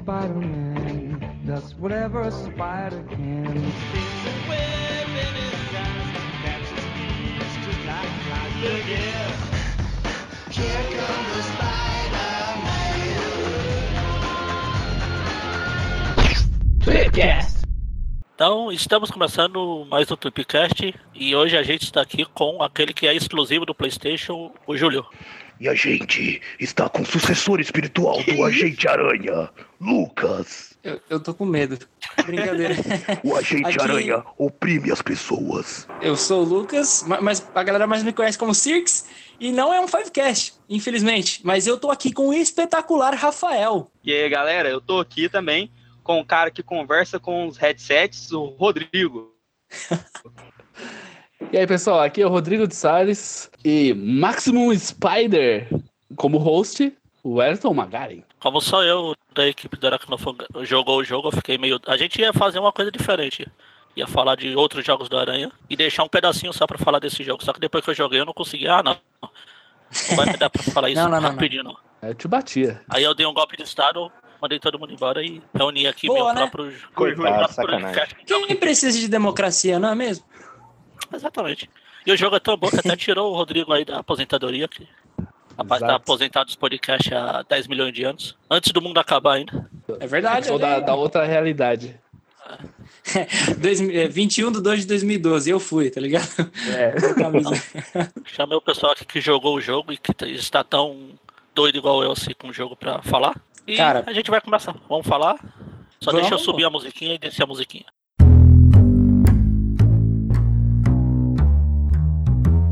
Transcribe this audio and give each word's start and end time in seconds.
Spider-Man 0.00 1.42
does 1.44 1.74
whatever 1.74 2.22
a 2.22 2.30
spider 2.30 3.04
can. 3.10 3.72
Então, 18.34 18.72
estamos 18.72 19.10
começando 19.10 19.86
mais 19.90 20.10
um 20.10 20.16
Tweepcast 20.16 20.94
e 21.14 21.36
hoje 21.36 21.58
a 21.58 21.62
gente 21.62 21.82
está 21.82 22.00
aqui 22.00 22.24
com 22.24 22.62
aquele 22.62 22.94
que 22.94 23.06
é 23.06 23.14
exclusivo 23.14 23.66
do 23.66 23.74
PlayStation, 23.74 24.50
o 24.66 24.74
Júlio. 24.74 25.04
E 25.60 25.68
a 25.68 25.74
gente 25.74 26.40
está 26.58 26.88
com 26.88 27.02
o 27.02 27.06
sucessor 27.06 27.60
espiritual 27.60 28.22
do 28.24 28.42
Agente 28.44 28.88
Aranha, 28.88 29.50
Lucas. 29.78 30.70
Eu, 30.82 30.98
eu 31.10 31.20
tô 31.20 31.34
com 31.34 31.44
medo. 31.44 31.78
Brincadeira. 32.24 32.74
O 33.22 33.36
Agente 33.36 33.66
Aqui- 33.66 33.80
Aranha 33.82 34.24
oprime 34.38 34.90
as 34.90 35.02
pessoas. 35.02 35.86
Eu 36.00 36.16
sou 36.16 36.40
o 36.42 36.48
Lucas, 36.48 37.04
ma- 37.06 37.20
mas 37.20 37.46
a 37.54 37.62
galera 37.62 37.86
mais 37.86 38.02
me 38.02 38.10
conhece 38.14 38.38
como 38.38 38.54
Cirques 38.54 39.04
e 39.38 39.52
não 39.52 39.70
é 39.74 39.78
um 39.78 39.86
Fivecast, 39.86 40.54
infelizmente. 40.66 41.40
Mas 41.44 41.66
eu 41.66 41.76
tô 41.78 41.90
aqui 41.90 42.10
com 42.10 42.28
o 42.28 42.32
espetacular 42.34 43.14
Rafael. 43.14 43.90
E 44.02 44.10
aí, 44.14 44.28
galera, 44.30 44.70
eu 44.70 44.80
tô 44.80 44.98
aqui 44.98 45.28
também 45.28 45.70
com 46.02 46.18
o 46.20 46.24
cara 46.24 46.50
que 46.50 46.62
conversa 46.62 47.20
com 47.20 47.46
os 47.46 47.58
headsets, 47.58 48.32
o 48.32 48.44
Rodrigo. 48.46 49.34
E 51.52 51.58
aí, 51.58 51.66
pessoal, 51.66 52.00
aqui 52.00 52.22
é 52.22 52.26
o 52.26 52.28
Rodrigo 52.28 52.68
de 52.68 52.74
Salles 52.74 53.50
e 53.64 53.92
Maximum 53.94 54.76
Spider 54.78 55.68
como 56.14 56.38
host, 56.38 56.92
o 57.24 57.42
Elton 57.42 57.74
Magaren. 57.74 58.22
Como 58.38 58.60
só 58.60 58.84
eu 58.84 59.16
da 59.34 59.46
equipe 59.48 59.76
do 59.76 59.86
Aracnofan 59.86 60.34
jogou 60.62 60.98
o 60.98 61.04
jogo, 61.04 61.28
eu 61.28 61.32
fiquei 61.32 61.58
meio. 61.58 61.80
A 61.86 61.96
gente 61.96 62.20
ia 62.20 62.32
fazer 62.32 62.58
uma 62.58 62.72
coisa 62.72 62.90
diferente. 62.90 63.46
Ia 63.96 64.06
falar 64.06 64.36
de 64.36 64.54
outros 64.54 64.84
jogos 64.84 65.08
do 65.08 65.18
Aranha 65.18 65.50
e 65.68 65.76
deixar 65.76 66.04
um 66.04 66.08
pedacinho 66.08 66.52
só 66.52 66.66
pra 66.66 66.78
falar 66.78 67.00
desse 67.00 67.24
jogo. 67.24 67.44
Só 67.44 67.52
que 67.52 67.58
depois 67.58 67.84
que 67.84 67.90
eu 67.90 67.94
joguei, 67.94 68.20
eu 68.20 68.26
não 68.26 68.32
consegui. 68.32 68.68
Ah, 68.68 68.82
não. 68.82 68.96
Não 70.10 70.16
vai 70.16 70.26
me 70.26 70.36
dar 70.36 70.48
pra 70.48 70.62
falar 70.62 70.88
isso 70.90 71.02
Não, 71.02 71.10
não, 71.10 71.20
não, 71.20 71.30
rapidinho, 71.30 71.64
não. 71.64 71.76
Eu 72.00 72.14
te 72.14 72.28
batia. 72.28 72.80
Aí 72.88 73.02
eu 73.02 73.14
dei 73.14 73.26
um 73.26 73.34
golpe 73.34 73.56
de 73.56 73.64
estado, 73.64 74.10
mandei 74.40 74.60
todo 74.60 74.78
mundo 74.78 74.92
embora 74.92 75.22
e 75.22 75.42
reuni 75.52 75.86
aqui 75.88 76.06
Boa, 76.06 76.32
meu 76.32 76.44
né? 76.44 76.50
próprio. 76.50 76.72
Coitado. 76.94 77.48
Quem 78.24 78.56
precisa 78.56 78.98
de 78.98 79.08
democracia, 79.08 79.78
não 79.78 79.90
é 79.90 79.94
mesmo? 79.94 80.24
Exatamente. 81.12 81.68
E 82.06 82.12
o 82.12 82.16
jogo 82.16 82.36
é 82.36 82.40
tão 82.40 82.56
bom 82.56 82.68
que 82.68 82.76
até 82.78 82.96
tirou 82.96 83.32
o 83.32 83.36
Rodrigo 83.36 83.72
aí 83.72 83.84
da 83.84 83.98
aposentadoria, 83.98 84.66
que 84.68 84.86
rapaz 85.56 85.80
tá 85.80 85.96
aposentado 85.96 86.46
dos 86.46 86.56
podcasts 86.56 87.12
há 87.12 87.42
10 87.42 87.66
milhões 87.68 87.92
de 87.92 88.04
anos. 88.04 88.36
Antes 88.50 88.72
do 88.72 88.80
mundo 88.80 88.98
acabar 88.98 89.34
ainda. 89.34 89.68
É 89.98 90.06
verdade. 90.06 90.46
Sou 90.46 90.58
da, 90.58 90.76
olha 90.76 90.80
da 90.80 90.94
outra 90.94 91.24
realidade. 91.24 91.98
é, 93.14 94.08
21 94.08 94.52
de 94.52 94.62
2 94.62 94.80
de 94.80 94.86
2012, 94.86 95.50
eu 95.50 95.60
fui, 95.60 95.90
tá 95.90 96.00
ligado? 96.00 96.28
É. 96.76 96.94
Chamei 98.24 98.56
o 98.56 98.62
pessoal 98.62 98.92
aqui 98.92 99.04
que 99.04 99.20
jogou 99.20 99.56
o 99.56 99.60
jogo 99.60 99.92
e 99.92 99.96
que 99.98 100.12
está 100.30 100.64
tão 100.64 101.10
doido 101.54 101.76
igual 101.76 102.02
eu 102.02 102.12
assim 102.12 102.32
com 102.38 102.48
o 102.48 102.52
jogo 102.52 102.74
pra 102.76 103.02
falar. 103.02 103.34
E 103.66 103.76
Cara- 103.76 104.04
a 104.06 104.12
gente 104.12 104.30
vai 104.30 104.40
começar. 104.40 104.74
Vamos 104.88 105.06
falar? 105.06 105.36
Só 106.00 106.12
deixa 106.12 106.26
eu 106.28 106.30
Vamos. 106.30 106.44
subir 106.44 106.64
a 106.64 106.70
musiquinha 106.70 107.14
e 107.14 107.18
descer 107.18 107.42
a 107.42 107.46
musiquinha. 107.46 107.84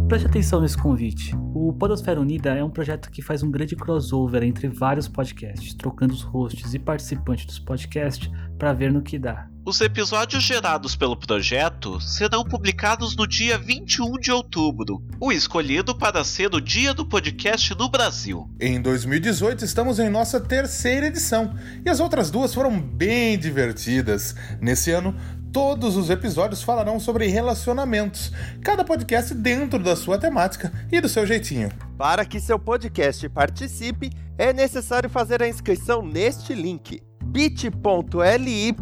Preste 0.08 0.26
atenção 0.26 0.62
nesse 0.62 0.78
convite. 0.78 1.36
O 1.54 1.70
Podosfera 1.74 2.18
Unida 2.18 2.54
é 2.54 2.64
um 2.64 2.70
projeto 2.70 3.10
que 3.10 3.20
faz 3.20 3.42
um 3.42 3.50
grande 3.50 3.76
crossover 3.76 4.42
entre 4.42 4.66
vários 4.66 5.06
podcasts, 5.06 5.74
trocando 5.74 6.14
os 6.14 6.22
hosts 6.22 6.72
e 6.72 6.78
participantes 6.78 7.44
dos 7.44 7.58
podcasts 7.58 8.30
para 8.58 8.72
ver 8.72 8.90
no 8.90 9.02
que 9.02 9.18
dá. 9.18 9.46
Os 9.66 9.82
episódios 9.82 10.42
gerados 10.42 10.96
pelo 10.96 11.14
projeto 11.14 12.00
serão 12.00 12.42
publicados 12.42 13.14
no 13.14 13.26
dia 13.26 13.58
21 13.58 14.12
de 14.12 14.32
outubro, 14.32 15.02
o 15.20 15.30
escolhido 15.30 15.94
para 15.94 16.24
ser 16.24 16.54
o 16.54 16.60
dia 16.60 16.94
do 16.94 17.04
podcast 17.04 17.74
no 17.74 17.86
Brasil. 17.90 18.48
Em 18.58 18.80
2018 18.80 19.62
estamos 19.62 19.98
em 19.98 20.08
nossa 20.08 20.40
terceira 20.40 21.08
edição 21.08 21.54
e 21.84 21.90
as 21.90 22.00
outras 22.00 22.30
duas 22.30 22.54
foram 22.54 22.80
bem 22.80 23.38
divertidas. 23.38 24.34
Nesse 24.58 24.90
ano, 24.90 25.14
todos 25.52 25.96
os 25.96 26.10
episódios 26.10 26.62
falarão 26.62 27.00
sobre 27.00 27.26
relacionamentos, 27.26 28.32
cada 28.62 28.84
podcast 28.84 29.34
dentro 29.34 29.78
da 29.78 29.96
sua 29.96 30.18
temática 30.18 30.72
e 30.90 31.00
do 31.00 31.08
seu 31.08 31.26
jeitinho. 31.26 31.70
Para 31.96 32.24
que 32.24 32.40
seu 32.40 32.58
podcast 32.58 33.28
participe, 33.28 34.10
é 34.36 34.52
necessário 34.52 35.10
fazer 35.10 35.42
a 35.42 35.48
inscrição 35.48 36.02
neste 36.02 36.54
link: 36.54 37.02
bit.ly 37.24 38.76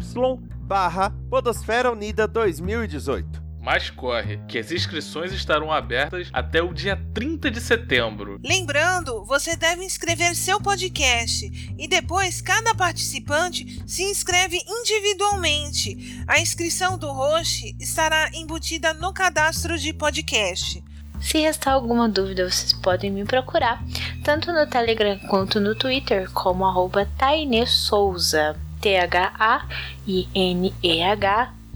barra 0.61 1.11
Podosfera 1.29 1.91
Unida 1.91 2.27
2018. 2.27 3.46
Mas 3.67 3.89
corre, 3.89 4.39
que 4.47 4.57
as 4.57 4.71
inscrições 4.71 5.33
estarão 5.33 5.69
abertas 5.69 6.29
até 6.31 6.61
o 6.61 6.73
dia 6.73 6.97
30 7.13 7.51
de 7.51 7.59
setembro. 7.59 8.39
Lembrando, 8.41 9.25
você 9.25 9.57
deve 9.57 9.83
inscrever 9.83 10.33
seu 10.37 10.61
podcast 10.61 11.75
e 11.77 11.85
depois 11.85 12.39
cada 12.39 12.73
participante 12.73 13.83
se 13.85 14.03
inscreve 14.03 14.57
individualmente. 14.65 16.23
A 16.25 16.39
inscrição 16.39 16.97
do 16.97 17.11
host 17.11 17.75
estará 17.77 18.29
embutida 18.33 18.93
no 18.93 19.11
cadastro 19.11 19.77
de 19.77 19.91
podcast. 19.91 20.81
Se 21.19 21.37
restar 21.39 21.73
alguma 21.73 22.07
dúvida, 22.07 22.49
vocês 22.49 22.71
podem 22.71 23.11
me 23.11 23.25
procurar, 23.25 23.83
tanto 24.23 24.53
no 24.53 24.65
Telegram 24.65 25.19
quanto 25.27 25.59
no 25.59 25.75
Twitter, 25.75 26.31
como 26.31 26.65
arroba 26.65 27.05
Taine 27.17 27.67
Souza, 27.67 28.55
T-H-A-I-N-E-H, 28.79 29.57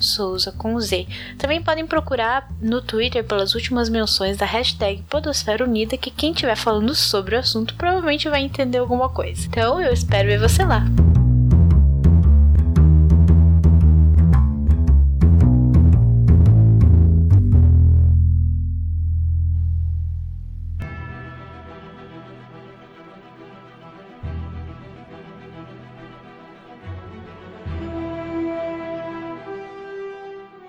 Souza 0.02 0.52
com 0.52 0.80
Z. 0.80 1.08
Também 1.38 1.62
podem 1.62 1.86
procurar 1.86 2.50
no 2.62 2.82
Twitter 2.82 3.24
pelas 3.24 3.56
últimas 3.56 3.90
menções 3.90 4.38
da 4.38 4.46
hashtag 4.46 5.04
Podosfera 5.10 5.64
Unida, 5.64 5.98
que 5.98 6.12
quem 6.12 6.32
estiver 6.32 6.56
falando 6.56 6.94
sobre 6.96 7.36
o 7.36 7.40
assunto 7.40 7.76
provavelmente 7.76 8.30
vai 8.30 8.44
entender 8.44 8.78
alguma 8.78 9.10
coisa. 9.10 9.48
Então 9.48 9.80
eu 9.82 9.94
espero 9.94 10.28
ver 10.28 10.40
você 10.40 10.64
lá. 10.64 10.86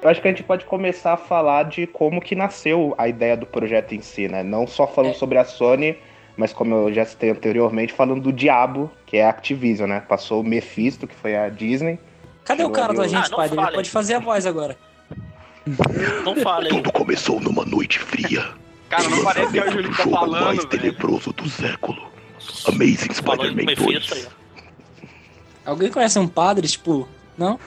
Eu 0.03 0.09
acho 0.11 0.21
que 0.21 0.27
a 0.27 0.31
gente 0.31 0.43
pode 0.43 0.65
começar 0.65 1.13
a 1.13 1.17
falar 1.17 1.65
de 1.65 1.87
como 1.87 2.21
que 2.21 2.35
nasceu 2.35 2.95
a 2.99 3.07
ideia 3.07 3.37
do 3.37 3.47
projeto 3.47 3.95
em 3.95 4.01
si, 4.03 4.27
né? 4.27 4.43
Não 4.43 4.67
só 4.67 4.87
falando 4.87 5.15
sobre 5.15 5.39
a 5.39 5.45
Sony, 5.45 5.97
mas 6.37 6.53
como 6.53 6.75
eu 6.75 6.93
já 6.93 7.05
citei 7.05 7.31
anteriormente, 7.31 7.93
falando 7.93 8.21
do 8.21 8.33
Diabo, 8.33 8.91
que 9.07 9.17
é 9.17 9.25
a 9.25 9.31
Activision, 9.31 9.89
né? 9.89 10.01
Passou 10.01 10.41
o 10.41 10.45
Mephisto, 10.45 11.07
que 11.07 11.15
foi 11.15 11.37
a 11.37 11.49
Disney. 11.49 12.01
Cadê 12.45 12.65
o 12.65 12.71
cara 12.71 12.93
o- 12.93 13.01
agente 13.01 13.31
Ah, 13.33 13.37
fale. 13.37 13.75
pode 13.75 13.91
fazer 13.91 14.15
a 14.15 14.19
voz 14.19 14.45
agora. 14.45 14.77
Não 16.25 16.35
fale 16.35 16.67
aí. 16.67 16.73
Tudo 16.75 16.91
começou 16.93 17.39
numa 17.41 17.65
noite 17.65 18.01
fria. 18.01 18.45
Cara, 18.89 19.09
não 19.09 19.23
parece 19.23 19.53
que 19.53 19.59
é 19.61 19.65
o 19.69 19.71
Júlio 19.71 19.91
tá 19.97 20.03
jogo 20.03 20.17
falando, 20.17 20.45
mais 20.47 20.57
velho. 20.59 20.69
tenebroso 20.69 21.33
do 21.33 21.49
século. 21.49 22.11
Amazing 22.67 23.13
Spider-Man 23.15 23.65
Mephisto 23.65 24.15
aí, 24.15 24.23
2. 24.23 24.27
ó. 24.27 25.71
Alguém 25.71 25.91
conhece 25.93 26.19
um 26.19 26.27
padre, 26.27 26.67
tipo, 26.67 27.09
não? 27.39 27.59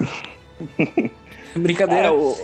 Brincadeira. 1.56 2.08
É, 2.08 2.12
o 2.12 2.36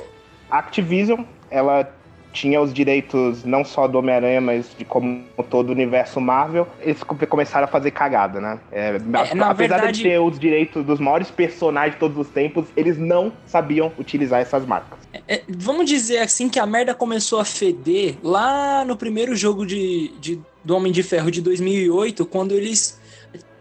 a 0.49 0.57
Activision, 0.59 1.21
ela 1.49 1.89
tinha 2.33 2.61
os 2.61 2.73
direitos 2.73 3.43
não 3.43 3.63
só 3.65 3.87
do 3.87 3.97
Homem-Aranha, 3.99 4.39
mas 4.39 4.65
de 4.77 4.85
como 4.85 5.21
todo 5.49 5.69
o 5.69 5.71
universo 5.73 6.19
Marvel. 6.21 6.65
Eles 6.79 7.03
come- 7.03 7.25
começaram 7.25 7.65
a 7.65 7.67
fazer 7.67 7.91
cagada, 7.91 8.39
né? 8.39 8.59
É, 8.71 8.97
na 8.99 9.21
apesar 9.49 9.53
verdade- 9.53 9.97
de 9.97 10.03
ter 10.03 10.19
os 10.19 10.39
direitos 10.39 10.85
dos 10.85 10.99
maiores 10.99 11.29
personagens 11.29 11.93
de 11.95 11.99
todos 11.99 12.17
os 12.17 12.27
tempos, 12.29 12.65
eles 12.75 12.97
não 12.97 13.33
sabiam 13.45 13.91
utilizar 13.99 14.39
essas 14.41 14.65
marcas. 14.65 14.97
É, 15.27 15.41
vamos 15.49 15.85
dizer 15.89 16.19
assim 16.19 16.47
que 16.47 16.57
a 16.59 16.65
merda 16.65 16.93
começou 16.93 17.39
a 17.39 17.45
feder 17.45 18.15
lá 18.23 18.85
no 18.85 18.95
primeiro 18.95 19.35
jogo 19.35 19.65
de, 19.65 20.09
de- 20.19 20.39
do 20.63 20.75
Homem 20.75 20.91
de 20.91 21.03
Ferro 21.03 21.29
de 21.31 21.41
2008, 21.41 22.25
quando 22.25 22.53
eles. 22.53 22.99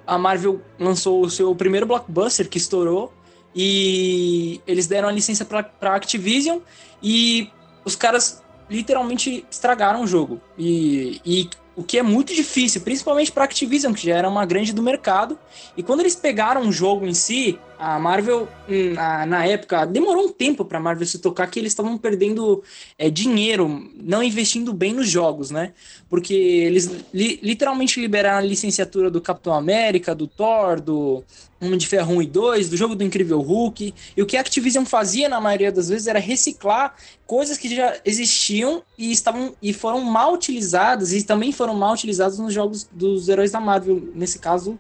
A 0.06 0.18
Marvel 0.18 0.60
lançou 0.78 1.22
o 1.22 1.30
seu 1.30 1.54
primeiro 1.54 1.86
blockbuster 1.86 2.48
que 2.48 2.58
estourou 2.58 3.12
e 3.54 4.60
eles 4.66 4.86
deram 4.86 5.08
a 5.08 5.12
licença 5.12 5.44
pra 5.44 5.94
Activision 5.94 6.58
e 7.02 7.50
os 7.84 7.96
caras 7.96 8.42
literalmente 8.68 9.44
estragaram 9.50 10.02
o 10.02 10.06
jogo. 10.06 10.40
E, 10.56 11.20
e 11.24 11.50
o 11.74 11.82
que 11.82 11.98
é 11.98 12.02
muito 12.02 12.34
difícil, 12.34 12.82
principalmente 12.82 13.32
pra 13.32 13.44
Activision, 13.44 13.92
que 13.92 14.06
já 14.06 14.16
era 14.16 14.28
uma 14.28 14.44
grande 14.44 14.72
do 14.72 14.82
mercado. 14.82 15.38
E 15.76 15.82
quando 15.82 16.00
eles 16.00 16.14
pegaram 16.14 16.68
o 16.68 16.72
jogo 16.72 17.06
em 17.06 17.14
si, 17.14 17.58
a 17.80 17.98
Marvel, 17.98 18.46
hum, 18.68 18.92
na, 18.92 19.24
na 19.24 19.46
época, 19.46 19.86
demorou 19.86 20.26
um 20.26 20.32
tempo 20.32 20.66
pra 20.66 20.78
Marvel 20.78 21.06
se 21.06 21.18
tocar 21.18 21.46
que 21.46 21.58
eles 21.58 21.72
estavam 21.72 21.96
perdendo 21.96 22.62
é, 22.98 23.08
dinheiro, 23.08 23.90
não 24.02 24.22
investindo 24.22 24.74
bem 24.74 24.92
nos 24.92 25.08
jogos, 25.08 25.50
né? 25.50 25.72
Porque 26.08 26.34
eles 26.34 26.90
li- 27.12 27.40
literalmente 27.42 27.98
liberaram 27.98 28.38
a 28.38 28.42
licenciatura 28.42 29.10
do 29.10 29.20
Capitão 29.20 29.54
América, 29.54 30.14
do 30.14 30.26
Thor, 30.26 30.78
do 30.78 31.24
Homem 31.58 31.78
de 31.78 31.86
Ferro 31.86 32.16
1 32.16 32.22
e 32.22 32.26
2, 32.26 32.68
do 32.68 32.76
jogo 32.76 32.94
do 32.94 33.02
Incrível 33.02 33.40
Hulk. 33.40 33.94
E 34.14 34.22
o 34.22 34.26
que 34.26 34.36
a 34.36 34.40
Activision 34.40 34.84
fazia 34.84 35.28
na 35.28 35.40
maioria 35.40 35.72
das 35.72 35.88
vezes 35.88 36.06
era 36.06 36.18
reciclar 36.18 36.94
coisas 37.26 37.56
que 37.56 37.74
já 37.74 37.96
existiam 38.04 38.82
e 38.98 39.10
estavam 39.10 39.54
e 39.62 39.72
foram 39.72 40.02
mal 40.02 40.34
utilizadas 40.34 41.14
e 41.14 41.22
também 41.22 41.50
foram 41.50 41.74
mal 41.74 41.94
utilizadas 41.94 42.38
nos 42.38 42.52
jogos 42.52 42.86
dos 42.92 43.28
heróis 43.28 43.50
da 43.50 43.60
Marvel, 43.60 44.10
nesse 44.14 44.38
caso 44.38 44.78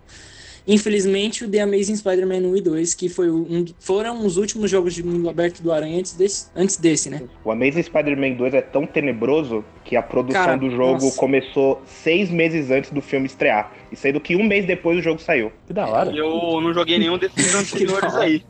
Infelizmente, 0.66 1.44
o 1.44 1.50
The 1.50 1.60
Amazing 1.60 1.96
Spider-Man 1.96 2.48
1 2.48 2.56
e 2.56 2.60
2, 2.60 2.94
que 2.94 3.08
foi 3.08 3.30
um, 3.30 3.64
foram 3.78 4.24
os 4.24 4.36
últimos 4.36 4.70
jogos 4.70 4.94
de 4.94 5.02
mundo 5.02 5.28
aberto 5.28 5.62
do 5.62 5.72
Aranha 5.72 5.98
antes 5.98 6.12
desse, 6.12 6.46
antes 6.54 6.76
desse 6.76 7.10
né? 7.10 7.22
O 7.44 7.50
Amazing 7.50 7.82
Spider-Man 7.82 8.32
2 8.34 8.54
é 8.54 8.60
tão 8.60 8.86
tenebroso 8.86 9.64
que 9.84 9.96
a 9.96 10.02
produção 10.02 10.44
Cara, 10.44 10.56
do 10.56 10.70
jogo 10.70 11.04
nossa. 11.04 11.16
começou 11.16 11.82
seis 11.84 12.30
meses 12.30 12.70
antes 12.70 12.90
do 12.90 13.00
filme 13.00 13.26
estrear. 13.26 13.72
E 13.90 13.96
sendo 13.96 14.20
que 14.20 14.36
um 14.36 14.44
mês 14.44 14.66
depois 14.66 14.98
o 14.98 15.02
jogo 15.02 15.20
saiu. 15.20 15.50
Que 15.66 15.72
da 15.72 15.86
hora. 15.86 16.10
Eu 16.10 16.60
não 16.60 16.72
joguei 16.72 16.98
nenhum 16.98 17.18
desses 17.18 17.54
anteriores 17.54 18.14
aí. 18.14 18.44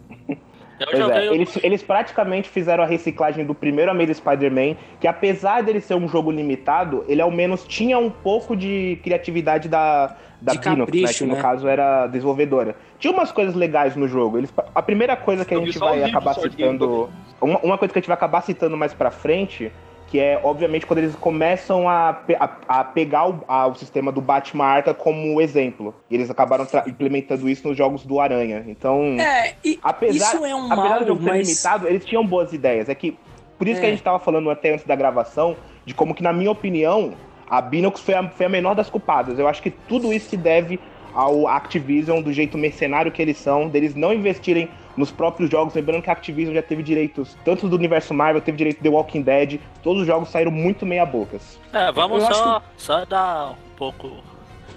Pois 0.89 1.09
é, 1.11 1.27
eles, 1.27 1.59
eles 1.63 1.83
praticamente 1.83 2.49
fizeram 2.49 2.83
a 2.83 2.87
reciclagem 2.87 3.45
do 3.45 3.55
primeiro 3.55 3.91
Amazing 3.91 4.15
Spider-Man, 4.15 4.77
que 4.99 5.07
apesar 5.07 5.63
dele 5.63 5.81
ser 5.81 5.95
um 5.95 6.09
jogo 6.09 6.31
limitado, 6.31 7.05
ele 7.07 7.21
ao 7.21 7.31
menos 7.31 7.67
tinha 7.67 7.99
um 7.99 8.09
pouco 8.09 8.57
de 8.57 8.99
criatividade 9.03 9.69
da, 9.69 10.17
da 10.41 10.53
De 10.53 10.59
Pinox, 10.59 10.79
né, 10.79 10.85
capricho, 10.87 11.19
que 11.19 11.31
no 11.31 11.37
né? 11.37 11.43
caso 11.43 11.69
era 11.69 12.07
desenvolvedora. 12.07 12.75
Tinha 12.99 13.13
umas 13.13 13.31
coisas 13.31 13.55
legais 13.55 13.95
no 13.95 14.09
jogo. 14.09 14.39
Eles, 14.39 14.53
a 14.75 14.83
primeira 14.83 15.17
coisa 15.17 15.45
que 15.45 15.55
a 15.55 15.59
gente 15.59 15.79
vai 15.79 16.03
acabar 16.03 16.35
citando. 16.35 17.11
Uma, 17.41 17.59
uma 17.59 17.79
coisa 17.79 17.93
que 17.93 17.99
a 17.99 18.01
gente 18.01 18.09
vai 18.09 18.17
acabar 18.17 18.41
citando 18.43 18.77
mais 18.77 18.95
pra 18.95 19.11
frente, 19.11 19.71
que 20.11 20.19
é, 20.19 20.41
obviamente, 20.43 20.85
quando 20.87 20.99
eles 20.99 21.15
começam 21.15 21.89
a, 21.89 22.21
a, 22.41 22.51
a 22.81 22.85
pegar 22.85 23.29
o, 23.31 23.45
a- 23.47 23.69
o 23.69 23.75
sistema 23.77 24.11
do 24.11 24.21
Batman 24.21 24.65
Arca 24.65 24.93
como 24.93 25.41
exemplo. 25.41 25.95
E 26.11 26.15
eles 26.17 26.29
acabaram 26.29 26.67
implementando 26.87 27.49
isso 27.49 27.67
nos 27.69 27.77
jogos 27.77 28.05
do 28.05 28.19
Aranha. 28.21 28.65
Então. 28.67 29.17
É, 29.21 29.55
e 29.65 29.79
apesar, 29.83 30.35
isso 30.35 30.45
é 30.45 30.55
um 30.55 30.65
apesar 30.67 30.89
mal, 30.89 30.99
do 31.01 31.07
jogo 31.07 31.23
ser 31.23 31.29
mas- 31.31 31.49
limitado, 31.49 31.87
eles 31.89 32.05
tinham 32.05 32.27
boas 32.27 32.53
ideias. 32.53 32.89
É 32.89 32.95
que. 32.95 33.17
Por 33.57 33.69
isso 33.69 33.79
que 33.79 33.87
a 33.87 33.89
É. 33.91 33.93
gente 33.93 34.03
tava 34.03 34.19
falando 34.19 34.51
até 34.51 34.73
antes 34.73 34.85
da 34.87 34.97
gravação, 34.97 35.55
de 35.85 35.95
como 35.95 36.15
que, 36.15 36.23
na 36.23 36.33
minha 36.33 36.51
opinião, 36.51 37.13
a 37.49 37.61
Binox 37.61 38.01
foi 38.01 38.15
a, 38.15 38.29
foi 38.31 38.47
a 38.47 38.49
menor 38.49 38.75
das 38.75 38.91
culpadas. 38.91 39.39
Eu 39.39 39.47
acho 39.47 39.63
que 39.63 39.71
tudo 39.71 40.13
isso 40.13 40.31
se 40.31 40.37
deve 40.37 40.81
ao 41.15 41.47
Activision, 41.47 42.21
do 42.23 42.33
jeito 42.33 42.57
mercenário 42.57 43.13
que 43.13 43.21
eles 43.21 43.37
são, 43.37 43.69
deles 43.69 43.95
não 43.95 44.13
investirem 44.15 44.69
nos 45.01 45.11
próprios 45.11 45.51
jogos. 45.51 45.75
Lembrando 45.75 46.03
que 46.03 46.11
a 46.11 46.13
Activision 46.13 46.55
já 46.55 46.63
teve 46.63 46.83
direitos, 46.83 47.37
tanto 47.45 47.69
do 47.69 47.75
universo 47.77 48.15
Marvel, 48.15 48.41
teve 48.41 48.57
direito 48.59 48.77
de 48.77 48.83
The 48.85 48.89
Walking 48.91 49.23
Dead, 49.23 49.61
todos 49.83 50.03
os 50.03 50.07
jogos 50.07 50.29
saíram 50.29 50.53
muito 50.53 50.87
meia-bocas. 50.87 51.59
É, 51.73 51.91
vamos 51.91 52.23
Eu 52.23 52.35
só, 52.35 52.63
só 52.77 53.05
dar 53.05 53.51
um 53.53 53.77
pouco. 53.77 54.11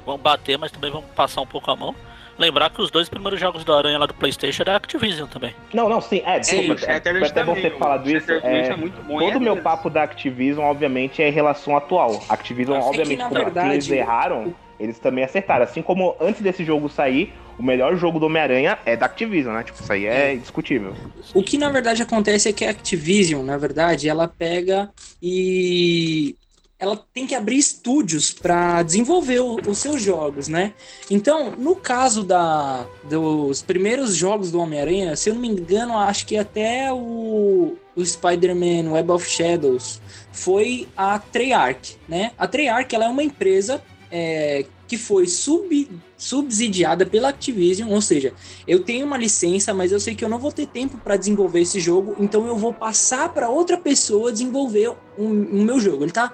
Vamos 0.05 0.21
bater, 0.21 0.57
mas 0.57 0.71
também 0.71 0.91
vamos 0.91 1.09
passar 1.15 1.41
um 1.41 1.47
pouco 1.47 1.69
a 1.69 1.75
mão. 1.75 1.95
Lembrar 2.37 2.71
que 2.71 2.81
os 2.81 2.89
dois 2.89 3.07
primeiros 3.07 3.39
jogos 3.39 3.63
do 3.63 3.71
Aranha 3.73 3.97
lá 3.99 4.07
do 4.07 4.13
Playstation 4.13 4.63
é 4.63 4.65
da 4.65 4.75
Activision 4.77 5.27
também. 5.27 5.53
Não, 5.71 5.87
não, 5.87 6.01
sim, 6.01 6.21
é, 6.25 6.41
Sim, 6.41 6.57
desculpa, 6.57 6.91
é, 6.91 6.99
foi 7.19 7.27
até 7.27 7.43
bom 7.43 7.53
ter 7.53 7.77
falado 7.77 8.09
isso. 8.09 8.31
É, 8.31 8.69
é 8.69 8.75
muito 8.75 8.99
bom, 9.03 9.19
todo 9.19 9.33
é 9.33 9.37
o 9.37 9.39
meu 9.39 9.53
deles. 9.53 9.63
papo 9.63 9.89
da 9.89 10.01
Activision, 10.03 10.65
obviamente, 10.65 11.21
é 11.21 11.29
em 11.29 11.31
relação 11.31 11.77
atual. 11.77 12.23
Activision, 12.27 12.77
É 12.77 12.81
que, 12.81 12.87
obviamente, 12.87 13.23
que 13.23 13.33
verdade, 13.33 13.73
eles 13.73 13.89
erraram, 13.89 14.53
eles 14.83 14.99
também 14.99 15.23
acertaram. 15.23 15.63
Assim 15.63 15.81
como 15.81 16.15
antes 16.19 16.41
desse 16.41 16.63
jogo 16.65 16.89
sair, 16.89 17.33
o 17.57 17.63
melhor 17.63 17.95
jogo 17.95 18.19
do 18.19 18.25
Homem-Aranha 18.25 18.77
é 18.85 18.97
da 18.97 19.05
Activision, 19.05 19.55
né? 19.55 19.63
Tipo, 19.63 19.81
isso 19.81 19.93
aí 19.93 20.05
é 20.05 20.33
indiscutível. 20.33 20.93
O 21.33 21.41
que 21.41 21.57
na 21.57 21.69
verdade 21.69 22.01
acontece 22.03 22.49
é 22.49 22.53
que 22.53 22.65
a 22.65 22.69
Activision, 22.71 23.43
na 23.45 23.57
verdade, 23.57 24.09
ela 24.09 24.27
pega 24.27 24.89
e 25.21 26.35
ela 26.77 26.99
tem 27.13 27.25
que 27.25 27.33
abrir 27.33 27.57
estúdios 27.57 28.31
para 28.33 28.83
desenvolver 28.83 29.39
o- 29.39 29.55
os 29.65 29.77
seus 29.77 30.01
jogos, 30.01 30.49
né? 30.49 30.73
Então, 31.09 31.51
no 31.51 31.77
caso 31.77 32.23
da, 32.23 32.85
dos 33.09 33.61
primeiros 33.61 34.13
jogos 34.17 34.51
do 34.51 34.59
Homem-Aranha, 34.59 35.15
se 35.15 35.29
eu 35.29 35.33
não 35.35 35.41
me 35.41 35.47
engano, 35.47 35.97
acho 35.97 36.25
que 36.25 36.35
até 36.35 36.91
o, 36.91 37.77
o 37.95 38.05
Spider-Man 38.05 38.91
Web 38.91 39.11
of 39.11 39.29
Shadows 39.29 40.01
foi 40.33 40.89
a 40.97 41.17
Treyarch, 41.19 41.95
né? 42.05 42.31
A 42.37 42.47
Treyarch 42.47 42.93
ela 42.93 43.05
é 43.05 43.09
uma 43.09 43.23
empresa 43.23 43.81
é, 44.11 44.65
que 44.87 44.97
foi 44.97 45.27
sub, 45.27 45.89
subsidiada 46.17 47.05
pela 47.05 47.29
Activision, 47.29 47.89
ou 47.89 48.01
seja, 48.01 48.33
eu 48.67 48.83
tenho 48.83 49.05
uma 49.05 49.17
licença, 49.17 49.73
mas 49.73 49.91
eu 49.91 49.99
sei 49.99 50.15
que 50.15 50.23
eu 50.23 50.29
não 50.29 50.39
vou 50.39 50.51
ter 50.51 50.67
tempo 50.67 50.97
para 50.97 51.15
desenvolver 51.15 51.61
esse 51.61 51.79
jogo, 51.79 52.15
então 52.19 52.47
eu 52.47 52.57
vou 52.57 52.73
passar 52.73 53.29
para 53.33 53.49
outra 53.49 53.77
pessoa 53.77 54.31
desenvolver 54.31 54.89
o, 54.89 54.97
o 55.17 55.63
meu 55.63 55.79
jogo. 55.79 56.03
Ele 56.03 56.11
tá 56.11 56.31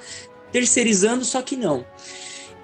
terceirizando, 0.51 1.24
só 1.24 1.42
que 1.42 1.56
não. 1.56 1.86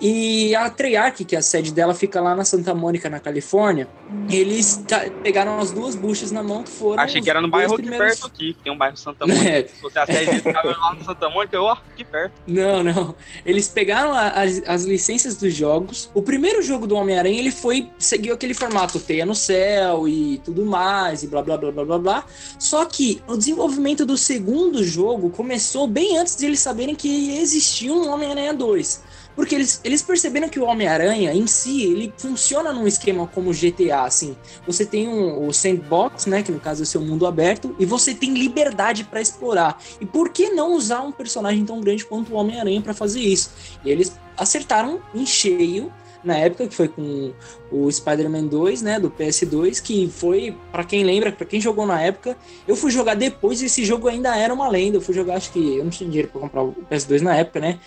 E 0.02 0.54
a 0.54 0.70
Treyarch, 0.70 1.24
que 1.24 1.36
a 1.38 1.42
sede 1.42 1.72
dela 1.72 1.94
fica 1.94 2.20
lá 2.20 2.36
na 2.36 2.44
Santa 2.44 2.76
Mônica, 2.76 3.10
na 3.10 3.20
Califórnia, 3.20 3.88
eles 4.30 4.84
ta- 4.86 5.06
pegaram 5.24 5.58
as 5.58 5.72
duas 5.72 5.96
buchas 5.96 6.32
na 6.32 6.44
mão 6.44 6.64
que 6.64 6.70
foram. 6.70 7.02
Achei 7.02 7.22
que 7.22 7.30
era 7.30 7.40
no 7.40 7.48
bairro 7.48 7.74
aqui 7.76 7.84
primeiros- 7.84 8.20
perto 8.20 8.28
aqui, 8.28 8.54
que 8.54 8.64
tem 8.64 8.74
um 8.74 8.78
bairro 8.78 8.98
Santa 8.98 9.26
Mônica. 9.26 9.46
É. 9.50 9.64
Se 9.68 9.76
fosse 9.82 9.98
a 9.98 10.06
sede 10.06 10.42
ficava 10.42 10.68
lá 10.70 10.94
no 10.96 11.06
Santa 11.06 11.30
Mônica, 11.30 11.56
eu, 11.56 11.64
ó, 11.64 11.72
aqui 11.94 12.04
perto. 12.04 12.34
Não, 12.46 12.84
não. 12.84 13.16
Eles 13.46 13.70
pegaram 13.70 14.14
a- 14.14 14.30
as, 14.32 14.62
as 14.68 14.84
licenças 14.84 15.38
dos 15.38 15.54
jogos. 15.54 16.10
O 16.14 16.22
primeiro 16.22 16.62
jogo 16.62 16.86
do 16.86 16.96
Homem-Aranha, 16.96 17.40
ele 17.40 17.52
foi 17.52 17.90
seguiu 17.98 18.34
aquele 18.34 18.54
formato 18.54 19.00
teia 19.00 19.26
no 19.26 19.34
céu 19.36 20.08
e 20.08 20.40
tudo 20.44 20.66
mais 20.66 21.24
e 21.24 21.28
blá 21.28 21.42
blá 21.42 21.58
blá 21.58 21.72
blá 21.72 21.86
blá 21.86 21.98
blá. 22.00 22.26
Só 22.60 22.84
que 22.86 23.22
o 23.28 23.38
desenvolvimento 23.38 24.06
do 24.06 24.18
segundo 24.18 24.84
jogo 24.84 25.30
começou 25.30 25.88
bem 25.88 26.18
antes 26.18 26.36
de 26.36 26.46
eles 26.46 26.60
saberem 26.60 26.96
que 26.96 27.38
existia 27.40 27.94
um 27.94 28.10
Homem-Aranha 28.12 28.54
2. 28.54 29.15
Porque 29.36 29.54
eles, 29.54 29.82
eles 29.84 30.02
perceberam 30.02 30.48
que 30.48 30.60
o 30.60 30.66
Homem-Aranha 30.66 31.34
em 31.34 31.46
si, 31.46 31.84
ele 31.84 32.14
funciona 32.18 32.72
num 32.72 32.88
esquema 32.88 33.28
como 33.28 33.52
GTA, 33.52 34.04
assim. 34.04 34.36
Você 34.66 34.86
tem 34.86 35.08
um, 35.08 35.48
o 35.48 35.54
sandbox, 35.54 36.26
né, 36.26 36.42
que 36.42 36.52
no 36.52 36.60
caso 36.60 36.82
é 36.82 36.84
o 36.84 36.88
seu 36.88 37.02
mundo 37.02 37.28
aberto, 37.28 37.76
e 37.78 37.86
você 37.86 38.14
tem 38.14 38.34
liberdade 38.34 39.04
para 39.04 39.22
explorar. 39.22 39.82
E 40.00 40.06
por 40.06 40.30
que 40.30 40.52
não 40.52 40.74
usar 40.74 41.02
um 41.02 41.12
personagem 41.12 41.66
tão 41.66 41.82
grande 41.82 42.06
quanto 42.06 42.34
o 42.34 42.36
Homem-Aranha 42.38 42.82
para 42.82 42.94
fazer 42.94 43.20
isso? 43.20 43.52
E 43.84 43.90
eles 43.90 44.18
acertaram 44.38 45.02
em 45.14 45.26
cheio 45.26 45.92
na 46.26 46.36
época, 46.38 46.68
que 46.68 46.76
foi 46.76 46.88
com 46.88 47.34
o 47.72 47.92
Spider-Man 47.92 48.48
2, 48.48 48.82
né, 48.82 49.00
do 49.00 49.12
PS2, 49.12 49.80
que 49.80 50.10
foi, 50.10 50.58
para 50.72 50.84
quem 50.84 51.04
lembra, 51.04 51.32
para 51.32 51.46
quem 51.46 51.62
jogou 51.62 51.86
na 51.86 52.02
época, 52.02 52.36
eu 52.68 52.76
fui 52.76 52.90
jogar 52.90 53.14
depois 53.14 53.62
e 53.62 53.66
esse 53.66 53.86
jogo 53.86 54.08
ainda 54.08 54.36
era 54.36 54.52
uma 54.52 54.68
lenda. 54.68 54.98
Eu 54.98 55.02
fui 55.02 55.14
jogar, 55.14 55.36
acho 55.36 55.52
que 55.52 55.78
eu 55.78 55.84
não 55.84 55.92
tinha 55.92 56.10
dinheiro 56.10 56.30
para 56.30 56.42
comprar 56.42 56.64
o 56.64 56.74
PS2 56.90 57.22
na 57.22 57.36
época, 57.36 57.60
né? 57.60 57.80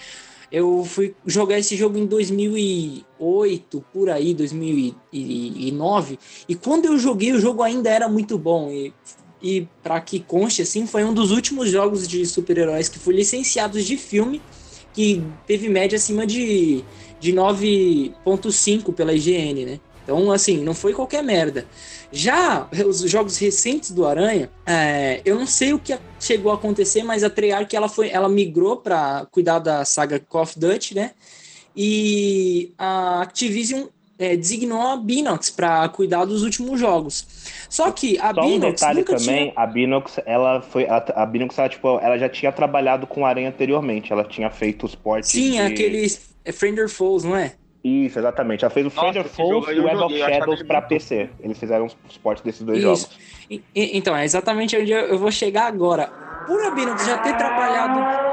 Eu 0.50 0.83
fui 0.85 1.15
jogar 1.27 1.59
esse 1.59 1.77
jogo 1.77 1.99
em 1.99 2.06
2008, 2.06 3.85
por 3.93 4.09
aí, 4.09 4.32
2009, 4.32 6.19
e 6.49 6.55
quando 6.55 6.87
eu 6.87 6.99
joguei, 6.99 7.32
o 7.32 7.41
jogo 7.41 7.63
ainda 7.63 7.91
era 7.91 8.08
muito 8.08 8.39
bom. 8.39 8.70
E, 8.70 8.93
e 9.43 9.69
para 9.82 10.01
que 10.01 10.20
conste, 10.20 10.63
assim, 10.63 10.87
foi 10.87 11.05
um 11.05 11.13
dos 11.13 11.31
últimos 11.31 11.70
jogos 11.70 12.08
de 12.08 12.25
super-heróis 12.25 12.89
que 12.89 12.99
foi 12.99 13.15
licenciados 13.15 13.84
de 13.84 13.96
filme, 13.99 14.41
que 14.94 15.22
teve 15.46 15.69
média 15.69 15.96
acima 15.96 16.27
de, 16.27 16.82
de 17.20 17.32
9.5 17.32 18.94
pela 18.94 19.13
IGN, 19.13 19.67
né? 19.67 19.81
Então, 20.08 20.32
assim, 20.32 20.65
não 20.65 20.72
foi 20.72 20.94
qualquer 20.94 21.22
merda. 21.22 21.67
Já 22.10 22.67
os 22.86 23.00
jogos 23.03 23.36
recentes 23.36 23.91
do 23.91 24.06
Aranha, 24.06 24.48
é, 24.65 25.20
eu 25.22 25.38
não 25.38 25.46
sei 25.46 25.74
o 25.74 25.79
que 25.79 25.94
chegou 26.19 26.50
a 26.50 26.55
acontecer, 26.55 27.03
mas 27.03 27.22
a 27.22 27.29
Treyarch 27.29 27.77
ela 27.77 27.91
foi, 27.91 28.08
ela 28.08 28.27
migrou 28.27 28.79
para 28.79 29.27
cuidar 29.31 29.58
da 29.58 29.84
saga 29.84 30.19
Call 30.19 30.44
of 30.44 30.58
Duty, 30.58 30.94
né? 30.94 31.10
E 31.77 32.72
a 32.79 33.20
Activision 33.20 33.84
é, 34.19 34.34
designou 34.34 34.81
a 34.81 34.96
Binox 34.96 35.50
para 35.50 35.86
cuidar 35.91 36.24
dos 36.24 36.43
últimos 36.43 36.81
jogos. 36.81 37.27
Só 37.69 37.91
que 37.91 38.19
a 38.19 38.32
Só 38.32 38.41
um 38.41 38.48
Binox 38.48 38.81
detalhe 38.81 39.00
nunca 39.00 39.17
também, 39.17 39.50
tinha 39.50 39.53
a 39.55 39.67
Binox, 39.67 40.20
ela 40.24 40.62
foi. 40.62 40.86
A, 40.86 41.05
a 41.17 41.27
Binox, 41.27 41.58
ela, 41.58 41.69
tipo, 41.69 41.98
ela 41.98 42.17
já 42.17 42.31
tinha 42.31 42.50
trabalhado 42.50 43.06
com 43.06 43.27
Aranha 43.27 43.50
anteriormente. 43.50 44.10
Ela 44.10 44.24
tinha 44.24 44.48
feito 44.48 44.86
os 44.86 44.94
portes. 44.94 45.29
Sim, 45.29 45.50
de... 45.50 45.58
aqueles 45.58 46.34
é, 46.46 46.50
Friender 46.50 46.88
Foes, 46.88 47.24
não 47.24 47.36
é? 47.36 47.53
Isso, 47.82 48.19
exatamente. 48.19 48.65
Ela 48.65 48.70
fez 48.75 48.87
o 48.87 48.91
Stranger 48.91 49.25
aí 49.69 49.77
e 49.77 49.81
o 49.81 49.85
Web 49.85 49.97
of 50.03 50.19
Shadows 50.19 50.63
pra 50.65 50.79
muito- 50.81 50.89
PC. 50.89 51.31
Eles 51.41 51.58
fizeram 51.58 51.87
os 51.87 52.17
portes 52.19 52.43
desses 52.44 52.63
dois 52.63 52.79
Isso. 52.79 52.87
jogos. 52.87 53.19
E- 53.51 53.63
e- 53.75 53.97
então, 53.97 54.17
é 54.17 54.25
exatamente 54.25 54.77
onde 54.77 54.91
eu, 54.93 54.99
eu 55.06 55.19
vou 55.19 55.31
chegar 55.31 55.67
agora. 55.67 56.08
Por 56.47 56.61
a 56.65 56.70
Binox 56.70 57.06
já 57.06 57.19
ter 57.19 57.37
trabalhado. 57.37 58.29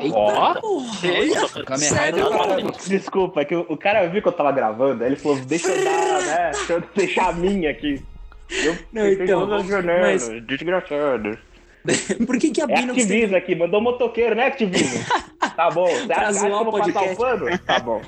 Eita, 0.00 0.16
Ó. 0.16 0.54
porra! 0.54 0.60
Olha, 1.04 1.76
sério. 1.78 2.26
Desculpa, 2.88 3.40
é 3.42 3.44
que 3.44 3.54
o, 3.54 3.64
o 3.68 3.76
cara 3.76 4.06
viu 4.08 4.20
que 4.22 4.28
eu 4.28 4.32
tava 4.32 4.50
gravando, 4.52 5.02
aí 5.04 5.10
ele 5.10 5.16
falou, 5.16 5.38
deixa 5.38 5.68
eu 5.68 5.84
dar, 5.84 6.20
né? 6.22 6.50
Deixa 6.52 6.72
eu 6.74 6.82
deixar 6.94 7.28
a 7.28 7.32
minha 7.32 7.70
aqui. 7.70 8.02
Eu 8.50 8.76
Não, 8.92 9.06
então, 9.08 9.40
todas 9.46 9.66
jornando, 9.66 10.00
mas- 10.00 10.28
desgraçado. 10.46 11.38
Por 12.26 12.38
que, 12.38 12.50
que 12.50 12.60
a 12.60 12.64
É 12.64 12.66
Binox 12.66 12.94
tem 12.94 13.02
Activision 13.04 13.34
aqui, 13.36 13.54
mandou 13.54 13.80
motoqueiro, 13.80 14.34
né, 14.34 14.46
Activision? 14.46 15.02
Tá 15.54 15.70
bom. 15.70 15.86
Você 15.86 16.06
Pra 16.06 16.28
acha, 16.28 16.32
zoar 16.40 16.62
o 16.62 16.68
o 16.68 16.70
podcast. 16.72 17.16
Tá 17.66 17.78
bom. 17.78 18.00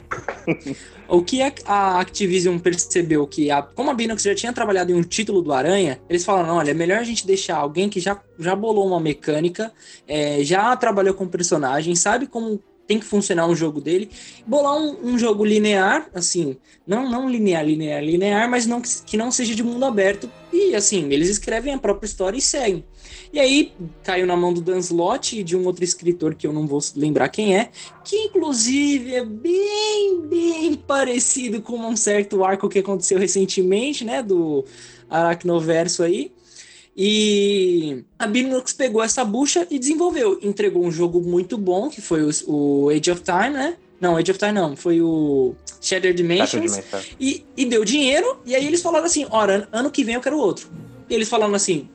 O 1.08 1.22
que 1.22 1.40
a, 1.40 2.00
Activision 2.00 2.58
percebeu 2.58 3.24
que, 3.28 3.48
a, 3.48 3.62
como 3.62 3.90
a 3.90 3.94
Binox 3.94 4.24
já 4.24 4.34
tinha 4.34 4.52
trabalhado 4.52 4.90
em 4.90 4.94
um 4.96 5.02
título 5.02 5.40
do 5.40 5.52
Aranha, 5.52 6.00
eles 6.08 6.24
falaram: 6.24 6.56
olha, 6.56 6.72
é 6.72 6.74
melhor 6.74 6.98
a 6.98 7.04
gente 7.04 7.24
deixar 7.24 7.58
alguém 7.58 7.88
que 7.88 8.00
já, 8.00 8.20
já 8.40 8.56
bolou 8.56 8.88
uma 8.88 8.98
mecânica, 8.98 9.72
é, 10.08 10.42
já 10.42 10.74
trabalhou 10.76 11.14
com 11.14 11.28
personagem, 11.28 11.94
sabe 11.94 12.26
como 12.26 12.60
tem 12.86 12.98
que 12.98 13.04
funcionar 13.04 13.46
um 13.46 13.54
jogo 13.54 13.80
dele, 13.80 14.08
bolar 14.46 14.76
um, 14.76 15.12
um 15.12 15.18
jogo 15.18 15.44
linear, 15.44 16.08
assim, 16.14 16.56
não, 16.86 17.08
não 17.08 17.28
linear, 17.28 17.64
linear, 17.64 18.02
linear, 18.02 18.48
mas 18.48 18.66
não 18.66 18.80
que, 18.80 18.88
que 19.04 19.16
não 19.16 19.30
seja 19.30 19.54
de 19.54 19.62
mundo 19.62 19.84
aberto. 19.84 20.30
E 20.52 20.74
assim, 20.74 21.12
eles 21.12 21.28
escrevem 21.28 21.74
a 21.74 21.78
própria 21.78 22.06
história 22.06 22.38
e 22.38 22.40
seguem. 22.40 22.84
E 23.36 23.38
aí 23.38 23.72
caiu 24.02 24.26
na 24.26 24.34
mão 24.34 24.50
do 24.50 24.62
Dan 24.62 24.78
Slott 24.78 25.38
e 25.38 25.44
de 25.44 25.54
um 25.54 25.66
outro 25.66 25.84
escritor 25.84 26.34
que 26.34 26.46
eu 26.46 26.54
não 26.54 26.66
vou 26.66 26.80
lembrar 26.96 27.28
quem 27.28 27.54
é, 27.54 27.68
que 28.02 28.16
inclusive 28.16 29.14
é 29.14 29.22
bem, 29.22 30.22
bem 30.22 30.74
parecido 30.74 31.60
com 31.60 31.76
um 31.76 31.94
certo 31.94 32.42
arco 32.42 32.66
que 32.66 32.78
aconteceu 32.78 33.18
recentemente, 33.18 34.06
né, 34.06 34.22
do 34.22 34.64
Aracnoverso 35.10 36.02
aí. 36.02 36.32
E 36.96 38.04
a 38.18 38.26
Binox 38.26 38.72
pegou 38.72 39.02
essa 39.02 39.22
bucha 39.22 39.66
e 39.70 39.78
desenvolveu. 39.78 40.38
Entregou 40.40 40.82
um 40.82 40.90
jogo 40.90 41.20
muito 41.20 41.58
bom, 41.58 41.90
que 41.90 42.00
foi 42.00 42.22
o, 42.22 42.30
o 42.46 42.88
Age 42.88 43.10
of 43.10 43.20
Time, 43.20 43.50
né? 43.50 43.76
Não, 44.00 44.16
Age 44.16 44.30
of 44.30 44.38
Time 44.38 44.52
não, 44.52 44.74
foi 44.74 45.02
o 45.02 45.54
Shattered 45.78 46.16
Dimensions. 46.16 46.72
Dimensions. 46.72 47.16
E, 47.20 47.44
e 47.54 47.66
deu 47.66 47.84
dinheiro, 47.84 48.40
e 48.46 48.54
aí 48.54 48.66
eles 48.66 48.80
falaram 48.80 49.04
assim: 49.04 49.26
ora, 49.30 49.68
ano 49.70 49.90
que 49.90 50.02
vem 50.02 50.14
eu 50.14 50.22
quero 50.22 50.38
outro. 50.38 50.70
E 51.10 51.14
eles 51.14 51.28
falaram 51.28 51.54
assim: 51.54 51.86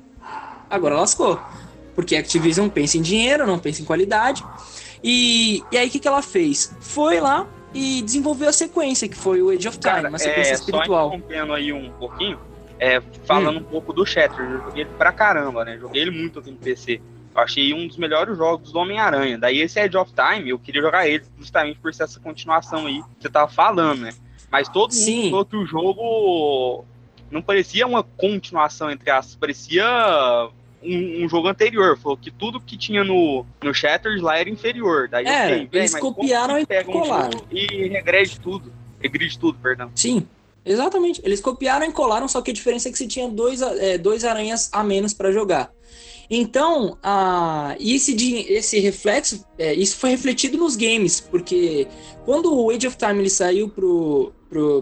agora 0.72 0.96
lascou. 0.96 1.40
Porque 1.94 2.16
a 2.16 2.20
Activision 2.20 2.70
pensa 2.70 2.98
em 2.98 3.02
dinheiro, 3.02 3.46
não 3.46 3.60
pensa 3.60 3.82
em 3.82 3.86
qualidade. 3.86 4.44
E, 5.04 5.64
e 5.72 5.78
aí 5.78 5.88
o 5.88 5.92
que, 5.92 6.00
que 6.00 6.08
ela 6.08 6.22
fez? 6.22 6.76
Foi 6.80 7.20
lá 7.20 7.48
e 7.74 8.02
desenvolveu 8.02 8.50
a 8.50 8.54
sequência, 8.54 9.08
que 9.08 9.16
foi 9.16 9.42
o 9.42 9.50
Age 9.50 9.68
of 9.68 9.78
Time, 9.78 10.08
uma 10.08 10.18
sequência 10.18 10.52
é, 10.52 10.56
espiritual. 10.56 11.10
Só 11.10 11.16
interrompendo 11.16 11.54
aí 11.54 11.74
um 11.74 11.90
pouquinho, 11.92 12.40
é, 12.80 13.02
falando 13.26 13.60
um 13.60 13.64
pouco 13.64 13.94
do 13.94 14.06
Shattered, 14.06 14.52
eu 14.54 14.62
joguei 14.64 14.84
ele 14.84 14.90
pra 14.98 15.12
caramba, 15.12 15.66
né? 15.66 15.78
Joguei 15.78 16.02
ele 16.02 16.12
muito 16.12 16.40
aqui 16.40 16.52
no 16.52 16.58
PC. 16.58 17.02
Eu 17.34 17.42
achei 17.42 17.74
um 17.74 17.88
dos 17.88 17.98
melhores 17.98 18.38
jogos 18.38 18.72
do 18.72 18.80
Homem-Aranha. 18.80 19.38
Daí 19.38 19.62
esse 19.62 19.80
Edge 19.80 19.96
of 19.98 20.12
Time, 20.14 20.50
eu 20.50 20.60
queria 20.60 20.82
jogar 20.82 21.08
ele 21.08 21.24
justamente 21.38 21.80
por 21.80 21.94
ser 21.94 22.04
essa 22.04 22.20
continuação 22.20 22.88
aí 22.88 23.02
que 23.02 23.22
você 23.22 23.30
tava 23.30 23.50
falando, 23.50 24.02
né? 24.02 24.14
Mas 24.52 24.68
todo 24.68 24.92
mundo 24.92 25.04
Sim. 25.04 25.30
falou 25.30 25.46
que 25.46 25.56
o 25.56 25.66
jogo 25.66 26.86
não 27.32 27.42
parecia 27.42 27.88
uma 27.88 28.04
continuação, 28.04 28.92
entre 28.92 29.10
aspas, 29.10 29.36
parecia 29.36 30.50
um, 30.84 31.26
um 31.26 31.30
jogo 31.30 31.48
anterior. 31.48 31.98
Falou 31.98 32.18
que 32.18 32.32
tudo 32.32 32.60
que 32.60 32.78
tinha 32.78 33.04
no, 33.04 33.46
no 33.64 33.74
Shattered 33.74 34.22
lá 34.22 34.38
era 34.38 34.50
inferior. 34.50 35.08
Daí 35.08 35.26
"Véi, 35.26 35.70
eles 35.72 35.96
copiaram 35.96 36.58
e 36.58 36.64
um 36.64 36.84
colaram." 36.84 37.32
jogo 37.32 37.48
e 37.52 37.88
regrede 37.88 38.40
tudo. 38.40 38.72
Regride 39.00 39.38
tudo, 39.40 39.58
perdão. 39.60 39.92
Sim, 39.96 40.28
exatamente. 40.66 41.22
Eles 41.24 41.42
copiaram 41.42 41.86
e 41.86 41.92
colaram, 41.92 42.28
só 42.28 42.42
que 42.42 42.52
a 42.52 42.54
diferença 42.54 42.90
é 42.90 42.92
que 42.92 42.98
você 42.98 43.08
tinha 43.08 43.28
dois, 43.28 43.62
é, 43.62 43.98
dois 43.98 44.24
aranhas 44.24 44.70
a 44.72 44.84
menos 44.84 45.14
para 45.14 45.32
jogar. 45.32 45.72
Então, 46.34 46.98
a, 47.04 47.76
esse, 47.78 48.16
esse 48.50 48.80
reflexo, 48.80 49.46
é, 49.60 49.74
isso 49.74 49.98
foi 49.98 50.12
refletido 50.12 50.58
nos 50.58 50.78
games, 50.78 51.20
porque 51.20 51.88
quando 52.24 52.56
o 52.56 52.70
Age 52.70 52.88
of 52.88 52.96
Time 52.96 53.20
ele 53.20 53.30
saiu 53.30 53.68
pro, 53.68 54.32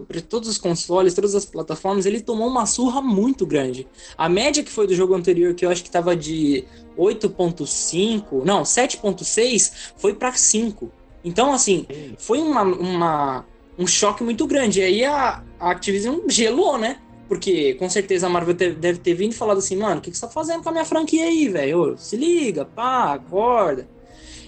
para 0.07 0.21
todos 0.21 0.49
os 0.49 0.57
consoles, 0.57 1.13
todas 1.13 1.35
as 1.35 1.45
plataformas, 1.45 2.05
ele 2.05 2.21
tomou 2.21 2.47
uma 2.47 2.65
surra 2.65 3.01
muito 3.01 3.45
grande. 3.45 3.88
A 4.17 4.27
média 4.27 4.63
que 4.63 4.71
foi 4.71 4.88
do 4.88 4.95
jogo 4.95 5.13
anterior, 5.13 5.53
que 5.53 5.65
eu 5.65 5.69
acho 5.69 5.83
que 5.83 5.91
tava 5.91 6.15
de 6.15 6.65
8.5, 6.97 8.43
não, 8.43 8.63
7.6, 8.63 9.93
foi 9.97 10.13
para 10.13 10.33
5. 10.33 10.91
Então, 11.23 11.53
assim, 11.53 11.85
foi 12.17 12.39
uma, 12.39 12.63
uma- 12.63 13.45
um 13.77 13.85
choque 13.85 14.23
muito 14.23 14.47
grande. 14.47 14.79
E 14.79 14.83
aí 14.83 15.05
a, 15.05 15.43
a 15.59 15.71
Activision 15.71 16.19
gelou, 16.27 16.77
né? 16.77 16.99
Porque 17.27 17.75
com 17.75 17.88
certeza 17.88 18.25
a 18.25 18.29
Marvel 18.29 18.55
deve 18.55 18.97
ter 18.97 19.13
vindo 19.13 19.33
e 19.33 19.35
falado 19.35 19.59
assim, 19.59 19.75
mano, 19.75 19.99
o 19.99 20.01
que, 20.01 20.09
que 20.09 20.17
você 20.17 20.25
tá 20.25 20.31
fazendo 20.31 20.63
com 20.63 20.69
a 20.69 20.71
minha 20.71 20.85
franquia 20.85 21.25
aí, 21.25 21.47
velho? 21.47 21.95
Se 21.97 22.17
liga, 22.17 22.65
pá, 22.65 23.13
acorda. 23.13 23.88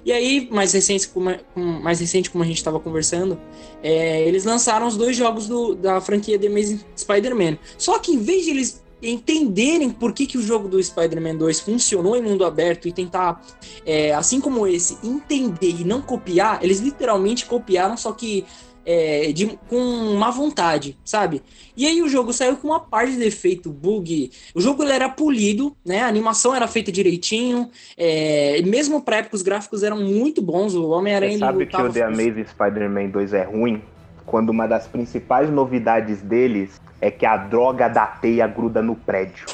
E 0.04 0.12
aí, 0.12 0.48
mais 0.52 0.74
recente, 0.74 1.08
como, 1.08 1.30
mais 1.56 2.00
recente, 2.00 2.30
como 2.32 2.44
a 2.44 2.48
gente 2.48 2.58
estava 2.58 2.80
conversando, 2.80 3.40
é, 3.84 4.28
eles 4.28 4.44
lançaram 4.46 4.88
os 4.88 4.98
dois 4.98 5.16
jogos 5.16 5.48
do- 5.48 5.76
da 5.76 6.02
franquia 6.02 6.40
The 6.40 6.48
Amazing 6.48 6.80
Spider-Man. 6.98 7.58
Só 7.78 8.00
que 8.00 8.12
em 8.12 8.18
vez 8.20 8.46
de 8.46 8.50
eles 8.52 8.82
entenderem 9.04 9.90
por 9.90 10.14
que, 10.14 10.26
que 10.28 10.38
o 10.38 10.42
jogo 10.42 10.68
do 10.68 10.82
Spider-Man 10.82 11.36
2 11.36 11.60
funcionou 11.60 12.16
em 12.16 12.22
mundo 12.22 12.46
aberto 12.46 12.88
e 12.88 12.92
tentar, 12.92 13.42
é, 13.86 14.14
assim 14.14 14.40
como 14.40 14.68
esse, 14.68 14.98
entender 15.04 15.82
e 15.82 15.84
não 15.84 16.02
copiar, 16.02 16.64
eles 16.64 16.80
literalmente 16.80 17.46
copiaram, 17.46 17.98
só 17.98 18.12
que 18.12 18.46
é, 18.86 19.32
de- 19.32 19.58
com 19.70 20.16
má 20.18 20.32
vontade, 20.32 20.98
sabe? 21.06 21.42
E 21.78 21.86
aí 21.88 22.02
o 22.02 22.10
jogo 22.10 22.34
saiu 22.34 22.58
com 22.58 22.68
uma 22.70 22.80
parte 22.80 23.12
de 23.14 23.18
defeito, 23.20 23.70
bug. 23.70 24.32
O 24.56 24.62
jogo 24.62 24.84
ele 24.84 24.92
era 24.94 25.08
polido, 25.10 25.76
né? 25.86 26.02
A 26.02 26.08
animação 26.08 26.54
era 26.56 26.68
feita 26.68 26.92
direitinho. 26.92 27.70
É, 27.98 28.62
mesmo 28.64 29.02
pra 29.02 29.18
época 29.18 29.36
os 29.36 29.42
gráficos 29.42 29.84
eram 29.84 29.98
muito 30.02 30.42
bons. 30.42 30.74
O 30.76 30.90
Homem-Aranha 30.90 31.38
sabe 31.38 31.66
que 31.66 31.76
o 31.82 31.92
The 31.92 32.04
Amazing 32.04 32.46
Spider-Man 32.46 33.10
2 33.10 33.34
é 33.34 33.44
ruim? 33.44 33.82
Quando 34.26 34.50
uma 34.50 34.68
das 34.68 34.88
principais 34.88 35.50
novidades 35.50 36.22
deles 36.22 36.80
é 37.02 37.10
que 37.12 37.26
a 37.26 37.36
droga 37.38 37.88
da 37.88 38.06
teia 38.06 38.48
gruda 38.48 38.82
no 38.82 38.96
prédio. 38.96 39.46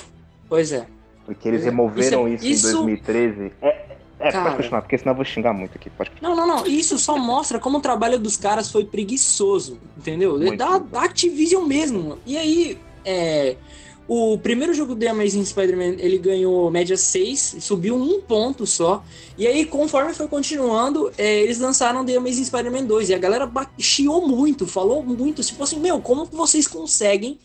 Pois 0.50 0.72
é. 0.72 0.86
Porque 1.26 1.48
eles 1.48 1.62
Pois 1.62 1.68
é. 1.68 1.70
removeram 1.70 2.28
Isso 2.28 2.46
isso, 2.46 2.68
é- 2.68 2.70
isso- 2.70 2.70
em 2.70 2.72
2013. 2.86 3.52
É, 3.62 3.97
é 4.20 4.32
Cara. 4.32 4.46
pode 4.46 4.58
continuar, 4.58 4.82
porque 4.82 4.98
senão 4.98 5.12
eu 5.12 5.16
vou 5.16 5.26
xingar 5.26 5.54
muito 5.54 5.76
aqui. 5.76 5.90
Pode 5.90 6.12
Não, 6.22 6.36
não, 6.36 6.48
não. 6.48 6.66
Isso 6.66 6.98
só 6.98 7.18
mostra 7.18 7.60
como 7.60 7.78
o 7.78 7.82
trabalho 7.82 8.18
dos 8.18 8.36
caras 8.36 8.72
foi 8.72 8.84
preguiçoso, 8.86 9.80
entendeu? 9.98 10.38
Muito. 10.38 10.58
Da, 10.58 10.80
da 10.80 11.04
Activision 11.04 11.66
mesmo. 11.66 12.18
E 12.26 12.36
aí, 12.36 12.78
é, 13.06 13.56
o 14.08 14.38
primeiro 14.40 14.74
jogo 14.74 14.96
do 14.96 15.00
The 15.00 15.10
Amazing 15.10 15.46
Spider-Man, 15.46 15.98
ele 16.00 16.18
ganhou 16.18 16.72
média 16.72 16.98
6, 16.98 17.58
subiu 17.60 17.96
um 17.96 18.20
ponto 18.22 18.66
só. 18.66 19.04
E 19.38 19.46
aí, 19.46 19.66
conforme 19.66 20.14
foi 20.14 20.28
continuando, 20.28 21.12
é, 21.18 21.42
eles 21.42 21.60
lançaram 21.60 22.04
The 22.04 22.16
Amazing 22.16 22.46
Spider-Man 22.46 22.86
2. 22.86 23.10
E 23.10 23.14
a 23.14 23.20
galera 23.20 23.50
chiou 23.78 24.28
muito, 24.28 24.66
falou 24.66 25.04
muito. 25.04 25.44
Tipo 25.44 25.64
assim, 25.64 25.80
meu, 25.80 26.02
como 26.02 26.26
que 26.26 26.36
vocês 26.36 26.68
conseguem 26.68 27.38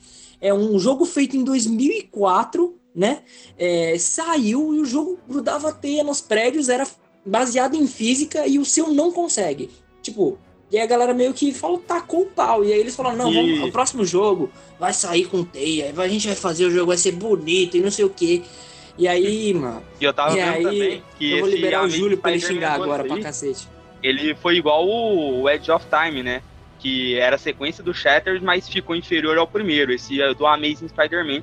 é 0.42 0.52
um 0.52 0.76
jogo 0.76 1.04
feito 1.04 1.36
em 1.36 1.44
2004, 1.44 2.74
né? 2.94 3.20
É, 3.58 3.96
saiu 3.98 4.74
e 4.74 4.80
o 4.80 4.84
jogo 4.84 5.18
grudava 5.28 5.72
teia 5.72 6.04
nos 6.04 6.20
prédios, 6.20 6.68
era 6.68 6.86
baseado 7.24 7.74
em 7.74 7.86
física 7.86 8.46
e 8.46 8.58
o 8.58 8.64
seu 8.64 8.88
não 8.88 9.12
consegue. 9.12 9.70
Tipo, 10.02 10.38
e 10.70 10.76
aí 10.76 10.82
a 10.82 10.86
galera 10.86 11.12
meio 11.14 11.32
que 11.34 11.52
falou, 11.52 11.78
tacou 11.78 12.22
o 12.22 12.26
pau. 12.26 12.64
E 12.64 12.72
aí 12.72 12.80
eles 12.80 12.96
falaram, 12.96 13.16
não, 13.18 13.30
E- 13.32 13.34
vamos, 13.34 13.68
o 13.68 13.72
próximo 13.72 14.04
jogo 14.04 14.50
vai 14.80 14.92
sair 14.92 15.26
com 15.26 15.44
teia, 15.44 15.92
a 15.96 16.08
gente 16.08 16.26
vai 16.26 16.36
fazer 16.36 16.64
o 16.66 16.70
jogo, 16.70 16.86
vai 16.86 16.96
ser 16.96 17.12
bonito 17.12 17.76
e 17.76 17.80
não 17.80 17.90
sei 17.90 18.04
o 18.04 18.10
quê. 18.10 18.42
E 18.98 19.08
aí, 19.08 19.54
mano. 19.54 19.82
E 20.00 20.04
eu 20.04 20.12
tava 20.12 20.32
e 20.32 20.36
vendo 20.36 20.48
aí, 20.54 20.62
também 20.64 21.02
que 21.18 21.32
eu 21.32 21.38
vou 21.38 21.48
esse 21.48 21.56
liberar 21.56 21.84
o 21.84 21.88
Júlio 21.88 22.18
pra 22.18 22.30
ele 22.30 22.40
xingar 22.40 22.76
2 22.76 22.82
agora 22.90 23.04
pra 23.04 23.20
cacete. 23.20 23.68
Ele 24.02 24.34
foi 24.34 24.56
igual 24.56 24.86
o 24.86 25.48
Edge 25.48 25.70
of 25.70 25.86
Time, 25.86 26.22
né? 26.22 26.42
Que 26.78 27.14
era 27.16 27.36
a 27.36 27.38
sequência 27.38 27.82
do 27.82 27.94
Shattered, 27.94 28.44
mas 28.44 28.68
ficou 28.68 28.96
inferior 28.96 29.38
ao 29.38 29.46
primeiro, 29.46 29.92
esse 29.92 30.20
é 30.20 30.34
do 30.34 30.46
Amazing 30.46 30.88
Spider-Man. 30.88 31.42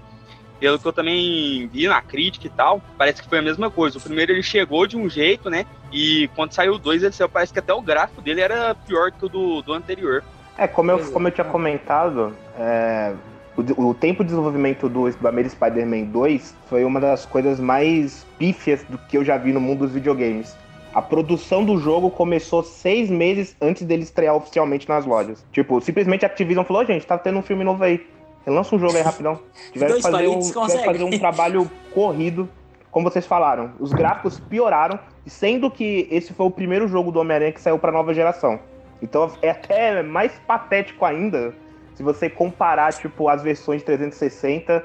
Pelo 0.59 0.77
que 0.77 0.85
eu 0.87 0.93
também 0.93 1.67
vi 1.67 1.87
na 1.87 2.01
crítica 2.01 2.47
e 2.47 2.49
tal, 2.49 2.81
parece 2.97 3.21
que 3.21 3.29
foi 3.29 3.39
a 3.39 3.41
mesma 3.41 3.71
coisa. 3.71 3.97
O 3.97 4.01
primeiro 4.01 4.31
ele 4.31 4.43
chegou 4.43 4.85
de 4.85 4.97
um 4.97 5.09
jeito, 5.09 5.49
né? 5.49 5.65
E 5.91 6.29
quando 6.35 6.53
saiu 6.53 6.73
o 6.73 6.79
dois, 6.79 7.01
ele 7.01 7.13
saiu, 7.13 7.29
parece 7.29 7.53
que 7.53 7.59
até 7.59 7.73
o 7.73 7.81
gráfico 7.81 8.21
dele 8.21 8.41
era 8.41 8.75
pior 8.75 9.11
que 9.11 9.25
o 9.25 9.29
do, 9.29 9.61
do 9.61 9.73
anterior. 9.73 10.23
É, 10.57 10.67
como 10.67 10.91
eu, 10.91 10.99
é. 10.99 11.03
como 11.11 11.27
eu 11.27 11.31
tinha 11.31 11.45
comentado, 11.45 12.35
é, 12.57 13.13
o, 13.55 13.89
o 13.89 13.93
tempo 13.93 14.23
de 14.23 14.29
desenvolvimento 14.29 14.89
do, 14.89 15.09
do 15.09 15.27
Amazing 15.27 15.49
Spider-Man 15.49 16.03
2 16.05 16.55
foi 16.67 16.83
uma 16.83 16.99
das 16.99 17.25
coisas 17.25 17.59
mais 17.59 18.25
pífias 18.37 18.83
do 18.83 18.97
que 18.97 19.17
eu 19.17 19.23
já 19.23 19.37
vi 19.37 19.53
no 19.53 19.59
mundo 19.59 19.79
dos 19.79 19.93
videogames. 19.93 20.55
A 20.93 21.01
produção 21.01 21.63
do 21.63 21.77
jogo 21.77 22.09
começou 22.09 22.63
seis 22.63 23.09
meses 23.09 23.55
antes 23.61 23.83
dele 23.85 24.03
estrear 24.03 24.35
oficialmente 24.35 24.89
nas 24.89 25.05
lojas. 25.05 25.45
Tipo, 25.51 25.79
simplesmente 25.79 26.25
a 26.25 26.27
Activision 26.27 26.65
falou, 26.65 26.81
"Ô, 26.81 26.85
gente, 26.85 27.05
tá 27.05 27.17
tendo 27.17 27.37
um 27.37 27.43
filme 27.43 27.63
novo 27.63 27.83
aí. 27.83 28.05
Relança 28.46 28.75
um 28.75 28.79
jogo 28.79 28.96
aí 28.96 29.01
rapidão. 29.01 29.39
Tiveram 29.72 29.96
que 29.96 30.01
fazer 30.01 30.27
um, 30.27 30.39
tiveram 30.39 30.84
fazer 30.86 31.03
um 31.03 31.19
trabalho 31.19 31.72
corrido. 31.93 32.50
Como 32.91 33.10
vocês 33.10 33.25
falaram, 33.25 33.72
os 33.79 33.93
gráficos 33.93 34.39
pioraram, 34.39 35.00
sendo 35.27 35.69
que 35.69 36.08
esse 36.10 36.34
foi 36.34 36.48
o 36.48 36.51
primeiro 36.51 36.88
jogo 36.88 37.12
do 37.12 37.19
Homem-Aranha 37.19 37.51
que 37.51 37.62
saiu 37.62 37.77
pra 37.77 37.91
nova 37.91 38.13
geração. 38.13 38.60
Então 39.01 39.31
é 39.41 39.51
até 39.51 40.01
mais 40.01 40.31
patético 40.48 41.05
ainda 41.05 41.53
se 41.93 42.03
você 42.03 42.29
comparar, 42.29 42.93
tipo, 42.93 43.27
as 43.27 43.43
versões 43.43 43.81
de 43.81 43.86
360 43.86 44.84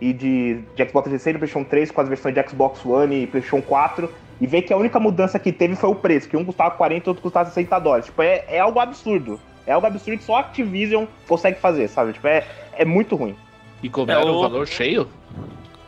e 0.00 0.12
de, 0.12 0.54
de 0.74 0.84
Xbox 0.84 1.08
360 1.08 1.30
e 1.30 1.38
PlayStation 1.38 1.64
3 1.64 1.90
com 1.92 2.00
as 2.00 2.08
versões 2.08 2.34
de 2.34 2.48
Xbox 2.48 2.84
One 2.84 3.22
e 3.22 3.26
PlayStation 3.26 3.62
4 3.62 4.12
e 4.40 4.46
ver 4.46 4.62
que 4.62 4.72
a 4.72 4.76
única 4.76 4.98
mudança 4.98 5.38
que 5.38 5.52
teve 5.52 5.76
foi 5.76 5.88
o 5.88 5.94
preço, 5.94 6.28
que 6.28 6.36
um 6.36 6.44
custava 6.44 6.72
40 6.72 7.06
e 7.06 7.08
outro 7.08 7.22
custava 7.22 7.48
60 7.48 7.78
dólares. 7.78 8.06
Tipo, 8.06 8.20
é, 8.20 8.44
é 8.48 8.58
algo 8.58 8.78
absurdo. 8.80 9.40
É 9.66 9.72
algo 9.72 9.86
absurdo 9.86 10.18
que 10.18 10.24
só 10.24 10.36
a 10.36 10.40
Activision 10.40 11.06
consegue 11.26 11.58
fazer, 11.58 11.88
sabe? 11.88 12.12
Tipo, 12.12 12.26
é, 12.28 12.44
é 12.76 12.84
muito 12.84 13.16
ruim. 13.16 13.34
E 13.82 13.88
cobraram 13.88 14.28
É, 14.28 14.30
o- 14.30 14.36
o 14.36 14.40
valor 14.40 14.66
cheio? 14.66 15.08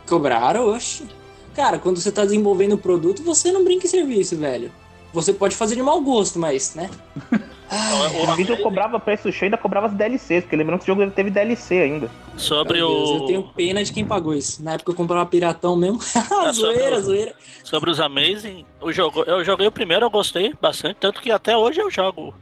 Cobraram, 0.07 0.67
oxe. 0.67 1.03
Cara, 1.55 1.77
quando 1.77 1.99
você 1.99 2.11
tá 2.11 2.23
desenvolvendo 2.23 2.73
o 2.73 2.77
produto, 2.77 3.23
você 3.23 3.51
não 3.51 3.63
brinca 3.63 3.85
em 3.85 3.89
serviço, 3.89 4.37
velho. 4.37 4.71
Você 5.11 5.33
pode 5.33 5.55
fazer 5.55 5.75
de 5.75 5.81
mau 5.81 5.99
gosto, 6.01 6.37
mas, 6.39 6.75
né? 6.75 6.89
O 8.27 8.35
vídeo 8.35 8.57
cobrava 8.63 8.99
preço 8.99 9.31
cheio 9.31 9.43
e 9.43 9.47
ainda 9.49 9.57
cobrava 9.57 9.85
as 9.85 9.93
DLCs, 9.93 10.41
porque 10.43 10.55
lembrando 10.55 10.79
que 10.79 10.85
esse 10.85 10.99
jogo 10.99 11.11
teve 11.11 11.29
DLC 11.29 11.79
ainda. 11.79 12.09
Sobre 12.35 12.79
Meu 12.79 12.87
Deus, 12.87 13.09
o. 13.11 13.13
eu 13.17 13.25
tenho 13.27 13.43
pena 13.43 13.83
de 13.83 13.93
quem 13.93 14.03
pagou 14.03 14.33
isso. 14.33 14.63
Na 14.63 14.73
época 14.73 14.89
eu 14.91 14.95
comprava 14.95 15.23
piratão 15.27 15.75
mesmo. 15.75 15.99
É, 16.47 16.51
zoeira, 16.51 16.97
o- 16.97 17.01
zoeira. 17.03 17.35
Sobre 17.63 17.91
os 17.91 17.99
Amazing, 17.99 18.65
o 18.81 18.91
jogo, 18.91 19.21
eu 19.21 19.43
joguei 19.45 19.67
o 19.67 19.71
primeiro, 19.71 20.03
eu 20.03 20.09
gostei 20.09 20.51
bastante, 20.59 20.95
tanto 20.99 21.21
que 21.21 21.29
até 21.31 21.55
hoje 21.55 21.79
eu 21.79 21.91
jogo. 21.91 22.33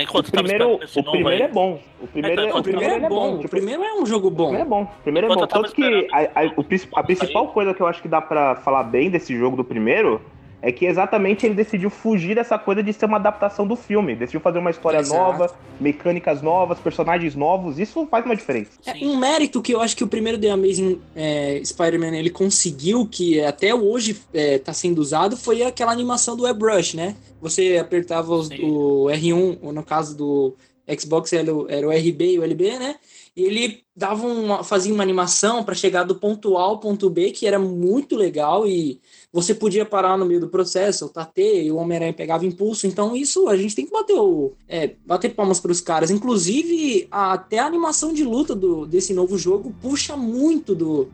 Enquanto 0.00 0.28
O 0.28 0.32
primeiro, 0.32 0.74
o 0.74 1.02
primeiro 1.02 1.28
aí. 1.28 1.42
é 1.42 1.48
bom. 1.48 1.80
O 2.00 2.06
primeiro, 2.06 2.42
Então, 2.42 2.58
o 2.58 2.62
primeiro 2.62 2.94
é 2.94 3.08
bom. 3.08 3.34
O 3.40 3.48
primeiro 3.48 3.82
é 3.84 3.94
um 3.94 4.06
jogo 4.06 4.30
bom. 4.30 4.54
é 4.54 4.64
bom. 4.64 4.82
O 4.82 5.02
primeiro 5.02 5.30
é 5.30 5.34
bom. 5.34 5.46
Tanto 5.46 5.72
que 5.72 6.08
a, 6.12 6.18
a- 6.40 6.52
o 6.56 6.64
a 6.98 7.02
principal 7.02 7.48
coisa 7.48 7.74
que 7.74 7.80
eu 7.80 7.86
acho 7.86 8.00
que 8.02 8.08
dá 8.08 8.20
pra 8.20 8.56
falar 8.56 8.82
bem 8.84 9.10
desse 9.10 9.36
jogo 9.36 9.56
do 9.56 9.64
primeiro 9.64 10.20
é 10.62 10.70
que 10.70 10.84
exatamente 10.84 11.46
ele 11.46 11.54
decidiu 11.54 11.88
fugir 11.88 12.34
dessa 12.34 12.58
coisa 12.58 12.82
de 12.82 12.92
ser 12.92 13.06
uma 13.06 13.16
adaptação 13.16 13.66
do 13.66 13.74
filme. 13.76 14.14
Decidiu 14.14 14.40
fazer 14.40 14.58
uma 14.58 14.70
história 14.70 14.98
Exato. 14.98 15.18
nova, 15.18 15.54
mecânicas 15.80 16.42
novas, 16.42 16.78
personagens 16.78 17.34
novos. 17.34 17.78
Isso 17.78 18.06
faz 18.10 18.24
uma 18.24 18.36
diferença. 18.36 18.70
É, 18.84 18.92
um 19.04 19.16
mérito 19.16 19.62
que 19.62 19.72
eu 19.74 19.80
acho 19.80 19.96
que 19.96 20.04
o 20.04 20.08
primeiro 20.08 20.38
The 20.38 20.50
Amazing 20.50 21.00
é, 21.16 21.62
Spider-Man 21.64 22.16
ele 22.16 22.30
conseguiu, 22.30 23.06
que 23.06 23.40
até 23.42 23.74
hoje 23.74 24.20
está 24.34 24.72
sendo 24.72 24.98
usado, 24.98 25.36
foi 25.36 25.62
aquela 25.62 25.92
animação 25.92 26.36
do 26.36 26.46
airbrush, 26.46 26.94
né? 26.94 27.16
Você 27.40 27.78
apertava 27.80 28.32
os- 28.34 28.50
o 28.50 29.06
R1, 29.10 29.58
ou 29.62 29.72
no 29.72 29.82
caso 29.82 30.16
do 30.16 30.54
Xbox 30.98 31.32
era 31.32 31.54
o, 31.54 31.66
era 31.70 31.86
o 31.86 31.90
RB 31.90 32.34
e 32.34 32.38
o 32.38 32.42
LB, 32.44 32.78
né? 32.78 32.96
E 33.36 33.42
ele 33.44 33.82
dava 33.94 34.26
uma, 34.26 34.64
fazia 34.64 34.92
uma 34.92 35.02
animação 35.02 35.62
para 35.62 35.74
chegar 35.74 36.02
do 36.02 36.14
ponto 36.16 36.58
A 36.58 36.62
ao 36.62 36.78
ponto 36.78 37.08
B, 37.08 37.30
que 37.30 37.46
era 37.46 37.58
muito 37.58 38.16
legal 38.16 38.66
e 38.66 39.00
você 39.32 39.54
podia 39.54 39.84
parar 39.86 40.18
no 40.18 40.26
meio 40.26 40.40
do 40.40 40.48
processo, 40.48 41.00
soltar 41.00 41.26
T, 41.30 41.62
e 41.64 41.70
o 41.70 41.76
Homem-Aranha 41.76 42.12
pegava 42.12 42.44
impulso. 42.44 42.86
Então, 42.88 43.14
isso 43.14 43.48
a 43.48 43.56
gente 43.56 43.74
tem 43.76 43.86
que 43.86 43.92
bater 43.92 44.14
o. 44.14 44.52
É, 44.68 44.94
bater 45.06 45.32
palmas 45.34 45.60
para 45.60 45.70
os 45.70 45.80
caras. 45.80 46.10
Inclusive, 46.10 47.06
a- 47.10 47.32
até 47.34 47.58
a 47.60 47.66
animação 47.66 48.12
de 48.12 48.24
luta 48.24 48.54
do, 48.54 48.84
desse 48.84 49.14
novo 49.14 49.38
jogo 49.38 49.72
puxa 49.80 50.16
muito 50.16 50.74
do. 50.74 51.08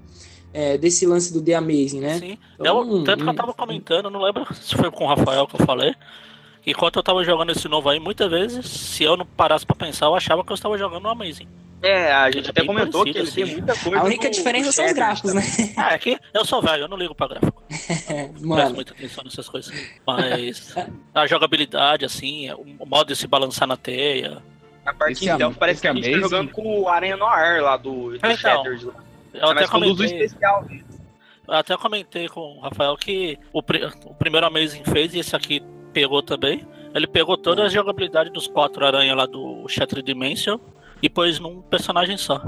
é, 0.54 0.78
desse 0.78 1.04
lance 1.06 1.30
do 1.34 1.42
The 1.42 1.52
Amazing, 1.54 2.00
né? 2.00 2.18
Sim. 2.18 2.38
Então, 2.58 2.80
Eu- 2.96 3.04
tanto 3.04 3.24
que 3.24 3.28
eu 3.30 3.34
tava 3.34 3.52
comentando, 3.52 4.08
não 4.08 4.22
lembro 4.22 4.46
se 4.54 4.74
foi 4.74 4.90
com 4.90 5.04
o 5.04 5.06
Rafael 5.06 5.46
que 5.46 5.60
eu 5.60 5.66
falei. 5.66 5.94
Enquanto 6.66 6.96
eu 6.96 7.02
tava 7.02 7.22
jogando 7.22 7.50
esse 7.50 7.68
novo 7.68 7.90
aí, 7.90 8.00
muitas 8.00 8.30
vezes, 8.30 8.64
se 8.66 9.04
eu 9.04 9.16
não 9.18 9.26
parasse 9.26 9.66
pra 9.66 9.76
pensar, 9.76 10.06
eu 10.06 10.14
achava 10.14 10.42
que 10.42 10.50
eu 10.50 10.54
estava 10.54 10.78
jogando 10.78 11.02
no 11.02 11.10
Amazing. 11.10 11.46
É, 11.82 12.10
a 12.12 12.30
gente 12.30 12.46
é 12.46 12.50
até 12.50 12.64
comentou 12.64 13.04
que 13.04 13.10
ele 13.10 13.30
tem 13.30 13.44
assim. 13.44 13.52
muita 13.56 13.78
coisa. 13.78 13.98
A 14.00 14.04
única 14.04 14.28
do- 14.28 14.32
diferença 14.32 14.70
do 14.70 14.72
são 14.72 14.86
os 14.86 14.92
gráficos, 14.92 15.34
né? 15.34 15.42
Ah, 15.76 15.94
é 15.94 15.98
que 15.98 16.18
eu 16.32 16.44
sou 16.44 16.62
velho, 16.62 16.84
eu 16.84 16.88
não 16.88 16.96
ligo 16.96 17.14
pra 17.14 17.28
gráfico. 17.28 17.62
Não 18.40 18.56
presto 18.56 18.74
muita 18.74 18.92
atenção 18.94 19.24
nessas 19.24 19.48
coisas. 19.48 19.74
Mas 20.06 20.74
a 21.14 21.26
jogabilidade, 21.26 22.04
assim, 22.04 22.50
o 22.52 22.86
modo 22.86 23.08
de 23.08 23.16
se 23.16 23.26
balançar 23.26 23.68
na 23.68 23.76
teia. 23.76 24.42
A 24.84 24.94
parte 24.94 25.12
Esse 25.12 25.24
stealth 25.24 25.56
parece 25.58 25.80
que 25.80 25.88
a 25.88 25.92
gente 25.94 26.10
tá 26.12 26.18
jogando 26.18 26.50
com 26.52 26.80
o 26.82 26.88
Aranha 26.88 27.16
Noir 27.16 27.62
lá 27.62 27.76
do, 27.76 28.10
do 28.10 28.16
Então, 28.16 28.36
Shattered. 28.36 28.84
lá. 28.86 28.94
Eu 29.34 29.48
É 29.48 29.52
até 29.52 29.66
comentei. 29.66 30.06
especial. 30.06 30.66
Eu 31.48 31.54
até 31.54 31.76
comentei 31.76 32.28
com 32.28 32.40
o 32.40 32.60
Rafael 32.60 32.96
que 32.96 33.38
o, 33.52 33.58
o 33.60 34.14
primeiro 34.14 34.46
Amazing 34.46 34.84
fez 34.84 35.14
e 35.14 35.18
esse 35.18 35.36
aqui 35.36 35.62
pegou 35.92 36.22
também. 36.22 36.66
Ele 36.94 37.06
pegou 37.06 37.36
toda 37.36 37.64
a 37.64 37.68
jogabilidade 37.68 38.30
dos 38.30 38.46
quatro 38.46 38.84
aranha 38.86 39.14
lá 39.14 39.26
do 39.26 39.66
Shattered 39.68 40.06
Dimension 40.06 40.58
e 41.02 41.08
pôs 41.08 41.38
num 41.38 41.60
personagem 41.62 42.16
só. 42.16 42.42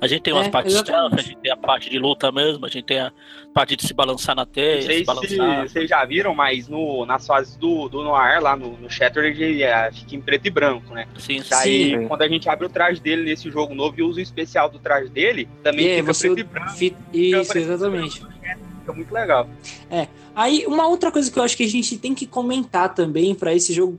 A 0.00 0.06
gente 0.06 0.22
tem 0.22 0.32
umas 0.32 0.46
É, 0.46 0.50
partes 0.50 0.76
stealth, 0.76 1.12
a 1.12 1.20
gente 1.20 1.36
tem 1.38 1.50
a 1.50 1.56
parte 1.56 1.90
de 1.90 1.98
luta 1.98 2.30
mesmo, 2.30 2.64
a 2.64 2.68
gente 2.68 2.84
tem 2.84 3.00
a 3.00 3.10
parte 3.52 3.74
de 3.74 3.84
se 3.84 3.92
balançar 3.92 4.36
na 4.36 4.46
teia, 4.46 4.80
se 4.82 5.02
balançar. 5.02 5.66
se 5.66 5.72
vocês 5.72 5.90
já 5.90 6.04
viram, 6.04 6.32
mas 6.36 6.68
no, 6.68 7.04
nas 7.04 7.26
fases 7.26 7.56
do, 7.56 7.88
do 7.88 8.04
Noir, 8.04 8.40
lá 8.40 8.54
no, 8.54 8.76
no 8.78 8.88
Shattered, 8.88 9.42
ele 9.42 9.64
é, 9.64 9.90
fica 9.90 10.14
em 10.14 10.20
preto 10.20 10.46
e 10.46 10.50
branco, 10.50 10.94
né? 10.94 11.08
Sim, 11.18 11.42
Daí, 11.50 11.90
sim. 11.98 12.06
quando 12.06 12.22
a 12.22 12.28
gente 12.28 12.48
abre 12.48 12.66
o 12.66 12.68
traje 12.68 13.00
dele 13.00 13.24
nesse 13.24 13.50
jogo 13.50 13.74
novo 13.74 13.98
e 13.98 14.02
usa 14.04 14.20
o 14.20 14.22
especial 14.22 14.68
do 14.70 14.78
traje 14.78 15.08
dele, 15.10 15.48
também 15.64 15.86
E 15.86 15.90
aí, 15.90 15.96
fica 15.96 16.14
você 16.14 16.28
preto 16.28 16.38
e 16.38 16.44
branco. 16.44 16.70
fi- 16.76 16.96
Isso, 17.12 17.58
exatamente. 17.58 18.20
Fica 18.20 18.92
muito 18.92 19.12
legal. 19.12 19.48
É. 19.90 20.06
Aí, 20.32 20.64
uma 20.68 20.86
outra 20.86 21.10
coisa 21.10 21.28
que 21.28 21.36
eu 21.36 21.42
acho 21.42 21.56
que 21.56 21.64
a 21.64 21.68
gente 21.68 21.98
tem 21.98 22.14
que 22.14 22.24
comentar 22.24 22.94
também 22.94 23.34
para 23.34 23.52
esse 23.52 23.72
jogo, 23.72 23.98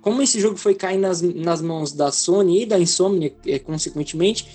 como 0.00 0.22
esse 0.22 0.40
jogo 0.40 0.56
foi 0.56 0.74
cair 0.74 0.98
nas, 0.98 1.20
nas 1.20 1.60
mãos 1.60 1.92
da 1.92 2.10
Sony 2.12 2.62
e 2.62 2.66
da 2.66 2.78
Insomnia, 2.78 3.34
é, 3.46 3.58
consequentemente, 3.58 4.46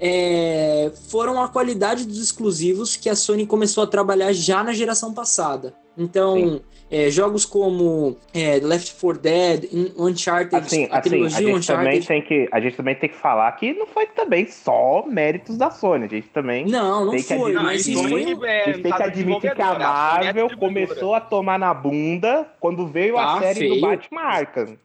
é, 0.00 0.90
foram 1.10 1.42
a 1.42 1.48
qualidade 1.48 2.06
dos 2.06 2.18
exclusivos 2.22 2.96
que 2.96 3.08
a 3.08 3.16
Sony 3.16 3.46
começou 3.46 3.84
a 3.84 3.86
trabalhar 3.86 4.32
já 4.32 4.62
na 4.62 4.72
geração 4.72 5.12
passada. 5.12 5.74
Então, 6.00 6.60
é, 6.88 7.10
jogos 7.10 7.44
como 7.44 8.16
é, 8.32 8.60
Left 8.62 8.94
4 9.00 9.20
Dead, 9.20 9.64
Uncharted, 9.98 10.54
Assim, 10.54 10.84
a 10.84 10.86
assim, 10.86 10.88
a 10.92 11.00
trilogia 11.00 11.38
gente, 11.38 11.66
também 11.66 11.98
Uncharted. 11.98 12.06
tem 12.06 12.22
que, 12.22 12.48
a 12.52 12.60
gente 12.60 12.76
também 12.76 12.94
tem 12.94 13.08
que 13.10 13.16
falar 13.16 13.50
que 13.52 13.74
não 13.74 13.84
foi 13.86 14.06
também 14.06 14.46
só 14.46 15.04
méritos 15.08 15.56
da 15.58 15.70
Sony. 15.72 16.04
A 16.04 16.08
gente 16.08 16.28
também 16.28 16.66
Não, 16.66 17.06
não 17.06 17.10
tem 17.10 17.20
que 17.22 17.36
foi, 17.36 17.50
admitir, 17.56 17.62
mas 17.64 17.88
isso 17.88 18.08
foi- 18.08 18.22
a 18.22 18.64
gente 18.70 18.82
tem 18.82 18.92
que 18.92 19.02
admitir 19.02 19.54
que 19.56 19.62
a 19.62 19.76
Marvel 19.78 20.50
começou 20.56 21.14
a 21.16 21.20
tomar 21.20 21.58
na 21.58 21.74
bunda 21.74 22.46
quando 22.60 22.86
veio 22.86 23.18
a 23.18 23.34
Tá 23.34 23.40
série 23.40 23.58
feio. 23.58 23.74
do 23.74 23.80
Batman 23.80 24.20
Arkham. 24.20 24.76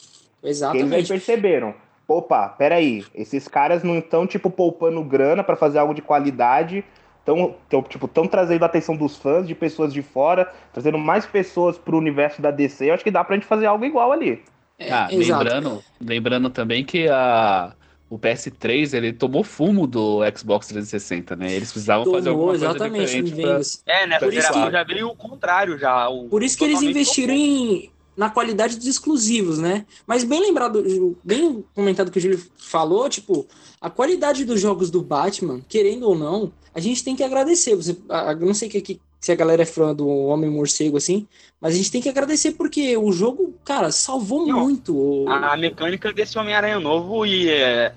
Exatamente. 0.44 0.94
Eles 0.96 1.08
perceberam. 1.08 1.76
Opa, 2.08 2.50
peraí, 2.50 3.06
esses 3.16 3.48
caras 3.48 3.84
não 3.84 3.98
estão, 3.98 4.28
tipo, 4.28 4.50
poupando 4.50 5.04
grana 5.04 5.44
pra 5.44 5.56
fazer 5.56 5.80
algo 5.80 5.94
de 5.94 6.02
qualidade. 6.02 6.84
Estão, 7.20 7.56
tipo, 7.88 8.08
tão 8.08 8.28
trazendo 8.28 8.64
a 8.64 8.66
atenção 8.66 8.98
dos 8.98 9.16
fãs, 9.16 9.48
de 9.48 9.56
pessoas 9.56 9.94
de 9.94 10.02
fora, 10.02 10.52
trazendo 10.74 10.98
mais 10.98 11.26
pessoas 11.26 11.78
pro 11.78 11.98
universo 11.98 12.42
da 12.42 12.52
DC. 12.52 12.90
Eu 12.90 12.94
acho 12.94 13.04
que 13.04 13.10
dá 13.12 13.24
pra 13.24 13.36
gente 13.36 13.46
fazer 13.48 13.66
algo 13.66 13.86
igual 13.86 14.12
ali. 14.12 14.44
Ah, 14.92 15.08
lembrando, 15.10 15.82
lembrando 16.02 16.50
também 16.50 16.84
que 16.84 17.08
a, 17.08 17.74
o 18.10 18.20
PS3 18.20 18.94
ele 18.94 19.14
tomou 19.14 19.42
fumo 19.44 19.88
do 19.88 20.20
Xbox 20.36 20.68
360, 20.68 21.38
né? 21.38 21.54
Eles 21.54 21.72
precisavam 21.72 22.04
fazer 22.12 22.30
Tomou, 22.32 22.50
alguma 22.50 22.60
coisa 22.60 22.66
exatamente, 22.66 23.24
diferente 23.24 23.42
pra-. 23.86 23.94
É, 23.96 24.06
nessa 24.08 24.26
Por 24.26 24.34
isso 24.34 24.52
que- 24.52 24.72
já 24.72 24.84
veio 24.84 25.08
o 25.08 25.16
contrário 25.16 25.78
já. 25.78 26.10
o- 26.10 26.28
Por 26.28 26.44
isso 26.44 26.58
que 26.58 26.66
eles 26.66 26.82
investiram 26.82 27.34
em, 27.34 27.90
na 28.16 28.30
qualidade 28.30 28.78
dos 28.78 28.88
exclusivos, 28.88 29.58
né? 29.58 29.86
Mas 30.06 30.24
bem 30.24 30.40
lembrado, 30.40 30.84
bem 31.24 31.64
comentado 31.74 32.12
que 32.12 32.18
o 32.18 32.22
Júlio 32.22 32.42
falou, 32.58 33.10
tipo, 33.10 33.46
a 33.82 33.90
qualidade 33.90 34.46
dos 34.46 34.62
jogos 34.62 34.90
do 34.92 35.02
Batman, 35.02 35.62
querendo 35.68 36.08
ou 36.08 36.16
não, 36.16 36.52
a 36.74 36.80
gente 36.80 37.04
tem 37.04 37.16
que 37.16 37.24
agradecer. 37.24 37.76
Você, 37.76 37.98
a- 38.10 38.36
não 38.36 38.54
sei 38.54 38.70
que, 38.70 38.82
que- 38.82 39.00
se 39.20 39.32
a 39.32 39.36
galera 39.36 39.62
é 39.64 39.66
fã 39.66 39.96
do 39.96 40.08
Homem 40.08 40.50
Morcego, 40.50 40.98
assim, 40.98 41.26
mas 41.62 41.74
a 41.74 41.78
gente 41.78 41.92
tem 41.92 42.02
que 42.02 42.10
agradecer 42.10 42.52
porque 42.52 42.98
o 42.98 43.12
jogo, 43.12 43.54
cara, 43.64 43.90
salvou 43.92 44.46
muito. 44.46 44.96
o- 44.96 45.30
A, 45.30 45.54
a 45.54 45.58
mecânica 45.58 46.12
desse 46.12 46.38
Homem-Aranha 46.38 46.80
novo 46.80 47.26
e 47.26 47.50
é, 47.50 47.94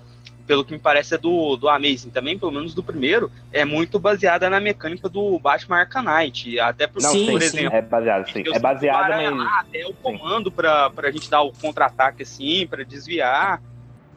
pelo 0.47 0.65
que 0.65 0.73
me 0.73 0.79
parece 0.79 1.15
é 1.15 1.19
do, 1.19 1.57
do 1.57 1.69
Amazing 1.69 2.11
também, 2.11 2.39
pelo 2.39 2.53
menos 2.53 2.73
do 2.75 2.83
primeiro, 2.83 3.31
é 3.53 3.65
muito 3.65 3.99
baseada 3.99 4.49
na 4.49 4.61
mecânica 4.61 5.09
do 5.09 5.39
Batman 5.39 5.79
Arkham 5.81 6.03
Knight. 6.03 6.59
Até 6.61 6.87
por, 6.87 7.03
Não, 7.03 7.11
sim, 7.11 7.27
por 7.33 7.41
sim, 7.43 7.47
exemplo. 7.59 7.77
é 7.77 7.83
baseado, 7.83 8.31
sim. 8.31 8.43
eu 8.47 8.55
É 8.55 8.59
baseado, 8.59 8.97
sinto 8.97 9.11
o 9.11 9.13
Aranha 9.15 9.31
mas- 9.33 9.45
lá, 9.47 9.61
Até 9.61 9.87
o 9.87 9.93
comando 9.95 10.51
pra, 10.53 10.89
pra 10.91 11.11
gente 11.11 11.29
dar 11.29 11.43
o 11.43 11.53
contra-ataque 11.53 12.23
assim, 12.23 12.67
pra 12.67 12.85
desviar. 12.85 13.61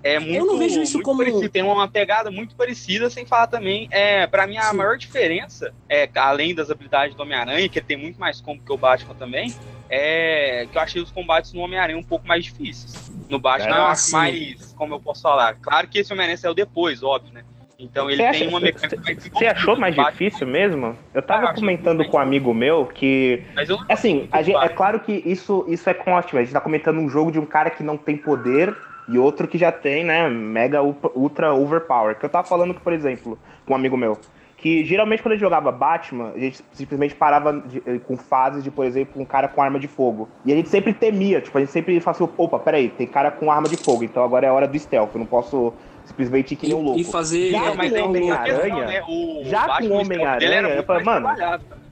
É 0.01 0.17
muito, 0.17 0.45
não 0.45 0.57
vejo 0.57 0.81
isso 0.81 1.01
como- 1.01 1.17
parecido. 1.17 1.49
Tem 1.49 1.61
uma 1.61 1.85
pegada 1.87 2.31
muito 2.31 2.55
parecida, 2.55 3.09
sem 3.09 3.25
falar 3.25 3.47
também. 3.47 3.89
É, 3.91 4.25
pra 4.27 4.47
mim, 4.47 4.55
a 4.57 4.71
maior 4.71 4.97
diferença, 4.97 5.73
é, 5.89 6.07
além 6.15 6.55
das 6.55 6.71
habilidades 6.71 7.13
do 7.15 7.21
Homem-Aranha, 7.23 7.67
que 7.67 7.79
ele 7.79 7.85
tem 7.85 7.97
muito 7.97 8.17
mais 8.17 8.39
combo 8.39 8.63
que 8.63 8.71
o 8.71 8.77
Batman 8.77 9.13
também, 9.15 9.53
é 9.89 10.65
que 10.71 10.77
eu 10.77 10.81
achei 10.81 11.01
os 11.01 11.11
combates 11.11 11.51
no 11.51 11.59
Homem-Aranha 11.59 11.97
um 11.97 12.03
pouco 12.03 12.25
mais 12.25 12.45
difíceis. 12.45 13.08
No 13.29 13.39
Batman 13.39 13.75
É, 13.75 13.79
eu 13.79 13.83
acho 13.83 14.01
sim. 14.01 14.11
mais, 14.11 14.73
como 14.75 14.95
eu 14.95 14.99
posso 14.99 15.21
falar, 15.21 15.53
claro 15.61 15.87
que 15.87 15.99
esse 15.99 16.11
Homem-Aranha 16.11 16.37
saiu 16.37 16.53
depois, 16.55 17.03
óbvio, 17.03 17.31
né? 17.33 17.43
Então 17.77 18.09
ele 18.09 18.17
Você 18.21 18.31
tem 18.31 18.41
acha- 18.41 18.49
uma 18.49 18.59
mecânica 18.59 19.01
mais 19.05 19.29
Você 19.29 19.45
achou 19.45 19.77
mais 19.77 19.95
difícil 19.95 20.45
mesmo? 20.45 20.97
Eu 21.13 21.21
tava 21.21 21.53
comentando 21.53 22.03
com 22.03 22.17
um 22.17 22.19
amigo 22.19 22.53
meu 22.53 22.85
que. 22.87 23.41
Mas 23.55 23.69
eu 23.69 23.77
Assim, 23.87 24.27
a 24.33 24.41
gente- 24.41 24.57
é 24.57 24.67
claro 24.67 24.99
que 24.99 25.13
isso, 25.25 25.63
isso 25.67 25.89
é 25.89 25.95
ótimo. 26.07 26.39
A 26.39 26.43
gente 26.43 26.51
tá 26.51 26.59
comentando 26.59 26.97
um 26.99 27.07
jogo 27.09 27.31
de 27.31 27.39
um 27.39 27.45
cara 27.45 27.69
que 27.69 27.81
não 27.81 27.95
tem 27.97 28.17
poder 28.17 28.75
e 29.07 29.17
outro 29.17 29.47
que 29.47 29.57
já 29.57 29.71
tem, 29.71 30.03
né? 30.03 30.27
Mega 30.27 30.81
ultra 30.83 31.53
overpower. 31.53 32.15
Que 32.19 32.25
eu 32.25 32.29
tava 32.29 32.45
falando 32.45 32.73
que, 32.73 32.81
por 32.81 32.91
exemplo, 32.91 33.39
com 33.65 33.71
um 33.73 33.75
amigo 33.77 33.95
meu. 33.95 34.19
Que 34.61 34.83
geralmente 34.83 35.21
quando 35.23 35.31
a 35.31 35.35
gente 35.35 35.41
jogava 35.41 35.71
Batman, 35.71 36.33
a 36.35 36.37
gente 36.39 36.61
simplesmente 36.73 37.15
parava 37.15 37.61
de- 37.61 37.81
eh, 37.85 37.97
com 38.05 38.17
fases 38.17 38.61
de, 38.63 38.69
por 38.69 38.85
exemplo, 38.85 39.21
um 39.21 39.25
cara 39.25 39.47
com 39.47 39.61
arma 39.61 39.79
de 39.79 39.87
fogo. 39.87 40.27
E 40.45 40.51
a 40.51 40.55
gente 40.55 40.67
sempre 40.67 40.93
temia, 40.93 41.39
tipo, 41.39 41.57
a 41.57 41.61
gente 41.61 41.71
sempre 41.71 41.97
falava 42.01 42.23
assim, 42.23 42.33
opa, 42.37 42.59
peraí, 42.59 42.89
tem 42.89 43.07
cara 43.07 43.31
com 43.31 43.49
arma 43.49 43.69
de 43.69 43.77
fogo, 43.77 44.03
então 44.03 44.21
agora 44.23 44.45
é 44.45 44.49
a 44.49 44.53
hora 44.53 44.67
do 44.67 44.77
stealth, 44.77 45.11
eu 45.13 45.19
não 45.19 45.25
posso 45.25 45.73
simplesmente 46.03 46.53
ir 46.53 46.57
que 46.57 46.67
nem 46.67 46.75
um 46.75 46.81
louco. 46.81 46.99
e 46.99 47.03
fazer- 47.05 47.51
Já 47.51 47.59
Não, 47.59 47.75
com 47.77 48.03
Homem-Aranha, 48.03 48.85
né? 48.85 49.03
O 49.07 49.41
já 49.45 49.67
Batman, 49.67 49.89
com 49.89 49.95
Homem-Aranha, 50.01 50.61
eu 50.75 50.83
falei, 50.83 51.03
mano. 51.05 51.27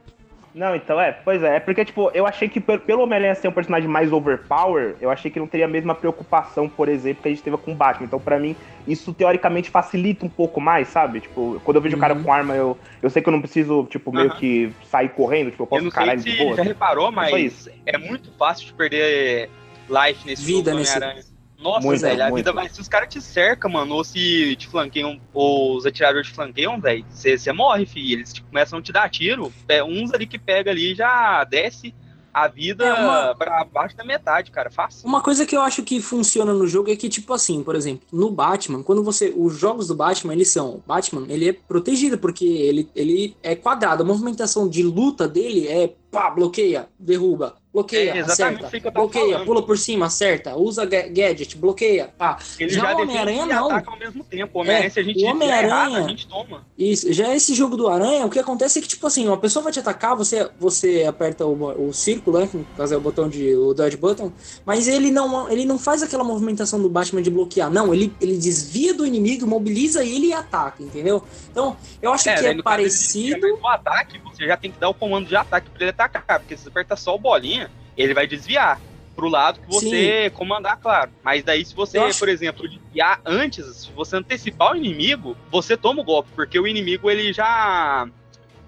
não, 0.55 0.75
então 0.75 1.01
é, 1.01 1.13
pois 1.13 1.43
é, 1.43 1.57
é 1.57 1.61
porque, 1.61 1.85
tipo, 1.85 2.11
eu 2.13 2.27
achei 2.27 2.49
que 2.49 2.61
pe- 2.61 2.79
pelo 2.79 3.03
Homem-Aranha 3.03 3.35
ser 3.35 3.49
um 3.49 3.53
personagem 3.53 3.89
mais 3.89 4.13
overpower, 4.13 4.97
eu 5.01 5.11
achei 5.11 5.31
que 5.31 5.39
não 5.39 5.47
teria 5.47 5.67
a 5.67 5.69
mesma 5.69 5.95
preocupação, 5.95 6.69
por 6.69 6.89
exemplo, 6.89 7.23
que 7.23 7.29
a 7.29 7.31
gente 7.31 7.43
teve 7.43 7.57
com 7.57 7.73
o 7.73 7.75
Batman. 7.75 8.07
Então, 8.07 8.19
pra 8.19 8.39
mim, 8.39 8.57
isso 8.87 9.15
teoricamente 9.15 9.71
facilita 9.71 10.27
um 10.27 10.29
pouco 10.29 10.61
mais, 10.61 10.89
sabe? 10.89 11.21
Tipo, 11.21 11.61
quando 11.65 11.77
eu 11.77 11.81
vejo 11.83 11.97
o 11.97 12.01
cara 12.01 12.15
Uhum. 12.15 12.23
com 12.25 12.33
arma, 12.33 12.55
eu, 12.57 12.77
eu 13.01 13.09
sei 13.11 13.23
que 13.23 13.29
eu 13.29 13.33
não 13.33 13.41
preciso, 13.41 13.85
tipo, 13.85 14.13
meio 14.13 14.31
que 14.35 14.73
sair 14.85 15.11
correndo, 15.11 15.51
tipo, 15.51 15.63
eu 15.63 15.67
Eu 15.67 15.69
posso 15.69 15.85
não 15.85 15.91
caralho 15.91 16.21
sei 16.21 16.33
de 16.33 16.39
boa. 16.39 16.57
já 16.57 16.63
reparou, 16.63 17.09
É 17.09 17.11
mas 17.13 17.69
é 17.87 17.97
muito 17.99 18.33
fácil 18.33 18.67
de 18.67 18.75
perder 18.75 19.49
life 19.89 20.27
nesse 20.27 20.45
Vida 20.45 20.75
nesse- 20.75 20.97
Homem-Aranha. 20.97 21.30
Nossa, 21.61 21.87
Muito, 21.87 22.01
velho, 22.01 22.23
a 22.23 22.29
muito. 22.31 22.37
vida 22.37 22.53
vai. 22.53 22.68
Se 22.68 22.81
os 22.81 22.88
caras 22.88 23.09
te 23.12 23.20
cercam, 23.20 23.70
mano, 23.70 23.94
ou 23.94 24.03
se 24.05 24.57
te 24.57 24.66
flanqueiam, 24.66 25.20
ou 25.33 25.77
os 25.77 25.85
atiradores 25.85 26.29
te 26.29 26.35
flanqueiam, 26.35 26.81
velho, 26.81 27.05
você 27.11 27.53
morre, 27.53 27.85
filho. 27.87 28.14
Eles 28.18 28.33
te- 28.33 28.42
começam 28.42 28.79
a 28.79 28.83
te 28.83 28.92
dar 28.92 29.09
tiro. 29.11 29.53
é, 29.68 29.85
Uns 29.85 30.12
ali 30.14 30.27
que 30.27 30.38
pega 30.38 30.70
ali 30.70 30.94
já 30.94 31.44
desce 31.44 31.94
a 32.33 32.46
vida 32.46 32.85
É, 32.87 32.92
uma- 32.94 33.35
pra 33.35 33.64
baixo 33.64 33.96
da 33.96 34.05
metade, 34.05 34.51
cara. 34.53 34.70
Fácil. 34.70 35.07
Uma 35.09 35.20
coisa 35.20 35.44
que 35.44 35.57
eu 35.57 35.61
acho 35.61 35.83
que 35.83 36.01
funciona 36.01 36.55
no 36.55 36.64
jogo 36.66 36.88
é 36.90 36.94
que, 36.96 37.09
tipo 37.09 37.33
assim, 37.35 37.62
por 37.62 37.75
exemplo, 37.75 38.07
no 38.12 38.31
Batman, 38.31 38.83
quando 38.85 39.03
você. 39.03 39.35
Os 39.37 39.59
jogos 39.59 39.88
do 39.88 39.96
Batman, 39.96 40.33
eles 40.33 40.49
são. 40.49 40.81
Batman, 40.87 41.27
ele 41.29 41.49
é 41.49 41.53
protegido, 41.53 42.16
porque 42.18 42.44
ele, 42.46 42.88
ele 42.94 43.37
é 43.42 43.55
quadrado. 43.57 44.03
A 44.03 44.07
movimentação 44.07 44.68
de 44.68 44.83
luta 44.83 45.27
dele 45.29 45.66
é 45.68 45.92
pá, 46.11 46.31
bloqueia, 46.31 46.88
derruba, 46.99 47.57
bloqueia, 47.73 48.11
É 48.13 48.19
exatamente 48.19 48.65
acerta, 48.65 48.81
que 48.81 48.91
bloqueia, 48.91 49.33
falando. 49.33 49.47
pula 49.47 49.63
por 49.63 49.79
cima, 49.79 50.07
acerta, 50.07 50.57
usa 50.57 50.85
ga- 50.85 51.07
gadget, 51.09 51.57
bloqueia, 51.57 52.09
pá. 52.19 52.37
Ele 52.59 52.69
já, 52.71 52.81
já, 52.83 52.97
o 52.97 53.03
Homem-Aranha 53.03 53.47
não. 53.47 53.67
ataca 53.71 53.91
ao 53.93 53.99
mesmo 53.99 54.25
tempo. 54.25 54.59
O 54.59 54.61
Homem-Aranha, 54.63 54.87
É, 54.87 54.91
se 54.91 54.99
a 54.99 55.03
gente 55.05 55.17
o 55.17 55.19
fizer 55.21 55.31
Homem-Aranha- 55.31 55.67
errado, 55.67 55.97
a 56.05 56.09
gente 56.09 56.27
toma. 56.27 56.67
Isso, 56.77 57.13
já 57.13 57.35
esse 57.35 57.55
jogo 57.55 57.77
do 57.77 57.89
Aranha, 57.89 58.27
o 58.27 58.31
que 58.31 58.39
acontece 58.39 58.79
é 58.79 58.83
que, 58.83 58.89
tipo 58.89 59.07
assim, 59.07 59.27
uma 59.29 59.37
pessoa 59.37 59.63
vai 59.63 59.73
te 59.73 59.79
atacar, 59.79 60.17
você, 60.17 60.51
você 60.59 61.05
aperta 61.09 61.47
o, 61.47 61.89
o 61.89 61.93
círculo, 61.93 62.41
né? 62.41 62.49
que 62.49 62.57
No 62.57 62.65
caso 62.77 62.95
é 62.95 62.97
o 62.97 63.01
botão 63.01 63.29
de. 63.29 63.55
o 63.55 63.73
dodge 63.73 63.97
button, 63.97 64.33
mas 64.67 64.89
ele 64.89 65.11
não, 65.13 65.49
ele 65.49 65.65
não 65.65 65.79
faz 65.79 66.03
aquela 66.03 66.25
movimentação 66.25 66.81
do 66.83 66.89
Batman 66.89 67.23
de 67.23 67.31
bloquear. 67.31 67.71
Não, 67.71 67.95
ele, 67.95 68.13
ele 68.21 68.37
desvia 68.37 68.93
do 68.93 69.07
inimigo, 69.07 69.47
mobiliza 69.47 70.05
ele 70.05 70.27
e 70.29 70.33
ataca, 70.33 70.83
entendeu? 70.83 71.23
Então, 71.51 71.77
eu 72.03 72.13
acho 72.13 72.25
que 72.25 72.31
é 72.31 72.33
no 72.33 72.39
caso, 72.41 72.49
ele 72.51 72.63
parecido. 72.63 73.37
aperta 73.47 73.61
O 73.63 73.69
ataque, 73.69 74.19
você 74.25 74.47
já 74.47 74.57
tem 74.57 74.73
que 74.73 74.79
dar 74.81 74.89
o 74.89 74.95
comando 74.95 75.29
de 75.29 75.37
ataque 75.37 75.69
pra 75.71 75.83
ele 75.83 75.91
atacar, 75.91 76.41
porque 76.41 76.57
se 76.57 76.65
você 76.65 76.69
apertar 76.69 76.97
só 76.97 77.15
o 77.15 77.19
bolinha, 77.19 77.70
ele 78.03 78.15
vai 78.15 78.27
desviar 78.27 78.81
pro 79.17 79.29
lado 79.29 79.61
que 79.61 79.69
você 79.69 80.31
comandar, 80.31 80.79
claro. 80.79 81.11
Mas 81.23 81.45
daí 81.45 81.65
se 81.65 81.75
você, 81.75 81.99
acho- 82.07 82.19
por 82.19 82.29
exemplo, 82.29 82.69
desviar 82.69 83.21
antes, 83.27 83.65
se 83.77 83.93
você 83.93 84.17
antecipar 84.17 84.73
o 84.73 84.77
inimigo, 84.77 85.37
você 85.51 85.77
toma 85.77 86.01
o 86.01 86.05
golpe, 86.05 86.31
porque 86.35 86.59
o 86.59 86.67
inimigo 86.67 87.11
ele 87.11 87.33
já 87.33 88.09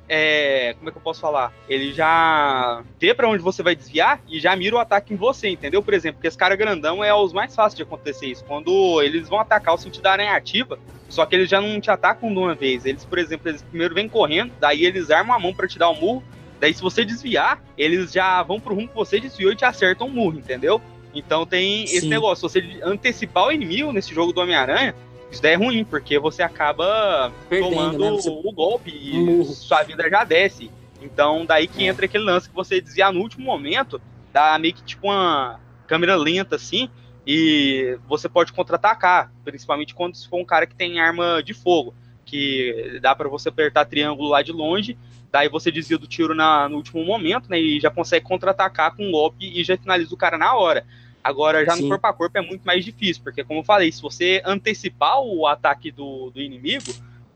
é, 0.08 0.74
como 0.76 0.88
é 0.90 0.92
que 0.92 0.98
eu 0.98 1.02
posso 1.02 1.20
falar? 1.20 1.52
Ele 1.68 1.92
já 1.92 2.82
vê 3.00 3.14
pra 3.14 3.28
onde 3.28 3.42
você 3.42 3.62
vai 3.62 3.74
desviar 3.74 4.20
e 4.28 4.38
já 4.40 4.54
mira 4.54 4.76
o 4.76 4.78
ataque 4.78 5.14
em 5.14 5.16
você, 5.16 5.48
entendeu? 5.48 5.82
Por 5.82 5.94
exemplo, 5.94 6.16
porque 6.16 6.28
esse 6.28 6.36
cara 6.36 6.54
grandão 6.56 7.02
é 7.02 7.14
os 7.14 7.32
mais 7.32 7.54
fáceis 7.54 7.76
de 7.76 7.82
acontecer 7.82 8.26
isso. 8.26 8.44
Quando 8.44 9.00
eles 9.00 9.28
vão 9.28 9.40
atacar 9.40 9.74
o 9.74 9.78
sentido 9.78 10.02
da 10.02 10.12
aranha 10.12 10.34
ativa, 10.36 10.78
só 11.08 11.24
que 11.24 11.34
eles 11.34 11.48
já 11.48 11.60
não 11.62 11.80
te 11.80 11.90
atacam 11.90 12.30
de 12.30 12.38
uma 12.38 12.54
vez. 12.54 12.84
Eles, 12.84 13.04
por 13.06 13.18
exemplo, 13.18 13.48
eles 13.48 13.62
primeiro 13.62 13.94
vêm 13.94 14.08
correndo, 14.08 14.52
daí 14.60 14.84
eles 14.84 15.10
armam 15.10 15.34
a 15.34 15.38
mão 15.38 15.54
pra 15.54 15.66
te 15.68 15.78
dar 15.78 15.88
um 15.88 15.98
murro, 15.98 16.22
daí 16.62 16.72
se 16.72 16.80
você 16.80 17.04
desviar, 17.04 17.60
eles 17.76 18.12
já 18.12 18.40
vão 18.44 18.60
pro 18.60 18.72
rumo 18.72 18.86
que 18.86 18.94
você 18.94 19.18
desviou 19.18 19.50
e 19.50 19.56
te 19.56 19.64
acertam 19.64 20.06
um 20.06 20.10
murro, 20.10 20.38
entendeu? 20.38 20.80
Então 21.12 21.44
tem 21.44 21.82
esse 21.86 22.02
Sim. 22.02 22.08
negócio, 22.08 22.48
se 22.48 22.60
você 22.60 22.80
antecipar 22.84 23.48
o 23.48 23.52
inimigo 23.52 23.92
nesse 23.92 24.14
jogo 24.14 24.32
do 24.32 24.40
Homem-Aranha, 24.40 24.94
isso 25.28 25.42
daí 25.42 25.54
é 25.54 25.56
ruim, 25.56 25.84
porque 25.84 26.20
você 26.20 26.40
acaba 26.40 27.32
Perdendo, 27.48 27.74
tomando 27.74 27.98
né? 27.98 28.10
Você- 28.12 28.30
o 28.30 28.52
golpe 28.52 28.90
e 28.94 29.18
Murro. 29.18 29.44
sua 29.44 29.82
vida 29.82 30.08
já 30.08 30.22
desce. 30.22 30.70
Então, 31.00 31.44
daí 31.44 31.66
que 31.66 31.84
entra 31.84 32.04
aquele 32.06 32.22
lance 32.22 32.48
que 32.48 32.54
você 32.54 32.80
desviar 32.80 33.12
no 33.12 33.20
último 33.20 33.44
momento, 33.44 34.00
dá 34.32 34.56
meio 34.56 34.72
que 34.72 34.84
tipo 34.84 35.08
uma 35.08 35.58
câmera 35.88 36.14
lenta 36.14 36.54
assim, 36.54 36.88
e 37.26 37.98
você 38.06 38.28
pode 38.28 38.52
contra-atacar, 38.52 39.32
principalmente 39.44 39.94
quando 39.94 40.14
se 40.14 40.28
for 40.28 40.38
um 40.38 40.44
cara 40.44 40.64
que 40.64 40.76
tem 40.76 41.00
arma 41.00 41.42
de 41.42 41.52
fogo, 41.54 41.92
que 42.32 42.98
dá 43.02 43.14
pra 43.14 43.28
você 43.28 43.50
apertar 43.50 43.84
triângulo 43.84 44.30
lá 44.30 44.40
de 44.40 44.52
longe, 44.52 44.96
daí 45.30 45.50
você 45.50 45.70
desvia 45.70 45.98
do 45.98 46.06
tiro 46.06 46.34
na- 46.34 46.66
no 46.66 46.76
último 46.76 47.04
momento, 47.04 47.48
né, 47.50 47.60
e 47.60 47.78
já 47.78 47.90
consegue 47.90 48.24
contra-atacar 48.24 48.96
com 48.96 49.06
um 49.06 49.12
golpe 49.12 49.36
e 49.46 49.62
já 49.62 49.76
finaliza 49.76 50.14
o 50.14 50.16
cara 50.16 50.38
na 50.38 50.54
hora. 50.54 50.86
Agora, 51.22 51.64
já 51.64 51.72
Sim. 51.76 51.82
no 51.82 51.88
corpo 51.90 52.06
a 52.06 52.12
corpo 52.12 52.38
é 52.38 52.40
muito 52.40 52.62
mais 52.64 52.82
difícil, 52.84 53.22
porque 53.22 53.44
como 53.44 53.60
eu 53.60 53.64
falei, 53.64 53.92
se 53.92 54.00
você 54.00 54.42
antecipar 54.46 55.20
o 55.20 55.46
ataque 55.46 55.90
do, 55.90 56.30
do 56.30 56.40
inimigo, 56.40 56.90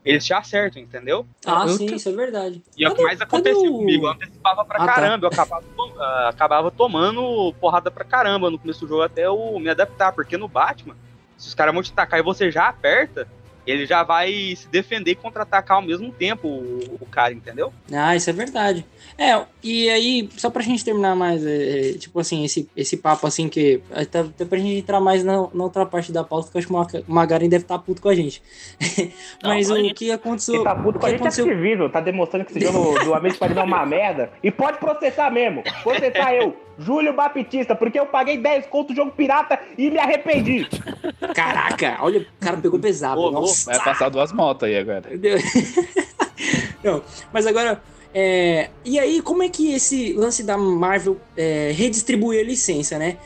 eles 0.05 0.25
te 0.25 0.33
acertam, 0.33 0.81
entendeu? 0.83 1.27
Ah, 1.45 1.65
Eu 1.67 1.69
sim, 1.77 1.87
tô- 1.87 1.95
isso 1.95 2.09
é 2.09 2.13
verdade. 2.13 2.63
E 2.77 2.85
é 2.85 2.89
o 2.89 2.95
que 2.95 3.03
mais 3.03 3.21
acontecia 3.21 3.55
cadê 3.55 3.69
o- 3.69 3.73
comigo. 3.79 4.07
Eu 4.07 4.11
antecipava 4.13 4.65
pra 4.65 4.83
Ah, 4.83 4.87
tá. 4.87 4.93
caramba. 4.95 5.27
Eu 5.27 5.31
acabava, 5.31 5.63
to- 5.77 5.95
ah, 6.01 6.29
acabava 6.31 6.71
tomando 6.71 7.53
porrada 7.61 7.91
pra 7.91 8.05
caramba 8.05 8.51
no 8.51 8.59
começo 8.59 8.81
do 8.81 8.89
jogo 8.89 9.03
até 9.03 9.27
eu 9.27 9.59
me 9.61 9.69
adaptar. 9.69 10.13
Porque 10.13 10.37
no 10.37 10.49
Batman, 10.49 10.97
se 11.37 11.49
os 11.49 11.55
caras 11.55 11.75
vão 11.75 11.83
te 11.83 11.93
atacar 11.93 12.19
e 12.21 12.23
você 12.23 12.51
já 12.53 12.69
aperta, 12.69 13.27
ele 13.67 13.87
já 13.87 14.03
vai 14.03 14.55
se 14.57 14.69
defender 14.69 15.13
e 15.13 15.15
contra-atacar 15.15 15.77
ao 15.79 15.83
mesmo 15.83 16.11
tempo 16.13 16.47
o, 16.49 16.99
o 17.01 17.07
cara, 17.07 17.33
entendeu? 17.33 17.73
Ah, 17.93 18.15
isso 18.15 18.31
é 18.31 18.33
verdade. 18.33 18.85
É, 19.19 19.41
e 19.63 19.89
aí, 19.89 20.29
só 20.37 20.51
pra 20.51 20.63
gente 20.63 20.85
terminar 20.85 21.17
mais, 21.17 21.45
é, 21.45 21.91
é, 21.91 21.93
tipo 21.95 22.19
assim, 22.21 22.45
esse, 22.45 22.69
esse 22.77 22.97
papo 22.97 23.27
assim 23.27 23.49
que. 23.49 23.81
Até, 23.91 24.21
até 24.21 24.45
pra 24.45 24.59
gente 24.59 24.79
entrar 24.79 25.01
mais 25.01 25.25
na, 25.25 25.49
na 25.53 25.65
outra 25.65 25.87
parte 25.87 26.13
da 26.13 26.23
pauta, 26.23 26.51
que 26.51 26.57
eu 26.57 26.59
acho 26.59 26.69
que 26.69 26.73
o 26.75 26.77
Maga- 26.77 27.05
o 27.09 27.13
Magarin 27.13 27.49
deve 27.49 27.65
estar 27.65 27.79
puto 27.79 28.03
com 28.03 28.09
a 28.09 28.15
gente. 28.15 28.43
Mas 29.43 29.69
Não, 29.69 29.81
o 29.81 29.95
que 29.95 30.11
aconteceu. 30.11 30.55
Quem 30.57 30.65
tá 30.65 30.75
puto 30.75 30.91
o 30.91 30.93
com 30.95 30.99
que 31.01 31.07
a 31.07 31.11
gente 31.11 31.23
é 31.25 31.29
Activision, 31.29 31.89
tá 31.91 32.01
demonstrando 32.01 32.45
que 32.45 32.53
esse 32.59 32.61
jogo 32.73 33.03
do 33.05 33.15
Amigo 33.15 33.35
Spider-Man 33.35 33.63
é 33.63 33.65
uma 33.65 33.87
merda. 33.87 34.31
E 34.43 34.51
pode 34.51 34.79
processar 34.79 35.31
mesmo. 35.31 35.63
Processar 35.83 36.35
eu, 36.35 36.55
Júlio 36.79 37.13
Baptista, 37.15 37.75
porque 37.75 37.99
eu 37.99 38.07
paguei 38.07 38.39
10 38.39 38.67
conto 38.67 38.89
do 38.89 38.97
jogo 38.97 39.13
pirata 39.13 39.59
e 39.77 39.91
me 39.91 39.99
arrependi. 39.99 40.69
Caraca, 41.35 41.99
olha, 42.01 42.21
o 42.21 42.45
cara 42.45 42.57
pegou 42.57 42.79
pesado. 42.79 43.21
Ô, 43.21 43.31
nossa. 43.31 43.71
Vai 43.71 43.83
passar 43.83 44.09
duas 44.09 44.33
motos 44.33 44.69
aí 44.69 44.77
agora. 44.77 45.05
Não, 46.83 47.03
mas 47.33 47.47
agora. 47.47 47.83
é, 48.15 48.71
e 48.85 48.99
aí, 48.99 49.21
como 49.23 49.43
é 49.43 49.49
que 49.49 49.75
esse 49.75 50.13
lance 50.13 50.45
da 50.45 50.57
Marvel 50.57 51.17
é, 51.37 51.73
redistribui 51.75 52.39
a 52.39 52.45
licença, 52.45 52.99
né? 52.99 53.17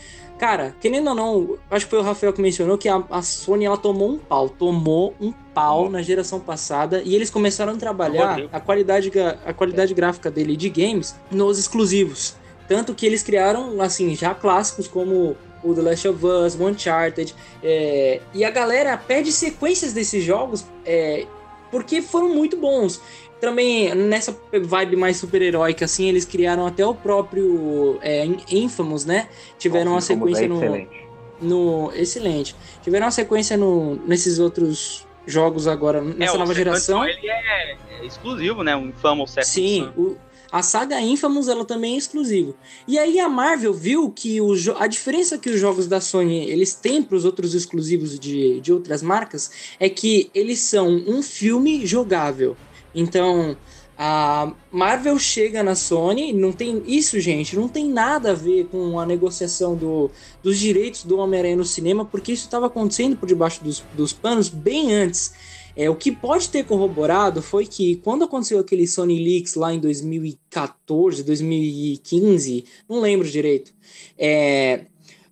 Cara, 0.41 0.75
querendo 0.81 1.09
ou 1.09 1.15
não, 1.15 1.59
acho 1.71 1.85
que 1.85 1.91
foi 1.91 1.99
o 1.99 2.03
Rafael 2.03 2.33
que 2.33 2.41
mencionou 2.41 2.79
que 2.79 2.89
a, 2.89 3.05
a 3.11 3.21
Sony 3.21 3.67
ela 3.67 3.77
tomou 3.77 4.13
um 4.13 4.17
pau, 4.17 4.49
tomou 4.49 5.15
um 5.21 5.33
pau 5.53 5.91
na 5.91 6.01
geração 6.01 6.41
passada 6.41 7.03
e 7.05 7.15
eles 7.15 7.29
começaram 7.29 7.75
a 7.75 7.77
trabalhar 7.77 8.49
a 8.51 8.59
qualidade, 8.59 9.13
a 9.45 9.53
qualidade 9.53 9.93
gráfica 9.93 10.31
dele 10.31 10.57
de 10.57 10.71
games 10.71 11.15
nos 11.31 11.59
exclusivos. 11.59 12.40
Tanto 12.71 12.95
que 12.95 13.05
eles 13.05 13.21
criaram, 13.21 13.81
assim, 13.83 14.15
já 14.15 14.33
clássicos 14.33 14.87
como 14.87 15.37
o 15.61 15.75
The 15.75 15.83
Last 15.83 16.07
of 16.07 16.25
Us, 16.25 16.55
o 16.55 16.65
Uncharted, 16.69 17.35
é, 17.65 18.21
e 18.33 18.45
a 18.45 18.51
galera 18.51 18.97
pede 18.97 19.33
sequências 19.33 19.93
desses 19.93 20.23
jogos 20.23 20.65
é, 20.87 21.27
porque 21.69 22.01
foram 22.01 22.29
muito 22.33 22.57
bons. 22.57 23.03
Também 23.41 23.93
nessa 23.93 24.39
vibe 24.63 24.95
mais 24.95 25.17
super-heróica, 25.17 25.85
assim, 25.85 26.09
eles 26.09 26.25
criaram 26.25 26.65
até 26.65 26.87
o 26.87 26.95
próprio 26.95 27.99
é, 28.03 28.25
Infamous, 28.49 29.05
né? 29.05 29.29
Tiveram 29.59 29.87
uma 29.91 29.95
Nossa, 29.97 30.13
Infamous 30.13 30.39
sequência 30.39 30.45
é 30.45 30.49
no, 30.49 30.65
excelente. 30.65 31.09
no. 31.41 31.93
Excelente. 31.97 32.57
Tiveram 32.85 33.07
uma 33.07 33.11
sequência 33.11 33.57
no, 33.57 33.97
nesses 34.07 34.39
outros 34.39 35.05
jogos 35.27 35.67
agora, 35.67 36.01
nessa 36.01 36.37
É, 36.37 36.39
nova 36.39 36.55
geração. 36.55 37.05
Ele 37.05 37.29
é, 37.29 37.73
é 38.01 38.07
exclusivo, 38.07 38.63
né? 38.63 38.77
O 38.77 38.87
Infamous 38.87 39.31
Second 39.33 39.49
Sim, 39.51 39.91
Son. 39.97 40.01
o- 40.03 40.17
a 40.51 40.63
saga 40.63 41.01
Infamous 41.01 41.49
ela 41.49 41.65
também 41.65 41.95
é 41.95 41.99
exclusiva. 41.99 42.55
E 42.87 42.99
aí 42.99 43.21
a 43.21 43.29
Marvel 43.29 43.73
viu 43.73 44.11
que 44.11 44.41
o 44.41 44.55
a 44.79 44.87
diferença 44.87 45.39
que 45.39 45.51
os 45.51 45.61
jogos 45.61 45.87
da 45.87 46.01
Sony 46.01 46.51
eles 46.51 46.75
têm 46.75 47.03
para 47.03 47.17
os 47.17 47.25
outros 47.25 47.55
exclusivos 47.55 48.19
de, 48.19 48.61
de 48.61 48.73
outras 48.73 49.03
marcas 49.03 49.51
é 49.79 49.89
que 49.89 50.31
eles 50.35 50.59
são 50.61 50.89
um 50.89 51.23
filme 51.23 51.87
jogável. 51.87 52.57
Então 52.95 53.57
a 54.03 54.55
Marvel 54.73 55.19
chega 55.19 55.63
na 55.63 55.75
Sony, 55.75 56.33
não 56.33 56.53
tem 56.53 56.83
isso, 56.87 57.21
gente, 57.21 57.55
não 57.55 57.69
tem 57.69 57.87
nada 57.87 58.31
a 58.31 58.35
ver 58.35 58.67
com 58.69 58.99
a 58.99 59.05
negociação 59.05 59.77
do, 59.77 60.11
dos 60.43 60.59
direitos 60.59 61.05
do 61.05 61.19
Homem-Aranha 61.19 61.57
no 61.57 61.67
cinema, 61.67 62.03
porque 62.03 62.33
isso 62.33 62.47
estava 62.47 62.67
acontecendo 62.67 63.15
por 63.15 63.27
debaixo 63.27 63.63
dos, 63.63 63.85
dos 63.93 64.15
panos 64.15 64.49
bem 64.49 64.95
antes. 64.95 65.35
É, 65.83 65.89
o 65.89 65.97
que 65.97 66.13
pode 66.13 66.51
ter 66.51 66.65
corroborado 66.67 67.41
foi 67.41 67.67
que 67.67 67.97
quando 67.97 68.25
aconteceu 68.25 68.59
aquele 68.59 68.87
Sony 68.87 69.19
Leaks 69.19 69.55
lá 69.55 69.73
em 69.73 69.79
2014, 69.79 71.23
2015, 71.25 72.65
não 72.87 73.01
lembro 73.01 73.27
direito, 73.27 73.73
é, 74.19 74.85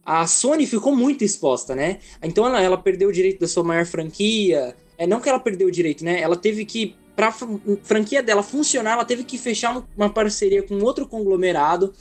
a 0.02 0.26
Sony 0.26 0.66
ficou 0.66 0.96
muito 0.96 1.22
exposta, 1.22 1.74
né? 1.74 1.98
Então 2.22 2.46
ela, 2.46 2.62
ela 2.62 2.78
perdeu 2.78 3.11
o 3.11 3.12
direito 3.12 3.40
da 3.40 3.46
sua 3.46 3.62
maior 3.62 3.84
franquia. 3.84 4.74
É, 4.96 5.06
não 5.06 5.20
que 5.20 5.28
ela 5.28 5.38
perdeu 5.38 5.68
o 5.68 5.70
direito, 5.70 6.02
né? 6.02 6.18
Ela 6.20 6.34
teve 6.34 6.64
que, 6.64 6.94
pra 7.14 7.30
fran- 7.30 7.61
franquia 7.82 8.22
dela 8.22 8.42
funcionar, 8.42 8.92
ela 8.92 9.04
teve 9.04 9.24
que 9.24 9.37
fechar 9.37 9.76
um- 9.76 9.82
uma 9.94 10.08
parceria 10.08 10.62
com 10.62 10.78
outro 10.82 11.06
conglomerado. 11.06 11.92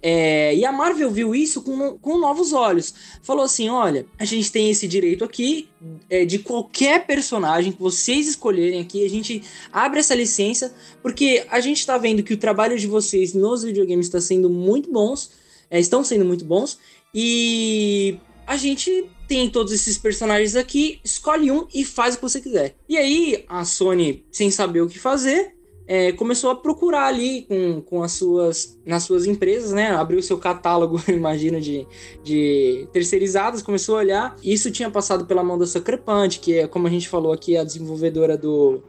É, 0.00 0.54
e 0.54 0.64
a 0.64 0.70
Marvel 0.70 1.10
viu 1.10 1.34
isso 1.34 1.62
com, 1.62 1.98
com 1.98 2.18
novos 2.18 2.52
olhos. 2.52 2.94
Falou 3.22 3.44
assim: 3.44 3.68
olha, 3.68 4.06
a 4.18 4.24
gente 4.24 4.50
tem 4.50 4.70
esse 4.70 4.86
direito 4.86 5.24
aqui 5.24 5.68
é, 6.08 6.24
de 6.24 6.38
qualquer 6.38 7.06
personagem 7.06 7.72
que 7.72 7.80
vocês 7.80 8.28
escolherem 8.28 8.80
aqui, 8.80 9.04
a 9.04 9.10
gente 9.10 9.42
abre 9.72 10.00
essa 10.00 10.14
licença, 10.14 10.74
porque 11.02 11.44
a 11.50 11.60
gente 11.60 11.78
está 11.78 11.98
vendo 11.98 12.22
que 12.22 12.34
o 12.34 12.38
trabalho 12.38 12.78
de 12.78 12.86
vocês 12.86 13.34
nos 13.34 13.64
videogames 13.64 14.06
está 14.06 14.20
sendo 14.20 14.48
muito 14.48 14.90
bons, 14.90 15.32
é, 15.70 15.80
estão 15.80 16.04
sendo 16.04 16.24
muito 16.24 16.44
bons, 16.44 16.78
e 17.12 18.18
a 18.46 18.56
gente 18.56 19.10
tem 19.26 19.50
todos 19.50 19.72
esses 19.72 19.98
personagens 19.98 20.56
aqui, 20.56 21.00
escolhe 21.04 21.50
um 21.50 21.66
e 21.74 21.84
faz 21.84 22.14
o 22.14 22.18
que 22.18 22.22
você 22.22 22.40
quiser. 22.40 22.76
E 22.88 22.96
aí, 22.96 23.44
a 23.48 23.64
Sony, 23.64 24.24
sem 24.30 24.50
saber 24.50 24.80
o 24.80 24.88
que 24.88 24.98
fazer, 24.98 25.54
é, 25.88 26.12
começou 26.12 26.50
a 26.50 26.54
procurar 26.54 27.06
ali 27.06 27.42
com, 27.48 27.80
com 27.80 28.02
as 28.02 28.12
suas 28.12 28.78
nas 28.84 29.04
suas 29.04 29.24
empresas, 29.26 29.72
né? 29.72 29.88
Abriu 29.90 30.22
seu 30.22 30.36
catálogo, 30.38 31.00
imagina, 31.08 31.58
de, 31.60 31.86
de 32.22 32.86
terceirizadas, 32.92 33.62
começou 33.62 33.96
a 33.96 34.00
olhar. 34.00 34.36
Isso 34.44 34.70
tinha 34.70 34.90
passado 34.90 35.24
pela 35.24 35.42
mão 35.42 35.58
da 35.58 35.64
Punch, 36.04 36.40
que 36.40 36.58
é, 36.58 36.68
como 36.68 36.86
a 36.86 36.90
gente 36.90 37.08
falou 37.08 37.32
aqui, 37.32 37.56
a 37.56 37.64
desenvolvedora 37.64 38.36
do. 38.36 38.82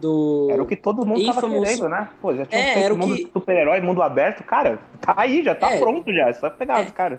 do 0.00 0.46
Era 0.50 0.62
o 0.62 0.66
que 0.66 0.76
todo 0.76 1.04
mundo 1.04 1.26
tava 1.26 1.38
Infamous- 1.40 1.68
querendo, 1.68 1.88
né? 1.88 2.08
Pô, 2.22 2.32
já 2.32 2.46
tinha 2.46 2.60
É, 2.60 2.82
era 2.84 2.94
o 2.94 2.96
mundo 2.98 3.16
que- 3.16 3.28
super-herói, 3.32 3.80
mundo 3.80 4.00
aberto, 4.00 4.44
cara, 4.44 4.78
tá 5.00 5.14
aí, 5.16 5.42
já 5.42 5.56
tá 5.56 5.72
É. 5.72 5.78
pronto 5.80 6.14
já, 6.14 6.28
é 6.28 6.32
só 6.34 6.48
pegar 6.50 6.84
os 6.84 6.92
caras. 6.92 7.18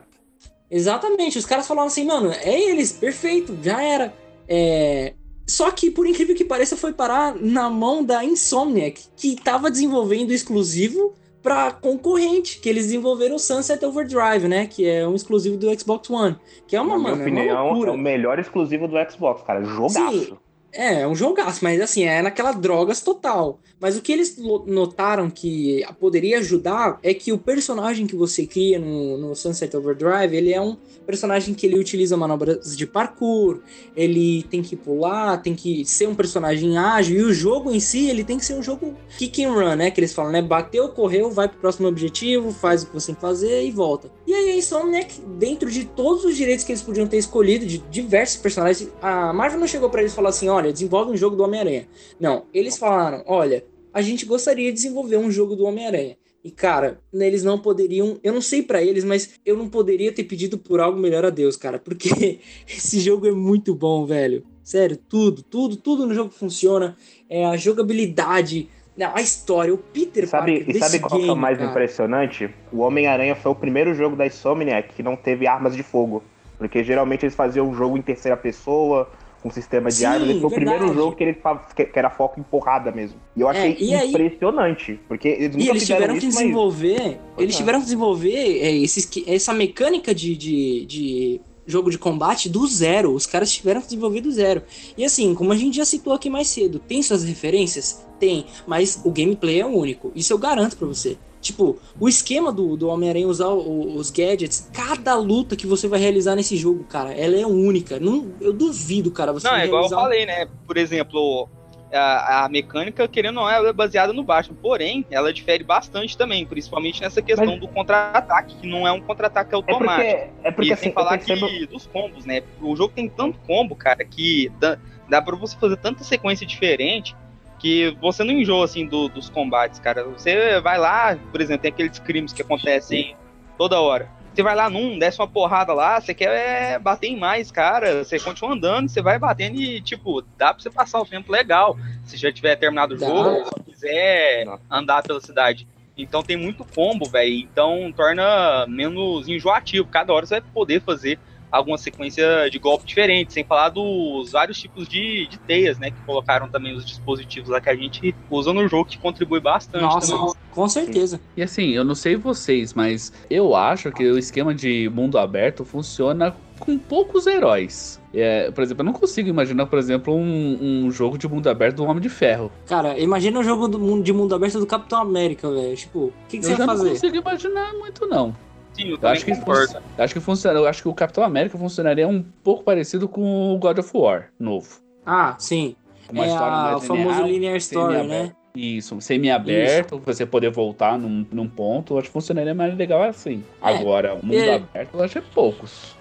Exatamente, 0.71 1.37
os 1.37 1.45
caras 1.45 1.67
falaram 1.67 1.87
assim, 1.87 2.05
mano, 2.05 2.31
é 2.31 2.57
eles, 2.69 2.91
perfeito, 2.93 3.57
já 3.61 3.83
era. 3.83 4.13
É, 4.47 5.13
Só 5.49 5.71
que, 5.71 5.89
por 5.89 6.05
incrível 6.05 6.35
que 6.35 6.45
pareça, 6.45 6.77
foi 6.77 6.93
parar 6.93 7.35
na 7.35 7.69
mão 7.69 8.03
da 8.03 8.23
Insomniac, 8.23 9.01
que 9.17 9.35
tava 9.35 9.71
desenvolvendo 9.71 10.31
exclusivo 10.31 11.13
pra 11.41 11.71
concorrente, 11.71 12.59
que 12.59 12.69
eles 12.69 12.85
desenvolveram 12.85 13.35
o 13.37 13.39
Sunset 13.39 13.83
Overdrive, 13.83 14.47
né? 14.47 14.67
Que 14.67 14.85
é 14.85 15.07
um 15.07 15.15
exclusivo 15.15 15.57
do 15.57 15.67
Xbox 15.79 16.09
One. 16.09 16.35
Que 16.67 16.75
é 16.75 16.81
uma, 16.81 16.97
Na 16.97 16.99
minha 16.99 17.15
mano, 17.15 17.21
é 17.21 17.23
uma 17.23 17.23
opinião, 17.23 17.67
loucura. 17.69 17.91
é 17.91 17.93
o 17.93 17.97
melhor 17.97 18.37
exclusivo 18.39 18.87
do 18.87 18.95
Xbox, 19.09 19.41
cara, 19.43 19.63
jogaço. 19.63 20.19
Sim, 20.25 20.37
é, 20.71 21.01
é 21.01 21.07
um 21.07 21.15
jogaço, 21.15 21.63
mas 21.63 21.81
assim, 21.81 22.03
é 22.03 22.21
naquela 22.21 22.51
drogas 22.51 23.01
total. 23.01 23.59
Mas 23.79 23.97
o 23.97 24.01
que 24.01 24.11
eles 24.11 24.37
notaram 24.67 25.29
que 25.29 25.85
poderia 25.99 26.39
ajudar 26.39 26.99
é 27.01 27.13
que 27.13 27.31
o 27.31 27.37
personagem 27.37 28.05
que 28.05 28.15
você 28.15 28.45
cria 28.45 28.77
no, 28.77 29.17
no 29.17 29.35
Sunset 29.35 29.75
Overdrive, 29.75 30.35
ele 30.35 30.53
é 30.53 30.59
um 30.61 30.75
personagem 31.05 31.53
que 31.53 31.65
ele 31.65 31.79
utiliza 31.79 32.17
manobras 32.17 32.75
de 32.75 32.85
parkour, 32.85 33.61
ele 33.95 34.43
tem 34.43 34.61
que 34.61 34.75
pular, 34.75 35.41
tem 35.41 35.55
que 35.55 35.85
ser 35.85 36.07
um 36.07 36.13
personagem 36.13 36.77
ágil, 36.77 37.17
e 37.17 37.23
o 37.23 37.33
jogo 37.33 37.71
em 37.71 37.79
si, 37.79 38.09
ele 38.09 38.23
tem 38.23 38.37
que 38.37 38.45
ser 38.45 38.53
um 38.53 38.61
jogo 38.61 38.95
kick 39.17 39.43
and 39.43 39.53
run, 39.53 39.75
né? 39.75 39.91
Que 39.91 40.01
eles 40.01 40.13
falam, 40.13 40.31
né? 40.31 40.41
Bateu, 40.41 40.89
correu, 40.89 41.31
vai 41.31 41.47
pro 41.47 41.57
próximo 41.57 41.87
objetivo, 41.87 42.51
faz 42.51 42.83
o 42.83 42.87
que 42.87 42.93
você 42.93 43.07
tem 43.07 43.15
que 43.15 43.21
fazer 43.21 43.63
e 43.63 43.71
volta. 43.71 44.11
E 44.27 44.33
aí 44.33 44.51
a 44.51 44.57
Insomniac, 44.57 45.21
dentro 45.37 45.71
de 45.71 45.85
todos 45.85 46.25
os 46.25 46.35
direitos 46.35 46.65
que 46.65 46.73
eles 46.73 46.81
podiam 46.81 47.07
ter 47.07 47.17
escolhido, 47.17 47.65
de 47.65 47.77
diversos 47.77 48.37
personagens, 48.37 48.89
a 49.01 49.31
Marvel 49.33 49.59
não 49.59 49.67
chegou 49.67 49.89
pra 49.89 50.01
eles 50.01 50.11
e 50.11 50.15
falou 50.15 50.29
assim, 50.29 50.49
olha, 50.59 50.73
desenvolve 50.73 51.11
um 51.11 51.17
jogo 51.17 51.35
do 51.35 51.43
Homem-Aranha. 51.43 51.87
Não, 52.19 52.45
eles 52.53 52.77
falaram, 52.77 53.23
olha, 53.25 53.65
a 53.93 54.01
gente 54.01 54.25
gostaria 54.25 54.69
de 54.69 54.75
desenvolver 54.75 55.17
um 55.17 55.31
jogo 55.31 55.55
do 55.55 55.65
Homem-Aranha. 55.65 56.17
E 56.43 56.51
cara, 56.51 57.01
eles 57.13 57.43
não 57.43 57.59
poderiam, 57.59 58.17
eu 58.23 58.33
não 58.33 58.41
sei 58.41 58.63
pra 58.63 58.81
eles, 58.81 59.03
mas 59.03 59.31
eu 59.45 59.57
não 59.57 59.67
poderia 59.67 60.11
ter 60.11 60.23
pedido 60.23 60.57
por 60.57 60.79
algo 60.79 60.97
melhor 60.97 61.25
a 61.25 61.29
Deus, 61.29 61.57
cara, 61.57 61.77
porque 61.77 62.39
esse 62.67 62.99
jogo 62.99 63.27
é 63.27 63.31
muito 63.31 63.73
bom, 63.73 64.05
velho. 64.05 64.43
Sério, 64.63 64.95
tudo, 64.95 65.41
tudo, 65.41 65.75
tudo 65.75 66.05
no 66.05 66.13
jogo 66.13 66.29
funciona. 66.29 66.95
É 67.29 67.45
a 67.45 67.57
jogabilidade, 67.57 68.69
né, 68.95 69.11
a 69.13 69.21
história, 69.21 69.73
o 69.73 69.77
Peter 69.77 70.27
Sabe, 70.27 70.59
Parker 70.59 70.75
e 70.75 70.79
sabe 70.79 70.99
qual 70.99 71.09
que 71.09 71.15
é 71.15 71.19
o 71.19 71.27
game, 71.29 71.41
mais 71.41 71.57
cara. 71.57 71.71
impressionante? 71.71 72.49
O 72.71 72.79
Homem-Aranha 72.79 73.35
foi 73.35 73.51
o 73.51 73.55
primeiro 73.55 73.93
jogo 73.93 74.15
da 74.15 74.27
Insomniac 74.27 74.93
que 74.93 75.03
não 75.03 75.15
teve 75.15 75.47
armas 75.47 75.75
de 75.75 75.83
fogo. 75.83 76.23
Porque 76.57 76.83
geralmente 76.83 77.25
eles 77.25 77.35
faziam 77.35 77.67
um 77.69 77.73
jogo 77.73 77.97
em 77.97 78.01
terceira 78.01 78.35
pessoa, 78.35 79.09
com 79.41 79.49
sistema 79.49 79.89
de 79.89 79.95
Sim, 79.95 80.05
armas. 80.05 80.29
Esse 80.29 80.39
foi 80.39 80.49
o 80.49 80.53
primeiro 80.53 80.79
verdade. 80.79 80.99
jogo 80.99 81.15
que, 81.15 81.23
ele, 81.23 81.33
que 81.33 81.99
era 81.99 82.09
foco 82.09 82.39
em 82.39 82.43
porrada 82.43 82.91
mesmo. 82.91 83.17
E 83.35 83.41
eu 83.41 83.47
É, 83.49 83.51
achei 83.51 83.77
e 83.79 83.93
aí- 83.95 84.09
impressionante. 84.09 84.99
Porque 85.07 85.27
eles 85.27 85.51
nunca 85.55 85.63
E 85.63 85.69
eles 85.69 85.85
tiveram 85.85 86.13
isso, 86.15 86.19
que 86.21 86.33
mas- 86.33 86.37
desenvolver. 86.37 87.19
Pois 87.35 87.43
Eles 87.43 87.55
é. 87.55 87.57
tiveram 87.57 87.79
que 87.79 87.85
desenvolver 87.85 88.33
é, 88.61 88.75
esse 88.77 88.99
esque- 88.99 89.23
essa 89.27 89.53
mecânica 89.53 90.13
de, 90.13 90.35
de, 90.35 90.85
de 90.85 91.41
jogo 91.65 91.89
de 91.89 91.97
combate 91.97 92.49
do 92.49 92.65
zero. 92.67 93.13
Os 93.13 93.25
caras 93.25 93.51
tiveram 93.51 93.79
que 93.81 93.87
desenvolver 93.87 94.21
do 94.21 94.31
zero. 94.31 94.61
E 94.97 95.05
assim, 95.05 95.33
como 95.35 95.51
a 95.53 95.55
gente 95.55 95.77
já 95.77 95.85
citou 95.85 96.13
aqui 96.13 96.29
mais 96.29 96.47
cedo, 96.49 96.79
tem 96.79 97.01
suas 97.01 97.23
referências? 97.23 98.05
Tem, 98.19 98.45
mas 98.67 98.99
o 99.05 99.11
gameplay 99.11 99.61
é 99.61 99.65
único. 99.65 100.11
Isso 100.15 100.33
eu 100.33 100.37
garanto 100.37 100.75
pra 100.75 100.87
você. 100.87 101.17
Tipo, 101.41 101.79
o 101.99 102.09
esquema 102.09 102.51
do, 102.51 102.75
do 102.75 102.89
Homem-Aranha 102.89 103.27
usar 103.27 103.47
o- 103.47 103.95
os 103.95 104.09
gadgets, 104.11 104.69
cada 104.73 105.15
luta 105.15 105.55
que 105.55 105.65
você 105.65 105.87
vai 105.87 105.99
realizar 105.99 106.35
nesse 106.35 106.57
jogo, 106.57 106.83
cara, 106.83 107.13
ela 107.13 107.37
é 107.37 107.45
única. 107.45 107.99
Não, 107.99 108.33
eu 108.41 108.51
duvido, 108.51 109.09
cara, 109.11 109.31
você 109.31 109.47
Não, 109.47 109.55
é 109.55 109.65
igual 109.65 109.83
eu 109.83 109.89
falei, 109.89 110.25
né? 110.25 110.47
Por 110.67 110.75
exemplo, 110.77 111.47
a, 111.93 112.43
a 112.45 112.49
mecânica, 112.49 113.07
querendo 113.07 113.37
ou 113.37 113.43
não, 113.45 113.49
ela 113.49 113.69
é 113.69 113.73
baseada 113.73 114.11
no 114.11 114.23
Batman. 114.23 114.57
Porém, 114.61 115.05
ela 115.09 115.31
difere 115.31 115.63
bastante 115.63 116.17
também, 116.17 116.45
principalmente 116.45 117.01
nessa 117.01 117.21
questão 117.21 117.57
do 117.57 117.67
contra-ataque, 117.69 118.55
que 118.57 118.67
não 118.67 118.85
é 118.85 118.91
um 118.91 118.99
contra-ataque 119.01 119.55
automático. 119.55 120.01
é 120.43 120.51
porque, 120.51 120.69
e 120.69 120.73
assim, 120.73 120.83
sem 120.83 120.91
falar 120.93 121.17
percebo- 121.17 121.47
que 121.47 121.65
dos 121.67 121.87
combos, 121.87 122.25
né? 122.25 122.43
O 122.61 122.75
jogo 122.75 122.93
tem 122.93 123.07
tanto 123.07 123.39
combo, 123.47 123.75
cara, 123.77 124.03
que 124.03 124.51
dá, 124.59 124.77
dá 125.07 125.21
pra 125.21 125.35
você 125.37 125.55
fazer 125.57 125.77
tanta 125.77 126.03
sequência 126.03 126.45
diferente 126.45 127.15
que 127.59 127.95
você 128.01 128.23
não 128.23 128.31
enjoa, 128.33 128.65
assim, 128.65 128.85
do- 128.87 129.09
dos 129.09 129.29
combates, 129.29 129.79
cara. 129.79 130.03
Você 130.05 130.59
vai 130.61 130.77
lá, 130.77 131.17
por 131.31 131.41
exemplo, 131.41 131.61
tem 131.63 131.71
aqueles 131.71 131.99
crimes 131.99 132.31
que 132.33 132.41
acontecem 132.41 133.15
toda 133.57 133.79
hora. 133.79 134.09
Você 134.33 134.41
vai 134.43 134.55
lá 134.55 134.69
num, 134.69 134.97
desce 134.97 135.19
uma 135.19 135.27
porrada 135.27 135.73
lá, 135.73 135.99
você 135.99 136.13
quer 136.13 136.29
é, 136.29 136.79
bater 136.79 137.07
em 137.07 137.17
mais, 137.17 137.51
cara. 137.51 138.03
Você 138.05 138.17
continua 138.19 138.53
andando, 138.53 138.87
você 138.87 139.01
vai 139.01 139.19
batendo 139.19 139.59
e, 139.59 139.81
tipo, 139.81 140.21
dá 140.37 140.53
pra 140.53 140.63
você 140.63 140.69
passar 140.69 141.01
o 141.01 141.05
tempo 141.05 141.31
legal. 141.31 141.75
Se 142.05 142.15
já 142.15 142.31
tiver 142.31 142.55
terminado 142.55 142.95
o 142.95 142.97
jogo, 142.97 143.43
se 143.45 143.63
quiser 143.71 144.45
andar 144.71 145.03
pela 145.03 145.19
cidade. 145.19 145.67
Então 145.97 146.23
tem 146.23 146.37
muito 146.37 146.63
combo, 146.63 147.09
velho. 147.09 147.33
Então 147.33 147.91
torna 147.93 148.65
menos 148.67 149.27
enjoativo. 149.27 149.85
Cada 149.87 150.13
hora 150.13 150.25
você 150.25 150.39
vai 150.39 150.49
poder 150.53 150.81
fazer 150.81 151.19
alguma 151.51 151.77
sequência 151.77 152.49
de 152.49 152.59
golpe 152.59 152.85
diferente, 152.85 153.33
sem 153.33 153.43
falar 153.43 153.69
dos 153.69 154.31
vários 154.31 154.59
tipos 154.59 154.87
de, 154.87 155.27
de 155.27 155.37
teias, 155.39 155.77
né? 155.77 155.91
Que 155.91 155.97
colocaram 156.05 156.47
também 156.49 156.75
os 156.75 156.85
dispositivos 156.85 157.49
lá 157.49 157.59
que 157.59 157.69
a 157.69 157.75
gente 157.75 158.15
usa 158.29 158.53
no 158.53 158.67
jogo, 158.67 158.85
que 158.89 158.97
contribui 158.97 159.39
bastante 159.39 159.81
Nossa, 159.81 160.15
também. 160.15 160.33
com 160.51 160.67
certeza. 160.67 161.19
E 161.35 161.41
assim, 161.41 161.69
eu 161.71 161.83
não 161.83 161.95
sei 161.95 162.15
vocês, 162.15 162.73
mas 162.73 163.11
eu 163.29 163.55
acho 163.55 163.91
que 163.91 164.05
o 164.05 164.17
esquema 164.17 164.53
de 164.53 164.89
mundo 164.93 165.17
aberto 165.17 165.65
funciona 165.65 166.35
com 166.59 166.77
poucos 166.77 167.25
heróis. 167.25 167.99
É, 168.13 168.51
por 168.51 168.63
exemplo, 168.63 168.81
eu 168.81 168.85
não 168.85 168.93
consigo 168.93 169.29
imaginar, 169.29 169.65
por 169.67 169.79
exemplo, 169.79 170.13
um, 170.13 170.85
um 170.85 170.91
jogo 170.91 171.17
de 171.17 171.27
mundo 171.27 171.47
aberto 171.47 171.77
do 171.77 171.85
Homem 171.85 172.01
de 172.01 172.09
Ferro. 172.09 172.51
Cara, 172.65 172.99
imagina 172.99 173.39
o 173.39 173.43
jogo 173.43 173.67
do 173.67 173.79
mundo, 173.79 174.03
de 174.03 174.11
mundo 174.11 174.35
aberto 174.35 174.59
do 174.59 174.65
Capitão 174.65 174.99
América, 174.99 175.49
velho. 175.49 175.75
Tipo, 175.75 175.99
o 175.99 176.13
que, 176.27 176.39
que 176.39 176.45
eu 176.45 176.49
você 176.49 176.55
vai 176.55 176.67
não 176.67 176.75
fazer? 176.75 176.89
consigo 176.89 177.15
imaginar 177.15 177.73
muito, 177.73 178.05
não. 178.07 178.35
Sim, 178.79 178.89
eu 178.91 178.97
Eu 179.01 179.09
acho 179.09 179.25
que, 179.25 179.35
concordo. 179.35 179.77
acho 179.97 180.13
que 180.13 180.19
funciona. 180.19 180.57
Eu 180.57 180.67
acho 180.67 180.81
que 180.81 180.87
o 180.87 180.93
Capitão 180.93 181.23
América 181.23 181.57
funcionaria 181.57 182.07
um 182.07 182.23
pouco 182.43 182.63
parecido 182.63 183.09
com 183.09 183.53
o 183.53 183.57
God 183.57 183.79
of 183.79 183.91
War 183.93 184.29
novo. 184.39 184.79
Ah, 185.05 185.35
sim. 185.37 185.75
Uma 186.09 186.25
é 186.25 186.27
história 186.29 186.53
a, 186.53 186.61
mais 186.63 186.83
o 186.83 186.87
famoso 186.87 187.23
linear 187.23 187.55
story, 187.57 188.07
né? 188.07 188.31
Isso, 188.55 188.99
semi-aberto, 188.99 190.01
você 190.03 190.25
poder 190.25 190.49
voltar 190.49 190.97
num, 190.97 191.25
num 191.31 191.47
ponto, 191.47 191.93
eu 191.93 191.99
acho 191.99 192.07
que 192.07 192.13
funcionaria 192.13 192.53
mais 192.53 192.75
legal 192.75 193.03
assim. 193.03 193.43
É, 193.61 193.75
Agora, 193.75 194.15
o 194.15 194.25
mundo 194.25 194.37
é. 194.37 194.55
aberto, 194.55 194.95
eu 194.95 195.03
acho 195.03 195.13
que 195.13 195.19
é 195.19 195.23
poucos. 195.33 195.95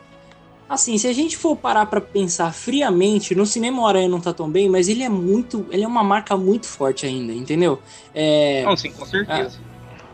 Assim, 0.68 0.98
se 0.98 1.06
a 1.06 1.12
gente 1.12 1.36
for 1.36 1.56
parar 1.56 1.86
pra 1.86 2.00
pensar 2.00 2.52
friamente, 2.52 3.34
no 3.34 3.46
cinema 3.46 3.82
o 3.82 3.86
Aranha 3.86 4.08
não 4.08 4.20
tá 4.20 4.32
tão 4.32 4.50
bem, 4.50 4.68
mas 4.68 4.88
ele 4.88 5.02
é 5.02 5.08
muito. 5.08 5.66
Ele 5.70 5.82
é 5.82 5.88
uma 5.88 6.04
marca 6.04 6.36
muito 6.36 6.66
forte 6.66 7.06
ainda, 7.06 7.32
entendeu? 7.32 7.80
É, 8.14 8.64
Não, 8.64 8.76
sim, 8.76 8.90
com 8.92 9.06
certeza. 9.06 9.58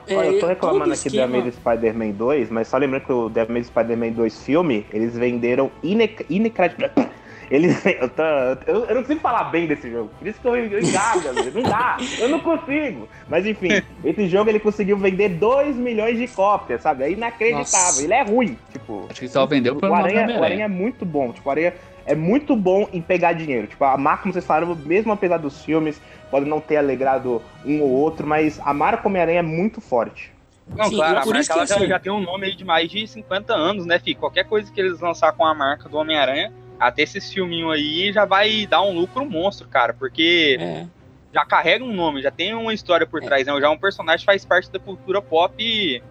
É, 0.07 0.15
Olha, 0.17 0.27
eu 0.27 0.33
tô 0.35 0.41
todo 0.41 0.49
reclamando 0.49 0.93
aqui 0.93 1.03
do 1.03 1.07
esquema- 1.09 1.25
Amazing 1.39 1.53
Spider-Man 1.53 2.11
2, 2.11 2.51
mas 2.51 2.69
só 2.69 2.77
lembrando 2.77 3.05
que 3.05 3.13
o 3.13 3.31
The 3.31 3.41
Amazing 3.43 3.65
Spider-Man 3.65 4.11
2 4.13 4.43
filme, 4.43 4.87
eles 4.93 5.17
venderam 5.17 5.71
inacreditável. 5.83 6.91
Eles, 7.51 7.85
eu, 7.85 8.09
tô- 8.09 8.23
eu, 8.67 8.85
eu 8.87 8.95
não 8.95 9.03
consigo 9.03 9.21
falar 9.21 9.45
bem 9.45 9.67
desse 9.67 9.91
jogo, 9.91 10.11
por 10.19 10.27
isso 10.27 10.41
que 10.41 10.49
eu, 10.49 10.53
vezes. 10.55 11.55
não 11.55 11.63
dá, 11.63 11.99
eu 12.19 12.27
não 12.31 12.41
consigo. 12.41 13.07
Mas 13.29 13.45
enfim, 13.45 13.69
esse 14.03 14.27
jogo 14.29 14.49
ele 14.49 14.59
conseguiu 14.59 14.97
vender 14.97 15.29
2 15.29 15.77
milhões 15.77 16.17
de 16.19 16.27
cópias, 16.27 16.81
sabe? 16.81 17.05
É 17.05 17.11
inacreditável, 17.11 17.59
Nossa. 17.87 18.03
ele 18.03 18.15
é 18.15 18.23
ruim, 18.23 18.57
tipo... 18.73 19.07
Acho 19.11 19.21
que 19.21 19.29
só 19.29 19.45
vendeu 19.45 19.77
pelo 19.77 19.93
o 19.93 19.95
Aranha, 19.95 20.41
o 20.41 20.43
Aranha 20.43 20.65
é 20.65 20.69
muito 20.69 21.05
bom, 21.05 21.33
tipo, 21.33 21.47
o 21.47 21.53
Aranha 21.53 21.75
é 22.07 22.15
muito 22.15 22.55
bom 22.55 22.89
em 22.93 23.01
pegar 23.01 23.33
dinheiro. 23.33 23.67
Tipo, 23.67 23.85
a 23.85 23.97
marca, 23.97 24.23
como 24.23 24.33
vocês 24.33 24.45
falaram, 24.45 24.75
mesmo 24.75 25.13
apesar 25.13 25.39
dos 25.39 25.65
filmes, 25.65 26.01
pode 26.31 26.47
não 26.47 26.61
ter 26.61 26.77
alegrado 26.77 27.43
um 27.65 27.81
ou 27.81 27.91
outro, 27.91 28.27
mas 28.27 28.61
a 28.65 28.75
marca 28.75 29.07
Homem-Aranha 29.09 29.39
é 29.39 29.43
muito 29.43 29.81
forte. 29.81 30.33
Não, 30.67 30.87
Sim, 30.87 30.97
claro, 30.97 31.19
a 31.19 31.21
por 31.21 31.35
marca 31.35 31.41
isso 31.41 31.53
que, 31.53 31.59
ela 31.59 31.67
já, 31.67 31.87
já 31.87 31.99
tem 31.99 32.13
um 32.13 32.21
nome 32.21 32.47
aí 32.47 32.57
de 32.57 32.65
mais 32.65 32.91
de 32.91 33.07
50 33.07 33.55
anos, 33.55 33.85
né, 33.87 33.99
Fih? 33.99 34.15
Qualquer 34.15 34.45
coisa 34.45 34.73
que 34.73 34.81
eles 34.81 35.01
lançar 35.01 35.33
com 35.33 35.45
a 35.45 35.55
marca 35.55 35.89
do 35.89 35.97
Homem-Aranha, 35.99 36.53
até 36.79 37.03
esses 37.03 37.33
filminhos 37.33 37.73
aí, 37.73 38.13
já 38.13 38.25
vai 38.25 38.67
dar 38.67 38.83
um 38.83 38.93
lucro 38.93 39.25
monstro, 39.29 39.69
cara, 39.69 39.93
porque 39.93 40.57
É. 40.59 40.87
já 41.33 41.45
carrega 41.45 41.85
um 41.85 41.93
nome, 41.93 42.23
já 42.23 42.31
tem 42.31 42.55
uma 42.55 42.73
história 42.73 43.07
por 43.07 43.21
trás, 43.21 43.47
né? 43.47 43.61
Já 43.61 43.71
um 43.71 43.79
personagem 43.79 44.21
que 44.21 44.27
faz 44.27 44.45
parte 44.45 44.71
da 44.71 44.79
cultura 44.79 45.21
pop 45.21 45.55
de, 45.57 46.03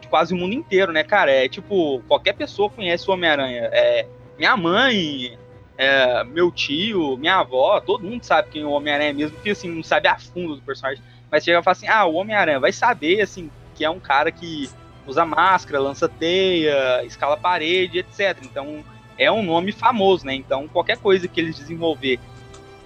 de 0.00 0.08
quase 0.08 0.34
o 0.34 0.36
mundo 0.36 0.54
inteiro, 0.54 0.92
né, 0.92 1.04
cara? 1.04 1.30
É 1.30 1.48
tipo, 1.48 2.02
qualquer 2.08 2.34
pessoa 2.34 2.68
conhece 2.68 3.08
o 3.08 3.14
Homem-Aranha. 3.14 3.70
É, 3.72 4.06
minha 4.38 4.56
mãe, 4.56 5.38
é, 5.76 6.24
meu 6.24 6.50
tio, 6.50 7.16
minha 7.16 7.36
avó, 7.36 7.80
todo 7.80 8.04
mundo 8.04 8.24
sabe 8.24 8.50
quem 8.50 8.62
é 8.62 8.64
o 8.64 8.70
Homem-Aranha 8.70 9.10
é 9.10 9.12
mesmo, 9.12 9.36
porque 9.36 9.50
assim, 9.50 9.68
não 9.68 9.82
sabe 9.82 10.08
a 10.08 10.18
fundo 10.18 10.56
do 10.56 10.62
personagem. 10.62 11.02
Mas 11.30 11.44
chega 11.44 11.60
e 11.60 11.62
fala 11.62 11.72
assim, 11.72 11.88
ah, 11.88 12.04
o 12.04 12.14
Homem-Aranha 12.14 12.60
vai 12.60 12.72
saber, 12.72 13.20
assim, 13.20 13.50
que 13.74 13.84
é 13.84 13.90
um 13.90 13.98
cara 13.98 14.30
que 14.30 14.68
usa 15.06 15.24
máscara, 15.24 15.80
lança 15.80 16.08
teia, 16.08 17.04
escala 17.04 17.36
parede, 17.36 17.98
etc. 17.98 18.38
Então, 18.42 18.84
é 19.18 19.30
um 19.30 19.42
nome 19.42 19.72
famoso, 19.72 20.26
né? 20.26 20.34
Então, 20.34 20.68
qualquer 20.68 20.98
coisa 20.98 21.26
que 21.26 21.40
eles 21.40 21.56
desenvolver 21.56 22.20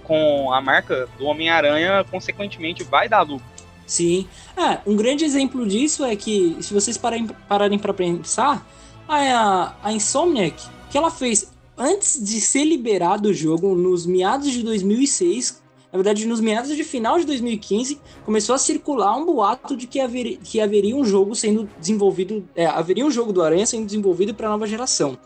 com 0.03 0.51
a 0.53 0.61
marca 0.61 1.09
do 1.17 1.25
Homem-Aranha, 1.25 2.05
consequentemente, 2.09 2.83
vai 2.83 3.09
dar 3.09 3.21
lucro. 3.21 3.45
Sim. 3.85 4.27
Ah, 4.55 4.79
um 4.85 4.95
grande 4.95 5.23
exemplo 5.25 5.67
disso 5.67 6.03
é 6.03 6.15
que, 6.15 6.57
se 6.61 6.73
vocês 6.73 6.97
pararem, 6.97 7.79
para 7.79 7.93
pensar, 7.93 8.65
a, 9.07 9.75
a 9.83 9.91
Insomniac, 9.91 10.61
que 10.89 10.97
ela 10.97 11.11
fez 11.11 11.51
antes 11.77 12.23
de 12.23 12.41
ser 12.41 12.63
liberado 12.63 13.29
o 13.29 13.33
jogo, 13.33 13.75
nos 13.75 14.05
meados 14.05 14.51
de 14.51 14.63
2006, 14.63 15.61
na 15.91 15.97
verdade, 15.97 16.25
nos 16.25 16.41
meados 16.41 16.75
de 16.75 16.83
final 16.83 17.17
de 17.19 17.25
2015, 17.25 17.99
começou 18.25 18.55
a 18.55 18.57
circular 18.57 19.15
um 19.15 19.25
boato 19.25 19.75
de 19.75 19.87
que 19.87 19.99
haveria, 19.99 20.37
que 20.37 20.59
haveria 20.59 20.95
um 20.95 21.05
jogo 21.05 21.35
sendo 21.35 21.69
desenvolvido, 21.79 22.47
é, 22.55 22.65
haveria 22.65 23.05
um 23.05 23.11
jogo 23.11 23.31
do 23.31 23.41
Aranha 23.41 23.65
sendo 23.65 23.85
desenvolvido 23.85 24.33
para 24.33 24.47
a 24.47 24.51
nova 24.51 24.67
geração. 24.67 25.17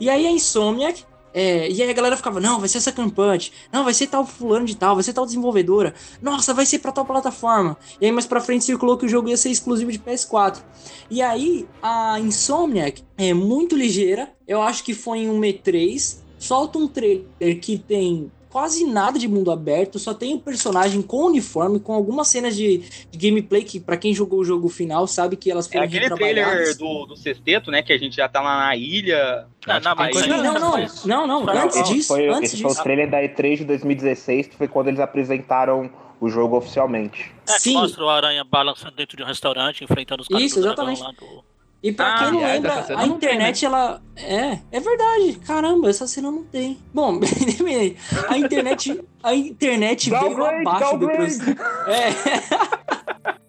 E 0.00 0.08
aí 0.08 0.26
a 0.26 0.30
Insomniac 0.30 1.04
é, 1.32 1.70
e 1.70 1.82
aí 1.82 1.90
a 1.90 1.92
galera 1.92 2.16
ficava, 2.16 2.40
não, 2.40 2.58
vai 2.58 2.68
ser 2.68 2.78
essa 2.78 2.92
campante, 2.92 3.52
não, 3.72 3.84
vai 3.84 3.94
ser 3.94 4.06
tal 4.06 4.26
fulano 4.26 4.66
de 4.66 4.76
tal, 4.76 4.94
vai 4.94 5.04
ser 5.04 5.12
tal 5.12 5.26
desenvolvedora, 5.26 5.94
nossa, 6.20 6.54
vai 6.54 6.66
ser 6.66 6.78
pra 6.78 6.92
tal 6.92 7.04
plataforma. 7.04 7.76
E 8.00 8.06
aí 8.06 8.12
mais 8.12 8.26
pra 8.26 8.40
frente 8.40 8.64
circulou 8.64 8.96
que 8.96 9.06
o 9.06 9.08
jogo 9.08 9.28
ia 9.28 9.36
ser 9.36 9.50
exclusivo 9.50 9.92
de 9.92 9.98
PS4. 9.98 10.62
E 11.10 11.22
aí 11.22 11.66
a 11.82 12.18
Insomniac 12.20 13.02
é 13.16 13.32
muito 13.34 13.76
ligeira, 13.76 14.32
eu 14.46 14.62
acho 14.62 14.84
que 14.84 14.94
foi 14.94 15.18
em 15.18 15.30
um 15.30 15.40
E3, 15.40 16.18
solta 16.38 16.78
um 16.78 16.88
trailer 16.88 17.60
que 17.60 17.78
tem 17.78 18.30
quase 18.58 18.84
nada 18.84 19.20
de 19.20 19.28
mundo 19.28 19.52
aberto, 19.52 20.00
só 20.00 20.12
tem 20.12 20.34
o 20.34 20.36
um 20.36 20.40
personagem 20.40 21.00
com 21.00 21.26
uniforme, 21.26 21.78
com 21.78 21.92
algumas 21.92 22.26
cenas 22.26 22.56
de, 22.56 22.78
de 23.08 23.16
gameplay 23.16 23.62
que, 23.62 23.78
para 23.78 23.96
quem 23.96 24.12
jogou 24.12 24.40
o 24.40 24.44
jogo 24.44 24.68
final, 24.68 25.06
sabe 25.06 25.36
que 25.36 25.48
elas 25.48 25.68
foram 25.68 25.84
É 25.84 25.86
aquele 25.86 26.10
trailer 26.10 26.76
do, 26.76 27.06
do 27.06 27.16
sexteto, 27.16 27.70
né? 27.70 27.82
Que 27.82 27.92
a 27.92 27.98
gente 27.98 28.16
já 28.16 28.28
tá 28.28 28.42
lá 28.42 28.66
na 28.66 28.74
ilha. 28.74 29.46
Não, 29.64 29.80
não, 29.80 29.94
mas 29.94 30.26
não, 30.26 30.42
não, 30.42 30.60
não, 31.04 31.26
não, 31.26 31.44
não, 31.44 31.62
antes 31.62 31.88
disso, 31.88 32.08
foi, 32.08 32.26
antes 32.26 32.52
esse 32.52 32.62
foi 32.62 32.68
o 32.68 32.74
disso. 32.74 32.82
trailer 32.82 33.08
da 33.08 33.18
E3 33.18 33.58
de 33.58 33.64
2016, 33.66 34.48
que 34.48 34.56
foi 34.56 34.66
quando 34.66 34.88
eles 34.88 34.98
apresentaram 34.98 35.88
o 36.20 36.28
jogo 36.28 36.56
oficialmente. 36.56 37.32
É, 37.48 37.52
que 37.52 37.60
Sim. 37.60 37.74
mostra 37.74 38.04
o 38.04 38.08
Aranha 38.08 38.42
balançando 38.42 38.96
dentro 38.96 39.16
de 39.16 39.22
um 39.22 39.26
restaurante, 39.26 39.84
enfrentando 39.84 40.22
os 40.22 40.28
caras 40.28 40.44
Isso, 40.44 40.58
exatamente. 40.58 41.00
lá 41.00 41.12
do- 41.12 41.44
E 41.82 41.92
pra 41.92 42.14
Ah, 42.14 42.18
quem 42.18 42.32
não 42.32 42.40
lembra, 42.40 42.82
cena 42.82 43.00
a 43.00 43.06
não 43.06 43.18
tem, 43.18 43.28
internet, 43.30 43.64
ela. 43.64 44.02
É, 44.16 44.58
é 44.72 44.80
verdade. 44.80 45.38
Caramba, 45.46 45.88
essa 45.88 46.06
cena 46.08 46.30
não 46.30 46.42
tem. 46.42 46.76
Bom, 46.92 47.20
a 48.28 48.36
internet. 48.36 49.00
A 49.22 49.34
internet 49.34 50.10
veio 50.10 50.44
abaixo 50.44 50.98
depois. 50.98 51.38
É. 51.86 53.38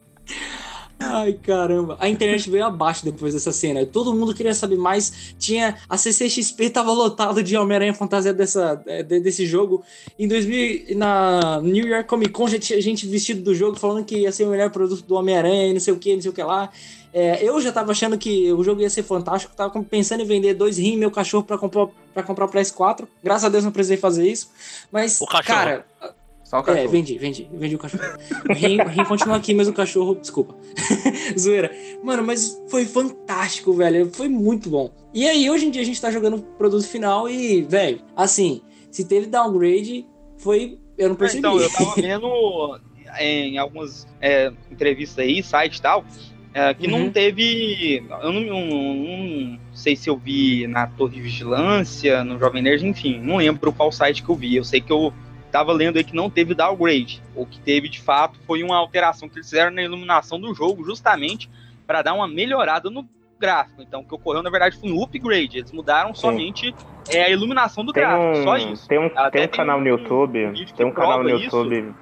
Ai, 1.01 1.33
caramba. 1.33 1.95
A 1.99 2.09
internet 2.09 2.49
veio 2.49 2.65
abaixo 2.65 3.05
depois 3.05 3.33
dessa 3.33 3.53
cena. 3.53 3.85
Todo 3.85 4.13
mundo 4.13 4.33
queria 4.33 4.53
saber 4.53 4.77
mais. 4.77 5.33
Tinha. 5.39 5.77
A 5.87 5.97
CCXP 5.97 6.69
tava 6.69 6.91
lotado 6.91 7.41
de 7.41 7.55
Homem-Aranha 7.55 7.93
fantasia 7.93 8.33
dessa, 8.33 8.81
é, 8.85 9.01
de- 9.01 9.21
desse 9.21 9.45
jogo. 9.45 9.81
Em 10.19 10.27
2000, 10.27 10.97
na 10.97 11.61
New 11.61 11.87
York 11.87 12.07
Comic 12.07 12.31
Con, 12.31 12.49
já 12.49 12.59
tinha 12.59 12.81
gente 12.81 13.07
vestido 13.07 13.41
do 13.41 13.55
jogo 13.55 13.79
falando 13.79 14.03
que 14.03 14.17
ia 14.19 14.31
ser 14.31 14.43
o 14.43 14.49
melhor 14.49 14.69
produto 14.71 15.01
do 15.03 15.15
Homem-Aranha 15.15 15.67
e 15.67 15.73
não 15.73 15.79
sei 15.79 15.93
o 15.93 15.97
que, 15.97 16.13
não 16.15 16.21
sei 16.21 16.31
o 16.31 16.33
que 16.33 16.43
lá. 16.43 16.69
É, 17.13 17.43
eu 17.43 17.59
já 17.61 17.71
tava 17.71 17.91
achando 17.91 18.17
que 18.17 18.51
o 18.53 18.61
jogo 18.63 18.81
ia 18.81 18.89
ser 18.89 19.01
fantástico, 19.03 19.55
tava 19.55 19.81
pensando 19.83 20.21
em 20.21 20.25
vender 20.27 20.53
dois 20.53 20.77
rins 20.77 20.93
e 20.93 20.97
meu 20.97 21.09
cachorro 21.09 21.43
pra 21.43 21.57
comprar, 21.57 21.87
pra 22.13 22.21
comprar 22.21 22.45
o 22.45 22.49
PS4. 22.49 23.07
Graças 23.23 23.45
a 23.45 23.49
Deus 23.49 23.63
não 23.63 23.71
precisei 23.71 23.97
fazer 23.97 24.29
isso. 24.29 24.49
Mas, 24.91 25.19
O 25.21 25.25
cachorro. 25.25 25.43
cara, 25.57 25.85
Só 26.49 26.57
o 26.57 26.59
é, 26.61 26.63
cachorro. 26.63 26.89
vendi, 26.89 27.15
vendi, 27.19 27.47
vendi 27.53 27.75
o 27.75 27.77
cachorro. 27.77 28.03
O 28.49 28.53
rim, 28.53 28.81
o 28.81 28.87
rim 28.87 29.03
continua 29.05 29.35
aqui, 29.37 29.53
mas 29.53 29.67
o 29.67 29.73
cachorro, 29.73 30.15
desculpa. 30.15 30.55
Zoeira. 31.37 31.71
Mano, 32.03 32.23
mas 32.25 32.59
foi 32.67 32.85
fantástico, 32.85 33.71
velho. 33.71 34.09
Foi 34.11 34.27
muito 34.27 34.67
bom. 34.67 34.89
E 35.13 35.27
aí, 35.29 35.47
hoje 35.47 35.67
em 35.67 35.69
dia, 35.69 35.83
a 35.83 35.85
gente 35.85 36.01
tá 36.01 36.09
jogando 36.09 36.37
o 36.37 36.41
produto 36.41 36.87
final 36.87 37.29
e, 37.29 37.61
velho, 37.61 38.01
assim, 38.15 38.61
se 38.89 39.05
teve 39.07 39.27
downgrade, 39.27 40.07
foi. 40.37 40.79
Eu 40.97 41.09
não 41.09 41.15
percebi. 41.15 41.37
Então, 41.39 41.59
eu 41.59 41.69
tava 41.69 41.93
vendo 42.01 42.79
em 43.19 43.59
algumas 43.59 44.07
é, 44.19 44.51
entrevistas 44.71 45.19
aí, 45.19 45.43
site 45.43 45.77
e 45.77 45.81
tal, 45.83 46.03
é, 46.51 46.73
que 46.73 46.87
Uhum. 46.87 46.97
não 47.05 47.11
teve. 47.11 48.03
Eu 48.23 48.33
não, 48.33 48.41
não- 48.41 48.65
não 48.65 49.59
sei 49.71 49.95
se 49.95 50.09
eu 50.09 50.17
vi 50.17 50.65
na 50.65 50.87
Torre 50.87 51.13
de 51.15 51.21
Vigilância, 51.21 52.23
no 52.23 52.39
Jovem 52.39 52.63
Nerd, 52.63 52.85
enfim, 52.87 53.19
não 53.19 53.37
lembro 53.37 53.71
qual 53.71 53.91
site 53.91 54.23
que 54.23 54.29
eu 54.29 54.35
vi. 54.35 54.55
Eu 54.55 54.63
sei 54.63 54.81
que 54.81 54.91
eu 54.91 55.13
tava 55.49 55.71
lendo 55.73 55.97
aí 55.97 56.03
que 56.03 56.15
não 56.15 56.29
teve 56.29 56.53
downgrade. 56.53 57.21
O 57.35 57.45
que 57.45 57.59
teve 57.59 57.89
de 57.89 58.01
fato 58.01 58.39
foi 58.45 58.63
uma 58.63 58.77
alteração 58.77 59.27
que 59.27 59.37
eles 59.37 59.49
fizeram 59.49 59.71
na 59.71 59.81
iluminação 59.81 60.39
do 60.39 60.53
jogo, 60.53 60.83
justamente 60.83 61.49
para 61.85 62.01
dar 62.01 62.13
uma 62.13 62.27
melhorada 62.27 62.89
no 62.89 63.07
gráfico. 63.39 63.81
Então, 63.81 64.01
o 64.01 64.05
que 64.05 64.13
ocorreu 64.13 64.43
na 64.43 64.49
verdade 64.49 64.77
foi 64.77 64.91
um 64.91 65.01
upgrade. 65.01 65.57
Eles 65.57 65.71
mudaram 65.71 66.13
somente 66.13 66.75
é, 67.09 67.23
a 67.23 67.29
iluminação 67.29 67.83
do 67.85 67.93
Tem 67.93 68.03
gráfico, 68.03 68.43
só 68.43 68.53
um, 68.53 68.73
isso. 68.73 68.87
tem 68.87 68.99
um, 68.99 69.09
tem 69.31 69.43
um 69.43 69.47
canal 69.47 69.79
um 69.79 69.81
no 69.81 69.87
YouTube. 69.87 70.51
que 70.53 70.73
Tem 70.73 70.85
um 70.85 70.91
canal 70.91 71.23
no 71.23 71.29
prova 71.29 71.43
isso. 71.43 71.55
YouTube. 71.57 71.95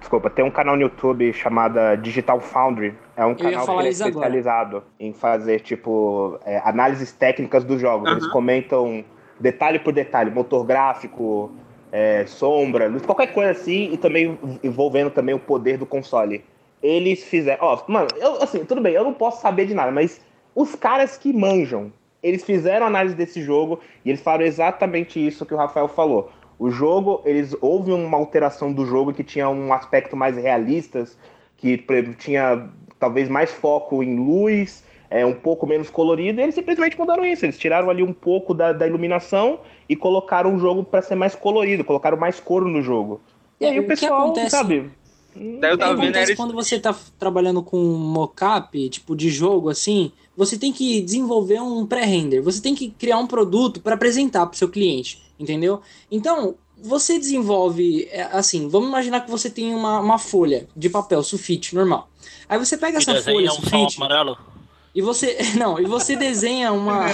Desculpa, 0.00 0.30
tem 0.30 0.42
um 0.42 0.50
canal 0.50 0.76
no 0.76 0.82
YouTube 0.82 1.30
chamado 1.34 1.78
Digital 2.00 2.40
Foundry. 2.40 2.94
É 3.14 3.24
um 3.24 3.34
canal 3.34 3.66
que 3.66 3.86
é 3.86 3.88
isso 3.90 4.02
agora. 4.02 4.28
especializado 4.30 4.82
em 4.98 5.12
fazer, 5.12 5.60
tipo, 5.60 6.40
é, 6.44 6.58
análises 6.64 7.12
técnicas 7.12 7.62
dos 7.64 7.78
jogos. 7.78 8.10
Eles 8.10 8.26
comentam 8.28 9.04
detalhe 9.38 9.78
por 9.78 9.92
detalhe, 9.92 10.30
motor 10.30 10.64
gráfico, 10.64 11.52
é, 11.92 12.24
sombra, 12.26 12.88
luz, 12.88 13.04
qualquer 13.04 13.32
coisa 13.32 13.50
assim, 13.50 13.92
e 13.92 13.96
também 13.96 14.38
envolvendo 14.62 15.10
também 15.10 15.34
o 15.34 15.38
poder 15.38 15.76
do 15.76 15.86
console. 15.86 16.44
Eles 16.82 17.24
fizeram. 17.24 17.64
Ó, 17.64 17.82
mano, 17.88 18.08
eu, 18.16 18.42
assim, 18.42 18.64
tudo 18.64 18.80
bem, 18.80 18.94
eu 18.94 19.04
não 19.04 19.12
posso 19.12 19.42
saber 19.42 19.66
de 19.66 19.74
nada, 19.74 19.90
mas 19.90 20.20
os 20.54 20.74
caras 20.74 21.16
que 21.16 21.32
manjam, 21.32 21.92
eles 22.22 22.44
fizeram 22.44 22.86
análise 22.86 23.14
desse 23.14 23.42
jogo 23.42 23.80
e 24.04 24.10
eles 24.10 24.20
falaram 24.20 24.44
exatamente 24.44 25.24
isso 25.24 25.44
que 25.44 25.54
o 25.54 25.56
Rafael 25.56 25.88
falou. 25.88 26.30
O 26.58 26.70
jogo, 26.70 27.22
eles 27.24 27.56
houve 27.60 27.90
uma 27.90 28.18
alteração 28.18 28.72
do 28.72 28.84
jogo 28.84 29.12
que 29.12 29.24
tinha 29.24 29.48
um 29.48 29.72
aspecto 29.72 30.16
mais 30.16 30.36
realistas, 30.36 31.16
que 31.56 31.78
tinha 32.18 32.68
talvez 32.98 33.28
mais 33.28 33.50
foco 33.50 34.02
em 34.02 34.16
luz, 34.16 34.84
é, 35.08 35.24
um 35.24 35.32
pouco 35.32 35.66
menos 35.66 35.88
colorido, 35.90 36.38
e 36.38 36.42
eles 36.42 36.54
simplesmente 36.54 36.98
mudaram 36.98 37.24
isso. 37.24 37.46
Eles 37.46 37.58
tiraram 37.58 37.88
ali 37.88 38.02
um 38.02 38.12
pouco 38.12 38.52
da, 38.52 38.72
da 38.72 38.86
iluminação 38.86 39.60
e 39.90 39.96
colocaram 39.96 40.54
o 40.54 40.58
jogo 40.60 40.84
para 40.84 41.02
ser 41.02 41.16
mais 41.16 41.34
colorido, 41.34 41.82
colocaram 41.82 42.16
mais 42.16 42.38
cor 42.38 42.64
no 42.64 42.80
jogo. 42.80 43.20
E 43.60 43.66
aí 43.66 43.76
É, 43.76 43.80
o 43.80 43.82
o 43.82 43.86
pessoal, 43.88 44.22
acontece- 44.22 44.50
sabe? 44.50 44.88
Daí 45.34 45.42
eu 45.70 45.74
O 45.74 45.78
que 45.78 45.78
tava 45.78 45.94
vendo, 45.94 46.02
acontece 46.04 46.32
era 46.32 46.36
quando 46.36 46.54
você 46.54 46.78
tá 46.78 46.94
trabalhando 47.18 47.60
com 47.60 47.76
mocap, 47.76 48.88
tipo 48.88 49.16
de 49.16 49.30
jogo 49.30 49.68
assim, 49.68 50.12
você 50.36 50.56
tem 50.56 50.72
que 50.72 51.00
desenvolver 51.02 51.60
um 51.60 51.84
pré-render, 51.84 52.40
você 52.40 52.62
tem 52.62 52.72
que 52.74 52.90
criar 52.90 53.18
um 53.18 53.26
produto 53.26 53.80
para 53.80 53.94
apresentar 53.96 54.46
para 54.46 54.54
o 54.54 54.58
seu 54.58 54.68
cliente, 54.68 55.20
entendeu? 55.38 55.80
Então, 56.08 56.54
você 56.80 57.18
desenvolve, 57.18 58.08
é, 58.12 58.22
assim, 58.32 58.68
vamos 58.68 58.88
imaginar 58.88 59.20
que 59.22 59.30
você 59.30 59.50
tem 59.50 59.74
uma, 59.74 59.98
uma 60.00 60.18
folha 60.18 60.68
de 60.76 60.88
papel 60.88 61.20
sulfite 61.24 61.74
normal. 61.74 62.08
Aí 62.48 62.58
você 62.58 62.76
pega 62.76 62.98
E 62.98 63.02
essa 63.02 63.12
folha 63.22 63.34
desenha 63.36 63.50
um 63.52 63.54
sulfite 63.54 63.96
amarelo. 63.96 64.38
E 64.94 65.00
você, 65.00 65.38
não, 65.56 65.78
e 65.78 65.84
você 65.84 66.16
desenha 66.16 66.72
uma, 66.72 67.06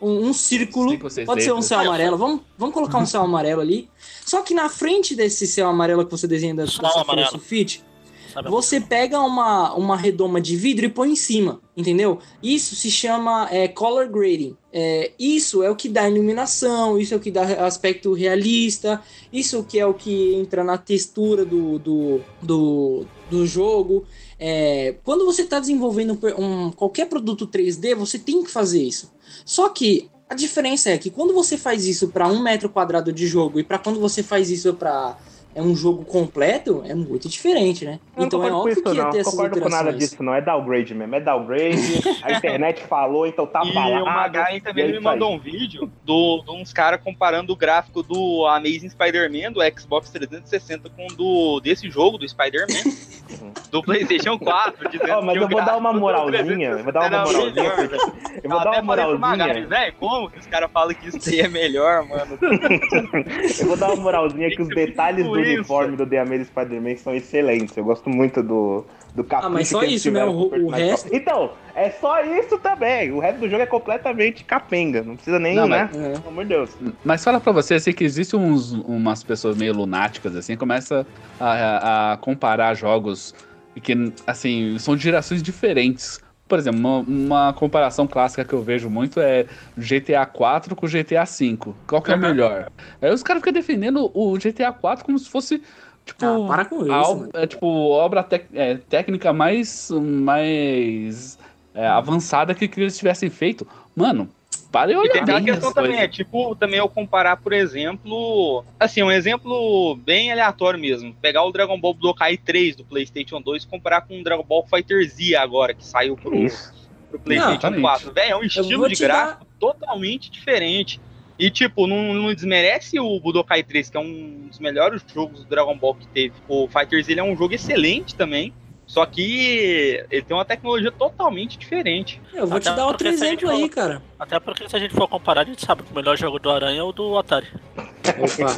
um, 0.00 0.28
um 0.28 0.32
círculo, 0.32 0.98
pode 0.98 1.42
ser 1.42 1.52
um 1.52 1.62
céu 1.62 1.80
amarelo, 1.80 2.18
vamos, 2.18 2.40
vamos 2.58 2.74
colocar 2.74 2.98
um 2.98 3.06
céu 3.06 3.22
amarelo 3.22 3.60
ali. 3.60 3.88
Só 4.24 4.42
que 4.42 4.54
na 4.54 4.68
frente 4.68 5.14
desse 5.14 5.46
céu 5.46 5.68
amarelo 5.68 6.04
que 6.04 6.10
você 6.10 6.26
desenha 6.26 6.54
da, 6.54 6.64
amarelo. 7.00 7.30
sulfite, 7.30 7.84
Sabe? 8.32 8.48
você 8.48 8.80
pega 8.80 9.20
uma, 9.20 9.74
uma 9.74 9.96
redoma 9.96 10.40
de 10.40 10.56
vidro 10.56 10.86
e 10.86 10.88
põe 10.88 11.10
em 11.10 11.16
cima, 11.16 11.60
entendeu? 11.76 12.18
Isso 12.42 12.74
se 12.74 12.90
chama 12.90 13.48
é, 13.50 13.68
color 13.68 14.08
grading. 14.08 14.56
É, 14.72 15.12
isso 15.18 15.62
é 15.62 15.70
o 15.70 15.76
que 15.76 15.88
dá 15.88 16.08
iluminação, 16.08 16.98
isso 16.98 17.12
é 17.12 17.16
o 17.16 17.20
que 17.20 17.30
dá 17.30 17.42
aspecto 17.66 18.14
realista, 18.14 19.02
isso 19.30 19.56
é 19.56 19.58
o 19.58 19.64
que 19.64 19.78
é 19.78 19.86
o 19.86 19.92
que 19.92 20.34
entra 20.34 20.64
na 20.64 20.78
textura 20.78 21.44
do, 21.44 21.78
do, 21.78 22.20
do, 22.40 23.06
do 23.30 23.46
jogo. 23.46 24.06
É, 24.44 24.96
quando 25.04 25.24
você 25.24 25.42
está 25.42 25.60
desenvolvendo 25.60 26.18
um, 26.36 26.72
qualquer 26.72 27.06
produto 27.08 27.46
3D, 27.46 27.94
você 27.94 28.18
tem 28.18 28.42
que 28.42 28.50
fazer 28.50 28.82
isso. 28.82 29.12
Só 29.44 29.68
que 29.68 30.10
a 30.28 30.34
diferença 30.34 30.90
é 30.90 30.98
que 30.98 31.10
quando 31.10 31.32
você 31.32 31.56
faz 31.56 31.86
isso 31.86 32.08
para 32.08 32.26
um 32.26 32.42
metro 32.42 32.68
quadrado 32.68 33.12
de 33.12 33.24
jogo 33.28 33.60
e 33.60 33.62
para 33.62 33.78
quando 33.78 34.00
você 34.00 34.20
faz 34.20 34.50
isso 34.50 34.74
para 34.74 35.16
é 35.54 35.60
um 35.62 35.74
jogo 35.76 36.04
completo, 36.04 36.82
é 36.86 36.94
muito 36.94 37.28
diferente, 37.28 37.84
né? 37.84 37.98
Eu 38.16 38.24
então 38.24 38.38
não 38.40 38.46
é 38.48 38.52
óbvio 38.52 38.76
com 38.76 38.82
que 38.82 38.88
isso, 38.90 38.96
ia 38.96 39.04
não. 39.04 39.10
ter 39.10 39.16
Não 39.16 39.20
essas 39.20 39.34
concordo 39.34 39.60
com 39.60 39.68
nada 39.68 39.92
disso, 39.92 40.22
não. 40.22 40.34
É 40.34 40.40
downgrade 40.40 40.94
mesmo. 40.94 41.14
É 41.14 41.20
downgrade. 41.20 41.76
a 42.22 42.32
internet 42.32 42.82
falou, 42.84 43.26
então 43.26 43.46
tá 43.46 43.62
E 43.64 43.72
falado. 43.72 44.02
o 44.02 44.06
Magai 44.06 44.56
e 44.56 44.60
também 44.60 44.84
é 44.84 44.86
me 44.88 44.92
isso 44.98 45.08
aí. 45.08 45.14
mandou 45.14 45.32
um 45.34 45.38
vídeo 45.38 45.90
do, 46.04 46.42
de 46.44 46.50
uns 46.50 46.72
caras 46.72 47.00
comparando 47.02 47.52
o 47.52 47.56
gráfico 47.56 48.02
do 48.02 48.46
Amazing 48.46 48.88
Spider-Man 48.90 49.52
do 49.52 49.60
Xbox 49.78 50.10
360 50.10 50.88
com 50.90 51.06
o 51.06 51.14
do 51.14 51.60
desse 51.60 51.90
jogo 51.90 52.16
do 52.18 52.28
Spider-Man 52.28 52.92
do 53.70 53.82
PlayStation 53.82 54.38
4. 54.38 54.88
Dizendo 54.90 55.12
Ó, 55.18 55.22
mas 55.22 55.36
eu 55.36 55.48
vou 55.48 55.64
dar 55.64 55.76
uma 55.76 55.92
moralzinha. 55.92 56.70
Eu 56.70 56.84
vou 56.84 56.92
dar 56.92 57.00
uma 57.10 57.24
360 57.24 57.60
era 57.60 57.76
moralzinha. 57.76 58.40
Eu 58.42 58.50
vou 58.50 58.60
dar 58.64 58.70
uma 58.82 58.96
falei 58.96 59.04
pro 59.06 59.18
Magai, 59.18 59.46
moralzinha. 59.48 59.66
velho, 59.68 59.94
como 59.98 60.30
que 60.30 60.38
os 60.38 60.46
caras 60.46 60.70
falam 60.72 60.94
que 60.94 61.08
isso 61.08 61.28
aí 61.28 61.40
é 61.40 61.48
melhor, 61.48 62.06
mano? 62.06 62.38
Eu 63.60 63.66
vou 63.66 63.76
dar 63.76 63.88
uma 63.92 63.96
moralzinha 64.02 64.50
que 64.50 64.62
os 64.62 64.68
detalhes 64.68 65.24
do 65.24 65.38
isso. 65.40 65.41
Uniformes 65.42 65.96
do 65.98 66.06
The 66.06 66.18
Amazing 66.20 66.44
Spider-Man 66.44 66.96
são 66.96 67.14
excelentes. 67.14 67.76
Eu 67.76 67.84
gosto 67.84 68.08
muito 68.10 68.42
do, 68.42 68.84
do 69.14 69.22
capricho 69.24 69.46
Ah, 69.46 69.50
mas 69.50 69.68
só 69.68 69.82
isso, 69.84 70.10
né? 70.10 70.24
O- 70.24 70.48
o 70.66 70.70
resto-. 70.70 71.08
Então, 71.14 71.52
é 71.74 71.90
só 71.90 72.22
isso 72.22 72.58
também. 72.58 73.10
O 73.12 73.18
resto 73.20 73.40
do 73.40 73.48
jogo 73.48 73.62
é 73.62 73.66
completamente 73.66 74.44
capenga. 74.44 75.02
Não 75.02 75.14
precisa 75.16 75.38
nem, 75.38 75.54
Não, 75.56 75.66
né? 75.68 75.88
mas- 75.92 76.02
É. 76.02 76.12
Pelo 76.14 76.28
amor 76.28 76.44
de 76.44 76.48
Deus. 76.50 76.70
Mas 77.04 77.22
fala 77.24 77.40
pra 77.40 77.52
você 77.52 77.74
assim 77.74 77.92
que 77.92 78.04
existem 78.04 78.38
uns, 78.38 78.72
umas 78.72 79.22
pessoas 79.22 79.56
meio 79.56 79.74
lunáticas 79.74 80.34
assim, 80.36 80.56
começa 80.56 81.06
a, 81.40 82.12
a 82.12 82.16
comparar 82.18 82.74
jogos 82.74 83.34
que 83.82 83.94
assim 84.26 84.78
são 84.78 84.94
de 84.96 85.02
gerações 85.02 85.42
diferentes. 85.42 86.20
Por 86.52 86.58
exemplo, 86.58 86.78
uma, 86.80 86.98
uma 86.98 87.52
comparação 87.54 88.06
clássica 88.06 88.44
que 88.44 88.52
eu 88.52 88.62
vejo 88.62 88.90
muito 88.90 89.18
é 89.18 89.46
GTA 89.74 90.26
4 90.26 90.76
com 90.76 90.86
GTA 90.86 91.24
5. 91.24 91.74
Qual 91.86 92.02
que 92.02 92.12
é 92.12 92.14
o 92.14 92.18
melhor? 92.18 92.70
Aí 93.00 93.10
os 93.10 93.22
caras 93.22 93.40
ficam 93.40 93.54
defendendo 93.54 94.10
o 94.12 94.36
GTA 94.36 94.70
4 94.70 95.02
como 95.02 95.18
se 95.18 95.30
fosse 95.30 95.62
tipo 96.04 96.26
Ah, 96.26 96.46
para 96.46 96.66
com 96.66 96.82
isso, 96.82 96.92
a 96.92 97.08
ob- 97.08 97.20
mano. 97.20 97.30
é, 97.32 97.46
tipo 97.46 97.66
obra 97.66 98.22
tec- 98.22 98.50
é, 98.52 98.74
técnica 98.76 99.32
mais 99.32 99.90
mais 99.90 101.38
é, 101.74 101.86
avançada 101.86 102.54
que, 102.54 102.68
que 102.68 102.82
eles 102.82 102.98
tivessem 102.98 103.30
feito. 103.30 103.66
Mano, 103.96 104.28
para 104.72 104.90
e 104.90 104.94
E 104.94 104.96
olha 104.96 105.12
tem 105.12 105.20
aquela 105.22 105.40
questão 105.42 105.72
também, 105.72 105.90
coisas. 105.92 106.06
é 106.06 106.08
tipo, 106.08 106.56
também 106.56 106.78
eu 106.78 106.88
comparar, 106.88 107.36
por 107.36 107.52
exemplo, 107.52 108.64
assim, 108.80 109.02
um 109.02 109.10
exemplo 109.10 109.94
bem 109.96 110.32
aleatório 110.32 110.80
mesmo. 110.80 111.14
Pegar 111.20 111.44
o 111.44 111.52
Dragon 111.52 111.78
Ball 111.78 111.94
Budokai 111.94 112.36
3 112.38 112.74
do 112.76 112.84
PlayStation 112.84 113.40
2 113.40 113.64
e 113.64 113.66
comparar 113.68 114.00
com 114.00 114.18
o 114.18 114.24
Dragon 114.24 114.42
Ball 114.42 114.66
Fighter 114.66 115.06
Z 115.08 115.36
agora, 115.36 115.74
que 115.74 115.84
saiu 115.84 116.16
pro, 116.16 116.34
Isso. 116.34 116.72
pro 117.10 117.20
PlayStation 117.20 117.70
Não, 117.70 117.80
4. 117.80 118.12
Velho, 118.12 118.32
é 118.32 118.36
um 118.36 118.42
estilo 118.42 118.88
de 118.88 118.96
te 118.96 119.06
dar- 119.06 119.08
gráfico 119.26 119.46
totalmente 119.60 120.30
diferente. 120.30 121.00
E, 121.38 121.50
tipo, 121.50 121.86
não, 121.86 122.14
não 122.14 122.32
desmerece 122.34 123.00
o 123.00 123.18
Budokai 123.18 123.62
3, 123.62 123.90
que 123.90 123.96
é 123.96 124.00
um 124.00 124.46
dos 124.48 124.58
melhores 124.58 125.02
jogos 125.12 125.40
do 125.40 125.46
Dragon 125.48 125.76
Ball 125.76 125.94
que 125.94 126.06
teve. 126.08 126.34
O 126.48 126.68
Fighter 126.68 127.02
Z 127.02 127.12
ele 127.12 127.20
é 127.20 127.24
um 127.24 127.36
jogo 127.36 127.54
excelente 127.54 128.14
também. 128.14 128.52
Só 128.92 129.06
que 129.06 130.04
ele 130.10 130.20
tem 130.20 130.36
uma 130.36 130.44
tecnologia 130.44 130.92
totalmente 130.92 131.56
diferente. 131.58 132.20
Eu 132.34 132.46
vou 132.46 132.60
te 132.60 132.68
Até 132.68 132.76
dar 132.76 132.86
outro 132.88 133.08
exemplo 133.08 133.48
aí, 133.48 133.60
for- 133.62 133.70
cara. 133.70 134.02
Até 134.18 134.38
porque 134.38 134.68
se 134.68 134.76
a 134.76 134.78
gente 134.78 134.92
for 134.92 135.08
comparar, 135.08 135.40
a 135.40 135.44
gente 135.44 135.64
sabe 135.64 135.82
que 135.82 135.90
o 135.90 135.94
melhor 135.94 136.14
jogo 136.14 136.38
do 136.38 136.50
Aranha 136.50 136.80
é 136.80 136.82
o 136.82 136.92
do 136.92 137.16
Atari. 137.16 137.46
Opa, 137.78 138.54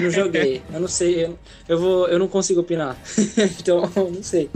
não 0.00 0.10
joguei, 0.10 0.62
eu 0.72 0.78
não 0.78 0.86
sei, 0.86 1.24
eu, 1.24 1.38
eu 1.68 1.76
vou, 1.76 2.06
eu 2.06 2.20
não 2.20 2.28
consigo 2.28 2.60
opinar. 2.60 2.96
então, 3.58 3.90
eu 3.96 4.12
não 4.12 4.22
sei. 4.22 4.48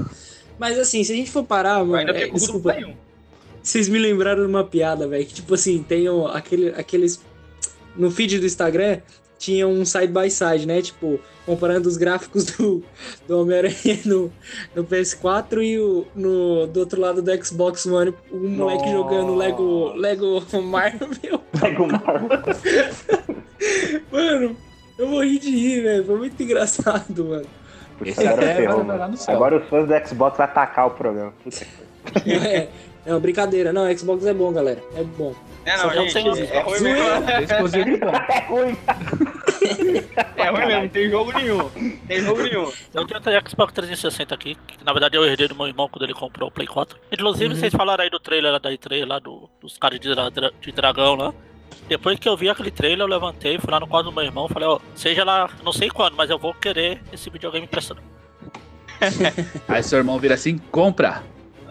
Mas 0.56 0.78
assim, 0.78 1.02
se 1.02 1.12
a 1.12 1.16
gente 1.16 1.32
for 1.32 1.42
parar, 1.42 1.78
mano, 1.84 1.96
ainda 1.96 2.12
é, 2.16 2.28
desculpa, 2.28 2.72
Play 2.72 2.84
1. 2.84 2.94
vocês 3.60 3.88
me 3.88 3.98
lembraram 3.98 4.42
de 4.42 4.48
uma 4.48 4.62
piada, 4.62 5.08
velho, 5.08 5.26
que 5.26 5.34
tipo 5.34 5.52
assim, 5.52 5.82
tem 5.82 6.08
o- 6.08 6.28
aquele, 6.28 6.68
aqueles 6.68 7.20
no 7.96 8.08
feed 8.08 8.38
do 8.38 8.46
Instagram 8.46 9.00
tinha 9.42 9.66
um 9.66 9.84
side 9.84 10.06
by 10.12 10.30
side, 10.30 10.66
né? 10.66 10.80
Tipo, 10.80 11.18
comparando 11.44 11.88
os 11.88 11.96
gráficos 11.96 12.44
do, 12.56 12.82
do 13.26 13.40
Homem-Aranha 13.40 13.98
no, 14.04 14.32
no 14.74 14.84
PS4 14.84 15.62
e 15.62 15.78
o, 15.78 16.06
no, 16.14 16.68
do 16.68 16.80
outro 16.80 17.00
lado 17.00 17.20
do 17.20 17.44
Xbox 17.44 17.84
One, 17.84 18.14
um 18.30 18.48
moleque 18.48 18.88
jogando 18.88 19.34
Lego, 19.34 19.92
Lego 19.96 20.42
Marvel. 20.62 21.08
Pega 21.60 21.82
o 21.82 21.88
Marvel. 21.88 22.38
Mano, 24.12 24.56
eu 24.96 25.08
morri 25.08 25.38
de 25.38 25.50
rir, 25.50 25.82
velho. 25.82 26.04
Foi 26.04 26.18
muito 26.18 26.42
engraçado, 26.42 27.24
mano. 27.24 27.46
Puta, 27.98 28.20
agora 28.20 28.44
é, 28.44 28.54
ferrou, 28.56 28.84
mano. 28.84 29.14
Agora 29.28 29.56
os 29.56 29.68
fãs 29.68 29.88
do 29.88 30.08
Xbox 30.08 30.36
vão 30.36 30.44
atacar 30.44 30.86
o 30.86 30.90
programa. 30.90 31.32
Puta 31.44 31.64
que 32.22 32.32
É, 32.32 32.68
não, 33.06 33.20
brincadeira. 33.20 33.72
Não, 33.72 33.96
Xbox 33.96 34.26
é 34.26 34.34
bom, 34.34 34.52
galera. 34.52 34.82
É 34.96 35.04
bom. 35.04 35.32
É, 35.64 35.76
não, 35.76 35.90
gente, 35.92 36.18
é 36.18 36.60
ruim 36.60 36.80
mesmo. 36.80 37.06
É. 37.30 37.42
É 38.36 38.46
ruim. 38.48 38.76
É 40.36 40.50
ruim 40.50 40.66
mesmo, 40.66 40.82
não 40.82 40.88
tem 40.88 41.10
jogo 41.10 41.32
nenhum. 41.32 41.70
Tem 42.08 42.20
jogo 42.20 42.42
nenhum. 42.42 42.72
Eu 42.92 43.06
tenho 43.06 43.18
até 43.20 43.40
Xbox 43.48 43.72
360 43.72 44.34
aqui, 44.34 44.56
que 44.66 44.84
na 44.84 44.92
verdade 44.92 45.16
eu 45.16 45.24
herdei 45.24 45.46
do 45.48 45.54
meu 45.54 45.66
irmão 45.68 45.88
quando 45.88 46.02
ele 46.04 46.14
comprou 46.14 46.48
o 46.48 46.52
Play 46.52 46.66
4. 46.66 46.98
Inclusive, 47.12 47.54
Uhum. 47.54 47.60
vocês 47.60 47.72
falaram 47.72 48.02
aí 48.04 48.10
do 48.10 48.18
trailer 48.18 48.58
da 48.58 48.70
E3, 48.70 49.06
lá 49.06 49.18
do, 49.18 49.48
dos 49.60 49.78
caras 49.78 50.00
de, 50.00 50.12
dra- 50.14 50.30
de 50.60 50.72
dragão 50.72 51.14
lá. 51.14 51.32
Depois 51.88 52.18
que 52.18 52.28
eu 52.28 52.36
vi 52.36 52.48
aquele 52.48 52.70
trailer, 52.70 53.00
eu 53.00 53.06
levantei, 53.10 53.58
fui 53.58 53.70
lá 53.70 53.78
no 53.80 53.86
quarto 53.86 54.06
do 54.06 54.12
meu 54.12 54.24
irmão, 54.24 54.48
falei, 54.48 54.68
ó, 54.68 54.78
seja 54.94 55.24
lá, 55.24 55.48
não 55.64 55.72
sei 55.72 55.88
quando, 55.90 56.14
mas 56.16 56.28
eu 56.30 56.38
vou 56.38 56.52
querer 56.54 57.00
esse 57.12 57.28
videogame 57.30 57.64
emprestado. 57.66 58.00
Aí 59.68 59.82
seu 59.82 59.98
irmão 59.98 60.18
vira 60.18 60.34
assim, 60.34 60.58
compra. 60.70 61.22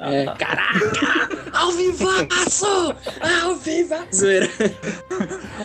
É, 0.02 0.26
tá. 0.26 0.36
caraca! 0.36 1.52
Ao 1.54 1.72
vivaço! 1.72 2.96
Ao 3.44 3.56
vivaço! 3.56 4.26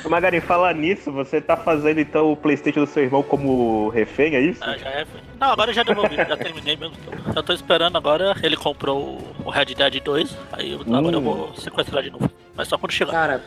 Magari, 0.09 0.41
falar 0.41 0.75
nisso, 0.75 1.11
você 1.11 1.41
tá 1.41 1.57
fazendo 1.57 2.01
então 2.01 2.33
o 2.33 2.37
Playstation 2.37 2.81
do 2.85 2.87
seu 2.91 3.03
irmão 3.05 3.23
como 3.23 3.89
refém, 3.89 4.35
é 4.37 4.41
isso? 4.41 4.61
Ah, 4.63 4.77
já 4.77 4.89
é. 4.89 5.07
Não, 5.41 5.49
agora 5.51 5.71
eu 5.71 5.75
já 5.75 5.83
devolvi, 5.83 6.17
já 6.17 6.37
terminei 6.37 6.77
mesmo. 6.77 6.95
Já 7.35 7.43
tô 7.43 7.53
esperando 7.53 7.97
agora. 7.97 8.35
Ele 8.43 8.57
comprou 8.57 9.19
o- 9.45 9.51
Red 9.51 9.67
Dead 9.75 10.01
2, 10.03 10.37
aí 10.53 10.73
eu- 10.73 10.81
agora 10.81 11.17
eu 11.17 11.21
Hum. 11.21 11.23
vou 11.23 11.55
sequestrar 11.57 12.03
de 12.03 12.11
novo. 12.11 12.31
Mas 12.55 12.69
só 12.69 12.77
quando 12.79 12.93
chegar. 12.93 13.13
Cara, 13.13 13.43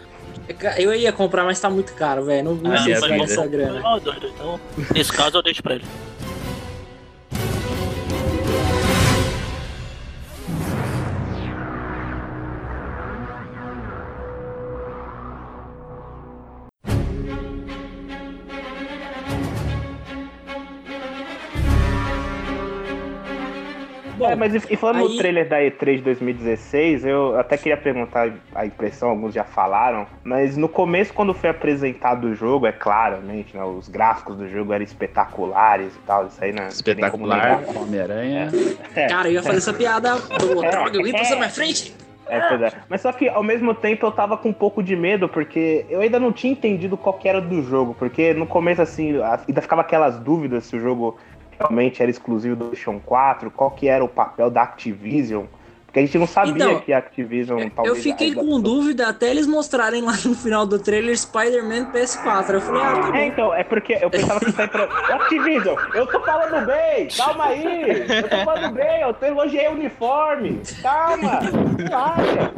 eu 0.77 0.93
ia 0.93 1.11
comprar, 1.11 1.43
mas 1.43 1.59
tá 1.59 1.69
muito 1.69 1.93
caro, 1.93 2.25
velho. 2.25 2.43
Não, 2.45 2.55
não 2.55 2.71
Ah, 2.73 2.77
sei 2.77 2.93
é 2.93 2.95
se 2.95 3.01
vai 3.01 3.19
essa 3.21 3.41
Meu 3.41 3.49
grana. 3.49 3.79
é 3.79 3.99
doido, 3.99 4.27
então 4.27 4.59
nesse 4.93 5.11
caso 5.11 5.37
eu 5.37 5.41
deixo 5.43 5.61
pra 5.63 5.75
ele. 5.75 5.85
Bom, 24.19 24.29
é, 24.29 24.35
mas 24.35 24.53
e, 24.53 24.75
falando 24.75 24.97
aí- 24.97 25.07
no 25.07 25.17
trailer 25.17 25.47
da 25.47 25.57
E3 25.61 25.95
de 25.95 26.01
2016, 26.03 27.05
eu 27.05 27.39
até 27.39 27.55
queria 27.57 27.77
perguntar 27.77 28.29
a 28.53 28.65
impressão, 28.65 29.09
alguns 29.09 29.33
já 29.33 29.45
falaram, 29.45 30.05
mas 30.23 30.57
no 30.57 30.67
começo, 30.67 31.13
quando 31.13 31.33
foi 31.33 31.49
apresentado 31.49 32.25
o 32.27 32.35
jogo, 32.35 32.67
é 32.67 32.71
claramente, 32.73 33.55
né, 33.55 33.63
os 33.63 33.87
gráficos 33.87 34.35
do 34.35 34.47
jogo 34.49 34.73
eram 34.73 34.83
espetaculares 34.83 35.95
e 35.95 35.99
tal, 36.05 36.27
isso 36.27 36.43
aí, 36.43 36.51
né? 36.51 36.67
Espetacular. 36.67 37.61
Homem-Aranha. 37.75 38.49
É. 38.93 39.07
Cara, 39.07 39.29
eu 39.29 39.33
ia 39.35 39.43
fazer 39.43 39.57
essa 39.59 39.73
piada. 39.73 40.17
Pô, 40.17 40.63
É, 40.63 40.69
droga, 40.69 40.97
alguém 40.97 41.13
passou 41.13 41.27
é. 41.27 41.29
na 41.31 41.37
minha 41.37 41.49
frente? 41.49 41.95
É, 42.27 42.41
pois 42.41 42.61
é. 42.61 42.71
Mas 42.87 43.01
só 43.01 43.11
que 43.11 43.27
ao 43.27 43.41
mesmo 43.41 43.73
tempo 43.73 44.05
eu 44.05 44.11
tava 44.11 44.37
com 44.37 44.49
um 44.49 44.53
pouco 44.53 44.83
de 44.83 44.95
medo, 44.95 45.27
porque 45.27 45.85
eu 45.89 46.01
ainda 46.01 46.19
não 46.19 46.31
tinha 46.31 46.53
entendido 46.53 46.95
qual 46.95 47.13
que 47.13 47.27
era 47.27 47.41
do 47.41 47.63
jogo. 47.63 47.95
Porque 47.97 48.33
no 48.35 48.45
começo, 48.45 48.81
assim, 48.83 49.13
ainda 49.47 49.61
ficava 49.61 49.81
aquelas 49.81 50.19
dúvidas 50.19 50.65
se 50.65 50.75
o 50.75 50.79
jogo 50.79 51.17
realmente 51.63 52.01
era 52.01 52.09
exclusivo 52.09 52.55
do 52.55 52.65
PlayStation 52.65 52.99
4, 53.05 53.51
qual 53.51 53.71
que 53.71 53.87
era 53.87 54.03
o 54.03 54.07
papel 54.07 54.49
da 54.49 54.61
Activision. 54.63 55.45
Porque 55.85 55.99
a 55.99 56.01
gente 56.03 56.19
não 56.19 56.27
sabia 56.27 56.53
Então, 56.53 56.79
que 56.81 56.93
a 56.93 56.99
Activision 56.99 57.59
Eu 57.61 57.69
talvez. 57.71 58.03
fiquei 58.03 58.27
ainda- 58.27 58.41
com 58.41 58.61
dúvida 58.61 59.07
até 59.09 59.27
eles 59.31 59.47
mostrarem 59.47 60.03
lá 60.03 60.11
no 60.23 60.35
final 60.35 60.63
do 60.63 60.77
trailer 60.77 61.17
Spider-Man 61.17 61.91
PS4. 61.91 62.53
Eu 62.53 62.61
falei, 62.61 62.81
ah, 62.83 62.91
tá 63.01 63.07
É, 63.07 63.11
bom. 63.11 63.17
então, 63.17 63.53
é 63.55 63.63
porque 63.63 63.97
eu 63.99 64.07
pensava 64.09 64.39
que 64.39 64.49
isso 64.51 64.61
aí 64.61 64.67
pra. 64.67 64.83
Activision, 65.15 65.75
eu 65.95 66.05
tô 66.05 66.19
falando 66.21 66.65
bem, 66.67 67.07
calma 67.07 67.45
aí! 67.45 67.89
Eu 68.07 68.29
tô 68.29 68.37
falando 68.45 68.73
bem, 68.75 69.01
eu 69.01 69.13
tô 69.15 69.25
elogiei 69.25 69.67
o 69.67 69.71
uniforme! 69.71 70.61
Calma! 70.81 71.39
Relaxa! 71.75 72.53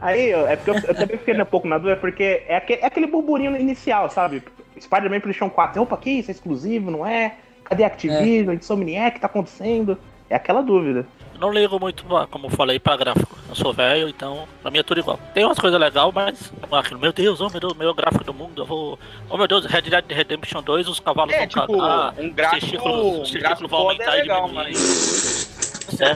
Aí, 0.00 0.30
eu- 0.30 0.48
é 0.48 0.56
porque 0.56 0.70
eu, 0.70 0.74
eu 0.88 0.94
também 0.94 1.16
fiquei 1.18 1.40
um 1.40 1.44
pouco 1.44 1.68
na 1.68 1.78
dúvida, 1.78 1.96
porque 1.96 2.42
é 2.48 2.56
aquele, 2.56 2.82
é 2.82 2.86
aquele 2.86 3.06
burburinho 3.06 3.56
inicial, 3.56 4.10
sabe? 4.10 4.42
Spider-Man 4.80 5.20
PlayStation 5.20 5.48
4, 5.50 5.80
opa, 5.82 5.96
que 5.96 6.10
isso? 6.10 6.30
É 6.30 6.32
exclusivo, 6.32 6.90
não 6.90 7.06
é? 7.06 7.34
Cadê 7.70 7.84
a 7.84 7.86
Activision? 7.86 8.52
Insomniac, 8.54 9.10
o 9.10 9.14
que 9.14 9.20
tá 9.20 9.26
acontecendo? 9.28 9.96
É 10.28 10.34
aquela 10.34 10.60
dúvida. 10.60 11.06
Eu 11.34 11.40
não 11.40 11.52
ligo 11.52 11.78
muito, 11.80 12.04
como 12.30 12.46
eu 12.46 12.50
falei, 12.50 12.78
pra 12.80 12.96
gráfico. 12.96 13.38
Eu 13.48 13.54
sou 13.54 13.72
velho, 13.72 14.08
então 14.08 14.46
pra 14.60 14.70
mim 14.72 14.78
é 14.78 14.82
tudo 14.82 14.98
igual. 15.00 15.18
Tem 15.32 15.44
umas 15.44 15.58
coisas 15.58 15.78
legais, 15.80 16.12
mas 16.12 16.52
é 16.70 16.76
aquilo, 16.76 16.98
meu 17.00 17.12
Deus, 17.12 17.40
oh 17.40 17.48
meu 17.48 17.60
Deus, 17.60 17.74
melhor 17.74 17.94
gráfico 17.94 18.24
do 18.24 18.34
mundo, 18.34 18.60
eu 18.62 18.66
vou. 18.66 18.98
Oh 19.28 19.36
meu 19.36 19.46
Deus, 19.46 19.64
Red 19.66 19.82
Dead 19.82 20.04
Redemption 20.10 20.62
2, 20.62 20.88
os 20.88 20.98
cavalos 21.00 21.32
É, 21.32 21.38
vão 21.38 21.46
tipo, 21.46 21.78
cagar. 21.78 22.14
um 22.18 22.30
gráfico, 22.32 22.56
os 22.56 22.60
testículos- 22.60 23.28
os 23.30 23.34
um 23.34 23.38
gráfico 23.38 23.68
vão 23.68 23.78
foda 23.80 23.92
aumentar 23.92 24.14
é 24.14 24.18
e 24.18 24.22
legal, 24.22 24.42
diminuir. 24.48 24.72
mas... 24.72 26.00
É. 26.00 26.12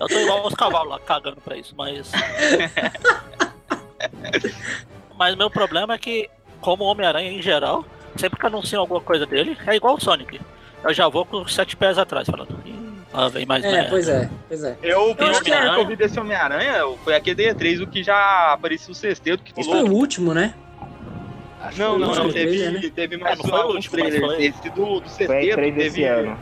Eu 0.00 0.06
tô 0.08 0.18
igual 0.18 0.46
os 0.46 0.54
cavalos 0.54 0.90
lá 0.90 0.98
cagando 1.00 1.40
pra 1.40 1.56
isso, 1.56 1.74
mas. 1.76 2.10
mas 5.16 5.34
meu 5.36 5.50
problema 5.50 5.94
é 5.94 5.98
que, 5.98 6.28
como 6.60 6.84
Homem-Aranha 6.84 7.30
em 7.32 7.42
geral, 7.42 7.84
sempre 8.18 8.38
que 8.38 8.46
anunciam 8.46 8.80
alguma 8.80 9.00
coisa 9.00 9.24
dele, 9.26 9.56
é 9.66 9.76
igual 9.76 9.94
o 9.96 10.00
Sonic. 10.00 10.40
Eu 10.84 10.92
já 10.94 11.08
vou 11.08 11.24
com 11.24 11.46
sete 11.48 11.76
pés 11.76 11.98
atrás, 11.98 12.28
falando. 12.28 12.56
"Ih, 12.64 12.78
Ah, 13.12 13.26
vem 13.28 13.46
mais 13.46 13.64
É, 13.64 13.72
merda." 13.72 13.88
pois 13.90 14.06
é, 14.08 14.30
pois 14.48 14.62
é. 14.64 14.76
Eu, 14.82 15.00
o 15.02 15.06
Tem 15.06 15.14
primeiro 15.16 15.44
trailer 15.44 15.74
que 15.74 15.80
eu 15.80 15.86
vi 15.86 15.96
desse 15.96 16.20
Homem-Aranha 16.20 16.74
foi 17.02 17.14
aquele 17.14 17.42
D3, 17.54 17.82
o 17.82 17.86
que 17.86 18.02
já 18.02 18.52
apareceu 18.52 18.92
o 18.92 18.94
sexteto, 18.94 19.42
que 19.42 19.58
Esse 19.58 19.68
foi 19.68 19.82
o 19.82 19.90
último, 19.92 20.34
né? 20.34 20.54
Acho 21.60 21.78
Não, 21.78 21.98
não, 21.98 22.14
não, 22.14 22.30
teve, 22.30 22.56
trailer, 22.58 22.82
né? 22.82 22.90
teve 22.94 23.16
mais 23.16 23.38
É, 23.38 23.42
não 23.42 23.48
foi 23.50 23.58
o 23.58 23.62
alguns 23.62 23.74
último, 23.86 23.96
mas 24.04 24.14
trailers. 24.14 24.34
foi. 24.36 24.44
Esse 24.44 24.70
do, 24.70 25.00
do 25.00 25.08
sexteto, 25.08 25.58
E3 25.58 25.74
desse 25.74 25.94
teve 25.96 26.04
ano. 26.04 26.38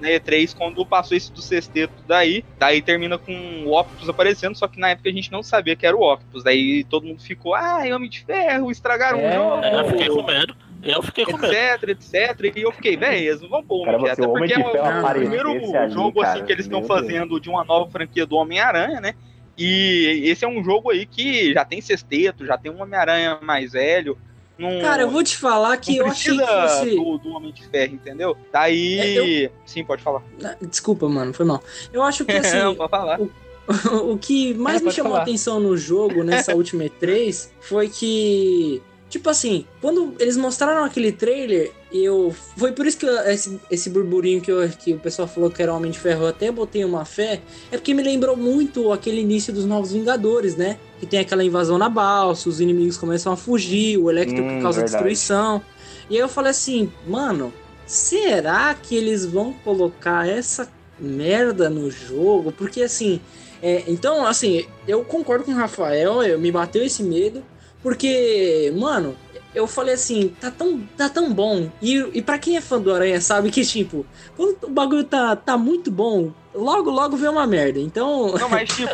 na 0.00 0.08
E3, 0.08 0.56
quando 0.56 0.84
passou 0.84 1.16
esse 1.16 1.32
do 1.32 1.40
sexteto 1.40 1.92
daí, 2.06 2.44
daí 2.58 2.82
termina 2.82 3.16
com 3.16 3.32
o 3.64 3.78
Octopus 3.78 4.08
aparecendo, 4.08 4.54
só 4.56 4.68
que 4.68 4.78
na 4.78 4.90
época 4.90 5.08
a 5.08 5.12
gente 5.12 5.32
não 5.32 5.42
sabia 5.42 5.74
que 5.74 5.86
era 5.86 5.96
o 5.96 6.02
Octopus. 6.02 6.44
Daí 6.44 6.84
todo 6.84 7.06
mundo 7.06 7.22
ficou, 7.22 7.54
ah, 7.54 7.78
Homem 7.94 8.10
de 8.10 8.20
Ferro, 8.20 8.70
estragaram 8.70 9.18
É, 9.20 9.30
o 9.30 9.32
jogo. 9.32 9.64
É, 9.64 9.80
eu 9.80 9.84
fiquei 9.86 10.08
com 10.08 10.22
medo. 10.22 10.54
Eu 10.82 11.02
fiquei 11.02 11.24
com 11.24 11.36
medo. 11.36 11.52
etc, 11.52 11.88
etc. 11.88 12.56
E 12.56 12.62
eu 12.62 12.72
fiquei, 12.72 12.96
velho, 12.96 13.16
eles 13.16 13.40
não 13.40 13.48
vão 13.48 13.64
pôr 13.64 13.82
o 13.82 13.84
Cara, 13.84 13.98
Homem 13.98 14.08
de 14.10 14.16
Ferro. 14.16 14.30
o 14.30 14.32
porque 14.32 14.46
de 14.46 14.52
é 14.54 14.58
o 14.58 14.68
aparecesse 14.68 15.14
primeiro 15.18 15.50
ali, 15.50 15.92
jogo 15.92 16.22
assim 16.22 16.32
cara, 16.34 16.44
que 16.46 16.52
eles 16.52 16.64
estão 16.66 16.84
fazendo 16.84 17.40
de 17.40 17.48
uma 17.48 17.64
nova 17.64 17.90
franquia 17.90 18.24
do 18.24 18.36
Homem-Aranha, 18.36 19.00
né? 19.00 19.14
E 19.56 20.22
esse 20.24 20.44
é 20.44 20.48
um 20.48 20.62
jogo 20.62 20.90
aí 20.90 21.04
que 21.04 21.52
já 21.52 21.64
tem 21.64 21.80
sexteto, 21.80 22.46
já 22.46 22.56
tem 22.56 22.70
um 22.70 22.80
Homem-Aranha 22.80 23.38
mais 23.42 23.72
velho. 23.72 24.16
Não, 24.56 24.80
Cara, 24.80 25.02
eu 25.02 25.10
vou 25.10 25.22
te 25.22 25.36
falar 25.36 25.76
que 25.76 25.96
eu 25.96 26.06
achei 26.06 26.36
que 26.36 26.44
fosse. 26.46 26.90
do, 26.96 27.18
do 27.18 27.28
Homem 27.30 27.52
de 27.52 27.64
Ferro, 27.66 27.94
entendeu? 27.94 28.36
Daí. 28.52 29.46
É, 29.46 29.50
Sim, 29.64 29.84
pode 29.84 30.02
falar. 30.02 30.22
Ah, 30.44 30.56
Desculpa, 30.62 31.08
mano, 31.08 31.32
foi 31.32 31.46
mal. 31.46 31.62
Eu 31.92 32.02
acho 32.02 32.24
que 32.24 32.32
assim. 32.32 32.56
Não, 32.62 32.74
pode 32.74 32.90
falar. 32.90 33.20
o 34.02 34.16
que 34.16 34.54
mais 34.54 34.80
É, 34.80 34.84
me 34.84 34.90
chamou 34.92 35.12
falar. 35.12 35.22
a 35.22 35.24
atenção 35.24 35.60
no 35.60 35.76
jogo, 35.76 36.24
nessa 36.24 36.54
última 36.54 36.84
E3, 36.84 37.50
foi 37.60 37.88
que. 37.88 38.82
Tipo 39.08 39.30
assim, 39.30 39.64
quando 39.80 40.14
eles 40.18 40.36
mostraram 40.36 40.84
aquele 40.84 41.10
trailer, 41.10 41.72
eu. 41.90 42.34
Foi 42.58 42.72
por 42.72 42.86
isso 42.86 42.98
que 42.98 43.06
eu- 43.06 43.20
esse, 43.30 43.58
esse 43.70 43.88
burburinho 43.88 44.40
que, 44.40 44.52
eu- 44.52 44.68
que 44.68 44.92
o 44.92 44.98
pessoal 44.98 45.26
falou 45.26 45.50
que 45.50 45.62
era 45.62 45.72
Homem 45.74 45.90
de 45.90 45.98
Ferro, 45.98 46.24
eu 46.24 46.28
até 46.28 46.52
botei 46.52 46.84
uma 46.84 47.06
fé. 47.06 47.40
É 47.72 47.78
porque 47.78 47.94
me 47.94 48.02
lembrou 48.02 48.36
muito 48.36 48.92
aquele 48.92 49.22
início 49.22 49.50
dos 49.50 49.64
Novos 49.64 49.92
Vingadores, 49.92 50.56
né? 50.56 50.78
Que 51.00 51.06
tem 51.06 51.20
aquela 51.20 51.42
invasão 51.42 51.78
na 51.78 51.88
balsa, 51.88 52.48
os 52.50 52.60
inimigos 52.60 52.98
começam 52.98 53.32
a 53.32 53.36
fugir, 53.36 53.96
o 53.96 54.10
Electro 54.10 54.44
Hum, 54.44 54.60
causa 54.60 54.80
verdade. 54.82 55.02
destruição. 55.04 55.62
E 56.10 56.14
aí 56.16 56.20
eu 56.20 56.28
falei 56.28 56.50
assim, 56.50 56.92
mano, 57.06 57.50
será 57.86 58.74
que 58.74 58.94
eles 58.94 59.24
vão 59.24 59.54
colocar 59.64 60.28
essa 60.28 60.68
merda 61.00 61.70
no 61.70 61.90
jogo? 61.90 62.52
Porque 62.52 62.82
assim, 62.82 63.20
é, 63.62 63.84
então, 63.88 64.26
assim, 64.26 64.66
eu 64.86 65.02
concordo 65.04 65.44
com 65.44 65.52
o 65.52 65.54
Rafael, 65.54 66.22
eu, 66.22 66.38
me 66.38 66.52
bateu 66.52 66.84
esse 66.84 67.02
medo, 67.02 67.42
porque, 67.82 68.72
mano, 68.76 69.16
eu 69.54 69.66
falei 69.66 69.94
assim, 69.94 70.28
tá 70.40 70.50
tão, 70.50 70.80
tá 70.96 71.08
tão 71.08 71.32
bom. 71.32 71.70
E, 71.80 71.96
e 72.14 72.22
para 72.22 72.38
quem 72.38 72.56
é 72.56 72.60
fã 72.60 72.80
do 72.80 72.92
Aranha 72.94 73.20
sabe 73.20 73.50
que, 73.50 73.64
tipo, 73.64 74.04
quando 74.36 74.56
o 74.64 74.70
bagulho 74.70 75.04
tá, 75.04 75.34
tá 75.34 75.56
muito 75.56 75.90
bom, 75.90 76.30
logo, 76.54 76.90
logo 76.90 77.16
vem 77.16 77.28
uma 77.30 77.46
merda. 77.46 77.80
Então. 77.80 78.32
Não, 78.34 78.48
mas 78.48 78.68
tipo, 78.76 78.90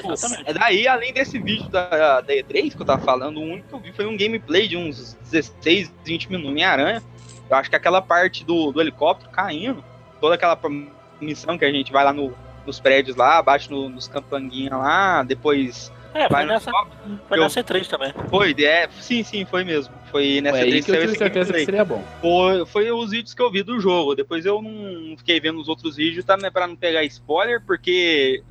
é 0.47 0.53
daí, 0.53 0.87
além 0.87 1.13
desse 1.13 1.39
vídeo 1.39 1.69
da, 1.69 2.21
da 2.21 2.33
E3 2.33 2.75
que 2.75 2.81
eu 2.83 2.87
tava 2.87 3.03
falando, 3.03 3.39
o 3.39 3.43
único 3.43 3.69
que 3.69 3.75
eu 3.75 3.81
vi 3.81 3.93
foi 3.93 4.07
um 4.07 4.17
gameplay 4.17 4.69
de 4.69 4.77
uns 4.77 5.15
16, 5.31 5.93
20 6.05 6.31
minutos 6.31 6.57
em 6.57 6.63
Aranha. 6.65 7.03
Eu 7.51 7.57
acho 7.57 7.69
que 7.69 7.77
aquela 7.77 8.01
parte 8.01 8.45
do, 8.45 8.73
do 8.73 8.81
helicóptero 8.81 9.31
caindo, 9.31 9.85
toda 10.21 10.35
aquela 10.37 10.59
missão 11.21 11.59
que 11.59 11.65
a 11.65 11.71
gente 11.71 11.93
vai 11.93 12.05
lá 12.05 12.13
no- 12.13 12.33
nos 12.65 12.81
prédios 12.81 13.17
lá, 13.17 13.43
bate 13.43 13.71
no- 13.71 13.89
nos 13.91 14.09
campanguinhas 14.09 14.73
lá, 14.73 15.23
depois. 15.23 15.93
É, 16.15 16.29
vai 16.29 16.45
foi 16.45 16.53
nessa, 16.55 16.71
foi 17.29 17.39
eu- 17.39 17.43
nessa 17.43 17.61
E3 17.61 17.89
também. 17.89 18.15
Foi, 18.31 18.55
é, 18.65 18.89
sim, 19.01 19.23
sim, 19.25 19.45
foi 19.45 19.65
mesmo. 19.65 19.93
Foi 20.11 20.41
nessa 20.41 20.59
Foi 20.59 20.67
aí 20.67 20.73
E3 20.81 20.85
que 20.85 20.91
eu 20.93 21.01
tive 21.01 21.19
certeza 21.19 21.53
que 21.53 21.65
seria 21.65 21.85
bom. 21.85 22.03
Foi, 22.21 22.65
foi 22.67 22.91
os 22.93 23.11
vídeos 23.11 23.35
que 23.35 23.43
eu 23.43 23.51
vi 23.51 23.63
do 23.65 23.81
jogo. 23.81 24.15
Depois 24.15 24.47
eu 24.47 24.63
não 24.63 25.17
fiquei 25.17 25.41
vendo 25.41 25.61
os 25.61 25.69
outros 25.69 25.97
vídeos 25.97 26.25
também 26.25 26.51
pra 26.53 26.67
não 26.69 26.77
pegar 26.77 27.03
spoiler, 27.05 27.61
porque 27.67 28.43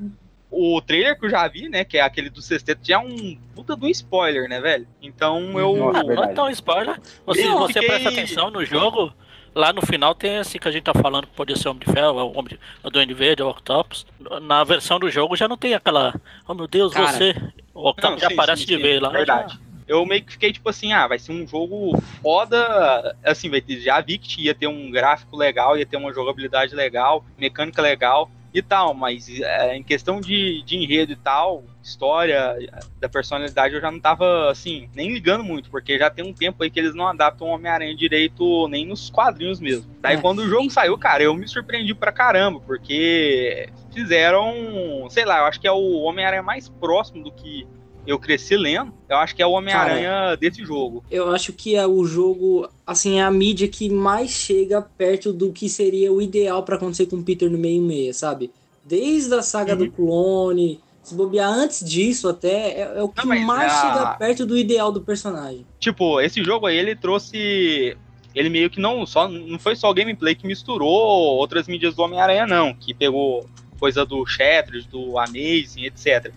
o 0.51 0.81
trailer 0.81 1.17
que 1.17 1.25
eu 1.25 1.29
já 1.29 1.47
vi, 1.47 1.69
né, 1.69 1.83
que 1.85 1.97
é 1.97 2.01
aquele 2.01 2.29
do 2.29 2.41
sexteto, 2.41 2.81
já 2.83 2.95
é 2.95 2.97
um 2.99 3.37
puta 3.55 3.75
de 3.77 3.85
um 3.85 3.89
spoiler, 3.89 4.47
né, 4.49 4.59
velho? 4.59 4.85
Então 5.01 5.57
eu. 5.57 5.89
Ah, 5.95 6.03
não 6.03 6.23
é 6.25 6.27
tão 6.33 6.49
spoiler. 6.49 6.99
Você, 7.25 7.47
Eu 7.47 7.57
você 7.59 7.73
fiquei- 7.73 7.87
presta 7.89 8.09
atenção 8.09 8.51
no 8.51 8.63
jogo, 8.65 9.13
lá 9.55 9.71
no 9.71 9.81
final 9.81 10.15
tem 10.15 10.37
esse 10.37 10.59
que 10.59 10.67
a 10.67 10.71
gente 10.71 10.83
tá 10.83 10.93
falando 10.93 11.27
que 11.27 11.33
podia 11.33 11.55
ser 11.55 11.67
o 11.67 11.71
Homem 11.71 11.85
de 11.85 11.93
Ferro, 11.93 12.19
é 12.19 12.23
o 12.23 12.31
Homem 12.31 12.49
de, 12.49 12.59
o 12.83 12.89
Duende 12.89 13.13
Verde, 13.13 13.41
é 13.41 13.45
o 13.45 13.49
Octopus. 13.49 14.05
Na 14.41 14.63
versão 14.63 14.99
do 14.99 15.09
jogo 15.09 15.35
já 15.35 15.47
não 15.47 15.57
tem 15.57 15.73
aquela. 15.73 16.13
Oh 16.47 16.53
meu 16.53 16.67
Deus, 16.67 16.93
Cara, 16.93 17.11
você. 17.11 17.35
O 17.73 17.89
Octopus 17.89 18.21
já 18.21 18.27
sim, 18.27 18.33
aparece 18.33 18.61
sim, 18.61 18.67
de 18.67 18.75
sim, 18.75 18.81
vez 18.81 19.01
lá. 19.01 19.09
Verdade. 19.09 19.59
Eu 19.87 20.05
meio 20.05 20.23
que 20.23 20.31
fiquei 20.31 20.53
tipo 20.53 20.69
assim, 20.69 20.93
ah, 20.93 21.07
vai 21.07 21.19
ser 21.19 21.33
um 21.33 21.45
jogo 21.45 21.97
foda. 22.21 23.15
Assim, 23.23 23.49
vai 23.49 23.61
ter, 23.61 23.79
já 23.79 23.99
vi 24.01 24.17
que 24.17 24.45
ia 24.45 24.55
ter 24.55 24.67
um 24.67 24.89
gráfico 24.89 25.35
legal, 25.35 25.77
ia 25.77 25.85
ter 25.85 25.97
uma 25.97 26.13
jogabilidade 26.13 26.73
legal, 26.73 27.25
mecânica 27.37 27.81
legal 27.81 28.29
e 28.53 28.61
tal, 28.61 28.93
mas 28.93 29.27
é, 29.39 29.75
em 29.75 29.83
questão 29.83 30.21
de, 30.21 30.61
de 30.61 30.77
enredo 30.77 31.11
e 31.11 31.15
tal, 31.15 31.63
história, 31.83 32.55
da 32.99 33.09
personalidade, 33.09 33.75
eu 33.75 33.81
já 33.81 33.91
não 33.91 33.99
tava, 33.99 34.49
assim, 34.49 34.89
nem 34.95 35.11
ligando 35.11 35.43
muito, 35.43 35.69
porque 35.69 35.97
já 35.99 36.09
tem 36.09 36.25
um 36.25 36.33
tempo 36.33 36.63
aí 36.63 36.69
que 36.69 36.79
eles 36.79 36.95
não 36.95 37.07
adaptam 37.07 37.47
o 37.47 37.51
Homem-Aranha 37.51 37.95
direito 37.95 38.67
nem 38.69 38.85
nos 38.85 39.09
quadrinhos 39.09 39.59
mesmo. 39.59 39.85
Daí 40.01 40.15
É. 40.15 40.21
quando 40.21 40.39
o 40.39 40.47
jogo 40.47 40.69
saiu, 40.69 40.97
cara, 40.97 41.23
eu 41.23 41.35
me 41.35 41.47
surpreendi 41.47 41.93
pra 41.93 42.11
caramba, 42.11 42.59
porque 42.65 43.69
fizeram, 43.93 45.07
sei 45.09 45.25
lá, 45.25 45.39
eu 45.39 45.45
acho 45.45 45.59
que 45.59 45.67
é 45.67 45.71
o 45.71 45.99
Homem-Aranha 46.01 46.43
mais 46.43 46.69
próximo 46.69 47.23
do 47.23 47.31
que 47.31 47.67
eu 48.05 48.19
cresci 48.19 48.57
lendo. 48.57 48.93
Eu 49.07 49.17
acho 49.17 49.35
que 49.35 49.41
é 49.41 49.45
o 49.45 49.51
Homem-Aranha 49.51 50.35
desse 50.35 50.63
jogo. 50.63 51.03
Eu 51.09 51.31
acho 51.31 51.53
que 51.53 51.75
é 51.75 51.87
o 51.87 52.03
jogo, 52.05 52.67
assim, 52.85 53.19
é 53.19 53.23
a 53.23 53.31
mídia 53.31 53.67
que 53.67 53.89
mais 53.89 54.29
chega 54.31 54.81
perto 54.81 55.31
do 55.31 55.51
que 55.53 55.69
seria 55.69 56.11
o 56.11 56.21
ideal 56.21 56.63
pra 56.63 56.75
acontecer 56.75 57.05
com 57.05 57.17
o 57.17 57.23
Peter 57.23 57.49
no 57.49 57.57
meio 57.57 57.77
e 57.77 57.85
meia, 57.85 58.13
sabe? 58.13 58.51
Desde 58.85 59.33
a 59.33 59.41
saga 59.41 59.75
do 59.75 59.89
clone, 59.89 60.81
se 61.03 61.13
bobear 61.15 61.49
antes 61.51 61.87
disso 61.87 62.29
até, 62.29 62.79
é, 62.79 62.93
é 62.97 63.03
o 63.03 63.09
que 63.09 63.25
mas 63.27 63.41
mais 63.45 63.71
a- 63.73 63.81
chega 63.81 64.05
perto 64.15 64.45
do 64.45 64.57
ideal 64.57 64.91
do 64.91 65.01
personagem. 65.01 65.65
Tipo, 65.79 66.19
esse 66.21 66.43
jogo 66.43 66.65
aí, 66.65 66.77
ele 66.77 66.95
trouxe. 66.95 67.97
Ele 68.33 68.49
meio 68.49 68.69
que 68.69 68.79
não 68.79 69.05
só 69.05 69.27
não 69.27 69.59
foi 69.59 69.75
só 69.75 69.91
o 69.91 69.93
gameplay 69.93 70.33
que 70.33 70.47
misturou 70.47 70.89
outras 70.89 71.67
mídias 71.67 71.93
do 71.95 72.01
Homem-Aranha, 72.01 72.47
não. 72.47 72.73
Que 72.73 72.93
pegou 72.93 73.47
coisa 73.79 74.05
do 74.05 74.25
Shattered, 74.25 74.87
do 74.87 75.19
Amazing, 75.19 75.83
etc. 75.85 76.31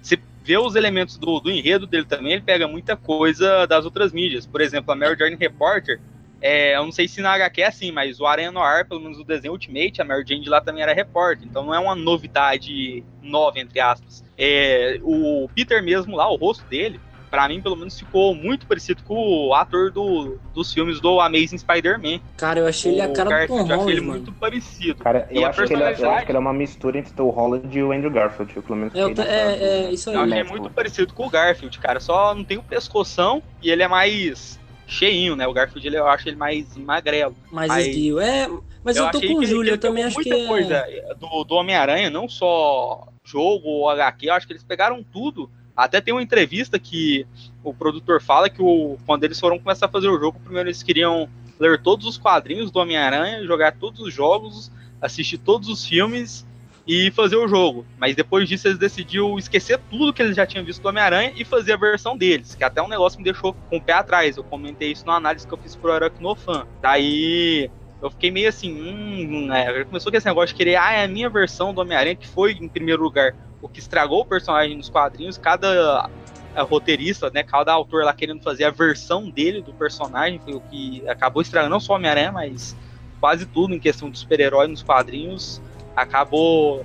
Você 0.00 0.18
vê 0.42 0.56
os 0.56 0.74
elementos 0.76 1.16
do, 1.18 1.40
do 1.40 1.50
enredo 1.50 1.86
dele 1.86 2.04
também, 2.06 2.32
ele 2.34 2.42
pega 2.42 2.68
muita 2.68 2.96
coisa 2.96 3.66
das 3.66 3.84
outras 3.84 4.12
mídias. 4.12 4.46
Por 4.46 4.60
exemplo, 4.60 4.92
a 4.92 4.96
Mary 4.96 5.18
Jane 5.18 5.36
Reporter, 5.36 6.00
é, 6.46 6.76
eu 6.76 6.84
não 6.84 6.92
sei 6.92 7.08
se 7.08 7.22
na 7.22 7.32
HQ 7.32 7.62
é 7.62 7.66
assim, 7.66 7.90
mas 7.90 8.20
o 8.20 8.26
Aranha 8.26 8.52
Noir, 8.52 8.86
pelo 8.86 9.00
menos 9.00 9.18
o 9.18 9.24
desenho 9.24 9.52
Ultimate, 9.54 10.02
a 10.02 10.04
Mary 10.04 10.24
Jane 10.28 10.42
de 10.42 10.50
lá 10.50 10.60
também 10.60 10.82
era 10.82 10.92
repórter. 10.92 11.48
Então 11.48 11.64
não 11.64 11.74
é 11.74 11.78
uma 11.78 11.94
novidade 11.94 13.02
nova, 13.22 13.58
entre 13.58 13.80
aspas. 13.80 14.22
É, 14.36 14.98
o 15.02 15.48
Peter 15.54 15.82
mesmo 15.82 16.16
lá, 16.16 16.30
o 16.30 16.36
rosto 16.36 16.66
dele, 16.68 17.00
pra 17.30 17.48
mim, 17.48 17.60
pelo 17.62 17.76
menos, 17.76 17.98
ficou 17.98 18.34
muito 18.34 18.66
parecido 18.66 19.02
com 19.02 19.14
o 19.48 19.54
ator 19.54 19.90
do, 19.90 20.38
dos 20.52 20.72
filmes 20.72 21.00
do 21.00 21.18
Amazing 21.20 21.58
Spider-Man. 21.58 22.20
Cara, 22.36 22.60
eu 22.60 22.66
achei 22.66 22.92
ele 22.92 23.00
a 23.00 23.08
O 23.08 23.12
cara 23.12 23.24
do 23.24 23.30
Garfield, 23.30 23.48
Tom 23.48 23.54
eu 23.56 23.62
achei 23.64 23.76
Holland, 23.76 23.92
ele 23.92 24.00
mano. 24.02 24.12
muito 24.20 24.32
parecido. 24.34 25.02
Cara, 25.02 25.26
eu 25.30 25.46
acho, 25.46 25.64
que 25.66 25.72
ele, 25.72 25.82
é- 25.82 25.86
eu 25.86 25.88
acho 25.88 25.96
personalidade- 25.96 26.26
que 26.26 26.30
ele 26.30 26.36
é 26.36 26.40
uma 26.40 26.52
mistura 26.52 26.98
entre 26.98 27.22
o 27.22 27.30
Holland 27.30 27.78
e 27.78 27.82
o 27.82 27.90
Andrew 27.90 28.10
Garfield, 28.10 28.52
pelo 28.60 28.76
menos. 28.76 28.94
É, 28.94 29.02
eu 29.02 29.08
nessa- 29.08 29.24
é, 29.24 29.86
é, 29.86 29.92
isso 29.92 30.10
aí. 30.10 30.16
Eu 30.16 30.22
achei 30.22 30.44
muito 30.44 30.70
parecido 30.70 31.12
com 31.14 31.26
o 31.26 31.30
Garfield, 31.30 31.78
cara. 31.80 31.98
Só 32.00 32.34
não 32.34 32.44
tem 32.44 32.58
o 32.58 32.62
pescoção 32.62 33.42
e 33.62 33.70
ele 33.70 33.82
é 33.82 33.88
mais 33.88 34.62
cheinho, 34.86 35.36
né? 35.36 35.46
O 35.46 35.52
Garfield, 35.52 35.86
ele, 35.86 35.98
eu 35.98 36.06
acho 36.06 36.28
ele 36.28 36.36
mais 36.36 36.76
magrelo. 36.76 37.36
Mais 37.50 37.86
esguio. 37.86 38.20
É, 38.20 38.48
mas 38.82 38.96
eu, 38.96 39.10
tô 39.10 39.18
achei 39.18 39.32
com 39.32 39.38
o 39.38 39.44
Júlio, 39.44 39.72
eu 39.72 39.78
também 39.78 40.04
acho 40.04 40.18
que 40.18 40.28
muita 40.28 40.44
é... 40.44 40.46
coisa 40.46 40.86
do, 41.18 41.44
do 41.44 41.54
Homem-Aranha, 41.54 42.10
não 42.10 42.28
só 42.28 43.08
jogo 43.24 43.68
ou 43.68 43.88
HQ, 43.88 44.28
eu 44.28 44.34
acho 44.34 44.46
que 44.46 44.52
eles 44.52 44.62
pegaram 44.62 45.02
tudo. 45.02 45.50
Até 45.76 46.00
tem 46.00 46.14
uma 46.14 46.22
entrevista 46.22 46.78
que 46.78 47.26
o 47.62 47.74
produtor 47.74 48.22
fala 48.22 48.48
que 48.48 48.62
o, 48.62 48.96
quando 49.06 49.24
eles 49.24 49.40
foram 49.40 49.58
começar 49.58 49.86
a 49.86 49.88
fazer 49.88 50.08
o 50.08 50.20
jogo, 50.20 50.38
primeiro 50.38 50.68
eles 50.68 50.82
queriam 50.82 51.28
ler 51.58 51.80
todos 51.82 52.06
os 52.06 52.18
quadrinhos 52.18 52.70
do 52.70 52.78
Homem-Aranha, 52.78 53.44
jogar 53.44 53.72
todos 53.72 54.00
os 54.00 54.12
jogos, 54.12 54.70
assistir 55.00 55.38
todos 55.38 55.68
os 55.68 55.84
filmes 55.84 56.46
e 56.86 57.10
fazer 57.10 57.36
o 57.36 57.48
jogo. 57.48 57.84
Mas 57.98 58.14
depois 58.14 58.48
disso 58.48 58.68
eles 58.68 58.78
decidiram 58.78 59.38
esquecer 59.38 59.78
tudo 59.90 60.12
que 60.12 60.22
eles 60.22 60.36
já 60.36 60.46
tinham 60.46 60.64
visto 60.64 60.82
do 60.82 60.88
Homem-Aranha 60.88 61.32
e 61.36 61.44
fazer 61.44 61.72
a 61.72 61.76
versão 61.76 62.16
deles, 62.16 62.54
que 62.54 62.64
até 62.64 62.82
um 62.82 62.88
negócio 62.88 63.18
me 63.18 63.24
deixou 63.24 63.54
com 63.70 63.76
o 63.78 63.80
pé 63.80 63.94
atrás. 63.94 64.36
Eu 64.36 64.44
comentei 64.44 64.92
isso 64.92 65.06
na 65.06 65.14
análise 65.14 65.46
que 65.46 65.52
eu 65.52 65.58
fiz 65.58 65.74
pro 65.74 65.92
Aracnofan. 65.92 66.66
Daí 66.82 67.70
eu 68.02 68.10
fiquei 68.10 68.30
meio 68.30 68.48
assim, 68.48 68.70
hum, 68.70 69.52
é, 69.52 69.84
começou 69.84 70.12
com 70.12 70.18
esse 70.18 70.26
negócio 70.26 70.48
de 70.48 70.54
querer, 70.54 70.76
ah, 70.76 70.92
é 70.92 71.04
a 71.04 71.08
minha 71.08 71.30
versão 71.30 71.72
do 71.72 71.80
Homem-Aranha 71.80 72.14
que 72.14 72.28
foi 72.28 72.52
em 72.52 72.68
primeiro 72.68 73.02
lugar 73.02 73.34
o 73.62 73.68
que 73.68 73.78
estragou 73.78 74.20
o 74.20 74.26
personagem 74.26 74.76
nos 74.76 74.90
quadrinhos, 74.90 75.38
cada 75.38 76.10
é, 76.54 76.60
roteirista, 76.60 77.30
né, 77.30 77.42
cada 77.42 77.72
autor 77.72 78.04
lá 78.04 78.12
querendo 78.12 78.42
fazer 78.42 78.64
a 78.64 78.70
versão 78.70 79.30
dele 79.30 79.62
do 79.62 79.72
personagem, 79.72 80.38
foi 80.38 80.52
o 80.52 80.60
que 80.60 81.02
acabou 81.08 81.40
estragando 81.40 81.70
não 81.70 81.80
só 81.80 81.94
o 81.94 81.96
Homem-Aranha, 81.96 82.30
mas 82.30 82.76
quase 83.20 83.46
tudo 83.46 83.74
em 83.74 83.80
questão 83.80 84.10
de 84.10 84.18
super-herói 84.18 84.68
nos 84.68 84.82
quadrinhos, 84.82 85.62
acabou 85.96 86.84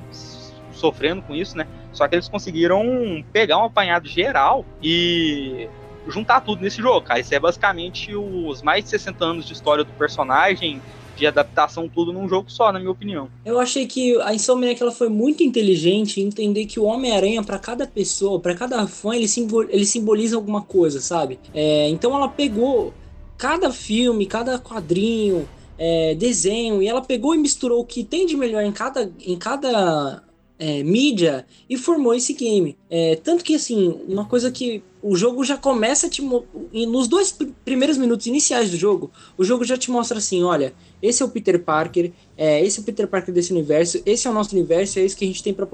sofrendo 0.71 1.21
com 1.21 1.35
isso, 1.35 1.57
né? 1.57 1.67
Só 1.91 2.07
que 2.07 2.15
eles 2.15 2.29
conseguiram 2.29 3.23
pegar 3.33 3.57
um 3.57 3.65
apanhado 3.65 4.07
geral 4.07 4.65
e 4.81 5.67
juntar 6.07 6.41
tudo 6.41 6.61
nesse 6.61 6.81
jogo, 6.81 7.01
cara. 7.01 7.19
Isso 7.19 7.33
é 7.33 7.39
basicamente 7.39 8.15
os 8.15 8.61
mais 8.61 8.83
de 8.83 8.89
60 8.91 9.25
anos 9.25 9.45
de 9.45 9.53
história 9.53 9.83
do 9.83 9.91
personagem, 9.93 10.81
de 11.19 11.27
adaptação, 11.27 11.89
tudo 11.89 12.13
num 12.13 12.29
jogo 12.29 12.49
só, 12.49 12.71
na 12.71 12.79
minha 12.79 12.91
opinião. 12.91 13.29
Eu 13.43 13.59
achei 13.59 13.85
que 13.85 14.19
a 14.21 14.33
Insomniac 14.33 14.81
ela 14.81 14.91
foi 14.91 15.09
muito 15.09 15.43
inteligente 15.43 16.21
em 16.21 16.27
entender 16.27 16.65
que 16.65 16.79
o 16.79 16.85
Homem-Aranha, 16.85 17.43
pra 17.43 17.59
cada 17.59 17.85
pessoa, 17.85 18.39
pra 18.39 18.55
cada 18.55 18.87
fã, 18.87 19.13
ele, 19.13 19.27
simbol, 19.27 19.63
ele 19.63 19.85
simboliza 19.85 20.37
alguma 20.37 20.61
coisa, 20.61 21.01
sabe? 21.01 21.37
É, 21.53 21.89
então 21.89 22.15
ela 22.15 22.29
pegou 22.29 22.93
cada 23.37 23.71
filme, 23.71 24.25
cada 24.25 24.57
quadrinho, 24.57 25.47
é, 25.79 26.13
desenho, 26.13 26.83
e 26.83 26.87
ela 26.87 27.01
pegou 27.01 27.33
e 27.33 27.37
misturou 27.37 27.79
o 27.79 27.85
que 27.85 28.03
tem 28.03 28.25
de 28.25 28.35
melhor 28.37 28.63
em 28.63 28.71
cada, 28.71 29.11
em 29.25 29.37
cada 29.37 30.21
é, 30.59 30.83
mídia 30.83 31.45
e 31.69 31.77
formou 31.77 32.13
esse 32.13 32.33
game. 32.33 32.77
É, 32.89 33.15
tanto 33.15 33.43
que, 33.43 33.55
assim, 33.55 33.99
uma 34.07 34.25
coisa 34.25 34.51
que 34.51 34.83
o 35.01 35.15
jogo 35.15 35.45
já 35.45 35.57
começa 35.57 36.09
te 36.09 36.21
nos 36.21 37.07
dois 37.07 37.31
pr- 37.31 37.47
primeiros 37.63 37.97
minutos 37.97 38.27
iniciais 38.27 38.69
do 38.69 38.75
jogo, 38.75 39.09
o 39.37 39.45
jogo 39.45 39.63
já 39.63 39.77
te 39.77 39.89
mostra 39.89 40.17
assim, 40.17 40.43
olha, 40.43 40.73
esse 41.01 41.23
é 41.23 41.25
o 41.25 41.29
Peter 41.29 41.63
Parker, 41.63 42.11
é, 42.37 42.61
esse 42.65 42.79
é 42.79 42.81
o 42.81 42.85
Peter 42.85 43.07
Parker 43.07 43.33
desse 43.33 43.53
universo, 43.53 44.01
esse 44.05 44.27
é 44.27 44.29
o 44.29 44.33
nosso 44.33 44.53
universo, 44.53 44.99
é 44.99 45.05
isso 45.05 45.15
que 45.15 45.23
a 45.23 45.27
gente 45.27 45.41
tem 45.41 45.53
pra 45.53 45.65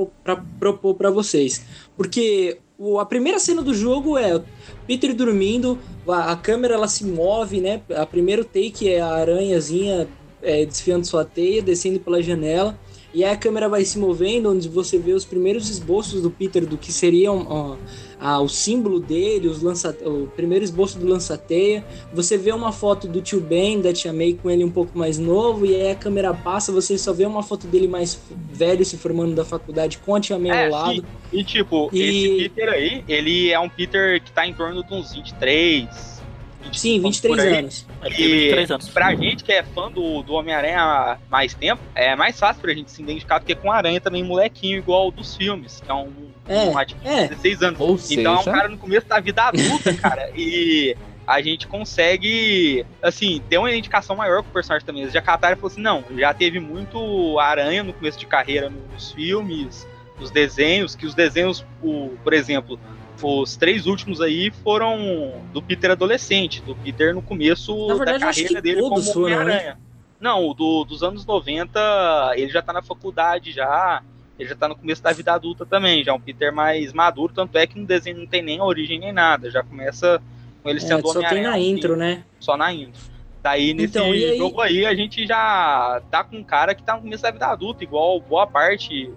propor 0.60 0.94
pra 0.94 1.10
vocês. 1.10 1.66
Porque 1.98 2.60
a 3.00 3.06
primeira 3.06 3.40
cena 3.40 3.62
do 3.62 3.74
jogo 3.74 4.18
é 4.18 4.42
Peter 4.86 5.14
dormindo, 5.14 5.80
a, 6.08 6.32
a 6.32 6.36
câmera 6.36 6.76
ela 6.76 6.88
se 6.88 7.06
move, 7.06 7.62
né? 7.62 7.82
A 7.96 8.06
primeiro 8.06 8.44
take 8.44 8.90
é 8.90 9.00
a 9.00 9.14
aranhazinha 9.14 10.08
é, 10.42 10.66
desfiando 10.66 11.06
sua 11.06 11.26
teia, 11.26 11.62
descendo 11.62 12.00
pela 12.00 12.22
janela. 12.22 12.78
E 13.16 13.24
aí 13.24 13.32
a 13.32 13.38
câmera 13.38 13.70
vai 13.70 13.86
se 13.86 13.98
movendo, 13.98 14.52
onde 14.52 14.68
você 14.68 14.98
vê 14.98 15.14
os 15.14 15.24
primeiros 15.24 15.70
esboços 15.70 16.22
do 16.22 16.30
Peter 16.30 16.66
do 16.66 16.78
que 16.78 16.92
seria 16.92 17.32
um, 17.32 17.46
ó, 17.48 17.78
ah, 18.20 18.42
o 18.42 18.50
símbolo 18.50 19.00
dele, 19.00 19.48
os 19.48 19.62
lança, 19.62 19.96
o 20.06 20.28
primeiro 20.36 20.66
esboço 20.66 21.00
do 21.00 21.08
lança-teia. 21.08 21.86
Você 22.14 22.38
vê 22.38 22.52
uma 22.52 22.74
foto 22.74 23.08
do 23.08 23.22
tio 23.22 23.40
Ben, 23.40 23.80
da 23.80 23.94
tia 23.94 24.12
May 24.12 24.34
com 24.34 24.50
ele 24.52 24.66
um 24.66 24.70
pouco 24.70 24.98
mais 24.98 25.18
novo, 25.18 25.66
e 25.66 25.74
aí 25.74 25.92
a 25.92 25.96
câmera 25.96 26.34
passa, 26.34 26.74
você 26.74 26.98
só 26.98 27.14
vê 27.14 27.26
uma 27.26 27.42
foto 27.42 27.68
dele 27.68 27.88
mais 27.88 28.20
velho 28.52 28.84
se 28.84 28.98
formando 28.98 29.34
da 29.34 29.46
faculdade 29.46 29.98
com 30.00 30.14
a 30.14 30.20
tia 30.20 30.38
May 30.38 30.52
É, 30.52 30.66
ao 30.66 30.72
lado. 30.72 30.96
sim. 30.96 31.04
E 31.32 31.44
tipo, 31.46 31.90
E- 31.94 32.02
esse 32.02 32.50
Peter 32.50 32.70
aí, 32.70 33.02
ele 33.08 33.50
é 33.50 33.60
um 33.60 33.70
Peter 33.70 34.22
que 34.22 34.32
tá 34.34 34.46
em 34.46 34.54
torno 34.54 34.84
de 34.84 34.94
uns 34.94 35.14
23. 35.14 36.15
Sim, 36.78 37.02
23 37.02 37.36
por 37.36 37.40
aí. 37.48 37.60
anos. 37.60 37.86
É, 38.02 38.10
tem 38.10 38.28
23 38.28 38.72
anos. 38.72 38.90
pra 38.90 39.16
gente 39.16 39.44
que 39.44 39.52
é 39.52 39.64
fã 39.64 39.90
do, 39.92 40.22
do 40.24 40.34
Homem-Aranha 40.34 40.80
há 40.82 41.18
mais 41.30 41.54
tempo, 41.54 41.82
é 41.96 42.16
mais 42.16 42.40
fácil 42.40 42.62
pra 42.62 42.74
gente 42.74 42.92
se 42.92 43.02
identificar 43.02 43.40
do 43.40 43.46
que 43.46 43.56
com 43.56 43.72
Aranha 43.72 44.00
também 44.02 44.24
molequinho, 44.24 44.78
igual 44.78 45.08
o 45.08 45.12
dos 45.12 45.36
filmes, 45.36 45.82
que 45.84 45.90
é 45.92 45.94
um, 45.94 46.12
É, 46.48 46.60
um 46.64 46.86
que 46.86 46.96
é. 47.04 47.28
16 47.28 47.62
anos. 47.64 47.80
Ou 47.80 48.00
então 48.12 48.34
é 48.36 48.36
um 48.36 48.44
seja- 48.44 48.52
cara 48.56 48.68
no 48.70 48.78
começo 48.78 49.08
da 49.08 49.20
vida 49.20 49.44
adulta, 49.44 49.94
cara, 50.02 50.30
e 50.36 50.96
a 51.28 51.42
gente 51.42 51.66
consegue, 51.68 52.86
assim, 53.02 53.42
ter 53.50 53.58
uma 53.58 53.70
identificação 53.70 54.16
maior 54.16 54.44
com 54.44 54.50
o 54.50 54.54
personagem 54.54 54.86
também. 54.86 55.02
Eles 55.04 55.14
já 55.14 55.22
cataram 55.22 55.54
e 55.56 55.60
falaram 55.60 55.74
assim, 55.74 55.82
não, 55.82 56.20
já 56.20 56.34
teve 56.34 56.60
muito 56.60 57.40
Aranha 57.40 57.84
no 57.84 57.94
começo 57.94 58.20
de 58.20 58.26
carreira 58.28 58.70
nos 58.94 59.12
filmes, 59.12 59.88
nos 60.20 60.30
desenhos, 60.30 60.96
que 60.96 61.06
os 61.06 61.16
desenhos, 61.16 61.66
o, 61.82 62.12
por 62.24 62.32
exemplo, 62.34 62.80
os 63.26 63.56
três 63.56 63.86
últimos 63.88 64.22
aí 64.22 64.52
foram 64.64 65.34
do 65.54 65.62
Peter 65.62 65.92
adolescente, 65.92 66.62
do 66.62 66.76
Peter 66.76 67.14
no 67.14 67.22
começo 67.22 67.88
verdade, 67.88 68.20
da 68.20 68.26
carreira 68.28 68.62
dele 68.62 68.82
como 68.82 68.98
né? 69.00 69.12
Homem-Aranha. 69.16 69.78
Não, 70.20 70.48
o 70.48 70.54
do, 70.54 70.84
dos 70.86 71.04
anos 71.04 71.26
90, 71.26 72.34
ele 72.36 72.50
já 72.52 72.62
tá 72.62 72.72
na 72.72 72.82
faculdade 72.82 73.52
já, 73.52 74.02
ele 74.40 74.50
já 74.50 74.56
tá 74.56 74.68
no 74.68 74.76
começo 74.76 75.02
da 75.04 75.12
vida 75.12 75.34
adulta 75.34 75.66
também, 75.66 76.04
já 76.04 76.12
é 76.12 76.16
um 76.16 76.20
Peter 76.20 76.54
mais 76.54 76.94
maduro, 76.94 77.34
tanto 77.34 77.58
é 77.58 77.68
que 77.68 77.78
no 77.80 77.86
desenho 77.86 78.20
não 78.20 78.28
tem 78.28 78.42
nem 78.42 78.62
origem 78.62 79.00
nem 79.00 79.12
nada, 79.12 79.50
já 79.52 79.62
começa 79.64 80.22
com 80.64 80.70
ele 80.70 80.80
É, 80.80 80.82
sendo 80.82 81.06
só 81.08 81.14
tem 81.20 81.22
Homem-Aranha. 81.28 81.50
na 81.52 81.60
intro, 81.60 81.96
né? 81.96 82.24
Só 82.40 82.56
na 82.58 82.74
intro. 82.74 83.02
Daí, 83.44 83.74
nesse 83.74 83.90
Então, 83.98 84.12
aí- 84.12 84.38
jogo 84.38 84.62
aí, 84.62 84.86
a 84.86 84.96
gente 84.96 85.28
já 85.28 86.02
tá 86.10 86.24
com 86.24 86.38
um 86.38 86.44
cara 86.44 86.74
que 86.74 86.82
tá 86.82 86.96
no 86.96 87.02
começo 87.02 87.22
da 87.22 87.30
vida 87.32 87.46
adulta, 87.46 87.84
igual 87.84 88.20
boa 88.20 88.48
parte 88.48 89.12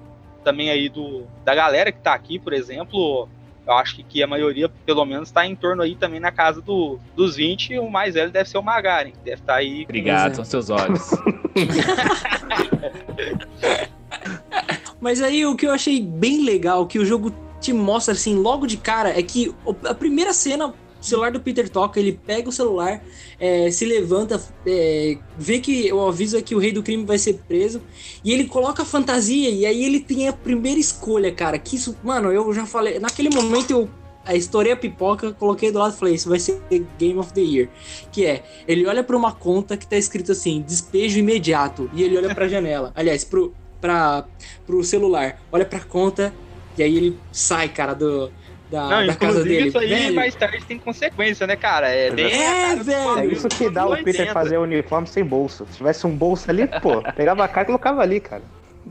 também 0.44 0.68
aí 0.70 0.88
do, 0.88 1.26
da 1.44 1.54
galera 1.54 1.90
que 1.90 2.00
tá 2.00 2.12
aqui, 2.12 2.38
por 2.38 2.52
exemplo. 2.52 3.28
Eu 3.68 3.74
acho 3.74 3.96
que, 3.96 4.02
que 4.02 4.22
a 4.22 4.26
maioria, 4.26 4.66
pelo 4.86 5.04
menos, 5.04 5.30
tá 5.30 5.46
em 5.46 5.54
torno 5.54 5.82
aí 5.82 5.94
também 5.94 6.18
na 6.18 6.32
casa 6.32 6.62
do, 6.62 6.98
dos 7.14 7.36
20. 7.36 7.74
e 7.74 7.78
O 7.78 7.90
mais 7.90 8.14
velho 8.14 8.30
deve 8.32 8.48
ser 8.48 8.56
o 8.56 8.62
Magaren, 8.62 9.10
que 9.10 9.18
deve 9.18 9.42
estar 9.42 9.56
aí. 9.56 9.80
com- 9.84 9.90
Obrigado, 9.90 10.36
são 10.36 10.44
seus 10.44 10.70
olhos. 10.70 11.10
Mas 15.00 15.22
aí 15.22 15.46
o 15.46 15.54
que 15.54 15.66
eu 15.66 15.72
achei 15.72 16.00
bem 16.00 16.44
legal, 16.44 16.86
que 16.86 16.98
o 16.98 17.04
jogo 17.04 17.32
te 17.60 17.72
mostra 17.72 18.12
assim 18.14 18.34
logo 18.36 18.66
de 18.66 18.76
cara, 18.76 19.16
é 19.18 19.22
que 19.22 19.54
a 19.84 19.94
primeira 19.94 20.32
cena, 20.32 20.72
o 21.00 21.04
celular 21.04 21.30
do 21.30 21.40
Peter 21.40 21.68
toca, 21.68 22.00
ele 22.00 22.18
pega 22.26 22.48
o 22.48 22.52
celular, 22.52 23.02
é, 23.38 23.70
se 23.70 23.84
levanta, 23.84 24.42
é, 24.66 25.16
vê 25.36 25.60
que 25.60 25.92
o 25.92 26.06
aviso 26.06 26.36
é 26.36 26.42
que 26.42 26.54
o 26.54 26.58
rei 26.58 26.72
do 26.72 26.82
crime 26.82 27.04
vai 27.04 27.18
ser 27.18 27.34
preso, 27.46 27.80
e 28.24 28.32
ele 28.32 28.46
coloca 28.46 28.82
a 28.82 28.86
fantasia, 28.86 29.48
e 29.48 29.64
aí 29.64 29.84
ele 29.84 30.00
tem 30.00 30.28
a 30.28 30.32
primeira 30.32 30.80
escolha, 30.80 31.30
cara. 31.32 31.58
Que 31.58 31.76
isso, 31.76 31.96
mano, 32.02 32.32
eu 32.32 32.52
já 32.52 32.66
falei, 32.66 32.98
naquele 32.98 33.30
momento 33.30 33.70
eu 33.70 33.88
a 34.28 34.34
estourei 34.34 34.72
a 34.72 34.76
pipoca, 34.76 35.32
coloquei 35.32 35.72
do 35.72 35.78
lado 35.78 35.94
e 35.94 35.96
falei, 35.96 36.14
isso 36.14 36.28
vai 36.28 36.38
ser 36.38 36.60
Game 36.98 37.18
of 37.18 37.32
the 37.32 37.40
Year. 37.40 37.68
Que 38.12 38.26
é, 38.26 38.44
ele 38.66 38.86
olha 38.86 39.02
pra 39.02 39.16
uma 39.16 39.32
conta 39.32 39.74
que 39.74 39.86
tá 39.86 39.96
escrito 39.96 40.32
assim, 40.32 40.60
despejo 40.60 41.18
imediato, 41.18 41.90
e 41.94 42.02
ele 42.02 42.18
olha 42.18 42.34
pra 42.34 42.46
janela. 42.48 42.92
Aliás, 42.94 43.24
pro, 43.24 43.54
pra, 43.80 44.26
pro 44.66 44.84
celular, 44.84 45.40
olha 45.50 45.64
pra 45.64 45.80
conta, 45.80 46.34
e 46.76 46.82
aí 46.82 46.94
ele 46.94 47.18
sai, 47.32 47.70
cara, 47.70 47.94
do, 47.94 48.30
da, 48.70 48.88
Não, 48.88 49.02
da 49.02 49.16
casa 49.16 49.44
inclusive 49.44 49.44
dele. 49.44 49.70
isso 49.70 49.78
aí 49.78 49.88
Velho, 49.88 50.14
mais 50.14 50.34
tarde 50.36 50.66
tem 50.66 50.78
consequência, 50.78 51.46
né, 51.46 51.56
cara? 51.56 51.88
É, 51.90 52.10
É, 52.10 52.74
do 52.74 52.84
velho. 52.84 53.18
É 53.18 53.26
isso 53.26 53.50
que 53.50 53.68
dá 53.68 53.86
o 53.86 53.96
Peter 53.96 54.26
80. 54.26 54.32
fazer 54.32 54.56
o 54.58 54.62
uniforme 54.62 55.06
sem 55.06 55.24
bolso. 55.24 55.66
Se 55.66 55.76
tivesse 55.76 56.06
um 56.06 56.16
bolso 56.16 56.50
ali, 56.50 56.66
pô, 56.66 57.02
pegava 57.14 57.44
a 57.44 57.48
cara 57.48 57.64
e 57.64 57.66
colocava 57.66 58.00
ali, 58.02 58.20
cara. 58.20 58.50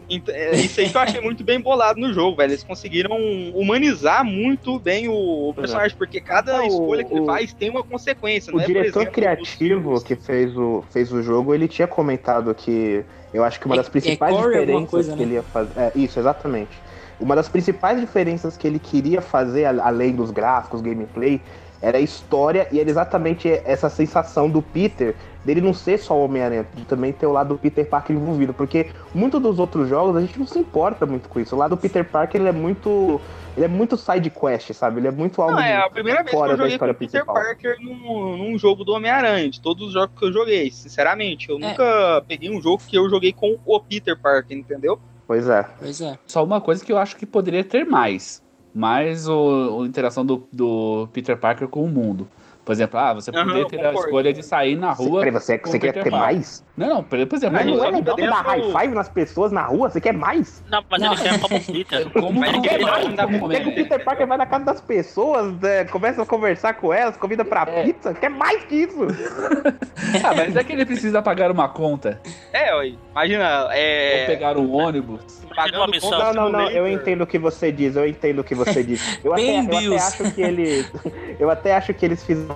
Então, 0.09 0.33
é 0.35 0.59
isso 0.59 0.79
aí 0.79 0.89
que 0.89 0.97
eu 0.97 1.01
achei 1.01 1.19
muito 1.21 1.43
bem 1.43 1.59
bolado 1.59 1.99
no 1.99 2.13
jogo, 2.13 2.37
velho. 2.37 2.51
Eles 2.51 2.63
conseguiram 2.63 3.15
humanizar 3.55 4.23
muito 4.23 4.79
bem 4.79 5.07
o, 5.07 5.13
o 5.49 5.53
personagem, 5.55 5.97
porque 5.97 6.21
cada 6.21 6.63
o- 6.65 6.67
escolha 6.67 7.03
que 7.03 7.13
ele 7.13 7.21
faz 7.25 7.53
tem 7.53 7.69
uma 7.69 7.83
consequência, 7.83 8.51
O 8.53 8.59
é? 8.59 8.63
por 8.69 8.69
diretor 8.69 8.85
exemplo, 8.85 9.11
criativo 9.11 10.01
que 10.01 10.15
fez 10.15 10.55
o, 10.57 10.81
fez 10.83 11.11
o 11.11 11.21
jogo, 11.21 11.53
ele 11.53 11.67
tinha 11.67 11.87
comentado 11.87 12.53
que 12.55 13.05
eu 13.33 13.43
acho 13.43 13.59
que 13.59 13.65
uma 13.65 13.75
É- 13.75 13.77
das 13.77 13.89
principais 13.89 14.35
é 14.35 14.59
alguma 14.59 14.81
diferenças 14.81 14.91
coisa, 14.91 15.15
que 15.15 15.21
né? 15.21 15.23
ele 15.23 15.33
ia 15.35 15.43
fazer. 15.43 15.73
É, 15.77 15.91
isso, 15.95 16.17
exatamente. 16.19 16.81
Uma 17.19 17.35
das 17.35 17.49
principais 17.49 17.99
diferenças 17.99 18.55
que 18.55 18.67
ele 18.67 18.79
queria 18.79 19.21
fazer, 19.21 19.65
além 19.65 20.15
dos 20.15 20.29
gráficos, 20.31 20.81
gameplay, 20.81 21.41
era 21.81 21.97
a 21.97 22.01
história 22.01 22.67
e 22.71 22.79
era 22.79 22.89
exatamente 22.89 23.49
essa 23.65 23.89
sensação 23.89 24.49
do 24.49 24.61
Peter, 24.61 25.15
dele 25.45 25.61
não 25.61 25.73
ser 25.73 25.97
só 25.99 26.15
o 26.15 26.25
Homem-Aranha, 26.25 26.65
de 26.73 26.83
também 26.85 27.13
ter 27.13 27.25
o 27.25 27.31
lado 27.31 27.49
do 27.49 27.57
Peter 27.57 27.85
Parker 27.85 28.15
envolvido. 28.15 28.53
Porque 28.53 28.87
muitos 29.13 29.41
dos 29.41 29.59
outros 29.59 29.87
jogos 29.87 30.15
a 30.15 30.21
gente 30.21 30.37
não 30.37 30.47
se 30.47 30.59
importa 30.59 31.05
muito 31.05 31.29
com 31.29 31.39
isso. 31.39 31.55
O 31.55 31.59
lado 31.59 31.75
do 31.75 31.77
Peter 31.77 32.03
Parker 32.03 32.41
ele 32.41 32.49
é 32.49 32.53
muito. 32.53 33.21
Ele 33.55 33.65
é 33.65 33.69
muito 33.69 33.97
side 33.97 34.29
quest, 34.29 34.71
sabe? 34.73 34.99
Ele 34.99 35.07
é 35.07 35.11
muito 35.11 35.41
algo 35.41 35.55
Não, 35.55 35.61
é 35.61 35.77
a 35.77 35.89
primeira 35.89 36.19
vez 36.19 36.29
que 36.29 36.37
fora 36.37 36.53
eu 36.53 36.57
da 36.57 36.63
joguei 36.63 36.77
com 36.77 36.85
Peter 36.85 36.97
principal. 37.23 37.35
Parker 37.35 37.77
num, 37.81 38.37
num 38.37 38.57
jogo 38.57 38.83
do 38.83 38.91
Homem-Aranha, 38.93 39.49
de 39.49 39.59
todos 39.59 39.87
os 39.87 39.93
jogos 39.93 40.15
que 40.17 40.25
eu 40.25 40.31
joguei, 40.31 40.69
sinceramente. 40.69 41.49
É. 41.49 41.53
Eu 41.53 41.59
nunca 41.59 42.23
peguei 42.27 42.51
um 42.51 42.61
jogo 42.61 42.83
que 42.85 42.95
eu 42.95 43.09
joguei 43.09 43.33
com 43.33 43.57
o 43.65 43.79
Peter 43.79 44.15
Parker, 44.15 44.55
entendeu? 44.55 44.99
Pois 45.27 45.47
é. 45.47 45.65
Pois 45.77 46.01
é. 46.01 46.17
Só 46.25 46.43
uma 46.43 46.61
coisa 46.61 46.83
que 46.83 46.91
eu 46.91 46.97
acho 46.97 47.15
que 47.17 47.25
poderia 47.25 47.63
ter 47.63 47.85
mais. 47.85 48.41
Mais 48.73 49.27
o, 49.27 49.81
a 49.83 49.85
interação 49.85 50.25
do, 50.25 50.47
do 50.51 51.07
Peter 51.11 51.37
Parker 51.37 51.67
com 51.67 51.83
o 51.83 51.87
mundo. 51.89 52.27
Por 52.63 52.71
exemplo, 52.71 52.99
ah, 52.99 53.13
você 53.13 53.31
poderia 53.31 53.65
ter 53.67 53.79
a 53.79 53.89
concordo. 53.89 54.07
escolha 54.07 54.33
de 54.33 54.43
sair 54.43 54.75
na 54.75 54.91
rua. 54.91 55.19
Peraí, 55.19 55.31
você, 55.33 55.57
com 55.57 55.69
você 55.69 55.79
quer 55.79 55.87
Peter 55.93 56.03
ter 56.03 56.09
Parker. 56.11 56.35
mais? 56.35 56.63
Não, 56.77 56.87
não, 56.87 57.03
por 57.03 57.25
por 57.25 57.35
exemplo, 57.35 57.55
Mas 57.57 57.65
não 57.65 57.83
é 57.83 57.89
legal 57.89 58.15
dar 58.15 58.41
high 58.43 58.61
five 58.61 58.93
nas 58.93 59.09
pessoas 59.09 59.51
na 59.51 59.63
rua? 59.63 59.89
Você 59.89 59.99
quer 59.99 60.13
mais? 60.13 60.63
Não, 60.69 60.83
mas 60.89 61.01
ele 61.01 61.15
quer 61.15 61.39
como 61.41 61.59
Peter. 61.59 62.09
como 62.11 62.39
não 62.39 62.51
ninguém 62.51 62.61
quer 62.77 62.81
mais 62.81 63.05
o? 63.05 63.71
Peter 63.73 64.03
Parker 64.03 64.27
vai 64.27 64.37
na 64.37 64.45
casa 64.45 64.65
das 64.65 64.79
pessoas, 64.81 65.51
né, 65.59 65.85
começa 65.85 66.21
a 66.21 66.25
conversar 66.25 66.75
com 66.75 66.93
elas, 66.93 67.17
convida 67.17 67.43
pra 67.43 67.63
É. 67.67 67.83
pizza? 67.83 68.13
Quer 68.13 68.29
mais 68.29 68.63
que 68.65 68.75
isso? 68.75 68.95
Ah, 70.23 70.33
mas 70.35 70.55
é 70.55 70.63
que 70.63 70.71
ele 70.71 70.85
precisa 70.85 71.21
pagar 71.21 71.51
uma 71.51 71.67
conta. 71.67 72.21
É, 72.53 72.73
ué, 72.75 72.93
imagina, 73.11 73.65
Ou 73.65 73.71
é. 73.71 74.25
pegar 74.25 74.55
um 74.57 74.71
ônibus. 74.71 75.41
Imagina 75.51 75.79
uma 75.79 75.87
missão. 75.87 76.11
Não, 76.11 76.33
não, 76.33 76.49
não, 76.51 76.69
eu 76.69 76.87
entendo 76.87 77.21
o 77.23 77.27
que 77.27 77.37
você 77.37 77.71
diz, 77.71 77.95
eu 77.95 78.07
entendo 78.07 78.39
o 78.39 78.43
que 78.43 78.53
você 78.55 78.83
diz. 78.83 79.19
Eu, 79.23 79.33
até, 79.33 79.59
eu 79.59 79.63
até 79.63 79.95
acho 79.97 80.31
que 80.33 80.41
eles. 80.41 80.91
Eu 81.39 81.49
até 81.49 81.75
acho 81.75 81.93
que 81.93 82.05
eles 82.05 82.23
fizeram. 82.23 82.55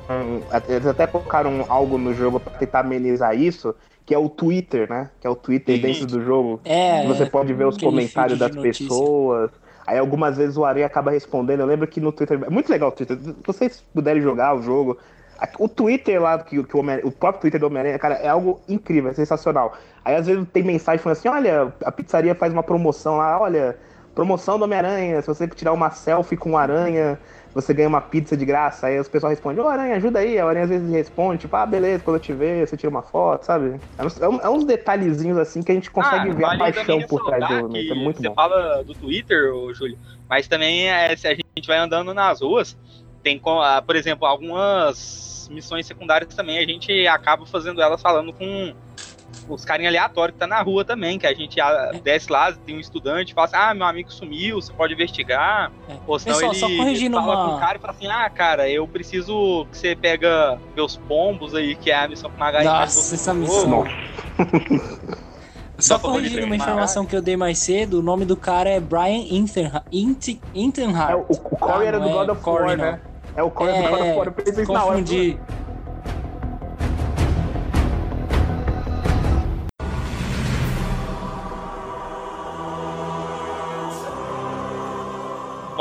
Eles 0.69 0.86
até 0.86 1.07
colocaram 1.07 1.65
algo 1.67 1.97
no 1.97 2.13
jogo 2.13 2.39
pra 2.39 2.53
tentar 2.57 2.82
amenizar 2.82 3.36
isso, 3.36 3.76
que 4.06 4.14
é 4.14 4.18
o 4.18 4.28
Twitter, 4.30 4.89
né? 4.89 5.10
Que 5.20 5.28
é 5.28 5.30
o 5.30 5.36
Twitter 5.36 5.76
Sim. 5.76 5.82
dentro 5.82 6.06
do 6.08 6.22
jogo. 6.24 6.60
É. 6.66 7.06
Você 7.08 7.26
pode 7.26 7.54
ver 7.54 7.66
os 7.66 7.78
comentários 7.78 8.38
das 8.39 8.56
notícia. 8.56 8.86
pessoas. 8.86 9.52
Aí 9.88 9.97
algumas 9.97 10.38
vezes 10.38 10.58
o 10.58 10.66
Aranha 10.66 10.86
acaba 10.86 11.12
respondendo. 11.12 11.62
Eu 11.62 11.66
lembro 11.66 11.88
que 11.88 11.99
no 11.99 12.12
Twitter. 12.12 12.39
É 12.45 12.49
muito 12.49 12.70
legal 12.70 12.89
o 12.89 12.91
Twitter. 12.91 13.18
Se 13.18 13.36
vocês 13.45 13.84
puderem 13.93 14.22
jogar 14.22 14.56
o 14.56 14.62
jogo. 14.62 14.97
O 15.58 15.68
Twitter 15.68 16.22
lá, 16.22 16.38
que, 16.38 16.62
que 16.64 16.76
o, 16.76 16.80
Homem- 16.82 17.02
o 17.04 17.12
próprio 17.12 17.41
Twitter 17.41 17.60
do 17.60 17.66
Homem-Aranha, 17.66 17.97
cara, 17.97 18.14
é 18.16 18.28
algo 18.28 18.62
incrível, 18.70 19.10
é 19.10 19.14
sensacional. 19.16 19.74
Aí 20.06 20.16
às 20.16 20.28
vezes 20.28 20.45
tem 20.54 20.62
mensagem 20.62 21.02
falando 21.02 21.18
assim: 21.18 21.30
olha, 21.30 21.74
a 21.84 21.91
pizzaria 21.91 22.36
faz 22.36 22.54
uma 22.54 22.62
promoção 22.62 23.18
lá, 23.18 23.41
olha, 23.41 23.76
promoção 24.14 24.60
do 24.60 24.66
Homem-Aranha. 24.66 25.20
Se 25.20 25.28
você 25.28 25.47
tirar 25.47 25.74
uma 25.74 25.89
selfie 25.89 26.38
com 26.38 26.52
o 26.52 26.58
Aranha, 26.58 27.18
você 27.54 27.74
ganha 27.74 27.88
uma 27.88 28.02
pizza 28.02 28.36
de 28.36 28.45
graça. 28.45 28.88
Aí 28.88 28.99
os 28.99 29.08
pessoal 29.08 29.30
responde: 29.30 29.60
Ô 29.60 29.68
Aranha, 29.68 29.95
ajuda 29.95 30.20
aí. 30.20 30.39
A 30.39 30.45
Aranha 30.45 30.64
às 30.64 30.70
vezes 30.70 30.89
responde: 30.91 31.41
tipo, 31.41 31.56
ah, 31.56 31.66
beleza, 31.66 32.04
quando 32.04 32.18
eu 32.18 32.22
te 32.22 32.34
ver, 32.34 32.68
você 32.68 32.78
tira 32.78 32.89
uma 32.89 33.02
foto, 33.02 33.45
sabe? 33.45 33.80
É 33.97 34.06
uns, 34.06 34.22
é 34.22 34.26
é 34.26 34.49
uns 34.49 34.66
detalhezinhos 34.66 35.38
assim 35.38 35.62
que 35.62 35.72
a 35.72 35.76
gente 35.76 35.91
consegue 35.91 36.30
Ah, 36.30 36.34
ver 36.34 36.43
a 36.43 36.47
vale 36.47 36.60
paixão 36.60 36.86
também 36.86 37.08
por 37.08 37.26
trás 37.26 37.47
do 37.47 37.78
é 37.78 37.93
muito 37.93 38.22
Você 38.22 38.30
bom. 38.30 38.36
fala 38.36 38.84
do 38.84 38.93
Twitter, 38.93 39.54
ô, 39.54 39.74
Júlio, 39.74 39.97
mas 40.30 40.47
também 40.47 40.89
é, 40.89 41.16
se 41.16 41.28
a 41.28 41.36
gente 41.36 41.68
vai 41.68 41.78
andando 41.78 42.14
nas 42.14 42.41
ruas, 42.41 42.78
tem, 43.22 43.41
ah, 43.45 43.84
por 43.86 43.95
exemplo, 43.95 44.26
algumas 44.26 45.47
missões 45.52 45.86
secundárias 45.86 46.34
também, 46.34 46.58
a 46.58 46.66
gente 46.66 47.06
acaba 47.08 47.45
fazendo 47.45 47.82
elas 47.82 48.02
falando 48.02 48.34
com, 48.34 48.74
os 49.48 49.66
carinha 49.66 49.89
aleatórios 49.89 50.34
que 50.34 50.39
tá 50.39 50.48
na 50.48 50.62
rua 50.62 50.84
também, 50.86 51.18
que 51.20 51.26
a 51.28 51.34
gente 51.34 51.60
ah, 51.60 51.92
desce 52.04 52.32
lá, 52.32 52.52
tem 52.52 52.76
um 52.76 52.80
estudante, 52.80 53.34
fala 53.34 53.46
assim, 53.48 53.56
ah, 53.58 53.74
meu 53.74 53.86
amigo 53.86 54.12
sumiu, 54.12 54.62
você 54.62 54.72
pode 54.74 54.94
investigar. 54.94 55.72
Ou 56.08 56.18
senão 56.20 56.36
Pessoal, 56.38 56.52
ele 56.54 56.60
só 56.60 56.68
corrigindo 56.68 57.18
fala 57.18 57.36
uma- 57.36 57.50
com 57.52 57.56
o 57.56 57.60
cara 57.60 57.78
e 57.78 57.82
fala 57.82 57.94
assim, 57.94 58.08
ah, 58.08 58.30
cara, 58.30 58.70
eu 58.70 58.88
preciso 58.88 59.66
que 59.72 59.78
você 59.78 59.96
pega 59.96 60.60
meus 60.76 60.98
pombos 60.98 61.54
aí, 61.56 61.76
que 61.76 61.92
é 61.92 61.96
a 61.96 62.08
missão 62.08 62.30
que 62.30 62.39
Nossa, 62.39 63.02
você 63.02 63.16
essa 63.16 63.34
missão. 63.34 63.86
Só 65.80 65.98
corrigindo 65.98 66.46
uma 66.46 66.56
informação 66.56 67.06
que 67.06 67.16
eu 67.16 67.22
dei 67.22 67.36
mais 67.36 67.58
cedo, 67.58 68.00
o 68.00 68.02
nome 68.04 68.24
do 68.24 68.38
cara 68.38 68.70
é 68.70 68.80
Brian 68.80 69.26
Internha- 69.32 69.84
Int- 69.92 70.39
Internhart. 70.54 71.10
É, 71.12 71.16
o, 71.16 71.26
o 71.30 71.36
Corey 71.58 71.88
era 71.88 72.00
do 72.00 72.08
God 72.10 72.30
of 72.30 72.42
War, 72.48 72.78
né? 72.78 73.02
É 73.36 73.42
o 73.42 73.50
Corey 73.50 73.74
do 73.76 73.89
God 73.89 74.00
of 74.02 74.12
War. 74.18 74.28
Eu 74.28 74.34
pensei 74.34 74.66
na 74.66 74.86
hora. 74.86 75.02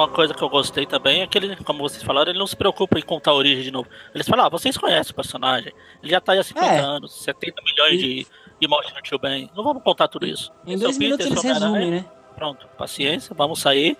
Uma 0.00 0.08
coisa 0.08 0.32
que 0.32 0.42
eu 0.42 0.48
gostei 0.48 0.86
também 0.86 1.20
é 1.20 1.26
que 1.26 1.36
ele, 1.36 1.54
como 1.56 1.80
vocês 1.80 2.02
falaram, 2.02 2.30
ele 2.30 2.38
não 2.38 2.46
se 2.46 2.56
preocupa 2.56 2.98
em 2.98 3.02
contar 3.02 3.32
a 3.32 3.34
origem 3.34 3.62
de 3.62 3.70
novo. 3.70 3.86
Eles 4.14 4.26
falam, 4.26 4.46
ah, 4.46 4.48
vocês 4.48 4.76
conhecem 4.78 5.12
o 5.12 5.14
personagem. 5.14 5.72
Ele 6.02 6.10
já 6.10 6.20
tá 6.20 6.32
aí 6.32 6.38
há 6.38 6.42
50 6.42 6.66
É. 6.66 6.78
anos, 6.78 7.12
70 7.22 7.62
milhões 7.62 7.98
de, 8.00 8.26
de 8.58 8.68
mortes 8.68 8.94
no 8.94 9.02
Tio 9.02 9.18
Ben. 9.18 9.50
Não 9.54 9.62
vamos 9.62 9.82
contar 9.82 10.08
tudo 10.08 10.26
isso. 10.26 10.50
Em 10.66 10.72
Esse 10.72 10.82
é 10.82 10.86
dois 10.86 10.98
minutos 10.98 11.26
Peter, 11.26 11.38
eles 11.38 11.44
é 11.44 11.52
resumem, 11.52 11.90
né? 11.90 12.04
Pronto, 12.34 12.66
paciência, 12.78 13.34
vamos 13.36 13.60
sair. 13.60 13.94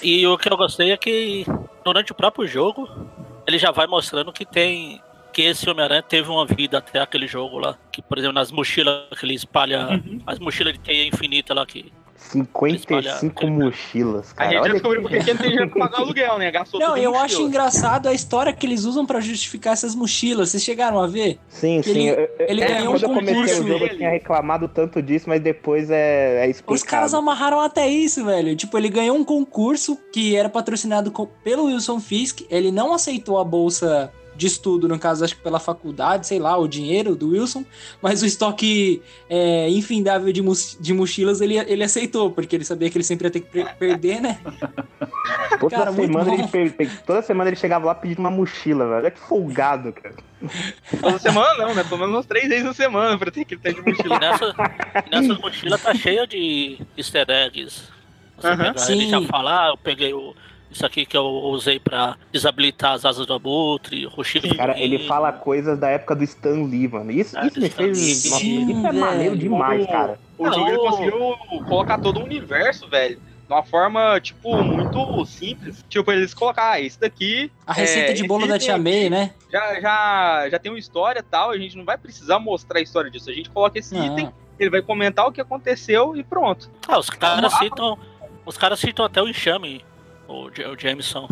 E 0.00 0.24
o 0.28 0.38
que 0.38 0.48
eu 0.48 0.56
gostei 0.56 0.92
é 0.92 0.96
que 0.96 1.44
durante 1.84 2.12
o 2.12 2.14
próprio 2.14 2.46
jogo, 2.46 2.88
ele 3.48 3.58
já 3.58 3.72
vai 3.72 3.86
mostrando 3.88 4.32
que 4.32 4.44
tem. 4.46 5.02
Que 5.32 5.42
esse 5.42 5.68
Homem-Aranha 5.68 6.02
teve 6.02 6.30
uma 6.30 6.46
vida 6.46 6.78
até 6.78 7.00
aquele 7.00 7.26
jogo 7.26 7.58
lá. 7.58 7.76
Que, 7.90 8.00
por 8.00 8.16
exemplo, 8.16 8.34
nas 8.34 8.52
mochilas 8.52 9.02
que 9.18 9.26
ele 9.26 9.34
espalha. 9.34 9.88
Uhum. 9.88 10.20
As 10.24 10.38
mochilas 10.38 10.74
de 10.74 10.78
teia 10.78 11.04
infinita 11.08 11.52
lá 11.52 11.66
que. 11.66 11.92
55 12.42 13.46
mochilas, 13.46 14.32
A 14.32 14.34
cara. 14.34 14.50
gente 14.50 14.56
já 14.56 14.62
Olha 14.62 14.72
descobriu 14.74 15.02
que- 15.02 15.08
porque 15.08 15.24
que 15.24 15.30
ele 15.30 15.38
tem 15.38 15.48
dinheiro 15.50 15.70
pra 15.70 15.88
pagar 15.88 15.98
aluguel, 16.02 16.38
né? 16.38 16.50
Gastou 16.50 16.80
Não, 16.80 16.96
eu 16.96 17.10
mochila. 17.12 17.24
acho 17.24 17.42
engraçado 17.42 18.08
a 18.08 18.12
história 18.12 18.52
que 18.52 18.66
eles 18.66 18.84
usam 18.84 19.06
pra 19.06 19.20
justificar 19.20 19.72
essas 19.72 19.94
mochilas. 19.94 20.50
Vocês 20.50 20.62
chegaram 20.62 20.98
a 21.00 21.06
ver? 21.06 21.38
Sim, 21.48 21.80
Que 21.80 21.92
sim. 21.92 22.08
ele- 22.08 22.28
ele 22.40 22.62
é, 22.62 22.66
ganhou 22.66 22.92
quando 22.92 23.02
eu 23.04 23.10
um 23.10 23.14
comecei 23.14 23.34
concurso 23.34 23.62
o 23.64 23.68
jogo, 23.68 23.84
eu 23.86 23.96
tinha 23.96 24.10
reclamado 24.10 24.68
tanto 24.68 25.00
disso, 25.02 25.28
mas 25.28 25.40
depois 25.40 25.90
é, 25.90 26.44
é 26.46 26.50
explicado. 26.50 26.74
Os 26.74 26.82
caras 26.82 27.14
amarraram 27.14 27.60
até 27.60 27.88
isso, 27.88 28.24
velho. 28.24 28.54
Tipo, 28.56 28.76
ele 28.78 28.88
ganhou 28.88 29.16
um 29.16 29.24
concurso 29.24 29.98
que 30.12 30.36
era 30.36 30.48
patrocinado 30.48 31.10
co- 31.10 31.26
pelo 31.42 31.64
Wilson 31.66 32.00
Fisk. 32.00 32.42
Ele 32.50 32.70
não 32.70 32.92
aceitou 32.92 33.38
a 33.38 33.44
bolsa 33.44 34.12
de 34.36 34.46
estudo, 34.46 34.88
no 34.88 34.98
caso, 34.98 35.24
acho 35.24 35.36
que 35.36 35.42
pela 35.42 35.60
faculdade, 35.60 36.26
sei 36.26 36.38
lá, 36.38 36.56
o 36.56 36.66
dinheiro 36.66 37.14
do 37.14 37.30
Wilson. 37.30 37.64
Mas 38.02 38.22
o 38.22 38.26
estoque 38.26 39.02
é, 39.28 39.68
infindável 39.70 40.32
de, 40.32 40.42
de 40.80 40.92
mochilas 40.94 41.40
ele, 41.40 41.56
ele 41.58 41.84
aceitou, 41.84 42.30
porque 42.30 42.56
ele 42.56 42.64
sabia 42.64 42.90
que 42.90 42.96
ele 42.96 43.04
sempre 43.04 43.26
ia 43.26 43.30
ter 43.30 43.40
que 43.40 43.50
per- 43.50 43.76
perder, 43.76 44.20
né? 44.20 44.38
Toda, 45.60 45.76
Cara, 45.76 45.92
semana 45.92 46.34
ele 46.34 46.90
toda 47.06 47.22
semana 47.22 47.48
ele 47.48 47.56
chegava 47.56 47.86
lá 47.86 47.94
pedindo 47.94 48.18
uma 48.18 48.30
mochila, 48.30 48.84
velho. 48.86 48.96
Olha 48.96 49.10
que 49.10 49.20
folgado, 49.20 49.92
cara. 49.92 50.14
Toda 51.00 51.18
semana 51.18 51.54
não, 51.54 51.74
né? 51.74 51.84
Pelo 51.84 52.00
menos 52.00 52.14
umas 52.16 52.26
três 52.26 52.48
vezes 52.48 52.64
na 52.64 52.74
semana 52.74 53.16
pra 53.16 53.30
ter 53.30 53.44
que 53.44 53.56
ter 53.56 53.72
de 53.72 53.80
mochila. 53.80 54.16
E 54.16 54.20
nessa, 54.20 54.54
nessas 55.10 55.38
mochilas 55.38 55.80
tá 55.82 55.94
cheia 55.94 56.26
de 56.26 56.78
easter 56.96 57.24
eggs. 57.28 57.88
Você 58.36 58.50
pegar, 58.50 58.74
ele 58.90 59.04
Sim. 59.04 59.10
já 59.10 59.22
fala, 59.22 59.66
ah, 59.66 59.68
eu 59.70 59.76
peguei 59.78 60.12
o, 60.12 60.34
isso 60.74 60.84
aqui 60.84 61.06
que 61.06 61.16
eu 61.16 61.24
usei 61.24 61.78
pra 61.78 62.16
desabilitar 62.32 62.92
as 62.92 63.04
asas 63.04 63.26
do 63.26 63.32
abutre, 63.32 64.06
o 64.06 64.24
chifre. 64.24 64.56
Cara, 64.56 64.78
ele 64.78 65.06
fala 65.06 65.32
coisas 65.32 65.78
da 65.78 65.88
época 65.88 66.14
do 66.14 66.24
Stan 66.24 66.64
Lee, 66.64 66.88
mano. 66.88 67.10
Isso, 67.10 67.38
isso 67.40 67.60
me 67.60 67.70
fez. 67.70 67.98
Lee. 67.98 68.30
Nossa, 68.30 68.44
Sim, 68.44 68.70
isso 68.70 68.86
é 68.86 68.92
maneiro 68.92 69.36
demais, 69.36 69.86
cara. 69.86 70.18
O 70.36 70.46
jogo 70.52 70.68
ele 70.68 70.78
conseguiu 70.78 71.36
colocar 71.66 71.98
todo 71.98 72.20
o 72.20 72.24
universo, 72.24 72.88
velho. 72.88 73.18
De 73.46 73.52
uma 73.52 73.62
forma, 73.62 74.18
tipo, 74.20 74.56
muito 74.62 75.24
simples. 75.26 75.84
Tipo, 75.88 76.10
eles 76.10 76.32
colocar, 76.32 76.72
ah, 76.72 76.80
esse 76.80 76.98
daqui. 76.98 77.52
A 77.66 77.74
receita 77.74 78.12
é, 78.12 78.14
de 78.14 78.26
bolo 78.26 78.46
da 78.46 78.58
Tia 78.58 78.78
May, 78.78 79.10
né? 79.10 79.32
Já, 79.52 79.80
já, 79.80 80.48
já 80.50 80.58
tem 80.58 80.72
uma 80.72 80.78
história 80.78 81.20
e 81.20 81.22
tal, 81.22 81.50
a 81.50 81.58
gente 81.58 81.76
não 81.76 81.84
vai 81.84 81.98
precisar 81.98 82.38
mostrar 82.38 82.78
a 82.78 82.82
história 82.82 83.10
disso. 83.10 83.28
A 83.30 83.34
gente 83.34 83.50
coloca 83.50 83.78
esse 83.78 83.94
Não. 83.94 84.06
item, 84.06 84.32
ele 84.58 84.70
vai 84.70 84.80
comentar 84.80 85.26
o 85.26 85.32
que 85.32 85.40
aconteceu 85.42 86.16
e 86.16 86.24
pronto. 86.24 86.70
Ah, 86.88 86.98
os 86.98 87.10
caras 87.10 87.52
citam. 87.58 87.98
Os 88.46 88.58
caras 88.58 88.78
citam 88.78 89.06
até 89.06 89.22
o 89.22 89.28
enxame, 89.28 89.82
o, 90.28 90.46
o 90.46 90.78
Jameson. 90.78 91.28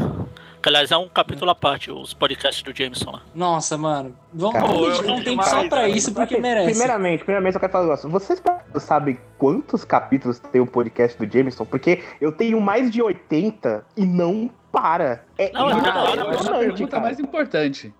Que 0.63 0.69
aliás 0.69 0.93
é 0.93 0.97
um 0.97 1.09
capítulo 1.09 1.51
à 1.51 1.57
parte, 1.57 1.91
os 1.91 2.15
podcasts 2.15 2.63
do 2.63 2.73
Jameson 2.73 3.11
lá. 3.11 3.23
Nossa, 3.35 3.77
mano. 3.77 4.17
Vamos 4.33 4.63
dedicar 4.63 5.13
um 5.13 5.25
tempo 5.25 5.43
só 5.43 5.69
pra 5.69 5.89
isso, 5.89 6.15
porque 6.15 6.39
merece. 6.39 6.71
Primeiramente, 6.71 7.25
primeiramente, 7.25 7.55
eu 7.55 7.61
quero 7.61 7.73
falar 7.73 7.85
um 7.85 7.87
negócio. 7.89 8.09
Vocês 8.09 8.41
sabem 8.79 9.19
quantos 9.39 9.85
capítulos 9.85 10.39
tem 10.39 10.61
o 10.61 10.67
podcast 10.67 11.19
do 11.19 11.31
Jameson? 11.31 11.65
Porque 11.65 12.05
eu 12.21 12.31
tenho 12.31 12.61
mais 12.61 12.93
de 12.93 13.03
80 13.03 13.85
e 13.97 14.07
não 14.07 14.49
para. 14.71 15.25
É 15.37 15.51
Não, 15.53 15.69
é 15.69 15.73
eu 15.73 15.77
acho 15.77 15.79
a 15.79 16.45
cara. 16.45 16.59
pergunta 16.59 17.01
mais 17.01 17.19
importante. 17.19 17.93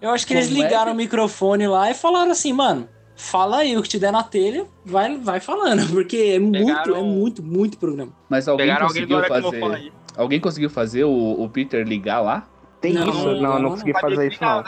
Eu 0.00 0.10
acho 0.10 0.26
que 0.26 0.34
eles 0.34 0.48
Como 0.48 0.60
é 0.60 0.64
ligaram 0.64 0.92
o 0.92 0.94
microfone 0.94 1.66
lá 1.66 1.90
e 1.90 1.94
falaram 1.94 2.32
assim, 2.32 2.52
mano, 2.52 2.88
fala 3.16 3.58
aí 3.58 3.76
o 3.76 3.82
que 3.82 3.88
te 3.88 3.98
der 3.98 4.12
na 4.12 4.22
telha, 4.22 4.66
vai, 4.84 5.16
vai 5.16 5.40
falando, 5.40 5.86
porque 5.94 6.34
é 6.34 6.38
muito, 6.38 6.94
é 6.94 7.02
muito, 7.02 7.42
muito 7.42 7.78
programa. 7.78 8.12
Mas 8.28 8.48
alguém 8.48 8.66
Pegaram 8.66 8.86
alguém 8.86 9.02
conseguiu 9.06 9.18
Aracnofone 9.18 9.60
fazer. 9.60 9.92
Alguém 10.16 10.40
conseguiu 10.40 10.70
fazer 10.70 11.04
o, 11.04 11.42
o 11.42 11.48
Peter 11.48 11.86
ligar 11.86 12.20
lá? 12.20 12.46
Tem 12.80 12.92
Não, 12.92 13.08
isso? 13.08 13.24
Não, 13.36 13.54
eu 13.54 13.58
não 13.60 13.70
consegui 13.70 13.92
fazer 13.92 14.32
isso, 14.32 14.42
não. 14.42 14.64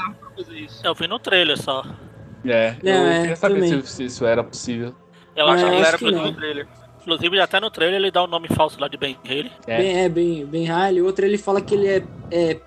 Eu 0.83 0.95
vi 0.95 1.09
no 1.09 1.19
trailer 1.19 1.61
só. 1.61 1.85
É, 2.45 2.77
eu 2.83 2.93
É, 2.93 3.21
queria 3.21 3.37
saber 3.37 3.67
se, 3.67 3.87
se 3.87 4.05
isso 4.05 4.27
era 4.27 4.45
possível. 4.45 4.95
Eu 5.35 5.49
acho 5.49 5.65
Não, 5.65 5.73
que 5.73 5.83
era 5.83 5.99
pro 5.99 6.11
não. 6.11 6.33
trailer. 6.33 6.69
Inclusive, 7.01 7.39
até 7.41 7.61
no 7.61 7.71
trailer 7.71 7.97
ele 8.01 8.11
dá 8.11 8.23
o 8.23 8.27
nome 8.27 8.49
falso 8.49 8.81
lá 8.81 8.89
de 8.89 8.97
Ben 8.97 9.19
Haley. 9.25 9.53
Bem, 9.67 10.05
é, 10.05 10.09
bem, 10.09 10.47
bem 10.47 10.65
Riley. 10.65 11.03
Outro 11.03 11.27
ele 11.27 11.37
fala 11.37 11.61
que 11.61 11.75
ele 11.75 11.87
é, 11.87 12.03
é 12.31 12.59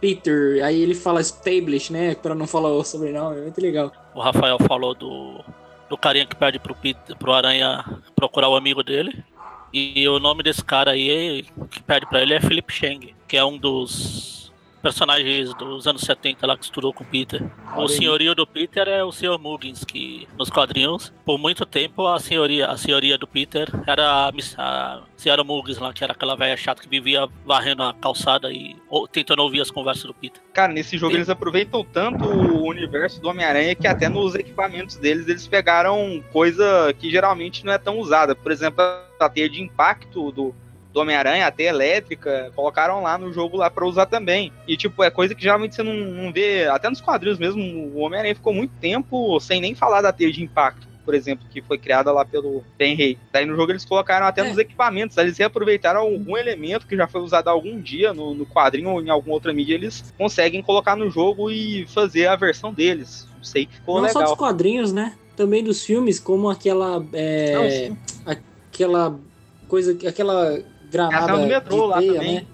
Peter, 0.00 0.64
aí 0.64 0.80
ele 0.80 0.94
fala 0.94 1.20
Stablish, 1.20 1.90
né, 1.92 2.14
pra 2.14 2.34
não 2.34 2.46
falar 2.46 2.68
o 2.70 2.84
sobrenome, 2.84 3.38
é 3.38 3.42
muito 3.42 3.60
legal. 3.60 3.92
O 4.14 4.20
Rafael 4.20 4.58
falou 4.66 4.94
do, 4.94 5.40
do 5.88 5.96
carinha 5.98 6.24
que 6.24 6.36
pede 6.36 6.58
pro, 6.60 6.74
Peter, 6.74 7.16
pro 7.16 7.32
Aranha 7.32 7.84
procurar 8.14 8.48
o 8.48 8.54
amigo 8.56 8.82
dele. 8.84 9.24
E 9.72 10.08
o 10.08 10.18
nome 10.18 10.42
desse 10.42 10.64
cara 10.64 10.92
aí 10.92 11.44
que 11.70 11.82
pede 11.82 12.06
pra 12.06 12.20
ele 12.20 12.34
é 12.34 12.40
Philip 12.40 12.72
Chang, 12.72 13.14
que 13.28 13.36
é 13.36 13.44
um 13.44 13.56
dos 13.56 14.39
personagens 14.82 15.54
dos 15.54 15.86
anos 15.86 16.02
70 16.02 16.46
lá 16.46 16.56
que 16.56 16.64
estudou 16.64 16.92
com 16.92 17.04
o 17.04 17.06
Peter. 17.06 17.42
Olha 17.72 17.78
O 17.78 17.82
aí. 17.82 17.88
senhorio 17.88 18.34
do 18.34 18.46
Peter 18.46 18.88
é 18.88 19.04
o 19.04 19.12
Sr. 19.12 19.38
Muggins, 19.38 19.84
que 19.84 20.26
nos 20.38 20.50
quadrinhos, 20.50 21.12
por 21.24 21.38
muito 21.38 21.64
tempo, 21.64 22.06
a 22.06 22.18
senhoria, 22.18 22.66
a 22.66 22.76
senhoria 22.76 23.16
do 23.18 23.26
Peter 23.26 23.68
era 23.86 24.28
a, 24.28 24.32
a 24.58 25.02
senhora 25.16 25.44
Muggins 25.44 25.78
lá, 25.78 25.92
que 25.92 26.02
era 26.02 26.12
aquela 26.12 26.34
velha 26.36 26.56
chata 26.56 26.82
que 26.82 26.88
vivia 26.88 27.28
varrendo 27.44 27.82
a 27.82 27.94
calçada 27.94 28.50
e 28.52 28.76
ou- 28.88 29.06
tentando 29.06 29.42
ouvir 29.42 29.60
as 29.60 29.70
conversas 29.70 30.04
do 30.04 30.14
Peter. 30.14 30.40
Cara, 30.52 30.72
nesse 30.72 30.96
jogo 30.98 31.14
eles 31.14 31.28
aproveitam 31.28 31.84
tanto 31.84 32.24
o 32.24 32.66
universo 32.68 33.20
do 33.20 33.28
Homem-Aranha 33.28 33.74
que 33.74 33.86
até 33.86 34.08
nos 34.08 34.34
equipamentos 34.34 34.96
deles 34.96 35.28
eles 35.28 35.46
pegaram 35.46 36.22
coisa 36.32 36.94
que 36.98 37.10
geralmente 37.10 37.64
não 37.64 37.72
é 37.72 37.78
tão 37.78 37.98
usada. 37.98 38.34
Por 38.34 38.50
exemplo, 38.50 38.82
a 39.20 39.28
teia 39.28 39.48
de 39.48 39.62
impacto 39.62 40.32
do, 40.32 40.54
do 40.92 41.00
Homem-Aranha, 41.00 41.46
a 41.46 41.50
teia 41.50 41.68
elétrica, 41.68 42.52
colocaram 42.54 43.02
lá 43.02 43.16
no 43.16 43.32
jogo 43.32 43.56
lá 43.56 43.70
pra 43.70 43.86
usar 43.86 44.06
também. 44.06 44.52
E 44.66 44.76
tipo, 44.76 45.02
é 45.02 45.10
coisa 45.10 45.34
que 45.34 45.42
geralmente 45.42 45.74
você 45.74 45.82
não, 45.82 45.94
não 45.94 46.32
vê, 46.32 46.66
até 46.66 46.88
nos 46.88 47.00
quadrinhos 47.00 47.38
mesmo, 47.38 47.62
o 47.62 47.98
Homem-Aranha 47.98 48.34
ficou 48.34 48.52
muito 48.52 48.72
tempo 48.80 49.38
sem 49.40 49.60
nem 49.60 49.74
falar 49.74 50.02
da 50.02 50.12
teia 50.12 50.32
de 50.32 50.42
impacto. 50.42 50.88
Por 51.04 51.14
exemplo, 51.14 51.46
que 51.50 51.62
foi 51.62 51.78
criada 51.78 52.12
lá 52.12 52.24
pelo 52.24 52.62
Ben 52.78 52.94
Rey. 52.94 53.18
Daí 53.32 53.44
no 53.44 53.56
jogo 53.56 53.72
eles 53.72 53.84
colocaram 53.84 54.26
até 54.26 54.44
nos 54.44 54.58
equipamentos, 54.58 55.16
eles 55.16 55.38
reaproveitaram 55.38 56.00
algum 56.00 56.36
elemento 56.36 56.86
que 56.86 56.96
já 56.96 57.08
foi 57.08 57.20
usado 57.20 57.48
algum 57.48 57.80
dia 57.80 58.12
no, 58.12 58.34
no 58.34 58.46
quadrinho 58.46 58.90
ou 58.90 59.02
em 59.02 59.08
alguma 59.08 59.34
outra 59.34 59.52
mídia, 59.52 59.74
eles 59.74 60.12
conseguem 60.16 60.62
colocar 60.62 60.94
no 60.94 61.10
jogo 61.10 61.50
e 61.50 61.86
fazer 61.86 62.26
a 62.26 62.36
versão 62.36 62.72
deles. 62.72 63.26
Não 63.36 63.42
sei, 63.42 63.66
ficou 63.66 64.00
não 64.00 64.08
só 64.08 64.18
legal. 64.18 64.34
dos 64.34 64.38
quadrinhos, 64.38 64.92
né, 64.92 65.14
também 65.34 65.64
dos 65.64 65.84
filmes, 65.84 66.20
como 66.20 66.50
aquela, 66.50 67.04
é, 67.14 67.88
Não, 67.88 67.96
aquela 68.26 69.18
coisa, 69.66 69.96
aquela 70.06 70.60
granada 70.90 71.38
do 71.38 71.46
metrô 71.46 71.92
de 71.94 72.06
teia, 72.06 72.20
né? 72.20 72.46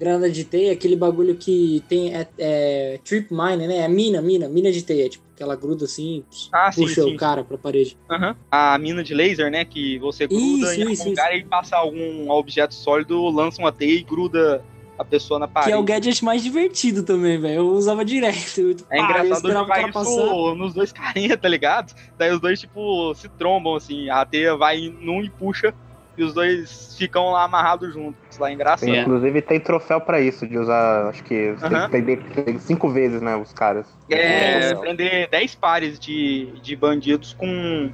Granada 0.00 0.28
de 0.30 0.44
teia, 0.44 0.72
aquele 0.72 0.96
bagulho 0.96 1.36
que 1.36 1.82
tem 1.88 2.12
é, 2.12 2.26
é, 2.36 2.98
trip 3.04 3.28
mine, 3.32 3.68
né? 3.68 3.78
É 3.78 3.88
mina, 3.88 4.20
mina, 4.20 4.48
mina 4.48 4.72
de 4.72 4.82
teia, 4.82 5.08
tipo, 5.08 5.24
que 5.36 5.42
ela 5.42 5.54
gruda 5.54 5.84
assim, 5.84 6.24
Ah, 6.52 6.72
sim, 6.72 6.82
puxa 6.82 7.02
sim, 7.04 7.14
o 7.14 7.16
cara 7.16 7.44
pra 7.44 7.56
parede. 7.56 7.96
Aham. 8.10 8.34
A 8.50 8.76
mina 8.78 9.04
de 9.04 9.14
laser, 9.14 9.48
né? 9.50 9.64
Que 9.64 9.98
você 10.00 10.26
gruda 10.26 10.42
Isso, 10.42 10.72
em 10.74 10.80
algum 10.82 10.92
isso, 10.92 11.08
lugar 11.08 11.36
e 11.36 11.44
passa 11.44 11.76
algum 11.76 12.28
objeto 12.30 12.74
sólido, 12.74 13.28
lança 13.28 13.62
uma 13.62 13.70
teia 13.70 13.94
e 13.98 14.02
gruda 14.02 14.64
a 14.98 15.04
pessoa 15.04 15.38
na 15.38 15.46
parede. 15.46 15.70
Que 15.70 15.76
é 15.76 15.78
o 15.78 15.84
gadget 15.84 16.24
mais 16.24 16.42
divertido 16.42 17.04
também, 17.04 17.40
velho. 17.40 17.54
Eu 17.58 17.68
usava 17.68 18.04
direto. 18.04 18.60
Eu, 18.60 18.70
É 18.90 18.98
pá, 18.98 19.04
eu 19.20 19.24
engraçado 19.24 19.44
o 19.48 19.52
jogar 19.52 19.82
isso 19.82 19.92
passar. 19.92 20.54
nos 20.56 20.74
dois 20.74 20.90
carinha, 20.92 21.36
tá 21.36 21.48
ligado? 21.48 21.94
Daí 22.18 22.32
os 22.32 22.40
dois, 22.40 22.58
tipo, 22.60 23.14
se 23.14 23.28
trombam, 23.30 23.76
assim. 23.76 24.10
A 24.10 24.24
teia 24.24 24.56
vai 24.56 24.92
num 25.00 25.22
e 25.22 25.30
puxa 25.30 25.72
E 26.16 26.22
os 26.22 26.34
dois 26.34 26.94
ficam 26.96 27.30
lá 27.30 27.44
amarrados 27.44 27.92
juntos. 27.92 28.38
Lá 28.38 28.50
é 28.50 28.52
engraçado. 28.54 28.88
Sim, 28.88 29.00
Inclusive 29.00 29.42
tem 29.42 29.58
troféu 29.58 30.00
pra 30.00 30.20
isso, 30.20 30.46
de 30.46 30.58
usar, 30.58 31.08
acho 31.08 31.22
que 31.24 31.52
você 31.52 31.66
Aham. 31.66 31.88
tem, 31.88 32.04
tem, 32.04 32.16
tem 32.16 32.58
cinco 32.58 32.90
vezes, 32.90 33.22
né, 33.22 33.34
os 33.36 33.52
caras. 33.52 33.86
É, 34.10 34.74
prender 34.74 35.28
10 35.30 35.54
pares 35.54 35.98
de, 35.98 36.52
de 36.62 36.76
bandidos 36.76 37.32
com, 37.32 37.90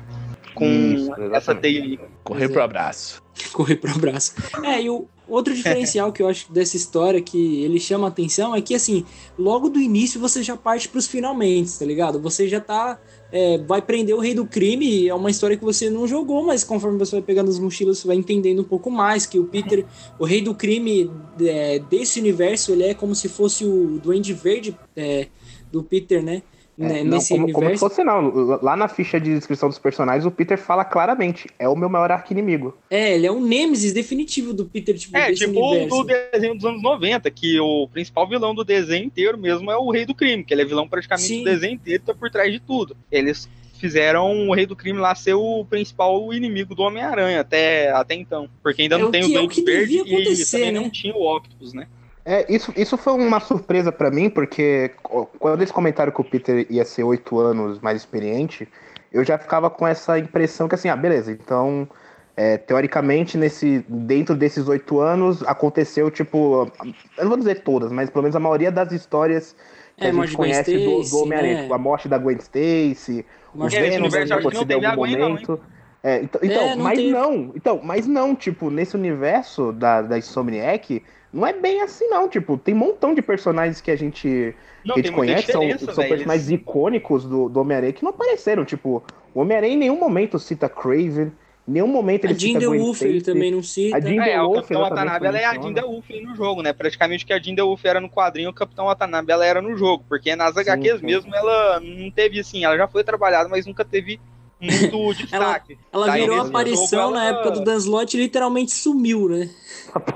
com 0.54 0.66
Isso, 0.66 1.12
essa 1.32 1.54
teia. 1.54 1.98
Correr 2.24 2.48
pro 2.48 2.62
abraço. 2.62 3.22
Correr 3.52 3.76
pro 3.76 3.92
abraço. 3.92 4.34
É, 4.64 4.82
e 4.82 4.90
o 4.90 5.08
outro 5.28 5.54
diferencial 5.54 6.12
que 6.12 6.22
eu 6.22 6.28
acho 6.28 6.52
dessa 6.52 6.76
história 6.76 7.22
que 7.22 7.62
ele 7.62 7.78
chama 7.78 8.06
a 8.06 8.10
atenção 8.10 8.54
é 8.54 8.60
que, 8.60 8.74
assim, 8.74 9.06
logo 9.38 9.68
do 9.68 9.78
início 9.78 10.20
você 10.20 10.42
já 10.42 10.56
parte 10.56 10.88
pros 10.88 11.06
finalmente, 11.06 11.78
tá 11.78 11.84
ligado? 11.84 12.20
Você 12.20 12.48
já 12.48 12.60
tá. 12.60 12.98
É, 13.30 13.58
vai 13.58 13.82
prender 13.82 14.14
o 14.14 14.20
rei 14.20 14.34
do 14.34 14.46
crime, 14.46 15.06
é 15.08 15.14
uma 15.14 15.30
história 15.30 15.56
que 15.56 15.64
você 15.64 15.90
não 15.90 16.06
jogou, 16.06 16.44
mas 16.44 16.64
conforme 16.64 16.98
você 16.98 17.12
vai 17.12 17.22
pegando 17.22 17.50
as 17.50 17.58
mochilas, 17.58 17.98
você 17.98 18.06
vai 18.06 18.16
entendendo 18.16 18.60
um 18.60 18.64
pouco 18.64 18.90
mais 18.90 19.26
que 19.26 19.38
o 19.38 19.44
Peter, 19.44 19.84
o 20.18 20.24
rei 20.24 20.40
do 20.40 20.54
crime 20.54 21.10
é, 21.40 21.78
desse 21.78 22.18
universo, 22.20 22.72
ele 22.72 22.84
é 22.84 22.94
como 22.94 23.14
se 23.14 23.28
fosse 23.28 23.64
o 23.64 24.00
Duende 24.02 24.32
Verde 24.32 24.76
é, 24.96 25.28
do 25.70 25.82
Peter, 25.82 26.22
né? 26.22 26.42
Né, 26.78 27.00
É, 27.00 27.04
não, 27.04 27.16
nesse 27.16 27.30
como, 27.34 27.46
como 27.52 27.54
se 27.54 27.58
universo. 27.72 27.80
fosse 27.88 28.04
não. 28.04 28.30
Lá 28.62 28.76
na 28.76 28.86
ficha 28.86 29.20
de 29.20 29.34
descrição 29.34 29.68
dos 29.68 29.78
personagens, 29.78 30.24
o 30.24 30.30
Peter 30.30 30.56
fala 30.56 30.84
claramente: 30.84 31.48
é 31.58 31.68
o 31.68 31.74
meu 31.74 31.88
maior 31.88 32.12
arqui-inimigo. 32.12 32.78
É, 32.88 33.14
ele 33.16 33.26
é 33.26 33.32
um 33.32 33.40
Nêmesis 33.44 33.92
definitivo 33.92 34.54
do 34.54 34.64
Peter, 34.64 34.96
tipo, 34.96 35.16
É, 35.16 35.28
desse 35.30 35.44
tipo 35.46 35.58
o 35.58 35.70
universo. 35.70 35.96
do 35.96 36.04
desenho 36.04 36.54
dos 36.54 36.64
anos 36.64 36.82
90, 36.82 37.30
que 37.32 37.58
o 37.58 37.88
principal 37.88 38.28
vilão 38.28 38.54
do 38.54 38.62
desenho 38.64 39.04
inteiro 39.04 39.36
mesmo 39.36 39.70
é 39.70 39.76
o 39.76 39.90
Rei 39.90 40.06
do 40.06 40.14
Crime, 40.14 40.44
que 40.44 40.54
ele 40.54 40.62
é 40.62 40.64
vilão 40.64 40.88
praticamente 40.88 41.26
Sim. 41.28 41.38
do 41.40 41.50
desenho 41.50 41.74
inteiro, 41.74 42.02
tá 42.06 42.14
por 42.14 42.30
trás 42.30 42.52
de 42.52 42.60
tudo. 42.60 42.96
Eles 43.10 43.48
fizeram 43.78 44.48
o 44.48 44.54
Rei 44.54 44.66
do 44.66 44.74
Crime 44.74 44.98
lá 44.98 45.14
ser 45.14 45.34
o 45.34 45.64
principal 45.64 46.32
inimigo 46.32 46.74
do 46.74 46.82
Homem-Aranha 46.82 47.40
até, 47.40 47.90
até 47.90 48.14
então. 48.14 48.48
Porque 48.62 48.82
ainda 48.82 48.96
É 48.96 48.98
não 48.98 49.08
o 49.08 49.10
tem 49.12 49.22
que- 49.22 49.36
o 49.36 49.38
é 49.38 49.40
o 49.42 49.48
que 49.48 49.62
Verde 49.62 49.98
e 50.04 50.44
também 50.50 50.72
né? 50.72 50.80
não 50.80 50.90
tinha 50.90 51.14
o 51.14 51.36
Octopus, 51.36 51.72
né? 51.72 51.86
É, 52.30 52.44
isso, 52.46 52.70
isso 52.76 52.98
foi 52.98 53.14
uma 53.14 53.40
surpresa 53.40 53.90
pra 53.90 54.10
mim, 54.10 54.28
porque 54.28 54.90
quando 55.38 55.60
eles 55.60 55.72
comentaram 55.72 56.12
que 56.12 56.20
o 56.20 56.24
Peter 56.24 56.66
ia 56.68 56.84
ser 56.84 57.02
oito 57.02 57.40
anos 57.40 57.80
mais 57.80 57.96
experiente, 57.96 58.68
eu 59.10 59.24
já 59.24 59.38
ficava 59.38 59.70
com 59.70 59.86
essa 59.86 60.18
impressão 60.18 60.68
que 60.68 60.74
assim, 60.74 60.90
ah, 60.90 60.96
beleza, 60.96 61.32
então, 61.32 61.88
é, 62.36 62.58
teoricamente, 62.58 63.38
nesse, 63.38 63.82
dentro 63.88 64.36
desses 64.36 64.68
oito 64.68 65.00
anos, 65.00 65.42
aconteceu, 65.44 66.10
tipo, 66.10 66.70
eu 67.16 67.22
não 67.22 67.30
vou 67.30 67.38
dizer 67.38 67.62
todas, 67.62 67.90
mas 67.90 68.10
pelo 68.10 68.24
menos 68.24 68.36
a 68.36 68.40
maioria 68.40 68.70
das 68.70 68.92
histórias 68.92 69.56
que 69.96 70.04
É, 70.04 70.10
a 70.10 70.12
gente 70.12 70.36
conhece 70.36 70.76
do, 70.76 71.00
Stacy, 71.00 71.10
do 71.10 71.22
Homem-Aranha, 71.22 71.54
né? 71.54 71.62
tipo, 71.62 71.72
a 71.72 71.78
morte 71.78 72.08
da 72.10 72.18
Gwen 72.18 72.36
Stacy, 72.36 73.24
o 73.54 73.66
Venom 73.70 74.06
acho 74.06 74.18
que 74.18 74.24
não 74.26 74.36
aconteceu 74.36 74.82
em 74.82 74.84
algum 74.84 74.96
Gwen, 74.98 75.16
não, 75.16 75.28
momento. 75.30 75.60
É, 76.02 76.22
então, 76.22 76.40
então, 76.42 76.62
É, 76.62 76.76
não 76.76 76.84
mas 76.84 76.98
teve. 76.98 77.10
não, 77.10 77.52
então, 77.54 77.80
mas 77.82 78.06
não, 78.06 78.34
tipo, 78.34 78.70
nesse 78.70 78.96
universo 78.96 79.72
da, 79.72 80.02
da 80.02 80.18
Insomniac, 80.18 81.02
não 81.32 81.46
é 81.46 81.52
bem 81.52 81.82
assim, 81.82 82.06
não. 82.08 82.28
Tipo, 82.28 82.56
tem 82.56 82.74
um 82.74 82.78
montão 82.78 83.14
de 83.14 83.22
personagens 83.22 83.80
que 83.80 83.90
a 83.90 83.96
gente, 83.96 84.54
Não, 84.84 84.94
que 84.94 85.00
a 85.00 85.02
gente 85.02 85.12
conhece, 85.14 85.52
são, 85.52 85.62
são 85.78 85.94
velho, 85.94 86.08
personagens 86.08 86.50
icônicos 86.50 87.24
do, 87.24 87.48
do 87.48 87.60
Homem-Aranha 87.60 87.92
que 87.92 88.02
não 88.02 88.10
apareceram. 88.10 88.64
Tipo, 88.64 89.02
o 89.34 89.40
Homem-Aranha 89.40 89.74
em 89.74 89.78
nenhum 89.78 89.98
momento 89.98 90.38
cita 90.38 90.68
Craven, 90.68 91.32
em 91.66 91.72
nenhum 91.72 91.88
momento 91.88 92.24
ele 92.24 92.32
A 92.32 92.38
cita 92.38 92.60
Gwen 92.60 92.78
DeWolf 92.78 93.04
ele 93.04 93.20
também 93.20 93.50
não 93.50 93.62
cita. 93.62 93.96
A 93.98 94.00
Jean 94.00 94.24
É, 94.24 94.40
o 94.40 94.50
Capitão 94.50 94.80
Watanabe 94.80 95.26
ela 95.26 95.38
é 95.38 95.44
a. 95.44 95.52
Jean 95.60 95.72
DeWolf 95.72 96.10
aí 96.10 96.22
no 96.22 96.34
jogo, 96.34 96.62
né? 96.62 96.72
Praticamente 96.72 97.26
que 97.26 97.32
a 97.32 97.38
Jean 97.38 97.54
DeWolf 97.54 97.84
era 97.84 98.00
no 98.00 98.08
quadrinho, 98.08 98.48
o 98.50 98.54
Capitão 98.54 98.86
Watanabe 98.86 99.30
ela 99.30 99.44
era 99.44 99.60
no 99.60 99.76
jogo. 99.76 100.02
Porque 100.08 100.34
nas 100.34 100.56
HQs 100.56 101.00
sim. 101.00 101.06
mesmo 101.06 101.34
ela 101.34 101.80
não 101.80 102.10
teve 102.10 102.40
assim, 102.40 102.64
ela 102.64 102.76
já 102.76 102.88
foi 102.88 103.04
trabalhada, 103.04 103.48
mas 103.50 103.66
nunca 103.66 103.84
teve 103.84 104.18
muito 104.60 105.14
destaque. 105.18 105.78
Ela 105.92 106.06
Daí, 106.06 106.20
virou 106.22 106.36
nesse 106.38 106.48
aparição 106.50 106.86
jogo, 107.02 107.14
na 107.14 107.24
ela- 107.26 107.38
época 107.38 107.50
do 107.52 107.64
Dan 107.64 107.76
Slott 107.76 108.16
e 108.16 108.20
literalmente 108.20 108.72
sumiu, 108.72 109.28
né? 109.28 109.48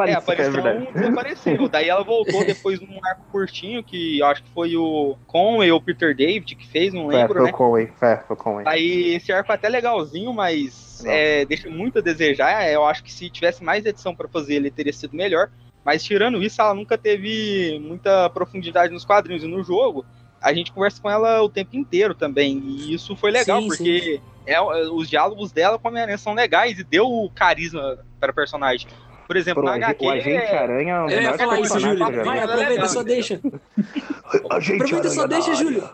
É, 0.07 0.13
apareceu 0.13 0.63
um 0.63 0.93
desapareceu. 0.93 1.69
Daí 1.69 1.89
ela 1.89 2.05
voltou 2.05 2.45
depois 2.45 2.79
num 2.81 2.99
arco 3.05 3.23
curtinho, 3.33 3.83
que 3.83 4.19
eu 4.19 4.27
acho 4.27 4.43
que 4.43 4.51
foi 4.51 4.77
o 4.77 5.17
Conway 5.27 5.73
ou 5.73 5.81
Peter 5.81 6.15
David 6.15 6.55
que 6.55 6.69
fez, 6.69 6.93
não 6.93 7.11
É, 7.11 7.17
lembro, 7.17 7.35
foi 7.37 7.45
né? 7.45 7.51
o 7.51 7.53
Conway, 7.55 7.93
é, 8.03 8.17
foi 8.19 8.35
o 8.35 8.39
Conway. 8.39 8.65
Aí 8.69 9.15
esse 9.15 9.33
arco 9.33 9.51
é 9.51 9.55
até 9.55 9.69
legalzinho, 9.71 10.33
mas 10.35 11.03
é, 11.07 11.47
deixa 11.47 11.71
muito 11.71 11.99
a 11.99 12.03
desejar. 12.03 12.69
Eu 12.71 12.85
acho 12.85 13.03
que 13.03 13.11
se 13.11 13.31
tivesse 13.31 13.65
mais 13.65 13.85
edição 13.87 14.15
pra 14.15 14.29
fazer, 14.29 14.57
ele 14.57 14.71
teria 14.71 14.93
sido 14.93 15.17
melhor. 15.17 15.51
Mas 15.85 16.05
tirando 16.05 16.43
isso, 16.43 16.61
ela 16.61 16.75
nunca 16.75 16.99
teve 16.99 17.81
muita 17.83 18.29
profundidade 18.31 18.93
nos 18.93 19.05
quadrinhos 19.07 19.43
e 19.43 19.47
no 19.49 19.65
jogo. 19.65 20.05
A 20.41 20.53
gente 20.53 20.71
conversa 20.71 21.01
com 21.01 21.11
ela 21.11 21.43
o 21.43 21.49
tempo 21.49 21.75
inteiro 21.77 22.15
também. 22.15 22.59
E 22.59 22.93
isso 22.95 23.17
foi 23.17 23.31
legal, 23.31 23.61
Sim, 23.63 23.69
porque 23.69 24.21
é, 24.47 24.61
os 24.61 25.09
diálogos 25.09 25.53
dela 25.53 25.79
com 25.79 25.89
a 25.89 25.91
Homem-Aranha 25.91 26.19
são 26.19 26.35
legais 26.35 26.79
e 26.79 26.85
deu 26.85 27.31
carisma 27.35 27.99
para 28.21 28.31
o 28.31 28.35
personagem. 28.35 28.89
Por 29.27 29.37
exemplo, 29.37 29.63
Pô, 29.63 29.69
na 29.69 29.75
o 29.75 29.77
HQ. 29.77 30.05
o 30.05 30.11
Agente 30.11 30.53
Aranha 30.55 30.95
é 30.95 31.03
dos 31.05 31.13
Eu 31.13 31.17
ia 31.17 31.17
melhores 31.33 31.41
falar 31.41 31.61
isso, 31.61 31.81
Júlio. 31.81 32.25
Vai, 32.25 32.39
aproveita 32.41 32.89
só 32.89 33.03
deixa. 33.03 33.41
Agente 34.51 34.83
Aproveita 34.83 35.09
só 35.11 35.23
Aranha 35.23 35.41
deixa, 35.41 35.55
Júlio. 35.55 35.89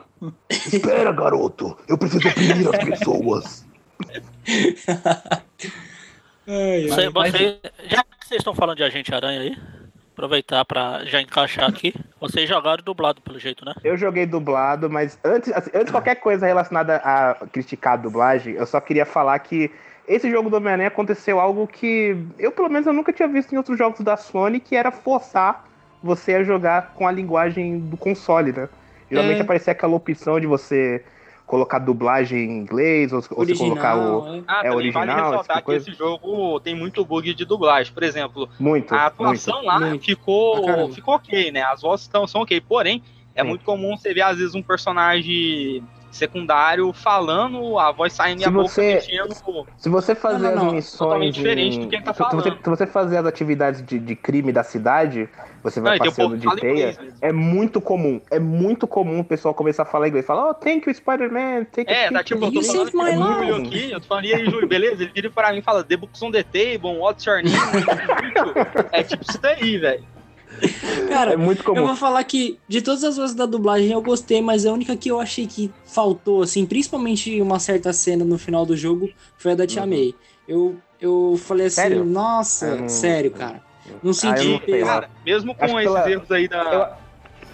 Espera, 0.48 1.12
garoto. 1.12 1.76
Eu 1.86 1.96
preciso 1.98 2.28
oprimir 2.28 2.68
as 2.68 2.84
pessoas. 2.84 3.66
Você- 6.46 7.10
você- 7.10 7.60
já 7.88 8.02
que 8.02 8.26
vocês 8.26 8.38
estão 8.40 8.54
falando 8.54 8.78
de 8.78 8.82
Agente 8.82 9.14
Aranha 9.14 9.40
aí, 9.40 9.56
aproveitar 10.18 10.64
pra 10.64 11.04
já 11.04 11.22
encaixar 11.22 11.68
aqui. 11.68 11.94
Vocês 12.20 12.48
jogaram 12.48 12.82
dublado 12.82 13.22
pelo 13.22 13.38
jeito, 13.38 13.64
né? 13.64 13.72
Eu 13.84 13.96
joguei 13.96 14.26
dublado, 14.26 14.90
mas 14.90 15.16
antes, 15.24 15.52
assim, 15.52 15.70
antes 15.72 15.86
de 15.86 15.92
qualquer 15.92 16.16
coisa 16.16 16.44
relacionada 16.44 16.96
a 16.96 17.36
criticar 17.52 17.92
a 17.92 17.96
dublagem, 17.96 18.54
eu 18.54 18.66
só 18.66 18.80
queria 18.80 19.06
falar 19.06 19.38
que 19.38 19.70
esse 20.08 20.28
jogo 20.28 20.50
do 20.50 20.56
Homem-Aranha 20.56 20.88
aconteceu 20.88 21.38
algo 21.38 21.66
que 21.68 22.16
eu, 22.38 22.50
pelo 22.50 22.68
menos, 22.68 22.86
eu 22.86 22.92
nunca 22.92 23.12
tinha 23.12 23.28
visto 23.28 23.52
em 23.54 23.58
outros 23.58 23.78
jogos 23.78 24.00
da 24.00 24.16
Sony, 24.16 24.58
que 24.58 24.74
era 24.74 24.90
forçar 24.90 25.64
você 26.02 26.34
a 26.34 26.42
jogar 26.42 26.94
com 26.94 27.06
a 27.06 27.12
linguagem 27.12 27.78
do 27.78 27.96
console, 27.96 28.52
né? 28.52 28.68
Geralmente 29.10 29.38
É. 29.38 29.42
aparecia 29.42 29.72
aquela 29.72 29.94
opção 29.94 30.40
de 30.40 30.46
você 30.46 31.04
colocar 31.48 31.78
dublagem 31.78 32.38
em 32.38 32.58
inglês, 32.58 33.10
ou, 33.12 33.24
ou 33.30 33.44
você 33.44 33.56
colocar 33.56 33.96
o. 33.96 34.44
Ah, 34.46 34.60
é 34.64 34.70
original, 34.70 35.06
vale 35.06 35.12
esse 35.12 35.20
ressaltar 35.30 35.56
tipo 35.56 35.58
que 35.58 35.64
coisa. 35.64 35.90
esse 35.90 35.98
jogo 35.98 36.60
tem 36.60 36.74
muito 36.74 37.04
bug 37.04 37.34
de 37.34 37.44
dublagem. 37.44 37.92
Por 37.92 38.02
exemplo, 38.02 38.48
Muito. 38.60 38.94
a 38.94 39.06
atuação 39.06 39.54
muito. 39.54 39.66
lá 39.66 39.78
Pra 39.80 39.98
ficou, 39.98 40.64
caramba. 40.64 40.92
ficou 40.92 41.14
ok, 41.14 41.50
né? 41.50 41.62
As 41.62 41.80
vozes 41.80 42.06
tão, 42.06 42.26
são 42.26 42.42
ok. 42.42 42.60
Porém, 42.60 43.02
é 43.34 43.42
Sim. 43.42 43.48
muito 43.48 43.64
comum 43.64 43.96
você 43.96 44.12
ver, 44.12 44.20
às 44.22 44.36
vezes, 44.38 44.54
um 44.54 44.62
personagem 44.62 45.82
secundário 46.10 46.92
falando, 46.92 47.78
a 47.78 47.90
voz 47.92 48.12
saindo 48.12 48.40
e 48.40 48.42
Se 48.42 48.48
a 48.48 48.50
boca 48.50 48.68
você- 48.68 48.94
mexendo. 48.94 49.34
Se 49.76 49.88
você 49.88 50.14
fazer 50.14 50.38
Não, 50.38 50.50
não, 50.50 50.58
as 50.58 50.64
não. 50.64 50.72
missões. 50.72 50.98
Totalmente 50.98 51.34
diferente 51.34 51.76
em- 51.76 51.80
do 51.80 51.88
que 51.88 51.96
ele 51.96 52.04
tá 52.04 52.12
se, 52.12 52.18
se 52.18 52.22
você, 52.24 52.42
falando. 52.50 52.64
se 52.64 52.70
você 52.70 52.86
fazer 52.86 53.16
as 53.18 53.26
atividades 53.26 53.84
de, 53.84 53.98
de 53.98 54.16
crime 54.16 54.52
da 54.52 54.62
cidade, 54.62 55.28
você 55.62 55.80
vai 55.80 55.98
Não, 55.98 56.06
e 56.06 56.10
que 56.12 56.36
de 56.36 56.56
teia. 56.60 56.96
É 57.20 57.32
muito 57.32 57.80
comum. 57.80 58.20
É 58.30 58.38
muito 58.38 58.86
comum 58.86 59.20
o 59.20 59.24
pessoal 59.24 59.54
começar 59.54 59.82
a 59.82 59.86
falar 59.86 60.08
inglês. 60.08 60.24
Falar, 60.26 60.50
oh, 60.50 60.54
thank 60.54 60.88
you, 60.88 60.94
Spider-Man. 60.94 61.66
Thank 61.72 61.90
É, 61.90 62.06
you, 62.06 62.12
tá 62.12 62.22
tipo, 62.24 62.44
eu 62.44 62.52
tô 62.52 62.62
falando 62.62 63.66
aqui, 63.66 63.90
eu 63.90 64.00
tô 64.00 64.06
falando, 64.06 64.24
e 64.24 64.34
aí, 64.34 64.44
Júlio, 64.44 64.68
beleza? 64.68 65.02
Ele 65.02 65.12
vira 65.14 65.30
pra 65.30 65.52
mim 65.52 65.58
e 65.58 65.62
fala, 65.62 65.82
The 65.84 65.96
books 65.96 66.22
on 66.22 66.30
the 66.30 66.42
table, 66.42 66.98
what's 66.98 67.24
your 67.26 67.42
name? 67.42 67.56
é 68.92 69.02
tipo 69.02 69.24
isso 69.28 69.40
daí, 69.40 69.78
velho. 69.78 70.04
Cara, 71.08 71.32
É 71.32 71.36
muito 71.36 71.62
comum. 71.64 71.78
eu 71.80 71.86
vou 71.86 71.96
falar 71.96 72.22
que 72.24 72.58
de 72.68 72.82
todas 72.82 73.02
as 73.04 73.16
vozes 73.16 73.34
da 73.34 73.46
dublagem 73.46 73.90
eu 73.90 74.02
gostei, 74.02 74.40
mas 74.42 74.66
a 74.66 74.72
única 74.72 74.96
que 74.96 75.10
eu 75.10 75.20
achei 75.20 75.46
que 75.46 75.70
faltou, 75.86 76.42
assim, 76.42 76.66
principalmente 76.66 77.40
uma 77.40 77.58
certa 77.58 77.92
cena 77.92 78.24
no 78.24 78.38
final 78.38 78.64
do 78.66 78.76
jogo, 78.76 79.08
foi 79.36 79.52
a 79.52 79.54
da 79.54 79.66
Tia 79.66 79.86
May. 79.86 80.14
Eu, 80.46 80.78
eu 81.00 81.36
falei 81.38 81.66
assim, 81.66 81.74
Sério? 81.82 82.04
nossa, 82.04 82.76
não- 82.76 82.88
sério, 82.88 83.30
cara. 83.30 83.62
Não 84.02 84.10
Ah, 84.10 84.14
senti 84.14 84.46
eu 84.46 84.78
não. 84.78 84.86
Cara, 84.86 85.10
mesmo 85.24 85.54
com 85.54 85.64
Acho 85.64 85.74
que 85.74 85.80
esses 85.80 85.96
ela- 85.96 86.10
erros 86.10 86.30
aí 86.30 86.48
da. 86.48 86.98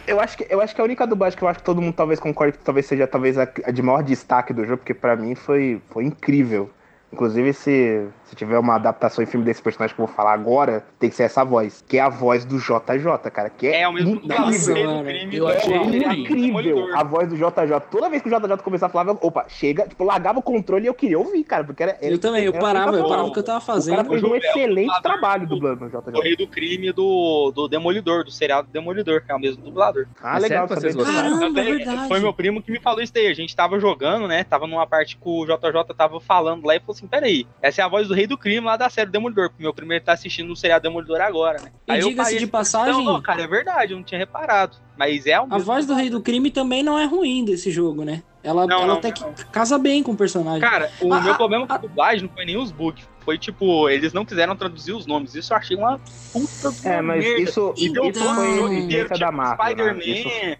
Eu 0.07 0.21
acho, 0.21 0.37
que, 0.37 0.47
eu 0.51 0.61
acho 0.61 0.75
que 0.75 0.81
a 0.81 0.85
única 0.85 1.07
dublagem 1.07 1.39
que 1.39 1.43
eu 1.45 1.49
acho 1.49 1.61
que 1.61 1.65
todo 1.65 1.81
mundo 1.81 1.95
talvez 1.95 2.21
concorde 2.21 2.59
que 2.59 2.65
talvez 2.65 2.85
seja 2.85 3.07
talvez 3.07 3.39
a, 3.39 3.45
de 3.47 3.81
maior 3.81 4.03
destaque 4.03 4.53
do 4.53 4.63
jogo, 4.65 4.79
porque 4.79 4.93
pra 4.93 5.17
mim 5.17 5.35
foi, 5.35 5.81
foi 5.91 6.05
incrível. 6.05 6.69
Inclusive, 7.11 7.53
se, 7.55 8.07
se 8.35 8.39
tiver 8.39 8.59
uma 8.59 8.75
adaptação 8.75 9.23
em 9.23 9.27
filme 9.27 9.47
desse 9.47 9.63
personagem 9.63 9.95
que 9.95 10.03
eu 10.03 10.07
vou 10.07 10.15
falar 10.15 10.33
agora, 10.33 10.85
tem 10.99 11.09
que 11.09 11.17
ser 11.17 11.23
essa 11.25 11.45
voz, 11.45 11.85
que 11.89 11.99
é 11.99 12.01
a 12.01 12.09
voz 12.09 12.45
do 12.45 12.59
JJ, 12.59 13.31
cara. 13.33 13.49
Que 13.49 13.69
é, 13.69 13.83
É 13.83 13.89
o 13.89 13.93
mesmo 13.93 14.17
incrível. 14.17 14.39
Nossa, 14.41 14.75
mano. 14.75 15.09
Eu 15.33 15.49
achei 15.49 15.75
É 15.75 16.13
incrível 16.15 16.95
a 16.97 17.05
voz 17.05 17.29
do 17.29 17.37
JJ. 17.37 17.81
Toda 17.91 18.09
vez 18.11 18.23
que 18.23 18.29
o 18.29 18.33
JJ 18.41 18.57
começava 18.63 18.91
a 18.91 18.93
falar, 18.93 19.11
eu, 19.13 19.19
opa, 19.23 19.47
chega, 19.49 19.87
tipo, 19.89 20.05
largava 20.05 20.39
o 20.39 20.43
controle 20.43 20.85
e 20.85 20.89
eu 20.89 20.95
queria 20.95 21.19
ouvir, 21.19 21.45
cara, 21.45 21.65
porque 21.65 21.83
era. 21.83 21.97
Eu 22.03 22.19
também, 22.19 22.45
eu 22.45 22.53
parava, 22.53 22.97
eu 22.97 23.09
parava 23.09 23.29
o 23.29 23.33
que 23.33 23.39
eu 23.39 23.43
tava 23.45 23.59
O 23.59 23.67
cara 23.67 23.75
fazendo. 23.77 24.09
fez 24.09 24.23
um 24.23 24.27
é 24.29 24.31
o 24.31 24.37
excelente 24.37 25.03
trabalho 25.03 25.47
do- 25.47 25.55
dublando 25.55 25.85
o 25.85 25.87
O 25.87 25.91
JJ. 26.13 26.23
rei 26.23 26.37
do 26.37 26.47
crime 26.49 26.93
do, 26.93 27.53
do 27.55 27.69
Demolidor, 27.69 28.25
do 28.25 28.31
seriado 28.31 28.69
Demolidor, 28.73 29.23
que 29.25 29.31
é 29.31 29.35
o 29.35 29.39
mesmo 29.39 29.63
dublador. 29.65 30.07
Ah, 30.23 30.37
É 30.37 30.41
legal 30.41 30.67
saber 30.69 30.81
vocês 30.81 30.97
gostaram? 30.97 31.39
Caramba, 31.39 31.61
é. 31.61 32.09
Foi 32.09 32.21
meu 32.21 32.33
primo 32.33 32.63
que 32.63 32.73
me 32.73 32.81
falou 32.81 33.01
isso 33.03 33.13
daí. 33.13 33.27
A 33.29 33.35
gente 33.35 33.55
tava 33.55 33.79
jogando, 33.79 34.27
né? 34.27 34.45
Tava 34.45 34.67
numa 34.67 34.87
parte 34.87 35.17
que 35.17 35.23
o 35.29 35.45
JJ 35.45 35.95
tava 35.97 36.21
falando 36.21 36.67
lá 36.67 36.75
e 36.75 36.81
falou 36.81 36.93
assim: 36.95 37.07
peraí, 37.07 37.47
essa 37.63 37.81
é 37.83 37.85
a 37.85 37.89
voz 37.89 38.09
do 38.09 38.15
rei 38.15 38.24
do 38.27 38.37
crime 38.39 38.65
lá 38.67 38.77
da 38.77 38.89
série 38.91 39.11
Demolidor. 39.11 39.51
Porque 39.51 39.63
meu 39.63 39.75
primeiro 39.75 40.05
tá 40.05 40.13
assistindo 40.13 40.53
o 40.53 40.57
seriado 40.57 40.83
Demolidor 40.83 41.21
agora, 41.21 41.61
né? 41.63 41.71
E 41.89 41.99
diga-se 42.01 42.39
de 42.39 42.47
passagem- 42.47 43.05
Não, 43.05 43.21
cara, 43.23 43.43
é 43.43 43.47
verdade, 43.47 43.93
eu 43.93 43.97
não 43.97 44.05
tinha 44.05 44.19
reparado. 44.19 44.77
Mas 44.97 45.27
é 45.27 45.41
o 45.41 45.47
A 45.51 45.59
voz 45.59 45.87
do 45.87 45.95
Rei 45.95 46.09
do 46.11 46.21
Crime 46.21 46.51
também 46.51 46.83
não 46.83 46.99
é 46.99 47.05
ruim 47.05 47.45
desse 47.45 47.71
jogo, 47.71 48.05
né? 48.05 48.23
Ela, 48.43 48.67
Não, 48.67 48.77
ela 48.79 48.87
não, 48.87 48.95
até 48.99 49.09
não. 49.09 49.33
que 49.33 49.45
casa 49.47 49.79
bem 49.79 50.03
com 50.03 50.13
o 50.13 50.17
personagem. 50.17 50.61
Cara, 50.61 50.91
o 51.01 51.13
Ah, 51.13 51.21
meu 51.21 51.35
problema 51.35 51.67
com 51.67 51.73
a 51.73 51.79
dublagem 51.79 52.27
não 52.29 52.35
foi 52.35 52.45
nem 52.45 52.57
os 52.59 52.71
bugs. 52.71 53.09
Foi 53.25 53.39
tipo, 53.39 53.89
eles 53.89 54.13
não 54.13 54.25
quiseram 54.25 54.55
traduzir 54.55 54.93
os 54.93 55.07
nomes. 55.07 55.35
Isso 55.35 55.53
eu 55.53 55.57
achei 55.57 55.77
uma 55.77 55.99
puta 56.33 56.75
É, 56.89 56.95
uma 56.97 57.03
mas 57.03 57.25
merda. 57.25 57.41
isso, 57.43 57.75
E 57.77 57.89
deu 57.89 58.05
isso 58.11 58.35
foi 58.35 58.75
inteiro, 58.79 59.09
da 59.09 59.15
tipo, 59.15 59.33
Marvel. 59.33 59.57
né? 59.57 59.73
Spider-Man, 59.73 60.05
Isso- 60.05 60.29
é, 60.29 60.59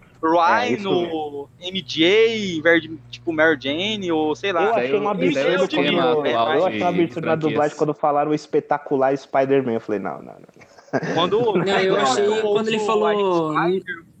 Rhino, 0.67 1.49
MJ, 1.61 2.57
em 2.57 2.61
vez 2.61 2.81
de, 2.81 2.97
tipo 3.11 3.31
Mary 3.31 3.57
Jane, 3.61 4.11
ou 4.11 4.35
sei 4.35 4.51
lá. 4.51 4.63
Eu 4.63 4.75
achei 4.75 4.99
um 4.99 5.07
absurdo 5.09 5.39
MJ, 5.39 5.67
quando. 5.67 5.87
eu 5.87 6.25
Eu 6.25 6.65
achei 6.65 6.81
um 6.81 6.87
absurdo 6.87 7.25
na 7.27 7.35
dublagem 7.35 7.77
quando 7.77 7.93
falaram 7.93 8.31
o 8.31 8.33
espetacular 8.33 9.15
Spider-Man. 9.15 9.73
Eu 9.73 9.81
falei, 9.81 9.99
não, 10.01 10.17
não, 10.17 10.33
não. 10.33 11.13
Quando, 11.13 11.39
Não, 11.57 11.79
eu 11.79 11.95
achei 11.97 12.25
quando 12.25 12.41
quando 12.41 12.67
ele 12.69 12.79
falou 12.79 13.53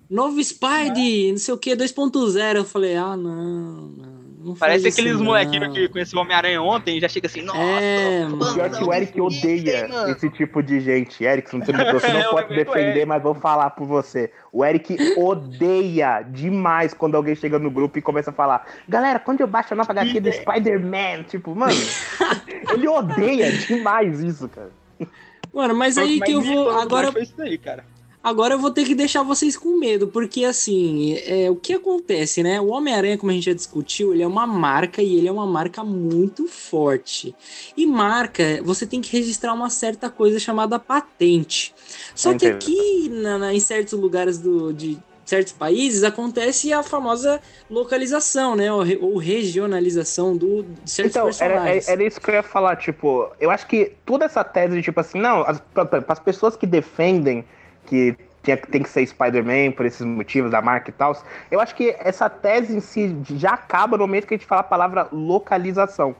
novo 0.09 0.39
Spidey, 0.43 1.31
não 1.31 1.37
sei 1.39 1.53
o 1.53 1.57
que, 1.57 1.75
2.0, 1.75 2.57
eu 2.57 2.65
falei, 2.65 2.95
ah, 2.95 3.15
não, 3.17 3.87
não. 3.97 4.24
Não 4.45 4.53
Parece 4.53 4.87
isso 4.87 4.99
aqueles 4.99 5.19
molequinhos 5.19 5.73
que 5.73 5.89
conheceu 5.89 6.19
o 6.19 6.21
Homem-Aranha 6.21 6.61
ontem 6.61 6.97
e 6.97 7.01
já 7.01 7.09
chega 7.09 7.25
assim, 7.25 7.41
nossa, 7.41 7.59
É, 7.59 8.27
O 8.27 8.53
pior 8.53 8.65
é 8.65 8.69
que 8.69 8.83
o 8.83 8.93
Eric 8.93 9.19
odeia 9.19 9.87
esse 10.11 10.29
tipo 10.29 10.61
de 10.61 10.79
gente. 10.79 11.23
Eric, 11.23 11.49
você 11.49 11.71
não, 11.71 11.91
você 11.91 12.07
não 12.09 12.19
Eu 12.25 12.29
pode 12.29 12.49
do 12.49 12.55
defender, 12.55 13.07
mas 13.07 13.23
vou 13.23 13.33
falar 13.33 13.71
por 13.71 13.87
você. 13.87 14.31
O 14.51 14.63
Eric 14.63 14.95
odeia 15.17 16.21
demais 16.21 16.93
quando 16.93 17.15
alguém 17.15 17.35
chega 17.35 17.57
no 17.57 17.71
grupo 17.71 17.97
e 17.97 18.03
começa 18.03 18.29
a 18.29 18.33
falar: 18.33 18.67
Galera, 18.87 19.17
quando 19.17 19.41
eu 19.41 19.47
baixo 19.47 19.73
a 19.73 19.77
nova 19.77 19.91
HQ 19.91 20.19
do 20.19 20.31
Spider-Man, 20.31 21.23
tipo, 21.23 21.55
mano, 21.55 21.73
ele 22.71 22.87
odeia 22.87 23.51
demais 23.51 24.21
isso, 24.21 24.47
cara. 24.47 24.69
Mano, 25.51 25.73
mas 25.73 25.97
aí 25.97 26.21
que 26.21 26.33
eu 26.33 26.41
vou. 26.41 26.69
Agora, 26.69 27.11
Foi 27.11 27.23
isso 27.23 27.41
aí, 27.41 27.57
cara. 27.57 27.83
Agora 28.25 28.55
eu 28.55 28.59
vou 28.59 28.71
ter 28.71 28.83
que 28.85 28.95
deixar 28.95 29.21
vocês 29.21 29.55
com 29.55 29.77
medo, 29.77 30.07
porque 30.07 30.43
assim, 30.45 31.13
é, 31.27 31.49
o 31.51 31.55
que 31.55 31.73
acontece, 31.73 32.41
né? 32.41 32.59
O 32.59 32.69
Homem-Aranha, 32.69 33.17
como 33.19 33.29
a 33.31 33.35
gente 33.35 33.45
já 33.45 33.53
discutiu, 33.53 34.13
ele 34.13 34.23
é 34.23 34.27
uma 34.27 34.47
marca 34.47 34.99
e 35.01 35.15
ele 35.15 35.27
é 35.27 35.31
uma 35.31 35.45
marca 35.45 35.83
muito 35.83 36.47
forte. 36.47 37.35
E 37.77 37.85
marca, 37.85 38.61
você 38.63 38.85
tem 38.87 38.99
que 38.99 39.15
registrar 39.15 39.53
uma 39.53 39.69
certa 39.69 40.09
coisa 40.09 40.39
chamada 40.39 40.79
patente. 40.79 41.71
Só 42.15 42.33
que 42.33 42.47
Entendo. 42.47 42.55
aqui, 42.55 43.09
na- 43.09 43.37
na- 43.37 43.53
em 43.53 43.59
certos 43.59 43.93
lugares 43.93 44.39
do, 44.39 44.73
de 44.73 44.97
certos 45.23 45.53
países, 45.53 46.03
acontece 46.03 46.71
a 46.73 46.81
famosa 46.83 47.39
localização, 47.69 48.55
né? 48.55 48.71
Ou, 48.71 48.81
re- 48.81 48.97
ou 49.01 49.17
regionalização 49.17 50.35
do, 50.35 50.63
de 50.83 50.89
certos 50.89 51.15
Então, 51.15 51.27
era, 51.27 51.29
personagens. 51.37 51.87
era 51.87 52.03
isso 52.03 52.19
que 52.19 52.29
eu 52.29 52.35
ia 52.35 52.43
falar, 52.43 52.75
tipo, 52.77 53.29
eu 53.39 53.51
acho 53.51 53.67
que 53.67 53.93
toda 54.05 54.25
essa 54.25 54.43
tese 54.43 54.75
de, 54.75 54.81
tipo 54.81 54.99
assim, 54.99 55.19
não, 55.19 55.41
as, 55.41 55.59
pra- 55.73 55.85
pras 55.85 56.19
pessoas 56.19 56.55
que 56.55 56.65
defendem 56.65 57.45
que 57.85 58.15
tinha, 58.43 58.57
tem 58.57 58.83
que 58.83 58.89
ser 58.89 59.05
Spider-Man 59.07 59.71
por 59.71 59.85
esses 59.85 60.01
motivos 60.05 60.51
da 60.51 60.61
marca 60.61 60.89
e 60.89 60.93
tal, 60.93 61.17
eu 61.49 61.59
acho 61.59 61.73
que 61.75 61.95
essa 61.99 62.29
tese 62.29 62.75
em 62.75 62.79
si 62.79 63.15
já 63.35 63.51
acaba 63.51 63.97
no 63.97 64.03
momento 64.03 64.27
que 64.27 64.33
a 64.35 64.37
gente 64.37 64.45
fala 64.47 64.61
a 64.61 64.65
palavra 64.65 65.07
localização. 65.11 66.15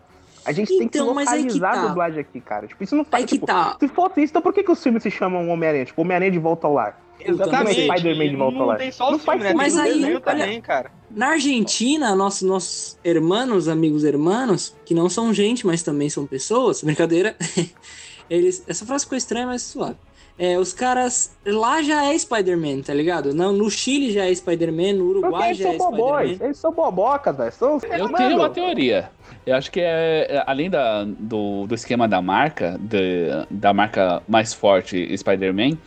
A 0.46 0.52
gente 0.52 0.68
tem 0.78 0.88
que 0.88 0.98
Então, 1.00 1.18
aí 1.18 1.26
que 1.26 1.32
localizar 1.34 1.74
tá. 1.74 1.82
a 1.82 1.88
dublagem 1.88 2.20
aqui, 2.20 2.40
cara. 2.40 2.68
Tipo, 2.68 2.84
isso 2.84 2.96
não 2.96 3.04
faz. 3.04 3.24
Aí 3.24 3.28
que 3.28 3.36
tipo, 3.36 3.48
tá. 3.48 3.76
Se 3.80 3.88
fosse 3.88 4.22
isso, 4.22 4.32
então 4.32 4.42
por 4.44 4.54
que, 4.54 4.62
que 4.64 4.72
os 4.72 4.82
filmes 4.82 5.02
se 5.02 5.10
chamam 5.10 5.50
Homem-Aranha? 5.50 5.86
Tipo, 5.86 6.02
Homem-Aranha 6.04 6.30
de 6.32 6.38
volta 6.40 6.68
ao 6.68 6.74
lar. 6.74 7.02
Exatamente. 7.20 7.88
Não 7.88 7.96
Spider-Man 7.98 8.30
de 8.30 8.36
volta 8.36 8.54
ao 8.56 8.60
Não 8.60 8.68
lar. 8.68 8.78
tem 8.78 8.92
só 8.92 9.10
não 9.12 9.18
faz 9.18 9.42
filmes, 9.42 9.58
né? 9.58 9.70
sentido. 9.70 9.78
Mas 9.78 9.94
Tem 9.96 10.04
aí, 10.06 10.12
olha- 10.14 10.20
também, 10.22 10.62
cara. 10.62 10.92
Na 11.10 11.30
Argentina, 11.30 12.16
nossos, 12.16 12.42
nossos 12.44 13.00
hermanos, 13.04 13.68
amigos 13.68 14.04
hermanos, 14.04 14.76
que 14.86 14.94
não 14.94 15.10
são 15.10 15.34
gente, 15.34 15.66
mas 15.66 15.82
também 15.82 16.10
são 16.12 16.28
pessoas, 16.28 16.82
brincadeira, 16.86 17.36
eles. 18.30 18.64
Essa 18.68 18.86
frase 18.86 19.06
ficou 19.06 19.18
estranha, 19.18 19.48
mas 19.48 19.62
suave. 19.64 19.96
É, 20.38 20.58
os 20.60 20.74
caras. 20.74 21.34
Lá 21.46 21.82
já 21.82 22.06
é 22.12 22.18
Spider-Man, 22.18 22.82
tá 22.82 22.94
ligado? 22.94 23.34
Não, 23.34 23.54
no 23.54 23.70
Chile 23.72 24.12
já 24.12 24.26
é 24.26 24.36
Spider-Man, 24.36 24.94
no 24.94 25.06
Uruguai 25.06 25.50
eles 25.52 25.58
já 25.60 25.70
é 25.70 25.78
são 25.78 25.92
bobóis, 25.92 26.24
Spider-Man. 26.32 26.46
eles 26.46 26.58
são 26.58 26.72
bobocas, 26.74 27.38
velho. 27.38 27.52
São... 27.54 27.80
Eu 27.90 28.00
Mano, 28.06 28.18
tenho 28.18 28.36
uma 28.38 28.50
teoria. 28.50 29.10
Eu 29.46 29.56
acho 29.56 29.72
que 29.72 29.80
é, 29.80 30.28
é, 30.30 30.44
além 30.46 30.70
da, 30.70 31.06
do, 31.06 31.66
do 31.68 31.74
esquema 31.76 32.06
da 32.08 32.22
marca, 32.22 32.78
de- 32.82 33.46
da 33.50 33.74
marca 33.74 34.22
mais 34.28 34.54
forte 34.54 35.16
Spider-Man, 35.18 35.78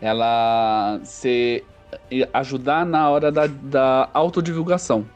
ela 0.00 0.98
se 1.04 1.62
ajudar 2.32 2.84
na 2.84 3.08
hora 3.08 3.30
da, 3.30 3.46
da 3.46 4.08
autodivulgação. 4.12 5.06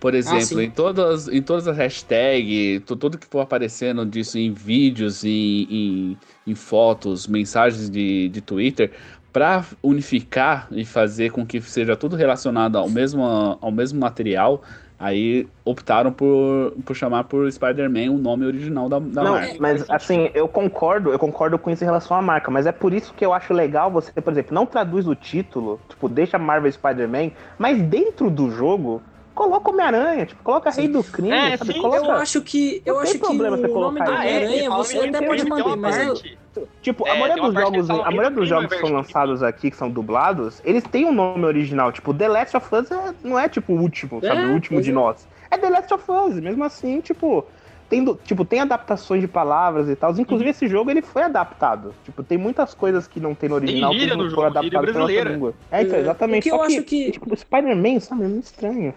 Por 0.00 0.14
exemplo, 0.14 0.58
sim. 0.58 0.62
em, 0.62 0.70
todas, 0.70 1.28
em 1.28 1.42
todas 1.42 1.68
as 1.68 1.76
hashtags, 1.76 2.82
tu- 2.86 2.96
tudo 2.96 3.18
que 3.18 3.26
for 3.26 3.40
aparecendo 3.40 4.04
disso 4.06 4.38
em 4.38 4.50
vídeos, 4.52 5.24
em, 5.24 5.66
em, 5.70 6.18
em 6.46 6.54
fotos, 6.54 7.26
mensagens 7.26 7.90
de, 7.90 8.28
de 8.30 8.40
Twitter, 8.40 8.92
para 9.32 9.64
unificar 9.82 10.68
e 10.72 10.84
fazer 10.84 11.30
com 11.30 11.46
que 11.46 11.60
seja 11.60 11.96
tudo 11.96 12.16
relacionado 12.16 12.76
ao 12.76 12.88
mesmo, 12.88 13.22
ao 13.60 13.70
mesmo 13.70 14.00
material, 14.00 14.62
aí 14.98 15.46
optaram 15.64 16.12
por, 16.12 16.72
por 16.84 16.96
chamar 16.96 17.24
por 17.24 17.50
Spider-Man 17.50 18.10
o 18.10 18.18
nome 18.18 18.44
original 18.44 18.88
da, 18.88 18.98
da 18.98 19.22
não, 19.22 19.32
marca. 19.32 19.54
mas 19.60 19.88
assim, 19.88 20.30
eu 20.34 20.48
concordo, 20.48 21.12
eu 21.12 21.18
concordo 21.18 21.58
com 21.58 21.70
isso 21.70 21.84
em 21.84 21.86
relação 21.86 22.16
à 22.16 22.22
marca, 22.22 22.50
mas 22.50 22.66
é 22.66 22.72
por 22.72 22.92
isso 22.92 23.14
que 23.14 23.24
eu 23.24 23.32
acho 23.32 23.52
legal 23.54 23.90
você, 23.90 24.12
por 24.12 24.32
exemplo, 24.32 24.54
não 24.54 24.66
traduz 24.66 25.06
o 25.06 25.14
título, 25.14 25.80
tipo, 25.88 26.08
deixa 26.08 26.38
Marvel 26.38 26.70
Spider-Man, 26.72 27.30
mas 27.58 27.80
dentro 27.80 28.30
do 28.30 28.50
jogo, 28.50 29.00
coloca 29.40 29.70
Homem-Aranha, 29.70 30.26
tipo, 30.26 30.42
coloca 30.42 30.70
Rei 30.70 30.86
do 30.88 31.02
Crime, 31.02 31.30
É, 31.30 31.56
sabe? 31.56 31.72
sim, 31.72 31.80
coloca... 31.80 32.04
Eu 32.06 32.10
acho 32.12 32.42
que, 32.42 32.82
eu 32.84 32.94
Não 32.94 33.00
tem 33.02 33.10
acho 33.10 33.18
que 33.20 33.26
problema 33.26 33.56
você 33.56 33.66
o 33.66 33.68
nome 33.80 33.98
do 34.00 34.04
colocar 34.04 34.04
isso. 34.04 34.20
Homem-Aranha 34.20 34.70
fala 34.70 34.84
você 34.84 34.92
que 34.92 34.98
até 35.08 35.18
tem- 35.18 35.28
pode 35.28 35.40
tem 35.42 35.50
manter, 35.50 35.76
mas 35.76 35.98
eu, 35.98 36.06
parte- 36.08 36.38
Tipo, 36.82 37.06
É, 37.06 37.10
a 37.10 37.14
maioria 37.14 37.34
tem 37.36 37.44
dos 37.44 37.54
que 37.54 37.60
jogos, 37.60 37.90
a 37.90 38.10
maioria 38.10 38.30
dos 38.30 38.48
jogos 38.48 38.72
que 38.74 38.80
são 38.80 38.92
lançados 38.92 39.42
aqui, 39.42 39.70
que 39.70 39.76
são 39.76 39.88
dublados, 39.88 40.60
eles 40.64 40.82
têm 40.84 41.06
um 41.06 41.12
nome 41.12 41.44
original. 41.46 41.92
Tipo, 41.92 42.12
The 42.12 42.28
Last 42.28 42.56
of 42.56 42.74
Us 42.74 42.90
é- 42.90 43.14
não 43.22 43.38
é 43.38 43.48
tipo 43.48 43.72
o 43.72 43.80
último, 43.80 44.20
sabe? 44.20 44.42
É, 44.42 44.46
O 44.46 44.52
último 44.52 44.82
de 44.82 44.90
é. 44.90 44.92
nós. 44.92 45.26
É 45.50 45.56
The 45.56 45.70
Last 45.70 45.94
of 45.94 46.04
Us, 46.10 46.40
mesmo 46.40 46.64
assim, 46.64 47.00
tipo, 47.00 47.46
tem, 47.88 48.04
tipo, 48.24 48.44
tem 48.44 48.60
adaptações 48.60 49.20
de 49.20 49.28
palavras 49.28 49.88
e 49.88 49.94
tal. 49.96 50.10
Inclusive, 50.10 50.44
Uhum. 50.44 50.50
esse 50.50 50.66
jogo 50.68 50.90
ele 50.90 51.02
foi 51.02 51.22
adaptado. 51.22 51.94
Tipo, 52.04 52.22
tem 52.24 52.36
muitas 52.36 52.74
coisas 52.74 53.06
que 53.06 53.20
não 53.20 53.32
tem 53.34 53.48
no 53.48 53.54
original 53.54 53.92
gíria 53.92 54.10
que 54.10 54.16
não 54.16 54.30
foram 54.30 54.48
adaptadas 54.48 54.90
pra 54.90 55.00
nossa 55.00 55.12
língua. 55.24 55.54
É, 55.70 55.82
então, 55.82 55.96
É, 55.96 56.00
exatamente. 56.00 56.50
porque 56.50 56.54
eu 56.54 56.58
Só 56.58 56.66
que, 56.66 56.76
acho 56.78 56.82
que- 56.86 57.10
tipo, 57.12 57.36
Spider-Man, 57.36 58.00
sabe, 58.00 58.24
é 58.24 58.26
meio 58.28 58.40
estranho. 58.40 58.94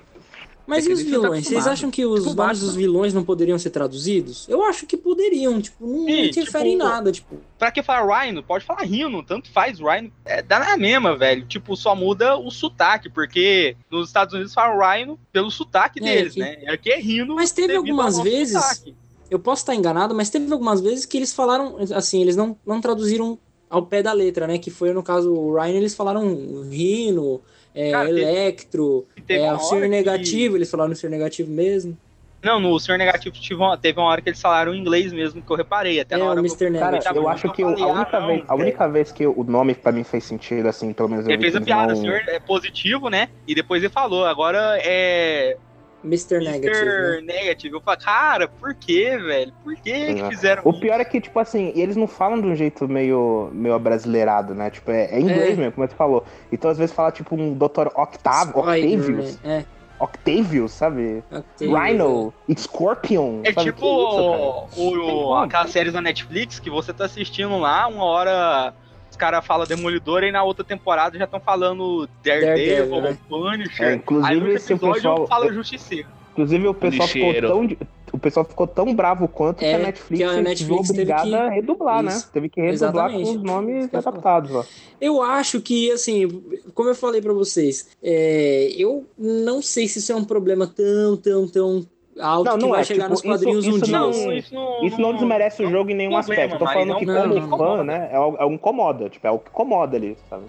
Mas 0.66 0.88
É 0.88 0.90
e 0.90 0.94
os 0.94 1.00
tá 1.04 1.10
vilões? 1.10 1.30
Vocês 1.30 1.48
acostumado. 1.48 1.74
acham 1.74 1.92
que 1.92 2.06
os 2.06 2.24
Tipo 2.24 2.36
nomes 2.36 2.60
dos 2.60 2.70
Batman. 2.70 2.82
vilões 2.82 3.14
não 3.14 3.24
poderiam 3.24 3.60
ser 3.60 3.70
traduzidos? 3.70 4.48
Eu 4.48 4.64
acho 4.64 4.86
que 4.88 4.96
poderiam, 4.96 5.62
tipo, 5.62 5.86
não 5.86 6.06
Sim, 6.06 6.26
interfere 6.28 6.70
em 6.70 6.72
tipo, 6.78 6.84
nada, 6.84 7.12
tipo. 7.12 7.36
Pra 7.60 7.70
que 7.70 7.84
falar 7.84 8.24
Rhino? 8.26 8.42
Pode 8.42 8.64
falar 8.64 8.84
Rhino, 8.84 9.22
tanto 9.24 9.52
faz 9.52 9.80
Rhino. 9.80 10.12
É, 10.24 10.42
dá 10.42 10.60
na 10.60 10.78
mesma, 10.78 11.18
velho. 11.18 11.46
Tipo, 11.46 11.76
só 11.76 11.94
muda 11.94 12.38
o 12.38 12.50
sotaque, 12.50 13.10
porque 13.10 13.76
nos 13.92 14.08
Estados 14.08 14.34
Unidos 14.34 14.54
falam 14.54 14.80
Rhino 14.80 15.20
pelo 15.34 15.52
sotaque 15.52 16.00
É, 16.00 16.04
deles, 16.04 16.32
aqui- 16.32 16.40
né? 16.40 16.58
Aqui 16.72 16.92
é 16.92 17.00
Rhino. 17.00 17.36
Mas 17.36 17.52
teve 17.52 17.76
algumas 17.76 18.20
vezes- 18.20 18.54
sotaque. 18.62 18.96
Eu 19.30 19.40
posso 19.40 19.64
estar 19.64 19.74
enganado, 19.76 20.14
mas 20.16 20.30
teve 20.30 20.52
algumas 20.54 20.80
vezes 20.80 21.06
que 21.06 21.18
eles 21.18 21.34
falaram, 21.34 21.78
assim, 21.96 22.22
eles 22.22 22.36
não, 22.36 22.56
não 22.66 22.80
traduziram 22.80 23.38
ao 23.70 23.84
pé 23.84 24.04
da 24.04 24.14
letra, 24.14 24.46
né? 24.46 24.60
Que 24.60 24.70
foi 24.70 24.94
no 24.94 25.02
caso 25.02 25.34
o 25.34 25.56
Ryan, 25.56 25.74
eles 25.78 25.96
falaram 25.96 26.22
Rhino, 26.70 27.42
é, 27.76 27.92
Cara, 27.92 28.10
Electro, 28.10 29.08
teve 29.28 29.44
é, 29.44 29.54
o 29.54 29.60
Ser 29.60 29.76
hora 29.76 29.88
Negativo, 29.88 30.58
eles 30.58 30.70
falaram 30.70 30.92
o 30.92 30.96
Ser 30.96 31.10
Negativo 31.10 31.52
mesmo. 31.52 31.98
Não, 32.44 32.60
no 32.60 32.78
Senhor 32.78 32.98
Negativo 32.98 33.34
tive 33.40 33.56
uma- 33.56 33.78
teve 33.78 33.98
uma 33.98 34.08
hora 34.10 34.22
que 34.22 34.28
eles 34.30 34.42
falaram 34.42 34.76
em 34.76 34.80
inglês 34.80 35.14
mesmo, 35.14 35.42
que 35.42 35.50
eu 35.50 35.56
reparei. 35.56 36.02
Até 36.02 36.16
É, 36.16 36.18
na 36.18 36.26
o 36.26 36.28
hora 36.28 36.42
que 36.42 36.48
Mr. 36.48 36.72
Cara, 36.78 36.92
Negative. 36.92 37.16
eu 37.18 37.30
acho 37.30 37.50
que 37.54 37.64
o- 37.64 37.68
a 37.68 37.88
única, 37.94 38.20
vez, 38.20 38.44
a 38.50 38.56
única 38.56 38.88
vez 38.90 39.12
que 39.14 39.26
o 39.26 39.44
nome 39.46 39.74
pra 39.74 39.94
mim 39.94 40.04
fez 40.04 40.26
sentido, 40.26 40.68
assim, 40.68 40.92
pelo 40.92 41.08
menos 41.08 41.26
eu 41.26 41.32
Ele 41.32 41.42
fez 41.42 41.54
que 41.54 41.60
a 41.60 41.62
piada, 41.62 41.94
não- 41.94 42.02
senhor 42.02 42.22
é 42.28 42.40
positivo, 42.42 43.10
né? 43.10 43.30
E 43.48 43.56
depois 43.56 43.82
ele 43.82 43.92
falou, 43.94 44.26
agora 44.26 44.78
é 44.84 45.58
Mr. 46.04 46.40
Negative. 46.40 46.86
né? 46.86 47.18
Mr. 47.20 47.22
Negative. 47.26 47.74
Eu 47.76 47.82
falei, 47.82 48.00
cara, 48.00 48.48
por 48.48 48.74
que, 48.76 49.18
velho? 49.18 49.54
Por 49.64 49.76
que 49.76 50.14
que 50.16 50.30
fizeram 50.30 50.62
O 50.66 50.80
pior 50.80 51.00
é 51.00 51.06
que, 51.06 51.22
tipo 51.22 51.40
assim, 51.40 51.72
eles 51.76 51.96
não 51.96 52.08
falam 52.08 52.42
de 52.42 52.48
um 52.48 52.56
jeito 52.56 52.88
meio, 52.88 53.50
meio 53.54 53.76
abrasileirado, 53.76 54.54
né? 54.54 54.70
Tipo, 54.70 54.92
é, 54.92 55.06
é 55.06 55.20
inglês 55.20 55.54
É. 55.54 55.56
mesmo, 55.56 55.72
como 55.74 55.88
você 55.88 55.96
falou. 55.96 56.26
Então, 56.52 56.70
às 56.70 56.78
vezes, 56.78 56.94
fala, 56.94 57.12
tipo, 57.12 57.36
um 57.36 57.54
Dr. 57.54 57.88
Octavio, 57.96 58.58
Octavius. 58.60 59.40
É, 59.44 59.64
Octavius, 60.00 60.72
sabe? 60.74 61.24
Octavius, 61.32 61.80
Rhino, 61.80 62.34
Scorpion. 62.58 63.40
É 63.44 63.54
sabe? 63.54 63.72
tipo 63.72 63.86
isso, 63.86 64.82
o, 64.82 64.96
como. 64.96 65.36
aquelas 65.36 65.72
séries 65.72 65.94
da 65.94 66.02
Netflix 66.02 66.60
que 66.60 66.70
você 66.70 66.92
tá 66.92 67.06
assistindo 67.06 67.58
lá, 67.58 67.88
uma 67.88 68.04
hora 68.04 68.74
os 69.14 69.18
caras 69.18 69.46
falam 69.46 69.68
Demolidor 69.68 70.24
e 70.24 70.32
na 70.32 70.44
outra 70.44 70.64
temporada 70.66 71.18
já 71.20 71.26
estão 71.26 71.40
falando 71.40 72.10
Daredevil, 72.24 72.90
Daredevil, 72.90 73.02
né? 73.02 73.18
Punisher. 73.30 73.88
É, 73.88 73.94
inclusive, 73.96 74.34
Aí 74.48 74.56
esse 74.56 74.74
episódio 74.74 74.96
pessoal- 74.96 75.28
fala 75.28 75.54
Justiceiro. 75.54 76.08
Inclusive, 76.32 76.68
o 76.68 76.74
pessoal, 76.74 77.08
ficou 77.08 77.34
tão, 77.42 77.78
o 78.12 78.18
pessoal 78.18 78.44
ficou 78.44 78.66
tão 78.66 78.96
bravo 78.96 79.28
quanto 79.28 79.60
que 79.60 79.66
É, 79.66 79.76
a 79.76 79.78
Netflix, 79.78 80.18
que 80.18 80.24
a 80.24 80.34
foi 80.34 80.42
Netflix 80.42 80.88
teve 80.88 81.02
obrigada 81.04 81.30
que- 81.30 81.36
a 81.36 81.50
redublar, 81.50 82.04
Isso. 82.06 82.26
né? 82.26 82.32
Teve 82.34 82.50
que 82.50 82.60
redublar 82.60 83.06
Exatamente. 83.12 83.24
com 83.30 83.36
os 83.38 83.44
nomes 83.44 83.86
que 83.88 83.96
adaptados, 83.96 84.52
ó. 84.56 84.66
Eu 85.00 85.22
acho 85.22 85.62
que, 85.62 85.92
assim, 85.92 86.28
como 86.74 86.90
eu 86.90 86.96
falei 86.96 87.22
pra 87.22 87.34
vocês, 87.34 87.90
é, 88.02 88.74
eu 88.76 89.06
não 89.16 89.62
sei 89.62 89.88
se 89.88 90.00
isso 90.00 90.12
é 90.12 90.16
um 90.16 90.24
problema 90.24 90.66
tão, 90.66 91.16
tão, 91.18 91.48
tão 91.48 91.86
alto 92.20 92.46
Não, 92.46 92.58
que 92.58 92.62
não 92.64 92.70
vai 92.70 92.82
é, 92.82 92.84
chegar 92.84 93.04
tipo, 93.04 93.12
nos 93.12 93.22
quadrinhos 93.22 93.66
isso- 93.66 93.74
um 93.74 93.78
isso 93.78 93.86
dia. 93.86 94.00
não- 94.00 94.10
assim. 94.10 94.34
isso 94.38 94.54
não, 94.56 94.84
Isso 94.84 95.02
não 95.02 95.14
desmerece 95.14 95.64
o 95.64 95.70
jogo 95.70 95.90
em 95.90 95.96
nenhum 95.96 96.12
problema, 96.12 96.44
aspecto. 96.44 96.60
Tô 96.60 96.66
falando 96.72 96.88
não- 96.90 97.00
que, 97.00 97.06
não, 97.06 97.24
como 97.24 97.36
não. 97.48 97.58
fã, 97.78 97.84
né? 97.84 98.10
É 98.12 98.20
o, 98.20 98.36
é 98.38 98.46
o 98.46 98.52
incomoda. 98.52 99.10
Tipo, 99.10 99.28
é 99.28 99.32
o 99.32 99.40
que 99.40 99.50
incomoda 99.50 99.98
ali, 99.98 100.18
sabe? 100.30 100.44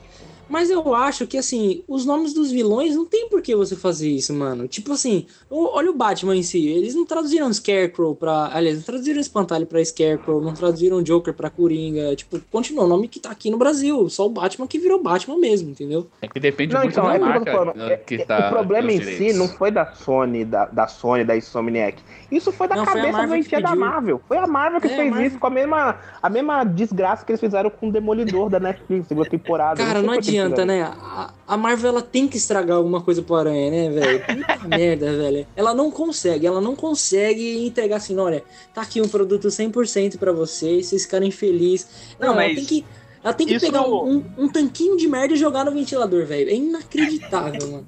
Mas 0.49 0.71
eu 0.71 0.95
acho 0.95 1.27
que, 1.27 1.39
assim, 1.39 1.83
os 1.89 2.05
nomes 2.05 2.33
dos 2.35 2.51
vilões 2.51 2.95
não 2.95 3.05
tem 3.07 3.29
por 3.29 3.41
que 3.43 3.55
você 3.57 3.75
fazer 3.75 4.09
isso, 4.11 4.33
mano. 4.35 4.69
Tipo 4.69 4.93
assim, 4.93 5.27
o- 5.51 5.75
olha 5.77 5.91
o 5.91 5.95
Batman 5.95 6.37
em 6.37 6.43
si. 6.43 6.67
Eles 6.67 6.95
não 6.95 7.05
traduziram 7.05 7.53
Scarecrow 7.53 8.15
pra. 8.15 8.51
Aliás, 8.53 8.77
não 8.79 8.85
traduziram 8.85 9.21
Espantalho 9.21 9.67
pra 9.67 9.85
Scarecrow, 9.85 10.41
não 10.41 10.53
traduziram 10.55 11.03
Joker 11.03 11.33
pra 11.35 11.51
Coringa. 11.51 12.15
Tipo, 12.17 12.41
continua 12.51 12.85
o 12.85 12.89
nome 12.89 13.09
que 13.09 13.19
tá 13.21 13.31
aqui 13.31 13.51
no 13.51 13.57
Brasil. 13.57 14.09
Só 14.09 14.27
o 14.27 14.31
Batman 14.31 14.67
que 14.67 14.79
virou 14.79 15.03
Batman 15.03 15.39
mesmo, 15.39 15.71
entendeu? 15.71 16.07
É 16.21 16.29
que 16.29 16.39
depende 16.41 16.75
Não, 16.75 16.81
muito 16.83 16.93
então, 16.93 17.05
da 17.07 17.15
é 17.15 17.19
marca 17.19 17.65
né, 17.75 17.97
que 17.97 18.19
tá 18.25 18.49
o 18.49 18.51
problema 18.51 18.93
em 18.93 18.99
si 18.99 19.05
direitos. 19.11 19.37
não 19.39 19.49
foi 19.49 19.71
da 19.71 19.93
Sony, 19.95 20.45
da, 20.45 20.67
da 20.67 20.87
Sony, 20.87 21.25
da 21.25 21.37
Insomniac. 21.37 22.03
Isso 22.31 22.51
foi 22.53 22.69
da 22.69 22.77
Não, 22.77 22.85
cabeça 22.85 23.27
doentia 23.27 23.61
da. 23.61 23.75
Marvel. 23.75 24.21
Foi 24.29 24.37
a 24.39 24.47
Marvel 24.47 24.81
que 24.81 24.87
É, 24.89 24.97
fez 24.97 25.11
Marvel. 25.11 25.27
isso 25.27 25.39
com 25.39 25.47
a 25.47 25.51
mesma, 25.51 25.99
a 26.23 26.31
mesma 26.31 26.65
desgraça 26.65 27.25
que 27.25 27.33
eles 27.33 27.41
fizeram 27.41 27.71
com 27.71 27.89
o 27.89 27.93
Demolidor 27.93 28.49
da 28.51 28.59
Netflix, 28.61 29.09
segunda 29.09 29.29
temporada. 29.29 29.83
Cara, 29.85 30.01
não 30.03 30.13
que 30.15 30.19
eles 30.31 30.34
adianta, 30.39 30.62
fizeram 30.62 30.66
né? 30.66 30.82
A, 30.82 31.35
a 31.47 31.57
Marvel 31.57 31.91
ela 31.91 32.03
tem 32.03 32.28
que 32.28 32.37
estragar 32.37 32.76
alguma 32.76 33.01
coisa 33.01 33.22
pro 33.22 33.37
Aranha, 33.37 33.70
né, 33.70 33.89
velho? 33.91 34.20
Puta 34.26 34.68
merda, 34.68 35.16
velho. 35.16 35.47
Ela 35.57 35.74
não 35.74 35.91
consegue, 35.91 36.47
ela 36.47 36.61
não 36.61 36.74
consegue 36.76 37.66
entregar 37.66 37.97
assim, 37.97 38.16
olha, 38.18 38.45
tá 38.72 38.82
aqui 38.82 39.01
um 39.01 39.09
produto 39.09 39.49
100% 39.49 40.18
pra 40.18 40.32
vocês, 40.32 40.87
vocês 40.87 41.05
ficarem 41.05 41.30
felizes. 41.30 42.16
Não, 42.18 42.28
Não, 42.28 42.41
ela 42.41 42.49
mas 42.49 42.57
tem 42.57 42.64
que, 42.64 42.85
ela 43.22 43.32
tem 43.32 43.47
que 43.47 43.55
isso 43.55 43.66
pegar 43.66 43.89
um, 43.89 44.24
um 44.37 44.49
tanquinho 44.49 44.97
de 44.97 45.07
merda 45.09 45.35
e 45.35 45.37
jogar 45.37 45.64
no 45.64 45.72
ventilador, 45.72 46.26
velho. 46.26 46.51
É 46.51 46.55
inacreditável, 46.55 47.70
mano. 47.70 47.87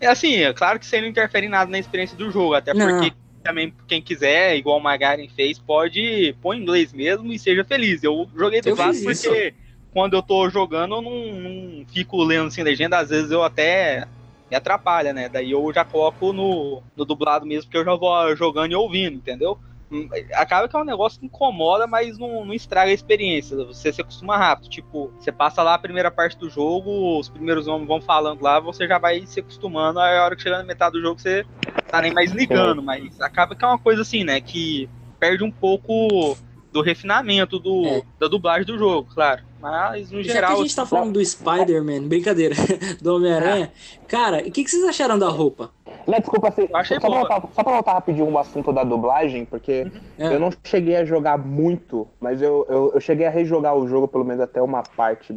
É 0.00 0.06
assim, 0.06 0.36
é 0.36 0.52
claro 0.52 0.78
que 0.78 0.86
isso 0.86 0.94
aí 0.94 1.02
não 1.02 1.08
interfere 1.08 1.46
em 1.46 1.50
nada 1.50 1.70
na 1.70 1.78
experiência 1.78 2.16
do 2.16 2.30
jogo, 2.30 2.54
até 2.54 2.72
Não. 2.72 2.88
porque 2.88 3.12
também 3.42 3.72
quem 3.86 4.00
quiser, 4.00 4.56
igual 4.56 4.78
o 4.78 4.82
Magaren 4.82 5.28
fez, 5.28 5.58
pode 5.58 6.34
pôr 6.40 6.54
em 6.54 6.62
inglês 6.62 6.92
mesmo 6.92 7.32
e 7.32 7.38
seja 7.38 7.64
feliz. 7.64 8.02
Eu 8.02 8.28
joguei 8.34 8.60
dublado 8.60 8.94
fiz 8.94 9.06
isso. 9.06 9.28
porque 9.28 9.54
quando 9.92 10.14
eu 10.14 10.22
tô 10.22 10.48
jogando 10.48 10.96
eu 10.96 11.02
não, 11.02 11.32
não 11.32 11.86
fico 11.86 12.22
lendo 12.22 12.50
sem 12.50 12.64
legenda, 12.64 12.98
às 12.98 13.10
vezes 13.10 13.30
eu 13.30 13.42
até 13.42 14.06
me 14.50 14.56
atrapalha, 14.56 15.12
né? 15.12 15.28
Daí 15.28 15.52
eu 15.52 15.72
já 15.72 15.84
coloco 15.84 16.32
no, 16.32 16.82
no 16.96 17.04
dublado 17.04 17.46
mesmo, 17.46 17.64
porque 17.64 17.78
eu 17.78 17.84
já 17.84 17.94
vou 17.94 18.36
jogando 18.36 18.72
e 18.72 18.74
ouvindo, 18.74 19.16
entendeu? 19.16 19.58
Hum, 19.92 20.08
Acaba 20.34 20.68
que 20.68 20.76
é 20.76 20.78
um 20.78 20.84
negócio 20.84 21.18
que 21.18 21.26
incomoda, 21.26 21.86
mas 21.86 22.18
não, 22.18 22.44
não 22.44 22.54
estraga 22.54 22.90
a 22.90 22.94
experiência. 22.94 23.56
Você 23.56 23.92
se 23.92 24.00
acostuma 24.00 24.36
rápido. 24.36 24.68
Tipo, 24.68 25.12
você 25.18 25.32
passa 25.32 25.62
lá 25.62 25.74
a 25.74 25.78
primeira 25.78 26.10
parte 26.10 26.38
do 26.38 26.48
jogo, 26.48 27.18
os 27.18 27.28
primeiros 27.28 27.66
homens 27.66 27.88
vão 27.88 28.00
falando 28.00 28.42
lá, 28.42 28.60
você 28.60 28.86
já 28.86 28.98
vai 28.98 29.26
se 29.26 29.40
acostumando. 29.40 29.98
Aí 29.98 30.16
a 30.16 30.24
hora 30.24 30.36
que 30.36 30.42
chegar 30.42 30.58
na 30.58 30.64
metade 30.64 30.92
do 30.92 31.00
jogo, 31.00 31.20
você 31.20 31.44
tá 31.88 32.00
nem 32.00 32.12
mais 32.12 32.30
ligando. 32.32 32.82
Mas 32.82 33.20
acaba 33.20 33.54
que 33.54 33.64
é 33.64 33.68
uma 33.68 33.78
coisa 33.78 34.02
assim, 34.02 34.22
né? 34.22 34.40
Que 34.40 34.88
perde 35.18 35.42
um 35.42 35.50
pouco 35.50 36.36
do 36.72 36.82
refinamento 36.82 37.58
do, 37.58 38.02
da 38.18 38.28
dublagem 38.28 38.64
do 38.66 38.78
jogo, 38.78 39.08
claro. 39.12 39.42
Mas 39.60 40.10
no 40.10 40.22
Já 40.22 40.32
geral. 40.34 40.54
que 40.54 40.60
a 40.60 40.62
gente 40.62 40.76
tá 40.76 40.86
falando 40.86 41.12
do 41.12 41.24
Spider-Man, 41.24 42.08
brincadeira, 42.08 42.54
do 43.02 43.16
Homem-Aranha, 43.16 43.70
cara, 44.08 44.38
o 44.38 44.50
que, 44.50 44.64
que 44.64 44.70
vocês 44.70 44.84
acharam 44.84 45.18
da 45.18 45.28
roupa? 45.28 45.70
Né, 46.06 46.18
desculpa, 46.20 46.48
assim, 46.48 46.66
achei 46.72 46.98
só, 46.98 47.08
pra 47.08 47.18
voltar, 47.18 47.42
só 47.52 47.62
pra 47.62 47.72
voltar 47.74 47.92
rapidinho 47.92 48.26
um 48.26 48.38
assunto 48.38 48.72
da 48.72 48.82
dublagem, 48.84 49.44
porque 49.44 49.90
É. 50.18 50.34
eu 50.34 50.40
não 50.40 50.50
cheguei 50.64 50.96
a 50.96 51.04
jogar 51.04 51.36
muito, 51.36 52.06
mas 52.20 52.40
eu, 52.40 52.66
eu, 52.70 52.92
eu 52.94 53.00
cheguei 53.00 53.26
a 53.26 53.30
rejogar 53.30 53.76
o 53.76 53.86
jogo 53.86 54.08
pelo 54.08 54.24
menos 54.24 54.40
até 54.42 54.62
uma 54.62 54.82
parte. 54.82 55.34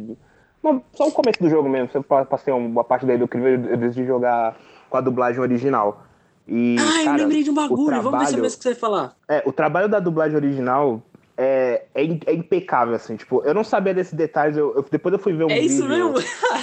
uma- 0.62 0.80
só 0.94 1.06
o 1.08 1.12
começo 1.12 1.42
do 1.42 1.50
jogo 1.50 1.68
mesmo. 1.68 1.90
Se 1.90 1.98
eu 1.98 2.02
pa- 2.02 2.24
passei 2.24 2.54
uma 2.54 2.82
parte 2.82 3.04
daí 3.04 3.18
do 3.18 3.28
crime, 3.28 3.68
eu 3.70 3.76
decidi 3.76 4.06
jogar 4.06 4.56
com 4.88 4.96
a 4.96 5.00
dublagem 5.02 5.40
original. 5.40 6.02
E, 6.48 6.76
Ai, 6.78 7.04
cara, 7.04 7.18
eu 7.18 7.22
lembrei 7.24 7.42
de 7.42 7.50
um 7.50 7.52
o 7.52 7.56
bagulho, 7.56 8.02
vamos 8.02 8.02
ver 8.02 8.02
se 8.02 8.06
é 8.06 8.10
trabalho- 8.36 8.42
mesmo 8.42 8.56
que 8.58 8.62
você 8.62 8.70
vai 8.70 8.78
falar. 8.78 9.16
É, 9.28 9.42
o 9.46 9.52
trabalho 9.52 9.88
da 9.88 9.98
dublagem 10.00 10.36
original 10.36 11.02
é, 11.36 11.84
é, 11.94 12.02
é 12.26 12.32
impecável, 12.34 12.94
assim. 12.94 13.16
Tipo, 13.16 13.42
eu 13.44 13.52
não 13.54 13.64
sabia 13.64 13.92
desses 13.92 14.14
detalhes, 14.14 14.56
eu, 14.56 14.74
eu- 14.76 14.84
depois 14.90 15.12
eu 15.12 15.18
fui 15.18 15.32
ver 15.32 15.44
um 15.44 15.50
É 15.50 15.58
vídeo... 15.60 15.66
isso 15.74 15.88
mesmo? 15.88 16.14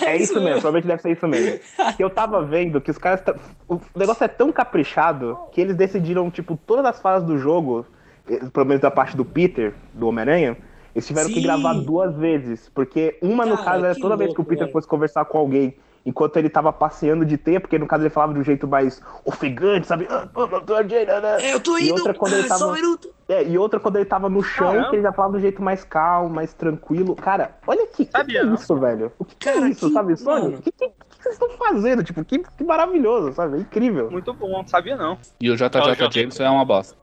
É 0.06 0.16
isso 0.18 0.36
mesmo, 0.36 0.62
provavelmente 0.62 0.88
deve 0.88 1.02
ser 1.02 1.12
isso 1.12 1.28
mesmo. 1.28 1.60
Que 1.98 2.04
eu 2.04 2.10
tava 2.10 2.42
vendo 2.44 2.80
que 2.80 2.90
os 2.92 2.98
caras. 2.98 3.22
O 3.68 3.80
negócio 3.96 4.24
é 4.24 4.28
tão 4.28 4.52
caprichado 4.52 5.38
que 5.52 5.60
eles 5.60 5.76
decidiram, 5.76 6.30
tipo, 6.32 6.58
todas 6.66 6.86
as 6.86 7.02
falas 7.02 7.24
do 7.24 7.38
jogo, 7.38 7.86
eh, 8.30 8.40
pelo 8.54 8.66
menos 8.66 8.82
da 8.82 8.90
parte 8.92 9.16
do 9.18 9.26
Peter, 9.26 9.74
do 9.94 10.08
Homem-Aranha, 10.08 10.58
eles 10.96 11.06
tiveram 11.08 11.30
que 11.30 11.36
Sim. 11.36 11.42
gravar 11.42 11.74
duas 11.74 12.16
vezes. 12.18 12.70
Porque 12.70 13.18
uma, 13.22 13.46
no 13.46 13.58
Cara, 13.58 13.66
caso, 13.72 13.86
era 13.86 13.96
que 13.96 14.02
toda 14.02 14.16
vez 14.16 14.30
que 14.32 14.38
o 14.40 14.44
louco, 14.44 14.50
Peter 14.50 14.72
fosse 14.72 14.88
conversar 14.88 15.26
com 15.26 15.38
alguém. 15.38 15.76
Enquanto 16.06 16.38
ele 16.38 16.50
tava 16.50 16.74
passeando 16.74 17.24
de 17.24 17.38
tempo, 17.38 17.62
porque 17.62 17.78
no 17.78 17.86
caso 17.86 18.04
ele 18.04 18.10
falava 18.10 18.34
de 18.34 18.40
um 18.40 18.44
jeito 18.44 18.68
mais 18.68 19.02
ofegante, 19.24 19.86
sabe? 19.86 20.08
Ah, 20.10 20.28
ah, 20.36 20.44
ah, 20.44 20.62
tô? 20.62 20.76
É, 20.76 21.54
eu 21.54 21.60
tô 21.60 21.78
E 21.78 21.90
indo, 21.90 21.94
outra 21.94 22.14
quando 22.14 22.34
ele 22.34 22.48
tava... 22.48 22.60
só 22.60 22.70
um 22.72 22.74
minuto. 22.74 23.10
É, 23.30 23.44
e 23.48 23.58
outra 23.58 23.80
quando 23.80 23.98
ele 23.98 24.06
tava 24.06 24.28
no 24.28 24.42
chão, 24.42 24.68
Caramba. 24.72 24.90
que 24.90 24.96
ele 24.96 25.04
já 25.04 25.14
falava 25.14 25.34
do 25.34 25.40
jeito 25.40 25.62
mais 25.62 25.84
calmo, 25.84 26.34
mais 26.34 26.54
tranquilo. 26.54 27.16
Cara, 27.16 27.56
olha 27.68 27.86
que, 27.88 28.06
que, 28.06 28.24
que 28.26 28.38
é 28.38 28.44
isso, 28.46 28.76
velho? 28.78 29.12
O 29.20 29.24
que, 29.26 29.36
que 29.36 29.50
é 29.50 29.58
isso, 29.70 29.88
que- 29.88 29.94
sabe, 29.94 30.18
Sony? 30.18 30.56
O 30.56 30.62
que, 30.62 30.72
que, 30.72 30.92
que 31.22 31.30
vocês 31.30 31.36
estão 31.36 31.50
fazendo? 31.58 32.04
Tipo, 32.04 32.24
que, 32.26 32.40
que 32.40 32.64
maravilhoso, 32.64 33.34
sabe? 33.34 33.58
É 33.58 33.62
incrível. 33.62 34.10
Muito 34.10 34.34
bom, 34.34 34.50
não 34.50 34.68
sabia 34.68 34.96
não. 34.96 35.18
E 35.40 35.50
o 35.50 35.56
JJ 35.56 35.66
Ó, 35.80 36.10
Jameson 36.12 36.44
é 36.44 36.50
uma 36.50 36.66
bosta. 36.66 36.96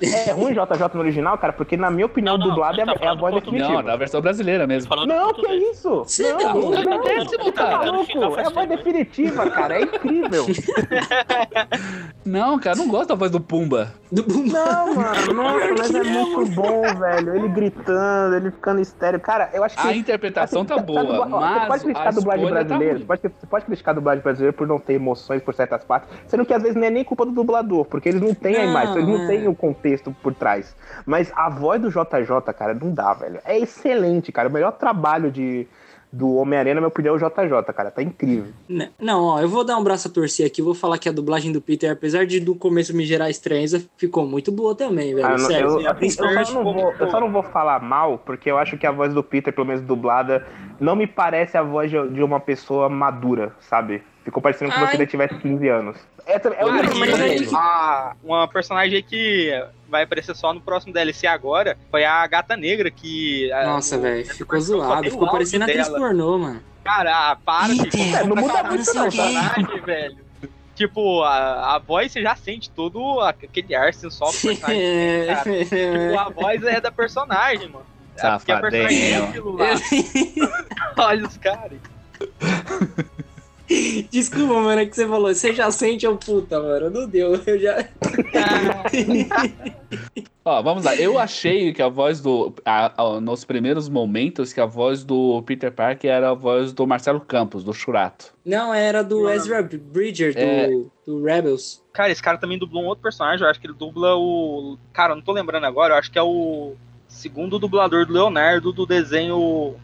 É 0.00 0.32
ruim 0.32 0.52
JJ 0.52 0.88
no 0.94 1.00
original, 1.00 1.36
cara, 1.38 1.52
porque 1.52 1.76
na 1.76 1.90
minha 1.90 2.06
opinião, 2.06 2.36
Não, 2.38 2.46
não, 2.46 2.54
dublado 2.54 2.80
é, 2.80 2.84
tá 2.84 2.92
a- 2.92 3.04
é 3.04 3.08
a 3.08 3.14
voz 3.14 3.34
definitiva. 3.34 3.72
Não, 3.74 3.82
na 3.82 3.96
versão 3.96 4.20
brasileira 4.20 4.66
mesmo. 4.66 4.94
Não, 5.06 5.34
que 5.34 5.46
é 5.46 5.54
isso? 5.70 6.04
Você 6.04 6.32
não, 6.32 6.38
tá 6.38 6.52
louco? 6.52 6.70
não, 6.74 6.82
Tá 6.82 6.90
não, 6.90 7.02
péssimo, 7.02 7.52
tá 7.52 7.66
cara. 7.66 7.90
louco? 7.90 8.40
É 8.40 8.46
a 8.46 8.50
voz 8.50 8.68
definitiva, 8.68 9.50
cara. 9.50 9.78
É 9.78 9.82
incrível. 9.82 10.46
Não, 12.24 12.58
cara, 12.58 12.76
eu 12.76 12.84
não 12.84 12.88
gosto 12.88 13.08
da 13.08 13.14
voz 13.16 13.30
do 13.30 13.40
Pumba. 13.40 13.92
Do 14.10 14.24
Não, 14.28 14.94
mano, 14.94 15.32
nossa, 15.34 15.74
mas 15.76 15.94
é 15.94 16.02
muito 16.04 16.46
bom, 16.52 16.82
velho. 16.98 17.34
Ele 17.34 17.48
gritando, 17.48 18.36
ele 18.36 18.50
ficando 18.52 18.80
estéreo. 18.80 19.18
Cara, 19.20 19.50
eu 19.52 19.64
acho 19.64 19.76
que. 19.76 19.86
A 19.86 19.92
interpretação 19.96 20.64
tá 20.64 20.76
Assim, 20.76 20.84
boa, 20.84 21.02
ó, 21.26 21.40
mas 21.40 21.60
você 21.62 21.66
pode 21.66 21.84
criticar 21.84 22.08
a 22.08 22.10
dublagem 22.12 22.46
tá 22.46 22.52
brasileira, 22.52 23.00
pode, 23.00 23.22
você 23.42 23.46
pode 23.48 23.64
criticar 23.64 23.92
a 23.92 23.96
dublagem 23.96 24.22
brasileira 24.22 24.52
por 24.56 24.68
não 24.68 24.78
ter 24.78 24.92
emoções 24.94 25.42
por 25.42 25.52
certas 25.52 25.82
partes, 25.82 26.08
sendo 26.28 26.46
que 26.46 26.54
às 26.54 26.62
vezes 26.62 26.76
não 26.76 26.84
é 26.84 26.90
nem 26.90 27.02
culpa 27.02 27.26
do 27.26 27.32
dublador, 27.32 27.84
porque 27.86 28.08
eles 28.08 28.20
não 28.20 28.32
têm 28.32 28.54
a 28.54 28.62
Não, 28.62 28.70
imagem, 28.70 28.94
eles 28.94 29.08
não 29.08 29.24
é. 29.24 29.26
têm 29.26 29.48
o 29.48 29.54
contexto 29.54 30.14
por 30.22 30.32
trás. 30.32 30.76
Mas 31.04 31.32
a 31.34 31.50
voz 31.50 31.80
do 31.82 31.90
JJ, 31.90 32.52
cara, 32.56 32.72
não 32.72 32.94
dá, 32.94 33.12
velho. 33.14 33.40
É 33.44 33.58
excelente, 33.58 34.30
cara. 34.30 34.48
O 34.48 34.52
melhor 34.52 34.70
trabalho 34.72 35.28
de, 35.28 35.66
do 36.12 36.34
Homem-Aranha, 36.36 36.74
na 36.74 36.80
minha 36.82 36.88
opinião, 36.88 37.14
é 37.14 37.16
o 37.16 37.18
JJ, 37.18 37.72
cara. 37.74 37.90
Tá 37.90 38.02
incrível. 38.02 38.52
N- 38.68 38.90
Não, 39.00 39.24
ó, 39.24 39.40
eu 39.40 39.48
vou 39.48 39.64
dar 39.64 39.78
um 39.78 39.82
braço 39.84 40.08
a 40.08 40.10
torcer 40.10 40.46
aqui, 40.46 40.60
vou 40.60 40.74
falar 40.74 40.98
que 40.98 41.08
a 41.08 41.12
dublagem 41.12 41.50
do 41.52 41.60
Peter, 41.60 41.90
apesar 41.90 42.26
de 42.26 42.38
do 42.38 42.54
começo 42.54 42.94
me 42.94 43.04
gerar 43.04 43.30
estranheza, 43.30 43.82
ficou 43.96 44.26
muito 44.26 44.52
boa 44.52 44.74
também, 44.74 45.14
velho. 45.14 45.26
Ah, 45.26 45.32
eu, 45.32 45.38
não- 45.38 45.46
sério. 45.46 45.66
eu- 45.68 45.78
sim, 45.80 45.86
a 45.86 45.90
assim, 45.92 46.04
eu 46.06 46.44
só 46.44 46.62
vou, 46.62 46.94
eu 47.00 47.10
só 47.10 47.20
não 47.20 47.32
vou 47.32 47.42
falar 47.42 47.80
mal, 47.80 48.18
porque 48.18 48.50
eu 48.50 48.58
acho 48.58 48.76
que 48.76 48.86
a 48.86 48.92
voz 48.92 49.14
do 49.14 49.22
Peter, 49.22 49.52
pelo 49.54 49.66
menos 49.66 49.80
dublada, 49.82 50.46
não 50.78 50.94
me 50.94 51.06
parece 51.06 51.56
a 51.56 51.62
voz 51.62 51.90
de, 51.90 52.08
de 52.10 52.22
uma 52.22 52.38
pessoa 52.40 52.88
madura, 52.90 53.54
sabe? 53.60 54.02
Ficou 54.24 54.42
parecendo 54.42 54.70
como 54.70 54.84
se 54.86 54.90
Ai. 54.92 54.96
ele 54.98 55.06
tivesse 55.06 55.34
15 55.38 55.66
anos. 55.68 55.96
É 56.26 56.34
é 56.36 56.38
que- 56.38 57.48
uma 58.22 58.46
personagem 58.46 59.02
que 59.02 59.50
vai 59.92 60.02
aparecer 60.04 60.34
só 60.34 60.52
no 60.52 60.60
próximo 60.60 60.92
DLC 60.92 61.26
agora 61.26 61.76
foi 61.90 62.04
a 62.04 62.26
Gata 62.26 62.56
Negra, 62.56 62.90
que. 62.90 63.52
a- 63.52 63.64
Nossa, 63.66 63.96
no- 63.96 64.02
velho, 64.02 64.24
ficou 64.34 64.60
zoado, 64.60 65.08
ficou 65.10 65.30
parecendo 65.30 65.64
atriz 65.64 65.88
pornô, 65.88 66.38
mano. 66.38 66.62
Cara, 66.82 67.36
para, 67.44 67.68
ficou 67.68 68.00
É, 68.00 68.24
não 68.24 68.34
muda 68.36 68.62
muito, 68.64 68.92
não, 68.94 69.02
o 69.08 69.12
personagem, 69.12 69.80
velho. 69.82 70.16
Tipo, 70.74 71.22
a, 71.22 71.76
a 71.76 71.78
voz 71.78 72.10
você 72.10 72.22
já 72.22 72.34
sente 72.34 72.70
todo 72.70 73.20
aquele 73.20 73.74
ar 73.74 73.92
sensual 73.94 74.32
do 74.32 74.38
personagem. 74.40 74.82
É, 74.82 75.26
cara. 75.26 75.64
Tipo, 75.64 76.18
a 76.18 76.28
voz 76.30 76.62
é 76.64 76.80
da 76.80 76.90
personagem, 76.90 77.68
mano. 77.68 77.86
É 78.16 78.30
porque 78.36 78.52
a 78.52 78.58
personagem 78.58 79.12
é 79.12 79.16
aquilo 79.18 79.56
lá. 79.56 79.66
Olha 80.98 81.26
os 81.28 81.36
caras. 81.36 81.78
Desculpa, 84.10 84.54
mano, 84.54 84.80
é 84.80 84.86
que 84.86 84.94
você 84.94 85.06
falou, 85.06 85.32
você 85.34 85.54
já 85.54 85.70
sente 85.70 86.06
o 86.06 86.16
puta, 86.16 86.60
mano. 86.60 86.90
Não 86.90 87.08
deu, 87.08 87.34
eu 87.46 87.58
já. 87.58 87.84
Ó, 90.44 90.60
vamos 90.62 90.84
lá. 90.84 90.94
Eu 90.96 91.18
achei 91.18 91.72
que 91.72 91.80
a 91.80 91.88
voz 91.88 92.20
do. 92.20 92.52
a- 92.64 92.92
a- 93.00 93.20
nos 93.20 93.44
primeiros 93.44 93.88
momentos, 93.88 94.52
que 94.52 94.60
a 94.60 94.66
voz 94.66 95.04
do 95.04 95.40
Peter 95.42 95.70
Parker 95.70 96.10
era 96.10 96.30
a 96.30 96.34
voz 96.34 96.72
do 96.72 96.86
Marcelo 96.86 97.20
Campos, 97.20 97.62
do 97.62 97.72
Churato. 97.72 98.34
Não, 98.44 98.74
era 98.74 99.04
do 99.04 99.28
Ezra 99.30 99.62
Bridger, 99.62 100.34
do, 100.34 100.40
É. 100.40 100.70
do 101.06 101.22
Rebels. 101.22 101.80
Cara, 101.92 102.10
esse 102.10 102.22
cara 102.22 102.38
também 102.38 102.58
dublou 102.58 102.82
um 102.82 102.86
outro 102.86 103.02
personagem. 103.02 103.44
Eu 103.44 103.50
acho 103.50 103.60
que 103.60 103.66
ele 103.66 103.74
dubla 103.74 104.16
o. 104.16 104.76
Cara, 104.92 105.12
eu 105.12 105.16
não 105.16 105.22
tô 105.22 105.32
lembrando 105.32 105.64
agora. 105.64 105.94
Eu 105.94 105.98
acho 105.98 106.10
que 106.10 106.18
é 106.18 106.22
o 106.22 106.72
segundo 107.06 107.58
dublador 107.58 108.04
do 108.06 108.12
Leonardo 108.12 108.72
do 108.72 108.84
desenho 108.86 109.74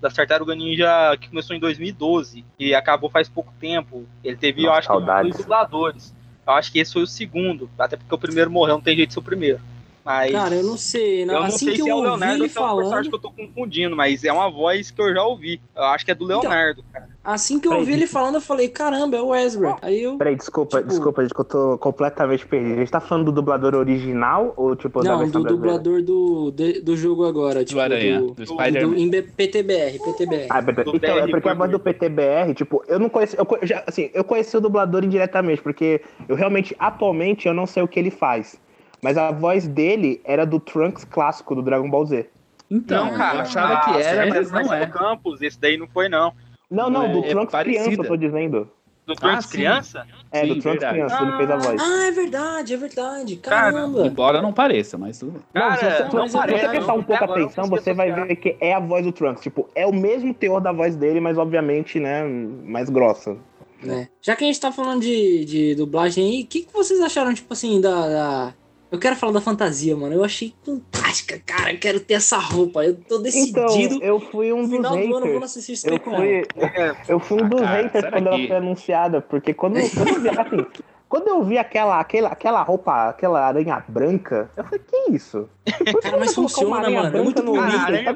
da 0.00 0.10
Tartaruga 0.10 0.54
Ninja 0.54 1.16
que 1.20 1.28
começou 1.28 1.56
em 1.56 1.60
2012 1.60 2.44
e 2.58 2.74
acabou 2.74 3.10
faz 3.10 3.28
pouco 3.28 3.52
tempo. 3.58 4.06
Ele 4.22 4.36
teve, 4.36 4.62
eu 4.62 4.66
Nossa, 4.66 4.78
acho 4.78 4.88
que, 4.88 4.94
saudades. 4.94 5.32
dois 5.32 5.44
dubladores. 5.44 6.14
Eu 6.46 6.52
acho 6.52 6.70
que 6.70 6.78
esse 6.78 6.92
foi 6.92 7.02
o 7.02 7.06
segundo, 7.06 7.68
até 7.78 7.96
porque 7.96 8.14
o 8.14 8.18
primeiro 8.18 8.50
morreu, 8.50 8.74
não 8.74 8.82
tem 8.82 8.96
jeito 8.96 9.08
de 9.08 9.14
ser 9.14 9.20
o 9.20 9.22
primeiro. 9.22 9.60
Mas 10.06 10.30
Cara, 10.30 10.54
eu 10.54 10.62
não 10.62 10.76
sei. 10.76 11.22
eu 11.22 11.26
não 11.26 11.42
assim 11.42 11.66
sei 11.66 11.74
que 11.74 11.82
se 11.82 11.88
eu 11.88 11.88
é 11.88 11.92
o 11.94 11.96
ouvi 11.96 12.08
Leonardo 12.10 12.34
ele 12.36 12.42
ou 12.44 12.48
se 12.48 12.58
é 12.58 12.62
um 12.62 12.76
personagem 12.76 13.10
que 13.10 13.16
eu 13.16 13.20
tô 13.20 13.30
confundindo, 13.32 13.96
mas 13.96 14.22
é 14.22 14.32
uma 14.32 14.48
voz 14.48 14.90
que 14.92 15.02
eu 15.02 15.12
já 15.12 15.24
ouvi. 15.24 15.60
Eu 15.74 15.82
acho 15.82 16.04
que 16.04 16.12
é 16.12 16.14
do 16.14 16.24
Então, 16.26 16.40
Leonardo, 16.42 16.84
cara. 16.92 17.08
Assim 17.24 17.58
que 17.58 17.66
eu 17.66 17.72
ouvi 17.72 17.92
ele 17.92 18.06
falando, 18.06 18.36
eu 18.36 18.40
falei, 18.40 18.68
caramba, 18.68 19.16
é 19.16 19.20
o 19.20 19.34
Ezra. 19.34 19.76
Aí 19.82 20.00
eu. 20.04 20.16
Peraí, 20.16 20.36
desculpa, 20.36 20.76
Tipo- 20.78 20.88
desculpa, 20.90 21.22
gente, 21.22 21.34
que 21.34 21.40
eu 21.40 21.44
tô 21.44 21.76
completamente 21.78 22.46
perdido. 22.46 22.74
A 22.74 22.78
gente 22.78 22.90
tá 22.92 23.00
falando 23.00 23.24
do 23.24 23.32
dublador 23.32 23.74
original 23.74 24.54
ou 24.56 24.76
tipo 24.76 25.02
da 25.02 25.10
Não, 25.10 25.18
versão 25.18 25.40
do 25.42 25.56
brasileira? 25.58 25.78
dublador 25.80 26.02
do, 26.04 26.52
de- 26.52 26.80
do 26.82 26.96
jogo 26.96 27.24
agora. 27.26 27.64
Tipo, 27.64 27.80
Aranha, 27.80 28.20
do, 28.20 28.30
do 28.32 28.46
Spider-Man. 28.46 28.88
do- 28.94 28.96
em 28.96 29.10
PTBR, 29.10 29.98
PTBR. 29.98 30.46
Ah. 30.50 30.60
Do 30.60 30.70
então, 30.94 31.16
é 31.16 31.22
BR 31.22 31.30
porque 31.32 31.48
a 31.48 31.54
voz 31.54 31.70
do 31.72 31.80
PTBR, 31.80 32.54
tipo, 32.54 32.84
eu 32.86 33.00
não 33.00 33.08
conheci, 33.08 33.36
eu, 33.36 33.46
já, 33.62 33.82
assim, 33.84 34.08
eu 34.14 34.22
conheci 34.22 34.56
o 34.56 34.60
dublador 34.60 35.04
indiretamente, 35.04 35.60
porque 35.60 36.00
eu 36.28 36.36
realmente, 36.36 36.76
atualmente, 36.78 37.48
eu 37.48 37.54
não 37.54 37.66
sei 37.66 37.82
o 37.82 37.88
que 37.88 37.98
ele 37.98 38.12
faz. 38.12 38.56
Mas 39.06 39.16
a 39.16 39.30
voz 39.30 39.68
dele 39.68 40.20
era 40.24 40.44
do 40.44 40.58
Trunks 40.58 41.04
clássico 41.04 41.54
do 41.54 41.62
Dragon 41.62 41.88
Ball 41.88 42.04
Z. 42.06 42.28
Então, 42.68 43.04
não, 43.06 43.14
cara. 43.16 43.36
eu 43.36 43.40
achava 43.42 43.80
que 43.84 43.90
Ah, 43.90 44.00
era, 44.00 44.40
esse 44.40 44.50
mas 44.52 44.66
não 44.66 44.74
é. 44.74 44.84
do 44.86 44.92
Campos, 44.92 45.40
esse 45.40 45.60
daí 45.60 45.76
não 45.76 45.86
foi, 45.86 46.08
não. 46.08 46.32
Não, 46.68 46.90
não, 46.90 47.12
do 47.12 47.20
É 47.24 47.28
Trunks 47.28 47.52
parecida. 47.52 47.84
criança, 47.84 48.02
eu 48.02 48.08
tô 48.08 48.16
dizendo. 48.16 48.68
Do 49.06 49.14
Trunks 49.14 49.46
sim. 49.46 49.52
criança? 49.58 50.04
É, 50.32 50.40
Sim, 50.40 50.48
do 50.48 50.60
Trunks 50.60 50.80
verdade. 50.82 50.92
criança, 50.94 51.22
ele 51.22 51.36
fez 51.36 51.50
a 51.52 51.56
voz. 51.56 51.80
Ah, 51.80 52.06
é 52.08 52.10
verdade, 52.10 52.74
é 52.74 52.76
verdade. 52.76 53.36
Cara, 53.36 53.72
Caramba. 53.72 54.04
Embora 54.04 54.42
não 54.42 54.52
pareça, 54.52 54.98
mas 54.98 55.20
tudo 55.20 55.30
bem. 55.30 55.42
Não, 55.54 55.70
se 55.76 55.78
Cara, 55.80 55.96
você, 56.10 56.16
não, 56.16 56.28
se 56.28 56.36
é 56.36 56.40
você 56.58 56.68
prestar 56.68 56.94
um 56.94 57.02
pouco 57.04 57.24
eu 57.24 57.30
atenção, 57.30 57.64
você 57.66 57.94
vai 57.94 58.10
ver 58.10 58.34
que 58.34 58.56
é 58.60 58.74
a 58.74 58.80
voz 58.80 59.04
do 59.06 59.12
Trunks. 59.12 59.40
Tipo, 59.44 59.68
é 59.76 59.86
o 59.86 59.92
mesmo 59.94 60.34
teor 60.34 60.60
da 60.60 60.72
voz 60.72 60.96
dele, 60.96 61.20
mas 61.20 61.38
obviamente, 61.38 62.00
né, 62.00 62.24
mais 62.24 62.90
grossa. 62.90 63.36
né? 63.80 64.08
Já 64.20 64.34
que 64.34 64.42
a 64.42 64.48
gente 64.48 64.60
tá 64.60 64.72
falando 64.72 65.02
de, 65.02 65.44
de 65.44 65.74
dublagem 65.76 66.24
aí, 66.28 66.42
o 66.42 66.46
que, 66.48 66.62
que 66.62 66.72
vocês 66.72 67.00
acharam, 67.00 67.32
tipo 67.32 67.52
assim, 67.52 67.80
da, 67.80 68.08
da- 68.08 68.54
Eu 68.90 68.98
quero 69.00 69.16
falar 69.16 69.32
da 69.32 69.40
fantasia, 69.40 69.96
mano. 69.96 70.14
Eu 70.14 70.22
achei 70.22 70.54
fantástica, 70.64 71.40
cara. 71.44 71.72
Eu 71.72 71.78
quero 71.78 71.98
ter 72.00 72.14
essa 72.14 72.38
roupa. 72.38 72.84
Eu 72.84 72.94
tô 72.94 73.16
Então, 73.16 73.22
decidido. 73.22 74.02
eu 74.02 74.20
fui 74.20 74.52
um 74.52 74.62
no 74.62 74.68
dos 74.68 74.76
final 74.76 74.92
do 74.92 74.98
ano 74.98 75.04
eu 75.04 75.20
vou 75.20 75.26
haters. 75.26 75.42
Assassin's 75.44 75.84
Eu 75.84 75.94
ela. 75.94 76.00
fui, 76.00 76.42
eu 77.08 77.20
fui 77.20 77.42
um 77.42 77.48
dos 77.48 77.60
Ah, 77.62 77.64
cara, 77.66 77.82
haters 77.82 78.04
quando 78.12 78.26
ela 78.28 78.30
daqui. 78.36 78.46
foi 78.46 78.56
anunciada, 78.56 79.20
porque 79.20 79.52
quando, 79.54 79.74
quando 79.90 80.08
eu 80.08 80.20
vi, 80.22 80.28
assim, 80.28 80.66
quando 81.08 81.28
eu 81.28 81.42
vi 81.44 81.56
aquela, 81.56 82.00
aquela, 82.00 82.28
aquela 82.30 82.62
roupa, 82.62 83.08
aquela 83.10 83.46
aranha 83.46 83.82
branca, 83.86 84.50
eu 84.56 84.64
falei, 84.64 84.80
que 84.80 85.12
isso? 85.12 85.48
Por 85.64 86.00
que 86.02 86.08
Cara, 86.10 86.16
mas 86.18 86.34
colocou 86.34 86.48
funciona, 86.48 86.66
uma 86.68 86.78
aranha 86.78 86.96
mano, 87.02 87.06
é 87.06 87.10
branca 87.10 87.24
muito 87.24 87.42
no 87.42 87.52
bonito. 87.52 87.72
sabe, 87.78 88.14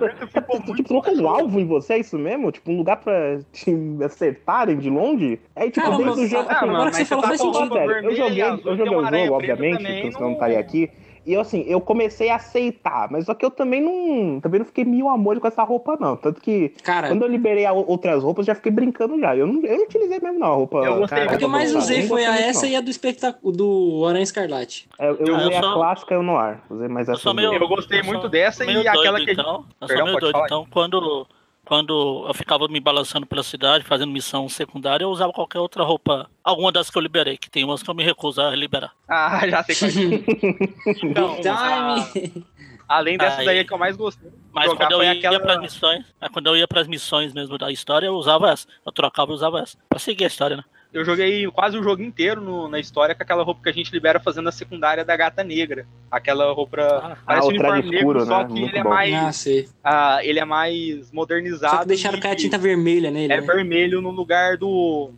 muito 0.48 0.74
Tipo, 0.74 0.88
colocou 0.88 1.14
um 1.16 1.28
alvo 1.28 1.60
em 1.60 1.66
você, 1.66 1.94
é 1.94 1.98
isso 1.98 2.18
mesmo? 2.18 2.50
Tipo, 2.50 2.70
um 2.72 2.76
lugar 2.76 2.96
pra 2.96 3.38
te 3.52 3.76
acertarem 4.04 4.76
de 4.78 4.90
longe? 4.90 5.40
Aí, 5.54 5.70
tipo, 5.70 5.86
Cara, 5.86 5.96
dentro 5.98 6.14
do 6.16 6.26
jogo... 6.26 6.48
ah, 6.48 6.56
assim, 6.56 6.68
agora 6.68 6.90
que 6.90 6.96
você 6.96 7.04
falou, 7.04 7.22
tá 7.22 7.28
faz 7.28 7.40
falando 7.40 7.56
sentido. 7.56 7.74
sério, 7.74 7.92
Eu 8.10 8.16
joguei, 8.16 8.42
eu 8.42 8.76
joguei 8.76 8.96
o 8.96 9.06
jogo, 9.06 9.34
obviamente, 9.34 9.76
porque 9.84 10.00
senão 10.12 10.20
não- 10.20 10.26
não 10.28 10.32
estaria 10.32 10.58
aqui. 10.58 10.90
E 11.26 11.34
eu, 11.34 11.40
assim, 11.42 11.62
eu 11.68 11.80
comecei 11.80 12.30
a 12.30 12.36
aceitar, 12.36 13.08
mas 13.10 13.26
só 13.26 13.34
que 13.34 13.44
eu 13.44 13.50
também 13.50 13.80
não. 13.80 14.40
Também 14.40 14.58
não 14.60 14.66
fiquei 14.66 14.84
mil 14.84 15.08
amores 15.08 15.40
com 15.40 15.46
essa 15.48 15.62
roupa, 15.62 15.96
não. 16.00 16.16
Tanto 16.16 16.40
que 16.40 16.70
Cara, 16.82 17.08
quando 17.08 17.22
eu 17.22 17.28
liberei 17.28 17.66
a- 17.66 17.72
outras 17.72 18.22
roupas, 18.22 18.46
já 18.46 18.54
fiquei 18.54 18.72
brincando 18.72 19.18
já. 19.20 19.36
Eu 19.36 19.46
não, 19.46 19.62
eu 19.64 19.76
não 19.76 19.84
utilizei 19.84 20.18
mesmo, 20.18 20.38
não, 20.38 20.46
a 20.52 20.54
roupa. 20.54 20.78
Eu 20.78 20.96
gostei 20.98 21.18
cara, 21.20 21.32
a 21.32 21.36
que 21.38 21.44
eu 21.44 21.48
mais 21.48 21.74
usei 21.74 22.06
foi 22.08 22.24
a 22.24 22.38
essa 22.40 22.62
não. 22.66 22.72
e 22.72 22.76
a 22.76 22.80
do 22.80 22.90
espectáculo 22.90 23.52
do 23.52 24.04
Aranha 24.06 24.22
Escarlate. 24.22 24.88
É, 24.98 25.08
Eu, 25.10 25.16
eu 25.16 25.26
Eu 25.26 25.36
usei 25.36 25.56
a 25.56 25.60
clássica 25.60 26.14
e 26.14 26.16
o 26.16 26.22
Noir. 26.22 26.58
Usei 26.70 26.88
mais 26.88 27.06
Eu 27.06 27.14
essa. 27.14 27.22
sou 27.22 27.34
meio, 27.34 27.52
Eu 27.52 27.68
gostei 27.68 28.00
eu 28.00 28.04
muito 28.04 28.28
dessa 28.28 28.64
e 28.64 28.88
aquela 28.88 29.18
doido, 29.18 29.24
que- 29.26 29.32
Então, 29.32 29.64
eu 29.80 29.86
Perdão, 29.88 29.96
sou 29.96 30.06
meio 30.06 30.20
doido. 30.20 30.32
falar. 30.32 30.46
Então, 30.46 30.66
quando, 30.70 31.26
quando 31.70 32.24
eu 32.26 32.34
ficava 32.34 32.66
me 32.66 32.80
balançando 32.80 33.24
pela 33.24 33.44
cidade, 33.44 33.84
fazendo 33.84 34.10
missão 34.10 34.48
secundária, 34.48 35.04
eu 35.04 35.08
usava 35.08 35.32
qualquer 35.32 35.60
outra 35.60 35.84
roupa. 35.84 36.28
Alguma 36.42 36.72
das 36.72 36.90
que 36.90 36.98
eu 36.98 37.00
liberei, 37.00 37.36
que 37.38 37.48
tem 37.48 37.62
umas 37.62 37.80
que 37.80 37.88
eu 37.88 37.94
me 37.94 38.02
recuso 38.02 38.42
a 38.42 38.50
liberar. 38.56 38.90
Ah, 39.08 39.46
já 39.48 39.62
sei 39.62 39.76
qual 39.76 39.90
é. 39.90 40.96
Então, 41.04 41.36
a- 41.54 42.00
Time! 42.12 42.44
além 42.88 43.16
dessa 43.16 43.38
Aí- 43.38 43.46
daí 43.46 43.58
é 43.58 43.64
que 43.64 43.72
eu 43.72 43.78
mais 43.78 43.96
gostei. 43.96 44.32
Mas 44.52 44.64
Jogar 44.64 44.88
quando 44.88 44.92
eu 45.00 45.04
ia 45.04 45.12
aquela- 45.12 45.38
pras 45.38 45.60
missões, 45.60 46.04
mas 46.20 46.30
quando 46.32 46.48
eu 46.48 46.56
ia 46.56 46.66
pras 46.66 46.88
missões 46.88 47.32
mesmo 47.32 47.56
da 47.56 47.70
história, 47.70 48.08
eu 48.08 48.14
usava 48.16 48.50
essa. 48.50 48.66
Eu 48.84 48.90
trocava 48.90 49.30
e 49.30 49.34
usava 49.34 49.60
essa. 49.60 49.78
Pra 49.88 50.00
seguir 50.00 50.24
a 50.24 50.26
história, 50.26 50.56
né? 50.56 50.64
Eu 50.92 51.04
joguei 51.04 51.46
quase 51.52 51.78
o 51.78 51.82
jogo 51.84 52.02
inteiro 52.02 52.40
no- 52.40 52.66
na 52.68 52.80
história 52.80 53.14
com 53.14 53.22
aquela 53.22 53.44
roupa 53.44 53.62
que 53.62 53.68
a 53.68 53.72
gente 53.72 53.92
libera 53.92 54.18
fazendo 54.18 54.48
a 54.48 54.52
secundária 54.52 55.04
da 55.04 55.16
gata 55.16 55.44
negra. 55.44 55.86
Aquela 56.10 56.52
roupa. 56.52 56.80
Ah, 56.80 57.16
parece 57.24 57.46
o 57.46 57.50
um 57.50 57.50
uniforme 57.50 57.82
traje 57.82 57.94
escuro, 57.96 58.18
negro, 58.18 58.26
só 58.34 58.38
né? 58.40 58.44
que 58.46 58.52
Muito 58.60 58.68
ele 58.72 58.78
é 58.78 58.82
bom. 58.82 58.88
mais. 58.88 59.68
Ah, 59.84 60.16
ah, 60.16 60.24
ele 60.24 60.38
é 60.40 60.44
mais 60.44 61.12
modernizado. 61.12 61.74
Só 61.76 61.82
que 61.82 61.88
deixaram 61.88 62.18
e- 62.18 62.20
cair 62.20 62.32
a 62.32 62.36
tinta 62.36 62.58
vermelha 62.58 63.08
nele. 63.10 63.32
É 63.32 63.40
né? 63.40 63.46
vermelho 63.46 64.00
no 64.02 64.10
lugar 64.10 64.56
do, 64.56 65.12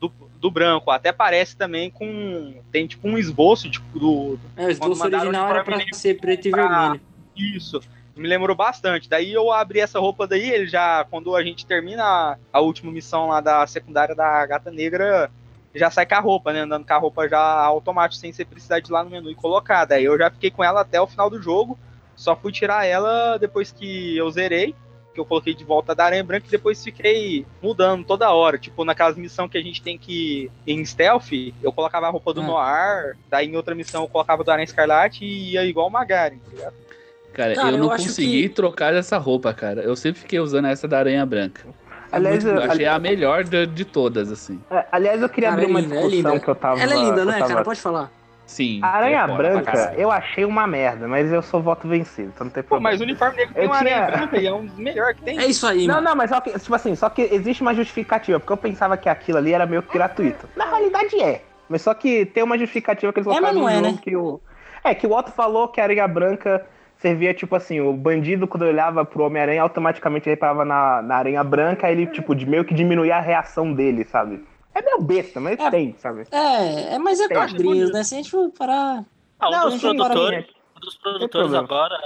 do, 0.00 0.10
do 0.40 0.50
branco. 0.50 0.90
Até 0.90 1.12
parece 1.12 1.54
também 1.56 1.90
com. 1.90 2.54
Tem 2.72 2.86
tipo 2.86 3.06
um 3.06 3.18
esboço 3.18 3.70
tipo, 3.70 3.98
do. 3.98 4.38
É, 4.56 4.64
o 4.66 4.70
esboço 4.70 4.98
mandaram 4.98 5.24
original 5.24 5.44
era 5.44 5.54
uniforme 5.56 5.64
pra 5.72 5.76
negro 5.78 5.94
ser 5.94 6.14
preto 6.18 6.48
e 6.48 6.50
pra- 6.50 6.68
vermelho. 6.68 7.00
Isso. 7.36 7.80
Me 8.18 8.28
lembrou 8.28 8.56
bastante. 8.56 9.08
Daí 9.08 9.32
eu 9.32 9.52
abri 9.52 9.80
essa 9.80 9.98
roupa 10.00 10.26
daí, 10.26 10.50
ele 10.50 10.66
já. 10.66 11.04
Quando 11.08 11.34
a 11.36 11.42
gente 11.42 11.64
termina 11.64 12.04
a, 12.04 12.36
a 12.52 12.60
última 12.60 12.90
missão 12.90 13.28
lá 13.28 13.40
da 13.40 13.66
secundária 13.66 14.14
da 14.14 14.44
Gata 14.44 14.70
Negra, 14.70 15.30
já 15.74 15.90
sai 15.90 16.04
com 16.04 16.14
a 16.16 16.20
roupa, 16.20 16.52
né? 16.52 16.60
Andando 16.60 16.84
com 16.84 16.92
a 16.92 16.98
roupa 16.98 17.28
já 17.28 17.38
automático, 17.40 18.20
sem 18.20 18.32
você 18.32 18.44
precisar 18.44 18.80
de 18.80 18.90
ir 18.90 18.92
lá 18.92 19.04
no 19.04 19.10
menu 19.10 19.30
e 19.30 19.34
colocar. 19.34 19.84
Daí 19.84 20.04
eu 20.04 20.18
já 20.18 20.30
fiquei 20.30 20.50
com 20.50 20.64
ela 20.64 20.80
até 20.80 21.00
o 21.00 21.06
final 21.06 21.30
do 21.30 21.40
jogo. 21.40 21.78
Só 22.16 22.34
fui 22.34 22.50
tirar 22.50 22.84
ela 22.84 23.38
depois 23.38 23.70
que 23.70 24.16
eu 24.16 24.28
zerei. 24.30 24.74
Que 25.14 25.20
eu 25.20 25.24
coloquei 25.24 25.54
de 25.54 25.64
volta 25.64 25.94
da 25.94 26.04
Aranha 26.04 26.22
Branca 26.22 26.46
e 26.46 26.50
depois 26.50 26.82
fiquei 26.82 27.46
mudando 27.62 28.04
toda 28.04 28.30
hora. 28.32 28.58
Tipo, 28.58 28.84
naquelas 28.84 29.16
missões 29.16 29.50
que 29.50 29.58
a 29.58 29.62
gente 29.62 29.82
tem 29.82 29.96
que 29.96 30.50
ir 30.66 30.72
em 30.72 30.84
stealth, 30.84 31.32
eu 31.62 31.72
colocava 31.72 32.06
a 32.06 32.10
roupa 32.10 32.34
do 32.34 32.40
Ah. 32.40 32.44
Noir. 32.44 33.16
Daí 33.28 33.46
em 33.46 33.56
outra 33.56 33.74
missão 33.74 34.02
eu 34.02 34.08
colocava 34.08 34.42
do 34.42 34.50
Aranha 34.50 34.64
Escarlate 34.64 35.24
e 35.24 35.52
ia 35.52 35.64
igual 35.64 35.86
o 35.86 35.90
Magaren, 35.90 36.38
tá 36.38 36.50
ligado? 36.50 36.87
Cara, 37.32 37.54
Cara, 37.54 37.68
eu 37.68 37.72
eu 37.74 37.78
não 37.78 37.88
consegui 37.90 38.42
que- 38.42 38.48
trocar 38.48 38.94
essa 38.94 39.16
roupa, 39.18 39.52
cara. 39.54 39.80
Eu 39.82 39.94
sempre 39.94 40.20
fiquei 40.20 40.40
usando 40.40 40.66
essa 40.66 40.88
da 40.88 40.98
Aranha 40.98 41.24
Branca. 41.24 41.62
Aliás, 42.10 42.44
Eu 42.44 42.56
eu- 42.56 42.62
achei 42.70 42.86
a 42.86 42.98
melhor 42.98 43.44
de, 43.44 43.66
de 43.66 43.84
todas, 43.84 44.32
assim. 44.32 44.60
É, 44.70 44.84
aliás, 44.90 45.20
eu 45.20 45.28
queria 45.28 45.50
Cara, 45.50 45.60
abrir 45.60 45.70
é 45.70 45.74
uma 45.74 45.80
linda, 45.80 45.94
é 45.94 45.98
discussão 45.98 46.30
linda. 46.32 46.40
que 46.44 46.48
eu 46.50 46.54
tava. 46.54 46.80
Ela 46.80 46.94
é 46.94 46.96
linda, 46.96 47.24
né, 47.24 47.38
tava- 47.38 47.48
cara? 47.48 47.64
Pode 47.64 47.80
falar. 47.80 48.10
Sim. 48.46 48.80
A 48.82 48.88
Aranha 48.88 49.18
é 49.20 49.36
Branca, 49.36 49.92
eu 49.98 50.10
achei 50.10 50.42
uma 50.46 50.66
merda, 50.66 51.06
mas 51.06 51.30
eu 51.30 51.42
sou 51.42 51.62
voto 51.62 51.86
vencido, 51.86 52.32
então 52.34 52.46
não 52.46 52.50
tem 52.50 52.62
Pô, 52.62 52.70
problema. 52.70 52.90
mas 52.92 53.00
o 53.00 53.04
uniforme 53.04 53.36
negro 53.36 53.52
tem 53.54 53.62
Eu 53.64 53.68
uma 53.68 53.76
aranha 53.76 53.96
tinha- 54.06 54.16
branca 54.16 54.38
e 54.38 54.46
é 54.46 54.52
um 54.54 54.64
dos 54.64 54.78
melhores 54.78 55.16
que 55.18 55.22
tem. 55.22 55.38
É 55.38 55.44
isso 55.46 55.66
aí, 55.66 55.86
Não, 55.86 55.96
mano. 55.96 56.08
não, 56.08 56.16
mas 56.16 56.30
só 56.30 56.40
que, 56.40 56.58
tipo 56.58 56.74
assim, 56.74 56.94
só 56.96 57.10
que 57.10 57.20
existe 57.30 57.60
uma 57.60 57.74
justificativa, 57.74 58.40
porque 58.40 58.52
eu 58.54 58.56
pensava 58.56 58.96
que 58.96 59.06
aquilo 59.06 59.36
ali 59.36 59.52
era 59.52 59.66
meio 59.66 59.82
que 59.82 59.92
gratuito. 59.92 60.48
Na 60.56 60.64
realidade 60.64 61.20
é. 61.20 61.42
Mas 61.68 61.82
só 61.82 61.92
que 61.92 62.24
tem 62.24 62.42
uma 62.42 62.56
justificativa 62.56 63.12
que 63.12 63.18
eles 63.20 63.26
É, 63.26 63.30
mas 63.38 63.38
colocaram 63.52 63.58
não 63.60 63.64
no 63.66 63.68
é, 63.70 63.74
jogo 63.84 63.96
né? 63.96 63.98
que 64.02 64.16
o. 64.16 64.40
É, 64.82 64.94
que 64.94 65.06
o 65.06 65.12
Otto 65.12 65.30
falou 65.30 65.68
que 65.68 65.78
a 65.78 65.84
aranha 65.84 66.08
branca 66.08 66.64
servia, 66.98 67.32
tipo 67.32 67.54
assim, 67.54 67.80
o 67.80 67.92
bandido, 67.92 68.46
quando 68.46 68.62
olhava 68.62 69.04
pro 69.04 69.24
Homem-Aranha, 69.24 69.62
automaticamente 69.62 70.28
ele 70.28 70.34
reparava 70.34 70.64
na, 70.64 71.00
na 71.02 71.16
aranha 71.16 71.42
branca, 71.44 71.86
aí 71.86 71.94
ele, 71.94 72.06
tipo, 72.06 72.34
de 72.34 72.44
meio 72.44 72.64
que 72.64 72.74
diminuía 72.74 73.16
a 73.16 73.20
reação 73.20 73.72
dele, 73.72 74.04
sabe? 74.04 74.44
É 74.74 74.82
meio 74.82 75.00
besta, 75.00 75.40
mas 75.40 75.58
É. 75.58 75.70
tem, 75.70 75.94
sabe? 75.98 76.24
É, 76.30 76.94
é, 76.94 76.98
mas 76.98 77.20
é 77.20 77.28
quadrinhos, 77.28 77.92
né? 77.92 78.02
Se 78.04 78.14
a 78.14 78.18
gente 78.18 78.30
for 78.30 78.50
parar. 78.50 79.04
Ah, 79.40 79.48
um 79.48 79.50
Não, 79.50 79.70
dos 79.70 79.80
produtores, 79.80 80.46
um 80.76 80.80
dos 80.80 80.96
produtores 80.96 81.54
agora, 81.54 81.96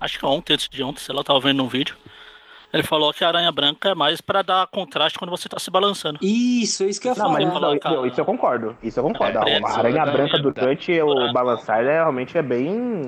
acho 0.00 0.18
que 0.18 0.26
ontem, 0.26 0.54
antes 0.54 0.68
de 0.68 0.82
ontem, 0.82 1.00
sei 1.00 1.14
lá, 1.14 1.20
eu 1.20 1.24
tava 1.24 1.40
vendo 1.40 1.62
um 1.62 1.68
vídeo. 1.68 1.96
Ele 2.72 2.84
falou 2.84 3.12
que 3.12 3.24
a 3.24 3.28
aranha 3.28 3.50
branca 3.50 3.88
é 3.90 3.94
mais 3.96 4.20
pra 4.20 4.42
dar 4.42 4.66
contraste 4.68 5.18
quando 5.18 5.30
você 5.30 5.48
tá 5.48 5.58
se 5.58 5.70
balançando. 5.72 6.20
Isso, 6.22 6.84
é 6.84 6.86
isso 6.86 7.00
que 7.00 7.08
eu 7.08 7.12
ia 7.12 7.16
falar. 7.16 7.32
mas 7.32 7.48
não, 7.48 7.60
não, 7.60 8.06
isso 8.06 8.20
eu 8.20 8.24
concordo. 8.24 8.76
Isso 8.80 9.00
eu 9.00 9.04
concordo. 9.04 9.38
É, 9.38 9.60
a 9.60 9.76
aranha 9.76 10.06
né? 10.06 10.12
branca 10.12 10.38
durante 10.38 11.00
o 11.00 11.32
balançar 11.32 11.84
é, 11.84 11.94
realmente 11.94 12.38
é 12.38 12.42
bem. 12.42 13.06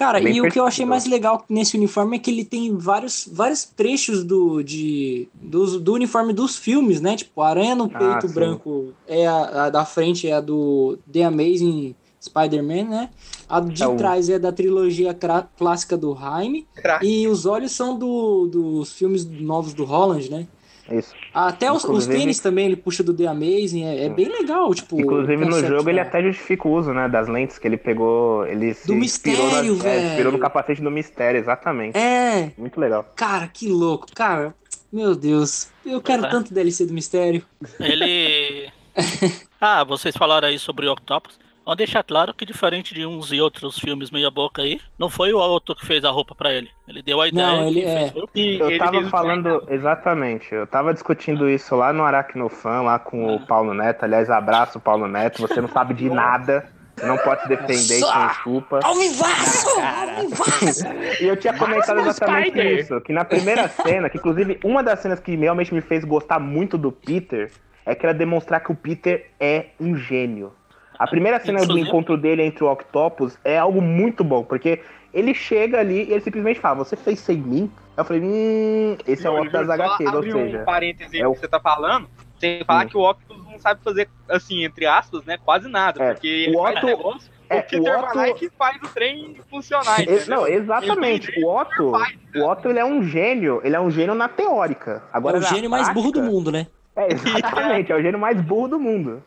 Cara, 0.00 0.18
Bem 0.18 0.36
e 0.36 0.40
o 0.40 0.48
que 0.48 0.58
eu 0.58 0.64
achei 0.64 0.86
mais 0.86 1.04
legal 1.04 1.44
nesse 1.46 1.76
uniforme 1.76 2.16
é 2.16 2.18
que 2.18 2.30
ele 2.30 2.42
tem 2.42 2.74
vários, 2.74 3.28
vários 3.30 3.64
trechos 3.64 4.24
do, 4.24 4.62
de, 4.62 5.28
do, 5.34 5.78
do 5.78 5.92
uniforme 5.92 6.32
dos 6.32 6.56
filmes, 6.56 7.02
né? 7.02 7.16
Tipo, 7.16 7.42
a 7.42 7.50
aranha 7.50 7.74
no 7.74 7.90
Ah, 7.92 7.98
peito 7.98 8.26
sim. 8.26 8.32
branco 8.34 8.94
é 9.06 9.26
a, 9.26 9.66
a 9.66 9.68
da 9.68 9.84
frente, 9.84 10.26
é 10.26 10.32
a 10.32 10.40
do 10.40 10.98
The 11.12 11.24
Amazing 11.24 11.94
Spider-Man, 12.18 12.84
né? 12.84 13.10
A 13.46 13.60
de 13.60 13.82
É 13.82 13.94
trás 13.96 14.30
é 14.30 14.38
da 14.38 14.50
trilogia 14.50 15.14
clássica 15.58 15.98
do 15.98 16.16
Jaime. 16.16 16.66
E 17.02 17.28
os 17.28 17.44
olhos 17.44 17.72
são 17.72 17.94
do, 17.94 18.46
dos 18.46 18.94
filmes 18.94 19.26
novos 19.26 19.74
do 19.74 19.84
Holland, 19.84 20.30
né? 20.30 20.46
Isso. 20.90 21.14
Até 21.32 21.70
os, 21.70 21.84
os 21.84 22.06
tênis 22.06 22.40
também 22.40 22.66
ele 22.66 22.76
puxa 22.76 23.02
do 23.02 23.14
The 23.14 23.26
Amazing, 23.26 23.84
é, 23.84 24.04
é 24.06 24.08
bem 24.08 24.28
legal, 24.28 24.74
tipo. 24.74 25.00
Inclusive 25.00 25.44
no 25.44 25.60
jogo 25.64 25.88
ele 25.88 25.96
da- 26.02 26.08
até 26.08 26.22
justifica 26.22 26.66
o 26.66 26.72
uso, 26.72 26.92
né, 26.92 27.08
das 27.08 27.28
lentes 27.28 27.58
que 27.58 27.68
ele 27.68 27.76
pegou, 27.76 28.44
ele 28.46 28.74
se 28.74 28.86
Do 28.86 28.94
inspirou, 28.94 29.44
mistério, 29.46 29.76
nas- 29.76 29.84
é, 29.86 30.06
inspirou 30.08 30.32
no 30.32 30.38
velho. 30.38 30.42
capacete 30.42 30.82
do 30.82 30.90
mistério, 30.90 31.38
exatamente. 31.38 31.96
É, 31.96 32.50
Muito 32.58 32.80
legal. 32.80 33.04
Cara, 33.16 33.46
que 33.48 33.68
louco. 33.68 34.06
Cara, 34.14 34.54
meu 34.92 35.14
Deus. 35.14 35.68
Eu 35.86 36.00
quero 36.00 36.24
É. 36.26 36.28
tanto 36.28 36.52
DLC 36.52 36.84
do 36.86 36.92
mistério. 36.92 37.44
Ele. 37.78 38.68
ah, 39.60 39.84
vocês 39.84 40.16
falaram 40.16 40.48
aí 40.48 40.58
sobre 40.58 40.86
o 40.86 40.92
Octopus. 40.92 41.38
Vamos 41.70 41.78
deixar 41.78 42.02
claro 42.02 42.34
que, 42.34 42.44
diferente 42.44 42.92
de 42.92 43.06
uns 43.06 43.30
e 43.30 43.40
outros 43.40 43.78
filmes 43.78 44.10
meia-boca 44.10 44.60
aí, 44.60 44.80
não 44.98 45.08
foi 45.08 45.32
o 45.32 45.38
Otto 45.38 45.72
que 45.76 45.86
fez 45.86 46.04
a 46.04 46.10
roupa 46.10 46.34
pra 46.34 46.52
ele. 46.52 46.68
Ele 46.88 47.00
deu 47.00 47.20
a 47.20 47.28
ideia. 47.28 47.46
Não, 47.46 47.68
ele 47.68 47.82
é. 47.84 47.96
fez 47.96 48.10
foi 48.10 48.22
o- 48.22 48.28
E 48.34 48.58
Eu 48.58 48.70
ele 48.70 48.78
tava 48.80 49.02
falando, 49.04 49.64
exatamente, 49.68 50.52
eu 50.52 50.66
tava 50.66 50.92
discutindo 50.92 51.48
isso 51.48 51.76
lá 51.76 51.92
no 51.92 52.02
Aracnofan, 52.02 52.82
lá 52.82 52.98
com 52.98 53.36
o 53.36 53.46
Paulo 53.46 53.72
Neto. 53.72 54.02
Aliás, 54.04 54.28
abraço, 54.28 54.80
Paulo 54.80 55.06
Neto, 55.06 55.42
você 55.42 55.60
não 55.60 55.68
sabe 55.68 55.94
de 55.94 56.10
nada. 56.10 56.68
Não 57.04 57.16
pode 57.18 57.42
se 57.42 57.48
defender 57.48 58.00
e 58.00 58.02
quem 58.02 58.28
chupa. 58.42 58.80
Alvivaço! 58.82 59.68
E 61.20 61.24
eu 61.28 61.36
tinha 61.36 61.56
comentado 61.56 62.00
exatamente 62.00 62.48
Spider. 62.50 62.78
isso. 62.80 63.00
Que 63.02 63.12
na 63.12 63.24
primeira 63.24 63.68
cena, 63.68 64.10
que 64.10 64.18
inclusive 64.18 64.58
uma 64.64 64.82
das 64.82 64.98
cenas 64.98 65.20
que 65.20 65.36
realmente 65.36 65.72
me 65.72 65.80
fez 65.80 66.04
gostar 66.04 66.40
muito 66.40 66.76
do 66.76 66.90
Peter 66.90 67.52
é 67.86 67.94
que 67.94 68.04
era 68.04 68.12
demonstrar 68.12 68.58
que 68.60 68.72
o 68.72 68.74
Peter 68.74 69.30
é 69.38 69.66
um 69.78 69.94
gênio. 69.96 70.52
A 71.00 71.06
primeira 71.06 71.40
cena 71.40 71.64
do 71.64 71.78
encontro 71.78 72.14
dele 72.18 72.42
entre 72.42 72.62
o 72.62 72.70
Octopus 72.70 73.38
é 73.42 73.56
algo 73.56 73.80
muito 73.80 74.22
bom, 74.22 74.44
porque 74.44 74.80
ele 75.14 75.32
chega 75.32 75.80
ali 75.80 76.04
e 76.04 76.12
ele 76.12 76.20
simplesmente 76.20 76.60
fala: 76.60 76.74
Você 76.76 76.94
fez 76.94 77.18
sem 77.20 77.38
mim? 77.38 77.72
Eu 77.96 78.04
falei: 78.04 78.20
Hum, 78.22 78.96
esse 79.06 79.26
é 79.26 79.30
o 79.30 79.40
Octopus 79.40 79.66
das 79.66 79.80
HQs, 79.80 80.12
ou 80.12 80.18
abrir 80.18 80.32
seja. 80.32 80.58
um 80.60 80.64
parêntese 80.66 81.16
aí 81.16 81.22
é 81.22 81.26
o- 81.26 81.32
que 81.32 81.40
você 81.40 81.48
tá 81.48 81.58
falando, 81.58 82.06
sem 82.38 82.62
falar 82.66 82.84
Hum. 82.84 82.88
que 82.90 82.96
o 82.98 83.10
Octopus 83.10 83.44
não 83.50 83.58
sabe 83.58 83.80
fazer, 83.82 84.10
assim, 84.28 84.62
entre 84.62 84.84
aspas, 84.84 85.24
né, 85.24 85.38
quase 85.42 85.70
nada, 85.70 86.04
É, 86.04 86.12
porque 86.12 86.28
ele 86.28 86.54
o 86.54 86.60
Otto- 86.62 86.84
negócio, 86.84 87.30
é, 87.48 87.60
o 87.60 87.62
Peter 87.62 87.80
o 87.80 87.98
Otto- 87.98 88.34
que 88.34 88.50
faz 88.50 88.76
o 88.82 88.88
trem 88.88 89.36
funcionar, 89.48 90.02
entendeu? 90.02 90.26
Não, 90.28 90.46
exatamente. 90.46 91.32
O 91.42 91.48
Otto, 91.48 91.92
o 92.36 92.44
Otto 92.46 92.68
ele 92.68 92.78
é 92.78 92.84
um 92.84 93.02
gênio, 93.02 93.62
ele 93.64 93.74
é 93.74 93.80
um 93.80 93.90
gênio 93.90 94.14
na 94.14 94.28
teórica. 94.28 95.02
É 95.12 95.16
Agora, 95.16 95.38
o 95.38 95.40
na 95.40 95.46
gênio 95.48 95.70
mais 95.70 95.88
burro 95.88 96.10
do 96.12 96.18
prática- 96.20 96.30
mundo, 96.30 96.52
né? 96.52 96.66
É, 96.94 97.06
exatamente, 97.80 97.90
é 97.90 97.96
o 97.96 98.02
gênio 98.02 98.18
mais 98.18 98.38
burro 98.38 98.68
do 98.68 98.78
mundo. 98.78 99.22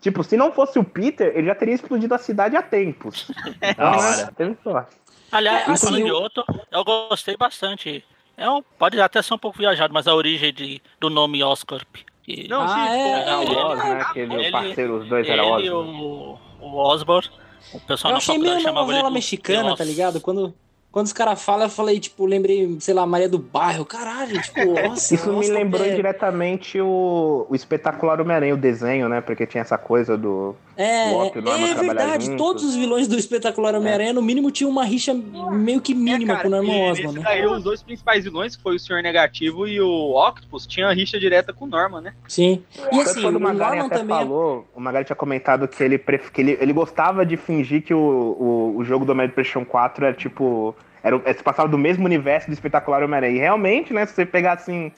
Tipo, 0.00 0.22
se 0.24 0.36
não 0.36 0.52
fosse 0.52 0.78
o 0.78 0.84
Peter, 0.84 1.32
ele 1.36 1.46
já 1.46 1.54
teria 1.54 1.74
explodido 1.74 2.14
a 2.14 2.18
cidade 2.18 2.56
há 2.56 2.62
tempos. 2.62 3.30
Então, 3.62 3.90
Da 3.90 3.90
né, 3.90 3.96
hora. 4.22 4.32
teve 4.36 4.56
sorte. 4.62 4.96
Aliás, 5.32 5.68
É, 5.68 5.72
assim, 5.72 5.86
falando 5.86 6.02
de 6.04 6.08
eu- 6.10 6.16
outro, 6.16 6.44
eu 6.70 6.84
gostei 6.84 7.36
bastante. 7.36 8.04
É 8.36 8.48
um, 8.50 8.62
pode 8.78 9.00
até 9.00 9.20
ser 9.22 9.34
um 9.34 9.38
pouco 9.38 9.58
viajado, 9.58 9.92
mas 9.94 10.06
a 10.06 10.14
origem 10.14 10.52
de, 10.52 10.80
do 11.00 11.08
nome 11.10 11.42
Oscorp. 11.42 11.96
que- 12.22 12.46
Não, 12.48 12.62
Ah, 12.62 12.68
sim, 12.68 12.80
é, 12.80 13.24
pô, 13.24 13.30
É 13.30 13.36
o 13.36 13.42
ele- 13.42 13.56
Oz, 13.56 13.78
né? 13.78 14.00
Aquele 14.02 14.34
ele- 14.34 14.50
parceiro, 14.52 14.98
os 14.98 15.08
dois 15.08 15.26
ele 15.26 15.32
eram 15.40 15.50
Oz. 15.52 15.68
o, 15.68 16.38
o 16.60 16.76
Osborn, 16.76 17.28
o 17.74 17.80
pessoal 17.80 18.12
Eu 18.12 18.18
achei 18.18 18.38
meio 18.38 18.58
uma 18.60 18.72
novela 18.72 19.08
do- 19.08 19.12
mexicana, 19.14 19.76
tá 19.76 19.84
ligado? 19.84 20.20
Quando, 20.20 20.54
quando 20.96 21.08
os 21.08 21.12
caras 21.12 21.42
falam, 21.42 21.66
eu 21.66 21.68
falei, 21.68 22.00
tipo, 22.00 22.24
lembrei, 22.24 22.74
sei 22.80 22.94
lá, 22.94 23.04
Maria 23.04 23.28
do 23.28 23.38
Bairro. 23.38 23.84
Caralho, 23.84 24.40
tipo, 24.40 24.64
nossa. 24.80 25.14
Isso 25.14 25.28
me 25.28 25.36
nossa, 25.36 25.52
lembrou 25.52 25.84
é- 25.84 25.94
diretamente 25.94 26.80
o, 26.80 27.46
o 27.50 27.54
espetacular 27.54 28.18
Homem-Aranha, 28.18 28.54
o 28.54 28.56
desenho, 28.56 29.06
né? 29.06 29.20
Porque 29.20 29.46
tinha 29.46 29.60
essa 29.60 29.76
coisa 29.76 30.16
do. 30.16 30.56
É, 30.76 31.12
Norman 31.40 31.70
é 31.70 31.74
verdade. 31.74 32.26
juntos. 32.26 32.38
Todos 32.46 32.64
os 32.64 32.76
vilões 32.76 33.08
do 33.08 33.16
espetacular 33.16 33.74
Homem-Aranha, 33.74 34.12
no 34.12 34.20
mínimo, 34.20 34.50
tinham 34.50 34.70
uma 34.70 34.84
rixa 34.84 35.14
meio 35.14 35.80
que 35.80 35.94
mínima 35.94 36.34
É, 36.34 36.36
cara, 36.36 36.42
com 36.42 36.48
o 36.48 36.50
Norman 36.50 36.90
Osborn, 36.90 37.18
né? 37.18 37.24
daí, 37.24 37.46
os 37.46 37.62
dois 37.64 37.82
principais 37.82 38.24
vilões, 38.24 38.54
que 38.56 38.62
foi 38.62 38.76
o 38.76 38.78
Senhor 38.78 39.02
Negativo 39.02 39.66
e 39.66 39.80
o 39.80 40.14
Octopus, 40.28 40.66
tinha 40.66 40.92
rixa 40.92 41.18
direta 41.18 41.52
com 41.52 41.64
o 41.64 41.68
Norman, 41.68 42.00
né? 42.02 42.12
Sim. 42.28 42.62
E 42.92 43.00
assim, 43.00 43.22
quando 43.22 43.36
o 43.36 43.40
Magari 43.40 43.76
Norman 43.78 43.86
até 43.86 43.98
também. 43.98 44.16
é- 44.16 44.20
falou, 44.20 44.68
o 44.74 44.80
Magari 44.80 45.04
tinha 45.06 45.16
comentado 45.16 45.66
que 45.66 45.82
ele, 45.82 45.96
pref- 45.98 46.30
que 46.30 46.40
ele, 46.42 46.58
ele 46.60 46.72
gostava 46.72 47.24
de 47.24 47.36
fingir 47.36 47.82
que 47.82 47.94
o, 47.94 47.98
o, 47.98 48.74
o 48.76 48.84
jogo 48.84 49.04
do 49.04 49.12
Homem-Aranha 49.12 49.34
PlayStation 49.34 49.64
4 49.64 50.04
era 50.04 50.14
tipo. 50.14 50.74
Era, 51.02 51.22
é, 51.24 51.32
se 51.32 51.42
passava 51.42 51.68
do 51.68 51.78
mesmo 51.78 52.04
universo 52.04 52.48
do 52.48 52.52
espetacular 52.52 53.02
Homem-Aranha. 53.02 53.36
E 53.36 53.38
realmente, 53.38 53.92
né, 53.94 54.04
se 54.06 54.12
você 54.14 54.26
pegar 54.26 54.54
assim, 54.54 54.90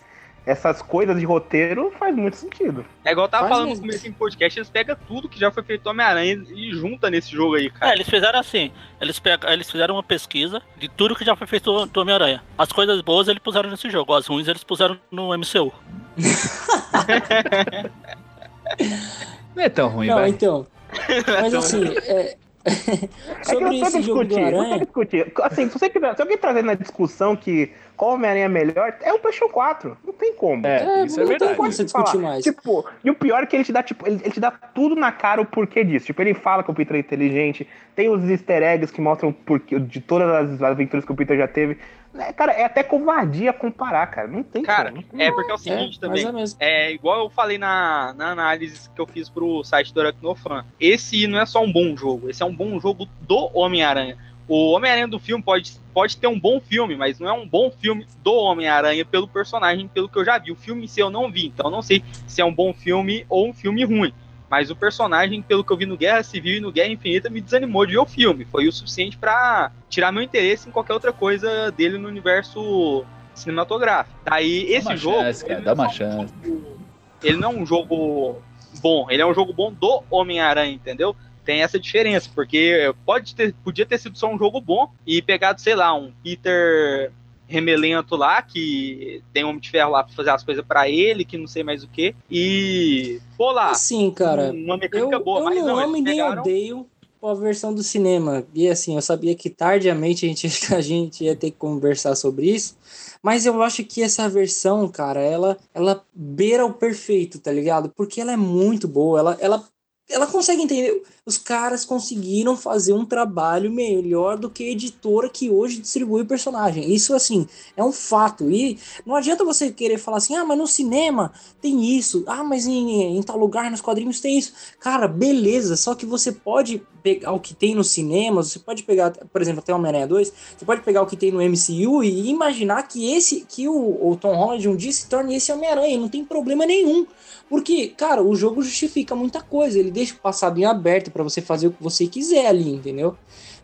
essas 0.48 0.80
coisas 0.80 1.18
de 1.20 1.26
roteiro, 1.26 1.92
faz 1.98 2.14
muito 2.16 2.36
sentido. 2.36 2.82
É 3.04 3.12
igual 3.12 3.26
eu 3.26 3.30
tava 3.30 3.44
Faz 3.48 3.56
falando 3.56 3.68
mesmo. 3.68 3.82
no 3.84 3.88
começo 3.88 4.08
em 4.08 4.12
podcast, 4.12 4.58
eles 4.58 4.70
pegam 4.70 4.96
tudo 5.06 5.28
que 5.28 5.38
já 5.38 5.50
foi 5.50 5.62
feito 5.62 5.82
do 5.82 5.90
Homem-Aranha 5.90 6.42
e 6.54 6.70
junta 6.72 7.10
nesse 7.10 7.30
jogo 7.30 7.56
aí, 7.56 7.66
É, 7.66 7.70
cara. 7.70 7.94
eles 7.94 8.08
fizeram 8.08 8.38
assim, 8.40 8.72
eles, 9.00 9.18
pega, 9.18 9.52
eles 9.52 9.70
fizeram 9.70 9.94
uma 9.96 10.02
pesquisa 10.02 10.62
de 10.78 10.88
tudo 10.88 11.14
que 11.14 11.24
já 11.24 11.36
foi 11.36 11.46
feito 11.46 11.70
do- 11.70 11.84
do 11.86 12.00
Homem-Aranha. 12.00 12.42
As 12.56 12.72
coisas 12.72 13.00
boas 13.02 13.28
eles 13.28 13.42
puseram 13.42 13.68
nesse 13.70 13.90
jogo, 13.90 14.14
as 14.14 14.26
ruins 14.26 14.48
eles 14.48 14.64
puseram 14.64 14.98
no 15.10 15.32
MCU. 15.36 15.72
Não 19.54 19.62
é 19.62 19.68
tão 19.68 19.88
ruim, 19.88 20.06
Não, 20.08 20.14
vai. 20.16 20.28
então. 20.30 20.66
Mas 21.42 21.54
assim, 21.54 21.84
é... 22.06 22.36
É 23.28 23.40
que 23.40 23.46
sobre 23.46 23.64
não 23.64 23.72
esse 23.72 23.92
tem 23.92 24.02
jogo 24.02 24.24
do 24.24 24.28
discutir, 24.28 24.40
não 24.40 24.50
tem 24.50 24.60
Aranha. 24.60 24.78
discutir. 24.78 25.32
Assim, 25.42 25.68
se 25.68 25.78
você 25.78 25.88
quiser, 25.88 26.14
se 26.14 26.22
alguém 26.22 26.38
trazer 26.38 26.62
na 26.62 26.74
discussão 26.74 27.36
que 27.36 27.70
qual 27.96 28.12
Homem-Aranha 28.14 28.44
é 28.44 28.48
melhor, 28.48 28.94
é 29.02 29.12
o 29.12 29.18
PlayStation 29.18 29.52
4. 29.52 29.96
Não 30.04 30.12
tem 30.12 30.32
como. 30.34 30.64
É, 30.66 31.04
isso 31.04 31.18
é 31.18 31.24
não 31.24 31.28
tem 31.30 31.38
verdade. 31.38 31.56
como 31.56 31.72
você 31.72 31.84
discutir 31.84 32.12
falar. 32.12 32.22
mais. 32.22 32.44
Tipo, 32.44 32.86
e 33.02 33.10
o 33.10 33.14
pior 33.14 33.42
é 33.42 33.46
que 33.46 33.56
ele 33.56 33.64
te 33.64 33.72
dá, 33.72 33.82
tipo, 33.82 34.06
ele, 34.06 34.20
ele 34.22 34.30
te 34.30 34.38
dá 34.40 34.50
tudo 34.50 34.94
na 34.94 35.10
cara 35.10 35.40
o 35.40 35.44
porquê 35.44 35.82
disso. 35.82 36.06
Tipo, 36.06 36.22
ele 36.22 36.32
fala 36.34 36.62
que 36.62 36.70
o 36.70 36.74
Peter 36.74 36.96
é 36.96 37.00
inteligente, 37.00 37.66
tem 37.96 38.08
os 38.08 38.22
easter 38.30 38.62
eggs 38.62 38.92
que 38.92 39.00
mostram 39.00 39.30
o 39.30 39.32
porquê 39.32 39.80
de 39.80 40.00
todas 40.00 40.28
as 40.28 40.62
aventuras 40.62 41.04
que 41.04 41.10
o 41.10 41.16
Peter 41.16 41.36
já 41.36 41.48
teve. 41.48 41.76
É, 42.16 42.32
cara, 42.32 42.52
é 42.52 42.64
até 42.64 42.82
covardia 42.82 43.52
comparar, 43.52 44.06
cara. 44.08 44.26
Não 44.28 44.42
tem 44.42 44.62
Cara, 44.62 44.90
como. 44.92 45.22
é 45.22 45.30
porque 45.30 45.50
é 45.50 45.54
o 45.54 45.56
É, 45.56 45.58
seguinte 45.58 45.86
mas 45.88 45.98
também. 45.98 46.26
é 46.26 46.32
mesmo. 46.32 46.56
É 46.60 46.92
igual 46.92 47.20
eu 47.20 47.30
falei 47.30 47.58
na, 47.58 48.12
na 48.14 48.30
análise 48.30 48.88
que 48.90 49.00
eu 49.00 49.06
fiz 49.06 49.28
pro 49.28 49.62
site 49.62 49.92
do 49.92 50.00
Aracnofan. 50.00 50.64
Esse 50.80 51.26
não 51.26 51.38
é 51.38 51.46
só 51.46 51.62
um 51.62 51.70
bom 51.72 51.96
jogo, 51.96 52.28
esse 52.30 52.42
é 52.42 52.46
um 52.46 52.54
bom 52.54 52.80
jogo 52.80 53.06
do 53.20 53.50
Homem-Aranha. 53.54 54.16
O 54.48 54.70
Homem-Aranha 54.72 55.06
do 55.06 55.18
filme 55.18 55.42
pode, 55.44 55.74
pode 55.92 56.16
ter 56.16 56.26
um 56.26 56.40
bom 56.40 56.58
filme, 56.58 56.96
mas 56.96 57.18
não 57.20 57.28
é 57.28 57.32
um 57.32 57.46
bom 57.46 57.70
filme 57.70 58.06
do 58.24 58.32
Homem-Aranha 58.32 59.04
pelo 59.04 59.28
personagem, 59.28 59.86
pelo 59.88 60.08
que 60.08 60.18
eu 60.18 60.24
já 60.24 60.38
vi. 60.38 60.50
O 60.50 60.56
filme 60.56 60.84
em 60.84 60.86
si 60.88 61.00
eu 61.00 61.10
não 61.10 61.30
vi, 61.30 61.48
então 61.48 61.66
eu 61.66 61.70
não 61.70 61.82
sei 61.82 62.02
se 62.26 62.40
é 62.40 62.44
um 62.44 62.54
bom 62.54 62.72
filme 62.72 63.26
ou 63.28 63.46
um 63.48 63.52
filme 63.52 63.84
ruim. 63.84 64.12
Mas 64.50 64.70
o 64.70 64.76
personagem, 64.76 65.42
pelo 65.42 65.62
que 65.62 65.72
eu 65.72 65.76
vi 65.76 65.84
no 65.86 65.96
Guerra 65.96 66.22
Civil 66.22 66.56
e 66.56 66.60
no 66.60 66.72
Guerra 66.72 66.88
Infinita, 66.90 67.28
me 67.28 67.40
desanimou 67.40 67.84
de 67.84 67.92
ver 67.92 67.98
o 67.98 68.06
filme. 68.06 68.44
Foi 68.46 68.66
o 68.66 68.72
suficiente 68.72 69.16
pra 69.18 69.70
tirar 69.90 70.10
meu 70.10 70.22
interesse 70.22 70.68
em 70.68 70.72
qualquer 70.72 70.94
outra 70.94 71.12
coisa 71.12 71.70
dele 71.70 71.98
no 71.98 72.08
universo 72.08 73.04
cinematográfico. 73.34 74.16
Daí, 74.24 74.64
Dá 74.64 74.70
esse 74.76 74.86
uma 74.88 74.96
jogo. 74.96 75.18
chance, 75.22 75.42
cara, 75.44 75.54
ele 75.60 75.64
dá 75.64 75.74
não 75.74 75.84
é 75.84 75.86
uma 75.86 75.92
só 75.92 76.04
um 76.04 76.10
chance. 76.10 76.34
jogo- 76.44 76.78
Ele 77.22 77.36
não 77.36 77.50
é 77.52 77.54
um 77.56 77.66
jogo 77.66 78.36
bom, 78.80 79.06
ele 79.10 79.22
é 79.22 79.26
um 79.26 79.34
jogo 79.34 79.52
bom 79.52 79.72
do 79.72 80.02
Homem-Aranha, 80.10 80.72
entendeu? 80.72 81.14
Tem 81.44 81.62
essa 81.62 81.78
diferença, 81.78 82.30
porque 82.34 82.92
pode 83.06 83.34
ter, 83.34 83.54
podia 83.64 83.84
ter 83.86 83.98
sido 83.98 84.16
só 84.18 84.28
um 84.32 84.38
jogo 84.38 84.60
bom 84.60 84.90
e 85.06 85.20
pegado, 85.22 85.60
sei 85.60 85.74
lá, 85.74 85.94
um 85.94 86.12
Peter 86.22 87.10
remelento 87.48 88.14
lá, 88.14 88.40
que 88.42 89.22
tem 89.32 89.44
um 89.44 89.48
Homem 89.48 89.60
de 89.60 89.70
Ferro 89.70 89.90
lá 89.90 90.04
pra 90.04 90.14
fazer 90.14 90.30
as 90.30 90.44
coisas 90.44 90.64
pra 90.64 90.88
ele, 90.88 91.24
que 91.24 91.38
não 91.38 91.46
sei 91.46 91.64
mais 91.64 91.82
o 91.82 91.88
que, 91.88 92.14
e 92.30 93.20
pô 93.36 93.50
lá, 93.50 93.70
Assim, 93.70 94.10
cara, 94.10 94.52
uma 94.52 94.76
mecânica 94.76 95.16
eu, 95.16 95.24
boa, 95.24 95.40
eu 95.40 95.44
mas 95.44 95.56
não, 95.56 95.66
não, 95.66 95.78
amo 95.78 95.96
e 95.96 96.02
nem 96.02 96.16
pegaram... 96.16 96.42
odeio 96.42 96.86
a 97.26 97.34
versão 97.34 97.74
do 97.74 97.82
cinema. 97.82 98.46
E 98.54 98.68
assim, 98.68 98.94
eu 98.94 99.02
sabia 99.02 99.34
que 99.34 99.50
tardiamente 99.50 100.24
a 100.24 100.28
gente, 100.28 100.46
a 100.74 100.80
gente 100.80 101.24
ia 101.24 101.34
ter 101.34 101.50
que 101.50 101.56
conversar 101.56 102.14
sobre 102.14 102.50
isso. 102.50 102.76
Mas 103.22 103.46
eu 103.46 103.60
acho 103.62 103.84
que 103.84 104.02
essa 104.02 104.28
versão, 104.28 104.88
cara, 104.88 105.20
ela, 105.20 105.56
ela 105.74 106.04
beira 106.14 106.64
o 106.64 106.72
perfeito, 106.72 107.40
tá 107.40 107.50
ligado? 107.50 107.88
Porque 107.90 108.20
ela 108.20 108.32
é 108.32 108.36
muito 108.36 108.86
boa. 108.86 109.18
Ela, 109.18 109.36
ela, 109.40 109.64
ela 110.08 110.26
consegue 110.26 110.62
entender. 110.62 111.02
Os 111.28 111.36
caras 111.36 111.84
conseguiram 111.84 112.56
fazer 112.56 112.94
um 112.94 113.04
trabalho 113.04 113.70
melhor 113.70 114.38
do 114.38 114.48
que 114.48 114.64
a 114.64 114.72
editora 114.72 115.28
que 115.28 115.50
hoje 115.50 115.78
distribui 115.78 116.24
personagem. 116.24 116.90
Isso, 116.90 117.14
assim, 117.14 117.46
é 117.76 117.84
um 117.84 117.92
fato. 117.92 118.50
E 118.50 118.78
não 119.04 119.14
adianta 119.14 119.44
você 119.44 119.70
querer 119.70 119.98
falar 119.98 120.16
assim, 120.16 120.34
ah, 120.34 120.44
mas 120.46 120.56
no 120.56 120.66
cinema 120.66 121.30
tem 121.60 121.84
isso. 121.98 122.24
Ah, 122.26 122.42
mas 122.42 122.66
em, 122.66 123.18
em 123.18 123.22
tal 123.22 123.36
lugar, 123.36 123.70
nos 123.70 123.82
quadrinhos 123.82 124.20
tem 124.20 124.38
isso. 124.38 124.54
Cara, 124.80 125.06
beleza. 125.06 125.76
Só 125.76 125.94
que 125.94 126.06
você 126.06 126.32
pode 126.32 126.80
pegar 127.02 127.32
o 127.32 127.40
que 127.40 127.54
tem 127.54 127.74
nos 127.74 127.90
cinemas, 127.90 128.50
você 128.50 128.58
pode 128.58 128.82
pegar, 128.82 129.10
por 129.12 129.42
exemplo, 129.42 129.60
até 129.60 129.74
Homem-Aranha 129.74 130.06
2, 130.06 130.32
você 130.56 130.64
pode 130.64 130.80
pegar 130.80 131.02
o 131.02 131.06
que 131.06 131.16
tem 131.16 131.30
no 131.30 131.42
MCU 131.42 132.02
e 132.02 132.28
imaginar 132.28 132.82
que 132.88 133.12
esse, 133.14 133.46
que 133.48 133.68
o, 133.68 134.10
o 134.10 134.16
Tom 134.16 134.34
Holland 134.34 134.66
um 134.66 134.76
dia 134.76 134.92
se 134.92 135.06
torne 135.08 135.36
esse 135.36 135.52
Homem-Aranha. 135.52 135.98
Não 135.98 136.08
tem 136.08 136.24
problema 136.24 136.64
nenhum. 136.64 137.06
Porque, 137.48 137.88
cara, 137.88 138.22
o 138.22 138.36
jogo 138.36 138.62
justifica 138.62 139.14
muita 139.14 139.40
coisa. 139.40 139.78
Ele 139.78 139.90
deixa 139.90 140.14
o 140.14 140.18
passado 140.18 140.58
em 140.58 140.64
aberto 140.64 141.10
para 141.18 141.24
você 141.24 141.42
fazer 141.42 141.66
o 141.66 141.72
que 141.72 141.82
você 141.82 142.06
quiser 142.06 142.46
ali, 142.46 142.70
entendeu? 142.72 143.16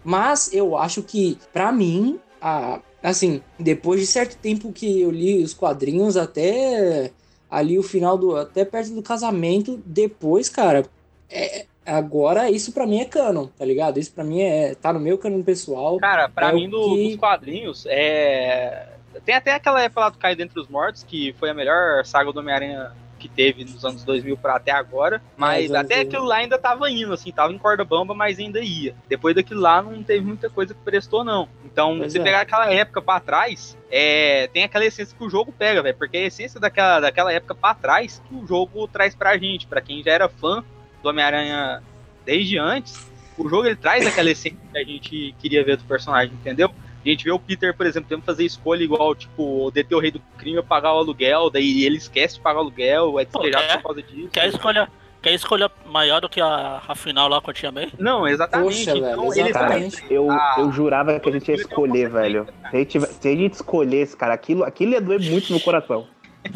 Mas 0.02 0.52
eu 0.52 0.76
acho 0.76 1.02
que, 1.04 1.38
pra 1.52 1.70
mim, 1.70 2.18
a, 2.42 2.80
assim, 3.00 3.40
depois 3.58 4.00
de 4.00 4.06
certo 4.08 4.36
tempo 4.38 4.72
que 4.72 5.00
eu 5.00 5.10
li 5.12 5.40
os 5.42 5.54
quadrinhos, 5.54 6.16
até 6.16 7.12
ali 7.48 7.78
o 7.78 7.82
final 7.84 8.18
do. 8.18 8.36
até 8.36 8.64
perto 8.64 8.90
do 8.92 9.02
casamento, 9.02 9.80
depois, 9.86 10.48
cara, 10.48 10.84
é, 11.30 11.64
agora 11.86 12.50
isso 12.50 12.72
pra 12.72 12.86
mim 12.88 12.98
é 13.00 13.04
canon, 13.04 13.46
tá 13.56 13.64
ligado? 13.64 13.98
Isso 14.00 14.12
pra 14.12 14.24
mim 14.24 14.40
é. 14.42 14.74
tá 14.74 14.92
no 14.92 14.98
meu 14.98 15.16
canon 15.16 15.42
pessoal. 15.44 15.96
Cara, 15.98 16.28
pra 16.28 16.50
É 16.50 16.52
mim, 16.52 16.68
do- 16.68 16.96
que- 16.96 17.08
dos 17.10 17.16
quadrinhos, 17.16 17.86
é. 17.86 18.88
Tem 19.24 19.36
até 19.36 19.52
aquela 19.54 19.80
época 19.80 20.00
lá 20.00 20.08
do 20.08 20.18
Caio 20.18 20.36
Dentre 20.36 20.58
os 20.58 20.66
Mortos, 20.66 21.04
que 21.04 21.32
foi 21.38 21.48
a 21.48 21.54
melhor 21.54 22.04
saga 22.04 22.32
do 22.32 22.40
Homem-Aranha 22.40 22.90
que 23.24 23.28
teve 23.34 23.64
nos 23.64 23.82
anos 23.84 24.04
2000 24.04 24.36
pra 24.36 24.56
até 24.56 24.70
agora. 24.70 25.22
Mas 25.36 25.70
anos 25.70 25.76
até 25.84 25.94
2000. 25.96 26.08
aquilo 26.08 26.24
lá 26.24 26.36
ainda 26.36 26.58
tava 26.58 26.90
indo, 26.90 27.12
assim, 27.14 27.32
tava 27.32 27.52
em 27.52 27.58
corda 27.58 27.82
bamba, 27.84 28.14
mas 28.14 28.38
ainda 28.38 28.60
ia. 28.60 28.94
Depois 29.08 29.34
daquilo 29.34 29.60
lá 29.62 29.80
não 29.80 30.02
teve 30.02 30.24
muita 30.24 30.50
coisa 30.50 30.74
que 30.74 30.80
prestou, 30.80 31.24
não. 31.24 31.48
Então, 31.64 31.96
Pois 31.98 32.12
você 32.12 32.18
é. 32.18 32.22
pegar 32.22 32.40
aquela 32.42 32.70
época 32.70 33.00
pra 33.00 33.18
trás, 33.20 33.78
é, 33.90 34.48
tem 34.52 34.62
aquela 34.62 34.84
essência 34.84 35.16
que 35.16 35.24
o 35.24 35.30
jogo 35.30 35.50
pega, 35.52 35.82
velho. 35.82 35.96
Porque 35.96 36.18
é 36.18 36.24
a 36.24 36.26
essência 36.26 36.60
daquela, 36.60 37.00
daquela 37.00 37.32
época 37.32 37.54
pra 37.54 37.74
trás 37.74 38.22
que 38.28 38.34
o 38.34 38.46
jogo 38.46 38.86
traz 38.88 39.14
pra 39.14 39.38
gente. 39.38 39.66
Pra 39.66 39.80
quem 39.80 40.02
já 40.02 40.12
era 40.12 40.28
fã 40.28 40.62
do 41.02 41.08
Homem-Aranha 41.08 41.82
desde 42.26 42.58
antes, 42.58 43.10
o 43.38 43.48
jogo 43.48 43.66
ele 43.66 43.76
traz 43.76 44.06
aquela 44.06 44.30
essência 44.30 44.58
que 44.70 44.78
a 44.78 44.84
gente 44.84 45.34
queria 45.38 45.64
ver 45.64 45.76
do 45.78 45.84
personagem, 45.84 46.34
entendeu? 46.34 46.70
A 47.04 47.08
gente 47.08 47.24
vê 47.24 47.32
o 47.32 47.38
Peter, 47.38 47.76
por 47.76 47.86
exemplo, 47.86 48.08
tendo 48.08 48.20
que 48.20 48.26
fazer 48.26 48.44
escolha 48.44 48.82
igual, 48.82 49.14
tipo, 49.14 49.70
deter 49.70 49.96
o 49.96 50.00
rei 50.00 50.10
do 50.10 50.20
crime 50.38 50.62
pagar 50.62 50.94
o 50.94 50.98
aluguel, 50.98 51.50
daí 51.50 51.84
ele 51.84 51.98
esquece 51.98 52.36
de 52.36 52.40
pagar 52.40 52.58
o 52.58 52.62
aluguel, 52.62 53.20
é 53.20 53.24
despejado 53.24 53.64
é. 53.64 53.76
por 53.76 53.82
causa 53.82 54.02
disso. 54.02 54.28
Que 54.30 54.40
a 54.40 54.46
escolha, 54.46 54.88
Quer 55.24 55.32
escolha 55.32 55.70
maior 55.86 56.20
do 56.20 56.28
que 56.28 56.38
a, 56.38 56.82
a 56.86 56.94
final 56.94 57.28
lá 57.28 57.40
com 57.40 57.50
a 57.50 57.54
Tia 57.54 57.72
May? 57.72 57.90
Não, 57.98 58.28
exatamente. 58.28 58.84
Poxa, 58.84 58.90
então, 58.90 59.30
velho, 59.30 59.32
Cara, 59.32 59.48
exatamente. 59.48 60.04
eu, 60.10 60.30
Ah, 60.30 60.56
eu 60.58 60.70
jurava 60.70 61.18
que 61.18 61.28
a 61.30 61.32
gente 61.32 61.48
ia 61.48 61.54
escolher, 61.54 62.10
velho. 62.10 62.46
Se 62.70 62.76
a 62.76 62.78
gente, 62.78 63.00
se 63.00 63.28
a 63.28 63.34
gente 63.34 63.54
escolhesse, 63.54 64.14
cara, 64.14 64.34
aquilo, 64.34 64.64
aquilo 64.64 64.92
ia 64.92 65.00
doer 65.00 65.22
muito 65.22 65.50
no 65.50 65.58
coração. 65.60 66.06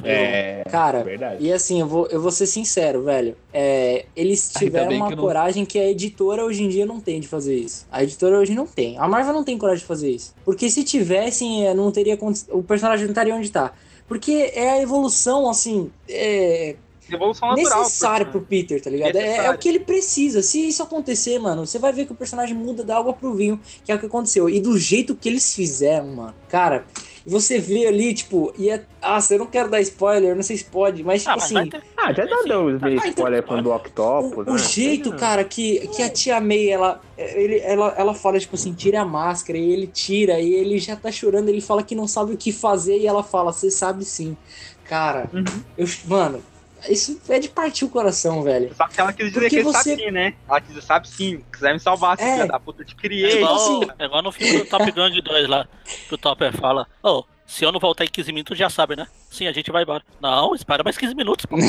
É. 0.04 0.62
Cara, 0.70 1.02
Verdade. 1.02 1.44
e 1.44 1.52
assim, 1.52 1.80
eu 1.80 1.86
vou, 1.86 2.06
eu 2.08 2.20
vou 2.20 2.30
ser 2.30 2.46
sincero, 2.46 3.02
velho. 3.02 3.36
É, 3.52 4.04
eles 4.14 4.50
tiveram 4.56 4.92
uma 4.94 5.08
que 5.08 5.16
não- 5.16 5.22
coragem 5.22 5.64
que 5.64 5.78
a 5.78 5.88
editora 5.88 6.44
hoje 6.44 6.62
em 6.62 6.68
dia 6.68 6.84
não 6.86 7.00
tem 7.00 7.20
de 7.20 7.28
fazer 7.28 7.56
isso. 7.56 7.86
A 7.90 8.02
editora 8.02 8.38
hoje 8.38 8.54
não 8.54 8.66
tem. 8.66 8.98
A 8.98 9.08
Marvel 9.08 9.32
não 9.32 9.44
tem 9.44 9.56
coragem 9.56 9.80
de 9.80 9.86
fazer 9.86 10.10
isso. 10.10 10.34
Porque 10.44 10.68
se 10.70 10.84
tivessem, 10.84 11.66
é, 11.66 11.74
não 11.74 11.90
teria 11.90 12.18
o 12.50 12.62
personagem 12.62 13.04
não 13.06 13.12
estaria 13.12 13.34
onde 13.34 13.50
tá. 13.50 13.72
Porque 14.06 14.50
é 14.54 14.70
a 14.70 14.82
evolução, 14.82 15.48
assim, 15.50 15.90
é 16.08 16.76
Evolução 17.10 17.48
natural. 17.48 17.78
necessário 17.80 18.26
pro 18.26 18.40
Peter, 18.42 18.82
tá 18.82 18.90
ligado? 18.90 19.16
É, 19.16 19.46
é 19.46 19.50
o 19.50 19.56
que 19.56 19.68
ele 19.68 19.80
precisa. 19.80 20.42
Se 20.42 20.68
isso 20.68 20.82
acontecer, 20.82 21.38
mano, 21.38 21.66
você 21.66 21.78
vai 21.78 21.90
ver 21.92 22.04
que 22.04 22.12
o 22.12 22.14
personagem 22.14 22.54
muda 22.54 22.84
da 22.84 22.98
água 22.98 23.14
pro 23.14 23.32
vinho, 23.34 23.58
que 23.84 23.90
é 23.90 23.94
o 23.94 23.98
que 23.98 24.04
aconteceu. 24.06 24.48
E 24.50 24.60
do 24.60 24.76
jeito 24.78 25.14
que 25.14 25.28
eles 25.28 25.54
fizeram, 25.54 26.08
mano, 26.08 26.34
cara, 26.48 26.84
você 27.28 27.58
vê 27.58 27.86
ali, 27.86 28.14
tipo, 28.14 28.52
e 28.58 28.70
é. 28.70 28.82
Ah, 29.02 29.18
eu 29.30 29.38
não 29.38 29.46
quero 29.46 29.68
dar 29.68 29.80
spoiler, 29.82 30.34
não 30.34 30.42
sei 30.42 30.56
se 30.56 30.64
pode, 30.64 31.04
mas, 31.04 31.20
tipo 31.22 31.32
Ah, 31.32 31.36
mas 31.36 31.44
assim. 31.44 31.68
ter. 31.68 31.82
Ah, 31.96 32.12
já 32.12 32.24
dá 32.24 32.36
deu 32.46 32.64
os 32.64 32.80
mini 32.80 32.94
Ah, 32.94 33.08
então- 33.08 33.10
spoiler 33.10 33.44
o 33.52 33.62
do 33.62 33.70
Octopus, 33.70 34.46
O, 34.46 34.50
o 34.50 34.54
né? 34.54 34.58
jeito, 34.58 35.12
cara, 35.14 35.44
que, 35.44 35.86
que 35.88 36.02
a 36.02 36.08
tia 36.08 36.40
May, 36.40 36.68
ela, 36.70 37.00
ele, 37.16 37.58
ela, 37.60 37.94
ela 37.98 38.14
fala, 38.14 38.38
tipo 38.40 38.54
assim, 38.54 38.72
tira 38.72 39.02
a 39.02 39.04
máscara, 39.04 39.58
e 39.58 39.70
ele 39.70 39.86
tira, 39.86 40.40
e 40.40 40.54
ele 40.54 40.78
já 40.78 40.96
tá 40.96 41.12
chorando, 41.12 41.48
ele 41.50 41.60
fala 41.60 41.82
que 41.82 41.94
não 41.94 42.08
sabe 42.08 42.32
o 42.32 42.36
que 42.36 42.50
fazer, 42.50 42.96
e 42.98 43.06
ela 43.06 43.22
fala, 43.22 43.52
você 43.52 43.70
sabe 43.70 44.04
sim. 44.04 44.36
Cara, 44.84 45.28
Uhum. 45.32 45.44
eu, 45.76 45.86
mano, 46.06 46.42
isso 46.88 47.20
é 47.28 47.38
de 47.38 47.48
partir 47.48 47.84
o 47.84 47.88
coração, 47.88 48.42
velho. 48.42 48.74
Só 48.74 48.86
que 48.88 49.00
ela 49.00 49.12
quis 49.12 49.26
dizer 49.26 49.40
Porque 49.40 49.48
que 49.50 49.56
ele 49.56 49.64
você- 49.64 49.90
sabe 49.90 50.02
sim, 50.04 50.10
né? 50.10 50.34
Ela 50.48 50.60
quis 50.60 50.68
dizer, 50.74 50.82
sabe 50.86 51.08
sim, 51.08 51.44
quiser 51.52 51.72
me 51.72 51.80
salvar, 51.80 52.18
É. 52.20 52.32
filha 52.34 52.46
da 52.46 52.60
puta, 52.60 52.82
eu 52.82 52.86
te 52.86 52.94
É 52.94 52.96
criei. 52.96 53.36
igual, 53.38 53.54
assim- 53.56 53.90
é 53.98 54.04
igual 54.04 54.22
no 54.22 54.32
filme 54.32 54.58
do 54.58 54.64
Top 54.66 54.84
Gun 54.92 55.10
2 55.22 55.48
lá, 55.48 55.66
que 56.08 56.14
o 56.14 56.18
Topper 56.18 56.52
fala, 56.56 56.86
ô, 57.02 57.24
se 57.46 57.64
eu 57.64 57.72
não 57.72 57.80
voltar 57.80 58.04
em 58.04 58.08
15 58.08 58.30
minutos, 58.30 58.58
já 58.58 58.68
sabe, 58.68 58.94
né? 58.94 59.06
Sim, 59.30 59.46
a 59.46 59.52
gente 59.52 59.70
vai 59.72 59.82
embora. 59.82 60.02
Não, 60.20 60.54
espera 60.54 60.84
mais 60.84 60.98
15 60.98 61.14
minutos, 61.14 61.46
pô. 61.46 61.56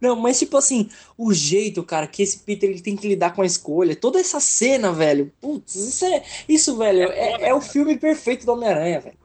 Não, 0.00 0.16
mas 0.16 0.38
tipo 0.38 0.56
assim, 0.56 0.88
o 1.18 1.32
jeito, 1.32 1.82
cara, 1.82 2.06
que 2.06 2.22
esse 2.22 2.38
Peter 2.40 2.70
ele 2.70 2.80
tem 2.80 2.96
que 2.96 3.08
lidar 3.08 3.34
com 3.34 3.42
a 3.42 3.46
escolha, 3.46 3.96
toda 3.96 4.18
essa 4.20 4.38
cena, 4.40 4.92
velho. 4.92 5.32
Putz, 5.40 5.74
isso, 5.74 6.04
é, 6.04 6.22
isso 6.48 6.76
velho, 6.76 7.10
é, 7.10 7.48
é 7.48 7.54
o 7.54 7.60
filme 7.60 7.96
perfeito 7.96 8.46
do 8.46 8.52
Homem-Aranha, 8.52 9.00
velho. 9.00 9.16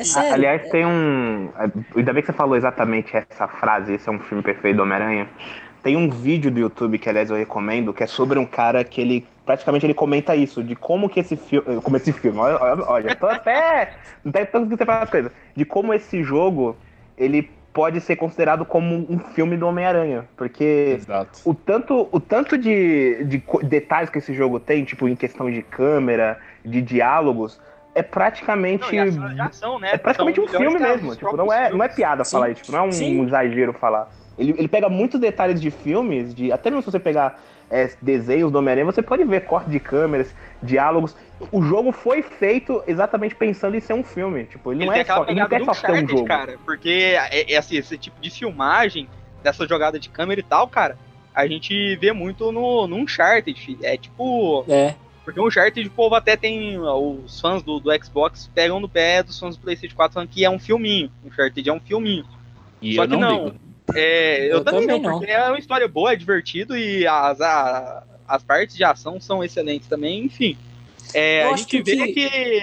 É 0.00 0.04
sério. 0.04 0.32
Aliás, 0.32 0.68
tem 0.70 0.86
um. 0.86 1.50
Ainda 1.94 2.12
bem 2.12 2.22
que 2.22 2.26
você 2.26 2.32
falou 2.32 2.56
exatamente 2.56 3.14
essa 3.14 3.46
frase, 3.46 3.94
esse 3.94 4.08
é 4.08 4.12
um 4.12 4.18
filme 4.18 4.42
perfeito 4.42 4.76
do 4.76 4.82
Homem-Aranha. 4.82 5.28
Tem 5.82 5.96
um 5.96 6.10
vídeo 6.10 6.50
do 6.50 6.58
YouTube 6.58 6.98
que, 6.98 7.08
aliás, 7.08 7.30
eu 7.30 7.36
recomendo, 7.36 7.92
que 7.92 8.02
é 8.02 8.06
sobre 8.06 8.38
um 8.38 8.46
cara 8.46 8.82
que 8.82 9.00
ele. 9.00 9.26
Praticamente 9.44 9.84
ele 9.84 9.94
comenta 9.94 10.34
isso, 10.34 10.62
de 10.62 10.74
como 10.74 11.08
que 11.08 11.20
esse 11.20 11.36
filme. 11.36 11.80
Como 11.82 11.96
esse 11.96 12.12
filme, 12.12 12.38
olha, 12.38 12.56
olha, 12.60 12.84
olha 12.86 13.16
tô 13.16 13.26
até. 13.26 13.92
Não 14.24 14.32
tem 14.32 14.46
tanto 14.46 14.68
que 14.68 14.76
você 14.76 14.84
fala 14.86 15.04
as 15.04 15.10
coisas. 15.10 15.32
De 15.54 15.64
como 15.64 15.92
esse 15.92 16.22
jogo 16.22 16.76
ele 17.16 17.50
pode 17.72 18.00
ser 18.00 18.16
considerado 18.16 18.64
como 18.64 19.06
um 19.08 19.18
filme 19.18 19.56
do 19.56 19.66
Homem-Aranha. 19.66 20.24
Porque 20.36 20.96
Exato. 20.98 21.40
o 21.44 21.54
tanto, 21.54 22.08
o 22.10 22.18
tanto 22.18 22.58
de, 22.58 23.24
de 23.24 23.42
detalhes 23.62 24.10
que 24.10 24.18
esse 24.18 24.34
jogo 24.34 24.58
tem, 24.58 24.84
tipo, 24.84 25.08
em 25.08 25.14
questão 25.14 25.50
de 25.50 25.62
câmera, 25.62 26.38
de 26.64 26.82
diálogos, 26.82 27.60
é 27.94 28.02
praticamente. 28.02 28.96
Não, 28.96 29.34
de 29.34 29.40
ação, 29.40 29.78
né? 29.78 29.90
É 29.92 29.98
praticamente 29.98 30.36
São 30.36 30.44
um 30.44 30.48
filme 30.48 30.78
mesmo. 30.78 31.14
Tipo, 31.16 31.36
não 31.36 31.52
é, 31.52 31.70
não 31.70 31.82
é 31.82 31.88
piada 31.88 32.24
Sim. 32.24 32.32
falar 32.32 32.50
isso, 32.50 32.62
tipo, 32.62 32.72
não 32.72 32.84
é 32.84 32.88
um, 32.88 32.92
Sim. 32.92 33.22
exagero 33.24 33.72
falar. 33.72 34.10
Ele, 34.38 34.54
ele 34.56 34.68
pega 34.68 34.88
muitos 34.88 35.20
detalhes 35.20 35.60
de 35.60 35.70
filmes, 35.70 36.34
de 36.34 36.50
até 36.50 36.70
mesmo 36.70 36.82
se 36.82 36.90
você 36.90 36.98
pegar 36.98 37.40
é, 37.70 37.90
desenhos 38.02 38.50
do 38.50 38.58
Homem-Aranha, 38.58 38.86
você 38.86 39.02
pode 39.02 39.22
ver 39.24 39.44
corte 39.44 39.70
de 39.70 39.78
câmeras, 39.78 40.34
diálogos. 40.62 41.16
O 41.52 41.62
jogo 41.62 41.92
foi 41.92 42.22
feito 42.22 42.82
exatamente 42.86 43.34
pensando 43.34 43.76
em 43.76 43.80
ser 43.80 43.92
um 43.92 44.02
filme. 44.02 44.44
Tipo, 44.44 44.72
ele, 44.72 44.82
Ele 44.82 44.86
não 44.86 44.94
é 44.94 45.04
só, 45.04 45.24
ele 45.24 45.40
não 45.40 45.48
quer 45.48 45.64
só 45.64 45.74
ser 45.74 45.92
um 45.92 46.08
jogo. 46.08 46.24
cara. 46.24 46.58
Porque 46.64 47.16
é, 47.30 47.52
é 47.52 47.56
assim, 47.56 47.76
esse 47.76 47.96
tipo 47.96 48.20
de 48.20 48.30
filmagem, 48.30 49.08
dessa 49.42 49.66
jogada 49.66 49.98
de 49.98 50.08
câmera 50.08 50.40
e 50.40 50.42
tal, 50.42 50.66
cara, 50.68 50.98
a 51.34 51.46
gente 51.46 51.96
vê 51.96 52.12
muito 52.12 52.50
no, 52.50 52.86
no 52.86 52.96
Uncharted. 52.96 53.78
É 53.82 53.96
tipo. 53.96 54.64
É. 54.68 54.94
Porque 55.30 55.40
o 55.40 55.46
Uncharted, 55.48 55.86
o 55.88 55.90
povo 55.90 56.14
até 56.14 56.36
tem. 56.36 56.78
Os 56.78 57.40
fãs 57.40 57.62
do, 57.62 57.80
do 57.80 57.90
Xbox 58.04 58.50
pegam 58.54 58.80
no 58.80 58.88
pé 58.88 59.22
dos 59.22 59.38
fãs 59.38 59.56
do 59.56 59.62
PlayStation 59.62 59.94
4 59.96 60.14
falando 60.14 60.28
que 60.28 60.44
é 60.44 60.50
um 60.50 60.58
filminho. 60.58 61.10
O 61.24 61.28
Uncharted 61.28 61.68
é 61.68 61.72
um 61.72 61.80
filminho. 61.80 62.24
E 62.82 62.94
Só 62.96 63.04
eu 63.04 63.08
que 63.08 63.16
não, 63.16 63.44
não. 63.46 63.54
É, 63.94 64.46
eu, 64.46 64.58
Eu 64.58 64.64
também, 64.64 64.80
também 64.82 65.00
não, 65.02 65.10
não. 65.10 65.18
porque 65.18 65.30
é 65.32 65.44
uma 65.48 65.58
história 65.58 65.88
boa, 65.88 66.12
é 66.12 66.16
divertido 66.16 66.76
e 66.76 67.06
as, 67.06 67.40
a- 67.40 68.04
as 68.26 68.42
partes 68.42 68.76
de 68.76 68.84
ação 68.84 69.20
são 69.20 69.42
excelentes 69.42 69.88
também, 69.88 70.24
enfim. 70.24 70.56
É, 71.14 71.44
Eu 71.44 71.48
a 71.50 71.54
acho 71.54 71.62
gente 71.64 71.82
vê 71.82 71.96
que- 72.08 72.12
que 72.14 72.20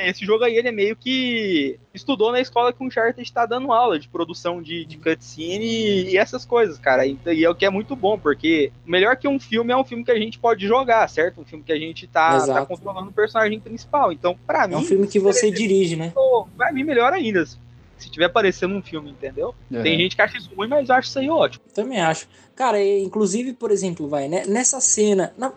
esse 0.09 0.25
jogo 0.25 0.43
aí 0.43 0.55
ele 0.57 0.67
é 0.67 0.71
meio 0.71 0.95
que 0.95 1.77
estudou 1.93 2.31
na 2.31 2.39
escola 2.39 2.71
que 2.71 2.81
o 2.81 2.85
Uncharted 2.87 3.21
está 3.21 3.45
dando 3.45 3.71
aula 3.71 3.99
de 3.99 4.07
produção 4.07 4.61
de, 4.61 4.85
de 4.85 4.97
cutscene 4.97 5.65
e, 5.65 6.09
e 6.11 6.17
essas 6.17 6.45
coisas, 6.45 6.77
cara. 6.77 7.05
E, 7.05 7.17
e 7.25 7.43
é 7.43 7.49
o 7.49 7.55
que 7.55 7.65
é 7.65 7.69
muito 7.69 7.95
bom, 7.95 8.17
porque 8.17 8.71
melhor 8.85 9.15
que 9.17 9.27
um 9.27 9.39
filme 9.39 9.71
é 9.73 9.77
um 9.77 9.83
filme 9.83 10.03
que 10.03 10.11
a 10.11 10.19
gente 10.19 10.37
pode 10.39 10.67
jogar, 10.67 11.07
certo? 11.09 11.41
Um 11.41 11.45
filme 11.45 11.63
que 11.63 11.71
a 11.73 11.79
gente 11.79 12.07
tá, 12.07 12.45
tá 12.45 12.65
controlando 12.65 13.09
o 13.09 13.13
personagem 13.13 13.59
principal. 13.59 14.11
Então, 14.11 14.37
pra 14.45 14.63
É 14.63 14.67
mim, 14.67 14.75
um 14.75 14.81
filme 14.83 15.07
que 15.07 15.19
você 15.19 15.49
dirige, 15.51 15.95
né? 15.95 16.13
pra 16.55 16.71
mim 16.71 16.83
melhor 16.83 17.11
ainda. 17.13 17.45
Se 17.97 18.11
tiver 18.11 18.25
aparecendo 18.25 18.75
um 18.75 18.81
filme, 18.81 19.09
entendeu? 19.09 19.55
É. 19.73 19.81
Tem 19.81 19.97
gente 19.97 20.15
que 20.15 20.21
acha 20.21 20.37
isso 20.37 20.51
ruim, 20.55 20.67
mas 20.67 20.87
eu 20.87 20.93
acho 20.95 21.09
isso 21.09 21.17
aí 21.17 21.29
ótimo. 21.31 21.63
Também 21.73 21.99
acho. 21.99 22.27
Cara, 22.55 22.79
inclusive, 22.83 23.53
por 23.53 23.71
exemplo, 23.71 24.07
vai, 24.07 24.27
né, 24.27 24.43
nessa 24.47 24.79
cena, 24.79 25.33
na- 25.35 25.51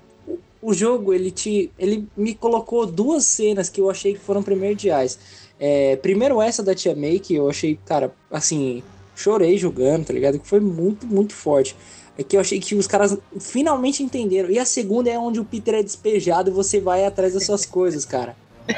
o, 0.63 0.73
jogo, 0.75 1.13
ele 1.13 1.31
te. 1.31 1.71
Ele 1.79 2.07
me 2.17 2.35
colocou 2.35 2.87
duas 2.87 3.25
cenas 3.25 3.69
que 3.69 3.81
eu 3.81 3.91
achei 3.91 4.15
que 4.15 4.21
foram 4.21 4.43
primordiais. 4.43 5.19
É, 5.59 5.97
primeiro 5.97 6.41
essa 6.41 6.63
da 6.63 6.75
Tia 6.75 6.95
May, 6.95 7.19
que 7.19 7.35
eu 7.35 7.49
achei, 7.49 7.79
cara, 7.85 8.13
assim, 8.31 8.83
chorei 9.15 9.59
jogando, 9.59 10.07
tá 10.07 10.13
ligado? 10.13 10.39
Que 10.39 10.49
foi 10.49 10.61
muito, 10.61 11.07
muito 11.07 11.35
forte. 11.35 11.77
É 12.19 12.23
que 12.23 12.37
eu 12.37 12.41
achei 12.41 12.59
que 12.61 12.75
os 12.75 12.87
caras 12.87 13.17
finalmente 13.39 14.03
entenderam. 14.03 14.51
E 14.51 14.59
a 14.59 14.65
segunda 14.65 15.09
é 15.11 15.19
onde 15.19 15.41
o 15.41 15.45
Peter 15.45 15.75
é 15.75 15.83
despejado 15.83 16.51
e 16.51 16.53
você 16.53 16.81
vai 16.81 17.05
atrás 17.05 17.33
das 17.35 17.45
suas 17.47 17.65
coisas, 17.65 18.05
cara. 18.05 18.37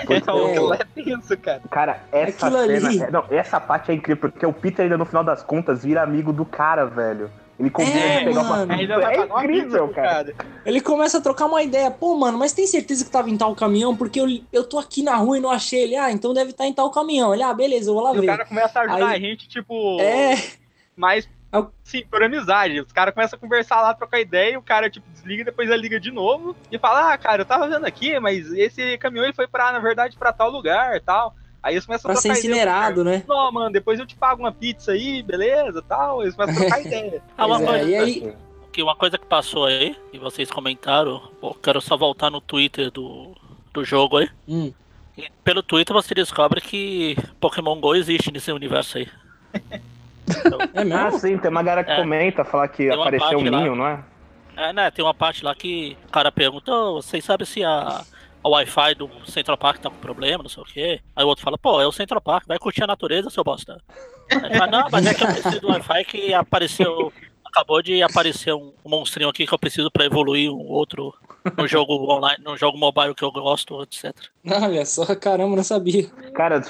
Então, 0.09 0.73
é 0.75 0.79
tenso, 0.95 1.37
cara. 1.37 1.63
Cara, 1.71 2.03
essa 2.13 2.47
Aquilo 2.47 2.63
cena. 2.67 2.89
ali- 2.89 3.03
é- 3.03 3.11
Não, 3.11 3.25
essa 3.31 3.61
parte 3.61 3.91
é 3.91 3.95
incrível, 3.95 4.31
porque 4.31 4.47
o 4.47 4.53
Peter 4.53 4.85
ainda 4.85 4.97
no 4.97 5.05
final 5.05 5.25
das 5.25 5.43
contas 5.43 5.83
vira 5.83 6.03
amigo 6.03 6.33
do 6.33 6.45
cara, 6.45 6.85
velho. 6.87 7.31
Ele 7.59 7.71
combina 7.71 7.99
É, 8.01 8.19
de 8.21 8.25
pegar 8.25 8.43
mano. 8.45 8.65
uma 8.75 8.83
É 8.83 8.87
uma 8.87 9.13
pizza 9.13 9.25
incrível, 9.45 9.89
cara. 9.89 10.35
Ele 10.65 10.81
começa 10.81 11.19
a 11.19 11.21
trocar 11.21 11.47
uma 11.47 11.63
ideia. 11.63 11.91
Pô, 11.91 12.17
mano, 12.17 12.39
mas 12.39 12.53
tem 12.53 12.67
certeza 12.67 13.05
que 13.05 13.11
tava 13.11 13.31
em 13.31 13.37
tal 13.37 13.55
caminhão? 13.55 13.97
Porque 13.97 14.21
eu, 14.21 14.27
eu 14.53 14.65
tô 14.65 14.79
aqui 14.79 15.03
na 15.03 15.15
rua 15.17 15.39
e 15.39 15.41
não 15.41 15.51
achei 15.51 15.83
ele. 15.83 15.97
Ah, 15.97 16.11
então 16.11 16.33
deve 16.35 16.51
estar 16.51 16.67
em 16.67 16.73
tal 16.73 16.91
caminhão. 16.91 17.33
Ele, 17.33 17.43
ah, 17.43 17.53
beleza, 17.55 17.91
eu 17.91 17.95
vou 17.95 18.03
lá 18.03 18.15
E 18.15 18.19
o 18.19 18.21
ver. 18.21 18.27
cara 18.27 18.45
começa 18.47 18.79
a 18.81 18.83
ajudar 18.83 19.07
Aí- 19.09 19.17
a 19.17 19.19
gente, 19.21 19.49
tipo, 19.49 20.01
É, 20.01 20.35
mais, 20.97 21.29
Eu- 21.53 21.71
sim, 21.85 22.03
por 22.11 22.23
amizade. 22.23 22.81
Os 22.81 22.91
caras 22.91 23.13
começam 23.15 23.37
a 23.37 23.41
conversar 23.41 23.83
lá, 23.83 23.93
trocar 23.93 24.19
ideia, 24.19 24.55
e 24.55 24.57
o 24.57 24.63
cara, 24.63 24.89
tipo, 24.89 25.07
desliga, 25.13 25.45
depois 25.45 25.69
ele 25.69 25.83
liga 25.83 26.01
de 26.01 26.11
novo 26.11 26.57
e 26.71 26.79
fala, 26.79 27.13
ah, 27.13 27.19
cara, 27.19 27.43
eu 27.43 27.47
tava 27.47 27.69
vendo 27.69 27.85
aqui, 27.85 28.19
mas 28.19 28.51
esse 28.55 28.97
caminhão 28.97 29.25
ele 29.27 29.35
foi 29.35 29.47
pra, 29.47 29.71
na 29.71 29.79
verdade, 29.79 30.17
pra 30.17 30.33
tal 30.33 30.51
lugar 30.51 30.97
e 30.97 31.01
tal. 31.01 31.35
Aí 31.63 31.75
eles 31.75 31.87
começam 31.87 32.09
pra 32.11 32.19
a 32.19 32.21
ser 32.21 32.29
trocar 32.29 32.39
ideia. 32.41 32.51
incinerado, 32.55 33.05
né? 33.05 33.23
Não, 33.29 33.53
mano, 33.53 33.71
depois 33.71 33.99
eu 34.01 34.07
te 34.07 34.17
pago 34.17 34.43
uma 34.43 34.51
pizza 34.53 34.93
aí, 34.93 35.23
beleza, 35.23 35.81
tal. 35.83 36.23
Eles 36.23 36.35
começam 36.35 36.57
a 36.57 36.67
trocar 36.67 36.81
ideia. 36.87 37.23
Ah, 37.39 37.47
uma 37.47 37.63
é, 37.63 37.67
coisa, 37.67 37.85
e 37.91 37.97
aí- 37.97 38.35
que 38.73 38.83
uma 38.83 38.97
coisa 38.97 39.19
que 39.19 39.27
passou 39.27 39.67
aí, 39.67 39.95
e 40.13 40.19
vocês 40.19 40.51
comentaram, 40.51 41.21
pô, 41.41 41.55
quero 41.55 41.81
só 41.81 41.97
voltar 41.97 42.31
no 42.31 42.41
Twitter 42.41 42.91
do, 42.91 43.37
do 43.73 43.85
jogo 43.85 44.17
aí. 44.17 44.29
Hum. 44.49 44.73
E 45.17 45.29
pelo 45.45 45.63
Twitter 45.63 45.93
você 45.95 46.15
descobre 46.15 46.59
que 46.61 47.15
Pokémon 47.39 47.79
GO 47.79 47.95
existe 47.95 48.33
nesse 48.33 48.51
universo 48.51 48.99
aí. 48.99 49.09
É 50.75 50.81
Ah, 50.81 50.85
mesmo? 50.85 51.19
sim, 51.19 51.37
tem 51.37 51.51
uma 51.51 51.63
galera 51.63 51.85
que 51.85 51.91
É. 51.91 51.97
comenta, 51.97 52.45
falar 52.45 52.69
que 52.69 52.89
apareceu 52.91 53.39
um 53.39 53.43
parte 53.43 53.51
lá. 53.51 53.61
ninho, 53.61 53.75
não 53.77 53.87
é? 53.87 54.01
É, 54.57 54.73
né, 54.73 54.91
tem 54.91 55.05
uma 55.05 55.13
parte 55.13 55.45
lá 55.45 55.55
que 55.55 55.97
o 56.09 56.11
cara 56.11 56.31
pergunta, 56.33 56.73
"Ô, 56.73 57.03
vocês 57.03 57.25
sabem 57.25 57.45
se 57.47 57.63
a, 57.65 58.03
a 58.45 58.49
Wi-Fi 58.49 58.95
do 58.95 59.09
Central 59.27 59.57
Park 59.57 59.81
tá 59.81 59.91
com 59.91 59.97
problema, 59.97 60.43
não 60.43 60.51
sei 60.51 60.63
o 60.63 60.67
quê. 60.67 61.01
Aí 61.15 61.25
o 61.25 61.29
outro 61.29 61.45
fala, 61.45 61.57
pô, 61.57 61.81
é 61.81 61.87
o 61.87 61.93
Central 61.93 62.21
Park, 62.21 62.47
vai 62.47 62.59
curtir 62.59 62.83
a 62.83 62.87
natureza, 62.87 63.31
seu 63.31 63.45
bosta. 63.45 63.79
Aí 64.31 64.47
ele 64.47 64.59
fala, 64.59 64.71
não, 64.71 64.89
mas 64.91 65.07
é 65.07 65.15
que 65.15 65.23
eu 65.23 65.29
preciso 65.29 65.61
do 65.61 65.69
Wi-Fi 65.69 66.05
que 66.05 66.35
apareceu. 66.35 67.13
Acabou 67.45 67.83
de 67.83 68.03
aparecer 68.03 68.55
um, 68.55 68.73
monstrinho 68.83 69.29
aqui 69.29 69.47
que 69.47 69.53
eu 69.53 69.59
preciso 69.59 69.91
pra 69.91 70.07
evoluir 70.07 70.51
um 70.51 70.69
outro 70.69 71.15
no 71.55 71.69
jogo 71.69 72.11
online, 72.11 72.43
no 72.43 72.57
jogo 72.57 72.79
mobile 72.79 73.15
que 73.15 73.23
eu 73.23 73.31
gosto, 73.31 73.83
etc. 73.83 74.15
Olha 74.47 74.87
só, 74.87 75.05
caramba, 75.15 75.57
não 75.57 75.63
sabia. 75.63 76.09
Cara, 76.35 76.63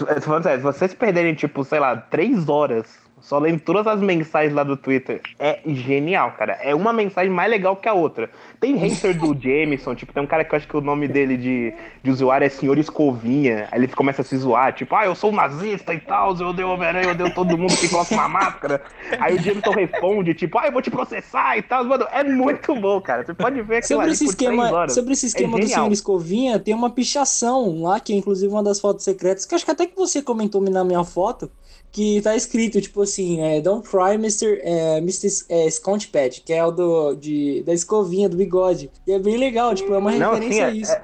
vocês 0.60 0.92
perderem, 0.92 1.36
tipo, 1.36 1.62
sei 1.62 1.78
lá, 1.78 1.96
três 1.96 2.48
horas 2.48 3.01
Só 3.22 3.38
lendo 3.38 3.60
todas 3.60 3.86
as 3.86 4.00
mensagens 4.00 4.52
lá 4.52 4.64
do 4.64 4.76
Twitter. 4.76 5.20
É 5.38 5.60
genial, 5.64 6.32
cara. 6.32 6.58
É 6.60 6.74
uma 6.74 6.92
mensagem 6.92 7.30
mais 7.30 7.48
legal 7.48 7.76
que 7.76 7.88
a 7.88 7.94
outra. 7.94 8.28
Tem 8.60 8.74
hater 8.74 9.16
do 9.16 9.32
Jameson, 9.40 9.94
tipo, 9.94 10.12
tem 10.12 10.22
um 10.22 10.26
cara 10.26 10.44
que 10.44 10.52
eu 10.52 10.56
acho 10.56 10.66
que 10.66 10.76
o 10.76 10.80
nome 10.80 11.06
dele 11.06 11.36
de, 11.36 11.72
de 12.02 12.10
usuário 12.10 12.44
é 12.44 12.48
Senhor 12.48 12.76
Escovinha. 12.78 13.68
Aí 13.70 13.78
ele 13.78 13.88
começa 13.88 14.22
a 14.22 14.24
se 14.24 14.36
zoar, 14.36 14.72
tipo, 14.72 14.94
ah, 14.96 15.06
eu 15.06 15.14
sou 15.14 15.30
nazista 15.30 15.94
e 15.94 16.00
tal, 16.00 16.36
eu 16.36 16.48
odeio 16.48 16.68
Homem-Aranha, 16.68 17.06
eu 17.06 17.10
odeio 17.12 17.32
todo 17.32 17.56
mundo 17.56 17.76
que 17.76 17.88
coloca 17.88 18.12
uma 18.12 18.28
máscara. 18.28 18.82
Aí 19.20 19.36
o 19.36 19.40
Jameson 19.40 19.70
responde, 19.70 20.34
tipo, 20.34 20.58
ah, 20.58 20.66
eu 20.66 20.72
vou 20.72 20.82
te 20.82 20.90
processar 20.90 21.56
e 21.56 21.62
tal. 21.62 21.84
Mano, 21.84 22.06
é 22.10 22.24
muito 22.24 22.74
bom, 22.74 23.00
cara. 23.00 23.24
Você 23.24 23.34
pode 23.34 23.62
ver 23.62 23.76
aquilo 23.76 24.00
Sobre 24.00 24.04
ali 24.04 24.12
esse 24.12 24.24
esquema, 24.24 24.88
sobre 24.88 25.12
esse 25.12 25.26
esquema 25.26 25.58
é 25.58 25.60
do 25.60 25.68
senhor 25.68 25.92
Escovinha, 25.92 26.58
tem 26.58 26.74
uma 26.74 26.90
pichação 26.90 27.82
lá, 27.82 28.00
que 28.00 28.12
é 28.12 28.16
inclusive 28.16 28.52
uma 28.52 28.64
das 28.64 28.80
fotos 28.80 29.04
secretas, 29.04 29.46
que 29.46 29.54
acho 29.54 29.64
que 29.64 29.70
até 29.70 29.86
que 29.86 29.94
você 29.94 30.20
comentou 30.20 30.60
na 30.60 30.82
minha 30.82 31.04
foto, 31.04 31.48
que 31.93 32.23
tá 32.23 32.35
escrito, 32.35 32.81
tipo 32.81 33.02
assim, 33.02 33.43
é, 33.43 33.60
Don't 33.60 33.86
try 33.89 34.14
Mr. 34.14 34.59
É, 34.62 34.97
Mr. 34.98 35.28
É, 35.51 35.66
Pad, 36.10 36.40
que 36.40 36.52
é 36.52 36.64
o 36.64 36.70
do, 36.70 37.14
de, 37.14 37.62
da 37.64 37.74
escovinha, 37.74 38.28
do 38.31 38.36
bigode. 38.36 38.90
E 39.06 39.12
é 39.12 39.19
bem 39.19 39.36
legal, 39.36 39.74
tipo, 39.74 39.93
é 39.93 39.98
uma 39.98 40.10
Não, 40.12 40.31
referência 40.32 40.55
sim, 40.55 40.62
a 40.62 40.69
é- 40.69 40.73
isso. 40.74 40.93
é- 40.93 41.02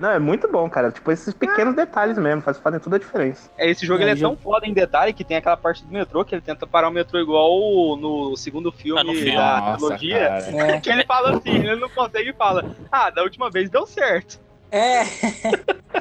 não, 0.00 0.10
é 0.12 0.18
muito 0.18 0.48
bom, 0.50 0.68
cara. 0.70 0.90
Tipo, 0.90 1.12
esses 1.12 1.34
pequenos 1.34 1.76
detalhes 1.76 2.16
mesmo, 2.16 2.40
faz, 2.40 2.56
fazem 2.56 2.80
toda 2.80 2.96
a 2.96 2.98
diferença. 2.98 3.50
É, 3.58 3.68
Esse 3.70 3.84
jogo 3.84 4.00
É, 4.00 4.04
ele 4.04 4.12
é 4.12 4.16
jogo- 4.16 4.34
tão 4.34 4.42
foda 4.42 4.66
em 4.66 4.72
detalhe 4.72 5.12
que 5.12 5.22
tem 5.22 5.36
aquela 5.36 5.58
parte 5.58 5.84
do 5.84 5.92
metrô 5.92 6.24
que 6.24 6.34
ele 6.34 6.40
tenta 6.40 6.66
parar 6.66 6.88
o 6.88 6.90
metrô 6.90 7.20
igual 7.20 7.50
no 7.98 8.34
segundo 8.34 8.72
filme 8.72 9.14
filme. 9.14 9.36
da 9.36 9.72
trilogia. 9.76 10.16
É. 10.16 10.80
Que 10.80 10.88
ele 10.88 11.04
fala 11.04 11.36
assim, 11.36 11.50
ele 11.50 11.76
não 11.76 11.90
consegue 11.90 12.30
e 12.30 12.32
fala, 12.32 12.64
ah, 12.90 13.10
da 13.10 13.22
última 13.22 13.50
vez 13.50 13.68
deu 13.68 13.86
certo. 13.86 14.40
É, 14.72 15.02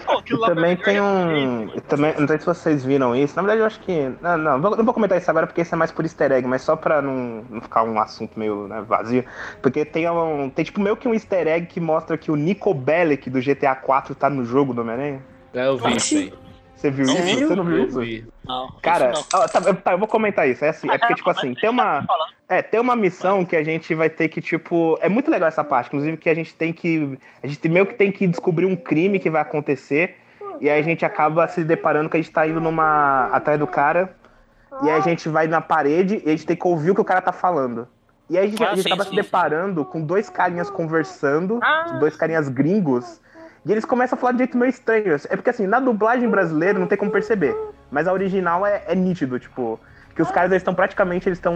Pô, 0.05 0.21
também 0.45 0.77
tem 0.77 0.97
é 0.97 1.01
um. 1.01 1.67
Também, 1.87 2.13
não 2.19 2.27
sei 2.27 2.37
se 2.39 2.45
vocês 2.45 2.85
viram 2.85 3.15
isso. 3.15 3.35
Na 3.35 3.41
verdade, 3.41 3.61
eu 3.61 3.65
acho 3.65 3.79
que. 3.79 4.11
Não, 4.21 4.37
não, 4.37 4.61
vou- 4.61 4.77
não 4.77 4.85
vou 4.85 4.93
comentar 4.93 5.17
isso 5.17 5.29
agora 5.29 5.47
porque 5.47 5.61
isso 5.61 5.73
é 5.73 5.77
mais 5.77 5.91
por 5.91 6.05
easter 6.05 6.31
egg, 6.31 6.47
mas 6.47 6.61
só 6.61 6.75
pra 6.75 7.01
não, 7.01 7.43
não 7.49 7.61
ficar 7.61 7.83
um 7.83 7.99
assunto 7.99 8.37
meio 8.37 8.67
né, 8.67 8.83
vazio. 8.87 9.25
Porque 9.61 9.83
tem 9.83 10.07
um. 10.09 10.49
Tem 10.49 10.63
tipo 10.63 10.79
meio 10.79 10.95
que 10.95 11.07
um 11.07 11.13
easter 11.13 11.47
egg 11.47 11.65
que 11.65 11.79
mostra 11.79 12.17
que 12.17 12.31
o 12.31 12.35
Nico 12.35 12.73
Bellic 12.73 13.29
do 13.29 13.41
GTA 13.41 13.75
4 13.75 14.13
tá 14.13 14.29
no 14.29 14.45
jogo 14.45 14.73
do 14.73 14.81
Homem-Aranha. 14.81 15.21
É, 15.53 15.65
eu 15.67 15.77
vi 15.77 15.95
isso 15.97 16.15
aí. 16.15 16.33
Você 16.80 16.89
viu 16.89 17.06
Sério? 17.07 17.30
isso? 17.30 17.47
Você 17.47 17.56
não 17.56 17.64
viu 17.65 17.77
Eu 17.77 17.85
isso? 17.88 17.99
vi. 17.99 18.26
Não, 18.45 18.69
Cara, 18.81 19.11
isso 19.11 19.26
não. 19.34 19.41
ó, 19.41 19.47
tá, 19.47 19.73
tá, 19.73 19.91
eu 19.91 19.97
vou 19.97 20.07
comentar 20.07 20.47
isso. 20.47 20.64
É 20.64 20.69
assim, 20.69 20.89
é 20.89 20.97
porque, 20.97 21.15
tipo 21.15 21.30
assim, 21.30 21.53
tem 21.53 21.69
uma. 21.69 22.06
É, 22.47 22.61
tem 22.61 22.80
uma 22.80 22.95
missão 22.95 23.43
que 23.45 23.56
a 23.56 23.64
gente 23.64 23.93
vai 23.93 24.10
ter 24.10 24.30
que, 24.30 24.39
tipo. 24.41 24.97
É 25.01 25.10
muito 25.10 25.30
legal 25.30 25.49
essa 25.49 25.64
parte, 25.64 25.88
inclusive, 25.88 26.15
que 26.18 26.30
a 26.30 26.34
gente 26.34 26.53
tem 26.56 26.72
que. 26.72 27.19
A 27.43 27.47
gente 27.47 27.68
meio 27.68 27.85
que 27.85 27.95
tem 27.95 28.11
que 28.11 28.26
descobrir 28.26 28.65
um 28.65 28.76
crime 28.77 29.19
que 29.19 29.30
vai 29.30 29.41
acontecer. 29.41 30.15
E 30.61 30.69
aí 30.69 30.80
a 30.80 30.84
gente 30.84 31.06
acaba 31.06 31.47
se 31.47 31.64
deparando 31.64 32.10
que 32.10 32.15
a 32.18 32.22
gente 32.22 32.31
tá 32.31 32.47
indo 32.47 32.61
numa. 32.61 33.27
atrás 33.34 33.60
do 33.60 33.68
cara. 33.68 34.15
E 34.81 34.89
aí 34.89 34.97
a 34.97 35.01
gente 35.01 35.27
vai 35.27 35.47
na 35.47 35.60
parede 35.60 36.22
e 36.26 36.30
a 36.30 36.31
gente 36.31 36.45
tem 36.45 36.56
que 36.56 36.65
ouvir 36.68 36.91
o 36.91 36.95
que 36.95 37.01
o 37.01 37.06
cara 37.06 37.19
tá 37.22 37.34
falando. 37.34 37.88
E 38.30 38.38
aí 38.38 38.45
a 38.45 38.47
gente, 38.49 38.64
Ah, 38.64 38.68
a 38.68 38.76
gente 38.76 38.84
sim, 38.84 38.89
acaba 38.89 39.03
sim, 39.03 39.10
se 39.10 39.15
sim. 39.15 39.22
deparando 39.22 39.84
com 39.84 39.99
dois 40.01 40.30
carinhas 40.30 40.69
conversando, 40.69 41.60
Ah. 41.61 41.97
dois 41.99 42.15
carinhas 42.15 42.47
gringos. 42.47 43.19
E 43.65 43.72
eles 43.72 43.86
começam 43.86 44.18
a 44.18 44.19
falar 44.19 44.31
de 44.34 44.40
jeito 44.40 44.57
meio 44.57 44.69
estranho. 44.69 45.14
É 45.30 45.36
porque 45.36 45.49
assim, 45.49 45.68
na 45.68 45.80
dublagem 45.80 46.30
brasileira 46.30 46.80
não 46.80 46.88
tem 46.88 46.98
como 46.98 47.11
perceber. 47.11 47.56
Mas 47.91 48.07
a 48.07 48.14
original 48.14 48.65
é, 48.65 48.84
é 48.88 48.95
nítido, 48.95 49.40
tipo. 49.40 49.80
Que 50.15 50.22
os 50.23 50.31
caras 50.31 50.52
estão 50.52 50.73
praticamente, 50.73 51.30
eles 51.30 51.38
estão. 51.38 51.53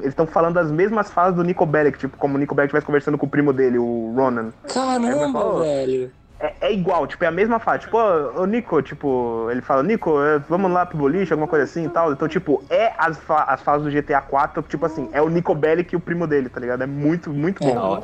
Eles 0.00 0.06
estão 0.08 0.26
falando 0.26 0.58
as 0.58 0.70
mesmas 0.70 1.10
falas 1.10 1.34
do 1.34 1.42
Nico 1.44 1.66
Bellic, 1.66 1.98
tipo, 1.98 2.16
como 2.16 2.36
o 2.36 2.38
Nico 2.38 2.54
Bellic 2.54 2.68
estivesse 2.68 2.86
conversando 2.86 3.18
com 3.18 3.26
o 3.26 3.28
primo 3.28 3.52
dele, 3.52 3.78
o 3.78 4.14
Ronan. 4.16 4.52
caramba, 4.72 5.38
Pô, 5.38 5.58
velho. 5.60 6.10
É, 6.38 6.52
é 6.62 6.72
igual, 6.72 7.06
tipo, 7.06 7.24
é 7.24 7.26
a 7.26 7.30
mesma 7.30 7.58
fala. 7.58 7.78
Tipo, 7.78 7.98
ô, 7.98 8.44
Nico, 8.46 8.80
tipo, 8.82 9.48
ele 9.50 9.60
fala, 9.62 9.82
Nico, 9.82 10.18
é, 10.22 10.38
vamos 10.48 10.70
lá 10.70 10.84
pro 10.86 10.96
boliche, 10.98 11.32
alguma 11.32 11.48
coisa 11.48 11.64
assim 11.64 11.86
e 11.86 11.88
tal. 11.88 12.12
Então, 12.12 12.26
tipo, 12.28 12.62
é 12.70 12.92
as, 12.96 13.18
fa 13.18 13.44
as 13.44 13.60
falas 13.62 13.82
do 13.82 13.90
GTA 13.90 14.20
4, 14.20 14.62
tipo 14.62 14.84
assim, 14.86 15.08
é 15.12 15.20
o 15.20 15.28
Nico 15.28 15.54
Bellic 15.54 15.94
e 15.94 15.96
o 15.96 16.00
primo 16.00 16.26
dele, 16.26 16.48
tá 16.48 16.60
ligado? 16.60 16.82
É 16.82 16.86
muito, 16.86 17.30
muito 17.30 17.62
É, 17.64 17.72
bom. 17.72 17.78
ó. 17.80 18.02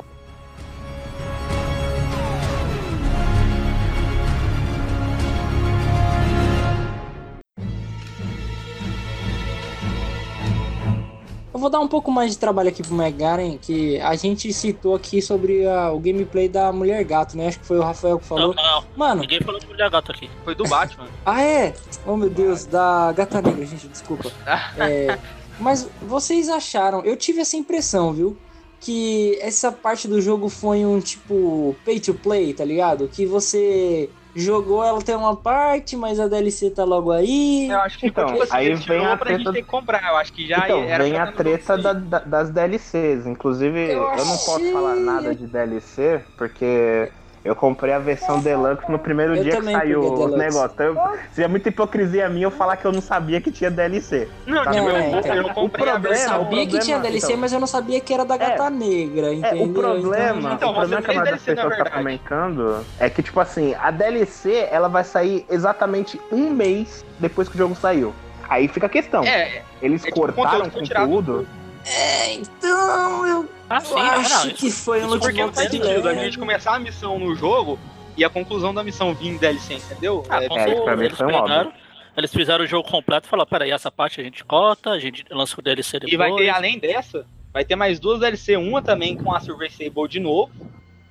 Eu 11.53 11.59
vou 11.59 11.69
dar 11.69 11.79
um 11.79 11.87
pouco 11.87 12.09
mais 12.11 12.31
de 12.31 12.37
trabalho 12.39 12.69
aqui 12.69 12.81
pro 12.81 12.95
Megaren, 12.95 13.59
que 13.61 13.99
a 14.01 14.15
gente 14.15 14.51
citou 14.51 14.95
aqui 14.95 15.21
sobre 15.21 15.67
a- 15.67 15.91
o 15.91 15.99
gameplay 15.99 16.49
da 16.49 16.71
Mulher 16.71 17.03
Gato, 17.03 17.37
né? 17.37 17.47
Acho 17.47 17.59
que 17.59 17.65
foi 17.67 17.77
o 17.77 17.83
Rafael 17.83 18.17
que 18.17 18.23
Não, 18.31 18.37
falou. 18.37 18.55
não, 18.55 18.83
Mano, 18.95 19.21
ninguém 19.21 19.39
falou 19.41 19.59
de 19.59 19.67
mulher 19.67 19.87
gato 19.89 20.11
aqui. 20.11 20.27
Foi 20.43 20.55
do 20.55 20.63
Batman. 20.63 21.07
ah 21.23 21.41
é? 21.43 21.75
Oh 22.07 22.17
meu 22.17 22.29
Deus, 22.29 22.65
da 22.65 23.11
Gata 23.11 23.39
Negra, 23.41 23.65
gente, 23.65 23.87
desculpa. 23.87 24.31
É, 24.77 25.19
mas 25.59 25.87
vocês 26.01 26.49
acharam, 26.49 27.01
eu 27.05 27.15
tive 27.15 27.41
essa 27.41 27.55
impressão, 27.55 28.11
viu? 28.11 28.35
Que 28.79 29.37
essa 29.39 29.71
parte 29.71 30.07
do 30.07 30.19
jogo 30.19 30.49
foi 30.49 30.83
um 30.85 30.99
tipo 30.99 31.75
pay 31.85 31.99
to 31.99 32.15
play, 32.15 32.53
tá 32.53 32.65
ligado? 32.65 33.07
Que 33.07 33.25
você 33.27 34.09
jogou, 34.35 34.83
ela 34.83 35.01
tem 35.01 35.15
uma 35.15 35.35
parte, 35.35 35.95
mas 35.95 36.19
a 36.19 36.27
DLC 36.27 36.71
tá 36.71 36.83
logo 36.83 37.11
aí. 37.11 37.67
Eu 37.69 37.79
acho 37.81 37.97
que 37.99 38.07
Então, 38.07 38.25
tipo 38.27 38.43
assim, 38.43 38.51
aí 38.55 38.73
vem 38.75 39.05
a 39.05 39.15
pra 39.17 39.25
treta- 39.27 39.39
gente 39.43 39.51
ter 39.53 39.61
que 39.61 39.67
comprar. 39.67 40.03
Eu 40.11 40.17
acho 40.17 40.33
que 40.33 40.47
já 40.47 40.57
então, 40.65 40.83
era 40.83 41.03
vem 41.03 41.17
a 41.17 41.31
treta 41.31 41.77
da- 41.77 41.93
da- 41.93 42.19
das 42.19 42.49
DLCs. 42.51 43.25
Inclusive, 43.27 43.79
Eu 43.79 44.03
eu, 44.03 44.25
não 44.25 44.37
posso 44.39 44.71
falar 44.71 44.95
nada 44.95 45.35
de 45.35 45.47
DLC, 45.47 46.25
porque 46.35 47.11
eu 47.43 47.55
comprei 47.55 47.93
a 47.93 47.99
versão 47.99 48.39
Deluxe 48.39 48.89
no 48.89 48.97
primeiro 48.97 49.35
Eu 49.35 49.43
dia 49.43 49.57
que 49.57 49.63
saiu 49.63 50.01
Deluxe. 50.01 50.37
negócios. 50.37 50.71
Então, 50.73 50.85
eu- 50.85 51.19
seria 51.31 51.49
muita 51.49 51.67
hipocrisia 51.69 52.29
minha 52.29 52.45
eu 52.45 52.51
falar 52.51 52.77
que 52.77 52.85
eu 52.85 52.91
não 52.91 53.01
sabia 53.01 53.41
que 53.41 53.51
tinha 53.51 53.69
DLC. 53.69 54.29
Não, 54.47 54.63
Tá 54.63 54.71
tipo, 54.71 54.83
bom, 54.85 54.89
eu, 54.91 55.19
então. 55.19 55.35
eu 55.35 55.49
comprei 55.49 55.89
a 55.89 55.93
O 55.93 55.97
Eu 55.97 55.99
problema- 55.99 55.99
versão. 55.99 56.29
sabia 56.29 56.47
que 56.47 56.55
problema- 56.55 56.79
tinha 56.85 56.99
DLC, 56.99 57.27
então. 57.27 57.37
mas 57.41 57.53
eu 57.53 57.59
não 57.59 57.67
sabia 57.67 57.99
que 57.99 58.13
era 58.13 58.23
da 58.23 58.37
Gata 58.37 58.69
Negra, 58.69 59.27
É, 59.27 59.33
entendeu? 59.33 59.63
o 59.65 59.73
problema, 59.73 60.53
Então, 60.53 60.69
o 60.71 60.73
problema 60.73 61.01
você 61.01 61.05
que 61.05 61.11
a 61.11 61.13
maioria 61.13 61.31
das 61.33 61.41
pessoas 61.43 61.77
tá 61.77 61.89
comentando 61.89 62.85
é 62.99 63.09
que, 63.09 63.21
tipo 63.21 63.39
assim, 63.39 63.75
a 63.79 63.91
DLC 63.91 64.67
ela 64.71 64.87
vai 64.87 65.03
sair 65.03 65.45
exatamente 65.49 66.19
um 66.31 66.49
mês 66.49 67.03
depois 67.19 67.49
que 67.49 67.55
o 67.55 67.57
jogo 67.57 67.75
saiu. 67.75 68.13
Aí 68.49 68.67
fica 68.67 68.85
a 68.85 68.89
questão. 68.89 69.23
É, 69.23 69.63
Eles 69.81 70.01
é 70.03 70.07
tipo 70.07 70.19
cortaram 70.21 70.49
conteúdo 70.49 70.65
que 70.69 70.71
foi 70.77 70.83
tirado 70.83 71.09
conteúdo. 71.09 71.47
É, 71.85 72.33
então 72.33 73.27
eu 73.27 73.49
Ah, 73.69 73.79
sim, 73.81 73.93
eu 73.93 73.99
acho 73.99 74.47
não, 74.47 74.53
que 74.53 74.71
foi 74.71 75.01
um 75.03 75.07
isso 75.07 75.19
porque 75.19 75.41
não 75.41 75.53
faz 75.53 75.69
sentido 75.69 76.07
a 76.07 76.13
gente 76.13 76.37
começar 76.37 76.75
a 76.75 76.79
missão 76.79 77.19
no 77.19 77.35
jogo 77.35 77.77
e 78.15 78.23
a 78.23 78.29
conclusão 78.29 78.73
da 78.73 78.83
missão 78.83 79.13
vir 79.13 79.29
em 79.29 79.37
DLC, 79.37 79.75
entendeu? 79.75 80.23
Ah, 80.29 80.43
É, 80.43 80.47
é, 80.47 80.73
isso 80.73 80.83
pra 80.83 80.95
mim 80.95 81.05
eles 81.05 81.17
foi 81.17 81.27
um 81.27 81.35
óbvio. 81.35 81.73
eles 82.15 82.31
fizeram 82.31 82.63
o 82.63 82.67
jogo 82.67 82.87
completo 82.87 83.27
e 83.27 83.29
falaram, 83.29 83.49
peraí, 83.49 83.71
essa 83.71 83.91
parte 83.91 84.21
a 84.21 84.23
gente 84.23 84.43
corta, 84.43 84.91
a 84.91 84.99
gente 84.99 85.25
lança 85.31 85.55
o 85.59 85.61
DLC 85.61 85.99
depois. 85.99 86.13
E 86.13 86.17
vai 86.17 86.33
ter, 86.35 86.49
além 86.49 86.79
dessa, 86.79 87.25
vai 87.51 87.65
ter 87.65 87.75
mais 87.75 87.99
duas 87.99 88.19
DLC. 88.19 88.55
Uma 88.55 88.81
também 88.81 89.17
com 89.17 89.33
a 89.33 89.39
Silver 89.39 89.71
Sable 89.71 90.07
de 90.07 90.19
novo. 90.19 90.51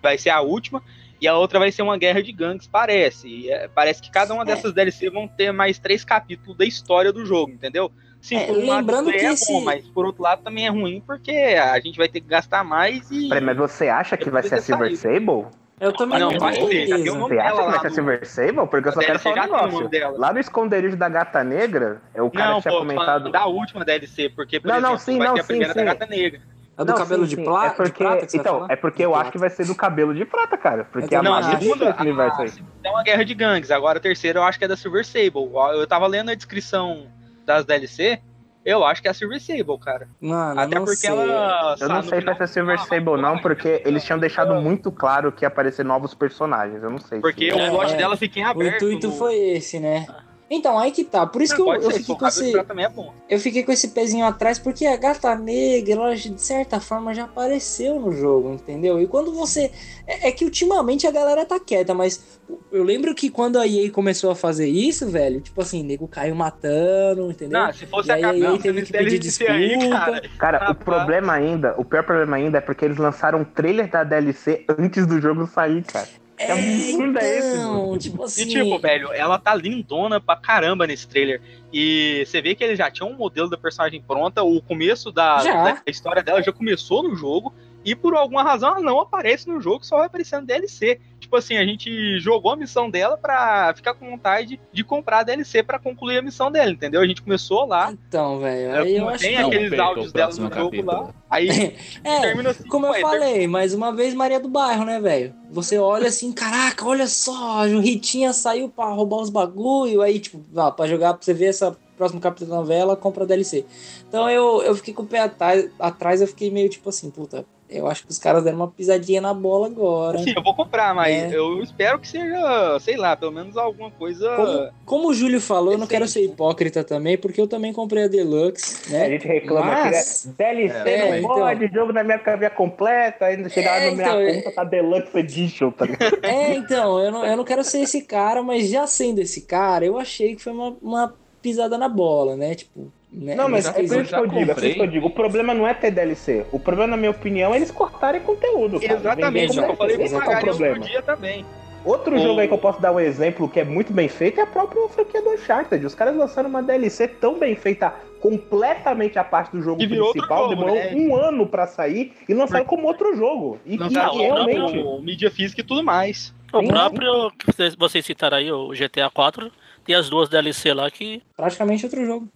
Vai 0.01 0.17
ser 0.19 0.31
a 0.31 0.41
última. 0.41 0.83
E 1.21 1.29
a 1.29 1.37
outra 1.37 1.61
vai 1.61 1.71
ser 1.71 1.83
uma 1.83 1.97
guerra 1.97 2.21
de 2.21 2.33
gangues, 2.33 2.67
parece. 2.67 3.29
E, 3.29 3.51
é, 3.51 3.69
parece 3.69 4.03
que 4.03 4.11
cada 4.11 4.35
uma 4.35 4.45
dessas 4.45 4.73
DLC 4.73 5.09
vão 5.11 5.29
ter 5.29 5.53
mais 5.53 5.79
três 5.79 6.05
capítulos 6.05 6.57
da 6.57 6.65
história 6.65 7.13
do 7.13 7.25
jogo, 7.25 7.53
entendeu? 7.53 7.93
Sim, 8.23 8.37
É, 8.37 8.47
por 8.47 8.57
um 8.57 8.61
lembrando 8.61 9.07
lado 9.07 9.19
que 9.19 9.27
é 9.27 9.33
esse- 9.33 9.53
bom, 9.53 9.61
mas 9.63 9.85
por 9.89 10.07
outro 10.07 10.23
lado 10.23 10.43
também 10.45 10.65
é 10.65 10.71
ruim 10.71 11.03
porque 11.05 11.33
a 11.33 11.79
gente 11.81 11.99
vai 11.99 12.09
ter 12.09 12.21
que 12.21 12.29
gastar 12.29 12.63
mais 12.63 13.11
e. 13.11 13.29
Peraí, 13.29 13.45
mas 13.45 13.57
você 13.57 13.89
acha 13.89 14.17
que 14.17 14.31
vai 14.31 14.45
ser 14.45 14.55
a 14.55 14.63
Silver 14.63 14.97
Sable? 14.97 15.47
Eu 15.81 15.93
também 15.93 16.21
Não, 16.21 16.31
não, 16.31 16.39
vai 16.39 16.55
ter, 16.55 16.87
nome 16.87 17.19
Você 17.29 17.39
acha 17.41 17.57
que 17.57 17.63
vai 17.69 17.81
ser 17.81 17.87
a 17.89 17.91
Silver 17.91 18.25
Sable? 18.25 18.67
Porque 18.69 18.89
eu 18.89 18.93
só 18.93 19.01
A 19.01 19.05
quero 19.05 19.19
falar 19.19 19.49
um 19.49 19.89
negócio. 19.89 20.21
Lá 20.21 20.33
no 20.33 20.39
esconderijo 20.39 20.97
da 20.97 21.09
Gata 21.09 21.43
Negra, 21.43 22.01
é 22.15 22.23
o 22.23 22.31
cara 22.31 22.53
Não, 22.53 22.61
tinha 22.61 22.73
pô, 22.73 22.79
comentado. 22.79 23.33
da 23.33 23.47
última 23.47 23.85
DLC, 23.85 24.29
porque, 24.29 24.61
por 24.61 24.69
Não, 24.69 24.77
não, 24.81 24.91
exemplo, 24.91 24.99
sim, 25.01 25.19
vai 25.19 25.27
não, 25.27 25.35
ter 25.35 25.41
a 25.41 25.43
sim, 25.43 25.47
primeira 25.49 25.73
sim. 25.73 25.79
da 25.81 25.85
Gata 25.85 26.07
Negra. 26.07 26.41
A 26.79 26.85
do 26.85 26.93
Não, 26.93 26.97
cabelo 26.99 27.25
sim, 27.25 27.31
de, 27.31 27.37
sim. 27.37 27.45
pla... 27.45 27.67
é 27.67 27.71
porque, 27.71 27.91
de 27.93 27.99
prata 27.99 28.27
Então, 28.37 28.67
é 28.69 28.77
porque 28.77 28.97
De 28.99 29.03
eu 29.03 29.11
prata. 29.11 29.23
acho 29.25 29.33
que 29.33 29.39
vai 29.39 29.51
ser 29.51 29.67
do 29.67 29.75
cabelo 29.75 30.15
de 30.15 30.25
prata, 30.25 30.57
cara. 30.57 30.85
Porque 30.85 31.21
Não, 31.21 31.35
a 31.35 31.59
segunda 31.59 31.87
desse 31.87 32.01
universo 32.01 32.43
aí. 32.43 32.53
é 32.85 32.91
uma 32.91 33.03
guerra 33.03 33.25
de 33.25 33.35
gangues. 33.35 33.71
Agora 33.73 33.99
a 33.99 34.01
terceira 34.01 34.39
eu 34.39 34.45
acho 34.45 34.59
que 34.59 34.65
é 34.65 34.69
da 34.69 34.77
Silver 34.77 35.05
Sable. 35.05 35.51
Eu 35.75 35.87
tava 35.89 36.07
lendo 36.07 36.31
a 36.31 36.35
descrição 36.35 37.09
das 37.45 37.65
DLC, 37.65 38.21
eu 38.65 38.85
acho 38.85 39.03
que 39.03 39.09
é 39.09 39.11
a 39.11 39.15
Silver 39.15 39.41
Sable, 39.41 39.79
cara. 39.81 40.09
Mano, 40.21 40.61
Até 40.61 40.77
não 40.77 40.85
porque 40.85 40.97
sei. 40.97 41.11
ela. 41.11 41.77
Eu 41.81 41.89
não 41.89 42.03
sei 42.03 42.11
se 42.11 42.21
final- 42.21 42.35
vai 42.37 42.47
ser 42.47 42.53
Silver 42.53 42.79
Sable 42.81 43.21
não, 43.21 43.39
porque 43.39 43.83
eles 43.85 44.05
tinham 44.05 44.19
deixado 44.19 44.55
muito 44.55 44.93
claro 44.93 45.33
que 45.33 45.45
ia 45.45 45.49
aparecer 45.49 45.85
novos 45.85 46.15
personagens. 46.15 46.83
Eu 46.83 46.91
não 46.91 46.99
sei. 46.99 47.21
Porque 47.21 47.51
se... 47.51 47.57
o 47.57 47.61
É, 47.61 47.71
plot 47.71 47.93
é. 47.93 47.97
dela 47.97 48.17
fica 48.17 48.39
em 48.39 48.45
O 48.45 48.49
aberto. 48.51 48.77
intuito 48.77 49.09
no- 49.09 49.15
foi 49.15 49.35
esse, 49.35 49.81
né? 49.81 50.07
Então, 50.55 50.79
aí 50.79 50.91
que 50.91 51.03
tá. 51.03 51.27
Por 51.27 51.41
isso 51.41 51.57
que 51.57 51.63
eu, 51.63 51.73
eu 51.73 51.91
fiquei 51.91 52.15
o 52.15 52.19
com 52.19 52.27
esse. 52.27 52.55
é. 52.55 52.91
Eu 53.31 53.41
fiquei 53.41 53.63
com 53.63 53.73
esse 53.73 53.89
pezinho 53.89 54.27
atrás 54.27 54.59
porque 54.59 54.85
a 54.85 54.97
gata 54.97 55.35
negra, 55.35 55.95
ela 55.95 56.15
de 56.15 56.41
certa 56.43 56.79
forma 56.79 57.15
já 57.15 57.25
apareceu 57.25 57.99
no 57.99 58.13
jogo, 58.13 58.53
entendeu? 58.53 59.01
E 59.01 59.07
quando 59.07 59.33
você. 59.33 59.73
É, 60.07 60.29
é 60.29 60.33
que 60.33 60.45
ultimamente 60.45 61.07
a 61.07 61.11
galera 61.11 61.47
tá 61.47 61.59
quieta, 61.59 61.95
mas 61.95 62.41
eu 62.71 62.85
lembro 62.85 63.15
que 63.15 63.31
quando 63.31 63.59
a 63.59 63.67
EA 63.67 63.91
começou 63.91 64.31
a 64.31 64.37
fazer 64.37 64.69
isso, 64.69 65.09
velho, 65.09 65.41
tipo 65.41 65.59
assim, 65.63 65.83
nego 65.83 66.07
caiu 66.07 66.35
matando, 66.35 67.31
entendeu? 67.31 67.59
Não, 67.59 67.73
se 67.73 67.87
fosse 67.87 68.11
E 68.11 68.13
aí 68.13 68.25
a 68.25 68.35
EA 68.35 68.59
teve 68.59 68.83
que 68.83 68.93
pedir 68.93 69.19
DLC 69.21 69.49
aí, 69.49 69.69
desculpa. 69.79 69.99
cara. 69.99 70.23
Cara, 70.39 70.59
o 70.59 70.61
Rapaz. 70.61 70.85
problema 70.85 71.33
ainda, 71.33 71.75
o 71.79 71.85
pior 71.85 72.05
problema 72.05 72.37
ainda 72.37 72.59
é 72.59 72.61
porque 72.61 72.85
eles 72.85 72.99
lançaram 72.99 73.41
um 73.41 73.45
trailer 73.45 73.91
da 73.91 74.05
DLC 74.05 74.67
antes 74.79 75.07
do 75.07 75.19
jogo 75.19 75.47
sair, 75.47 75.83
cara. 75.83 76.09
Que 76.47 76.53
absurdo 76.53 77.19
é 77.19 77.39
esse, 77.39 77.57
então, 77.57 77.87
mano? 77.87 77.99
tipo 77.99 78.25
assim. 78.25 78.43
E 78.43 78.47
tipo, 78.47 78.79
velho, 78.79 79.13
ela 79.13 79.39
tá 79.39 79.55
lindona 79.55 80.21
pra 80.21 80.37
caramba 80.37 80.87
nesse 80.87 81.07
trailer. 81.09 81.41
E 81.73 82.25
você 82.27 82.41
vê 82.43 82.55
que 82.55 82.63
ele 82.63 82.77
já 82.77 82.91
tinha 82.91 83.07
um 83.07 83.15
modelo 83.15 83.49
da 83.49 83.57
personagem 83.57 84.03
pronta. 84.03 84.43
O 84.43 84.61
começo 84.61 85.11
da, 85.11 85.43
da 85.43 85.83
história 85.87 86.23
dela 86.23 86.43
já 86.43 86.53
começou 86.53 87.03
no 87.03 87.15
jogo. 87.15 87.53
E 87.85 87.95
por 87.97 88.15
alguma 88.15 88.43
razão 88.43 88.71
ela 88.71 88.81
não 88.81 89.01
aparece 89.01 89.49
no 89.49 89.61
jogo, 89.61 89.85
só 89.85 89.97
vai 89.97 90.07
aparecer 90.07 90.41
no 90.41 90.47
DLC. 90.47 91.01
Tipo 91.33 91.39
assim, 91.39 91.57
a 91.57 91.65
gente 91.65 92.21
jogou 92.21 92.53
a 92.53 92.57
missão 92.57 92.91
dela 92.91 93.17
pra 93.17 93.73
ficar 93.75 93.95
com 93.95 94.11
vontade 94.11 94.61
de 94.71 94.85
comprar 94.85 95.21
a 95.21 95.23
DLC 95.23 95.63
pra 95.63 95.79
concluir 95.79 96.19
a 96.19 96.23
missão 96.23 96.53
dela, 96.53 96.71
entendeu? 96.71 97.01
A 97.01 97.07
gente 97.07 97.23
começou 97.23 97.65
lá. 97.65 97.91
Então, 98.07 98.39
velho, 98.39 98.71
É, 98.71 98.79
aí 98.81 98.97
eu 98.99 99.09
acho 99.09 99.25
tem 99.25 99.37
que. 99.37 99.43
aqueles 99.43 99.71
perca 99.71 99.83
o 99.83 99.87
áudios 99.87 100.13
dela 100.13 100.31
no 100.31 100.37
próximo 100.37 100.55
jogo 100.55 100.71
capítulo. 100.71 100.93
lá. 101.07 101.15
Aí 101.31 101.49
É, 102.05 102.21
termina 102.21 102.51
assim. 102.51 102.65
como 102.69 102.85
eu 102.85 102.91
ué, 102.91 103.01
falei, 103.01 103.47
mais 103.49 103.73
uma 103.73 103.91
vez 103.97 104.13
Maria 104.13 104.39
do 104.39 104.49
Bairro, 104.51 104.85
né, 104.85 105.01
velho? 105.01 105.35
Você 105.51 105.79
olha 105.79 106.09
assim, 106.09 106.31
caraca, 106.33 106.85
olha 106.87 107.07
só, 107.07 107.63
a 107.63 107.67
Ritinha 107.67 108.35
saiu 108.35 108.69
pra 108.69 108.85
roubar 108.91 109.23
os 109.23 109.31
bagulho, 109.31 110.03
aí, 110.03 110.21
tipo, 110.21 110.39
ah, 110.55 110.71
pra 110.71 110.87
jogar, 110.87 111.15
pra 111.15 111.23
você 111.25 111.33
ver 111.33 111.47
essa 111.47 111.75
próximo 111.97 112.21
capítulo 112.21 112.51
da 112.51 112.57
novela, 112.57 112.95
compra 112.97 113.25
DLC. 113.25 113.65
Então 114.07 114.29
eu, 114.29 114.61
eu 114.63 114.75
fiquei 114.75 114.93
com 114.93 115.03
o 115.03 115.07
pé 115.07 115.21
atrás, 115.21 115.71
atrás, 115.79 116.21
eu 116.21 116.27
fiquei 116.27 116.51
meio 116.51 116.69
tipo 116.69 116.91
assim, 116.91 117.11
puta, 117.11 117.47
eu 117.73 117.87
acho 117.87 118.05
que 118.05 118.11
os 118.11 118.19
caras 118.19 118.45
deram 118.45 118.57
uma 118.59 118.69
pisadinha 118.69 119.21
na 119.21 119.33
bola 119.35 119.67
agora. 119.67 120.19
Sim, 120.19 120.33
eu 120.37 120.43
vou 120.43 120.55
comprar, 120.55 120.95
mas 120.95 121.33
É. 121.33 121.37
eu 121.37 121.63
espero 121.63 121.99
que 121.99 122.09
seja, 122.09 122.79
sei 122.81 122.97
lá, 122.97 123.17
pelo 123.17 123.33
menos 123.33 123.57
alguma 123.57 123.91
coisa. 123.91 124.29
Como, 124.37 124.69
como 124.85 125.09
o 125.09 125.15
Júlio 125.15 125.41
falou, 125.41 125.73
eu 125.73 125.79
não 125.79 125.87
quero 125.87 126.07
ser 126.07 126.25
hipócrita 126.25 126.85
também, 126.85 127.17
porque 127.19 127.41
eu 127.41 127.47
também 127.47 127.73
comprei 127.73 128.05
a 128.05 128.09
Deluxe, 128.09 128.91
né? 128.93 129.05
A 129.07 129.09
gente 129.09 129.27
reclama 129.27 129.67
Mas- 129.67 130.27
aqui, 130.27 130.29
né? 130.29 130.35
DLC 130.55 130.91
É, 130.91 131.21
não 131.21 131.29
pode, 131.29 131.67
jogo 131.69 131.93
na 131.93 132.05
minha 132.05 132.19
cabeça 132.19 132.55
completa, 132.55 133.27
ainda 133.27 133.49
chegar 133.49 133.81
É, 133.83 133.91
no 133.91 133.97
minha 133.97 134.07
então, 134.09 134.21
é- 134.21 134.35
conta, 134.35 134.53
tá 134.53 134.65
Deluxe 134.65 135.19
Edition, 135.19 135.71
tá 135.71 135.87
ligado? 135.87 136.19
É, 136.23 136.55
então, 136.55 136.99
eu 137.01 137.11
não, 137.11 137.25
eu 137.25 137.37
não 137.37 137.45
quero 137.45 137.65
ser 137.65 137.81
esse 137.81 138.03
cara, 138.03 138.43
mas 138.43 138.69
já 138.69 138.87
sendo 138.87 139.21
esse 139.21 139.43
cara, 139.43 139.85
eu 139.85 139.99
achei 139.99 140.35
que 140.37 140.43
foi 140.43 140.53
uma, 140.53 140.77
uma 140.83 141.15
pisada 141.41 141.77
na 141.79 141.89
bola, 141.89 142.37
né? 142.37 142.55
Tipo, 142.55 142.93
né? 143.13 143.35
Não, 143.35 143.49
mas 143.49 143.67
é 143.67 143.83
isso 143.83 143.95
que 144.05 144.15
eu 144.15 144.27
digo, 144.27 144.51
é 144.51 144.55
isso 144.67 144.75
que 144.75 144.81
eu 144.81 144.87
digo. 144.87 145.07
O 145.07 145.11
problema 145.11 145.53
não 145.53 145.67
é 145.69 145.75
ter 145.75 145.91
DLC. 145.91 146.47
O 146.51 146.59
problema, 146.59 146.93
na 146.93 146.97
minha 146.97 147.11
opinião, 147.11 147.53
é 147.53 147.57
eles 147.59 147.71
cortarem 147.71 148.21
conteúdo. 148.23 148.81
Cara. 148.81 148.95
Exatamente, 148.95 149.59
eu 149.59 149.77
falei, 149.77 149.97
esse 150.03 150.15
é 150.15 150.17
o 150.17 150.21
pagar 150.21 150.37
outro 150.39 150.51
problema. 150.51 150.79
dia 150.81 151.03
também. 151.03 151.45
Outro 151.85 152.15
O- 152.15 152.19
jogo 152.19 152.39
aí 152.39 152.47
que 152.47 152.55
eu 152.55 152.59
posso 152.59 152.81
dar 152.81 152.93
um 152.93 153.01
exemplo 153.01 153.49
que 153.49 153.59
é 153.59 153.65
muito 153.65 153.93
bem 153.93 154.09
feito 154.09 154.39
é 154.39 154.45
a 154.45 154.47
própria 154.47 154.89
franquia 154.89 155.21
do 155.21 155.31
Uncharted. 155.31 155.85
Os 155.85 155.95
caras 155.97 156.17
lançaram 156.17 156.49
uma 156.49 156.63
DLC 156.63 157.09
tão 157.09 157.39
bem 157.39 157.57
feita, 157.57 157.93
completamente 158.21 159.19
a 159.19 159.25
parte 159.25 159.51
do 159.51 159.61
jogo 159.63 159.79
Que 159.79 159.99
outro 159.99 160.13
principal, 160.13 160.45
jogo, 160.45 160.55
demorou 160.55 160.75
né? 160.77 160.93
um 160.95 161.17
ano 161.17 161.47
pra 161.47 161.67
sair 161.67 162.13
e 162.29 162.35
lançaram 162.35 162.65
como 162.65 162.87
outro 162.87 163.17
jogo. 163.17 163.59
E, 163.67 163.77
Não 163.77 163.89
e 163.89 163.93
tá 163.95 164.11
realmente. 164.11 164.79
o 164.79 165.01
mídia 165.01 165.31
física 165.31 165.61
e 165.61 165.65
tudo 165.65 165.83
mais. 165.83 166.33
O 166.53 166.61
Sim, 166.61 166.69
próprio, 166.69 167.31
que 167.39 167.47
vocês, 167.47 167.75
vocês 167.75 168.05
citaram 168.05 168.37
aí, 168.37 168.53
o 168.53 168.69
GTA 168.69 169.11
4, 169.11 169.51
tem 169.85 169.95
as 169.97 170.09
duas 170.09 170.29
DLC 170.29 170.73
lá 170.75 170.91
que. 170.91 171.23
Praticamente 171.37 171.85
outro 171.87 172.05
jogo. 172.05 172.29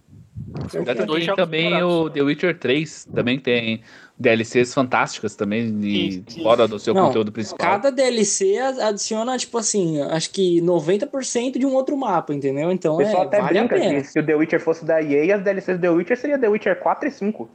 Ainda 0.73 1.05
Dois 1.05 1.25
tem 1.25 1.35
também 1.35 1.83
o 1.83 2.09
The 2.09 2.21
Witcher 2.21 2.57
3, 2.57 3.07
também 3.13 3.39
tem 3.39 3.81
DLCs 4.17 4.73
fantásticas 4.73 5.35
também, 5.35 5.77
de, 5.79 6.23
fora 6.41 6.67
do 6.67 6.79
seu 6.79 6.93
Não, 6.93 7.07
conteúdo 7.07 7.31
principal. 7.31 7.59
Cada 7.59 7.91
DLC 7.91 8.57
adiciona, 8.57 9.37
tipo 9.37 9.57
assim, 9.57 10.01
acho 10.01 10.31
que 10.31 10.61
90% 10.61 11.57
de 11.59 11.65
um 11.65 11.73
outro 11.73 11.97
mapa, 11.97 12.33
entendeu? 12.33 12.71
Então 12.71 12.95
O 12.95 12.97
pessoal 12.97 13.23
é, 13.23 13.25
até 13.27 13.41
vale 13.41 13.59
a 13.59 13.61
brinca 13.63 13.75
pena. 13.75 14.01
que 14.01 14.07
se 14.07 14.19
o 14.19 14.25
The 14.25 14.35
Witcher 14.35 14.59
fosse 14.59 14.85
da 14.85 15.01
EA, 15.01 15.35
as 15.35 15.43
DLCs 15.43 15.77
do 15.77 15.81
The 15.81 15.89
Witcher 15.89 16.17
seria 16.17 16.39
The 16.39 16.47
Witcher 16.49 16.79
4 16.79 17.07
e 17.07 17.11
5. 17.11 17.49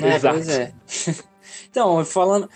É, 0.00 0.14
Exato. 0.14 0.34
pois 0.36 0.48
é. 0.48 0.72
então, 1.70 2.04
falando. 2.04 2.48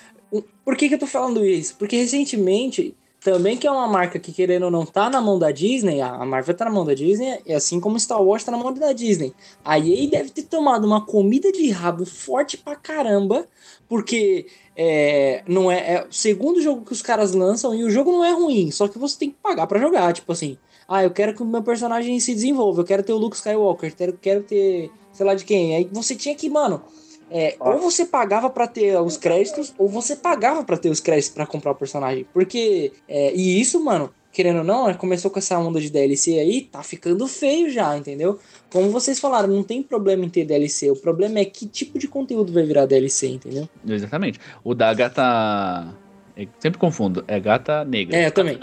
Por 0.64 0.76
que, 0.76 0.88
que 0.88 0.94
eu 0.94 0.98
tô 0.98 1.08
falando 1.08 1.44
isso? 1.44 1.74
Porque 1.76 1.96
recentemente, 1.96 2.94
também 3.20 3.56
que 3.56 3.66
é 3.66 3.70
uma 3.70 3.86
marca 3.86 4.18
que, 4.18 4.32
querendo 4.32 4.64
ou 4.64 4.70
não, 4.70 4.86
tá 4.86 5.10
na 5.10 5.20
mão 5.20 5.38
da 5.38 5.50
Disney, 5.50 6.00
a 6.00 6.24
Marvel 6.24 6.56
tá 6.56 6.64
na 6.64 6.70
mão 6.70 6.84
da 6.84 6.94
Disney, 6.94 7.40
e 7.46 7.52
assim 7.52 7.78
como 7.78 8.00
Star 8.00 8.22
Wars 8.22 8.42
tá 8.42 8.50
na 8.50 8.58
mão 8.58 8.72
da 8.72 8.92
Disney. 8.92 9.34
A 9.64 9.78
EA 9.78 10.08
deve 10.08 10.30
ter 10.30 10.42
tomado 10.42 10.86
uma 10.86 11.04
comida 11.04 11.52
de 11.52 11.70
rabo 11.70 12.06
forte 12.06 12.56
pra 12.56 12.74
caramba, 12.76 13.46
porque 13.88 14.46
é, 14.74 15.42
não 15.46 15.70
é, 15.70 15.94
é 15.94 16.06
o 16.08 16.12
segundo 16.12 16.62
jogo 16.62 16.84
que 16.84 16.92
os 16.92 17.02
caras 17.02 17.32
lançam 17.32 17.74
e 17.74 17.84
o 17.84 17.90
jogo 17.90 18.10
não 18.10 18.24
é 18.24 18.32
ruim, 18.32 18.70
só 18.70 18.88
que 18.88 18.98
você 18.98 19.18
tem 19.18 19.30
que 19.30 19.36
pagar 19.42 19.66
pra 19.66 19.78
jogar, 19.78 20.12
tipo 20.12 20.32
assim. 20.32 20.56
Ah, 20.88 21.04
eu 21.04 21.10
quero 21.10 21.34
que 21.34 21.42
o 21.42 21.46
meu 21.46 21.62
personagem 21.62 22.18
se 22.18 22.34
desenvolva, 22.34 22.80
eu 22.80 22.84
quero 22.86 23.02
ter 23.02 23.12
o 23.12 23.18
Luke 23.18 23.36
Skywalker, 23.36 23.94
quero, 23.94 24.12
quero 24.14 24.42
ter, 24.42 24.90
sei 25.12 25.26
lá 25.26 25.34
de 25.34 25.44
quem. 25.44 25.76
Aí 25.76 25.88
você 25.92 26.16
tinha 26.16 26.34
que, 26.34 26.48
mano, 26.48 26.82
é, 27.30 27.56
ou 27.60 27.78
você 27.78 28.04
pagava 28.04 28.50
pra 28.50 28.66
ter 28.66 29.00
os 29.00 29.16
créditos, 29.16 29.72
ou 29.78 29.88
você 29.88 30.16
pagava 30.16 30.64
pra 30.64 30.76
ter 30.76 30.90
os 30.90 31.00
créditos 31.00 31.30
pra 31.30 31.46
comprar 31.46 31.72
o 31.72 31.76
personagem. 31.76 32.26
Porque, 32.32 32.92
é, 33.08 33.32
e 33.34 33.60
isso, 33.60 33.82
mano, 33.82 34.10
querendo 34.32 34.58
ou 34.58 34.64
não, 34.64 34.92
começou 34.94 35.30
com 35.30 35.38
essa 35.38 35.58
onda 35.58 35.80
de 35.80 35.90
DLC 35.90 36.38
aí, 36.38 36.62
tá 36.62 36.82
ficando 36.82 37.26
feio 37.26 37.70
já, 37.70 37.96
entendeu? 37.96 38.38
Como 38.70 38.90
vocês 38.90 39.18
falaram, 39.18 39.48
não 39.48 39.62
tem 39.62 39.82
problema 39.82 40.24
em 40.24 40.28
ter 40.28 40.44
DLC, 40.44 40.90
o 40.90 40.96
problema 40.96 41.38
é 41.38 41.44
que 41.44 41.66
tipo 41.66 41.98
de 41.98 42.06
conteúdo 42.06 42.52
vai 42.52 42.64
virar 42.64 42.86
DLC, 42.86 43.28
entendeu? 43.28 43.68
Exatamente. 43.86 44.38
O 44.62 44.74
da 44.74 44.92
gata. 44.94 45.94
Eu 46.36 46.48
sempre 46.58 46.78
confundo, 46.78 47.24
é 47.26 47.38
gata 47.38 47.84
negra. 47.84 48.16
É, 48.16 48.26
eu 48.26 48.30
também. 48.32 48.58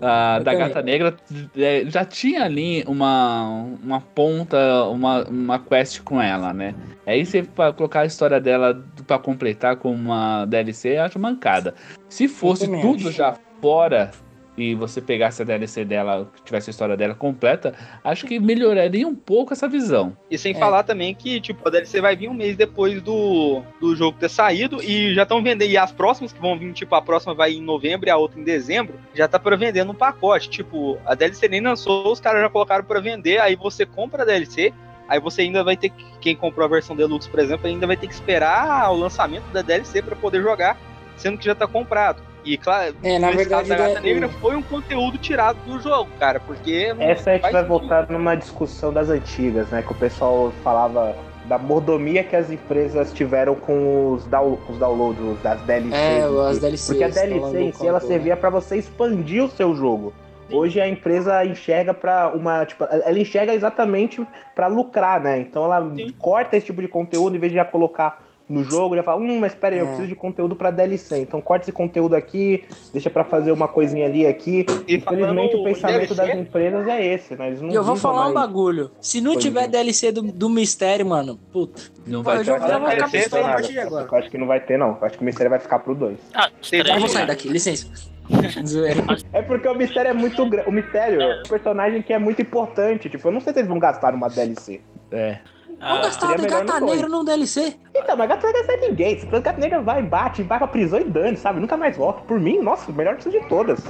A 0.00 0.36
Eu 0.38 0.44
da 0.44 0.52
também. 0.52 0.58
gata 0.58 0.82
negra 0.82 1.16
é, 1.56 1.84
já 1.86 2.04
tinha 2.04 2.44
ali 2.44 2.84
uma, 2.86 3.66
uma 3.82 4.00
ponta, 4.00 4.84
uma, 4.84 5.24
uma 5.28 5.58
quest 5.58 6.00
com 6.02 6.20
ela, 6.20 6.52
né? 6.52 6.74
Aí 7.06 7.24
você 7.24 7.42
pra 7.42 7.72
colocar 7.72 8.00
a 8.00 8.06
história 8.06 8.40
dela 8.40 8.84
pra 9.06 9.18
completar 9.18 9.76
com 9.76 9.92
uma 9.92 10.44
DLC, 10.46 10.96
eu 10.96 11.02
acho 11.02 11.18
mancada. 11.18 11.74
Se 12.08 12.28
fosse 12.28 12.66
tudo 12.66 13.08
acho. 13.08 13.12
já 13.12 13.34
fora 13.60 14.10
e 14.56 14.74
você 14.74 15.00
pegasse 15.00 15.40
a 15.40 15.44
DLC 15.44 15.84
dela, 15.84 16.30
que 16.36 16.42
tivesse 16.42 16.68
a 16.68 16.72
história 16.72 16.96
dela 16.96 17.14
completa, 17.14 17.74
acho 18.04 18.26
que 18.26 18.38
melhoraria 18.38 19.08
um 19.08 19.14
pouco 19.14 19.52
essa 19.54 19.66
visão. 19.66 20.16
E 20.30 20.36
sem 20.36 20.52
É. 20.54 20.58
falar 20.58 20.82
também 20.82 21.14
que, 21.14 21.40
tipo, 21.40 21.66
a 21.66 21.70
DLC 21.70 22.00
vai 22.00 22.14
vir 22.14 22.28
um 22.28 22.34
mês 22.34 22.54
depois 22.56 23.00
do, 23.00 23.62
do 23.80 23.96
jogo 23.96 24.18
ter 24.18 24.28
saído 24.28 24.82
e 24.82 25.14
já 25.14 25.22
estão 25.22 25.42
vendendo. 25.42 25.70
E 25.70 25.76
as 25.78 25.90
próximas 25.90 26.32
que 26.32 26.40
vão 26.40 26.58
vir, 26.58 26.72
tipo, 26.74 26.94
a 26.94 27.00
próxima 27.00 27.34
vai 27.34 27.52
em 27.52 27.62
novembro 27.62 28.08
e 28.08 28.10
a 28.10 28.16
outra 28.16 28.38
em 28.38 28.44
dezembro, 28.44 28.94
já 29.14 29.26
tá 29.26 29.38
pra 29.38 29.56
vender 29.56 29.84
no 29.84 29.94
pacote. 29.94 30.50
Tipo, 30.50 30.98
a 31.06 31.14
DLC 31.14 31.48
nem 31.48 31.60
lançou, 31.62 32.12
os 32.12 32.20
caras 32.20 32.42
já 32.42 32.50
colocaram 32.50 32.84
pra 32.84 33.00
vender, 33.00 33.38
aí 33.38 33.56
você 33.56 33.86
compra 33.86 34.22
a 34.22 34.26
DLC, 34.26 34.72
aí 35.08 35.18
você 35.18 35.42
ainda 35.42 35.64
vai 35.64 35.78
ter 35.78 35.88
que, 35.88 36.04
quem 36.20 36.36
comprou 36.36 36.66
a 36.66 36.68
versão 36.68 36.94
Deluxe, 36.94 37.28
por 37.28 37.40
exemplo, 37.40 37.66
ainda 37.66 37.86
vai 37.86 37.96
ter 37.96 38.06
que 38.06 38.12
esperar 38.14 38.90
o 38.92 38.96
lançamento 38.96 39.44
da 39.52 39.62
DLC 39.62 40.02
pra 40.02 40.14
poder 40.14 40.42
jogar, 40.42 40.76
sendo 41.16 41.38
que 41.38 41.44
já 41.46 41.54
tá 41.54 41.66
comprado. 41.66 42.22
E 42.44 42.56
claro, 42.56 42.94
É, 43.02 43.18
na 43.18 43.30
verdade, 43.30 43.68
caso 43.68 43.68
da 43.68 43.76
Gata 43.88 44.00
o- 44.00 44.02
Negra 44.02 44.28
foi 44.28 44.56
um 44.56 44.62
conteúdo 44.62 45.18
tirado 45.18 45.56
do 45.66 45.80
jogo, 45.80 46.10
cara, 46.18 46.40
porque 46.40 46.92
Essa 46.98 47.30
a 47.30 47.34
gente 47.34 47.52
vai 47.52 47.64
voltar 47.64 48.10
numa 48.10 48.34
discussão 48.34 48.92
das 48.92 49.08
antigas, 49.08 49.68
né? 49.70 49.82
Que 49.82 49.92
o 49.92 49.94
pessoal 49.94 50.52
falava 50.64 51.14
da 51.44 51.58
mordomia 51.58 52.22
que 52.24 52.34
as 52.36 52.50
empresas 52.50 53.12
tiveram 53.12 53.54
com 53.54 54.12
os, 54.12 54.24
down, 54.26 54.56
com 54.56 54.72
os 54.72 54.78
downloads 54.78 55.40
das 55.42 55.60
DLCs. 55.62 55.92
É, 55.94 56.18
em 56.20 56.46
as 56.48 56.54
si. 56.56 56.60
DLCs, 56.60 56.86
Porque 56.86 57.04
a 57.04 57.08
DLC 57.08 57.60
em 57.60 57.72
si, 57.72 57.86
ela 57.86 58.00
servia 58.00 58.36
pra 58.36 58.50
você 58.50 58.76
expandir 58.76 59.44
o 59.44 59.48
seu 59.50 59.74
jogo. 59.74 60.12
Hoje 60.50 60.80
a 60.80 60.86
empresa 60.86 61.44
enxerga 61.46 61.94
pra 61.94 62.28
uma, 62.28 62.66
tipo, 62.66 62.84
ela 62.84 63.18
enxerga 63.18 63.54
exatamente 63.54 64.24
pra 64.54 64.66
lucrar, 64.66 65.18
né? 65.20 65.38
Então 65.38 65.64
ela 65.64 65.90
corta 66.18 66.56
esse 66.56 66.66
tipo 66.66 66.82
de 66.82 66.88
conteúdo 66.88 67.34
em 67.34 67.38
vez 67.38 67.50
de 67.52 67.56
já 67.56 67.64
colocar 67.64 68.21
no 68.52 68.62
jogo, 68.64 68.94
já 68.94 69.02
fala, 69.02 69.20
hum, 69.20 69.38
mas 69.40 69.54
pera 69.54 69.74
aí, 69.74 69.80
eu 69.80 69.84
É. 69.84 69.88
preciso 69.88 70.08
de 70.08 70.14
conteúdo 70.14 70.54
pra 70.54 70.70
DLC. 70.70 71.18
Então 71.20 71.40
corta 71.40 71.64
esse 71.64 71.72
conteúdo 71.72 72.14
aqui, 72.14 72.64
deixa 72.92 73.08
pra 73.10 73.24
fazer 73.24 73.50
uma 73.52 73.66
coisinha 73.66 74.06
ali 74.06 74.26
aqui. 74.26 74.64
E 74.86 74.96
Infelizmente 74.96 75.56
o 75.56 75.64
pensamento 75.64 76.14
das 76.14 76.28
empresas 76.36 76.86
é 76.86 77.04
esse, 77.14 77.34
né? 77.36 77.48
Eles 77.48 77.60
não 77.62 77.70
E 77.70 77.74
eu 77.74 77.82
vou 77.82 77.96
falar 77.96 78.28
um 78.28 78.32
bagulho. 78.34 78.90
Se 79.00 79.20
não 79.20 79.36
tiver. 79.36 79.66
DLC 79.68 80.12
do, 80.12 80.22
do 80.22 80.48
mistério, 80.48 81.06
mano, 81.06 81.38
puta. 81.52 81.80
Não 82.06 82.22
Pô, 82.22 82.30
vai 82.30 82.38
eu 82.38 82.44
já, 82.44 82.54
ter. 82.54 82.60
vou 82.60 82.68
ficar 82.68 82.94
DLC, 82.96 83.18
pistola 83.18 83.42
a 83.42 83.46
nada. 83.46 83.56
partir 83.58 83.72
de 83.72 83.78
agora. 83.78 84.08
Eu 84.10 84.18
acho 84.18 84.30
que 84.30 84.38
não 84.38 84.46
vai 84.46 84.60
ter, 84.60 84.78
não. 84.78 84.88
Eu 85.00 85.04
acho 85.06 85.16
que 85.16 85.22
o 85.22 85.24
mistério 85.24 85.50
vai 85.50 85.58
ficar 85.60 85.78
pro 85.78 85.94
2. 85.94 86.18
Ah, 86.34 86.50
Vocês 86.60 86.86
Eu 86.86 86.98
vou 87.00 87.08
sair 87.08 87.26
daqui, 87.26 87.48
licença. 87.48 87.86
É 89.32 89.42
porque 89.42 89.68
o 89.68 89.74
mistério 89.74 90.10
é 90.10 90.14
muito 90.14 90.44
grande. 90.48 90.68
O 90.68 90.72
mistério 90.72 91.20
é 91.20 91.40
um 91.40 91.42
personagem 91.48 92.02
que 92.02 92.12
é 92.12 92.18
muito 92.18 92.40
importante. 92.42 93.08
Tipo, 93.08 93.28
eu 93.28 93.32
não 93.32 93.40
sei 93.40 93.52
se 93.52 93.58
eles 93.60 93.68
vão 93.68 93.78
gastar 93.78 94.12
numa 94.12 94.28
DLC. 94.28 94.80
É. 95.10 95.38
Ah, 95.82 95.88
Vamos 95.88 96.06
gastar 96.06 96.38
melhor 96.38 96.64
Gata. 96.64 96.80
Negra 96.80 97.08
num 97.08 97.24
DLC. 97.24 97.76
Então, 97.94 98.16
mas 98.16 98.28
Gata 98.28 98.46
Negra 98.46 98.64
sai 98.64 98.76
ninguém. 98.76 99.18
Se 99.18 99.26
Gata 99.26 99.52
Negra 99.60 99.80
vai, 99.82 100.00
bate, 100.02 100.42
vai 100.44 100.58
pra 100.58 100.68
prisão 100.68 101.00
e 101.00 101.04
dane, 101.04 101.36
sabe? 101.36 101.58
Nunca 101.60 101.76
mais 101.76 101.96
volta. 101.96 102.22
Por 102.22 102.38
mim, 102.38 102.60
nossa, 102.60 102.90
o 102.90 102.94
melhor 102.94 103.16
de 103.16 103.40
todas. 103.48 103.80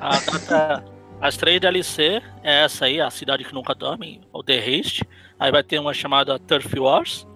a 0.00 0.10
Gata- 0.32 0.84
as 1.20 1.36
três 1.36 1.60
DLC 1.60 2.20
é 2.42 2.64
essa 2.64 2.84
aí, 2.84 3.00
a 3.00 3.08
Cidade 3.10 3.42
que 3.44 3.54
Nunca 3.54 3.74
Dorme, 3.74 4.20
o 4.32 4.42
The 4.42 4.58
Haste. 4.58 5.02
Aí 5.38 5.50
vai 5.50 5.62
ter 5.62 5.78
uma 5.78 5.94
chamada 5.94 6.38
Turf 6.38 6.78
Wars. 6.78 7.26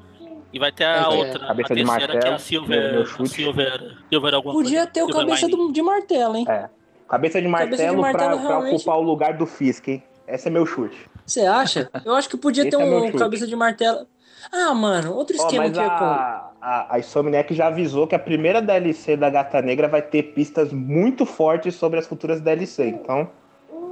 E 0.53 0.59
vai 0.59 0.73
ter 0.73 0.85
a 0.85 0.97
É, 0.97 1.07
outra, 1.07 1.45
a 1.45 1.49
cabeça 1.49 1.75
de 1.75 1.85
terceira, 1.85 2.07
que 2.07 2.11
é 2.11 2.15
martelo, 2.15 2.35
a 2.35 2.39
Silver. 2.39 2.93
meu 2.93 3.07
chute. 3.07 3.29
Silver. 3.31 3.97
Silver 4.11 4.35
alguma 4.35 4.53
Podia 4.55 4.79
coisa. 4.81 4.91
ter 4.93 5.03
o 5.03 5.07
Silver 5.07 5.27
cabeça 5.27 5.49
do- 5.49 5.73
de 5.73 5.81
martelo, 5.83 6.37
hein? 6.37 6.45
É. 6.49 6.69
Cabeça 7.09 7.41
de 7.41 7.49
martelo, 7.49 7.71
Cabeça 7.77 7.91
de 7.95 8.01
martelo, 8.01 8.31
pra, 8.31 8.39
pra 8.41 8.49
realmente. 8.49 8.75
ocupar 8.77 8.97
o 8.99 9.03
lugar 9.03 9.35
do 9.37 9.47
Fisk, 9.47 9.89
hein? 9.89 10.03
Esse 10.27 10.49
é 10.49 10.51
meu 10.51 10.67
chute. 10.67 11.09
Você 11.31 11.43
acha? 11.43 11.89
Eu 12.05 12.15
acho 12.15 12.29
que 12.29 12.37
podia 12.37 12.69
ter 12.69 12.75
é 12.75 12.79
um 12.79 13.07
chute. 13.07 13.19
cabeça 13.19 13.47
de 13.47 13.55
martelo. 13.55 14.05
Ah, 14.51 14.75
mano, 14.75 15.15
outro 15.15 15.37
esquema 15.37 15.65
mas 15.65 15.73
que 15.73 15.79
eu 15.79 15.83
ia 15.85 15.91
com. 15.91 16.05
a, 16.05 16.51
a, 16.61 16.95
a 16.95 16.99
Insomniac 16.99 17.55
já 17.55 17.69
avisou 17.69 18.07
que 18.09 18.17
a 18.17 18.19
primeira 18.19 18.61
DLC 18.61 19.17
da 19.17 19.31
Gata 19.31 19.63
Negra 19.63 19.87
vai 19.87 20.03
ter 20.03 20.35
pistas 20.35 20.73
muito 20.73 21.25
fortes 21.25 21.77
sobre 21.77 22.01
as 22.01 22.07
futuras 22.07 22.41
DLC. 22.41 22.89
Então, 22.89 23.31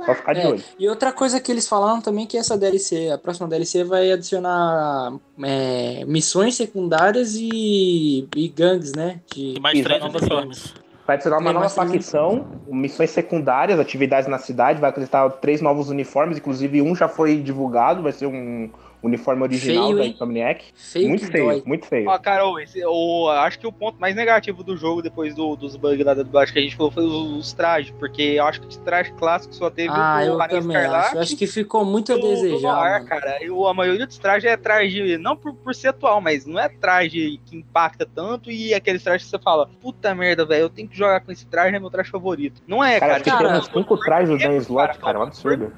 só 0.05 0.15
ficar 0.17 0.33
de 0.33 0.41
É, 0.41 0.49
olho. 0.49 0.65
E 0.81 0.89
outra 0.89 1.13
coisa 1.13 1.39
que 1.39 1.53
eles 1.53 1.69
falaram 1.69 2.01
também 2.01 2.25
é 2.25 2.27
que 2.27 2.37
essa 2.37 2.59
DLC, 2.59 3.11
a 3.11 3.19
próxima 3.19 3.47
DLC 3.47 3.85
vai 3.85 4.11
adicionar 4.11 5.13
é, 5.45 6.05
missões 6.07 6.57
secundárias 6.57 7.37
e, 7.37 8.27
e 8.35 8.49
gangues, 8.49 8.93
né? 8.95 9.21
De, 9.33 9.55
E 9.59 9.61
mais 9.61 9.81
três 9.81 10.03
uniformes. 10.03 10.75
Vai 11.09 11.17
adicionar 11.17 11.39
uma 11.39 11.45
Tem 11.45 11.55
nova 11.55 11.71
facção, 11.71 12.45
missões 12.67 13.09
secundárias, 13.09 13.81
atividades 13.81 14.29
na 14.29 14.37
cidade, 14.37 14.79
vai 14.79 14.91
acrescentar 14.91 15.31
três 15.41 15.63
novos 15.63 15.89
uniformes, 15.89 16.37
inclusive 16.37 16.83
um 16.83 16.95
já 16.95 17.09
foi 17.09 17.39
divulgado, 17.39 18.03
vai 18.03 18.13
ser 18.13 18.27
um 18.27 18.69
uniforme 19.03 19.43
original 19.43 19.87
Feio, 19.87 19.97
da? 19.99 20.07
Insomniac. 20.07 20.65
Feio 20.75 21.09
muito 21.09 21.27
feio, 21.31 21.45
dói. 21.45 21.63
muito 21.65 21.87
feio. 21.87 22.09
Ó, 22.09 22.19
cara, 22.19 22.45
ô, 22.47 22.59
esse, 22.59 22.85
o, 22.85 23.29
acho 23.29 23.59
que 23.59 23.67
o 23.67 23.73
ponto 23.73 24.01
mais 24.01 24.17
negativo 24.17 24.65
do 24.65 24.77
jogo, 24.77 25.01
depois 25.03 25.35
do- 25.35 25.55
dos 25.55 25.77
bugs 25.77 26.05
lá 26.05 26.15
da 26.15 26.23
dublagem 26.23 26.53
que 26.53 26.59
a 26.59 26.63
gente 26.63 26.75
falou, 26.77 26.91
foi 26.91 27.05
os, 27.05 27.13
os 27.39 27.53
trajes, 27.53 27.93
porque 27.99 28.23
eu 28.23 28.45
acho 28.45 28.61
que 28.61 28.67
de 28.69 28.79
traje 28.81 29.13
clássico 29.13 29.55
só 29.55 29.71
teve 29.71 29.91
Ah, 29.93 30.19
o 30.21 30.25
eu 30.25 30.41
Aranha 30.41 30.61
também 30.61 30.77
Escarlate 30.77 31.07
acho. 31.07 31.17
Eu 31.17 31.21
acho 31.23 31.37
que 31.37 31.47
ficou 31.47 31.85
muito 31.85 32.13
a 32.13 32.17
desejar. 32.17 32.75
Noir, 32.75 33.05
cara. 33.07 33.43
E 33.45 33.51
o- 33.51 33.67
a 33.69 33.73
maioria 33.75 34.07
dos 34.07 34.19
trajes 34.19 34.51
é 34.51 34.57
traje, 34.57 35.17
não 35.19 35.37
por, 35.37 35.55
por 35.55 35.75
ser 35.75 35.89
atual, 35.89 36.21
mas 36.21 36.45
não 36.45 36.59
é 36.59 36.69
traje 36.69 37.41
que 37.47 37.57
impacta 37.57 38.05
tanto 38.05 38.51
e 38.51 38.75
aqueles 38.75 39.03
trajes 39.03 39.25
que 39.25 39.31
você 39.31 39.39
fala, 39.39 39.69
puta 39.81 40.15
merda, 40.15 40.45
velho, 40.45 40.63
eu 40.63 40.69
tenho 40.71 40.89
que 40.89 40.97
jogar 40.99 41.21
com 41.21 41.31
esse 41.31 41.47
traje, 41.47 41.77
é 41.77 41.79
meu 41.79 41.91
traje 41.91 42.11
favorito. 42.11 42.61
Não 42.67 42.83
é, 42.83 42.99
Cara, 42.99 43.01
cara. 43.01 43.15
acho 43.15 43.25
que 43.25 43.31
cara, 43.31 43.49
tem 43.51 43.59
uns 43.59 43.67
cinco 43.67 43.97
trajes 43.99 44.29
do 44.29 44.39
Dan 44.39 44.57
Slot, 44.57 44.99
cara, 44.99 45.19
é 45.19 45.21
um 45.21 45.25
absurdo. 45.25 45.73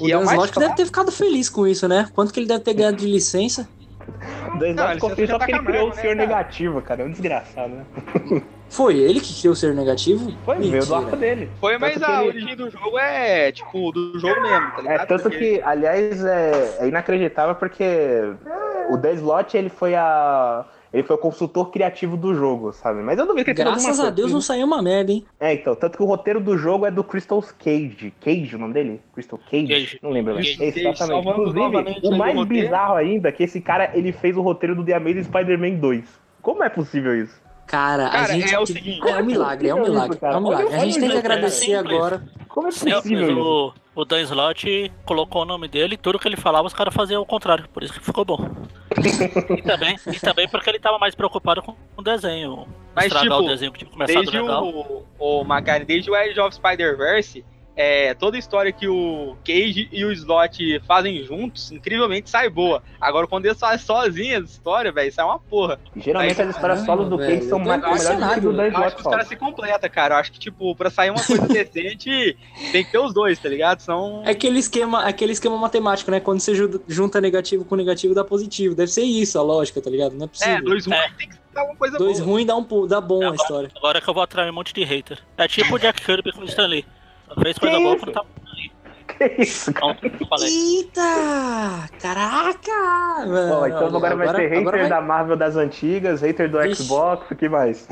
O 0.00 0.04
Que 0.04 0.12
é 0.12 0.16
o 0.16 0.20
Dan 0.20 0.26
mais 0.26 0.38
Slott 0.38 0.58
deve 0.60 0.74
ter 0.74 0.86
ficado 0.86 1.10
feliz 1.12 1.48
com 1.48 1.66
isso, 1.66 1.88
né? 1.88 2.08
Quanto 2.14 2.32
que 2.32 2.40
ele 2.40 2.46
deve 2.46 2.60
ter 2.62 2.74
ganhado 2.74 2.96
de 2.96 3.06
licença? 3.06 3.68
O 4.54 4.58
Dan 4.58 4.74
Não, 4.74 4.92
Slot 4.92 5.04
ele 5.06 5.14
feliz 5.16 5.30
só 5.30 5.38
tá 5.38 5.44
porque 5.46 5.52
ele 5.52 5.64
criou 5.66 5.88
o 5.90 5.94
Senhor 5.94 6.16
né? 6.16 6.26
Negativo, 6.26 6.82
cara, 6.82 7.02
é 7.02 7.04
um 7.04 7.10
desgraçado, 7.10 7.68
né? 7.74 7.84
Foi 8.70 8.98
ele 8.98 9.18
que 9.18 9.34
criou 9.40 9.54
o 9.54 9.56
ser 9.56 9.74
negativo? 9.74 10.30
Foi, 10.44 10.56
veio 10.58 10.70
do 10.70 10.76
Mentira. 10.76 10.96
arco 10.98 11.16
dele. 11.16 11.50
Foi, 11.58 11.78
mas 11.78 11.94
Tanto 11.94 12.04
que 12.04 12.12
a 12.12 12.20
ele- 12.20 12.28
origem 12.28 12.56
do 12.56 12.70
jogo 12.70 12.98
é, 12.98 13.50
tipo, 13.52 13.92
do 13.92 14.18
jogo 14.20 14.42
mesmo, 14.42 14.70
tá 14.72 14.82
ligado? 14.82 15.00
É, 15.00 15.06
tanto 15.06 15.22
Porque- 15.22 15.38
que, 15.56 15.62
aliás, 15.62 16.22
é, 16.24 16.76
é 16.80 16.86
inacreditável 16.88 17.54
porque 17.54 17.84
o 18.90 18.96
Dan 18.98 19.12
Slot, 19.14 19.56
ele 19.56 19.70
foi 19.70 19.94
a... 19.94 20.66
Ele 20.92 21.02
foi 21.02 21.16
o 21.16 21.18
consultor 21.18 21.70
criativo 21.70 22.16
do 22.16 22.34
jogo, 22.34 22.72
sabe? 22.72 23.02
Mas 23.02 23.18
eu 23.18 23.26
duvido 23.26 23.44
que 23.44 23.50
ele 23.50 23.62
Graças 23.62 23.84
a 23.84 24.02
coisa. 24.02 24.10
Deus 24.10 24.32
não 24.32 24.40
saiu 24.40 24.66
uma 24.66 24.80
merda, 24.80 25.12
hein? 25.12 25.24
É, 25.38 25.52
então, 25.52 25.74
tanto 25.74 25.96
que 25.96 26.02
o 26.02 26.06
roteiro 26.06 26.40
do 26.40 26.56
jogo 26.56 26.86
é 26.86 26.90
do 26.90 27.04
Crystal 27.04 27.42
Cage. 27.58 28.12
Cage, 28.20 28.56
o 28.56 28.58
nome 28.58 28.72
dele? 28.72 29.00
Crystal 29.12 29.38
Cage? 29.50 29.66
Cage. 29.66 29.98
Não 30.02 30.10
lembro. 30.10 30.34
Cage, 30.36 30.56
exatamente. 30.62 31.28
Inclusive, 31.28 32.00
o 32.04 32.16
mais 32.16 32.44
bizarro 32.46 32.94
ainda 32.94 33.28
é 33.28 33.32
que 33.32 33.42
esse 33.42 33.60
cara, 33.60 33.90
ele 33.94 34.12
fez 34.12 34.36
o 34.36 34.42
roteiro 34.42 34.74
do 34.74 34.84
The 34.84 34.94
Amazing 34.94 35.24
Spider-Man 35.24 35.74
2. 35.74 36.04
Como 36.40 36.64
é 36.64 36.68
possível 36.68 37.14
isso? 37.22 37.47
Cara, 37.68 38.08
Cara, 38.08 38.22
a 38.24 38.26
gente. 38.26 38.52
é 38.54 38.58
o 38.58 38.66
seguinte, 38.66 39.06
é 39.08 39.16
um 39.20 39.24
milagre, 39.24 39.68
é 39.68 39.74
um 39.74 39.82
milagre. 39.82 40.18
É 40.20 40.36
um 40.36 40.40
milagre. 40.40 40.66
Olha- 40.66 40.76
A 40.76 40.84
gente 40.84 40.98
tem 41.00 41.10
que 41.10 41.16
agradecer 41.18 41.74
agora. 41.74 42.22
Como 42.48 42.66
é 42.68 42.70
Sim, 42.72 42.90
possível 42.90 43.38
o, 43.38 43.72
o 43.94 44.04
Dan 44.04 44.22
Slott 44.22 44.90
colocou 45.04 45.42
o 45.42 45.44
nome 45.44 45.68
dele 45.68 45.94
e 45.94 45.96
tudo 45.98 46.18
que 46.18 46.26
ele 46.26 46.36
falava 46.36 46.66
os 46.66 46.72
caras 46.74 46.92
faziam 46.94 47.22
o 47.22 47.26
contrário, 47.26 47.68
por 47.68 47.82
isso 47.82 47.92
que 47.92 48.00
ficou 48.00 48.24
bom. 48.24 48.38
e, 49.56 49.62
também, 49.62 49.96
e 50.12 50.18
também 50.18 50.48
porque 50.48 50.68
ele 50.70 50.80
tava 50.80 50.98
mais 50.98 51.14
preocupado 51.14 51.62
com 51.62 51.74
o 51.96 52.02
desenho. 52.02 52.66
Mas, 52.96 53.06
estragar 53.06 53.30
tipo, 53.38 53.44
o 53.44 53.48
desenho 53.48 53.70
que 53.72 53.78
tinha 53.80 53.90
começado 53.90 54.16
desde 54.16 54.40
legal. 54.40 54.64
o, 54.66 55.04
o 55.18 55.44
Magari, 55.44 55.84
desde 55.84 56.10
o 56.10 56.16
Edge 56.16 56.40
of 56.40 56.54
Spider-Verse, 56.54 57.44
é, 57.80 58.12
toda 58.12 58.36
a 58.36 58.40
história 58.40 58.72
que 58.72 58.88
o 58.88 59.36
Cage 59.44 59.88
e 59.92 60.04
o 60.04 60.10
Slot 60.10 60.80
fazem 60.84 61.22
juntos, 61.22 61.70
incrivelmente 61.70 62.28
sai 62.28 62.50
boa. 62.50 62.82
Agora, 63.00 63.28
quando 63.28 63.46
eles 63.46 63.56
fazem 63.58 63.78
sozinhos 63.86 64.42
essa 64.44 64.52
história, 64.54 64.90
velho, 64.90 65.12
sai 65.12 65.24
uma 65.24 65.38
porra. 65.38 65.78
Geralmente 65.96 66.42
as 66.42 66.50
histórias 66.56 66.80
solos 66.80 67.08
do 67.08 67.16
Cage 67.16 67.42
são 67.42 67.60
mais 67.60 67.80
melhores 67.80 68.02
do 68.08 68.34
que 68.34 68.40
do 68.40 68.52
Dan 68.52 68.64
Eu 68.64 68.76
acho 68.78 68.78
Slot 68.78 68.94
que 68.96 69.00
os 69.02 69.06
caras 69.08 69.28
se 69.28 69.36
completam, 69.36 69.88
cara. 69.90 70.14
Eu 70.16 70.18
acho 70.18 70.32
que, 70.32 70.40
tipo, 70.40 70.74
pra 70.74 70.90
sair 70.90 71.10
uma 71.10 71.24
coisa 71.24 71.46
decente, 71.48 72.36
tem 72.72 72.84
que 72.84 72.90
ter 72.90 72.98
os 72.98 73.14
dois, 73.14 73.38
tá 73.38 73.48
ligado? 73.48 73.78
São. 73.78 74.22
É 74.26 74.30
aquele 74.32 74.58
esquema, 74.58 75.04
aquele 75.04 75.32
esquema 75.32 75.56
matemático, 75.56 76.10
né? 76.10 76.18
Quando 76.18 76.40
você 76.40 76.56
ju- 76.56 76.82
junta 76.88 77.20
negativo 77.20 77.64
com 77.64 77.76
negativo 77.76 78.12
dá 78.12 78.24
positivo. 78.24 78.74
Deve 78.74 78.90
ser 78.90 79.02
isso 79.04 79.38
a 79.38 79.42
lógica, 79.42 79.80
tá 79.80 79.88
ligado? 79.88 80.14
Não 80.14 80.22
é 80.22 80.24
É, 80.24 80.28
possível. 80.28 80.64
dois 80.64 80.84
ruins 80.86 80.98
É. 81.00 81.10
tem 81.16 81.28
que 81.28 81.34
ser 81.34 81.58
alguma 81.58 81.76
coisa 81.76 81.96
Dois 81.96 82.18
boa. 82.18 82.30
ruins 82.32 82.46
dá, 82.46 82.56
um, 82.56 82.86
dá 82.88 83.00
bom 83.00 83.30
a 83.30 83.34
história. 83.36 83.70
Agora 83.76 84.00
que 84.00 84.10
eu 84.10 84.14
vou 84.14 84.22
atrair 84.24 84.50
um 84.50 84.54
monte 84.54 84.74
de 84.74 84.82
hater. 84.82 85.18
É 85.36 85.46
tipo 85.46 85.76
o 85.76 85.78
Jack 85.78 86.02
Kirby 86.04 86.32
com 86.32 86.40
o 86.40 86.44
Stanley. 86.44 86.84
Só 87.34 87.40
fez 87.42 87.58
coisa 87.58 87.76
Que 87.76 87.82
boa 87.82 87.94
isso? 87.96 88.04
quando 88.04 88.14
tava 88.14 88.28
Que 89.18 89.42
isso, 89.42 89.72
cara? 89.72 89.96
Então, 90.02 90.10
eu 90.20 90.26
falei. 90.26 90.48
Eita! 90.48 91.88
Caraca! 92.00 93.26
mano. 93.26 93.54
Ó, 93.60 93.66
então 93.66 93.86
agora 93.88 94.14
vai 94.16 94.28
ter 94.34 94.42
hater 94.48 94.58
agora 94.60 94.78
vai- 94.78 94.88
da 94.88 95.00
Marvel 95.00 95.36
das 95.36 95.56
antigas, 95.56 96.20
hater 96.22 96.48
do 96.50 96.60
Vixe. 96.60 96.84
Xbox, 96.84 97.30
o 97.30 97.34
que 97.34 97.48
mais? 97.48 97.88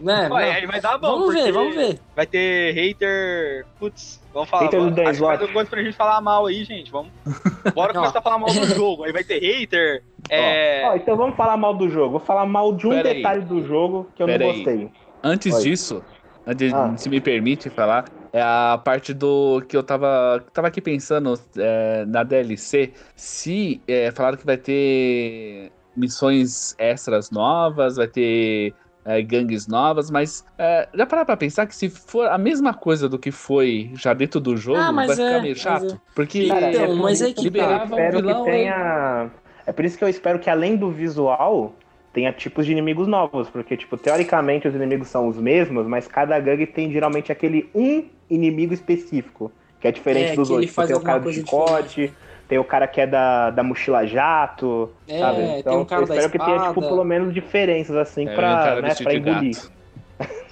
Né, 0.00 0.28
não. 0.28 0.36
aí 0.36 0.66
vai 0.66 0.80
dar 0.80 0.98
bom. 0.98 1.06
Vamos 1.20 1.34
ver, 1.34 1.52
vamos 1.52 1.74
ver. 1.76 2.00
Vai 2.16 2.26
ter 2.26 2.72
hater. 2.72 3.64
Putz, 3.78 4.20
vamos 4.34 4.48
falar. 4.48 4.64
Hater 4.64 4.80
do 4.90 5.00
acho 5.02 5.20
que 5.20 5.26
vai 5.26 5.38
ter 5.38 5.52
coisa 5.52 5.70
pra 5.70 5.82
gente 5.82 5.96
falar 5.96 6.20
mal 6.20 6.46
aí, 6.46 6.64
gente. 6.64 6.90
Vamos. 6.90 7.12
Bora 7.74 7.92
começar 7.92 8.18
a 8.18 8.22
falar 8.22 8.38
mal 8.38 8.50
do 8.52 8.66
jogo. 8.74 9.04
Aí 9.04 9.12
vai 9.12 9.22
ter 9.22 9.38
hater. 9.38 10.02
É. 10.28 10.82
Ó, 10.86 10.96
então 10.96 11.16
vamos 11.16 11.36
falar 11.36 11.56
mal 11.56 11.74
do 11.74 11.88
jogo. 11.88 12.12
Vou 12.18 12.20
falar 12.20 12.46
mal 12.46 12.72
de 12.72 12.86
um 12.86 12.90
Pera 12.90 13.10
aí. 13.10 13.16
detalhe 13.16 13.42
do 13.42 13.62
jogo 13.66 14.08
que 14.16 14.22
eu 14.22 14.26
Pera 14.26 14.44
não 14.44 14.50
aí. 14.50 14.56
gostei. 14.64 14.90
Antes 15.22 15.54
Oi. 15.54 15.62
disso, 15.62 16.02
antes, 16.46 16.72
Ah. 16.74 16.94
se 16.96 17.08
me 17.08 17.20
permite 17.20 17.70
falar, 17.70 18.06
é 18.32 18.40
a 18.40 18.80
parte 18.82 19.12
do 19.12 19.62
que 19.68 19.76
eu 19.76 19.82
tava, 19.82 20.42
tava 20.52 20.68
aqui 20.68 20.80
pensando 20.80 21.38
é, 21.56 22.04
na 22.06 22.22
DLC. 22.22 22.92
Se 23.14 23.80
é, 23.86 24.10
falaram 24.10 24.38
que 24.38 24.46
vai 24.46 24.56
ter 24.56 25.70
missões 25.96 26.74
extras 26.78 27.30
novas, 27.30 27.96
vai 27.96 28.08
ter 28.08 28.74
é, 29.04 29.20
gangues 29.22 29.66
novas, 29.66 30.10
mas 30.10 30.44
é, 30.58 30.88
já 30.94 31.04
parar 31.04 31.24
pra 31.24 31.36
pensar 31.36 31.66
que 31.66 31.74
se 31.76 31.90
for 31.90 32.26
a 32.28 32.38
mesma 32.38 32.72
coisa 32.72 33.08
do 33.08 33.18
que 33.18 33.30
foi 33.30 33.90
já 33.94 34.14
dentro 34.14 34.40
do 34.40 34.56
jogo, 34.56 34.78
Ah, 34.78 34.92
mas 34.92 35.08
vai 35.08 35.16
ficar 35.16 35.38
é, 35.38 35.42
meio 35.42 35.56
chato. 35.56 35.94
é. 35.94 35.98
Porque 36.14 36.48
Cara, 36.48 36.70
Então, 36.70 36.84
é 36.84 36.86
por 36.86 36.96
mas 36.96 37.20
é 37.20 37.32
que 37.32 37.42
liberava 37.42 37.74
eu 37.74 37.80
um 37.82 37.84
espero 37.90 38.16
vilão, 38.20 38.44
que 38.44 38.50
tenha. 38.50 39.30
É 39.66 39.72
por 39.72 39.84
isso 39.84 39.98
que 39.98 40.04
eu 40.04 40.08
espero 40.08 40.38
que 40.38 40.48
além 40.50 40.76
do 40.76 40.90
visual 40.90 41.74
tenha 42.12 42.32
tipos 42.32 42.66
de 42.66 42.72
inimigos 42.72 43.06
novos, 43.08 43.48
porque 43.50 43.76
tipo 43.76 43.96
teoricamente 43.96 44.68
os 44.68 44.74
inimigos 44.74 45.08
são 45.08 45.28
os 45.28 45.36
mesmos, 45.38 45.86
mas 45.86 46.06
cada 46.06 46.38
gangue 46.40 46.66
tem 46.66 46.90
geralmente 46.92 47.32
aquele 47.32 47.70
um 47.74 48.08
inimigo 48.28 48.74
específico, 48.74 49.52
que 49.80 49.88
é 49.88 49.92
diferente 49.92 50.32
É, 50.32 50.36
dos 50.36 50.50
outros. 50.50 50.70
Tipo, 50.70 50.82
tem 50.84 50.96
o 50.96 51.00
cara 51.00 51.18
do 51.20 51.28
chicote, 51.32 52.12
tem 52.48 52.58
o 52.58 52.64
cara 52.64 52.86
que 52.86 53.00
é 53.00 53.06
da, 53.06 53.50
da 53.50 53.62
mochila 53.62 54.06
jato, 54.06 54.90
É, 55.06 55.18
sabe? 55.18 55.42
tem 55.42 55.60
Então 55.60 55.80
um 55.80 55.84
cara 55.84 56.02
eu 56.02 56.06
da 56.06 56.14
espero 56.14 56.30
que 56.30 56.38
tenha 56.38 56.58
tipo 56.60 56.82
pelo 56.82 57.04
menos 57.04 57.32
diferenças 57.32 57.96
assim 57.96 58.28
É, 58.28 58.34
pra, 58.34 58.76
um 58.78 58.82
né, 58.82 58.94
pra 58.94 59.14
engolir. 59.14 59.56
gato. 59.56 59.72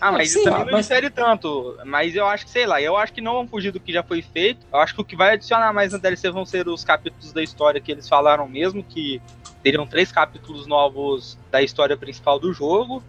Ah, 0.01 0.11
mas 0.13 0.31
Sim, 0.31 0.41
isso 0.41 0.49
também 0.51 0.65
não 0.67 0.73
mas- 0.73 0.87
difere 0.89 1.11
tanto. 1.11 1.77
Mas 1.85 2.15
eu 2.15 2.27
acho 2.27 2.45
que, 2.45 2.51
sei 2.51 2.67
lá, 2.67 2.81
eu 2.81 2.97
acho 2.97 3.13
que 3.13 3.21
não 3.21 3.35
vão 3.35 3.47
fugir 3.49 3.71
do 3.71 3.79
que 3.81 3.93
já 3.93 4.03
foi 4.03 4.23
feito. 4.23 4.67
Eu 4.73 4.79
acho 4.81 4.95
que 4.95 5.01
o 5.01 5.05
que 5.05 5.15
vai 5.17 5.35
adicionar 5.35 5.73
mais 5.73 5.93
na 5.93 5.99
DLC 5.99 6.31
vão 6.31 6.45
ser 6.47 6.69
os 6.69 6.85
capítulos 6.85 7.33
da 7.33 7.43
história 7.43 7.81
que 7.81 7.93
eles 7.93 8.09
falaram 8.09 8.49
mesmo, 8.49 8.83
que 8.83 9.21
teriam 9.63 9.87
três 9.87 10.11
capítulos 10.11 10.67
novos 10.67 11.37
da 11.51 11.61
história 11.63 11.97
principal 11.97 12.39
do 12.39 12.53
jogo. 12.53 13.03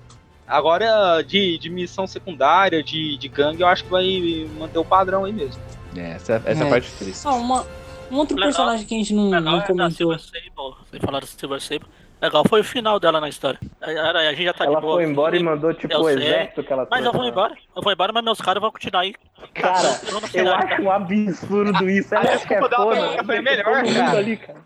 Agora, 0.47 1.21
de, 1.21 1.57
de 1.57 1.69
missão 1.69 2.05
secundária, 2.05 2.83
de, 2.83 3.15
de 3.17 3.27
gangue, 3.29 3.61
eu 3.61 3.67
acho 3.67 3.85
que 3.85 3.89
vai 3.89 4.49
manter 4.59 4.79
o 4.79 4.83
padrão 4.85 5.23
aí 5.23 5.31
mesmo. 5.31 5.61
É, 5.95 6.11
essa, 6.11 6.41
essa 6.45 6.63
É. 6.65 6.69
parte 6.69 6.87
é 6.93 6.97
triste. 7.05 7.25
Ah, 7.25 7.35
uma, 7.35 7.65
um 8.11 8.17
outro 8.17 8.35
Legal. 8.35 8.49
personagem 8.49 8.85
que 8.85 8.93
a 8.93 8.97
gente 8.97 9.13
não, 9.13 9.25
Legal 9.29 9.41
não 9.43 9.55
é 9.55 9.61
da 9.61 9.67
comentou. 9.67 9.91
Silver 9.91 10.19
Sable. 10.19 10.75
Vocês 10.89 11.01
falaram 11.01 11.25
da 11.25 11.27
Silver 11.27 11.61
Sable. 11.61 11.85
Legal 12.21 12.43
foi 12.47 12.61
o 12.61 12.63
final 12.63 12.99
dela 12.99 13.19
na 13.19 13.27
história. 13.29 13.59
Era- 13.81 14.19
A 14.19 14.33
gente 14.33 14.43
já 14.43 14.53
tá 14.53 14.65
Ela 14.65 14.75
de 14.75 14.81
boa. 14.81 14.95
foi 14.95 15.05
embora 15.05 15.35
e 15.35 15.41
mandou 15.43 15.73
tipo 15.73 15.91
eu 15.93 16.01
o 16.01 16.03
sei, 16.05 16.13
exército 16.17 16.63
que 16.63 16.71
ela 16.71 16.87
Mas 16.89 17.03
eu 17.03 17.11
vou 17.11 17.25
embora. 17.25 17.55
Eu 17.75 17.81
vou 17.81 17.91
embora, 17.91 18.13
mas 18.13 18.23
meus 18.23 18.39
caras 18.39 18.61
vão 18.61 18.71
continuar 18.71 19.01
aí. 19.01 19.15
Cara, 19.55 19.87
eu 20.11 20.21
final. 20.21 20.53
acho 20.55 20.81
um 20.83 20.91
absurdo 20.91 21.89
isso. 21.89 22.13
Ela 22.13 22.29
A 22.29 22.33
é 22.33 22.37
desculpa 22.37 22.69
foda. 22.69 22.75
foi- 22.77 23.07
foi 23.09 23.17
Todo 23.17 23.43
melhor, 23.43 23.83
mundo 23.83 23.95
cara. 23.95 24.17
ali, 24.19 24.37
cara. 24.37 24.61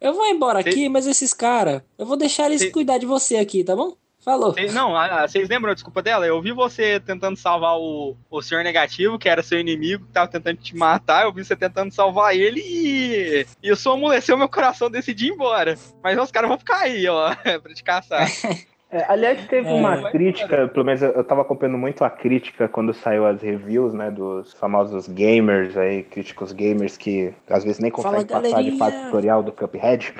Eu 0.00 0.14
vou 0.14 0.26
embora 0.26 0.60
aqui, 0.60 0.88
mas 0.88 1.06
esses 1.06 1.34
caras, 1.34 1.82
eu 1.98 2.06
vou 2.06 2.16
deixar 2.16 2.46
eles 2.46 2.70
cuidar 2.72 2.98
de 2.98 3.04
você 3.06 3.36
aqui, 3.36 3.62
tá 3.64 3.74
bom? 3.76 3.94
Falou. 4.28 4.52
Cês- 4.52 4.74
Não, 4.74 4.92
vocês 5.26 5.48
lembram 5.48 5.70
a 5.70 5.74
desculpa 5.74 6.02
dela? 6.02 6.26
Eu 6.26 6.40
vi 6.42 6.52
você 6.52 7.00
tentando 7.00 7.36
salvar 7.36 7.76
o, 7.78 8.14
o 8.30 8.42
Senhor 8.42 8.62
Negativo, 8.62 9.18
que 9.18 9.26
era 9.28 9.42
seu 9.42 9.58
inimigo, 9.58 10.04
que 10.04 10.12
tava 10.12 10.28
tentando 10.28 10.58
te 10.58 10.76
matar. 10.76 11.24
Eu 11.24 11.32
vi 11.32 11.42
você 11.44 11.56
tentando 11.56 11.90
salvar 11.92 12.36
ele 12.36 12.60
e. 12.60 13.46
E 13.62 13.70
isso 13.70 13.90
amoleceu 13.90 14.36
meu 14.36 14.48
coração, 14.48 14.90
decidi 14.90 15.28
ir 15.28 15.32
embora. 15.32 15.76
Mas 16.02 16.18
os 16.18 16.30
caras 16.30 16.48
vão 16.48 16.58
ficar 16.58 16.80
aí, 16.80 17.08
ó, 17.08 17.34
pra 17.62 17.72
te 17.74 17.82
caçar. 17.82 18.26
É, 18.90 19.04
aliás, 19.06 19.46
teve 19.48 19.68
É. 19.68 19.70
uma 19.74 20.10
crítica, 20.10 20.66
pelo 20.66 20.86
menos 20.86 21.02
eu, 21.02 21.22
tava 21.22 21.42
acompanhando 21.42 21.76
muito 21.76 22.02
a 22.04 22.08
crítica 22.08 22.66
quando 22.66 22.94
saiu 22.94 23.26
as 23.26 23.42
reviews, 23.42 23.92
né, 23.92 24.10
dos 24.10 24.54
famosos 24.54 25.06
gamers 25.06 25.76
aí, 25.76 26.02
críticos 26.04 26.52
gamers 26.52 26.96
que 26.96 27.34
às 27.50 27.64
vezes 27.64 27.80
nem 27.80 27.90
Fala, 27.90 28.24
conseguem 28.24 28.26
passar 28.40 28.62
de 28.62 28.78
fase 28.78 29.04
tutorial 29.04 29.42
do 29.42 29.52
Cuphead. 29.52 30.14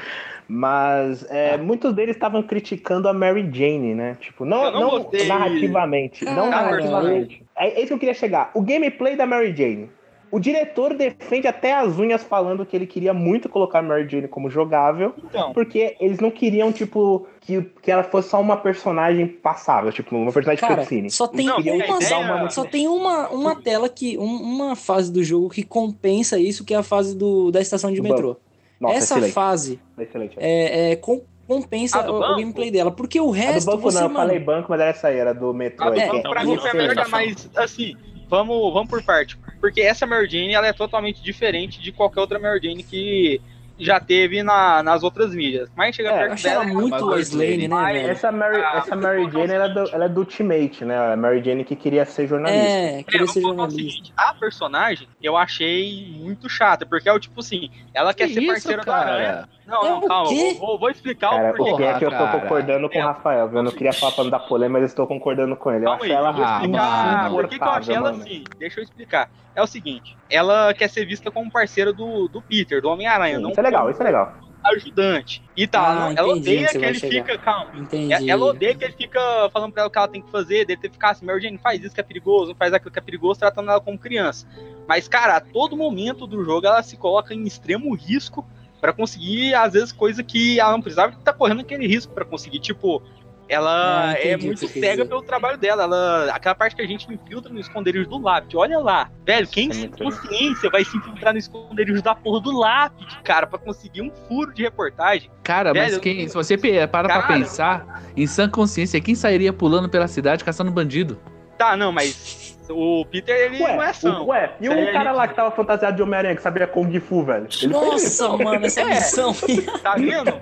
Mas 0.48 1.26
é, 1.30 1.56
muitos 1.58 1.92
deles 1.94 2.16
estavam 2.16 2.42
criticando 2.42 3.06
a 3.06 3.12
Mary 3.12 3.48
Jane, 3.52 3.94
né? 3.94 4.16
Tipo, 4.18 4.44
não, 4.46 4.70
não 4.72 4.80
não 4.98 5.10
narrativamente. 5.28 6.24
Não 6.24 6.48
Cara. 6.50 6.70
narrativamente. 6.70 7.42
É, 7.56 7.68
é 7.68 7.78
isso 7.78 7.88
que 7.88 7.92
eu 7.94 7.98
queria 7.98 8.14
chegar. 8.14 8.50
O 8.54 8.62
gameplay 8.62 9.14
da 9.14 9.26
Mary 9.26 9.54
Jane. 9.54 9.90
O 10.30 10.38
diretor 10.38 10.92
defende 10.92 11.46
até 11.46 11.72
as 11.72 11.98
unhas 11.98 12.22
falando 12.22 12.66
que 12.66 12.76
ele 12.76 12.86
queria 12.86 13.14
muito 13.14 13.48
colocar 13.48 13.78
a 13.78 13.82
Mary 13.82 14.06
Jane 14.06 14.28
como 14.28 14.50
jogável, 14.50 15.14
Então. 15.24 15.54
porque 15.54 15.96
eles 15.98 16.18
não 16.20 16.30
queriam, 16.30 16.70
tipo, 16.70 17.26
que, 17.40 17.62
que 17.82 17.90
ela 17.90 18.02
fosse 18.02 18.28
só 18.28 18.38
uma 18.38 18.58
personagem 18.58 19.26
passável, 19.26 19.90
tipo, 19.90 20.14
uma 20.14 20.30
personagem 20.30 20.60
Cara, 20.60 20.76
cutscene. 20.82 21.10
só 21.10 21.26
tem 21.26 21.50
queriam 21.56 21.76
uma, 21.76 21.98
dar 21.98 22.18
uma- 22.20 22.50
só 22.50 22.62
tem 22.66 22.86
uma, 22.88 23.30
uma 23.30 23.56
tela 23.62 23.88
que 23.88 24.18
um- 24.18 24.42
uma 24.42 24.76
fase 24.76 25.10
do 25.10 25.24
jogo 25.24 25.48
que 25.48 25.62
compensa 25.62 26.38
isso, 26.38 26.62
que 26.62 26.74
é 26.74 26.76
a 26.76 26.82
fase 26.82 27.16
do, 27.16 27.50
da 27.50 27.62
estação 27.62 27.90
de 27.90 28.02
metrô. 28.02 28.36
Nossa, 28.80 28.94
Essa 28.96 29.14
excelente. 29.14 29.32
fase 29.32 29.80
Excelente. 29.98 30.36
é, 30.38 30.92
é, 30.92 30.96
com- 30.96 31.22
compensa 31.46 32.10
o, 32.10 32.16
o 32.18 32.36
gameplay 32.36 32.70
dela, 32.70 32.90
porque 32.90 33.18
o 33.20 33.24
A 33.24 33.26
do 33.28 33.32
resto 33.32 33.66
banco 33.66 33.82
você, 33.82 33.96
não, 33.98 34.04
eu 34.06 34.10
mano, 34.10 34.26
falei 34.26 34.38
banco, 34.38 34.66
mas 34.70 34.80
era 34.80 34.90
essa 34.90 35.08
aí, 35.08 35.16
era 35.16 35.32
do 35.32 35.52
metrô. 35.54 35.86
A 35.86 35.90
do 35.90 35.98
aí, 36.00 36.06
banco 36.08 36.20
que 36.22 36.26
é 36.26 36.30
pra 36.30 36.44
mim 36.44 36.56
foi 36.58 36.70
a 36.70 36.74
melhor, 36.74 36.92
excelente. 36.98 37.10
mas 37.10 37.50
assim, 37.64 37.96
vamos, 38.28 38.72
vamos 38.72 38.88
por 38.88 39.02
parte. 39.02 39.38
Porque 39.60 39.80
essa 39.80 40.06
Mary 40.06 40.28
Jane, 40.28 40.52
ela 40.54 40.66
é 40.66 40.72
totalmente 40.72 41.22
diferente 41.22 41.80
de 41.80 41.90
qualquer 41.90 42.20
outra 42.20 42.38
Mary 42.38 42.60
Jane 42.62 42.82
que 42.84 43.40
já 43.78 44.00
teve 44.00 44.42
na- 44.42 44.82
nas 44.82 45.02
outras 45.02 45.34
mídias. 45.34 45.70
Mas 45.76 45.94
chega 45.94 46.10
É, 46.10 46.26
perto 46.28 46.42
dela, 46.42 46.64
muito 46.64 46.96
é 46.96 47.00
Lois 47.00 47.30
Lane, 47.32 47.68
né, 47.68 47.92
velho? 47.92 48.08
Essa 48.10 48.32
Mary, 48.32 48.60
Ah, 48.60 48.78
essa 48.78 48.96
Mary 48.96 49.30
Jane 49.30 49.52
ela 49.52 49.64
é, 49.66 49.68
do, 49.68 49.80
ela 49.90 50.04
é 50.04 50.08
do 50.08 50.20
Ultimate, 50.20 50.84
né? 50.84 51.12
A 51.12 51.16
Mary 51.16 51.42
Jane 51.42 51.64
que 51.64 51.76
queria 51.76 52.04
ser 52.04 52.26
jornalista. 52.26 52.66
É, 52.68 52.98
É, 52.98 53.02
queria 53.04 53.20
vamos 53.20 53.32
ser 53.32 53.40
jornalista. 53.42 53.78
seguinte, 53.80 54.12
a 54.16 54.34
personagem 54.34 55.08
eu 55.22 55.36
achei 55.36 56.12
muito 56.18 56.48
chata, 56.48 56.84
porque 56.84 57.08
é 57.08 57.12
o 57.12 57.18
tipo 57.20 57.40
assim, 57.40 57.70
ela 57.94 58.12
quer 58.12 58.26
Que 58.28 58.34
ser 58.34 58.40
isso, 58.40 58.52
parceira 58.52 58.84
da 58.84 58.92
cara? 58.92 59.12
Aranha. 59.12 59.48
Não, 59.68 59.84
É 59.84 59.88
não, 59.90 60.00
calma, 60.00 60.30
vou, 60.58 60.78
vou- 60.78 60.88
explicar 60.90 61.28
Cara, 61.28 61.50
o 61.52 61.56
porquê. 61.56 61.72
o 61.72 61.76
que 61.76 61.82
é 61.84 61.98
que 61.98 62.04
eu 62.06 62.10
tô 62.10 62.16
cara. 62.16 62.40
concordando 62.40 62.88
com 62.88 62.98
o 62.98 63.02
Rafael, 63.02 63.50
eu 63.52 63.62
não 63.62 63.70
queria 63.70 63.92
falar 63.92 64.12
pra 64.12 64.24
não 64.24 64.30
dar 64.30 64.38
polêmica, 64.40 64.72
mas 64.72 64.82
eu 64.82 64.86
estou 64.86 65.06
concordando 65.06 65.54
com 65.56 65.70
ele. 65.70 65.84
Eu 65.84 65.90
Calma 65.90 65.96
acho 65.96 66.04
aí, 66.04 66.10
ela 66.12 66.32
vou 66.32 66.42
Ah, 66.44 66.54
explicar 66.54 67.22
mano. 67.22 67.34
por 67.36 67.48
que, 67.48 67.58
que 67.58 67.64
eu 67.64 67.68
achei 67.70 67.94
ela 67.94 68.10
mano. 68.10 68.22
assim. 68.24 68.44
Deixa 68.58 68.80
eu 68.80 68.84
explicar. 68.84 69.30
É 69.54 69.62
o 69.62 69.66
seguinte, 69.66 70.16
ela 70.30 70.72
quer 70.72 70.88
ser 70.88 71.04
vista 71.04 71.30
como 71.30 71.50
parceira 71.52 71.92
do, 71.92 72.28
do 72.28 72.40
Peter, 72.40 72.80
do 72.80 72.88
Homem-Aranha, 72.88 73.38
Isso 73.40 73.60
é 73.60 73.62
legal, 73.62 73.90
isso 73.90 74.00
é 74.00 74.06
legal. 74.06 74.32
ajudante. 74.64 75.42
E 75.56 75.66
tá, 75.66 76.08
Ah, 76.08 76.12
ela 76.16 76.28
odeia 76.28 76.68
que 76.68 76.78
vai 76.78 76.88
ele 76.90 76.98
chegar. 76.98 77.24
fica, 77.26 77.38
calma. 77.38 77.70
Entendi. 77.74 78.30
Ela 78.30 78.44
odeia 78.46 78.74
que 78.74 78.84
ele 78.84 78.92
fica 78.94 79.20
falando 79.52 79.72
pra 79.72 79.82
ela 79.82 79.88
o 79.88 79.92
que 79.92 79.98
ela 79.98 80.08
tem 80.08 80.22
que 80.22 80.30
fazer, 80.30 80.64
dele 80.64 80.80
ter 80.80 80.88
que 80.88 80.94
ficar 80.94 81.10
assim, 81.10 81.26
Mary 81.26 81.40
Jane, 81.42 81.58
faz 81.58 81.82
isso 81.84 81.94
que 81.94 82.00
é 82.00 82.04
perigoso, 82.04 82.48
não 82.48 82.54
faz 82.54 82.72
aquilo 82.72 82.90
que 82.90 82.98
é 82.98 83.02
perigoso, 83.02 83.38
tratando 83.40 83.70
ela 83.70 83.80
como 83.80 83.98
criança. 83.98 84.46
Mas, 84.86 85.06
cara, 85.08 85.36
a 85.36 85.40
todo 85.40 85.76
momento 85.76 86.26
do 86.26 86.42
jogo 86.44 86.66
ela 86.66 86.82
se 86.82 86.96
coloca 86.96 87.34
em 87.34 87.44
extremo 87.44 87.94
risco 87.94 88.46
pra 88.80 88.92
conseguir, 88.92 89.54
às 89.54 89.72
vezes, 89.72 89.92
coisa 89.92 90.22
que 90.22 90.58
ela 90.60 90.72
não 90.72 90.80
precisava 90.82 91.12
estar 91.12 91.32
correndo 91.32 91.60
aquele 91.60 91.86
risco 91.86 92.12
pra 92.12 92.24
conseguir. 92.24 92.60
Tipo, 92.60 93.02
ela 93.48 94.10
Ah, 94.10 94.12
é 94.12 94.36
muito 94.36 94.68
cega 94.68 95.06
pelo 95.06 95.22
trabalho 95.22 95.56
dela. 95.56 95.84
Ela, 95.84 96.30
aquela 96.34 96.54
parte 96.54 96.76
que 96.76 96.82
a 96.82 96.86
gente 96.86 97.10
infiltra 97.12 97.50
no 97.52 97.58
esconderijo 97.58 98.08
do 98.08 98.18
lápide, 98.20 98.56
olha 98.56 98.78
lá. 98.78 99.10
Velho, 99.24 99.48
quem 99.48 99.72
sem 99.72 99.88
consciência 99.90 100.68
vai 100.70 100.84
se 100.84 100.96
infiltrar 100.96 101.32
no 101.32 101.38
esconderijo 101.38 102.02
da 102.02 102.14
porra 102.14 102.40
do 102.42 102.58
lápide, 102.58 103.18
cara, 103.24 103.46
pra 103.46 103.58
conseguir 103.58 104.02
um 104.02 104.10
furo 104.28 104.52
de 104.52 104.62
reportagem? 104.62 105.30
Cara, 105.42 105.72
mas 105.72 105.90
Velho, 105.92 106.02
quem, 106.02 106.28
se 106.28 106.34
você 106.34 106.58
para 106.58 107.08
pra 107.08 107.22
Cara. 107.22 107.26
pensar, 107.26 108.02
em 108.16 108.26
sã 108.26 108.48
consciência, 108.48 109.00
quem 109.00 109.14
sairia 109.14 109.52
pulando 109.52 109.88
pela 109.88 110.06
cidade 110.06 110.44
caçando 110.44 110.70
bandido? 110.70 111.18
Tá, 111.56 111.74
não, 111.76 111.90
mas 111.90 112.56
o 112.70 113.04
Peter, 113.04 113.34
ele 113.36 113.58
não 113.58 113.82
é 113.82 113.88
ação. 113.90 114.22
o- 114.22 114.26
ué, 114.28 114.52
e 114.60 114.68
o 114.68 114.72
a 114.72 114.92
cara 114.92 115.10
gente- 115.10 115.16
lá 115.16 115.28
que 115.28 115.34
tava 115.34 115.50
fantasiado 115.50 115.96
de 115.96 116.02
Homem-Aranha, 116.02 116.36
que 116.36 116.42
sabia 116.42 116.66
Kung 116.66 116.98
Fu, 117.00 117.22
velho? 117.24 117.46
Ele. 117.62 117.72
Nossa, 117.72 118.28
mano, 118.36 118.66
essa 118.66 118.80
É. 118.82 118.84
missão. 118.86 119.32
Tá 119.82 119.94
vendo? 119.94 120.32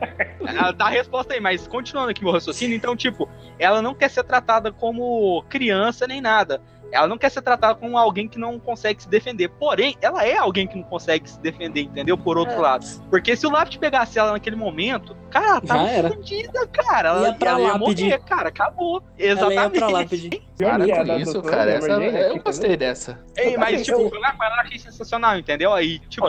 Ela 0.47 0.73
dá 0.73 0.87
a 0.87 0.91
resposta 0.91 1.35
aí, 1.35 1.41
mas 1.41 1.67
continuando 1.67 2.11
aqui 2.11 2.23
meu 2.25 2.33
raciocínio, 2.33 2.77
então, 2.77 2.97
tipo, 2.97 3.29
ela 3.59 3.81
não 3.83 3.95
quer 3.95 4.11
ser 4.11 4.25
tratada 4.25 4.73
como 4.73 5.43
criança 5.49 6.07
nem 6.07 6.21
nada. 6.21 6.61
Ela 6.93 7.07
não 7.09 7.19
quer 7.19 7.31
ser 7.31 7.43
tratada 7.43 7.75
como 7.75 7.99
alguém 7.99 8.29
que 8.29 8.39
não 8.39 8.59
consegue 8.59 9.03
se 9.03 9.09
defender. 9.09 9.49
Porém, 9.49 9.97
ela 10.01 10.25
é 10.25 10.37
alguém 10.37 10.67
que 10.67 10.77
não 10.77 10.85
consegue 10.85 11.29
se 11.29 11.39
defender, 11.41 11.83
entendeu? 11.83 12.17
Por 12.17 12.39
outro 12.39 12.55
É. 12.55 12.59
lado. 12.59 12.87
Porque 13.11 13.37
se 13.37 13.47
o 13.47 13.51
Lápide 13.51 13.79
pegasse 13.79 14.19
ela 14.19 14.33
naquele 14.33 14.57
momento, 14.57 15.17
cara, 15.31 15.47
ela 15.47 15.61
tava 15.61 16.09
fodida, 16.09 16.67
cara. 16.69 17.09
Ela 17.11 17.29
Ia 17.29 17.35
pra 17.35 17.51
ela 17.51 17.61
ia 17.61 17.79
morrer, 17.79 18.19
cara. 18.21 18.49
Acabou. 18.49 19.03
Ela 19.19 19.27
ia 19.29 19.33
Exatamente. 19.33 19.79
pra 19.79 19.89
lá 19.89 20.05
pedir. 20.07 20.43
É 20.61 20.97
com 20.99 21.05
da 21.05 21.17
isso, 21.19 21.33
doutora 21.35 21.57
cara. 21.57 21.71
Essa, 21.73 21.87
Jane, 21.89 22.07
eu 22.07 22.31
aqui, 22.31 22.39
gostei 22.39 22.77
dessa. 22.77 23.25
Ei, 23.37 23.57
mas, 23.57 23.85
tipo, 23.85 24.01
eu- 24.01 24.11
eu 24.15 24.61
achei 24.61 24.79
sensacional, 24.79 25.37
entendeu? 25.39 25.73
Aí, 25.73 25.99
tipo, 26.09 26.27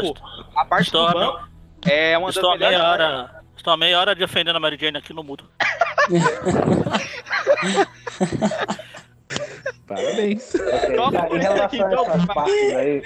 a 0.56 0.66
parte 0.66 0.92
do 0.92 0.98
estou, 1.08 1.14
banco 1.14 1.48
é 1.88 2.18
uma 2.18 2.28
das 2.28 2.36
estou 2.36 2.52
a 2.52 2.58
melhores 2.58 2.78
meia 2.78 2.90
hora. 2.92 3.42
Estou 3.56 3.74
a 3.74 3.78
meia 3.78 4.00
hora 4.00 4.16
defendendo 4.16 4.56
a 4.56 4.60
Mary 4.60 4.78
Jane 4.80 4.98
aqui 4.98 5.14
no 5.14 5.24
mudo. 5.24 5.46
Parabéns. 9.88 10.52
Cara, 11.12 11.28
por 11.28 11.40
isso 11.40 11.52
aqui, 11.52 11.82
a 11.82 11.88
então, 11.88 12.06
aí, 12.78 13.04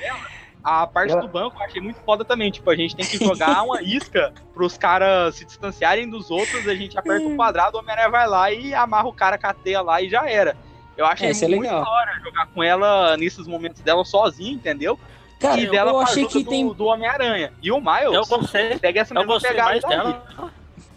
A 0.63 0.87
parte 0.87 1.15
do 1.15 1.27
banco 1.27 1.57
eu 1.59 1.65
achei 1.65 1.81
muito 1.81 1.99
foda 2.01 2.23
também. 2.25 2.51
Tipo, 2.51 2.69
a 2.69 2.75
gente 2.75 2.95
tem 2.95 3.05
que 3.05 3.17
jogar 3.17 3.63
uma 3.63 3.81
isca 3.83 4.33
pros 4.53 4.77
caras 4.77 5.35
se 5.35 5.45
distanciarem 5.45 6.09
dos 6.09 6.31
outros, 6.31 6.67
a 6.67 6.75
gente 6.75 6.97
aperta 6.97 7.27
o 7.27 7.35
quadrado, 7.35 7.77
o 7.77 7.79
Homem-Aranha 7.79 8.09
vai 8.09 8.27
lá 8.27 8.51
e 8.51 8.73
amarra 8.73 9.07
o 9.07 9.13
cara 9.13 9.37
com 9.37 9.47
a 9.47 9.53
teia 9.53 9.81
lá 9.81 10.01
e 10.01 10.09
já 10.09 10.29
era. 10.29 10.55
Eu 10.97 11.05
achei 11.05 11.29
É, 11.29 11.31
é 11.31 11.47
muito 11.47 11.61
legal. 11.61 11.83
da 11.83 11.89
hora 11.89 12.19
jogar 12.23 12.47
com 12.47 12.61
ela 12.61 13.17
nesses 13.17 13.47
momentos 13.47 13.81
dela 13.81 14.03
sozinha, 14.05 14.53
entendeu? 14.53 14.99
Cara, 15.39 15.59
e 15.59 15.67
dela 15.67 15.91
eu 15.91 15.99
achei 15.99 16.25
que 16.27 16.43
do, 16.43 16.49
tem. 16.49 16.71
do 16.71 16.85
Homem-Aranha. 16.85 17.51
E 17.61 17.71
o 17.71 17.81
Miles 17.81 18.13
Eu 18.13 18.25
gostei, 18.27 18.77
pega 18.77 19.01
essa 19.01 19.13
eu 19.13 19.19
mesma 19.19 19.33
gostei 19.33 19.51
pegada 19.51 19.69
mais 19.71 19.83
dela. 19.83 20.23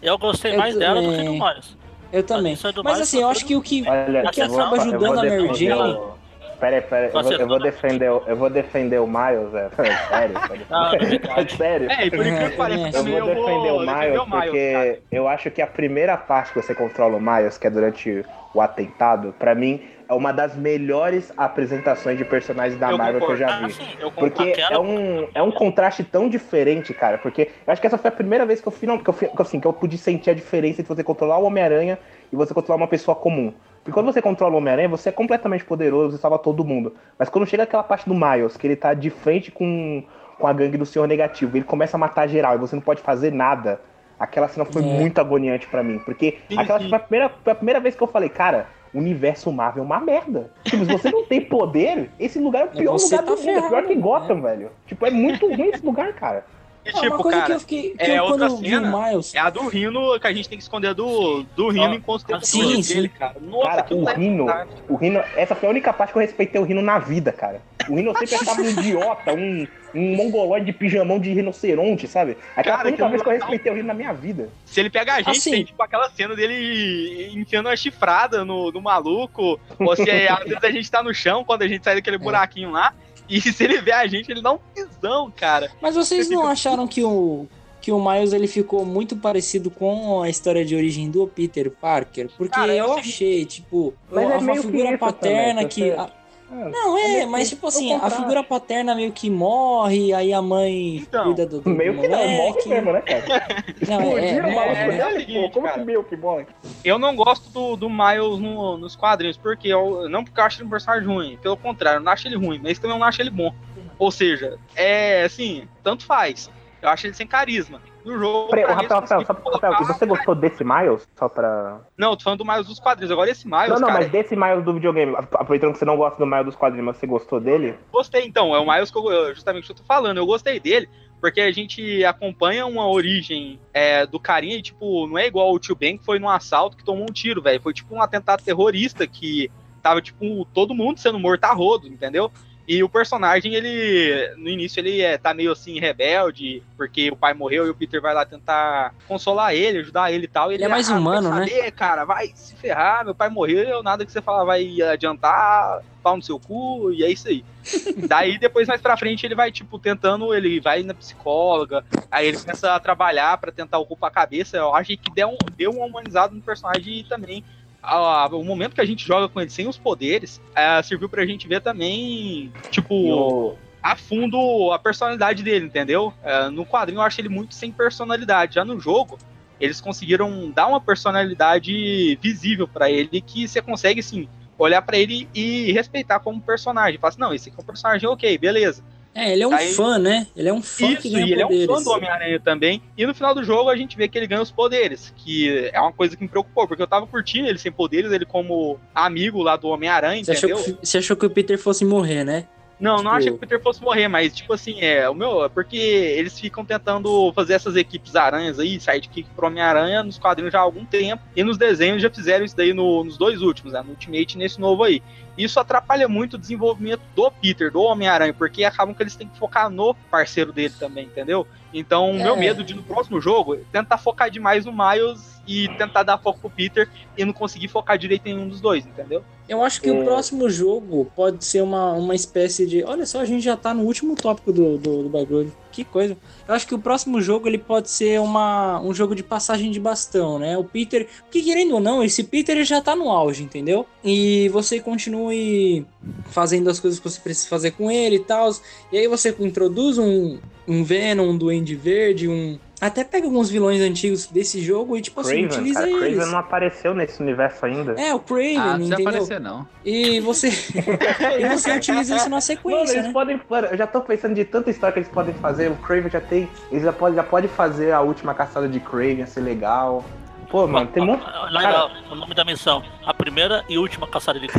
Eu 0.01 0.17
gostei 0.19 0.53
Eu 0.53 0.57
mais 0.59 0.77
dela 0.77 1.01
do 1.01 1.09
que 1.09 1.23
do. 1.23 1.31
Miles. 1.31 1.77
Eu 2.15 2.23
também. 2.23 2.53
É 2.53 2.81
Mas 2.83 3.01
assim, 3.01 3.21
eu 3.21 3.27
acho 3.29 3.45
que 3.45 3.55
o 3.55 3.61
que, 3.61 3.83
olha, 3.87 4.23
o 4.25 4.31
que 4.31 4.41
eu 4.41 4.47
vou- 4.47 4.61
acaba 4.61 4.75
ajudando 4.77 5.19
a 5.19 5.23
Mary 5.23 5.29
defender 5.29 5.53
Jane. 5.53 5.93
o- 5.93 6.15
Pera 6.57 6.77
aí, 6.77 6.81
pera 6.81 7.07
aí, 7.07 7.13
eu 7.13 7.21
vou, 7.21 7.31
eu 7.33 7.47
vou 7.47 7.59
defender, 7.59 8.09
o- 8.09 8.23
eu 8.25 8.37
vou 8.37 8.49
defender 8.49 8.99
o 8.99 9.05
Miles, 9.07 9.53
é, 9.53 9.69
sério, 10.07 10.37
Ah, 10.71 10.89
sério. 10.91 11.49
sério. 11.57 11.91
É, 11.91 12.05
e 12.07 12.11
por 12.11 12.25
incrível 12.25 12.49
que 12.51 12.55
pareça, 12.57 12.97
Eu 12.97 13.03
vou 13.03 13.17
eu 13.19 13.25
defender 13.25 13.71
vou 13.71 13.75
o 13.75 13.85
defender 13.85 14.11
Miles 14.11 14.21
o 14.21 14.25
Miles, 14.25 14.61
cara. 14.71 14.95
porque 14.95 15.03
eu 15.11 15.27
acho 15.27 15.51
que 15.51 15.61
a 15.61 15.67
primeira 15.67 16.15
parte 16.17 16.53
que 16.53 16.61
você 16.61 16.73
controla 16.73 17.17
o 17.17 17.21
Miles, 17.21 17.57
que 17.57 17.67
é 17.67 17.69
durante 17.69 18.25
o 18.53 18.61
atentado, 18.61 19.33
pra 19.37 19.53
mim 19.53 19.81
é 20.07 20.13
uma 20.13 20.31
das 20.31 20.55
melhores 20.55 21.33
apresentações 21.35 22.17
de 22.17 22.23
personagens 22.25 22.79
da 22.79 22.91
Eu 22.91 22.97
Marvel 22.97 23.19
que 23.19 23.23
eu 23.25 23.35
concordo. 23.35 23.39
já 23.39 23.57
Ah, 23.57 23.67
vi. 23.67 23.73
sim, 23.73 23.87
eu 23.99 24.11
Porque 24.11 24.29
concordo. 24.37 24.59
é 24.61 24.63
Aquela- 24.63 24.81
um, 24.81 25.27
é 25.33 25.41
um 25.41 25.51
contraste 25.51 26.03
tão 26.03 26.29
diferente, 26.29 26.93
cara. 26.93 27.17
Porque 27.17 27.49
eu 27.65 27.71
acho 27.73 27.81
que 27.81 27.87
essa 27.87 27.97
foi 27.97 28.09
a 28.09 28.11
primeira 28.11 28.45
vez 28.45 28.61
que 28.61 28.67
eu, 28.67 28.71
final, 28.71 28.99
que 28.99 29.09
eu, 29.09 29.15
assim, 29.39 29.59
que 29.59 29.65
eu 29.65 29.73
pude 29.73 29.97
sentir 29.97 30.29
a 30.29 30.33
diferença 30.33 30.81
entre 30.81 30.93
você 30.93 31.03
controlar 31.03 31.37
o 31.39 31.45
Homem-Aranha 31.45 31.97
e 32.31 32.35
você 32.35 32.53
controlar 32.53 32.77
uma 32.77 32.87
pessoa 32.87 33.15
comum. 33.15 33.53
Porque 33.83 33.91
quando 33.91 34.05
você 34.11 34.21
controla 34.21 34.53
o 34.53 34.57
Homem-Aranha, 34.57 34.89
você 34.89 35.09
é 35.09 35.11
completamente 35.11 35.63
poderoso, 35.65 36.15
você 36.15 36.21
salva 36.21 36.37
todo 36.39 36.63
mundo. 36.63 36.95
Mas 37.17 37.29
quando 37.29 37.47
chega 37.47 37.63
aquela 37.63 37.83
parte 37.83 38.07
do 38.07 38.13
Miles, 38.15 38.57
que 38.57 38.67
ele 38.67 38.75
tá 38.75 38.93
de 38.93 39.09
frente 39.09 39.51
com, 39.51 40.03
com 40.39 40.45
a 40.47 40.53
gangue 40.53 40.77
do 40.77 40.85
Senhor 40.85 41.07
Negativo, 41.07 41.57
ele 41.57 41.65
começa 41.65 41.97
a 41.97 41.99
matar 41.99 42.27
geral 42.27 42.55
e 42.55 42.57
você 42.59 42.75
não 42.75 42.81
pode 42.83 43.01
fazer 43.01 43.31
nada. 43.31 43.79
Aquela 44.19 44.47
cena 44.47 44.65
foi 44.65 44.81
É. 44.81 44.85
muito 44.85 45.19
agoniante 45.19 45.67
pra 45.67 45.83
mim. 45.83 45.99
Porque 45.99 46.37
Sim, 46.49 46.59
aquela 46.59 46.79
sim. 46.79 46.89
foi 46.89 46.95
a, 46.97 46.99
primeira, 47.01 47.31
foi 47.43 47.51
a 47.53 47.55
primeira 47.55 47.79
vez 47.79 47.95
que 47.95 48.01
eu 48.01 48.07
falei, 48.07 48.29
cara, 48.29 48.67
universo 48.97 49.51
Marvel 49.51 49.83
é 49.83 49.85
uma 49.85 49.99
merda. 49.99 50.51
Tipo, 50.63 50.85
se 50.85 50.91
você 50.91 51.11
não 51.11 51.25
tem 51.25 51.41
poder, 51.41 52.09
esse 52.19 52.39
lugar 52.39 52.63
é 52.63 52.65
o 52.65 52.69
pior 52.69 52.93
Você 52.93 53.15
lugar 53.15 53.25
tá 53.25 53.35
do 53.35 53.41
mundo. 53.41 53.65
É 53.65 53.69
pior 53.69 53.83
que 53.83 53.95
né? 53.95 54.01
Gotham, 54.01 54.41
velho. 54.41 54.71
Tipo, 54.87 55.05
é 55.05 55.11
muito 55.11 55.47
ruim 55.47 55.69
esse 55.69 55.85
lugar, 55.85 56.13
cara. 56.13 56.45
E 56.85 56.91
tipo, 56.93 57.07
uma 57.07 57.17
coisa 57.17 57.37
cara, 57.37 57.45
que 57.47 57.51
eu 57.53 57.59
fiquei. 57.59 57.89
Que 57.91 58.03
é 58.03 58.19
eu, 58.19 58.23
outra 58.25 58.47
cena, 58.47 59.09
Miles. 59.09 59.33
é 59.33 59.39
a 59.39 59.49
do 59.49 59.67
Rino 59.67 60.19
que 60.19 60.27
a 60.27 60.33
gente 60.33 60.47
tem 60.47 60.55
que 60.57 60.63
esconder 60.63 60.93
do, 60.93 61.43
do 61.55 61.69
Rino 61.69 61.93
Ah, 61.93 61.95
enquanto 61.95 62.25
tem 62.25 62.35
o 62.35 62.41
sim, 62.41 62.83
sim. 62.83 62.93
dele, 62.93 63.09
cara. 63.09 63.35
Nossa, 63.41 63.83
Cara, 63.83 63.95
o 63.95 64.07
é 64.07 64.13
Rino, 64.13 64.45
o 64.87 64.95
Rino, 64.95 65.19
essa 65.35 65.55
foi 65.55 65.67
a 65.67 65.71
única 65.71 65.91
parte 65.91 66.13
que 66.13 66.19
eu 66.19 66.21
respeitei 66.21 66.61
o 66.61 66.63
Rino 66.63 66.83
na 66.83 66.99
vida, 66.99 67.31
cara. 67.31 67.59
O 67.89 67.95
Rino 67.95 68.17
sempre 68.17 68.35
achava 68.35 68.61
um 68.61 68.69
idiota, 68.69 69.33
um, 69.33 69.67
um 69.93 70.15
mongoloide 70.15 70.65
de 70.65 70.73
pijamão 70.73 71.19
de 71.19 71.33
rinoceronte, 71.33 72.07
sabe? 72.07 72.37
Aquela 72.55 72.77
Cara, 72.77 72.89
única 72.89 73.07
vez 73.09 73.21
que 73.21 73.27
eu 73.27 73.33
lá- 73.33 73.39
respeitei 73.39 73.71
o 73.71 73.75
Rino 73.75 73.87
na 73.87 73.93
minha 73.93 74.13
vida. 74.13 74.49
Se 74.65 74.79
ele 74.79 74.89
pega 74.89 75.13
a 75.13 75.17
gente, 75.21 75.29
Assim. 75.37 75.51
tem 75.51 75.63
tipo 75.65 75.81
aquela 75.81 76.09
cena 76.09 76.35
dele 76.35 77.31
enfiando 77.33 77.67
uma 77.67 77.75
chifrada 77.75 78.43
no, 78.45 78.71
no 78.71 78.81
maluco. 78.81 79.59
Ou 79.79 79.95
se 79.95 80.09
é, 80.09 80.29
às 80.31 80.43
vezes 80.43 80.63
a 80.63 80.71
gente 80.71 80.89
tá 80.89 81.03
no 81.03 81.13
chão 81.13 81.43
quando 81.43 81.61
a 81.63 81.67
gente 81.67 81.83
sai 81.83 81.93
É. 81.93 81.95
daquele 81.97 82.17
buraquinho 82.17 82.71
lá. 82.71 82.93
E 83.27 83.41
se 83.41 83.63
ele 83.63 83.81
vê 83.81 83.91
a 83.91 84.05
gente, 84.05 84.31
ele 84.31 84.41
dá 84.41 84.51
um 84.51 84.59
pisão, 84.73 85.31
cara. 85.35 85.71
Mas 85.81 85.95
vocês 85.95 86.29
não 86.29 86.41
Fica- 86.41 86.51
acharam 86.53 86.87
que 86.87 87.03
o 87.03 87.47
que 87.81 87.91
o 87.91 88.03
Miles 88.03 88.33
ele 88.33 88.47
ficou 88.47 88.83
muito 88.83 89.15
parecido 89.15 89.69
com 89.69 90.19
a 90.23 90.27
história 90.27 90.65
de 90.65 90.75
origem 90.75 91.07
do 91.11 91.27
Peter 91.27 91.69
Parker? 91.69 92.29
Porque 92.35 92.55
Cara, 92.55 92.73
é 92.73 92.79
eu 92.81 92.87
seguinte- 92.95 93.09
achei, 93.09 93.45
tipo, 93.45 93.93
Mas 94.11 94.23
é 94.23 94.27
uma 94.27 94.41
meio 94.41 94.61
que 94.63 94.67
figura 94.71 94.97
paterna 94.97 95.53
também, 95.61 95.67
que. 95.67 95.81
você- 95.81 95.91
a- 95.91 96.09
Ah, 96.49 96.69
Não, 96.69 96.97
é 96.97 97.21
é, 97.21 97.25
mas 97.25 97.49
tipo 97.49 97.67
assim, 97.67 97.91
a 97.93 98.09
figura 98.09 98.43
paterna 98.43 98.93
meio 98.95 99.11
que 99.11 99.29
morre, 99.29 100.13
aí 100.13 100.31
a 100.31 100.41
mãe 100.41 100.97
Então, 100.97 101.25
cuida 101.25 101.45
do, 101.45 101.61
do 101.61 101.69
Meio 101.71 101.99
que 101.99 102.07
não, 102.07 102.17
morre 102.19 102.37
moleque. 102.37 102.69
mesmo, 102.69 102.91
né, 102.93 103.01
cara? 103.01 103.63
Não, 103.87 104.17
é, 104.17 104.37
é, 104.37 104.45
o 104.45 104.51
mouse 104.51 104.79
é, 104.79 104.87
dele, 104.87 105.35
é 105.35 105.39
o 105.39 105.43
pô, 105.43 105.49
Como 105.49 105.65
cara. 105.67 105.79
que 105.79 105.85
meio 105.85 106.03
que 106.03 106.15
morre? 106.15 106.45
Eu 106.83 106.99
não 106.99 107.15
gosto 107.15 107.49
do, 107.49 107.75
do 107.75 107.89
Miles 107.89 108.39
no- 108.39 108.77
nos 108.77 108.95
quadrinhos, 108.95 109.37
porque 109.37 109.67
eu, 109.67 110.07
não 110.07 110.23
porque 110.23 110.39
eu 110.39 110.43
acho 110.43 110.59
ele 110.61 110.67
um 110.67 110.69
personagem 110.71 111.07
ruim, 111.07 111.37
pelo 111.41 111.57
contrário, 111.57 111.97
eu 111.99 112.03
não 112.03 112.11
acho 112.11 112.27
ele 112.27 112.35
ruim, 112.35 112.59
mas 112.61 112.77
também 112.77 112.95
eu 112.95 112.99
não 112.99 113.07
acho 113.07 113.21
ele 113.21 113.31
bom. 113.31 113.51
Ou 113.97 114.11
seja, 114.11 114.59
é 114.75 115.23
assim, 115.23 115.67
tanto 115.81 116.05
faz. 116.05 116.49
Eu 116.85 116.91
acho 116.91 117.07
ele 117.07 117.13
sem 117.15 117.25
carisma. 117.25 117.81
No 118.05 118.17
jogo. 118.19 118.49
Peraí, 118.49 118.63
Rafael, 118.65 118.79
eles 118.99 119.09
Rafael, 119.09 119.25
só, 119.25 119.51
Rafael, 119.51 119.73
e 119.81 119.85
você 119.85 120.05
gostou 120.05 120.35
desse 120.35 120.63
Miles? 120.63 121.07
Só 121.17 121.27
pra. 121.27 121.81
Não, 121.97 122.11
eu 122.11 122.17
tô 122.17 122.23
falando 122.23 122.39
do 122.39 122.45
Miles 122.45 122.67
dos 122.67 122.79
quadrinhos. 122.79 123.11
Agora 123.11 123.31
esse 123.31 123.47
Miles, 123.47 123.69
não, 123.69 123.79
não, 123.79 123.87
cara, 123.87 124.01
mas 124.01 124.11
desse 124.11 124.35
Miles 124.35 124.63
do 124.63 124.73
videogame. 124.73 125.15
Aproveitando 125.17 125.73
que 125.73 125.79
você 125.79 125.85
não 125.85 125.97
gosta 125.97 126.19
do 126.19 126.25
Miles 126.27 126.45
dos 126.45 126.55
quadrinhos, 126.55 126.85
mas 126.85 126.97
você 126.97 127.07
gostou 127.07 127.39
dele? 127.39 127.75
Gostei, 127.91 128.23
então. 128.25 128.55
É 128.55 128.59
o 128.59 128.71
Miles 128.71 128.91
que 128.91 128.97
eu, 128.97 129.11
eu- 129.11 129.33
justamente 129.33 129.63
o 129.63 129.65
que 129.67 129.71
eu 129.71 129.77
tô 129.77 129.83
falando. 129.83 130.17
Eu 130.17 130.25
gostei 130.27 130.59
dele, 130.59 130.87
porque 131.19 131.41
a 131.41 131.51
gente 131.51 132.05
acompanha 132.05 132.67
uma 132.67 132.87
origem 132.87 133.59
é, 133.73 134.05
do 134.05 134.19
carinha 134.19 134.57
e, 134.57 134.61
tipo, 134.61 135.07
não 135.07 135.17
é 135.17 135.25
igual 135.25 135.51
o 135.51 135.57
Tio 135.59 135.75
Ben 135.75 135.97
que 135.97 136.05
foi 136.05 136.19
num 136.19 136.29
assalto 136.29 136.77
que 136.77 136.83
tomou 136.85 137.03
um 137.09 137.13
tiro, 137.13 137.41
velho. 137.41 137.59
Foi 137.59 137.73
tipo 137.73 137.95
um 137.95 138.01
atentado 138.03 138.43
terrorista 138.43 139.07
que 139.07 139.49
tava, 139.81 139.99
tipo, 140.01 140.45
todo 140.53 140.75
mundo 140.75 140.99
sendo 140.99 141.17
morto 141.19 141.43
a 141.45 141.53
rodo, 141.53 141.87
entendeu? 141.87 142.31
E 142.67 142.83
o 142.83 142.89
personagem, 142.89 143.53
ele, 143.53 144.33
no 144.37 144.49
início, 144.49 144.79
ele 144.79 144.99
é, 144.99 145.17
tá 145.19 145.33
meio 145.35 145.51
assim, 145.51 145.79
rebelde, 145.79 146.63
porque 146.75 147.11
o 147.11 147.15
pai 147.15 147.33
morreu 147.33 147.67
e 147.67 147.69
o 147.69 147.75
Peter 147.75 148.01
vai 148.01 148.13
lá 148.13 148.25
tentar 148.25 148.91
consolar 149.07 149.53
ele, 149.53 149.79
ajudar 149.79 150.11
ele 150.11 150.25
e 150.25 150.27
tal. 150.27 150.51
e 150.51 150.55
Ele 150.55 150.63
é 150.63 150.67
mais 150.67 150.89
"Ah, 150.89 150.95
humano, 150.97 151.29
né?" 151.29 151.47
saber, 151.47 151.71
cara, 151.71 152.05
vai 152.05 152.31
se 152.33 152.55
ferrar, 152.55 153.05
meu 153.05 153.13
pai 153.13 153.29
morreu, 153.29 153.83
nada 153.83 154.03
que 154.03 154.11
você 154.11 154.19
fala 154.21 154.43
vai 154.43 154.81
adiantar, 154.81 155.81
pau 156.01 156.15
no 156.17 156.23
seu 156.23 156.39
cu, 156.39 156.91
e 156.91 157.03
é 157.03 157.11
isso 157.11 157.27
aí. 157.27 157.45
Daí, 158.07 158.39
depois, 158.39 158.67
mais 158.67 158.81
pra 158.81 158.97
frente, 158.97 159.25
ele 159.25 159.35
vai, 159.35 159.51
tipo, 159.51 159.77
tentando, 159.77 160.33
ele 160.33 160.59
vai 160.59 160.81
na 160.81 160.93
psicóloga, 160.93 161.85
aí 162.09 162.27
ele 162.27 162.37
começa 162.39 162.73
a 162.73 162.79
trabalhar 162.79 163.37
pra 163.37 163.51
tentar 163.51 163.77
ocupar 163.77 164.09
a 164.09 164.13
cabeça. 164.13 164.57
Eu 164.57 164.73
acho 164.75 164.87
que 164.97 165.11
deu, 165.13 165.29
um, 165.29 165.37
deu 165.55 165.71
uma 165.71 165.85
humanizada 165.85 166.33
no 166.33 166.41
personagem 166.41 167.05
também. 167.07 167.43
A- 167.85 168.27
o 168.27 168.43
momento 168.43 168.75
que 168.75 168.81
a 168.81 168.85
gente 168.85 169.05
joga 169.05 169.27
com 169.29 169.39
ele 169.41 169.49
sem 169.49 169.67
os 169.67 169.77
poderes 169.77 170.41
é, 170.55 170.81
serviu 170.81 171.07
pra 171.09 171.25
gente 171.25 171.47
ver 171.47 171.61
também, 171.61 172.51
tipo, 172.69 173.57
a 173.81 173.95
fundo 173.95 174.71
a 174.71 174.79
personalidade 174.79 175.43
dele, 175.43 175.65
entendeu? 175.65 176.13
É, 176.23 176.49
no 176.49 176.65
quadrinho 176.65 176.97
eu 176.97 177.03
acho 177.03 177.21
ele 177.21 177.29
muito 177.29 177.53
sem 177.53 177.71
personalidade. 177.71 178.55
Já 178.55 178.65
no 178.65 178.79
jogo, 178.79 179.17
eles 179.59 179.79
conseguiram 179.79 180.51
dar 180.51 180.67
uma 180.67 180.81
personalidade 180.81 182.17
visível 182.21 182.67
pra 182.67 182.89
ele 182.89 183.21
que 183.21 183.47
você 183.47 183.61
consegue, 183.61 183.99
assim, 183.99 184.27
olhar 184.57 184.81
pra 184.81 184.97
ele 184.97 185.29
e 185.33 185.71
respeitar 185.71 186.19
como 186.19 186.41
personagem. 186.41 186.99
Fala 186.99 187.09
assim, 187.09 187.21
não, 187.21 187.33
esse 187.33 187.49
aqui 187.49 187.59
é 187.59 187.61
um 187.61 187.65
personagem 187.65 188.09
ok, 188.09 188.37
beleza. 188.37 188.83
É, 189.17 189.31
ele 189.31 189.43
é 189.43 189.47
um 189.47 189.53
Aí- 189.53 189.71
fã, 189.71 189.97
né? 189.97 190.27
Ele 190.35 190.49
é 190.49 190.53
um 190.53 190.61
fã 190.61 190.87
Isso, 190.87 191.01
que 191.01 191.09
ganha 191.09 191.25
e 191.25 191.31
ele 191.31 191.41
é 191.41 191.45
um 191.45 191.49
fã 191.49 191.65
poderes. 191.67 191.83
do 191.85 191.91
Homem-Aranha 191.91 192.39
também. 192.41 192.81
E 192.97 193.05
no 193.05 193.15
final 193.15 193.33
do 193.33 193.45
jogo 193.45 193.69
a 193.69 193.77
gente 193.77 193.95
vê 193.95 194.09
que 194.09 194.17
ele 194.17 194.27
ganha 194.27 194.41
os 194.41 194.51
poderes, 194.51 195.13
que 195.15 195.69
é 195.71 195.79
uma 195.79 195.93
coisa 195.93 196.17
que 196.17 196.21
me 196.23 196.27
preocupou, 196.27 196.67
porque 196.67 196.83
eu 196.83 196.87
tava 196.87 197.07
curtindo 197.07 197.47
ele 197.47 197.57
sem 197.57 197.71
poderes, 197.71 198.11
ele 198.11 198.25
como 198.25 198.77
amigo 198.93 199.41
lá 199.41 199.55
do 199.55 199.69
Homem-Aranha, 199.69 200.21
Você 200.25 200.31
achou, 200.33 200.49
entendeu? 200.49 200.75
que, 200.81 200.85
você 200.85 200.97
achou 200.97 201.15
que 201.15 201.25
o 201.25 201.29
Peter 201.29 201.57
fosse 201.57 201.85
morrer, 201.85 202.25
né? 202.25 202.45
Não, 202.77 202.95
não 202.97 203.03
Tipo- 203.03 203.09
achei 203.15 203.29
que 203.31 203.35
o 203.37 203.39
Peter 203.39 203.61
fosse 203.63 203.81
morrer, 203.81 204.09
mas, 204.09 204.35
tipo 204.35 204.51
assim, 204.51 204.81
é, 204.81 205.07
o 205.09 205.13
meu, 205.15 205.45
é 205.45 205.47
porque 205.47 205.77
eles 205.77 206.37
ficam 206.37 206.65
tentando 206.65 207.31
fazer 207.33 207.53
essas 207.53 207.77
equipes 207.77 208.17
aranhas 208.17 208.59
aí, 208.59 208.77
sidekick 208.81 209.29
pro 209.33 209.47
Homem-Aranha, 209.47 210.03
nos 210.03 210.17
quadrinhos 210.19 210.51
já 210.51 210.59
há 210.59 210.63
algum 210.63 210.83
tempo, 210.83 211.23
e 211.33 211.41
nos 211.41 211.57
desenhos 211.57 212.01
já 212.01 212.09
fizeram 212.09 212.43
isso 212.43 212.57
daí 212.57 212.73
no- 212.73 213.05
nos 213.05 213.17
dois 213.17 213.41
últimos, 213.41 213.71
né, 213.71 213.81
no 213.81 213.91
Ultimate 213.91 214.35
e 214.35 214.37
nesse 214.37 214.59
novo 214.59 214.83
aí. 214.83 215.01
Isso 215.37 215.59
atrapalha 215.59 216.07
muito 216.07 216.35
o 216.35 216.37
desenvolvimento 216.37 217.01
do 217.15 217.29
Peter, 217.29 217.71
do 217.71 217.81
Homem-Aranha, 217.81 218.33
porque 218.33 218.63
acabam 218.63 218.95
que 218.95 219.03
eles 219.03 219.15
têm 219.15 219.27
que 219.27 219.37
focar 219.37 219.69
no 219.69 219.93
parceiro 220.09 220.53
dele 220.53 220.73
também, 220.79 221.05
entendeu? 221.05 221.45
Então, 221.73 222.11
o 222.11 222.13
meu 222.15 222.35
É. 222.35 222.39
medo 222.39 222.63
de 222.63 222.73
no 222.73 222.83
próximo 222.83 223.19
jogo, 223.19 223.55
é 223.55 223.59
tentar 223.71 223.97
focar 223.97 224.29
demais 224.29 224.65
no 224.65 224.71
Miles 224.71 225.41
e 225.45 225.67
tentar 225.77 226.03
dar 226.03 226.17
foco 226.17 226.39
pro 226.39 226.49
Peter 226.49 226.89
e 227.17 227.25
não 227.25 227.33
conseguir 227.33 227.67
focar 227.67 227.97
direito 227.97 228.27
em 228.27 228.37
um 228.37 228.47
dos 228.47 228.61
dois, 228.61 228.85
entendeu? 228.85 229.23
Eu 229.47 229.61
acho 229.61 229.81
que 229.81 229.89
É. 229.89 229.91
o 229.91 230.03
próximo 230.03 230.49
jogo 230.49 231.11
pode 231.15 231.43
ser 231.43 231.61
uma, 231.61 231.91
uma 231.93 232.15
espécie 232.15 232.65
de. 232.65 232.83
Olha 232.83 233.05
só, 233.05 233.19
a 233.19 233.25
gente 233.25 233.43
já 233.43 233.57
tá 233.57 233.73
no 233.73 233.83
último 233.83 234.15
tópico 234.15 234.51
do, 234.53 234.77
do, 234.77 235.03
do 235.03 235.09
bagulho. 235.09 235.53
Que 235.75 235.83
coisa. 235.83 236.15
Eu 236.47 236.55
acho 236.55 236.65
que 236.65 236.73
o 236.73 236.79
próximo 236.79 237.21
jogo 237.21 237.49
ele 237.49 237.57
pode 237.57 237.89
ser 237.89 238.21
uma, 238.21 238.79
um 238.79 238.93
jogo 238.93 239.13
de 239.13 239.21
passagem 239.21 239.69
de 239.69 239.77
bastão, 239.77 240.39
né? 240.39 240.57
O 240.57 240.63
Peter. 240.63 241.05
Porque 241.23 241.41
querendo 241.41 241.73
ou 241.73 241.81
não, 241.81 242.01
esse 242.01 242.23
Peter 242.23 242.55
ele 242.55 242.63
já 242.63 242.79
tá 242.81 242.95
no 242.95 243.09
auge, 243.09 243.43
entendeu? 243.43 243.85
E 244.01 244.47
você 244.53 244.79
continue 244.79 245.85
fazendo 246.29 246.69
as 246.69 246.79
coisas 246.79 246.97
que 246.97 247.09
você 247.09 247.19
precisa 247.19 247.49
fazer 247.49 247.71
com 247.71 247.91
ele 247.91 248.15
e 248.15 248.19
tal. 248.19 248.49
E 248.89 248.97
aí 248.97 249.05
você 249.05 249.35
introduz 249.37 249.97
um, 249.97 250.37
um 250.65 250.81
Venom, 250.81 251.31
um 251.31 251.37
Duende 251.37 251.75
Verde, 251.75 252.29
um. 252.29 252.57
Até 252.79 253.03
pega 253.03 253.25
alguns 253.25 253.49
vilões 253.49 253.81
antigos 253.81 254.27
desse 254.27 254.61
jogo 254.61 254.95
e, 254.95 255.01
tipo 255.01 255.19
assim, 255.19 255.31
Craven, 255.31 255.45
utiliza 255.47 255.79
cara, 255.79 255.89
eles. 255.89 256.15
Craven 256.15 256.31
não 256.31 256.39
apareceu 256.39 256.93
nesse 256.93 257.21
universo 257.21 257.65
ainda. 257.65 257.93
É, 257.99 258.13
o 258.13 258.19
Craven, 258.19 258.57
Ah, 258.57 258.65
não 258.65 258.73
precisa 258.75 258.93
entendeu? 258.93 259.09
aparecer, 259.09 259.39
não. 259.41 259.67
E 259.85 260.19
você, 260.19 260.49
e 261.39 261.47
você 261.47 261.71
utiliza 261.77 262.15
isso 262.15 262.25
na 262.25 262.31
Mano, 262.31 262.41
sequência, 262.41 262.95
eles 262.95 263.05
né? 263.05 263.13
podem. 263.13 263.39
Mano, 263.47 263.67
eu 263.67 263.77
já 263.77 263.85
tô 263.85 264.01
pensando 264.01 264.33
de 264.33 264.43
tanta 264.43 264.71
história 264.71 264.93
que 264.93 264.99
eles 264.99 265.09
podem 265.09 265.35
fazer. 265.35 265.69
O 265.69 265.75
Craven 265.75 266.09
já 266.09 266.19
tem. 266.19 266.49
Eles 266.71 266.83
já 266.83 266.91
podem 266.91 267.15
já 267.15 267.23
pode 267.23 267.47
fazer 267.47 267.91
a 267.91 268.01
última 268.01 268.33
caçada 268.33 268.67
de 268.67 268.79
Craven, 268.79 269.19
ia 269.19 269.27
ser 269.27 269.41
legal. 269.41 270.03
Pô, 270.49 270.65
mano, 270.65 270.87
tem 270.87 271.05
muito. 271.05 271.23
Legal, 271.51 271.91
o 272.09 272.15
nome 272.15 272.33
da 272.33 272.43
missão. 272.43 272.83
A 273.05 273.13
primeira 273.13 273.63
e 273.69 273.77
última 273.77 274.07
caçada 274.07 274.39
de 274.39 274.47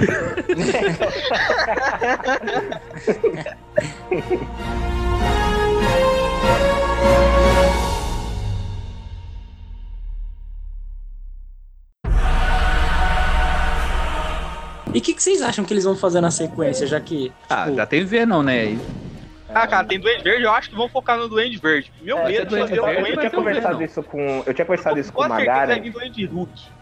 E 14.97 14.99
o 14.99 15.03
que, 15.03 15.13
que 15.13 15.23
vocês 15.23 15.43
acham 15.43 15.63
que 15.63 15.75
eles 15.75 15.85
vão 15.85 15.95
fazer 15.95 16.23
na 16.23 16.31
sequência, 16.31 16.87
já 16.87 16.99
que. 16.99 17.31
Ah, 17.51 17.71
já 17.71 17.85
tem 17.85 18.03
Venom, 18.03 18.43
né? 18.43 18.79
Ah, 19.63 19.67
cara, 19.67 19.87
tem 19.87 19.99
Duende 19.99 20.23
Verde, 20.23 20.45
eu 20.45 20.53
acho 20.53 20.69
que 20.71 20.77
vão 20.77 20.89
focar 20.89 21.17
no 21.19 21.29
Duende 21.29 21.57
Verde. 21.59 21.93
Meu 22.03 22.19
É, 22.19 22.25
medo 22.29 22.47
de 22.47 22.55
eu, 22.55 22.61
fazer 22.61 22.81
um 22.81 22.89
eu 22.89 23.01
Duende 23.01 23.17
tinha 23.19 23.31
conversado 23.31 23.83
isso 23.83 24.03
com. 24.03 24.43
Eu 24.47 24.55
tinha 24.55 24.65
conversado 24.65 24.99
isso 24.99 25.13
com 25.13 25.25
o 25.25 25.29
vai 25.29 25.45
Magaren. 25.47 25.81
Duende. 25.91 26.31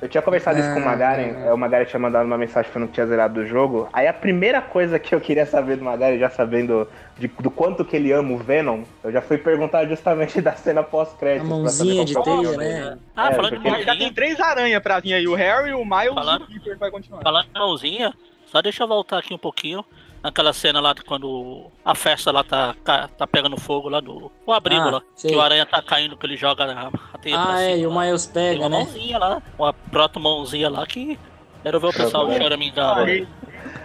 Eu 0.03 0.09
tinha 0.09 0.23
conversado 0.23 0.59
isso 0.59 0.69
com 0.75 0.81
o 0.81 0.83
Ah. 0.83 0.87
Magaren. 0.87 1.47
é, 1.47 1.53
O 1.53 1.57
Magaren 1.57 1.85
tinha 1.85 2.01
mandado 2.01 2.25
uma 2.27 2.37
mensagem 2.39 2.71
falando 2.71 2.89
que 2.89 2.95
tinha 2.95 3.07
zerado 3.07 3.41
o 3.41 3.47
jogo. 3.47 3.89
Aí 3.93 4.07
a 4.09 4.13
primeira 4.13 4.61
coisa 4.61 4.99
que 4.99 5.15
eu 5.15 5.21
queria 5.21 5.47
saber 5.47 5.77
do 5.77 5.85
Magaren, 5.85 6.19
já 6.19 6.29
sabendo 6.31 6.89
de- 7.19 7.29
do 7.29 7.51
quanto 7.51 7.85
que 7.85 7.95
ele 7.97 8.11
ama 8.13 8.33
o 8.35 8.39
Venom, 8.39 8.83
eu 9.03 9.13
já 9.13 9.23
fui 9.23 9.39
perguntar 9.39 9.87
justamente 9.87 10.41
da 10.43 10.53
cena 10.53 10.83
pós-crédito. 10.83 11.47
A 11.47 11.49
mãozinha 11.49 12.05
de 12.05 12.15
teia, 12.23 12.57
né? 12.57 12.99
Ah, 13.17 13.31
É, 13.31 13.35
falando 13.35 13.53
porque- 13.55 13.69
de 13.71 13.71
Já 13.71 13.77
tem 13.77 13.87
mãozinha, 13.87 14.13
três 14.15 14.41
aranhas 14.41 14.83
pra 14.83 15.01
vir 15.01 15.15
aí, 15.15 15.27
o 15.29 15.35
Harry, 15.35 15.73
o 15.73 15.85
Miles 15.85 16.15
Falando- 16.15 16.47
e 16.51 16.57
o 16.57 16.61
Peter 16.61 16.79
vai 16.79 16.91
continuar. 16.91 17.23
falando 17.23 17.47
de 17.47 17.53
mãozinha, 17.59 18.13
só 18.47 18.61
deixa 18.61 18.83
eu 18.83 18.89
voltar 18.89 19.19
aqui 19.19 19.33
um 19.33 19.39
pouquinho. 19.39 19.85
Naquela 20.25 20.55
cena 20.55 20.81
lá 20.81 20.95
de 20.95 21.05
quando 21.05 21.67
a 21.85 21.95
festa 21.95 22.33
lá 22.33 22.43
tá, 22.43 22.75
tá 22.83 23.27
pegando 23.27 23.61
fogo 23.61 23.91
lá 23.91 24.01
do 24.01 24.33
o 24.47 24.53
abrigo 24.55 24.81
Ah, 24.81 24.91
lá. 24.93 25.03
sei. 25.15 25.31
Que 25.31 25.37
o 25.37 25.41
aranha 25.43 25.67
tá 25.67 25.83
caindo, 25.83 26.17
que 26.17 26.25
ele 26.25 26.35
joga 26.35 26.65
a, 26.65 26.89
a 27.13 27.19
teia 27.19 27.37
pra 27.39 27.53
Ah, 27.57 27.61
é, 27.63 27.75
cima 27.75 27.79
e 27.83 27.87
o. 27.87 28.01
Miles 28.01 28.25
Tem 28.27 28.53
pega, 28.55 28.61
uma 28.63 28.69
né? 28.71 28.79
mãozinha 28.85 29.19
lá, 29.19 29.43
uma 29.59 29.73
proto 29.75 30.19
mãozinha 30.19 30.71
lá 30.71 30.87
que. 30.87 31.19
Quero 31.63 31.79
ver 31.79 31.89
o 31.89 31.93
pessoal 31.93 32.33
choramingar. 32.33 33.05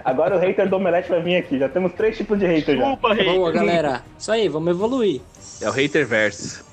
Agora 0.05 0.37
o 0.37 0.39
hater 0.39 0.69
do 0.69 0.77
Omelete 0.77 1.09
vai 1.09 1.21
vir 1.21 1.35
aqui. 1.35 1.59
Já 1.59 1.67
temos 1.67 1.91
três 1.91 2.15
tipos 2.15 2.39
de 2.39 2.45
hater 2.47 2.77
já. 2.77 2.89
Chupa, 2.89 3.13
rei. 3.13 3.25
Boa, 3.37 3.51
galera. 3.51 4.01
Isso 4.17 4.31
aí, 4.31 4.47
vamos 4.47 4.69
evoluir. 4.71 5.21
É 5.61 5.67
o 5.69 5.71
Haterverse. 5.73 6.63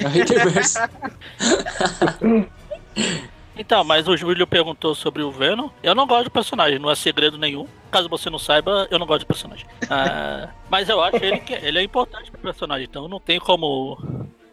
É 0.00 0.04
o 0.04 0.08
Haterverse. 0.08 0.78
Então, 3.56 3.84
mas 3.84 4.08
o 4.08 4.16
Júlio 4.16 4.46
perguntou 4.46 4.94
sobre 4.94 5.22
o 5.22 5.30
Venom. 5.30 5.68
Eu 5.82 5.94
não 5.94 6.06
gosto 6.06 6.24
do 6.24 6.30
personagem, 6.30 6.78
não 6.78 6.90
é 6.90 6.94
segredo 6.94 7.36
nenhum. 7.36 7.66
Caso 7.90 8.08
você 8.08 8.30
não 8.30 8.38
saiba, 8.38 8.88
eu 8.90 8.98
não 8.98 9.06
gosto 9.06 9.20
do 9.20 9.26
personagem. 9.26 9.66
Ah, 9.90 10.48
mas 10.70 10.88
eu 10.88 11.02
acho 11.02 11.16
ele 11.16 11.38
que 11.40 11.52
ele 11.52 11.78
é 11.78 11.82
importante 11.82 12.30
pro 12.30 12.40
personagem, 12.40 12.86
então 12.88 13.06
não 13.08 13.20
tem 13.20 13.38
como 13.38 13.98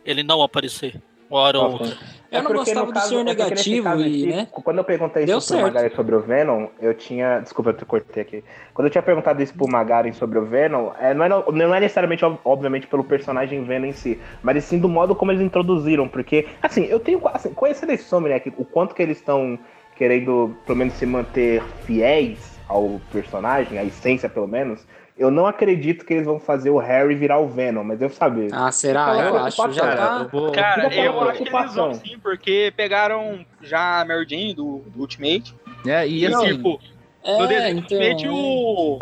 ele 0.04 0.22
não 0.22 0.42
aparecer. 0.42 1.02
Hora 1.30 1.60
ou 1.60 1.72
outra. 1.72 1.98
Eu 2.32 2.44
não 2.44 2.52
porque, 2.52 2.74
gostava 2.74 2.92
do 2.92 3.00
Senhor 3.00 3.22
é 3.22 3.24
Negativo 3.24 3.84
caso 3.84 4.02
e, 4.02 4.06
aqui, 4.06 4.26
né? 4.28 4.48
Quando 4.52 4.78
eu 4.78 4.84
perguntei 4.84 5.26
Deu 5.26 5.40
isso 5.40 5.48
pro 5.48 5.58
certo. 5.58 5.74
Magaren 5.74 5.96
sobre 5.96 6.16
o 6.16 6.20
Venom, 6.22 6.68
eu 6.80 6.94
tinha. 6.94 7.40
Desculpa, 7.40 7.72
eu 7.72 7.74
te 7.74 7.86
cortei 7.86 8.22
aqui. 8.22 8.44
Quando 8.74 8.86
eu 8.86 8.92
tinha 8.92 9.02
perguntado 9.02 9.42
isso 9.42 9.54
pro 9.56 9.68
Magaren 9.68 10.14
sobre 10.14 10.38
o 10.38 10.46
Venom, 10.46 10.92
é, 11.00 11.14
não, 11.14 11.26
é, 11.26 11.30
não 11.30 11.74
é 11.74 11.80
necessariamente, 11.80 12.24
ob- 12.24 12.40
obviamente, 12.46 12.86
pelo 12.86 13.04
personagem 13.04 13.64
Venom 13.64 13.88
em 13.88 13.94
si, 13.94 14.20
mas 14.44 14.64
sim 14.64 14.78
do 14.78 14.88
modo 14.88 15.16
como 15.16 15.32
eles 15.32 15.42
introduziram. 15.42 16.08
Porque, 16.08 16.48
assim, 16.62 16.86
eu 16.86 17.00
tenho. 17.00 17.20
Assim, 17.34 17.52
conhecendo 17.52 17.92
esse 17.94 18.04
Insomniac, 18.04 18.54
o 18.58 18.66
quanto 18.66 18.94
que 18.94 19.02
eles 19.02 19.18
estão 19.18 19.58
querendo, 19.96 20.56
pelo 20.66 20.78
menos, 20.78 20.94
se 20.94 21.06
manter 21.06 21.64
fiéis 21.84 22.60
ao 22.68 23.02
personagem, 23.12 23.80
à 23.80 23.84
essência, 23.84 24.30
pelo 24.30 24.48
menos. 24.48 24.86
Eu 25.20 25.30
não 25.30 25.46
acredito 25.46 26.06
que 26.06 26.14
eles 26.14 26.26
vão 26.26 26.40
fazer 26.40 26.70
o 26.70 26.78
Harry 26.78 27.14
virar 27.14 27.40
o 27.40 27.48
Venom, 27.48 27.84
mas 27.84 28.02
eu 28.02 28.10
sabia. 28.10 28.48
Ah, 28.54 28.72
será? 28.72 29.16
Eu 29.18 29.34
uma 29.36 29.48
acho. 29.48 29.72
Já 29.74 29.96
tá. 29.96 30.20
Eu 30.24 30.30
vou... 30.30 30.52
Cara, 30.54 30.96
eu 30.96 31.22
acho 31.30 31.44
que 31.44 31.54
eles 31.56 31.76
vão 31.76 31.94
sim, 31.94 32.18
porque 32.24 32.74
pegaram 32.78 33.46
já 33.62 34.00
a 34.00 34.06
Mary 34.06 34.26
Jane 34.30 34.54
do, 34.54 34.78
do 34.88 35.02
Ultimate. 35.02 35.54
É, 35.86 36.08
e 36.08 36.22
E, 36.22 36.26
assim, 36.26 36.56
tipo, 36.56 36.80
no 37.26 37.44
É, 37.44 37.48
desenho 37.48 37.80
então. 37.80 37.98
Ultimate, 37.98 38.28
o. 38.30 39.00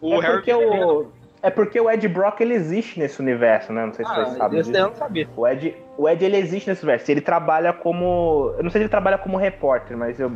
O 0.00 0.14
é 0.14 0.20
Harry. 0.20 0.32
porque 0.32 0.54
o. 0.54 1.06
É 1.42 1.50
porque 1.50 1.78
o 1.78 1.90
Ed 1.90 2.08
Brock 2.08 2.40
ele 2.40 2.54
existe 2.54 2.98
nesse 2.98 3.20
universo, 3.20 3.70
né? 3.70 3.84
Não 3.84 3.92
sei 3.92 4.02
se 4.06 4.10
Ah, 4.10 4.14
vocês 4.14 4.28
sabem 4.38 4.48
daí 4.48 4.58
eu 4.58 4.62
disso. 4.62 4.72
não 4.88 4.94
sabia. 4.96 5.28
O 5.36 5.46
Ed, 5.46 5.76
o 5.98 6.08
Ed 6.08 6.24
ele 6.24 6.38
existe 6.38 6.70
nesse 6.70 6.82
universo. 6.82 7.10
Ele 7.10 7.20
trabalha 7.20 7.70
como. 7.74 8.54
Eu 8.56 8.64
não 8.64 8.70
sei 8.70 8.78
se 8.78 8.84
ele 8.84 8.88
trabalha 8.88 9.18
como 9.18 9.36
repórter, 9.36 9.94
mas 9.94 10.18
eu 10.18 10.32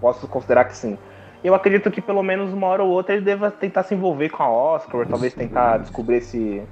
posso 0.00 0.28
considerar 0.28 0.66
que 0.66 0.76
sim. 0.76 0.96
Eu 1.44 1.54
acredito 1.54 1.90
que 1.90 2.00
pelo 2.00 2.22
menos 2.22 2.52
uma 2.52 2.66
hora 2.68 2.82
ou 2.82 2.90
outra 2.90 3.14
ele 3.14 3.24
deva 3.24 3.50
tentar 3.50 3.82
se 3.82 3.94
envolver 3.94 4.28
com 4.30 4.42
a 4.42 4.50
Oscar, 4.50 5.00
ou 5.00 5.06
talvez 5.06 5.34
tentar 5.34 5.78
descobrir 5.78 6.18
esse, 6.18 6.62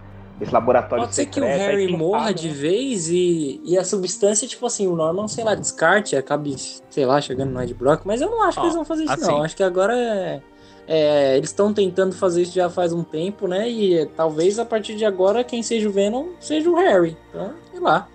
esse 0.41 0.53
laboratório 0.53 1.05
Pode 1.05 1.15
ser 1.15 1.27
que 1.27 1.41
o 1.41 1.45
Harry 1.45 1.89
morra 1.97 2.27
sabe, 2.27 2.41
de 2.41 2.49
né? 2.49 2.55
vez 2.55 3.09
e, 3.09 3.61
e 3.65 3.77
a 3.77 3.85
substância, 3.85 4.47
tipo 4.47 4.65
assim, 4.65 4.87
o 4.87 4.95
Norman, 4.95 5.27
sei 5.29 5.45
lá, 5.45 5.55
descarte, 5.55 6.17
acabe, 6.17 6.55
sei 6.57 7.05
lá, 7.05 7.21
chegando 7.21 7.51
no 7.51 7.63
Ed 7.63 7.75
Brock, 7.75 8.03
mas 8.05 8.21
eu 8.21 8.31
não 8.31 8.43
acho 8.43 8.61
que 8.61 8.67
eles 8.67 8.75
vão 8.75 8.85
fazer 8.85 9.05
isso, 9.05 9.13
assim. 9.13 9.27
não. 9.27 9.43
Acho 9.43 9.57
que 9.57 9.63
agora 9.63 9.97
é. 9.97 10.41
é, 10.87 11.37
eles 11.37 11.51
estão 11.51 11.75
tentando 11.75 12.15
fazer 12.15 12.43
isso 12.43 12.55
já 12.55 12.71
faz 12.71 12.93
um 12.93 13.03
tempo, 13.03 13.49
né? 13.49 13.69
E 13.69 14.07
talvez 14.17 14.59
a 14.59 14.65
partir 14.65 14.95
de 14.95 15.05
agora 15.05 15.43
quem 15.43 15.63
seja 15.63 15.89
o 15.89 15.93
Venom 15.93 16.29
seja 16.39 16.71
o 16.71 16.77
Harry. 16.77 17.17
Então, 17.29 17.53
sei 17.73 17.81
lá. 17.81 18.09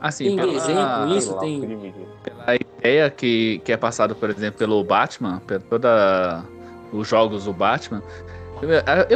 Assim, 0.00 0.24
Tem 0.24 0.36
pela, 0.36 0.52
desenho, 0.52 1.16
isso, 1.16 1.26
Sei 1.26 1.34
lá, 1.34 1.40
tem- 1.40 1.94
pela 2.22 2.54
ideia 2.56 3.10
que, 3.10 3.60
que 3.64 3.72
é 3.72 3.76
passada, 3.76 4.14
por 4.14 4.28
exemplo, 4.30 4.58
pelo 4.58 4.82
Batman, 4.84 5.40
por 5.46 5.60
toda 5.62 6.44
os 6.92 7.08
jogos 7.08 7.44
do 7.44 7.52
Batman, 7.52 8.02
eu, 8.62 8.70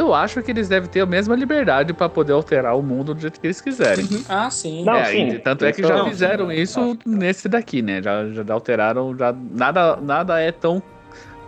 eu 0.07 0.13
acho 0.13 0.41
que 0.43 0.51
eles 0.51 0.67
devem 0.67 0.89
ter 0.89 1.01
a 1.01 1.05
mesma 1.05 1.35
liberdade 1.35 1.93
para 1.93 2.07
poder 2.09 2.33
alterar 2.33 2.77
o 2.77 2.81
mundo 2.81 3.13
do 3.13 3.21
jeito 3.21 3.39
que 3.39 3.47
eles 3.47 3.59
quiserem. 3.61 4.07
Ah, 4.27 4.49
sim. 4.49 4.83
Não, 4.83 4.95
É, 4.95 5.05
sim, 5.05 5.27
e 5.29 5.39
tanto 5.39 5.65
é 5.65 5.71
que 5.71 5.81
isso 5.81 5.87
já 5.89 5.97
não. 5.97 6.05
fizeram 6.09 6.51
isso 6.51 6.97
nesse 7.05 7.47
daqui, 7.47 7.81
né? 7.81 8.01
Já, 8.01 8.27
já 8.29 8.43
alteraram, 8.53 9.17
já 9.17 9.33
nada, 9.33 9.97
nada 9.97 10.39
é 10.39 10.51
tão, 10.51 10.81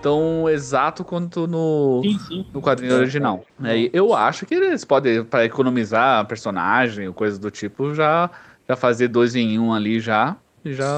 tão 0.02 0.50
exato 0.50 1.04
quanto 1.04 1.46
no, 1.48 2.02
Sim, 2.04 2.18
sim. 2.20 2.46
no 2.54 2.62
quadrinho 2.62 2.96
original. 2.96 3.46
É, 3.64 3.78
e 3.78 3.90
eu 3.94 4.14
acho 4.14 4.46
que 4.46 4.56
eles 4.56 4.84
podem, 4.84 5.24
para 5.24 5.46
economizar 5.46 6.26
personagem 6.28 7.08
ou 7.08 7.14
coisa 7.14 7.40
do 7.40 7.52
tipo, 7.52 7.94
já, 7.94 8.30
já 8.68 8.76
fazer 8.76 9.08
dois 9.08 9.36
em 9.36 9.60
um 9.60 9.74
ali 9.74 10.00
já, 10.00 10.36
já 10.66 10.94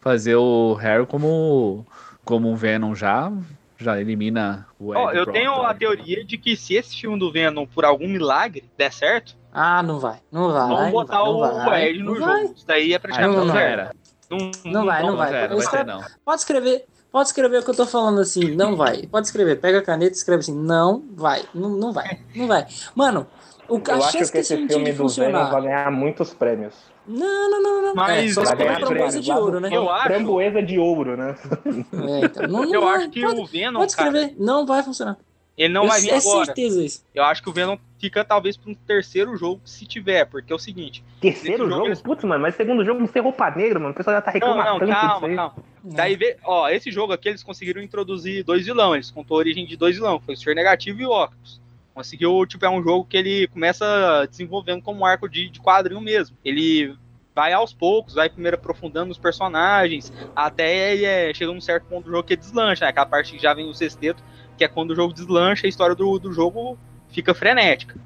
fazer 0.00 0.36
o 0.36 0.74
Harry 0.74 1.06
como, 1.06 1.86
como 2.24 2.50
um 2.50 2.54
Venom 2.56 2.94
já, 2.94 3.32
já 3.78 4.00
elimina 4.00 4.66
o 4.78 4.94
Ed 4.94 5.00
Ó, 5.02 5.10
eu 5.12 5.26
tenho 5.26 5.62
a 5.62 5.74
teoria 5.74 6.24
de 6.24 6.36
que 6.38 6.56
se 6.56 6.74
esse 6.74 6.96
filme 7.00 7.18
do 7.18 7.30
Venom, 7.32 7.66
por 7.66 7.84
algum 7.84 8.08
milagre, 8.08 8.64
der 8.76 8.92
certo, 8.92 9.34
Ah, 9.52 9.82
não 9.82 9.98
vai. 9.98 10.18
Não 10.30 10.52
vai. 10.52 10.68
vamos 10.68 10.92
botar 10.92 11.18
não 11.18 11.36
o 11.36 11.40
vai, 11.64 11.88
Ed 11.90 11.98
no 11.98 12.14
não 12.14 12.20
vai. 12.20 12.42
jogo. 12.42 12.54
Isso 12.56 12.66
daí 12.66 12.92
é 12.94 12.98
praticamente 12.98 13.34
então 13.34 13.46
Não, 13.46 13.56
era. 13.60 13.94
Não, 14.30 14.38
Não 14.72 14.86
vai, 14.86 15.02
não 15.02 15.08
Não 15.10 15.16
vai. 15.16 15.48
não 15.48 15.58
vai 15.58 15.68
ter 15.68 15.84
não. 15.84 16.02
Pode 16.24 16.40
escrever, 16.40 16.86
pode 17.10 17.28
escrever 17.28 17.58
o 17.60 17.62
que 17.64 17.70
eu 17.70 17.74
tô 17.74 17.84
falando 17.86 18.20
assim, 18.20 18.54
não 18.56 18.76
vai. 18.76 19.06
Pode 19.06 19.26
escrever, 19.26 19.60
pega 19.60 19.78
a 19.80 19.82
caneta 19.82 20.12
e 20.12 20.16
escreve 20.16 20.40
assim, 20.40 20.54
não 20.56 21.02
vai, 21.14 21.42
não, 21.54 21.68
não 21.70 21.92
vai, 21.92 22.18
não 22.34 22.46
vai. 22.46 22.66
Mano, 22.94 23.26
o, 23.68 23.80
Eu 23.86 23.94
acho 24.04 24.12
que 24.18 24.38
esse 24.38 24.66
filme 24.66 24.92
do 24.92 25.08
Venom 25.08 25.50
vai 25.50 25.62
ganhar 25.62 25.90
muitos 25.90 26.34
prêmios. 26.34 26.74
Não, 27.06 27.50
não, 27.50 27.62
não, 27.62 27.82
não. 27.82 27.94
Mas 27.94 28.36
é, 28.36 28.42
vai 28.44 28.56
ganhar 28.56 28.74
framboesa 28.80 28.88
prêmios 28.94 29.24
de 29.24 29.32
ouro, 29.32 29.60
né? 29.60 29.68
Eu 29.72 29.90
acho, 29.90 30.04
Framboesa 30.06 30.62
de 30.62 30.78
ouro, 30.78 31.16
né? 31.16 31.34
É, 31.66 32.24
então, 32.26 32.46
não, 32.48 32.62
não 32.64 32.74
eu 32.74 32.80
vai. 32.82 32.96
acho 32.98 33.10
que 33.10 33.20
pode, 33.22 33.40
o 33.40 33.46
Venom, 33.46 33.80
pode 33.80 33.96
cara, 33.96 34.08
escrever, 34.08 34.36
não 34.38 34.64
vai 34.66 34.82
funcionar. 34.82 35.16
ele 35.58 35.72
não 35.74 35.82
Eu- 35.82 35.88
vai 35.88 36.00
vir 36.00 36.10
é 36.10 36.16
agora. 36.18 36.44
certeza 36.46 36.84
isso. 36.84 37.04
Eu 37.14 37.24
acho 37.24 37.42
que 37.42 37.48
o 37.48 37.52
Venom 37.52 37.76
fica 37.98 38.24
talvez 38.24 38.56
para 38.56 38.70
um 38.70 38.74
terceiro 38.74 39.36
jogo, 39.36 39.60
se 39.64 39.84
tiver, 39.86 40.24
porque 40.26 40.52
é 40.52 40.56
o 40.56 40.58
seguinte. 40.58 41.04
Terceiro 41.20 41.64
jogo? 41.64 41.70
jogo 41.74 41.86
eles- 41.86 42.00
Putz, 42.00 42.24
mano, 42.24 42.42
mas 42.42 42.54
segundo 42.54 42.84
jogo 42.84 43.00
não 43.00 43.06
tem 43.06 43.22
roupa 43.22 43.50
negra, 43.50 43.78
mano. 43.78 43.92
O 43.92 43.94
pessoal 43.96 44.16
já 44.16 44.22
tá 44.22 44.30
Não, 44.30 44.34
reclamando 44.34 44.70
não, 44.70 44.78
tanto 44.78 44.90
calma, 44.92 45.14
disso 45.14 45.26
aí. 45.26 45.36
calma. 45.36 45.54
Daí, 45.84 46.16
vê- 46.16 46.36
ó, 46.44 46.68
esse 46.68 46.90
jogo 46.90 47.12
aqui 47.12 47.28
eles 47.28 47.42
conseguiram 47.42 47.82
introduzir 47.82 48.44
dois 48.44 48.64
vilões. 48.64 48.94
Eles 49.06 49.10
contou 49.10 49.36
a 49.36 49.38
origem 49.38 49.66
de 49.66 49.76
dois 49.76 49.96
vilões, 49.96 50.20
foi 50.24 50.34
o 50.34 50.36
Senhor 50.36 50.54
Negativo 50.54 51.00
e 51.00 51.06
o 51.06 51.10
Octopus. 51.10 51.60
Conseguiu, 51.94 52.46
tipo, 52.46 52.64
é 52.64 52.70
um 52.70 52.82
jogo 52.82 53.04
que 53.04 53.16
ele 53.16 53.46
começa 53.48 54.26
desenvolvendo 54.28 54.82
como 54.82 55.00
um 55.00 55.06
arco 55.06 55.28
de, 55.28 55.50
de 55.50 55.60
quadrinho 55.60 56.00
mesmo. 56.00 56.36
Ele 56.44 56.96
vai 57.34 57.52
aos 57.52 57.72
poucos, 57.72 58.14
vai 58.14 58.28
primeiro 58.28 58.56
aprofundando 58.56 59.10
os 59.10 59.18
personagens, 59.18 60.12
até 60.34 60.92
ele 60.92 61.04
é, 61.04 61.32
chega 61.34 61.52
num 61.52 61.60
certo 61.60 61.86
ponto 61.86 62.04
do 62.04 62.10
jogo 62.10 62.24
que 62.24 62.36
deslancha, 62.36 62.84
né? 62.84 62.90
Aquela 62.90 63.06
parte 63.06 63.32
que 63.32 63.42
já 63.42 63.54
vem 63.54 63.68
o 63.68 63.74
sexteto, 63.74 64.22
que 64.56 64.64
é 64.64 64.68
quando 64.68 64.90
o 64.90 64.94
jogo 64.94 65.12
deslancha, 65.12 65.66
a 65.66 65.68
história 65.68 65.94
do, 65.94 66.18
do 66.18 66.32
jogo 66.32 66.78
fica 67.08 67.34
frenética. 67.34 67.98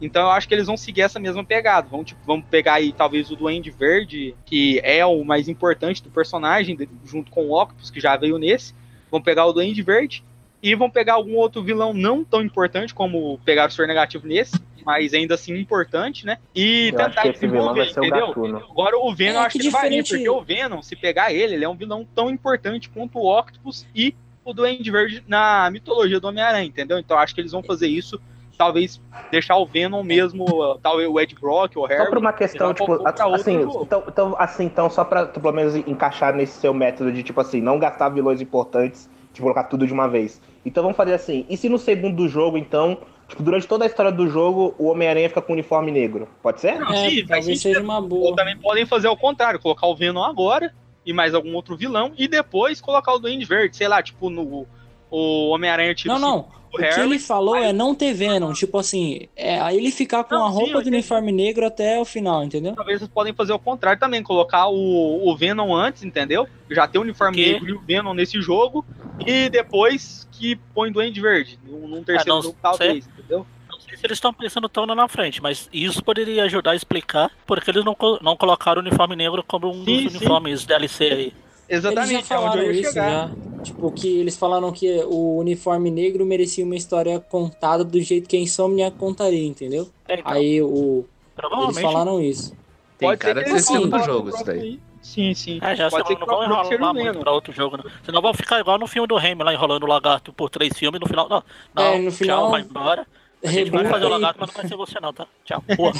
Então 0.00 0.22
eu 0.22 0.30
acho 0.30 0.46
que 0.46 0.54
eles 0.54 0.66
vão 0.66 0.76
seguir 0.76 1.02
essa 1.02 1.18
mesma 1.18 1.44
pegada. 1.44 1.88
Vão, 1.88 2.04
tipo, 2.04 2.20
vamos 2.26 2.46
pegar 2.50 2.74
aí 2.74 2.92
talvez 2.92 3.30
o 3.30 3.36
Duende 3.36 3.70
Verde, 3.70 4.34
que 4.44 4.80
é 4.82 5.04
o 5.04 5.24
mais 5.24 5.48
importante 5.48 6.02
do 6.02 6.10
personagem, 6.10 6.76
junto 7.04 7.30
com 7.30 7.46
o 7.46 7.60
Octopus, 7.60 7.90
que 7.90 8.00
já 8.00 8.16
veio 8.16 8.36
nesse. 8.36 8.74
Vão 9.10 9.22
pegar 9.22 9.46
o 9.46 9.52
Duende 9.52 9.82
Verde 9.82 10.24
e 10.64 10.74
vão 10.74 10.88
pegar 10.88 11.12
algum 11.14 11.36
outro 11.36 11.62
vilão 11.62 11.92
não 11.92 12.24
tão 12.24 12.40
importante 12.40 12.94
como 12.94 13.38
pegar 13.44 13.68
o 13.68 13.70
Senhor 13.70 13.86
Negativo 13.86 14.26
nesse, 14.26 14.58
mas 14.82 15.12
ainda 15.12 15.34
assim 15.34 15.54
importante, 15.58 16.24
né? 16.24 16.38
E 16.54 16.88
Eu 16.88 16.96
tentar 16.96 17.20
que 17.20 17.28
esse 17.28 17.46
vilão 17.46 17.74
desenvolver, 17.74 17.90
entendeu? 18.08 18.26
Gatuno. 18.28 18.62
Agora 18.70 18.96
o 18.98 19.14
Venom 19.14 19.40
É, 19.40 19.44
acho 19.44 19.52
que 19.52 19.58
que 19.58 19.64
ele 19.66 19.70
vai 19.70 19.82
diferente- 19.90 20.08
porque 20.08 20.28
o 20.30 20.40
Venom, 20.40 20.80
se 20.80 20.96
pegar 20.96 21.30
ele, 21.34 21.52
ele 21.54 21.64
é 21.66 21.68
um 21.68 21.76
vilão 21.76 22.06
tão 22.14 22.30
importante 22.30 22.88
quanto 22.88 23.18
o 23.18 23.38
Octopus 23.38 23.86
e 23.94 24.14
o 24.42 24.54
Duende 24.54 24.90
Verde 24.90 25.22
na 25.28 25.70
mitologia 25.70 26.18
do 26.18 26.28
Homem-Aranha, 26.28 26.64
entendeu? 26.64 26.98
Então 26.98 27.18
acho 27.18 27.34
que 27.34 27.42
eles 27.42 27.52
vão 27.52 27.62
fazer 27.62 27.88
isso, 27.88 28.18
talvez 28.56 28.98
deixar 29.30 29.56
o 29.58 29.66
Venom 29.66 30.02
mesmo, 30.02 30.46
talvez 30.82 31.06
o 31.10 31.20
Ed 31.20 31.34
Brock, 31.38 31.76
o 31.76 31.84
Harry. 31.84 32.04
Só 32.04 32.08
por 32.08 32.18
uma 32.18 32.32
questão, 32.32 32.72
tipo, 32.72 33.06
assim, 33.06 33.60
então, 33.82 34.02
então, 34.08 34.34
assim, 34.38 34.64
então, 34.64 34.88
só 34.88 35.04
pra 35.04 35.26
tu, 35.26 35.40
pelo 35.40 35.52
menos 35.52 35.74
encaixar 35.76 36.34
nesse 36.34 36.58
seu 36.58 36.72
método 36.72 37.12
de, 37.12 37.22
tipo 37.22 37.38
assim, 37.38 37.60
não 37.60 37.78
gastar 37.78 38.08
vilões 38.08 38.40
importantes, 38.40 39.10
de 39.34 39.40
colocar 39.42 39.64
tudo 39.64 39.86
de 39.86 39.92
uma 39.92 40.08
vez. 40.08 40.40
Então 40.64 40.82
vamos 40.82 40.96
fazer 40.96 41.12
assim, 41.12 41.44
e 41.50 41.56
se 41.56 41.68
no 41.68 41.76
segundo 41.76 42.26
jogo, 42.28 42.56
então, 42.56 42.98
tipo, 43.28 43.42
durante 43.42 43.66
toda 43.66 43.84
a 43.84 43.86
história 43.86 44.12
do 44.12 44.28
jogo, 44.28 44.74
o 44.78 44.86
Homem-Aranha 44.86 45.28
fica 45.28 45.42
com 45.42 45.52
o 45.52 45.54
uniforme 45.54 45.90
negro? 45.90 46.28
Pode 46.42 46.60
ser? 46.60 46.78
Não, 46.78 46.90
É, 46.92 47.10
sim, 47.10 47.26
talvez 47.26 47.60
seja 47.60 47.82
uma 47.82 47.98
Ou 47.98 48.08
boa. 48.08 48.36
também 48.36 48.56
podem 48.56 48.86
fazer 48.86 49.08
o 49.08 49.16
contrário, 49.16 49.60
colocar 49.60 49.88
o 49.88 49.96
Venom 49.96 50.22
agora 50.22 50.72
e 51.04 51.12
mais 51.12 51.34
algum 51.34 51.52
outro 51.54 51.76
vilão 51.76 52.12
e 52.16 52.28
depois 52.28 52.80
colocar 52.80 53.12
o 53.12 53.18
Duende 53.18 53.44
Verde, 53.44 53.76
sei 53.76 53.88
lá, 53.88 54.00
tipo 54.02 54.30
no 54.30 54.66
o 55.10 55.50
Homem-Aranha 55.50 55.94
tipo 55.94 56.12
Não, 56.14 56.18
não. 56.18 56.48
O 56.74 56.76
O 56.76 56.78
que 56.78 56.82
Harry, 56.84 57.02
ele 57.02 57.18
falou 57.18 57.54
aí- 57.54 57.64
é 57.66 57.72
não 57.72 57.94
ter 57.94 58.12
Venom, 58.12 58.52
tipo 58.52 58.76
assim, 58.78 59.28
é 59.36 59.60
aí 59.60 59.76
ele 59.76 59.90
ficar 59.90 60.24
com 60.24 60.34
Não, 60.34 60.46
a 60.46 60.50
sim, 60.50 60.54
roupa 60.56 60.78
eu 60.78 60.82
do 60.82 60.88
uniforme 60.88 61.32
negro 61.32 61.64
até 61.66 61.98
o 62.00 62.04
final, 62.04 62.42
entendeu? 62.44 62.74
Talvez 62.74 62.98
vocês 62.98 63.10
podem 63.10 63.32
fazer 63.32 63.52
o 63.52 63.58
contrário 63.58 63.98
também, 64.00 64.22
colocar 64.22 64.66
o, 64.68 65.28
o 65.28 65.36
Venom 65.36 65.74
antes, 65.74 66.02
entendeu? 66.02 66.46
Já 66.70 66.86
ter 66.88 66.98
o 66.98 67.02
uniforme 67.02 67.36
Que? 67.36 67.52
negro 67.52 67.68
e 67.68 67.72
o 67.72 67.80
Venom 67.80 68.12
nesse 68.14 68.40
jogo, 68.40 68.84
e 69.26 69.48
depois 69.48 70.26
que 70.32 70.56
põe 70.74 70.90
Duende 70.90 71.20
Verde, 71.20 71.58
num, 71.64 71.86
num 71.86 72.02
terceiro 72.02 72.34
não 72.36 72.42
jogo, 72.42 72.56
talvez, 72.60 73.06
entendeu? 73.06 73.46
Não 73.70 73.80
sei 73.80 73.96
se 73.96 74.06
eles 74.06 74.16
estão 74.16 74.32
pensando 74.32 74.68
tão 74.68 74.84
lá 74.84 74.94
na 74.94 75.06
frente, 75.08 75.40
mas 75.42 75.68
isso 75.72 76.02
poderia 76.02 76.44
ajudar 76.44 76.72
a 76.72 76.76
explicar 76.76 77.30
porque 77.46 77.70
eles 77.70 77.84
não, 77.84 77.96
não 78.20 78.36
colocaram 78.36 78.80
o 78.82 78.84
uniforme 78.84 79.14
negro 79.14 79.44
como 79.46 79.68
um 79.70 79.84
Sim, 79.84 80.04
dos 80.04 80.12
sim. 80.12 80.18
uniformes 80.18 80.64
DLC 80.64 81.04
aí. 81.04 81.32
Exatamente, 81.68 82.14
eles 82.14 82.26
já 82.28 82.34
é 82.34 82.38
onde 82.38 82.44
falaram 82.46 82.62
eu 82.62 82.72
ia 82.72 82.80
isso 82.80 82.92
chegar. 82.92 83.28
já. 83.28 83.62
Tipo, 83.62 83.90
que 83.92 84.18
eles 84.18 84.36
falaram 84.36 84.70
que 84.72 85.00
o 85.06 85.38
uniforme 85.38 85.90
negro 85.90 86.26
merecia 86.26 86.64
uma 86.64 86.76
história 86.76 87.18
contada 87.18 87.82
do 87.82 88.00
jeito 88.00 88.28
que 88.28 88.36
a 88.36 88.40
Insomniac 88.40 88.96
contaria, 88.98 89.46
entendeu? 89.46 89.88
É, 90.06 90.20
então, 90.20 90.32
Aí 90.32 90.60
o 90.62 90.96
eles 90.98 91.06
provavelmente. 91.34 91.80
falaram 91.80 92.20
isso. 92.20 92.50
Tem 92.98 93.08
Pode 93.08 93.18
cara 93.20 93.42
de 93.42 93.50
ser 93.50 93.60
segundo 93.60 93.98
jogo 94.04 94.28
isso 94.28 94.44
daí. 94.44 94.60
aí. 94.60 94.80
Sim, 95.02 95.34
sim. 95.34 95.58
É, 95.62 95.74
já 95.76 95.90
Pode 95.90 96.06
senão 96.06 96.06
ser 96.06 96.14
que 96.14 96.20
não 96.20 96.26
vão 96.26 96.44
enrolar 96.44 96.94
muito 96.94 97.18
pra 97.20 97.32
outro 97.32 97.52
jogo, 97.52 97.76
não. 97.76 97.84
Senão 98.04 98.22
vão 98.22 98.32
ficar 98.34 98.60
igual 98.60 98.78
no 98.78 98.86
filme 98.86 99.06
do 99.08 99.16
Raimi 99.16 99.42
lá, 99.42 99.52
enrolando 99.52 99.82
o 99.84 99.86
lagarto 99.86 100.32
por 100.32 100.48
três 100.48 100.76
filmes 100.78 100.98
e 100.98 101.00
no 101.02 101.06
final. 101.08 101.28
Não, 101.28 101.42
não 101.74 101.82
É, 101.84 101.98
no 101.98 102.10
final- 102.12 102.40
tchau, 102.42 102.50
vai 102.50 102.60
embora. 102.62 103.06
A 103.44 103.48
gente 103.48 103.70
vai 103.70 103.84
fazer 103.86 104.06
o 104.06 104.08
lagarto, 104.08 104.40
mas 104.40 104.48
não 104.48 104.56
vai 104.56 104.68
ser 104.68 104.76
você 104.76 105.00
não, 105.00 105.12
tá? 105.12 105.26
Tchau. 105.44 105.62
Pô, 105.76 105.92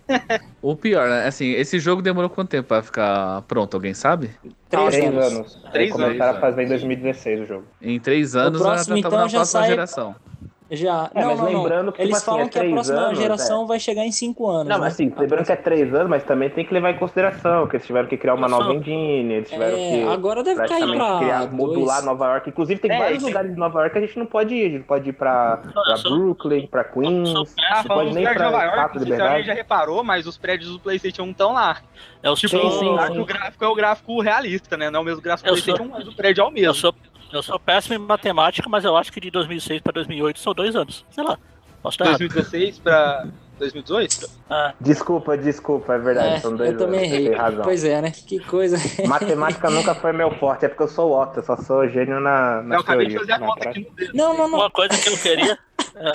O 0.62 0.74
pior, 0.74 1.08
né? 1.08 1.26
Assim, 1.26 1.50
esse 1.52 1.78
jogo 1.78 2.00
demorou 2.02 2.30
quanto 2.30 2.48
tempo 2.48 2.68
pra 2.68 2.82
ficar 2.82 3.42
pronto? 3.42 3.74
Alguém 3.74 3.92
sabe? 3.94 4.30
Três 4.70 4.88
Três 4.94 5.04
anos. 5.06 5.26
anos. 5.32 5.58
Três 5.72 5.92
começaram 5.92 6.24
anos. 6.30 6.36
a 6.36 6.40
fazer 6.40 6.62
em 6.64 6.68
2016 6.68 7.40
o 7.42 7.46
jogo. 7.46 7.64
Em 7.82 8.00
três 8.00 8.34
anos 8.34 8.58
já 8.60 8.64
próximo, 8.64 8.96
já 8.96 9.02
tava 9.02 9.14
então, 9.14 9.20
na 9.22 9.28
já 9.28 9.38
próxima 9.38 9.60
sai- 9.60 9.68
geração. 9.68 10.14
Já. 10.70 11.10
É, 11.14 11.20
não, 11.22 11.28
mas 11.28 11.38
não, 11.40 11.50
não. 11.52 11.62
lembrando 11.62 11.92
que, 11.92 12.02
Eles 12.02 12.08
tipo 12.08 12.16
assim, 12.18 12.26
falam 12.26 12.42
é 12.42 12.48
que 12.50 12.58
a 12.58 12.70
próxima 12.70 12.98
anos, 12.98 13.18
geração 13.18 13.66
vai 13.66 13.80
chegar 13.80 14.04
em 14.04 14.12
cinco 14.12 14.48
anos. 14.50 14.68
Não, 14.68 14.76
né? 14.76 14.80
mas 14.84 14.92
assim, 14.92 15.12
lembrando 15.16 15.46
que 15.46 15.52
é 15.52 15.56
três 15.56 15.94
anos, 15.94 16.10
mas 16.10 16.24
também 16.24 16.50
tem 16.50 16.64
que 16.64 16.74
levar 16.74 16.90
em 16.90 16.98
consideração 16.98 17.66
que 17.66 17.76
eles 17.76 17.86
tiveram 17.86 18.06
que 18.06 18.18
criar 18.18 18.34
uma 18.34 18.48
nova 18.48 18.74
engine, 18.74 19.32
eles 19.34 19.48
tiveram 19.50 19.78
É, 19.78 19.90
que 19.90 20.02
agora 20.12 20.42
deve 20.44 20.66
cair 20.68 20.94
pra 20.94 21.18
criar, 21.20 21.50
modular. 21.50 22.04
Nova 22.04 22.26
York. 22.32 22.50
Inclusive 22.50 22.80
tem 22.80 22.90
É, 22.92 22.98
vários 22.98 23.18
isso- 23.18 23.26
lugares 23.28 23.50
de 23.50 23.58
Nova 23.58 23.78
York 23.80 23.92
que 23.92 23.98
a 23.98 24.06
gente 24.06 24.18
não 24.18 24.26
pode 24.26 24.54
ir. 24.54 24.66
A 24.66 24.70
gente 24.70 24.84
pode 24.84 25.08
ir 25.08 25.12
pra, 25.14 25.56
pra 25.72 25.96
só- 25.96 26.10
Brooklyn, 26.10 26.66
pra 26.66 26.84
Queens, 26.84 27.32
não 27.32 27.44
peço- 27.44 27.54
Ah, 27.70 27.84
pode 27.86 28.14
nem 28.14 28.24
pra 28.24 28.50
Nova 28.50 28.62
York, 28.64 28.98
não 29.08 29.26
alguém 29.26 29.44
já 29.44 29.54
reparou, 29.54 30.04
mas 30.04 30.26
os 30.26 30.36
prédios 30.36 30.70
do 30.70 30.78
Playstation 30.80 31.22
1 31.22 31.30
estão 31.30 31.52
lá. 31.54 31.78
é 32.22 32.30
o 32.30 32.34
Tipo, 32.34 32.58
seu. 32.58 32.70
sim, 32.72 32.98
acho 32.98 33.12
que 33.12 33.20
o 33.20 33.24
gráfico 33.24 33.64
é 33.64 33.68
o 33.68 33.74
gráfico 33.74 34.20
realista, 34.20 34.76
né? 34.76 34.90
Não 34.90 34.98
é 34.98 35.02
o 35.02 35.04
mesmo 35.06 35.22
gráfico 35.22 35.48
do 35.48 35.52
Playstation 35.52 35.76
sou- 35.84 35.86
1, 35.86 35.90
mas 35.98 36.08
o 36.08 36.14
prédio 36.16 36.42
é 36.42 36.44
o 36.44 36.50
mesmo. 36.50 36.94
Eu 37.32 37.42
sou 37.42 37.58
péssimo 37.58 37.94
em 37.94 37.98
matemática, 37.98 38.68
mas 38.68 38.84
eu 38.84 38.96
acho 38.96 39.12
que 39.12 39.20
de 39.20 39.30
2006 39.30 39.80
pra 39.82 39.92
2008 39.92 40.38
são 40.38 40.54
dois 40.54 40.74
anos. 40.76 41.04
Sei 41.10 41.22
lá. 41.24 41.38
Posso 41.82 41.94
estar 41.94 42.06
errado. 42.06 42.18
2016 42.18 42.78
pra 42.80 43.26
2018? 43.58 44.28
Ah, 44.50 44.74
Desculpa, 44.80 45.36
desculpa, 45.36 45.94
é 45.94 45.98
verdade. 45.98 46.34
É, 46.36 46.40
são 46.40 46.56
dois 46.56 46.72
eu 46.72 46.78
também 46.78 47.00
anos, 47.00 47.10
você 47.10 47.16
errei. 47.16 47.34
Razão. 47.34 47.64
Pois 47.64 47.84
é, 47.84 48.02
né? 48.02 48.10
Que 48.10 48.38
coisa. 48.40 48.76
Matemática 49.06 49.70
nunca 49.70 49.94
foi 49.94 50.12
meu 50.12 50.30
forte, 50.32 50.64
é 50.64 50.68
porque 50.68 50.82
eu 50.82 50.88
sou 50.88 51.12
Otto, 51.20 51.38
eu 51.38 51.42
só 51.44 51.56
sou 51.56 51.88
gênio 51.88 52.20
na, 52.20 52.62
na 52.62 52.76
eu 52.76 52.80
acabei 52.80 53.06
de 53.06 53.12
teoria. 53.14 53.34
fazer 53.36 53.44
a 53.44 53.46
conta 53.46 53.68
aqui 53.68 53.80
no 53.88 53.90
dedo. 53.96 54.12
Não, 54.14 54.36
não, 54.36 54.48
não. 54.48 54.58
Uma 54.58 54.70
coisa 54.70 54.96
que 54.96 55.08
eu 55.08 55.16
queria. 55.18 55.58
é, 55.96 56.12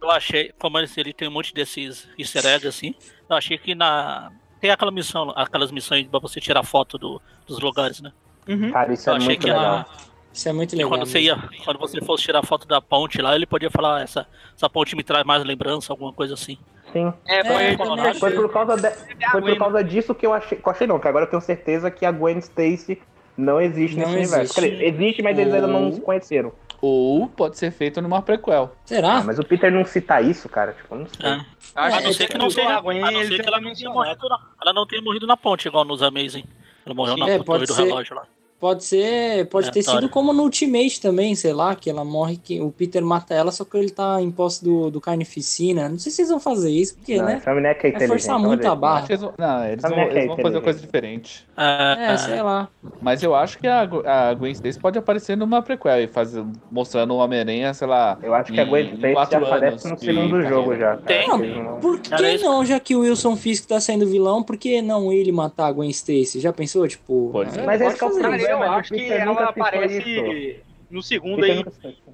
eu 0.00 0.10
achei, 0.10 0.52
como 0.58 0.78
ele, 0.78 0.88
ele 0.96 1.12
tem 1.12 1.28
um 1.28 1.32
monte 1.32 1.52
desses 1.52 2.08
easter 2.18 2.46
eggs 2.46 2.66
assim, 2.66 2.94
eu 3.28 3.36
achei 3.36 3.58
que 3.58 3.74
na. 3.74 4.30
Tem 4.60 4.70
aquela 4.70 4.90
missão, 4.90 5.30
aquelas 5.36 5.70
missões 5.70 6.06
pra 6.06 6.18
você 6.18 6.40
tirar 6.40 6.62
foto 6.62 6.96
do, 6.96 7.20
dos 7.46 7.60
lugares, 7.60 8.00
né? 8.00 8.12
Uhum. 8.48 8.70
Cara, 8.72 8.92
isso 8.94 9.08
Eu 9.10 9.14
é 9.14 9.16
achei 9.16 9.28
muito 9.28 9.40
que 9.40 9.46
legal. 9.46 9.62
na, 9.62 9.86
Isso 10.34 10.48
é 10.48 10.52
muito 10.52 10.74
legal. 10.74 10.90
quando 10.90 11.06
você 11.06 11.20
ia, 11.20 11.38
quando 11.64 11.78
você 11.78 12.00
fosse 12.00 12.24
tirar 12.24 12.42
foto 12.44 12.66
da 12.66 12.80
ponte 12.80 13.22
lá, 13.22 13.34
ele 13.36 13.46
podia 13.46 13.70
falar 13.70 14.02
essa, 14.02 14.26
essa 14.54 14.68
ponte 14.68 14.94
me 14.96 15.02
traz 15.04 15.24
mais 15.24 15.42
lembrança, 15.44 15.92
alguma 15.92 16.12
coisa 16.12 16.34
assim. 16.34 16.58
Sim. 16.92 17.12
É, 17.26 17.38
É, 17.38 17.44
foi, 17.44 17.86
também 17.86 18.14
foi, 18.14 18.30
por 18.32 18.52
causa, 18.52 18.76
de- 18.76 19.30
foi 19.30 19.40
por 19.42 19.56
causa 19.58 19.82
disso 19.84 20.14
que 20.14 20.26
eu 20.26 20.32
achei. 20.32 20.58
Que 20.58 20.68
eu 20.68 20.72
achei 20.72 20.86
não, 20.86 20.98
que 20.98 21.08
agora 21.08 21.24
eu 21.24 21.30
tenho 21.30 21.40
certeza 21.40 21.90
que 21.90 22.04
a 22.04 22.10
Gwen 22.12 22.38
Stacy 22.38 23.00
não 23.36 23.60
existe 23.60 23.96
Não 23.96 24.06
nesse 24.06 24.16
universo. 24.18 24.40
existe. 24.42 24.60
Quer 24.60 24.70
dizer, 24.70 24.84
existe, 25.04 25.22
mas 25.22 25.38
eles 25.38 25.54
ainda 25.54 25.66
não 25.68 25.92
se 25.92 26.00
conheceram. 26.00 26.52
Ou 26.80 27.28
pode 27.28 27.56
ser 27.56 27.70
feito 27.70 28.02
numa 28.02 28.20
prequel. 28.20 28.74
Será? 28.84 29.18
Ah, 29.18 29.24
mas 29.24 29.38
o 29.38 29.44
Peter 29.44 29.72
não 29.72 29.84
cita 29.84 30.20
isso, 30.20 30.48
cara. 30.48 30.72
Tipo, 30.72 30.94
eu 30.94 30.98
não 31.00 31.06
sei. 31.06 31.30
É. 31.30 31.40
Acho 31.74 31.96
A 31.96 32.00
não 32.02 32.12
ser 32.12 32.28
que 32.28 32.38
não 32.38 32.50
seja. 32.50 32.68
a 32.68 32.76
A 32.76 32.80
Gwen, 32.80 33.00
não 33.00 33.08
eles 33.10 33.28
ser 33.28 33.42
que 33.42 33.48
ela 33.48 33.60
não 33.60 33.72
tenha 33.72 33.90
morrido 33.90 34.28
na, 34.28 34.38
ela 34.62 34.72
não 34.72 34.86
tenha 34.86 35.00
morrido 35.02 35.26
na 35.26 35.36
ponte, 35.36 35.66
igual 35.66 35.84
nos 35.84 36.02
Amazing. 36.02 36.44
Ela 36.84 36.94
morreu 36.94 37.16
na 37.16 37.28
É, 37.30 37.38
pode 37.42 37.64
do 37.66 37.72
ser. 37.72 37.84
relógio 37.84 38.14
lá. 38.14 38.24
Pode 38.64 38.82
ser, 38.82 39.46
pode 39.50 39.68
É, 39.68 39.70
ter 39.70 39.82
sido 39.82 40.08
como 40.08 40.32
no 40.32 40.44
Ultimate 40.44 40.98
também, 40.98 41.34
sei 41.34 41.52
lá, 41.52 41.74
que 41.74 41.90
ela 41.90 42.02
morre, 42.02 42.38
que 42.38 42.62
o 42.62 42.70
Peter 42.72 43.04
mata 43.04 43.34
ela, 43.34 43.52
só 43.52 43.62
que 43.62 43.76
ele 43.76 43.90
tá 43.90 44.22
em 44.22 44.30
posse 44.30 44.64
do, 44.64 44.90
do 44.90 45.02
carnificina. 45.02 45.86
Não 45.86 45.98
sei 45.98 46.10
se 46.10 46.16
vocês 46.16 46.30
vão 46.30 46.40
fazer 46.40 46.70
isso, 46.70 46.94
porque, 46.96 47.18
Não, 47.18 47.26
né? 47.26 47.34
essa 47.34 47.52
mulher 47.52 47.74
que 47.78 47.86
é 47.88 47.90
inteligente. 47.90 48.08
forçar 48.08 48.38
muito 48.38 48.66
a 48.66 48.74
barra. 48.74 49.04
Eles 49.06 49.20
vão, 49.20 49.34
não, 49.38 49.64
eles 49.66 49.82
vão, 49.82 49.98
é 49.98 50.10
eles 50.12 50.26
vão 50.28 50.36
fazer 50.38 50.56
uma 50.56 50.62
coisa 50.62 50.80
diferente. 50.80 51.46
É, 51.54 52.12
É, 52.14 52.16
sei 52.16 52.40
lá. 52.40 52.68
Mas 53.02 53.22
eu 53.22 53.34
acho 53.34 53.58
que 53.58 53.66
a, 53.68 53.82
a 53.82 54.32
Gwen 54.32 54.52
Stacy 54.52 54.78
pode 54.78 54.98
aparecer 54.98 55.36
numa 55.36 55.60
prequel 55.60 56.00
e 56.02 56.06
fazer, 56.06 56.42
mostrando 56.70 57.12
o 57.12 57.18
Homem-Aranha, 57.18 57.74
sei 57.74 57.86
lá. 57.86 58.18
Eu 58.22 58.32
acho 58.34 58.50
que 58.50 58.60
a 58.60 58.64
Gwen 58.64 58.86
Stacy 58.94 59.02
já 59.02 59.12
quatro 59.12 59.44
aparece 59.44 59.86
anos 59.88 60.00
no 60.02 60.06
segundo 60.06 60.42
jogo 60.42 60.74
já. 60.74 60.96
Tem. 60.96 61.26
Cara, 61.28 61.36
não- 61.38 61.80
Por 61.80 62.00
que 62.00 62.14
isso. 62.34 62.44
não, 62.46 62.64
já 62.64 62.80
que 62.80 62.96
o 62.96 63.00
Wilson 63.00 63.36
Fisk 63.36 63.66
tá 63.68 63.78
sendo 63.78 64.06
vilão, 64.06 64.42
por 64.42 64.56
que 64.56 64.80
não 64.80 65.12
ele 65.12 65.32
matar 65.32 65.66
a 65.66 65.72
Gwen 65.72 65.90
Stacy? 65.90 66.40
Já 66.40 66.50
pensou, 66.50 66.88
tipo... 66.88 67.28
Pois 67.30 67.54
é. 67.56 67.66
Mas 67.66 67.80
pode 67.80 67.90
esse 67.90 67.98
que 67.98 68.04
é 68.04 68.06
o 68.06 68.10
Cara, 68.10 68.28
problema. 68.28 68.53
Eu 68.54 68.58
mas 68.58 68.70
acho 68.72 68.94
que 68.94 69.12
ela 69.12 69.44
aparece 69.44 70.62
no 70.90 71.02
segundo 71.02 71.40
Peter 71.40 71.66
aí. 71.82 71.92
isso. 71.92 72.04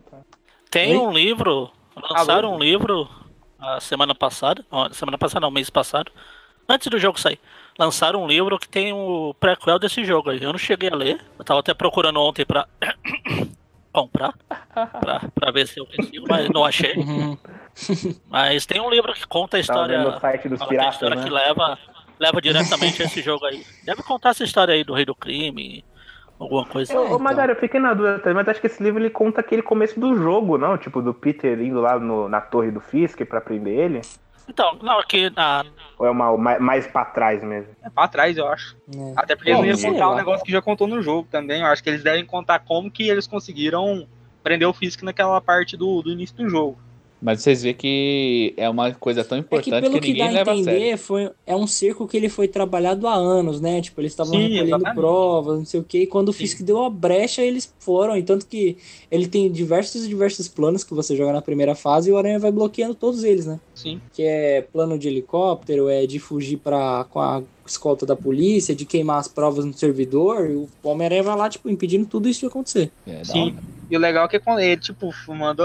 Tem 0.71 0.97
um 0.97 1.13
livro, 1.13 1.71
lançaram 1.97 2.55
um 2.55 2.59
livro 2.59 3.09
a 3.59 3.81
semana 3.81 4.15
passada, 4.15 4.65
semana 4.93 5.19
passada 5.19 5.41
não, 5.41 5.51
mês 5.51 5.69
passado, 5.69 6.11
antes 6.69 6.89
do 6.89 6.99
jogo 6.99 7.21
sair. 7.21 7.39
Lançaram 7.79 8.23
um 8.23 8.27
livro 8.27 8.59
que 8.59 8.69
tem 8.69 8.93
o 8.93 9.35
prequel 9.39 9.79
desse 9.79 10.05
jogo 10.05 10.31
aí. 10.31 10.43
Eu 10.43 10.53
não 10.53 10.59
cheguei 10.59 10.91
a 10.91 10.95
ler, 10.95 11.21
eu 11.39 11.45
tava 11.45 11.61
até 11.61 11.75
procurando 11.75 12.21
ontem 12.21 12.45
pra 12.45 12.67
comprar, 13.93 14.35
pra, 15.01 15.21
pra 15.35 15.51
ver 15.51 15.67
se 15.67 15.81
eu 15.81 15.87
consigo, 15.87 16.27
mas 16.29 16.49
não 16.51 16.65
achei. 16.65 16.95
Uhum. 16.95 17.39
Mas 18.29 18.67
tem 18.67 18.81
um 18.81 18.91
livro 18.91 19.13
que 19.13 19.27
conta 19.27 19.57
a 19.57 19.61
história, 19.61 19.99
vendo 19.99 20.13
no 20.13 20.21
site 20.21 20.49
dos 20.49 20.65
piratas, 20.65 20.95
história 20.95 21.17
né? 21.17 21.25
que 21.25 21.31
leva, 21.31 21.79
leva 22.19 22.41
diretamente 22.41 23.03
a 23.03 23.07
esse 23.07 23.23
jogo 23.23 23.45
aí. 23.47 23.65
Deve 23.85 24.03
contar 24.03 24.31
essa 24.31 24.45
história 24.45 24.75
aí 24.75 24.85
do 24.85 24.93
Rei 24.93 25.05
do 25.05 25.15
Crime, 25.15 25.85
alguma 26.41 26.65
coisa. 26.67 26.99
Ô, 26.99 27.05
então. 27.05 27.17
ô, 27.17 27.19
Magari, 27.19 27.53
eu 27.53 27.57
fiquei 27.57 27.79
na 27.79 27.95
dúvida 27.95 28.19
também, 28.19 28.35
mas 28.35 28.49
acho 28.49 28.61
que 28.61 28.67
esse 28.67 28.83
livro 28.83 29.01
ele 29.01 29.11
conta 29.11 29.41
aquele 29.41 29.63
começo 29.63 29.99
do 30.01 30.15
jogo, 30.17 30.57
não? 30.59 30.77
Tipo, 30.79 31.01
do 31.03 31.13
Peter 31.15 31.61
indo 31.61 31.81
lá 31.81 31.99
no- 31.99 32.29
na 32.29 32.41
torre 32.41 32.71
do 32.71 32.81
Fisk 32.81 33.21
pra 33.27 33.41
prender 33.41 33.79
ele? 33.79 34.01
Então, 34.49 34.77
não, 34.83 34.99
aqui 34.99 35.31
na, 35.31 35.65
Ou 35.97 36.07
é 36.07 36.11
uma, 36.11 36.37
mais, 36.37 36.61
mais 36.61 36.87
pra 36.87 37.05
trás 37.05 37.41
mesmo? 37.45 37.71
É 37.85 37.89
pra 37.91 38.09
trás, 38.09 38.37
eu 38.37 38.49
acho. 38.49 38.77
É. 38.93 39.13
Até 39.17 39.37
porque 39.37 39.51
eles 39.51 39.61
não 39.61 39.91
iam 39.91 39.93
contar 39.95 40.11
um 40.11 40.17
negócio 40.17 40.45
que 40.45 40.51
já 40.51 40.61
contou 40.61 40.89
no 40.89 41.01
jogo 41.01 41.29
também. 41.31 41.61
Eu 41.61 41.67
acho 41.69 41.83
que 41.83 41.89
eles 41.89 42.03
devem 42.03 42.25
contar 42.27 42.59
como 42.59 42.91
que 42.91 43.09
eles 43.09 43.29
conseguiram 43.29 44.09
prender 44.43 44.67
o 44.67 44.73
Fisk 44.73 45.03
naquela 45.03 45.41
parte 45.41 45.77
do, 45.77 46.03
do 46.03 46.11
início 46.11 46.35
do 46.37 46.49
jogo. 46.49 46.77
Mas 47.21 47.43
vocês 47.43 47.63
vêem 47.63 47.75
que 47.75 48.55
é 48.57 48.69
uma 48.69 48.93
coisa 48.93 49.23
tão 49.23 49.37
É 49.37 49.41
importante 49.41 49.85
que 49.85 49.91
pelo 49.91 50.01
que, 50.01 50.13
que, 50.13 50.19
dá 50.19 50.25
ninguém 50.25 50.29
a 50.29 50.31
leva 50.31 50.53
a 50.53 50.57
sério. 50.57 50.79
entender, 50.79 50.97
foi, 50.97 51.31
é 51.47 51.55
um 51.55 51.67
cerco 51.67 52.07
que 52.09 52.17
ele 52.17 52.29
foi 52.29 52.49
trabalhado 52.49 53.07
há 53.07 53.15
anos, 53.15 53.61
né? 53.61 53.81
Tipo, 53.81 54.01
eles 54.01 54.13
estavam 54.13 54.33
recolhendo 54.33 54.65
exatamente. 54.65 54.95
provas, 54.95 55.59
não 55.59 55.65
sei 55.67 55.81
o 55.81 55.85
quê, 55.85 56.03
e 56.03 56.07
quando 56.07 56.31
o 56.31 56.33
Sim. 56.33 56.39
Fisk 56.39 56.63
deu 56.63 56.83
a 56.83 56.89
brecha, 56.89 57.43
eles 57.43 57.73
foram, 57.79 58.17
e 58.17 58.23
tanto 58.23 58.47
que 58.47 58.79
ele 59.11 59.27
tem 59.27 59.51
diversos 59.51 60.05
e 60.05 60.09
diversos 60.09 60.49
planos 60.49 60.83
que 60.83 60.95
você 60.95 61.15
joga 61.15 61.33
na 61.33 61.43
primeira 61.43 61.75
fase 61.75 62.09
e 62.09 62.13
o 62.13 62.17
Aranha 62.17 62.39
vai 62.39 62.51
bloqueando 62.51 62.95
todos 62.95 63.23
eles, 63.23 63.45
né? 63.45 63.61
Sim. 63.75 64.01
Que 64.13 64.23
é 64.23 64.63
plano 64.63 64.99
de 64.99 65.09
helicóptero, 65.09 65.89
é 65.89 66.07
de 66.07 66.19
fugir 66.19 66.57
pra, 66.57 67.05
com 67.11 67.21
a 67.21 67.43
escolta 67.71 68.05
da 68.05 68.17
polícia, 68.17 68.75
de 68.75 68.85
queimar 68.85 69.19
as 69.19 69.29
provas 69.29 69.65
no 69.65 69.73
servidor, 69.73 70.51
e 70.51 70.55
o 70.55 70.69
Homem-Aranha 70.83 71.23
vai 71.23 71.37
lá, 71.37 71.49
tipo, 71.49 71.69
impedindo 71.71 72.07
tudo 72.07 72.29
isso 72.29 72.41
de 72.41 72.47
acontecer. 72.47 72.91
É, 73.07 73.25
Sim. 73.25 73.53
hora. 73.55 73.81
E 73.91 73.97
o 73.97 74.01
legal 74.01 74.27
é 74.27 74.29
que 74.29 74.39
quando 74.39 74.61
ele, 74.61 74.81
tipo, 74.81 75.13
manda. 75.29 75.65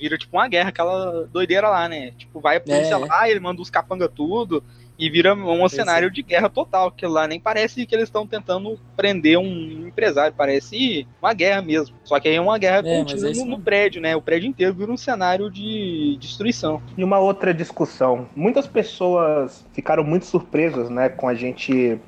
Vira 0.00 0.16
tipo 0.16 0.36
uma 0.36 0.48
guerra, 0.48 0.70
aquela 0.70 1.28
doideira 1.30 1.68
lá, 1.68 1.86
né? 1.88 2.12
Tipo, 2.16 2.40
vai 2.40 2.56
a 2.56 2.60
polícia 2.60 2.94
É. 2.94 2.96
lá, 2.96 3.28
ele 3.28 3.38
manda 3.40 3.60
os 3.60 3.68
capanga 3.68 4.08
tudo. 4.08 4.64
E 4.98 5.10
vira 5.10 5.34
um 5.34 5.68
cenário 5.68 6.10
de 6.10 6.22
guerra 6.22 6.48
total. 6.48 6.90
Que 6.90 7.06
lá 7.06 7.26
nem 7.26 7.40
parece 7.40 7.84
que 7.84 7.94
eles 7.94 8.08
estão 8.08 8.26
tentando 8.26 8.78
prender 8.96 9.38
um 9.38 9.86
empresário. 9.88 10.34
Parece 10.36 11.06
uma 11.20 11.32
guerra 11.32 11.62
mesmo. 11.62 11.96
Só 12.04 12.20
que 12.20 12.28
aí 12.28 12.36
é 12.36 12.40
uma 12.40 12.58
guerra 12.58 12.82
É, 12.86 12.98
contínua 12.98 13.30
é 13.30 13.44
no, 13.44 13.58
prédio, 13.58 14.00
né? 14.00 14.14
O 14.14 14.22
prédio 14.22 14.48
inteiro 14.48 14.74
vira 14.74 14.92
um 14.92 14.96
cenário 14.96 15.50
de 15.50 16.16
destruição. 16.20 16.80
E 16.96 17.02
uma 17.02 17.18
outra 17.18 17.52
discussão. 17.52 18.28
Muitas 18.36 18.66
pessoas 18.66 19.66
ficaram 19.72 20.04
muito 20.04 20.26
surpresas, 20.26 20.88
né, 20.88 21.08
com 21.08 21.28
a 21.28 21.34
gente 21.34 21.98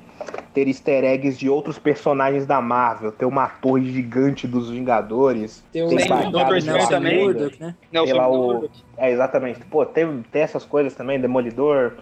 ter 0.53 0.67
easter 0.67 1.03
eggs 1.03 1.37
de 1.37 1.49
outros 1.49 1.77
personagens 1.77 2.45
da 2.45 2.59
Marvel. 2.61 3.11
Ter 3.11 3.25
uma 3.25 3.47
torre 3.47 3.91
gigante 3.91 4.47
dos 4.47 4.69
Vingadores. 4.69 5.63
Doutor 5.73 5.99
Estranho 5.99 6.31
Nelson 6.31 6.89
também. 6.89 7.23
Murdock, 7.23 7.59
né? 7.61 7.75
Lá, 7.93 8.29
o-. 8.29 8.69
É, 8.97 9.11
exatamente. 9.11 9.59
Pô, 9.65 9.85
tem, 9.85 10.23
tem 10.31 10.41
essas 10.41 10.65
coisas 10.65 10.95
também, 10.95 11.19
Demolidor. 11.19 11.93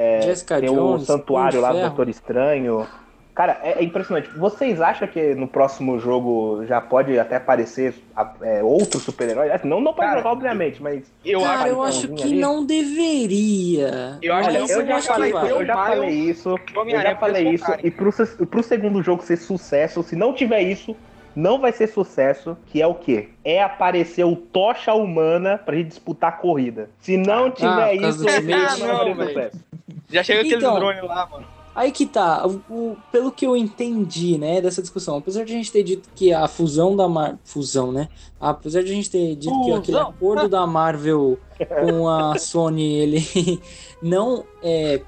É, 0.00 0.22
Jessica 0.22 0.58
tem 0.58 0.70
Jones, 0.70 1.02
o 1.02 1.04
santuário 1.04 1.60
lá 1.60 1.72
do. 1.72 1.80
Doutor 1.80 2.08
Estranho. 2.08 2.86
Cara, 3.34 3.60
é, 3.62 3.80
é 3.80 3.84
impressionante. 3.84 4.30
Vocês 4.30 4.80
acham 4.80 5.06
que 5.06 5.34
no 5.34 5.46
próximo 5.46 5.98
jogo 5.98 6.64
já 6.66 6.80
pode 6.80 7.18
até 7.18 7.36
aparecer 7.36 7.94
é, 8.40 8.62
outro 8.62 8.98
super-herói? 8.98 9.50
Não, 9.62 9.78
não 9.78 9.92
Cara, 9.92 10.16
jogar, 10.18 10.30
obviamente, 10.30 10.82
mas. 10.82 11.04
Eu 11.22 11.42
Cara, 11.42 11.60
acho 11.60 11.68
eu 11.68 11.82
acho 11.82 12.08
que 12.08 12.22
ali. 12.22 12.40
não 12.40 12.64
deveria. 12.64 14.18
Eu 14.22 14.34
acho 14.34 14.50
eu 14.50 14.86
já 14.86 14.96
acho 14.96 15.06
que 15.06 15.12
falei, 15.12 15.32
vai. 15.32 15.52
eu 15.52 15.66
já 15.66 15.74
falei 15.74 16.10
isso. 16.10 16.48
Eu 16.74 17.02
já 17.02 17.16
falei 17.16 17.48
isso. 17.50 17.72
E 17.84 17.90
pro, 17.90 18.12
pro 18.46 18.62
segundo 18.62 19.02
jogo 19.02 19.22
ser 19.22 19.36
sucesso, 19.36 20.02
se 20.02 20.16
não 20.16 20.32
tiver 20.32 20.62
isso, 20.62 20.96
não 21.36 21.60
vai 21.60 21.72
ser 21.72 21.88
sucesso. 21.88 22.56
Que 22.66 22.80
é 22.80 22.86
o 22.86 22.94
quê? 22.94 23.28
É 23.44 23.62
aparecer 23.62 24.24
o 24.24 24.34
Tocha 24.34 24.94
Humana 24.94 25.58
pra 25.58 25.76
gente 25.76 25.88
disputar 25.88 26.30
a 26.30 26.36
corrida. 26.36 26.88
Se 27.00 27.18
não 27.18 27.50
tiver 27.50 27.94
por 27.96 28.00
causa 28.00 28.26
isso, 28.26 28.28
jogo 28.28 28.46
não 28.48 29.14
vai 29.14 29.14
Não, 29.14 29.16
ter 29.16 29.28
sucesso. 29.28 29.69
Já 30.10 30.22
chega 30.22 30.40
aqueles 30.40 30.58
Então, 30.58 30.74
drones 30.78 31.02
lá, 31.02 31.26
mano. 31.26 31.46
Aí 31.72 31.92
que 31.92 32.04
tá, 32.04 32.44
o, 32.46 32.60
o- 32.68 32.96
pelo 33.12 33.30
que 33.30 33.46
eu 33.46 33.56
entendi, 33.56 34.36
né, 34.36 34.60
dessa 34.60 34.82
discussão, 34.82 35.18
apesar 35.18 35.44
de 35.44 35.52
a 35.52 35.56
gente 35.56 35.70
ter 35.70 35.84
dito 35.84 36.08
que 36.16 36.32
a 36.32 36.48
fusão 36.48 36.96
da 36.96 37.08
Mar... 37.08 37.38
Fusão, 37.44 37.92
né? 37.92 38.08
Apesar 38.40 38.82
de 38.82 38.90
a 38.90 38.94
gente 38.94 39.08
ter 39.08 39.36
dito 39.36 39.54
que 39.64 39.70
aquele 39.72 39.96
Fusão. 39.96 40.10
acordo 40.10 40.48
da 40.48 40.66
Marvel 40.66 41.38
com 41.80 42.08
a 42.08 42.36
Sony, 42.40 42.94
ele 42.96 43.60
não 44.02 44.44
é, 44.62 45.00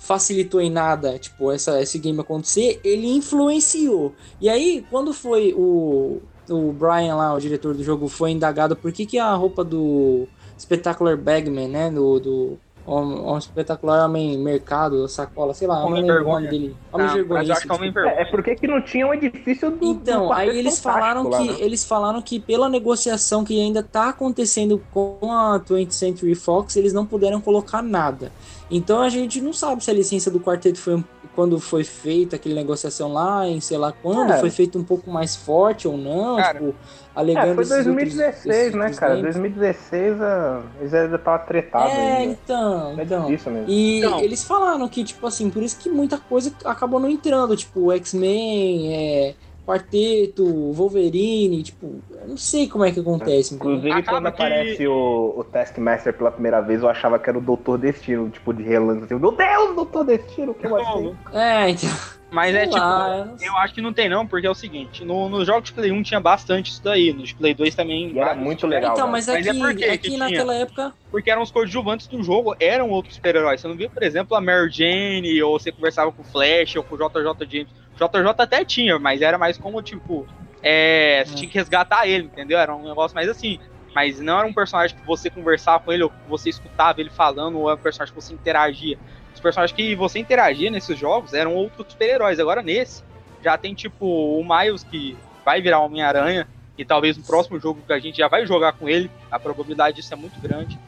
facilitou 0.00 0.60
em 0.60 0.68
nada, 0.68 1.16
tipo, 1.16 1.52
essa, 1.52 1.80
esse 1.80 1.96
game 1.98 2.18
acontecer, 2.18 2.80
ele 2.82 3.06
influenciou. 3.06 4.12
E 4.40 4.48
aí, 4.48 4.84
quando 4.90 5.12
foi 5.14 5.54
o, 5.56 6.20
o 6.50 6.72
Brian 6.72 7.14
lá, 7.14 7.32
o 7.34 7.38
diretor 7.40 7.72
do 7.72 7.84
jogo, 7.84 8.08
foi 8.08 8.32
indagado 8.32 8.74
por 8.74 8.90
que, 8.92 9.06
que 9.06 9.16
a 9.18 9.32
roupa 9.34 9.62
do 9.62 10.26
Spectacular 10.58 11.16
Bagman, 11.16 11.68
né, 11.68 11.88
do... 11.88 12.18
do 12.18 12.58
um, 12.86 13.32
um 13.32 13.38
espetacular 13.38 14.04
homem 14.06 14.36
mercado, 14.38 15.06
sacola, 15.08 15.54
sei 15.54 15.68
lá, 15.68 15.84
Homem 15.84 16.04
vergonha. 16.04 16.48
dele. 16.50 16.76
Homem 16.92 17.06
Não, 17.06 17.14
vergonha. 17.14 17.40
acho 17.40 17.52
isso, 17.52 17.72
é 17.72 17.74
Homem 17.76 17.90
vergonha. 17.92 18.14
É 18.16 18.24
porque 18.24 18.54
que 18.56 18.66
não 18.66 18.80
tinha 18.82 19.06
um 19.06 19.14
edifício 19.14 19.70
do. 19.70 19.76
do 19.76 19.84
Então, 19.86 20.28
Quarteto 20.28 20.50
aí 20.50 20.58
eles 20.58 20.80
falaram 20.80 21.28
lá, 21.28 21.38
que 21.38 21.48
né? 21.48 21.56
eles 21.60 21.84
falaram 21.84 22.20
que 22.22 22.40
pela 22.40 22.68
negociação 22.68 23.44
que 23.44 23.60
ainda 23.60 23.82
tá 23.82 24.08
acontecendo 24.08 24.82
com 24.92 25.18
a 25.32 25.58
20th 25.60 25.92
Century 25.92 26.34
Fox, 26.34 26.76
eles 26.76 26.92
não 26.92 27.06
puderam 27.06 27.40
colocar 27.40 27.82
nada. 27.82 28.32
Então 28.70 29.00
a 29.00 29.08
gente 29.08 29.40
não 29.40 29.52
sabe 29.52 29.82
se 29.84 29.90
a 29.90 29.94
licença 29.94 30.30
do 30.30 30.38
quarteto 30.40 30.78
foi 30.78 30.96
um- 30.96 31.04
quando 31.34 31.58
foi 31.60 31.84
feita 31.84 32.36
aquela 32.36 32.54
negociação 32.54 33.12
lá, 33.12 33.46
em 33.46 33.60
sei 33.60 33.78
lá 33.78 33.92
quando, 33.92 34.32
É. 34.32 34.38
foi 34.38 34.50
feito 34.50 34.78
um 34.78 34.84
pouco 34.84 35.10
mais 35.10 35.36
forte 35.36 35.86
ou 35.88 35.96
não, 35.96 36.36
Cara, 36.36 36.58
tipo, 36.58 36.74
alegando 37.14 37.46
É, 37.50 37.54
foi 37.54 37.62
esses 37.64 37.72
outros- 37.76 37.94
2016, 37.94 38.56
esses 38.56 38.74
né, 38.74 38.80
outros 38.80 38.98
cara? 38.98 39.14
games. 39.16 39.34
2016 39.36 40.20
ah, 40.20 40.62
eles 40.80 40.94
ainda 40.94 41.16
estavam 41.16 41.46
tretados 41.46 41.92
É, 41.94 42.16
ainda. 42.18 42.32
então, 42.32 42.94
É 42.98 43.02
então. 43.02 43.28
mesmo. 43.30 43.64
E 43.68 43.98
Então. 43.98 44.20
eles 44.20 44.44
falaram 44.44 44.88
que, 44.88 45.04
tipo 45.04 45.26
assim, 45.26 45.48
por 45.50 45.62
isso 45.62 45.78
que 45.78 45.88
muita 45.88 46.18
coisa 46.18 46.52
acabou 46.64 46.98
não 47.00 47.08
entrando, 47.08 47.56
tipo, 47.56 47.90
X-Men, 47.92 48.92
é, 48.94 49.34
Quarteto, 49.70 50.72
Wolverine, 50.72 51.62
tipo, 51.62 52.00
eu 52.22 52.28
não 52.28 52.36
sei 52.36 52.68
como 52.68 52.84
é 52.84 52.90
que 52.90 52.98
acontece. 53.00 53.54
Inclusive, 53.54 53.90
Acaba 53.92 54.04
quando 54.20 54.34
que- 54.34 54.42
aparece 54.42 54.86
o, 54.88 55.34
o 55.38 55.44
Taskmaster 55.44 56.12
pela 56.12 56.30
primeira 56.32 56.60
vez, 56.60 56.82
eu 56.82 56.88
achava 56.88 57.18
que 57.18 57.28
era 57.30 57.38
o 57.38 57.40
Doutor 57.40 57.78
Destino, 57.78 58.28
tipo, 58.30 58.52
de 58.52 58.62
relance. 58.62 59.04
Assim, 59.04 59.14
Meu 59.14 59.32
Deus, 59.32 59.76
Doutor 59.76 60.04
Destino, 60.04 60.54
como 60.54 60.76
assim? 60.76 61.16
É, 61.32 61.70
então. 61.70 61.88
Mas 62.30 62.54
é 62.54 62.60
sei 62.60 62.68
tipo, 62.68 62.78
lá, 62.78 63.34
sei. 63.36 63.48
eu 63.48 63.56
acho 63.56 63.74
que 63.74 63.80
não 63.80 63.92
tem 63.92 64.08
não, 64.08 64.26
porque 64.26 64.46
é 64.46 64.50
o 64.50 64.54
seguinte, 64.54 65.04
no, 65.04 65.28
nos 65.28 65.46
jogos 65.46 65.64
de 65.64 65.72
Play 65.72 65.90
1 65.90 66.02
tinha 66.02 66.20
bastante 66.20 66.70
isso 66.70 66.82
daí, 66.82 67.12
nos 67.12 67.32
Play 67.32 67.54
2 67.54 67.74
também. 67.74 68.12
E 68.12 68.18
era 68.18 68.34
muito 68.34 68.66
legal. 68.66 68.92
Então, 68.92 69.06
né? 69.06 69.12
mas 69.12 69.26
Mas 69.26 69.46
é 69.46 69.50
aqui, 69.50 69.58
por 69.58 69.74
quê 69.74 69.84
que 69.84 69.90
aqui 69.90 70.08
tinha? 70.10 70.18
naquela 70.18 70.54
época. 70.54 70.94
Porque 71.10 71.30
eram 71.30 71.42
os 71.42 71.50
coadjuvantes 71.50 72.06
do 72.06 72.22
jogo, 72.22 72.54
eram 72.60 72.88
outros 72.90 73.16
super-heróis. 73.16 73.60
Você 73.60 73.66
não 73.66 73.76
via, 73.76 73.90
por 73.90 74.02
exemplo, 74.02 74.36
a 74.36 74.40
Mary 74.40 74.70
Jane, 74.70 75.42
ou 75.42 75.58
você 75.58 75.72
conversava 75.72 76.12
com 76.12 76.22
o 76.22 76.24
Flash, 76.24 76.76
ou 76.76 76.84
com 76.84 76.94
o 76.94 76.98
JJ 76.98 77.50
James. 77.50 77.68
JJ 77.96 78.28
até 78.38 78.64
tinha, 78.64 78.98
mas 78.98 79.22
era 79.22 79.36
mais 79.36 79.58
como, 79.58 79.82
tipo, 79.82 80.26
é, 80.62 81.24
você 81.26 81.34
tinha 81.34 81.50
que 81.50 81.58
resgatar 81.58 82.06
ele, 82.06 82.24
entendeu? 82.24 82.58
Era 82.58 82.74
um 82.74 82.84
negócio 82.84 83.14
mais 83.14 83.28
assim. 83.28 83.58
Mas 83.92 84.20
não 84.20 84.38
era 84.38 84.46
um 84.46 84.52
personagem 84.52 84.96
que 84.96 85.04
você 85.04 85.28
conversava 85.28 85.80
com 85.80 85.92
ele, 85.92 86.04
ou 86.04 86.10
que 86.10 86.28
você 86.28 86.48
escutava 86.48 87.00
ele 87.00 87.10
falando, 87.10 87.58
ou 87.58 87.68
era 87.68 87.78
um 87.78 87.82
personagem 87.82 88.14
que 88.14 88.20
você 88.20 88.32
interagia. 88.32 88.96
Os 89.40 89.42
personagens 89.42 89.74
que 89.74 89.94
você 89.94 90.18
interagia 90.18 90.70
nesses 90.70 90.98
jogos 90.98 91.32
eram 91.32 91.54
outros 91.54 91.86
super-heróis. 91.90 92.38
Agora 92.38 92.60
nesse, 92.62 93.02
já 93.42 93.56
tem 93.56 93.72
tipo 93.74 94.04
o 94.04 94.44
Miles 94.46 94.84
que 94.84 95.16
vai 95.46 95.62
virar 95.62 95.80
Homem-Aranha, 95.80 96.46
e 96.76 96.84
talvez 96.84 97.16
no 97.16 97.22
próximo 97.24 97.58
jogo 97.58 97.80
que 97.86 97.92
a 97.92 97.98
gente 97.98 98.18
já 98.18 98.28
vai 98.28 98.44
jogar 98.46 98.74
com 98.74 98.86
ele, 98.86 99.10
a 99.30 99.38
probabilidade 99.38 99.96
disso 99.96 100.12
é 100.12 100.16
muito 100.16 100.38
grande. 100.40 100.78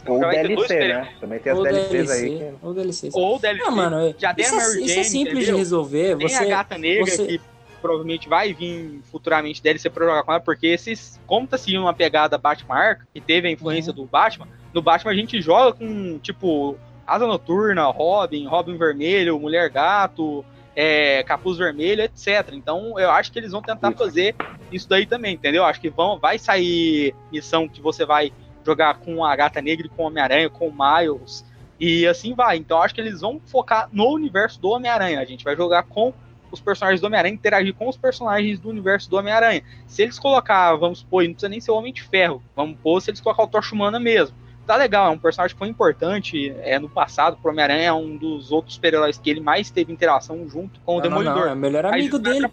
Então 0.00 0.14
Ou 0.14 0.20
já 0.22 0.26
vai 0.28 0.40
ter 0.40 0.54
dois 0.56 0.68
DLC, 0.68 0.88
né? 0.94 1.08
Também 1.20 1.38
tem 1.38 1.52
as 1.52 1.58
Ou 1.58 1.64
DLCs 1.64 2.10
aí. 2.10 2.20
DLC, 2.22 2.38
que- 2.38 2.66
ou 2.66 2.74
DLC. 2.74 3.10
Ou 3.12 3.38
DLC. 3.38 3.62
Não, 3.62 3.70
mano, 3.76 4.08
é- 4.08 4.14
já 4.18 4.32
tem 4.32 4.44
isso, 4.46 4.54
a 4.54 4.56
é, 4.56 4.60
Mary 4.66 4.80
isso 4.84 4.90
é 4.90 4.94
Jane, 4.94 5.04
simples 5.04 5.32
de 5.34 5.40
entendeu? 5.42 5.58
resolver. 5.58 6.16
Tem 6.16 6.28
Você, 6.28 6.44
a 6.44 6.46
Gata 6.46 6.78
Negra 6.78 7.04
você- 7.10 7.26
que 7.26 7.40
provavelmente 7.82 8.26
vai 8.28 8.54
vir 8.54 9.00
futuramente 9.12 9.62
DLC 9.62 9.90
pra 9.90 10.06
jogar 10.06 10.22
com 10.22 10.32
ela, 10.32 10.40
porque 10.40 10.66
esses, 10.66 11.20
como 11.26 11.46
tá 11.46 11.58
seguindo 11.58 11.82
uma 11.82 11.92
pegada 11.94 12.38
Batman 12.38 12.74
Arca, 12.74 13.06
que 13.12 13.20
teve 13.20 13.48
a 13.48 13.50
influência 13.50 13.90
Uhum. 13.90 13.96
do 13.96 14.04
Batman, 14.06 14.48
no 14.72 14.80
Batman 14.82 15.12
a 15.12 15.14
gente 15.14 15.40
joga 15.42 15.72
com, 15.76 16.18
tipo, 16.18 16.76
Asa 17.08 17.26
Noturna, 17.26 17.86
Robin, 17.86 18.46
Robin 18.46 18.76
Vermelho, 18.76 19.40
Mulher 19.40 19.70
Gato, 19.70 20.44
é, 20.76 21.24
Capuz 21.24 21.58
Vermelho, 21.58 22.02
etc. 22.02 22.50
Então 22.52 22.98
eu 23.00 23.10
acho 23.10 23.32
que 23.32 23.38
eles 23.38 23.50
vão 23.50 23.62
tentar 23.62 23.92
fazer 23.92 24.36
isso 24.70 24.88
daí 24.88 25.06
também, 25.06 25.34
entendeu? 25.34 25.64
Acho 25.64 25.80
que 25.80 25.90
vão, 25.90 26.18
vai 26.18 26.38
sair 26.38 27.14
missão 27.32 27.68
que 27.68 27.80
você 27.80 28.04
vai 28.04 28.32
jogar 28.64 28.98
com 28.98 29.24
a 29.24 29.34
Gata 29.34 29.62
Negra 29.62 29.88
com 29.88 30.04
o 30.04 30.06
Homem-Aranha, 30.06 30.50
com 30.50 30.68
o 30.68 30.72
Miles, 30.72 31.44
e 31.80 32.06
assim 32.06 32.34
vai. 32.34 32.58
Então 32.58 32.80
acho 32.82 32.94
que 32.94 33.00
eles 33.00 33.22
vão 33.22 33.40
focar 33.46 33.88
no 33.90 34.08
universo 34.12 34.60
do 34.60 34.68
Homem-Aranha. 34.68 35.20
A 35.20 35.24
gente 35.24 35.42
vai 35.42 35.56
jogar 35.56 35.84
com 35.84 36.12
os 36.50 36.60
personagens 36.60 37.00
do 37.00 37.06
Homem-Aranha, 37.06 37.34
interagir 37.34 37.74
com 37.74 37.88
os 37.88 37.96
personagens 37.96 38.58
do 38.60 38.68
universo 38.68 39.08
do 39.10 39.16
Homem-Aranha. 39.16 39.62
Se 39.86 40.02
eles 40.02 40.18
colocar, 40.18 40.76
vamos 40.76 41.00
supor, 41.00 41.24
e 41.24 41.28
não 41.28 41.34
precisa 41.34 41.48
nem 41.48 41.60
ser 41.60 41.70
o 41.70 41.76
Homem 41.76 41.92
de 41.92 42.02
Ferro, 42.02 42.42
vamos 42.54 42.78
pôr 42.82 43.00
se 43.00 43.10
eles 43.10 43.20
colocar 43.20 43.42
o 43.42 43.48
Tocha 43.48 43.74
Humana 43.74 43.98
mesmo. 43.98 44.36
Tá 44.68 44.76
legal, 44.76 45.06
é 45.06 45.08
um 45.08 45.18
personagem 45.18 45.54
que 45.54 45.58
foi 45.58 45.68
importante 45.68 46.54
é, 46.62 46.78
no 46.78 46.90
passado 46.90 47.38
pro 47.38 47.50
Homem-Aranha, 47.50 47.84
é 47.84 47.92
um 47.94 48.18
dos 48.18 48.52
outros 48.52 48.74
super-heróis 48.74 49.16
que 49.16 49.30
ele 49.30 49.40
mais 49.40 49.70
teve 49.70 49.90
interação 49.90 50.46
junto 50.46 50.78
com 50.80 50.96
o 50.96 51.00
Não, 51.00 51.04
não, 51.04 51.08
Demolidor. 51.08 51.44
não, 51.46 51.48
é 51.48 51.52
o 51.54 51.56
melhor 51.56 51.86
amigo 51.86 52.18
dele. 52.18 52.46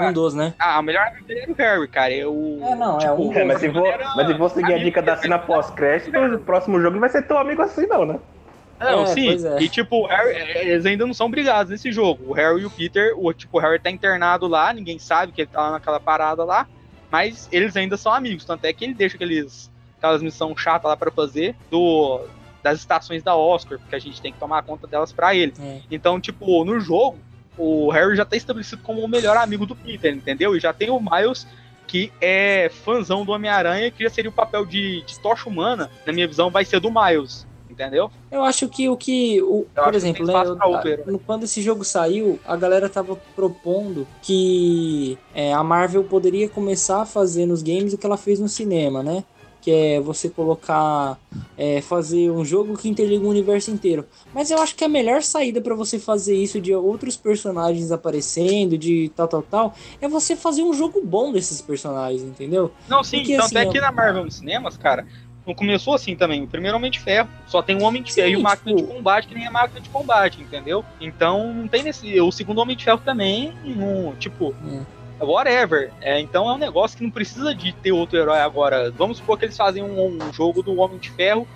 Um 0.00 0.10
dos, 0.10 0.32
né? 0.32 0.54
Ah, 0.58 0.80
o 0.80 0.82
melhor 0.82 1.06
amigo 1.08 1.26
dele 1.26 1.40
era 1.42 1.52
o 1.52 1.54
Harry, 1.54 1.88
cara. 1.88 2.14
Eu, 2.14 2.58
É, 2.62 2.74
não, 2.74 2.96
é 2.96 3.00
tipo, 3.00 3.22
um 3.22 3.32
É, 3.34 3.44
mas 3.44 3.60
se 3.60 3.70
for, 3.70 3.84
mas 4.16 4.26
se 4.26 4.34
for 4.38 4.48
seguir 4.48 4.72
a 4.72 4.78
dica 4.78 5.02
da 5.02 5.14
cena 5.18 5.38
pós-crédito, 5.38 6.18
o 6.18 6.38
próximo 6.38 6.80
jogo 6.80 6.94
não 6.94 7.00
vai 7.00 7.10
ser 7.10 7.26
tão 7.26 7.36
amigo 7.36 7.60
assim, 7.60 7.86
não, 7.86 8.06
né? 8.06 8.18
Não, 8.80 9.02
É, 9.02 9.06
sim. 9.08 9.46
é. 9.46 9.62
E 9.62 9.68
tipo, 9.68 10.04
o 10.04 10.06
Harry- 10.06 10.36
eles 10.70 10.86
ainda 10.86 11.04
não 11.04 11.12
são 11.12 11.30
brigados 11.30 11.70
nesse 11.70 11.92
jogo. 11.92 12.30
O 12.30 12.32
Harry 12.32 12.62
e 12.62 12.64
o 12.64 12.70
Peter, 12.70 13.12
o 13.14 13.30
tipo, 13.34 13.58
o 13.58 13.60
Harry 13.60 13.78
tá 13.78 13.90
internado 13.90 14.46
lá, 14.46 14.72
ninguém 14.72 14.98
sabe 14.98 15.32
que 15.32 15.42
ele 15.42 15.50
tá 15.50 15.60
lá 15.60 15.72
naquela 15.72 16.00
parada 16.00 16.44
lá, 16.44 16.66
mas 17.10 17.46
eles 17.52 17.76
ainda 17.76 17.98
são 17.98 18.10
amigos, 18.10 18.46
tanto 18.46 18.64
é 18.64 18.72
que 18.72 18.86
ele 18.86 18.94
deixa 18.94 19.16
aqueles 19.16 19.70
aquelas 19.98 20.22
missões 20.22 20.58
chatas 20.60 20.88
lá 20.88 20.96
pra 20.96 21.10
fazer 21.10 21.54
do 21.70 22.20
das 22.62 22.78
estações 22.78 23.22
da 23.22 23.36
Oscar, 23.36 23.78
porque 23.78 23.94
a 23.94 23.98
gente 24.00 24.20
tem 24.20 24.32
que 24.32 24.38
tomar 24.38 24.62
conta 24.62 24.86
delas 24.86 25.12
pra 25.12 25.34
ele. 25.34 25.54
É. 25.60 25.78
Então, 25.90 26.20
tipo, 26.20 26.64
no 26.64 26.80
jogo, 26.80 27.18
o 27.56 27.88
Harry 27.90 28.16
já 28.16 28.24
tá 28.24 28.36
estabelecido 28.36 28.82
como 28.82 29.00
o 29.00 29.08
melhor 29.08 29.36
amigo 29.36 29.64
do 29.64 29.76
Peter, 29.76 30.12
entendeu? 30.12 30.56
E 30.56 30.60
já 30.60 30.72
tem 30.72 30.90
o 30.90 31.00
Miles 31.00 31.46
que 31.86 32.12
é 32.20 32.70
fãzão 32.84 33.24
do 33.24 33.32
Homem-Aranha, 33.32 33.90
que 33.90 34.04
já 34.04 34.10
seria 34.10 34.28
o 34.30 34.34
papel 34.34 34.66
de, 34.66 35.02
de 35.06 35.18
tocha 35.20 35.48
humana, 35.48 35.90
na 36.06 36.12
minha 36.12 36.28
visão, 36.28 36.50
vai 36.50 36.62
ser 36.64 36.80
do 36.80 36.90
Miles, 36.90 37.46
entendeu? 37.70 38.10
Eu 38.30 38.44
acho 38.44 38.68
que 38.68 38.90
o 38.90 38.96
que. 38.96 39.40
O, 39.40 39.66
Eu 39.74 39.84
por 39.84 39.94
exemplo, 39.94 40.26
né, 40.26 40.34
eu- 41.06 41.18
quando 41.20 41.44
esse 41.44 41.62
jogo 41.62 41.84
saiu, 41.84 42.38
a 42.44 42.56
galera 42.56 42.90
tava 42.90 43.16
propondo 43.34 44.06
que 44.20 45.16
é, 45.34 45.52
a 45.54 45.62
Marvel 45.64 46.04
poderia 46.04 46.48
começar 46.48 47.02
a 47.02 47.06
fazer 47.06 47.46
nos 47.46 47.62
games 47.62 47.94
o 47.94 47.98
que 47.98 48.04
ela 48.04 48.18
fez 48.18 48.38
no 48.38 48.48
cinema, 48.48 49.02
né? 49.02 49.24
Que 49.60 49.70
é 49.70 50.00
você 50.00 50.28
colocar. 50.30 51.18
é, 51.60 51.80
fazer 51.80 52.30
um 52.30 52.44
jogo 52.44 52.76
que 52.78 52.88
interliga 52.88 53.24
o 53.24 53.28
universo 53.28 53.70
inteiro. 53.70 54.06
Mas 54.32 54.48
eu 54.50 54.58
acho 54.62 54.74
que 54.76 54.84
a 54.84 54.88
melhor 54.88 55.22
saída 55.22 55.60
pra 55.60 55.74
você 55.74 55.98
fazer 55.98 56.36
isso 56.36 56.60
de 56.60 56.72
outros 56.74 57.16
personagens 57.16 57.90
aparecendo, 57.90 58.78
de 58.78 59.10
tal, 59.16 59.26
tal, 59.28 59.42
tal, 59.42 59.74
é 60.00 60.06
você 60.08 60.36
fazer 60.36 60.62
um 60.62 60.72
jogo 60.72 61.00
bom 61.04 61.32
desses 61.32 61.60
personagens, 61.60 62.22
entendeu? 62.22 62.70
Não, 62.88 63.02
sim, 63.02 63.18
Porque, 63.18 63.32
tanto 63.36 63.46
assim, 63.46 63.58
é 63.58 63.64
eu- 63.64 63.70
que 63.70 63.80
na 63.80 63.90
Marvel 63.90 64.24
nos 64.24 64.36
cinemas, 64.36 64.76
cara, 64.76 65.04
não 65.44 65.52
começou 65.54 65.94
assim 65.94 66.14
também. 66.14 66.42
O 66.44 66.46
primeiro 66.46 66.76
Homem 66.76 66.90
de 66.92 67.00
Ferro 67.00 67.28
só 67.46 67.60
tem 67.60 67.76
um 67.76 67.82
Homem 67.84 68.02
de 68.02 68.12
Sim, 68.12 68.20
Ferro 68.22 68.30
e 68.32 68.36
uma 68.36 68.50
máquina 68.50 68.76
tipo- 68.76 68.88
de 68.88 68.94
combate 68.94 69.26
que 69.28 69.34
nem 69.34 69.46
é 69.46 69.50
máquina 69.50 69.80
de 69.80 69.88
combate, 69.90 70.40
entendeu? 70.40 70.84
Então 71.00 71.52
não 71.52 71.66
tem 71.66 71.82
nesse. 71.82 72.20
O 72.20 72.30
segundo 72.30 72.58
Homem 72.60 72.76
de 72.76 72.84
Ferro 72.84 73.00
também, 73.04 73.52
não, 73.64 74.14
tipo. 74.16 74.54
Whatever. 75.20 75.90
É, 76.00 76.20
então 76.20 76.48
é 76.48 76.54
um 76.54 76.58
negócio 76.58 76.96
que 76.96 77.04
não 77.04 77.10
precisa 77.10 77.54
de 77.54 77.72
ter 77.72 77.92
outro 77.92 78.16
herói 78.18 78.38
agora. 78.40 78.90
Vamos 78.92 79.18
supor 79.18 79.38
que 79.38 79.44
eles 79.46 79.56
fazem 79.56 79.82
um, 79.82 80.18
um 80.22 80.32
jogo 80.32 80.62
do 80.62 80.76
Homem 80.78 80.98
de 80.98 81.10
Ferro 81.10 81.46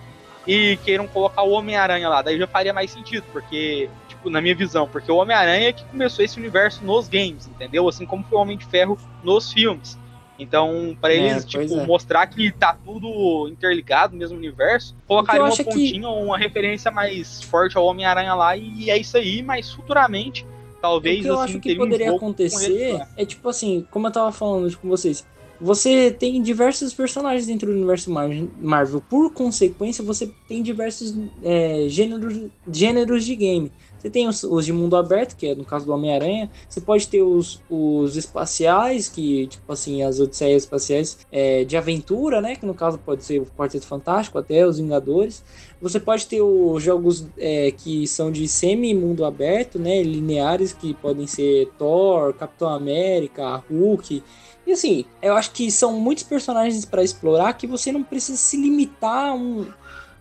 e 0.47 0.77
queiram 0.85 1.07
colocar 1.07 1.43
o 1.43 1.51
Homem-Aranha 1.53 2.09
lá. 2.09 2.23
Daí 2.23 2.37
já 2.39 2.47
faria 2.47 2.73
mais 2.73 2.91
sentido, 2.91 3.25
porque, 3.33 3.89
tipo, 4.09 4.29
na 4.29 4.41
minha 4.41 4.55
visão, 4.55 4.89
porque 4.89 5.11
o 5.13 5.17
Homem-Aranha 5.17 5.69
é 5.69 5.73
que 5.73 5.85
começou 5.85 6.25
esse 6.25 6.39
universo 6.39 6.85
nos 6.85 7.09
games, 7.09 7.47
entendeu? 7.47 7.89
Assim 7.89 8.05
como 8.05 8.25
foi 8.25 8.37
o 8.39 8.41
Homem 8.41 8.59
de 8.59 8.65
Ferro 8.67 8.99
nos 9.23 9.53
filmes. 9.53 9.97
Então, 10.39 10.97
pra 11.01 11.13
É, 11.13 11.17
eles, 11.19 11.45
pois 11.45 11.69
tipo, 11.71 11.81
é. 11.81 11.87
mostrar 11.87 12.27
que 12.27 12.51
tá 12.51 12.77
tudo 12.85 13.47
interligado 13.49 14.15
no 14.15 14.19
mesmo 14.19 14.37
universo, 14.37 14.97
colocaria 15.07 15.43
uma 15.43 15.53
é 15.53 15.57
que- 15.57 15.63
pontinha 15.63 16.09
ou 16.09 16.25
uma 16.25 16.39
referência 16.39 16.91
mais 16.91 17.41
forte 17.43 17.77
ao 17.77 17.85
Homem-Aranha 17.85 18.35
lá, 18.35 18.57
e 18.57 18.91
é 18.91 18.97
isso 18.97 19.17
aí, 19.17 19.43
mas 19.43 19.71
futuramente, 19.71 20.45
talvez, 20.83 21.21
o 21.21 21.23
que 21.23 21.29
eu 21.29 21.35
assim, 21.41 21.45
acho 21.53 21.61
que 21.61 21.73
um 21.73 21.77
poderia 21.79 22.07
eles 22.07 22.17
acontecer 22.17 23.01
é 23.17 23.25
tipo 23.25 23.49
assim, 23.49 23.87
como 23.91 24.09
eu 24.09 24.11
tava 24.13 24.33
falando 24.33 24.77
com 24.77 24.89
vocês. 24.89 25.25
Você 25.61 26.11
tem 26.11 26.43
diversos 26.43 26.93
personagens 26.93 27.47
dentro 27.47 27.69
do 27.69 27.77
universo 27.77 28.11
Mar- 28.11 28.29
Marvel. 28.61 29.01
Por 29.01 29.33
consequência, 29.33 30.03
você 30.03 30.29
tem 30.49 30.61
diversos 30.61 31.15
é, 31.43 31.87
gêneros, 31.89 32.51
gêneros 32.71 33.25
de 33.25 33.37
game. 33.37 33.73
Você 34.03 34.11
tem 34.11 34.27
os, 34.27 34.43
os 34.43 34.67
de 34.67 34.73
mundo 34.73 34.97
aberto, 34.97 35.37
que 35.37 35.47
é 35.47 35.55
no 35.55 35.65
caso 35.65 35.87
do 35.87 35.93
Homem-Aranha. 35.93 36.51
Você 36.69 36.81
pode 36.81 37.07
ter 37.07 37.23
os, 37.23 37.63
os 37.71 38.17
espaciais, 38.17 39.09
que, 39.09 39.47
tipo 39.47 39.73
assim, 39.73 40.03
as 40.03 40.19
odisseias 40.19 40.65
espaciais 40.65 41.19
é, 41.31 41.63
de 41.63 41.77
aventura, 41.77 42.41
né? 42.41 42.57
Que 42.57 42.67
no 42.67 42.75
caso 42.75 42.99
pode 42.99 43.23
ser 43.23 43.41
o 43.41 43.47
Quarteto 43.47 43.87
Fantástico, 43.87 44.37
até 44.39 44.67
os 44.67 44.79
Vingadores. 44.79 45.45
Você 45.81 46.01
pode 46.01 46.27
ter 46.27 46.43
os 46.43 46.83
jogos 46.83 47.25
é, 47.39 47.71
que 47.71 48.05
são 48.09 48.33
de 48.33 48.49
semi-mundo 48.49 49.25
aberto, 49.25 49.79
né? 49.79 50.03
Lineares, 50.03 50.73
que 50.73 50.95
podem 50.95 51.29
ser 51.29 51.71
Thor, 51.79 52.35
Capitão 52.35 52.71
América, 52.71 53.63
Hulk. 53.71 54.21
E 54.67 54.73
assim, 54.73 55.05
eu 55.21 55.35
acho 55.35 55.53
que 55.53 55.71
são 55.71 55.99
muitos 56.01 56.25
personagens 56.25 56.85
para 56.85 57.05
explorar 57.05 57.53
que 57.53 57.69
você 57.69 57.93
não 57.93 58.03
precisa 58.03 58.39
se 58.39 58.57
limitar 58.57 59.31
a 59.31 59.35
um. 59.35 59.67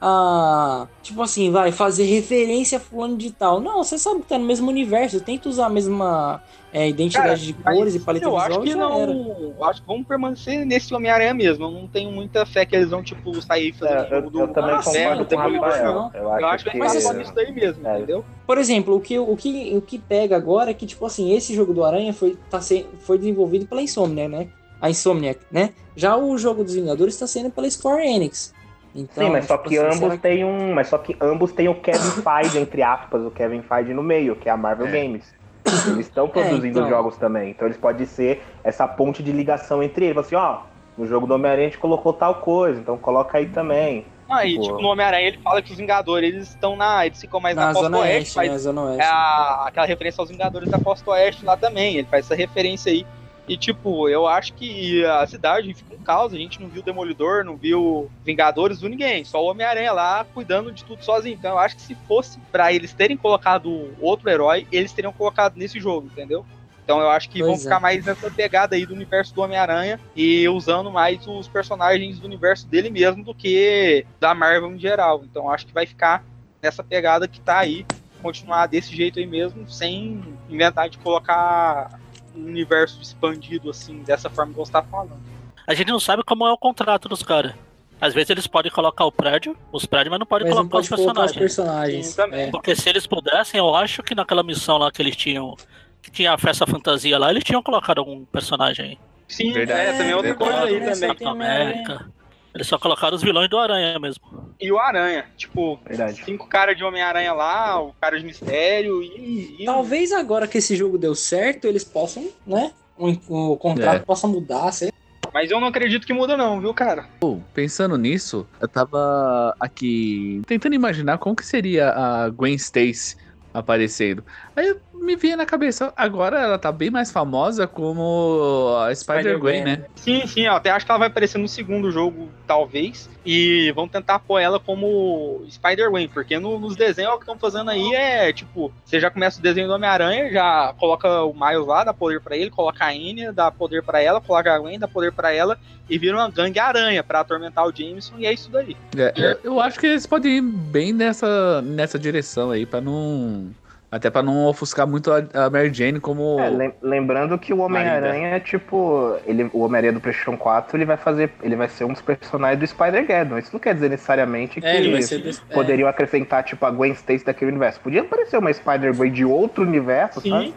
A, 0.04 0.88
tipo 1.04 1.22
assim, 1.22 1.52
vai 1.52 1.72
fazer 1.72 2.06
referência 2.06 2.80
a 2.80 2.82
fulano 2.82 3.16
de 3.16 3.30
tal. 3.32 3.60
Não, 3.62 3.84
você 3.84 4.00
sabe 4.00 4.22
que 4.22 4.28
tá 4.28 4.38
no 4.40 4.46
mesmo 4.46 4.68
universo. 4.70 5.22
Tenta 5.22 5.48
usar 5.48 5.68
a 5.68 5.70
mesma 5.70 6.42
é, 6.74 6.90
identidade 6.90 7.46
de 7.46 7.56
Mas 7.64 7.78
cores 7.78 7.94
e 7.96 8.00
paleta 8.00 8.26
eu 8.26 8.32
visual. 8.32 8.48
acho 8.48 8.62
que 8.62 8.74
não. 8.76 9.00
era. 9.02 9.12
eu 9.12 9.64
Acho 9.64 9.82
que 9.82 9.88
vamos 9.88 10.08
permanecer 10.08 10.66
nesse 10.66 10.92
Homem-Aranha 10.92 11.36
mesmo. 11.36 11.66
Eu 11.66 11.72
não 11.72 11.88
tenho 11.88 12.12
muita 12.12 12.46
fé 12.48 12.66
que 12.66 12.76
eles 12.76 12.90
vão, 12.90 13.04
tipo, 13.04 13.40
sair 13.44 13.74
fazendo 13.74 14.14
É, 14.14 14.18
eu- 14.18 14.30
do 14.32 14.40
eu 14.42 14.48
também 14.48 14.76
de 14.80 14.84
Ferro, 14.86 15.18
concordo 15.20 15.26
do 15.26 15.36
com 15.36 15.58
o 15.60 15.62
Rafael. 15.62 15.94
não. 15.94 16.12
Eu 16.16 16.22
Eu 16.24 16.32
acho 16.34 16.46
acho 16.48 16.64
que 16.66 16.72
que- 16.72 16.78
vai 16.80 16.90
ser 16.90 17.02
só 17.02 17.14
é. 17.14 17.18
nisso 17.18 17.34
daí 17.36 17.52
mesmo, 17.52 17.88
É. 17.88 17.98
entendeu? 17.98 18.26
Por 18.48 18.58
exemplo, 18.58 18.96
o 18.96 19.00
que, 19.00 19.20
o, 19.20 19.36
que, 19.38 19.78
o 19.78 19.82
que 19.82 20.00
pega 20.00 20.36
agora 20.36 20.72
é 20.72 20.74
que, 20.74 20.88
tipo 20.88 21.06
assim, 21.06 21.32
esse 21.36 21.54
jogo 21.54 21.76
do 21.76 21.84
Aranha 21.84 22.12
foi, 22.12 22.36
tá 22.50 22.60
se, 22.60 22.88
foi 23.02 23.20
desenvolvido 23.20 23.68
pela 23.68 23.82
Insomniac, 23.84 24.30
né? 24.30 24.48
A 24.82 24.90
Insomniac, 24.90 25.40
né? 25.52 25.74
Já 25.96 26.18
o 26.18 26.36
jogo 26.40 26.64
dos 26.64 26.74
Vingadores 26.74 27.14
está 27.14 27.28
sendo 27.28 27.52
pela 27.52 27.70
Square 27.70 28.04
Enix. 28.04 28.52
Então, 28.94 29.26
Sim, 29.26 29.30
mas 29.32 29.46
só 29.46 29.58
tipo 29.58 29.70
que 29.70 29.78
assim, 29.78 29.88
ambos 29.88 30.00
será 30.00 30.18
têm 30.18 30.44
um. 30.44 30.74
Mas 30.74 30.88
só 30.88 30.98
que 30.98 31.16
ambos 31.22 31.52
têm 31.54 31.70
o 31.70 31.76
Kevin 31.76 32.00
Feige, 32.22 32.58
entre 32.60 32.84
aspas, 32.84 33.22
o 33.24 33.32
Kevin 33.32 33.62
Feige 33.62 33.94
no 33.94 34.04
meio, 34.04 34.36
que 34.36 34.50
é 34.50 34.52
a 34.52 34.58
Marvel 34.58 34.88
Games. 34.88 35.34
Eles 35.66 36.08
estão 36.08 36.28
produzindo 36.30 36.80
então. 36.80 36.90
jogos 36.90 37.18
também. 37.18 37.52
Então 37.52 37.68
eles 37.68 37.78
podem 37.78 38.06
ser 38.06 38.44
essa 38.64 38.88
ponte 38.88 39.24
de 39.24 39.32
ligação 39.32 39.82
entre 39.82 40.06
eles. 40.06 40.18
Assim, 40.18 40.36
ó, 40.36 40.60
no 40.98 41.06
jogo 41.08 41.26
do 41.26 41.34
Homem-Aranha 41.36 41.68
a 41.68 41.70
gente 41.70 41.80
colocou 41.80 42.12
tal 42.14 42.36
coisa, 42.36 42.80
então 42.82 42.98
coloca 42.98 43.38
aí 43.38 43.48
também. 43.48 44.06
Ah, 44.30 44.46
e 44.46 44.56
Pô. 44.56 44.62
tipo, 44.62 44.82
no 44.82 44.88
Homem-Aranha 44.90 45.28
ele 45.28 45.38
fala 45.40 45.62
que 45.62 45.72
os 45.72 45.78
Vingadores 45.78 46.34
eles 46.34 46.50
estão 46.50 46.76
na. 46.76 47.06
Eles 47.06 47.20
ficam 47.20 47.40
mais 47.40 47.56
na, 47.56 47.68
Na 47.68 47.74
costa 47.74 47.84
Zona 47.86 47.98
oeste, 48.00 48.18
Oeste, 48.18 48.38
mas 48.38 48.52
né? 48.52 48.58
Zona 48.58 48.82
Oeste. 48.84 49.02
é 49.02 49.06
a- 49.06 49.64
aquela 49.68 49.86
referência 49.86 50.22
aos 50.22 50.30
Vingadores 50.30 50.70
da 50.70 50.80
costa 50.80 51.12
oeste 51.12 51.46
lá 51.46 51.56
também. 51.58 51.96
Ele 51.98 52.08
faz 52.08 52.26
essa 52.26 52.36
referência 52.36 52.92
aí. 52.92 53.06
E 53.48 53.58
tipo, 53.58 54.08
eu 54.08 54.28
acho 54.28 54.54
que 54.54 55.04
a 55.04 55.26
cidade 55.28 55.74
fica 55.74 55.96
um 55.96 56.04
caos. 56.04 56.34
A 56.34 56.38
gente 56.38 56.62
não 56.62 56.70
viu 56.70 56.82
Demolidor, 56.82 57.44
não 57.44 57.58
viu 57.58 58.10
Vingadores, 58.24 58.80
viu 58.80 58.90
ninguém. 58.90 59.26
Só 59.26 59.44
o 59.44 59.50
Homem-Aranha 59.50 59.92
lá 59.92 60.26
cuidando 60.34 60.72
de 60.72 60.84
tudo 60.84 61.04
sozinho. 61.04 61.36
Então 61.38 61.52
eu 61.52 61.60
acho 61.60 61.76
que 61.76 61.82
se 61.82 61.96
fosse 62.08 62.40
pra 62.52 62.72
eles 62.72 62.94
terem 62.94 63.18
colocado 63.18 63.90
outro 64.00 64.30
herói, 64.30 64.68
eles 64.72 64.94
teriam 64.94 65.12
colocado 65.12 65.56
nesse 65.58 65.80
jogo, 65.80 66.08
entendeu? 66.08 66.46
Então 66.84 67.00
eu 67.00 67.10
acho 67.10 67.30
que 67.30 67.40
vão 67.40 67.50
Pois 67.50 67.62
é. 67.62 67.64
ficar 67.64 67.80
mais 67.80 68.06
nessa 68.06 68.30
pegada 68.30 68.76
aí 68.76 68.86
do 68.86 68.94
universo 68.94 69.34
do 69.34 69.42
Homem-Aranha 69.42 70.00
e 70.16 70.48
usando 70.50 70.92
mais 70.92 71.26
os 71.28 71.48
personagens 71.48 72.20
do 72.20 72.26
universo 72.26 72.68
dele 72.68 72.90
mesmo 72.90 73.24
do 73.24 73.34
que 73.34 74.06
da 74.20 74.34
Marvel 74.34 74.72
em 74.74 74.80
geral. 74.80 75.24
Então 75.24 75.44
eu 75.46 75.52
acho 75.52 75.66
que 75.68 75.74
vai 75.74 75.86
ficar 75.86 76.24
nessa 76.62 76.84
pegada 76.84 77.28
que 77.28 77.40
tá 77.40 77.60
aí, 77.60 77.86
continuar 78.22 78.68
desse 78.68 78.96
jeito 78.96 79.20
aí 79.20 79.26
mesmo, 79.26 79.70
sem 79.70 80.22
inventar 80.50 80.90
de 80.90 80.98
colocar 80.98 82.00
um 82.36 82.46
universo 82.46 83.02
expandido 83.02 83.70
assim, 83.70 84.04
dessa 84.04 84.30
forma 84.30 84.52
que 84.54 84.60
você 84.60 84.72
tá 84.72 84.82
falando. 84.84 85.20
A 85.68 85.74
gente 85.74 85.90
não 85.90 86.00
sabe 86.00 86.24
como 86.24 86.46
é 86.46 86.52
o 86.52 86.58
contrato 86.58 87.08
dos 87.08 87.24
caras. 87.24 87.54
Às 88.00 88.16
vezes 88.16 88.32
eles 88.32 88.48
podem 88.48 88.72
colocar 88.72 89.06
o 89.06 89.12
prédio, 89.12 89.56
os 89.72 89.86
prédios, 89.86 90.10
mas 90.10 90.20
não 90.20 90.26
podem 90.26 90.48
Mas 90.48 90.56
não 90.56 90.68
colocar 90.68 90.90
pode 90.90 91.02
os 91.02 91.06
colocar 91.06 91.26
os 91.26 91.32
personagens. 91.34 92.16
personagens. 92.16 92.48
É. 92.48 92.50
Porque 92.50 92.76
se 92.76 92.90
eles 92.90 93.06
pudessem, 93.06 93.60
eu 93.60 93.76
acho 93.76 94.02
que 94.02 94.16
naquela 94.16 94.42
missão 94.42 94.78
lá 94.80 94.92
que 94.92 95.02
eles 95.02 95.16
tinham. 95.16 95.56
Que 96.02 96.10
tinha 96.10 96.34
a 96.34 96.38
festa 96.38 96.66
fantasia 96.66 97.20
lá, 97.20 97.30
eles 97.30 97.44
tinham 97.44 97.62
colocado 97.62 98.00
algum 98.00 98.26
personagem 98.26 98.86
aí. 98.86 98.98
Sim, 99.28 99.54
Verdade. 99.54 99.82
é, 99.82 99.92
também 99.94 100.10
é 100.12 100.16
outra 100.16 100.34
coisa 100.34 100.64
aí 100.64 100.80
também. 100.80 101.28
América. 101.28 102.12
Eles 102.54 102.68
só 102.68 102.78
colocaram 102.78 103.16
os 103.16 103.24
vilões 103.24 103.50
do 103.50 103.58
Aranha 103.58 103.98
mesmo. 104.00 104.22
E 104.60 104.72
o 104.72 104.78
Aranha, 104.78 105.26
tipo, 105.38 105.80
Verdade. 105.86 106.24
cinco 106.24 106.48
caras 106.48 106.76
de 106.76 106.84
Homem-Aranha 106.84 107.34
lá, 107.34 107.82
o 107.82 107.94
cara 108.00 108.20
de 108.20 108.26
mistério 108.26 109.02
e. 109.02 109.58
e- 109.62 109.66
Talvez 109.66 110.12
agora 110.12 110.48
que 110.48 110.58
esse 110.58 110.76
jogo 110.76 110.98
deu 110.98 111.16
certo, 111.16 111.66
eles 111.66 111.84
possam, 111.84 112.28
né? 112.46 112.72
O, 112.98 113.54
o 113.54 113.58
contrato 113.58 114.02
É. 114.02 114.06
possa 114.06 114.28
mudar, 114.28 114.72
sei. 114.72 114.92
Mas 115.34 115.50
eu 115.50 115.62
não 115.62 115.68
acredito 115.68 116.06
que 116.06 116.12
muda, 116.14 116.36
não, 116.36 116.60
viu, 116.60 116.74
cara? 116.74 117.06
Pô, 117.22 117.40
pensando 117.54 117.98
nisso, 117.98 118.46
eu 118.60 118.68
tava 118.68 119.56
aqui 119.58 120.42
tentando 120.46 120.76
imaginar 120.76 121.18
como 121.20 121.36
que 121.36 121.46
seria 121.46 121.90
a 121.92 122.30
Gwen 122.30 122.54
Stacy 122.56 123.16
aparecendo. 123.54 124.24
Aí 124.56 124.76
me 124.94 125.16
vinha 125.16 125.36
na 125.38 125.46
cabeça, 125.46 125.92
agora 125.96 126.40
ela 126.40 126.60
tá 126.60 126.72
bem 126.72 126.90
mais 126.92 127.12
famosa 127.12 127.66
como 127.68 128.76
a 128.80 128.94
Spider-Gwen, 128.94 129.64
né? 129.64 129.86
Sim, 129.96 130.26
sim, 130.28 130.42
eu 130.42 130.54
até 130.54 130.70
acho 130.70 130.86
que 130.86 130.92
ela 130.92 131.00
vai 131.00 131.08
aparecer 131.08 131.38
no 131.38 131.48
segundo 131.48 131.90
jogo, 131.92 132.30
talvez. 132.46 133.10
E 133.26 133.72
vão 133.76 133.88
tentar 133.88 134.20
pôr 134.20 134.40
ela 134.40 134.60
como 134.60 135.44
Spider-Gwen, 135.50 136.08
porque 136.10 136.38
no- 136.40 136.60
nos 136.60 136.76
desenhos 136.76 137.14
o 137.14 137.18
que 137.18 137.24
estão 137.24 137.38
fazendo 137.38 137.70
aí 137.72 137.94
é 137.94 138.34
tipo: 138.34 138.74
você 138.84 139.00
já 139.00 139.10
começa 139.10 139.40
o 139.40 139.44
desenho 139.44 139.68
do 139.68 139.74
Homem-Aranha, 139.74 140.32
já 140.32 140.74
coloca 140.78 141.24
o 141.24 141.34
Miles 141.34 141.66
lá, 141.68 141.84
dá 141.84 141.94
poder 141.94 142.20
pra 142.20 142.36
ele, 142.36 142.50
coloca 142.50 142.84
a 142.86 142.90
Anya, 142.90 143.32
dá 143.32 143.50
poder 143.52 143.84
pra 143.84 144.02
ela, 144.02 144.20
coloca 144.20 144.54
a 144.54 144.60
Gwen, 144.60 144.78
dá 144.80 144.88
poder 144.88 145.12
pra 145.12 145.32
ela, 145.32 145.58
e 145.90 145.98
vira 145.98 146.18
uma 146.18 146.30
gangue 146.30 146.60
aranha 146.60 147.04
pra 147.04 147.20
atormentar 147.22 147.66
o 147.66 147.74
Jameson, 147.76 148.16
e 148.18 148.26
é 148.26 148.34
isso 148.34 148.52
daí. 148.52 148.76
É, 148.98 149.14
eu- 149.16 149.40
eu 149.54 149.60
acho 149.60 149.80
que 149.80 149.88
eles 149.88 150.06
podem 150.06 150.38
ir 150.38 150.42
bem 150.42 150.92
nessa, 150.92 151.62
nessa 151.62 151.98
direção 151.98 152.52
aí, 152.52 152.66
pra 152.66 152.82
não. 152.82 153.50
Até 153.92 154.10
pra 154.10 154.24
não 154.24 154.46
ofuscar 154.46 154.88
muito 154.88 155.12
a, 155.12 155.50
Mary 155.50 155.72
Jane 155.74 156.00
como. 156.00 156.40
É, 156.40 156.50
lem- 156.50 156.74
lembrando 156.82 157.38
que 157.38 157.54
o 157.54 157.60
Homem-Aranha 157.60 158.30
é 158.30 158.40
tipo. 158.40 159.18
Ele, 159.26 159.50
o 159.52 159.60
Homem-Aranha 159.60 159.92
do 159.92 160.00
PlayStation 160.00 160.38
4 160.38 160.78
ele 160.78 160.86
vai 160.86 160.96
fazer. 160.96 161.30
Ele 161.44 161.58
vai 161.58 161.68
ser 161.68 161.84
um 161.84 161.92
dos 161.92 162.02
personagens 162.02 162.58
do 162.58 162.66
Spider-Geddon. 162.66 163.38
Isso 163.38 163.50
não 163.52 163.60
quer 163.60 163.74
dizer 163.74 163.90
necessariamente 163.90 164.62
que 164.62 164.66
É, 164.66 164.78
ele 164.78 164.94
vai 164.94 165.02
ser 165.02 165.20
desse- 165.22 165.42
é. 165.50 165.54
poderiam 165.54 165.90
acrescentar, 165.90 166.42
tipo, 166.46 166.66
a 166.66 166.72
Gwen 166.72 166.94
Stacy 166.94 167.26
daquele 167.26 167.52
universo. 167.52 167.82
Podia 167.82 168.00
aparecer 168.02 168.38
uma 168.38 168.54
Spider-Gwen 168.54 169.12
de 169.12 169.26
outro 169.26 169.64
universo, 169.64 170.22
Sim. 170.22 170.30
sabe? 170.30 170.54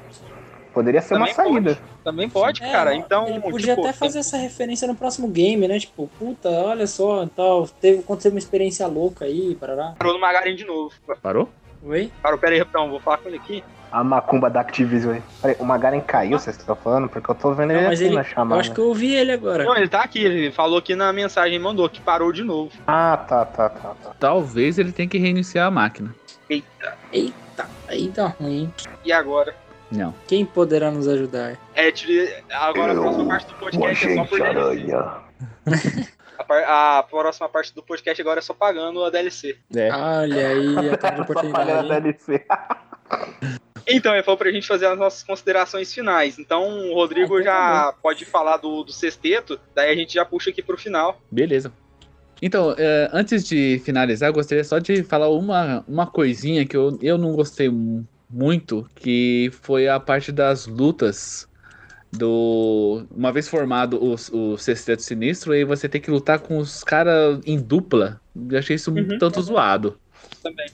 Poderia 0.72 1.00
ser 1.02 1.14
uma 1.14 1.26
Também 1.28 1.34
saída. 1.34 1.78
Também 2.04 2.28
pode, 2.28 2.62
É, 2.62 2.70
cara. 2.70 2.94
Então, 2.94 3.26
Ele 3.28 3.40
podia 3.40 3.74
tipo, 3.74 3.80
até 3.86 3.92
fazer 3.92 4.18
essa 4.20 4.36
referência 4.36 4.86
no 4.86 4.94
próximo 4.94 5.26
game, 5.28 5.66
né? 5.66 5.78
Tipo, 5.80 6.08
puta, 6.18 6.48
olha 6.50 6.86
só, 6.86 7.26
tal, 7.34 7.66
teve, 7.80 7.98
aconteceu 8.00 8.30
uma 8.32 8.38
experiência 8.38 8.86
louca 8.86 9.24
aí, 9.24 9.56
parará. 9.58 9.94
parou 9.98 10.14
no 10.14 10.20
Magarin 10.20 10.54
de 10.56 10.64
novo. 10.64 10.92
Parou? 11.22 11.48
Oi? 11.84 12.10
Parou, 12.22 12.38
pera 12.38 12.52
aí, 12.52 12.58
Reptão, 12.58 12.88
vou 12.88 12.98
falar 12.98 13.18
com 13.18 13.28
ele 13.28 13.36
aqui. 13.36 13.62
A 13.92 14.02
macumba 14.02 14.50
da 14.50 14.60
Activision. 14.60 15.18
Peraí, 15.40 15.56
o 15.60 15.64
Magaren 15.64 16.00
caiu, 16.00 16.38
vocês 16.38 16.56
estão 16.56 16.74
falando? 16.74 17.08
Porque 17.08 17.30
eu 17.30 17.34
tô 17.34 17.52
vendo 17.52 17.72
ele 17.72 17.82
Não, 17.82 17.90
aqui 17.90 18.04
ele, 18.04 18.14
na 18.14 18.20
eu 18.22 18.24
chamada. 18.24 18.60
acho 18.60 18.72
que 18.72 18.80
eu 18.80 18.86
ouvi 18.86 19.14
ele 19.14 19.30
agora. 19.30 19.64
Não, 19.64 19.76
ele 19.76 19.88
tá 19.88 20.02
aqui, 20.02 20.18
ele 20.24 20.50
falou 20.50 20.78
aqui 20.78 20.96
na 20.96 21.12
mensagem, 21.12 21.58
mandou 21.58 21.88
que 21.88 22.00
parou 22.00 22.32
de 22.32 22.42
novo. 22.42 22.72
Ah, 22.86 23.16
tá, 23.16 23.44
tá, 23.44 23.68
tá, 23.68 23.94
tá. 24.02 24.10
Talvez 24.18 24.78
ele 24.78 24.90
tenha 24.90 25.08
que 25.08 25.18
reiniciar 25.18 25.68
a 25.68 25.70
máquina. 25.70 26.12
Eita. 26.50 26.96
Eita, 27.12 27.66
aí 27.86 28.08
tá 28.08 28.26
ruim. 28.26 28.72
E 29.04 29.12
agora? 29.12 29.54
Não. 29.92 30.12
Quem 30.26 30.44
poderá 30.44 30.90
nos 30.90 31.06
ajudar? 31.06 31.56
É, 31.76 31.92
agora 32.50 32.92
a 32.92 32.96
próxima 32.96 33.26
parte 33.26 33.46
do 33.46 33.54
podcast 33.54 34.08
é 34.08 34.14
só 34.16 34.24
por 34.24 34.42
aranha. 34.42 35.04
A, 36.38 36.44
par- 36.44 36.64
a 36.64 37.02
próxima 37.02 37.48
parte 37.48 37.74
do 37.74 37.82
podcast 37.82 38.20
agora 38.20 38.38
é 38.40 38.42
só 38.42 38.52
pagando 38.54 39.04
a 39.04 39.10
DLC. 39.10 39.56
É. 39.74 39.90
Olha 39.92 40.48
aí, 40.48 40.88
a 40.90 40.96
cara 40.98 41.14
de 41.22 41.26
Só 41.26 41.38
a 41.38 41.40
oportunidade. 41.40 41.88
DLC. 41.88 42.44
Então, 43.86 44.14
ele 44.14 44.22
falou 44.22 44.38
pra 44.38 44.50
gente 44.50 44.66
fazer 44.66 44.86
as 44.86 44.98
nossas 44.98 45.22
considerações 45.22 45.92
finais. 45.92 46.38
Então, 46.38 46.90
o 46.90 46.94
Rodrigo 46.94 47.36
Ah, 47.36 47.40
então 47.40 47.52
tá 47.52 47.84
já 47.86 47.94
pode 48.02 48.24
falar 48.24 48.56
do, 48.56 48.82
do 48.82 48.92
sexteto, 48.92 49.60
daí 49.74 49.90
a 49.92 49.94
gente 49.94 50.14
já 50.14 50.24
puxa 50.24 50.50
aqui 50.50 50.62
pro 50.62 50.78
final. 50.78 51.20
Beleza. 51.30 51.70
Então, 52.40 52.74
é, 52.78 53.08
antes 53.12 53.46
de 53.46 53.80
finalizar, 53.84 54.28
eu 54.28 54.32
gostaria 54.32 54.64
só 54.64 54.78
de 54.78 55.02
falar 55.02 55.28
uma, 55.28 55.84
uma 55.86 56.06
coisinha 56.06 56.66
que 56.66 56.76
eu, 56.76 56.98
eu 57.00 57.16
não 57.18 57.32
gostei 57.32 57.68
mu- 57.68 58.06
muito, 58.28 58.88
que 58.94 59.50
foi 59.62 59.86
a 59.86 60.00
parte 60.00 60.32
das 60.32 60.66
lutas 60.66 61.46
do... 62.16 63.04
Uma 63.14 63.32
vez 63.32 63.48
formado 63.48 63.98
o, 64.02 64.14
o 64.52 64.56
Sexteto 64.58 65.02
Sinistro, 65.02 65.52
aí 65.52 65.64
você 65.64 65.88
tem 65.88 66.00
que 66.00 66.10
lutar 66.10 66.38
com 66.38 66.58
os 66.58 66.82
caras 66.84 67.40
em 67.46 67.58
dupla. 67.58 68.20
Eu 68.50 68.58
achei 68.58 68.76
isso 68.76 68.90
um 68.90 68.94
Uhum. 68.96 69.18
tanto 69.18 69.40
zoado. 69.42 69.98
Também. 70.42 70.66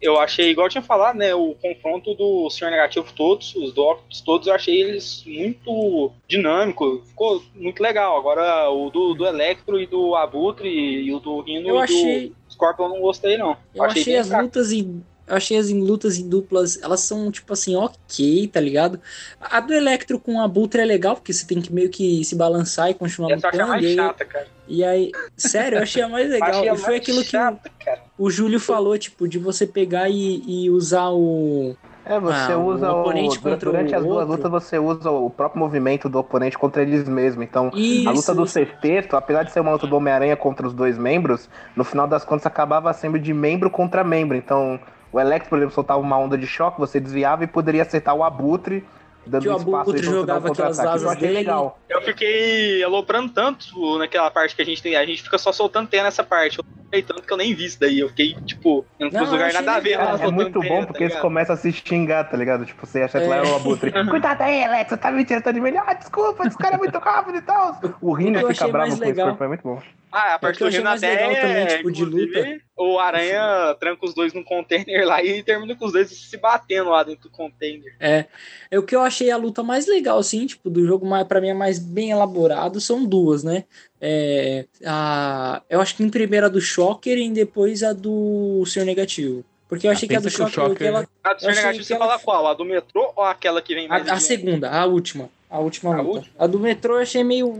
Eu 0.00 0.16
achei, 0.20 0.50
igual 0.50 0.66
eu 0.68 0.70
tinha 0.70 0.82
falado, 0.82 1.16
né? 1.16 1.34
O 1.34 1.56
confronto 1.60 2.14
do 2.14 2.48
Senhor 2.50 2.70
Negativo 2.70 3.06
todos, 3.16 3.56
os 3.56 3.72
Doctors 3.72 4.20
todos, 4.20 4.46
eu 4.46 4.54
achei 4.54 4.80
eles 4.80 5.24
muito 5.26 6.12
dinâmico. 6.28 7.02
Ficou 7.04 7.42
muito 7.56 7.82
legal. 7.82 8.16
Agora, 8.16 8.70
o 8.70 8.90
do, 8.90 9.14
do 9.14 9.26
Electro 9.26 9.80
e 9.80 9.86
do 9.88 10.14
Abutre 10.14 10.68
e 10.68 11.12
o 11.12 11.18
do 11.18 11.40
Rhino 11.40 11.68
Eu 11.68 11.76
e 11.76 11.82
achei- 11.82 12.28
do 12.28 12.34
Scorpion 12.52 12.84
eu 12.84 12.88
não 12.90 13.00
gostei, 13.00 13.36
não. 13.36 13.56
Eu 13.74 13.82
achei 13.82 14.04
bem 14.04 14.16
as 14.18 14.28
fraco. 14.28 14.44
lutas 14.44 14.70
em. 14.70 15.02
Eu 15.28 15.36
achei 15.36 15.56
as 15.58 15.68
em 15.70 15.80
lutas 15.82 16.18
em 16.18 16.28
duplas, 16.28 16.80
elas 16.82 17.00
são, 17.00 17.30
tipo 17.30 17.52
assim, 17.52 17.76
ok, 17.76 18.48
tá 18.48 18.60
ligado? 18.60 19.00
A 19.40 19.60
do 19.60 19.72
Electro 19.74 20.18
com 20.18 20.40
a 20.40 20.48
Butra 20.48 20.82
é 20.82 20.84
legal, 20.86 21.14
porque 21.16 21.32
você 21.32 21.46
tem 21.46 21.60
que 21.60 21.72
meio 21.72 21.90
que 21.90 22.24
se 22.24 22.34
balançar 22.34 22.90
e 22.90 22.94
continuar 22.94 23.32
Essa 23.32 23.46
eu 23.46 23.50
achei 23.50 23.64
lutando. 23.64 23.68
mais 23.68 23.82
E 23.82 23.86
aí, 23.86 23.94
chata, 23.96 24.24
cara. 24.24 24.48
e 24.66 24.84
aí, 24.84 25.16
sério, 25.36 25.78
eu 25.78 25.82
achei 25.82 26.02
a 26.02 26.08
mais 26.08 26.28
legal. 26.30 26.68
E 26.68 26.76
foi 26.76 26.96
aquilo 26.96 27.24
que 27.24 27.36
o, 27.38 27.40
chata, 27.40 27.70
cara. 27.78 28.02
o 28.16 28.30
Júlio 28.30 28.60
falou, 28.60 28.98
tipo, 28.98 29.28
de 29.28 29.38
você 29.38 29.66
pegar 29.66 30.08
e, 30.08 30.42
e 30.64 30.70
usar 30.70 31.10
o. 31.10 31.76
É, 32.04 32.18
você 32.18 32.52
Ah, 32.52 32.58
o 32.58 32.64
usa 32.64 32.90
o. 32.92 33.00
oponente 33.00 33.38
durante 33.66 33.92
contra 33.92 33.96
o 33.96 33.96
as 33.96 34.06
duas 34.06 34.28
outro. 34.28 34.28
lutas, 34.28 34.50
você 34.50 34.78
usa 34.78 35.10
o 35.10 35.30
próprio 35.30 35.60
movimento 35.60 36.08
do 36.08 36.18
oponente 36.18 36.56
contra 36.58 36.82
eles 36.82 37.06
mesmos. 37.08 37.44
Então, 37.44 37.72
Isso, 37.72 38.08
a 38.08 38.10
luta 38.12 38.34
do 38.34 38.46
sexteto, 38.46 39.14
apesar 39.16 39.42
de 39.42 39.52
ser 39.52 39.60
uma 39.60 39.72
luta 39.72 39.86
do 39.86 39.96
Homem-Aranha 39.96 40.36
contra 40.36 40.66
os 40.66 40.72
dois 40.72 40.96
membros, 40.98 41.48
no 41.76 41.84
final 41.84 42.06
das 42.08 42.24
contas 42.24 42.46
acabava 42.46 42.92
sendo 42.94 43.18
de 43.18 43.34
membro 43.34 43.70
contra 43.70 44.02
membro. 44.04 44.36
Então, 44.36 44.80
o 45.12 45.18
Electro, 45.20 45.48
por 45.50 45.58
exemplo, 45.58 45.74
soltava 45.74 46.00
uma 46.00 46.18
onda 46.18 46.36
de 46.36 46.46
choque, 46.46 46.78
você 46.78 46.98
desviava 47.00 47.44
e 47.44 47.46
poderia 47.46 47.82
acertar 47.82 48.14
o 48.14 48.22
Abutre, 48.22 48.84
dando 49.26 49.42
Que 49.42 49.48
o 49.48 49.56
espaço 49.56 49.76
Abutre 49.90 50.00
você 50.00 50.04
dar 50.06 50.10
um 50.10 50.20
jogava 50.20 50.48
aquelas 50.48 50.78
asas 50.80 51.16
dele. 51.18 51.32
legal. 51.34 51.78
Eu 51.88 52.00
fiquei 52.02 52.82
aloprando 52.82 53.30
tanto 53.32 53.98
naquela 53.98 54.30
parte 54.30 54.54
que 54.56 54.62
a 54.62 54.64
gente 54.64 54.82
tem. 54.82 54.96
A 54.96 55.04
gente 55.04 55.22
fica 55.22 55.36
só 55.38 55.52
soltando 55.52 55.88
teia 55.88 56.02
nessa 56.02 56.22
parte. 56.24 56.58
Eu 56.58 56.64
fiquei 56.84 57.02
tanto 57.02 57.22
que 57.26 57.32
eu 57.32 57.36
nem 57.36 57.54
vi 57.54 57.66
isso 57.66 57.78
daí. 57.78 57.98
Eu 58.00 58.08
fiquei, 58.08 58.34
tipo, 58.46 58.86
Não, 58.98 59.10
pros 59.10 59.30
lugares 59.30 59.52
nada 59.54 59.72
a 59.74 59.80
ver. 59.80 59.98
É, 59.98 60.26
é 60.26 60.30
muito 60.30 60.60
bom 60.62 60.80
tá 60.80 60.86
porque 60.86 61.02
eles 61.04 61.12
ligado? 61.12 61.20
começam 61.22 61.54
a 61.54 61.58
se 61.58 61.70
xingar, 61.72 62.24
tá 62.24 62.36
ligado? 62.38 62.64
Tipo, 62.64 62.86
você 62.86 63.02
acha 63.02 63.20
que 63.20 63.26
lá 63.26 63.36
é 63.36 63.42
o 63.42 63.56
Abutre. 63.56 63.92
Cuidado 64.08 64.40
aí, 64.42 64.64
Alex, 64.64 64.88
você 64.90 64.96
tá 64.96 65.10
me 65.10 65.24
tirando 65.24 65.52
de 65.52 65.60
mim. 65.60 65.74
Ah, 65.76 65.92
desculpa, 65.92 66.46
esse 66.46 66.56
cara 66.56 66.76
é 66.76 66.78
muito 66.78 66.98
rápido 66.98 67.36
e 67.36 67.42
tal. 67.42 67.78
O 68.00 68.12
Rino 68.14 68.38
eu 68.40 68.48
fica 68.48 68.68
bravo 68.68 68.88
com 68.90 68.94
esse 68.96 69.04
legal- 69.04 69.28
corpo, 69.28 69.44
é 69.44 69.48
muito 69.48 69.62
bom. 69.62 69.82
Ah, 70.10 70.34
a 70.34 70.38
parte 70.38 70.56
que 70.58 70.64
eu 70.64 70.70
do 70.70 70.88
até, 70.88 71.08
legal 71.28 71.34
também, 71.40 71.66
tipo, 71.66 71.92
de 71.92 72.02
inclusive, 72.02 72.62
O 72.76 72.98
Aranha 72.98 73.76
tranca 73.78 74.06
os 74.06 74.14
dois 74.14 74.32
num 74.32 74.42
container 74.42 75.06
lá 75.06 75.22
e 75.22 75.42
termina 75.42 75.74
com 75.76 75.84
os 75.86 75.92
dois 75.92 76.08
se 76.10 76.36
batendo 76.36 76.90
lá 76.90 77.02
dentro 77.02 77.24
do 77.28 77.30
container. 77.30 77.94
É, 78.00 78.24
é 78.70 78.78
o 78.78 78.82
que 78.82 78.94
eu 78.96 79.02
achei 79.02 79.30
a 79.30 79.36
luta 79.36 79.62
mais 79.62 79.86
legal, 79.86 80.18
assim, 80.18 80.46
tipo, 80.46 80.70
do 80.70 80.84
jogo, 80.86 81.04
mais, 81.06 81.26
pra 81.26 81.40
mim 81.40 81.48
é 81.50 81.54
mais 81.54 81.78
bem 81.78 82.10
elaborado, 82.10 82.80
são 82.80 83.04
duas, 83.04 83.42
né? 83.44 83.64
É, 84.00 84.64
a, 84.86 85.62
eu 85.68 85.80
acho 85.80 85.96
que 85.96 86.02
em 86.02 86.08
primeira 86.10 86.46
a 86.46 86.50
do 86.50 86.60
Shocker 86.60 87.18
e 87.18 87.30
depois 87.30 87.82
a 87.82 87.92
do 87.92 88.64
Senhor 88.66 88.86
Negativo. 88.86 89.44
Porque 89.68 89.86
eu 89.86 89.90
Ah, 89.90 89.92
achei 89.92 90.08
que 90.08 90.16
a 90.16 90.20
do 90.20 90.30
Shocker, 90.30 90.50
Shocker- 90.54 90.86
ela, 90.86 91.06
A 91.22 91.34
do 91.34 91.34
Eu 91.34 91.40
Senhor 91.40 91.50
achei 91.50 91.62
Negativo 91.64 91.78
que 91.82 91.84
você 91.86 91.92
ela- 91.94 92.06
fala 92.06 92.18
qual? 92.20 92.46
A 92.46 92.54
do 92.54 92.64
metrô 92.64 93.12
ou 93.14 93.22
aquela 93.24 93.60
que 93.60 93.74
vem 93.74 93.86
a, 93.90 93.96
a 93.96 94.18
segunda, 94.20 94.70
a 94.70 94.86
última. 94.86 95.28
A 95.50 95.58
última 95.60 95.94
A 95.94 96.00
luta. 96.02 96.18
última? 96.18 96.34
A 96.38 96.46
do 96.46 96.58
metrô 96.60 96.96
eu 96.96 97.02
achei 97.02 97.24
meio, 97.24 97.50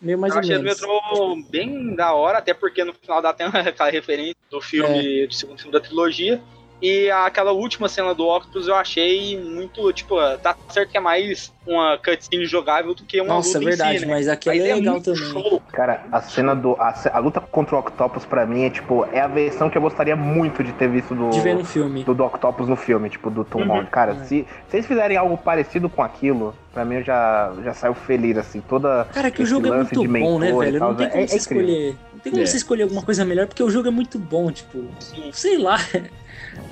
meio 0.00 0.18
mais 0.18 0.32
eu 0.34 0.36
ou 0.38 0.40
achei 0.40 0.56
do 0.58 0.62
menos. 0.64 0.80
metrô 0.80 1.36
bem 1.48 1.94
da 1.94 2.12
hora, 2.12 2.38
até 2.38 2.52
porque 2.52 2.84
no 2.84 2.92
final 2.92 3.22
dá 3.22 3.30
até 3.30 3.44
aquela 3.70 3.90
referência 3.90 4.36
do 4.50 4.60
filme, 4.60 5.22
É. 5.22 5.26
do 5.26 5.32
segundo 5.34 5.58
filme 5.58 5.72
da 5.72 5.80
trilogia. 5.80 6.42
E 6.82 7.08
aquela 7.12 7.52
última 7.52 7.88
cena 7.88 8.12
do 8.12 8.26
Octopus 8.28 8.66
eu 8.66 8.74
achei 8.74 9.40
muito, 9.40 9.92
tipo, 9.92 10.16
tá 10.38 10.56
certo 10.68 10.90
que 10.90 10.96
é 10.96 11.00
mais 11.00 11.54
uma 11.64 11.96
cutscene 11.96 12.44
jogável 12.44 12.92
do 12.92 13.04
que 13.04 13.20
uma 13.20 13.34
Nossa, 13.34 13.56
luta 13.56 13.70
verdade, 13.70 13.96
em 13.96 13.98
si, 14.00 14.06
né? 14.06 14.14
mas 14.14 14.26
aquela 14.26 14.56
é 14.56 14.74
legal 14.74 14.94
muito 14.94 15.14
também. 15.14 15.30
show. 15.30 15.62
Cara, 15.72 16.04
a 16.10 16.20
cena 16.20 16.56
do. 16.56 16.72
A, 16.80 16.92
a 17.12 17.18
luta 17.20 17.40
contra 17.40 17.76
o 17.76 17.78
Octopus 17.78 18.24
pra 18.24 18.44
mim 18.44 18.64
é 18.64 18.70
tipo. 18.70 19.06
É 19.12 19.20
a 19.20 19.28
versão 19.28 19.70
que 19.70 19.78
eu 19.78 19.82
gostaria 19.82 20.16
muito 20.16 20.64
de 20.64 20.72
ter 20.72 20.88
visto 20.88 21.14
do. 21.14 21.30
De 21.30 21.40
ver 21.40 21.54
no 21.54 21.64
filme. 21.64 22.02
do, 22.02 22.14
do 22.14 22.24
Octopus 22.24 22.66
no 22.66 22.74
filme, 22.74 23.08
tipo, 23.08 23.30
do 23.30 23.44
Tom 23.44 23.60
Uhum. 23.60 23.68
Holland. 23.68 23.88
Cara, 23.90 24.12
É. 24.14 24.24
se, 24.24 24.44
se 24.68 24.76
eles 24.76 24.86
fizerem 24.86 25.16
algo 25.16 25.38
parecido 25.38 25.88
com 25.88 26.02
aquilo, 26.02 26.52
pra 26.72 26.84
mim 26.84 26.96
eu 26.96 27.04
já, 27.04 27.52
já 27.62 27.74
saio 27.74 27.94
feliz, 27.94 28.36
assim. 28.36 28.60
Toda. 28.60 29.04
Cara, 29.12 29.30
que 29.30 29.40
o 29.40 29.46
jogo 29.46 29.68
é 29.68 29.70
lance 29.70 29.94
muito 29.94 30.12
de 30.12 30.20
bom, 30.20 30.36
né, 30.40 30.50
velho? 30.52 30.80
Não 30.80 30.96
tem 30.96 31.06
é- 31.06 31.10
como 31.10 31.22
é 31.22 31.26
você 31.28 31.36
incrível. 31.36 31.62
escolher. 31.64 31.96
Não 32.12 32.18
tem 32.18 32.32
como 32.32 32.42
É. 32.42 32.46
você 32.46 32.56
escolher 32.56 32.82
alguma 32.82 33.02
coisa 33.04 33.24
melhor, 33.24 33.46
porque 33.46 33.62
o 33.62 33.70
jogo 33.70 33.86
é 33.86 33.92
muito 33.92 34.18
bom, 34.18 34.50
tipo. 34.50 34.84
Sei 35.32 35.56
lá. 35.58 35.76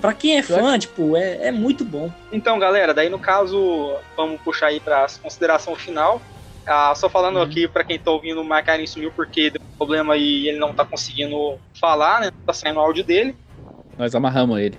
Pra 0.00 0.12
quem 0.14 0.38
é 0.38 0.42
fã, 0.42 0.78
tipo, 0.78 1.16
é, 1.16 1.48
é 1.48 1.50
muito 1.52 1.84
bom. 1.84 2.10
Então, 2.32 2.58
galera, 2.58 2.94
daí 2.94 3.08
no 3.08 3.18
caso, 3.18 3.98
vamos 4.16 4.40
puxar 4.40 4.68
aí 4.68 4.80
para 4.80 5.06
consideração 5.22 5.74
final. 5.74 6.20
Ah, 6.66 6.94
só 6.94 7.08
falando 7.08 7.36
Uhum. 7.36 7.42
aqui 7.42 7.66
pra 7.66 7.82
quem 7.82 7.98
tá 7.98 8.10
ouvindo, 8.10 8.40
o 8.40 8.44
Macarin 8.44 8.86
sumiu 8.86 9.10
porque 9.16 9.50
deu 9.50 9.60
problema 9.78 10.16
e 10.16 10.48
ele 10.48 10.58
não 10.58 10.72
tá 10.72 10.84
conseguindo 10.84 11.58
falar, 11.80 12.20
né? 12.20 12.30
Tá 12.46 12.52
saindo 12.52 12.78
o 12.78 12.82
áudio 12.82 13.02
dele. 13.02 13.34
Nós 13.98 14.14
amarramos 14.14 14.60
ele. 14.60 14.78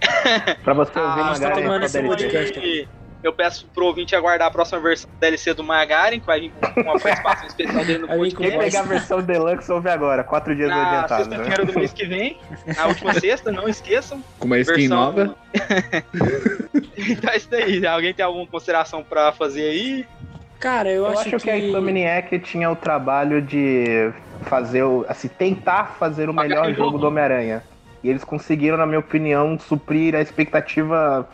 Pra 0.64 0.74
você 0.74 0.98
ouvir 0.98 1.20
Ah, 1.20 1.24
Magaren, 1.24 1.60
então, 1.60 1.74
é 1.74 1.88
só 1.88 2.00
DLC. 2.14 2.88
Eu 3.24 3.32
peço 3.32 3.66
pro 3.74 3.86
ouvinte 3.86 4.14
aguardar 4.14 4.48
a 4.48 4.50
próxima 4.50 4.78
versão 4.80 5.08
da 5.18 5.26
DLC 5.28 5.54
do 5.54 5.64
Magaren, 5.64 6.20
que 6.20 6.26
vai 6.26 6.40
vir 6.40 6.52
com 6.74 6.80
uma 6.82 7.00
participação 7.00 7.46
especial 7.46 7.82
dele 7.84 7.98
no 8.00 8.06
Quem 8.12 8.18
podcast. 8.18 8.58
pegar 8.58 8.80
a 8.80 8.82
versão 8.82 9.22
Deluxe 9.22 9.72
ouve 9.72 9.88
agora, 9.88 10.22
quatro 10.22 10.54
dias 10.54 10.68
Na 10.68 10.82
adiantado. 10.86 11.30
né? 11.30 11.36
sexta-feira 11.38 11.64
do 11.72 11.78
mês 11.78 11.92
que 11.94 12.04
vem, 12.04 12.38
na 12.76 12.86
última 12.86 13.14
sexta, 13.18 13.50
não 13.50 13.66
esqueçam. 13.66 14.22
Com 14.38 14.44
uma 14.46 14.58
skin 14.58 14.72
Versão- 14.88 14.96
nova. 14.98 15.34
Então 16.96 17.30
é 17.32 17.36
isso 17.36 17.50
daí. 17.50 17.86
Alguém 17.86 18.14
tem 18.14 18.24
alguma 18.24 18.46
consideração 18.46 19.02
pra 19.02 19.32
fazer 19.32 19.62
aí? 19.68 20.06
Cara, 20.60 20.88
eu, 20.90 21.04
Eu 21.04 21.18
acho, 21.18 21.34
acho 21.34 21.44
que 21.44 21.50
a 21.50 21.58
Insomniac 21.58 22.38
tinha 22.40 22.70
o 22.70 22.76
trabalho 22.76 23.42
de 23.42 24.10
fazer, 24.42 24.82
o, 24.82 25.04
assim, 25.08 25.28
tentar 25.28 25.96
fazer 25.98 26.28
o 26.28 26.32
melhor 26.32 26.72
jogo. 26.72 26.98
do 26.98 27.06
Homem-Aranha. 27.08 27.62
E 28.02 28.08
eles 28.08 28.22
conseguiram, 28.24 28.76
na 28.76 28.86
minha 28.86 28.98
opinião, 28.98 29.58
suprir 29.58 30.14
a 30.14 30.20
expectativa, 30.20 31.28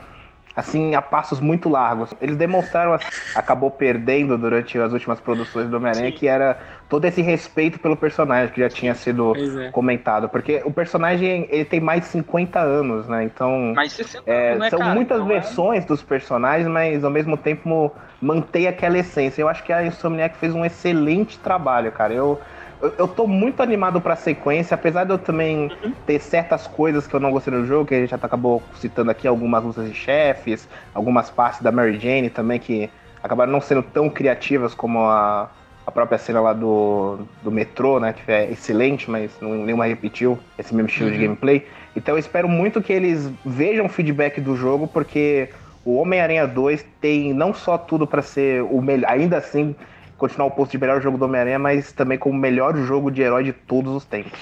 assim, 0.55 0.95
a 0.95 1.03
passos 1.03 1.41
muito 1.41 1.69
largos. 1.69 2.13
Eles 2.21 2.37
demonstraram, 2.37 2.93
assim, 2.93 3.07
acabou 3.35 3.71
perdendo 3.71 4.37
durante 4.37 4.79
as 4.79 4.93
últimas 4.93 5.21
produções 5.21 5.69
do 5.69 5.77
Homem-Aranha, 5.77 6.13
que 6.13 6.27
era 6.27 6.59
todo 6.89 7.05
esse 7.05 7.23
respeito 7.23 7.79
pelo 7.79 7.97
personagem 7.97 8.53
que 8.53 8.61
já 8.61 8.69
tinha 8.69 8.95
sido 8.95 9.33
é. 9.63 9.71
comentado. 9.71 10.29
Porque 10.29 10.61
o 10.65 10.73
personagem, 10.73 11.47
ele 11.51 11.65
tem 11.65 11.81
mais 11.81 12.01
de 12.03 12.07
50 12.09 12.59
anos, 12.61 13.09
né? 13.09 13.23
Então... 13.25 13.73
Mais 13.75 13.93
60 13.93 14.31
É, 14.31 14.49
anos, 14.51 14.61
né, 14.61 14.71
são 14.71 14.79
cara? 14.81 14.95
muitas 14.95 15.19
Então 15.21 15.31
é- 15.31 15.35
versões 15.35 15.85
dos 15.85 16.03
personagens, 16.03 16.69
mas 16.69 17.05
ao 17.05 17.11
mesmo 17.11 17.37
tempo 17.37 17.93
mantém 18.21 18.67
aquela 18.67 18.99
essência. 18.99 19.41
Eu 19.41 19.49
acho 19.49 19.63
que 19.63 19.73
a 19.73 19.85
Insomniac 19.87 20.37
fez 20.37 20.55
um 20.55 20.65
excelente 20.65 21.39
trabalho, 21.39 21.91
cara. 21.93 22.13
Eu, 22.13 22.41
eu, 22.81 22.95
eu 22.99 23.09
tô 23.09 23.27
muito 23.27 23.63
animado 23.63 24.01
pra 24.01 24.17
sequência, 24.17 24.75
apesar 24.75 25.05
de 25.05 25.13
eu 25.13 25.19
também 25.19 25.73
Uhum. 25.83 25.97
ter 26.07 26.19
certas 26.21 26.67
coisas 26.67 27.07
que 27.07 27.15
eu 27.15 27.21
não 27.21 27.31
gostei 27.31 27.53
no 27.53 27.65
jogo, 27.65 27.87
que 27.87 27.95
a 27.95 28.01
gente 28.01 28.11
já 28.11 28.17
acabou 28.17 28.69
citando 28.75 29.11
aqui, 29.11 29.27
algumas 29.29 29.63
lutas 29.65 29.87
de 29.89 29.95
chefes, 29.95 30.69
algumas 30.95 31.31
partes 31.31 31.63
da 31.63 31.71
Mary 31.73 31.99
Jane 31.99 32.31
também 32.31 32.59
que 32.59 32.93
acabaram 33.23 33.53
não 33.53 33.61
sendo 33.61 33.83
tão 33.83 34.09
criativas 34.11 34.75
como 34.75 34.99
a, 35.01 35.55
a 35.87 35.93
própria 35.93 36.19
cena 36.19 36.41
lá 36.41 36.53
do, 36.53 37.29
do 37.41 37.51
metrô, 37.53 38.01
né? 38.01 38.13
Que 38.13 38.31
é 38.33 38.51
excelente, 38.51 39.11
mas 39.11 39.39
não, 39.41 39.51
nenhuma 39.65 39.87
repetiu 39.87 40.43
esse 40.57 40.75
mesmo 40.75 40.89
estilo 40.89 41.11
de 41.13 41.19
Uhum. 41.19 41.19
gameplay. 41.19 41.67
Então 41.95 42.15
eu 42.15 42.19
espero 42.19 42.49
muito 42.49 42.83
que 42.83 42.93
eles 42.93 43.33
vejam 43.45 43.87
o 43.87 43.89
feedback 43.89 44.41
do 44.41 44.57
jogo, 44.57 44.89
porque 44.89 45.51
o 45.85 45.97
Homem-Aranha 45.97 46.47
2 46.47 46.83
tem 47.01 47.33
não 47.35 47.53
só 47.55 47.77
tudo 47.79 48.07
pra 48.07 48.23
ser 48.23 48.63
o 48.63 48.81
melhor, 48.83 49.11
ainda 49.11 49.39
assim 49.39 49.75
continuar 50.21 50.47
o 50.47 50.51
posto 50.51 50.73
de 50.73 50.79
melhor 50.79 51.01
jogo 51.01 51.19
do 51.19 51.25
Homem-Aranha, 51.25 51.59
mas 51.59 51.93
também 51.93 52.19
como 52.19 52.37
o 52.37 52.39
melhor 52.39 52.77
jogo 52.77 53.11
de 53.11 53.23
herói 53.23 53.43
de 53.43 53.53
todos 53.53 53.93
os 53.97 54.05
tempos. 54.05 54.39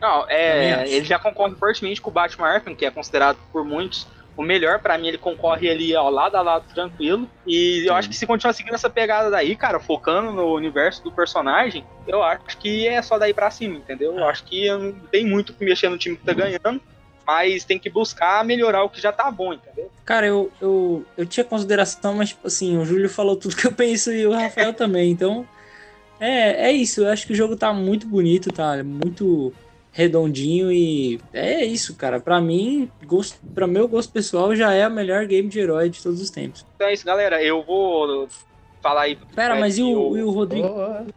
Não, 0.00 0.28
é, 0.28 0.88
ele 0.88 1.04
já 1.04 1.18
concorre 1.18 1.54
fortemente 1.54 2.00
com 2.00 2.10
o 2.10 2.12
Batman 2.12 2.48
Arkham, 2.48 2.74
que 2.74 2.84
é 2.84 2.90
considerado 2.90 3.38
por 3.52 3.64
muitos 3.64 4.06
o 4.36 4.42
melhor. 4.42 4.80
Pra 4.80 4.98
mim, 4.98 5.08
ele 5.08 5.18
concorre 5.18 5.70
ali 5.70 5.94
ao 5.94 6.10
lado 6.10 6.36
a 6.36 6.42
lado 6.42 6.64
tranquilo. 6.74 7.28
E 7.46 7.84
eu 7.86 7.94
acho 7.94 8.08
que 8.08 8.16
se 8.16 8.26
continuar 8.26 8.52
seguindo 8.52 8.74
essa 8.74 8.90
pegada 8.90 9.30
daí, 9.30 9.54
cara, 9.54 9.78
focando 9.78 10.32
no 10.32 10.54
universo 10.54 11.04
do 11.04 11.12
personagem, 11.12 11.84
eu 12.06 12.22
acho 12.22 12.58
que 12.58 12.86
é 12.86 13.00
só 13.00 13.18
daí 13.18 13.32
pra 13.32 13.50
cima, 13.50 13.76
entendeu? 13.76 14.12
Eu 14.16 14.28
acho 14.28 14.44
que 14.44 14.68
não 14.70 14.92
tem 15.10 15.24
muito 15.24 15.50
o 15.50 15.54
que 15.54 15.64
mexer 15.64 15.88
no 15.88 15.98
time 15.98 16.16
que 16.16 16.24
tá 16.24 16.32
ganhando, 16.32 16.80
mas 17.26 17.64
tem 17.64 17.78
que 17.78 17.90
buscar 17.90 18.44
melhorar 18.44 18.84
o 18.84 18.88
que 18.90 19.00
já 19.00 19.12
tá 19.12 19.30
bom, 19.30 19.52
entendeu? 19.52 19.90
Cara, 20.04 20.26
eu, 20.26 20.50
eu, 20.60 21.04
eu 21.16 21.26
tinha 21.26 21.44
consideração, 21.44 22.14
mas, 22.14 22.30
tipo 22.30 22.46
assim, 22.46 22.76
o 22.76 22.84
Júlio 22.84 23.08
falou 23.08 23.36
tudo 23.36 23.56
que 23.56 23.66
eu 23.66 23.72
penso 23.74 24.12
e 24.12 24.26
o 24.26 24.32
Rafael 24.32 24.74
também. 24.74 25.10
Então, 25.10 25.46
é, 26.20 26.68
é 26.68 26.72
isso. 26.72 27.02
Eu 27.02 27.08
acho 27.08 27.26
que 27.26 27.32
o 27.32 27.36
jogo 27.36 27.56
tá 27.56 27.72
muito 27.72 28.06
bonito, 28.06 28.52
tá 28.52 28.82
muito 28.82 29.52
redondinho 29.92 30.72
e 30.72 31.20
é 31.32 31.64
isso, 31.64 31.94
cara. 31.94 32.18
Pra 32.18 32.40
mim, 32.40 32.90
gosto, 33.04 33.38
pra 33.54 33.66
meu 33.66 33.86
gosto 33.86 34.12
pessoal, 34.12 34.56
já 34.56 34.72
é 34.72 34.86
o 34.88 34.90
melhor 34.90 35.26
game 35.26 35.48
de 35.48 35.60
herói 35.60 35.90
de 35.90 36.02
todos 36.02 36.20
os 36.20 36.30
tempos. 36.30 36.64
Então 36.74 36.88
é 36.88 36.94
isso, 36.94 37.04
galera. 37.04 37.42
Eu 37.42 37.62
vou 37.62 38.28
falar 38.82 39.02
aí. 39.02 39.18
Pera, 39.34 39.54
mas 39.56 39.78
e 39.78 39.82
o, 39.82 40.10
o, 40.10 40.18
e 40.18 40.22
o 40.22 40.30
Rodrigo? 40.30 40.68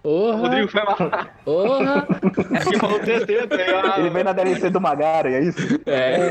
o 0.04 0.32
Rodrigo 0.32 0.68
foi 0.70 0.84
mal. 0.84 0.98
Porra! 1.44 2.08
É 2.56 2.60
que 2.60 2.78
falou 2.80 3.00
aí, 3.02 3.74
ó. 3.74 3.98
Ele 4.00 4.10
veio 4.10 4.24
na 4.26 4.32
DLC 4.34 4.70
do 4.70 4.80
Magaren, 4.80 5.30
é 5.32 5.44
isso? 5.44 5.58
É. 5.86 6.30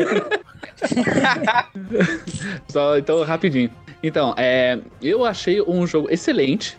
Só, 2.69 2.97
então, 2.99 3.23
rapidinho. 3.25 3.71
Então, 4.03 4.35
é, 4.37 4.79
eu 5.03 5.25
achei 5.25 5.61
um 5.63 5.87
jogo 5.87 6.09
excelente. 6.11 6.77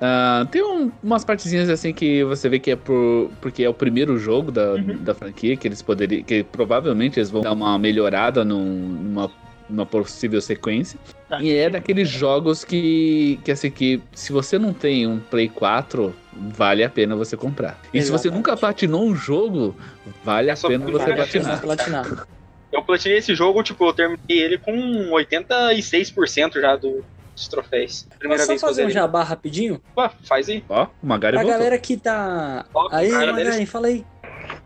Ah, 0.00 0.46
tem 0.50 0.62
um- 0.64 0.90
umas 1.02 1.24
partezinhas 1.24 1.68
assim 1.70 1.92
que 1.92 2.24
você 2.24 2.48
vê 2.48 2.58
que 2.58 2.72
é 2.72 2.76
por, 2.76 3.30
porque 3.40 3.62
é 3.62 3.68
o 3.68 3.74
primeiro 3.74 4.18
jogo 4.18 4.50
da, 4.50 4.74
da 4.76 5.14
franquia, 5.14 5.56
que 5.56 5.68
eles 5.68 5.80
poderiam. 5.80 6.24
que 6.24 6.42
provavelmente 6.42 7.20
eles 7.20 7.30
vão 7.30 7.40
dar 7.42 7.52
uma 7.52 7.78
melhorada 7.78 8.44
num- 8.44 8.64
numa, 8.64 9.30
numa 9.68 9.86
possível 9.86 10.40
sequência. 10.40 10.98
E 11.40 11.54
é 11.54 11.70
daqueles 11.70 12.08
jogos 12.08 12.64
que, 12.64 13.40
que 13.44 13.50
assim, 13.52 13.70
que 13.70 14.02
se 14.12 14.32
você 14.32 14.58
não 14.58 14.74
tem 14.74 15.06
um 15.06 15.18
Play 15.18 15.48
4, 15.48 16.14
vale 16.32 16.84
a 16.84 16.90
pena 16.90 17.16
você 17.16 17.36
comprar. 17.36 17.78
E 17.92 18.02
se 18.02 18.10
você 18.10 18.28
Exatamente. 18.28 18.34
nunca 18.36 18.56
platinou 18.56 19.04
um 19.06 19.14
jogo, 19.14 19.74
vale 20.22 20.50
a 20.50 20.56
só 20.56 20.68
pena 20.68 20.84
você 20.84 20.98
vale 20.98 21.12
a 21.12 21.16
platinar. 21.16 21.60
Platinar. 21.60 22.26
Eu 22.70 22.82
platinei 22.82 23.18
esse 23.18 23.34
jogo, 23.34 23.62
tipo, 23.62 23.84
eu 23.84 23.92
terminei 23.92 24.18
ele 24.28 24.58
com 24.58 24.72
86% 25.12 26.60
já 26.60 26.76
do- 26.76 27.04
dos 27.34 27.48
troféus. 27.48 28.06
Primeira 28.18 28.46
Posso 28.46 28.58
só 28.58 28.66
fazer 28.68 28.86
um 28.86 28.90
jabá 28.90 29.22
rapidinho? 29.22 29.80
Pô, 29.94 30.08
faz 30.24 30.48
aí. 30.48 30.62
Ó, 30.68 30.86
o 31.02 31.06
Magari 31.06 31.36
A 31.36 31.40
voltou. 31.40 31.58
galera 31.58 31.78
que 31.78 31.96
tá. 31.96 32.66
Ó, 32.74 32.88
Aí, 32.90 33.10
cara, 33.10 33.32
Magaren, 33.32 33.66
fala 33.66 33.86
aí. 33.88 34.04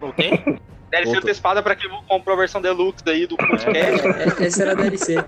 Voltei? 0.01 0.31
DLC 0.90 1.04
Voltou. 1.06 1.22
antecipada 1.22 1.62
pra 1.62 1.74
quem 1.76 1.90
comprou 2.08 2.34
a 2.34 2.38
versão 2.38 2.60
deluxe 2.60 3.04
daí 3.04 3.26
do 3.26 3.36
podcast. 3.36 4.06
É, 4.42 4.46
essa 4.46 4.62
era 4.62 4.72
a 4.72 4.74
DLC. 4.74 5.22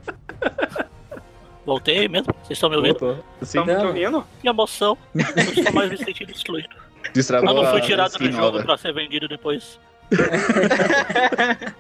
Voltei 1.67 2.09
mesmo? 2.09 2.33
Vocês 2.43 2.57
estão 2.57 2.71
me 2.71 2.77
ouvindo? 2.77 3.23
Te 3.45 3.57
Não. 3.57 3.87
ouvindo? 3.89 4.25
Que 4.41 4.49
emoção. 4.49 4.97
Eu 5.15 5.23
estou 5.43 5.73
mais 5.73 5.91
me 5.91 5.97
sentindo 5.99 6.31
excluído. 6.33 6.69
destravou 7.13 7.51
Eu 7.51 7.55
não 7.57 7.71
fui 7.71 7.81
a 7.81 7.83
tirado 7.83 8.19
do 8.19 8.33
jogo 8.33 8.63
pra 8.63 8.79
ser 8.79 8.93
vendido 8.95 9.29
depois. 9.29 9.79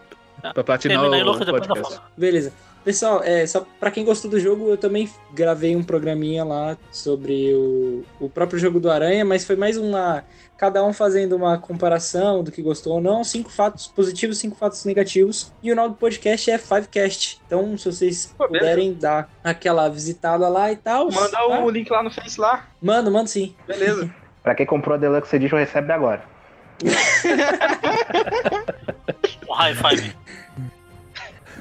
Pra 0.54 0.62
platinar 0.62 1.00
Terminei, 1.00 1.22
o 1.24 1.34
eu 1.34 1.46
podcast. 1.46 2.00
Beleza. 2.16 2.52
Pessoal, 2.84 3.22
é, 3.22 3.46
só 3.46 3.66
pra 3.78 3.90
quem 3.90 4.04
gostou 4.04 4.30
do 4.30 4.40
jogo, 4.40 4.70
eu 4.70 4.76
também 4.76 5.08
gravei 5.32 5.76
um 5.76 5.82
programinha 5.82 6.44
lá 6.44 6.76
sobre 6.90 7.52
o, 7.54 8.04
o 8.20 8.30
próprio 8.30 8.58
jogo 8.58 8.80
do 8.80 8.90
Aranha, 8.90 9.24
mas 9.24 9.44
foi 9.44 9.56
mais 9.56 9.76
uma. 9.76 10.24
Cada 10.56 10.84
um 10.84 10.92
fazendo 10.92 11.36
uma 11.36 11.58
comparação 11.58 12.42
do 12.42 12.50
que 12.50 12.60
gostou 12.60 12.94
ou 12.94 13.00
não. 13.00 13.22
Cinco 13.22 13.50
fatos 13.50 13.86
positivos, 13.86 14.38
cinco 14.38 14.56
fatos 14.56 14.84
negativos. 14.84 15.52
E 15.62 15.70
o 15.70 15.76
nome 15.76 15.90
do 15.90 15.94
podcast 15.94 16.50
é 16.50 16.58
Fivecast. 16.58 17.40
Então, 17.46 17.78
se 17.78 17.84
vocês 17.84 18.34
Pô, 18.36 18.48
beleza. 18.48 18.64
puderem 18.64 18.94
dar 18.94 19.30
aquela 19.44 19.88
visitada 19.88 20.48
lá 20.48 20.72
e 20.72 20.76
tal. 20.76 21.12
Manda 21.12 21.30
tá? 21.30 21.60
o 21.60 21.70
link 21.70 21.88
lá 21.90 22.02
no 22.02 22.10
Face 22.10 22.40
lá. 22.40 22.66
Manda, 22.82 23.08
manda 23.08 23.28
sim. 23.28 23.54
Beleza. 23.66 24.12
Pra 24.42 24.54
quem 24.54 24.66
comprou 24.66 24.94
a 24.94 24.98
Deluxe 24.98 25.36
Edition, 25.36 25.56
recebe 25.56 25.92
agora. 25.92 26.22
Um 29.48 29.54
high 29.54 29.74
five. 29.74 30.14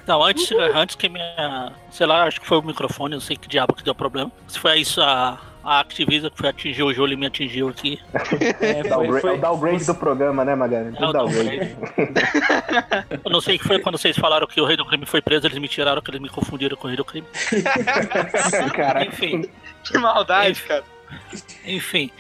Não, 0.08 0.24
antes, 0.24 0.50
antes 0.74 0.96
que 0.96 1.10
minha. 1.10 1.72
Sei 1.92 2.06
lá, 2.08 2.24
acho 2.24 2.40
que 2.40 2.48
foi 2.48 2.58
o 2.58 2.62
microfone, 2.64 3.16
não 3.16 3.22
sei 3.22 3.36
que 3.36 3.48
diabo 3.48 3.74
que 3.74 3.84
deu 3.84 3.94
problema. 3.94 4.32
Se 4.48 4.58
foi 4.58 4.80
isso 4.80 5.02
a, 5.02 5.38
a 5.64 5.80
Activision 5.82 6.32
que 6.32 6.38
foi 6.38 6.50
atingir 6.50 6.84
o 6.84 6.94
jogo 6.94 7.12
e 7.12 7.16
me 7.18 7.26
atingiu 7.26 7.68
aqui. 7.68 8.00
É, 8.60 8.82
foi, 8.84 8.90
Downgrade- 8.90 9.18
é 9.18 9.22
foi, 9.22 9.36
o 9.38 9.42
downgrade 9.42 9.86
do 9.86 9.96
programa, 9.96 10.46
né, 10.46 10.56
Magari? 10.56 10.94
É 10.98 11.06
o 11.06 11.12
downgrade. 11.14 11.76
Eu 13.24 13.32
não 13.32 13.42
sei 13.42 13.58
que 13.58 13.64
foi 13.66 13.80
quando 13.80 13.98
vocês 13.98 14.16
falaram 14.18 14.48
que 14.48 14.60
o 14.62 14.66
rei 14.66 14.78
do 14.78 14.86
crime 14.86 15.06
foi 15.06 15.22
preso, 15.22 15.46
eles 15.48 15.58
me 15.58 15.68
tiraram, 15.68 16.02
que 16.02 16.10
eles 16.10 16.22
me 16.22 16.30
confundiram 16.30 16.76
com 16.78 16.86
o 16.86 16.88
rei 16.90 16.98
do 16.98 17.06
crime. 17.06 17.28
Caraca. 18.76 19.06
Enfim, 19.06 19.50
Que 19.84 19.98
maldade, 19.98 20.62
cara. 20.64 20.84
enfim. 21.66 22.12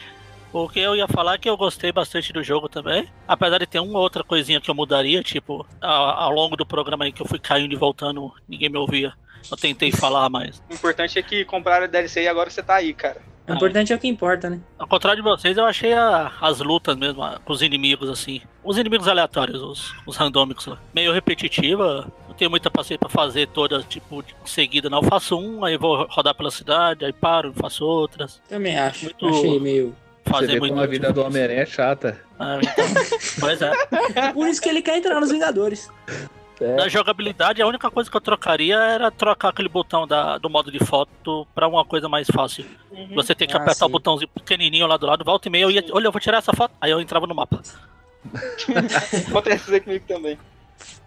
O 0.64 0.70
que 0.70 0.80
eu 0.80 0.96
ia 0.96 1.08
falar 1.08 1.36
é 1.36 1.38
que 1.38 1.50
eu 1.50 1.56
gostei 1.58 1.92
bastante 1.92 2.34
do 2.34 2.44
jogo 2.44 2.68
também. 2.68 3.08
Apesar 3.28 3.58
de 3.60 3.66
ter 3.68 3.80
uma 3.80 4.00
outra 4.00 4.24
coisinha 4.24 4.60
que 4.60 4.70
eu 4.70 4.76
mudaria, 4.76 5.22
tipo, 5.24 5.66
ao 5.82 6.32
longo 6.32 6.56
do 6.56 6.66
programa 6.66 7.06
aí 7.06 7.12
que 7.12 7.22
eu 7.22 7.28
fui 7.28 7.40
caindo 7.40 7.74
e 7.74 7.78
voltando, 7.78 8.32
ninguém 8.48 8.70
me 8.70 8.78
ouvia. 8.78 9.14
Eu 9.52 9.56
tentei 9.58 9.92
falar, 9.92 10.30
mas. 10.30 10.62
O 10.70 10.74
importante 10.74 11.18
é 11.20 11.22
que 11.22 11.46
compraram 11.46 11.86
a 11.86 11.88
DLC 11.88 12.24
e 12.24 12.28
agora 12.28 12.50
você 12.50 12.62
tá 12.64 12.76
aí, 12.76 12.94
cara. 12.94 13.22
O 13.48 13.54
importante 13.54 13.94
é 13.94 13.96
o 13.96 14.00
que 14.00 14.10
importa, 14.10 14.50
né? 14.50 14.60
Ao 14.78 14.86
contrário 14.88 15.24
de 15.24 15.30
vocês, 15.30 15.56
eu 15.58 15.64
achei 15.64 15.94
a- 15.94 16.34
as 16.42 16.60
lutas 16.60 16.98
mesmo, 16.98 17.24
a- 17.24 17.40
com 17.46 17.54
os 17.54 17.62
inimigos, 17.62 18.10
assim. 18.10 18.42
Os 18.62 18.78
inimigos 18.78 19.08
aleatórios, 19.08 19.62
os, 19.62 19.94
os 20.06 20.18
randômicos 20.18 20.66
lá. 20.66 20.78
Meio 20.94 21.14
repetitiva. 21.14 22.12
Não 22.28 22.36
tenho 22.36 22.52
muita 22.52 22.70
paciência 22.70 23.00
pra 23.00 23.08
fazer 23.08 23.48
todas, 23.48 23.86
tipo, 23.86 24.22
seguida, 24.44 24.90
não. 24.90 24.98
Eu 24.98 25.04
faço 25.08 25.40
um, 25.40 25.64
aí 25.64 25.78
vou 25.78 26.06
rodar 26.10 26.36
pela 26.36 26.52
cidade, 26.52 27.06
aí 27.06 27.14
paro, 27.14 27.54
faço 27.54 27.86
outras. 27.86 28.42
Também 28.50 28.78
acho. 28.78 29.06
Muito- 29.06 29.28
Achei 29.30 29.60
meio. 29.62 29.96
Você 30.28 30.34
Fazer 30.34 30.48
vê 30.54 30.60
muito. 30.60 30.72
como 30.74 30.84
a 30.84 30.88
vida 30.88 31.12
do 31.14 31.22
Homem-Aranha 31.24 31.62
é 31.62 31.66
chata. 31.66 32.20
Ah, 32.40 32.60
então, 32.62 32.86
pois 33.40 33.62
é. 33.62 33.72
Por 34.34 34.48
isso 34.48 34.62
que 34.62 34.70
ele 34.70 34.82
quer 34.82 34.98
entrar 34.98 35.20
nos 35.20 35.32
Vingadores. 35.32 35.90
Na 36.60 36.88
jogabilidade, 36.88 37.62
a 37.62 37.68
única 37.68 37.90
coisa 37.91 38.10
que 38.10 38.18
eu 38.18 38.22
trocaria 38.22 38.76
era 38.78 39.12
trocar 39.12 39.49
aquele 39.49 39.70
botão 39.70 40.08
da, 40.08 40.40
do 40.40 40.49
modo 40.49 40.72
de 40.72 40.80
foto 40.84 41.48
pra 41.54 41.68
uma 41.68 41.86
coisa 41.86 42.10
mais 42.10 42.26
fácil. 42.34 42.66
Você 43.14 43.36
tem 43.36 43.48
que 43.48 43.54
Ah, 43.56 43.62
apertar 43.62 43.86
o 43.86 43.88
sim. 43.88 43.91
botãozinho 43.91 44.28
pequenininho 44.30 44.88
lá 44.88 44.98
do 44.98 45.06
lado, 45.06 45.24
volta 45.24 45.48
e 45.48 45.52
meia, 45.52 45.64
eu 45.64 45.72
ia, 45.72 45.86
olha, 45.91 46.08
eu 46.08 46.12
vou 46.12 46.20
tirar 46.20 46.40
essa 46.40 46.52
foto, 46.54 46.74
aí 46.82 46.90
eu 46.90 46.99
entrava 46.99 47.28
no 47.28 47.36
mapa. 47.36 47.62
Acontece 49.30 49.72
isso 49.72 49.82
comigo 49.84 50.04
também. 50.08 50.38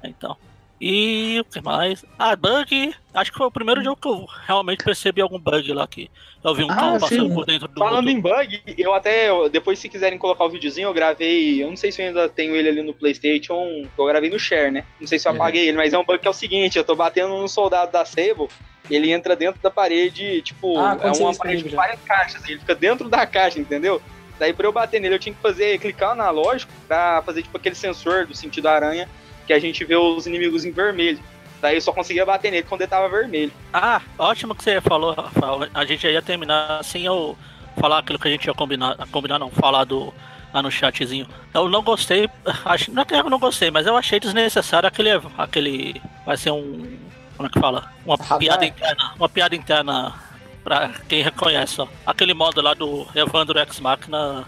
Então. 0.04 0.36
E 0.80 1.38
o 1.40 1.44
que 1.44 1.60
mais? 1.60 2.04
Ah, 2.18 2.34
bug. 2.34 2.94
Acho 3.12 3.30
que 3.30 3.36
foi 3.36 3.46
o 3.46 3.50
primeiro 3.50 3.84
jogo 3.84 4.00
que 4.00 4.08
eu 4.08 4.26
realmente 4.46 4.82
percebi 4.82 5.20
algum 5.20 5.38
bug 5.38 5.72
lá 5.74 5.86
que 5.86 6.10
eu 6.42 6.54
vi 6.54 6.64
um 6.64 6.70
Ah, 6.70 6.74
carro 6.76 7.00
passando 7.00 7.28
sim. 7.28 7.34
por 7.34 7.44
dentro 7.44 7.68
do 7.68 7.78
Falando 7.78 8.08
em 8.08 8.18
bug, 8.18 8.62
eu 8.78 8.94
até, 8.94 9.28
depois 9.50 9.78
se 9.78 9.90
quiserem 9.90 10.18
colocar 10.18 10.44
o 10.44 10.48
videozinho, 10.48 10.88
eu 10.88 10.94
gravei, 10.94 11.62
eu 11.62 11.68
não 11.68 11.76
sei 11.76 11.92
se 11.92 12.00
eu 12.00 12.06
ainda 12.06 12.28
tenho 12.30 12.56
ele 12.56 12.68
ali 12.70 12.82
no 12.82 12.94
Playstation, 12.94 13.86
eu 13.98 14.04
gravei 14.06 14.30
no 14.30 14.38
Share, 14.38 14.70
né? 14.70 14.86
Não 14.98 15.06
sei 15.06 15.18
se 15.18 15.28
eu 15.28 15.32
apaguei 15.32 15.68
ele, 15.68 15.76
mas 15.76 15.92
é 15.92 15.98
um 15.98 16.04
bug 16.04 16.18
que 16.18 16.26
é 16.26 16.30
o 16.30 16.34
seguinte, 16.34 16.78
eu 16.78 16.84
tô 16.84 16.94
batendo 16.94 17.28
num 17.36 17.48
soldado 17.48 17.92
da 17.92 18.04
Sable, 18.06 18.48
ele 18.90 19.12
entra 19.12 19.36
dentro 19.36 19.60
da 19.60 19.70
parede, 19.70 20.40
tipo, 20.40 20.78
Ah, 20.78 20.96
é 21.02 21.10
uma 21.10 21.34
parede 21.34 21.64
com 21.64 21.76
várias 21.76 22.00
caixas, 22.00 22.48
ele 22.48 22.58
fica 22.58 22.74
dentro 22.74 23.06
da 23.08 23.26
caixa, 23.26 23.58
entendeu? 23.60 24.00
Daí 24.38 24.54
pra 24.54 24.66
eu 24.66 24.72
bater 24.72 24.98
nele, 24.98 25.16
eu 25.16 25.18
tinha 25.18 25.34
que 25.34 25.42
fazer, 25.42 25.78
clicar 25.78 26.16
no 26.16 26.22
analógico 26.22 26.72
pra 26.88 27.20
fazer 27.20 27.42
tipo 27.42 27.54
aquele 27.58 27.74
sensor 27.74 28.26
do 28.26 28.34
sentido 28.34 28.68
aranha, 28.68 29.06
que 29.50 29.54
a 29.54 29.58
gente 29.58 29.84
vê 29.84 29.96
os 29.96 30.28
inimigos 30.28 30.64
em 30.64 30.70
vermelho. 30.70 31.18
Daí 31.60 31.74
eu 31.74 31.80
só 31.80 31.92
conseguia 31.92 32.24
bater 32.24 32.52
nele 32.52 32.62
quando 32.62 32.82
ele 32.82 32.90
tava 32.90 33.08
vermelho. 33.08 33.50
Ah, 33.72 34.00
ótimo 34.16 34.54
que 34.54 34.62
você 34.62 34.80
falou, 34.80 35.12
Rafael. 35.12 35.68
A 35.74 35.84
gente 35.84 36.06
ia 36.06 36.22
terminar 36.22 36.84
sem 36.84 37.04
eu 37.04 37.36
falar 37.76 37.98
aquilo 37.98 38.16
que 38.16 38.28
a 38.28 38.30
gente 38.30 38.46
ia 38.46 38.54
combinar. 38.54 38.96
Combinar 39.10 39.40
não, 39.40 39.50
falar 39.50 39.82
do, 39.82 40.14
lá 40.54 40.62
no 40.62 40.70
chatzinho. 40.70 41.26
Eu 41.52 41.68
não 41.68 41.82
gostei, 41.82 42.30
acho, 42.64 42.92
não 42.92 43.02
é 43.02 43.04
que 43.04 43.12
eu 43.12 43.28
não 43.28 43.40
gostei, 43.40 43.72
mas 43.72 43.88
eu 43.88 43.96
achei 43.96 44.20
desnecessário 44.20 44.86
aquele. 44.86 45.10
aquele 45.36 46.00
vai 46.24 46.36
ser 46.36 46.52
um. 46.52 46.96
Como 47.36 47.48
é 47.48 47.50
que 47.50 47.58
fala? 47.58 47.90
Uma 48.06 48.16
piada 48.38 48.64
interna. 48.64 49.14
Uma 49.16 49.28
piada 49.28 49.56
interna 49.56 50.14
pra 50.62 50.90
quem 51.08 51.24
reconhece, 51.24 51.80
ó. 51.80 51.88
Aquele 52.06 52.34
modo 52.34 52.62
lá 52.62 52.72
do 52.72 53.04
Evandro 53.16 53.58
X 53.58 53.80
Machina. 53.80 54.44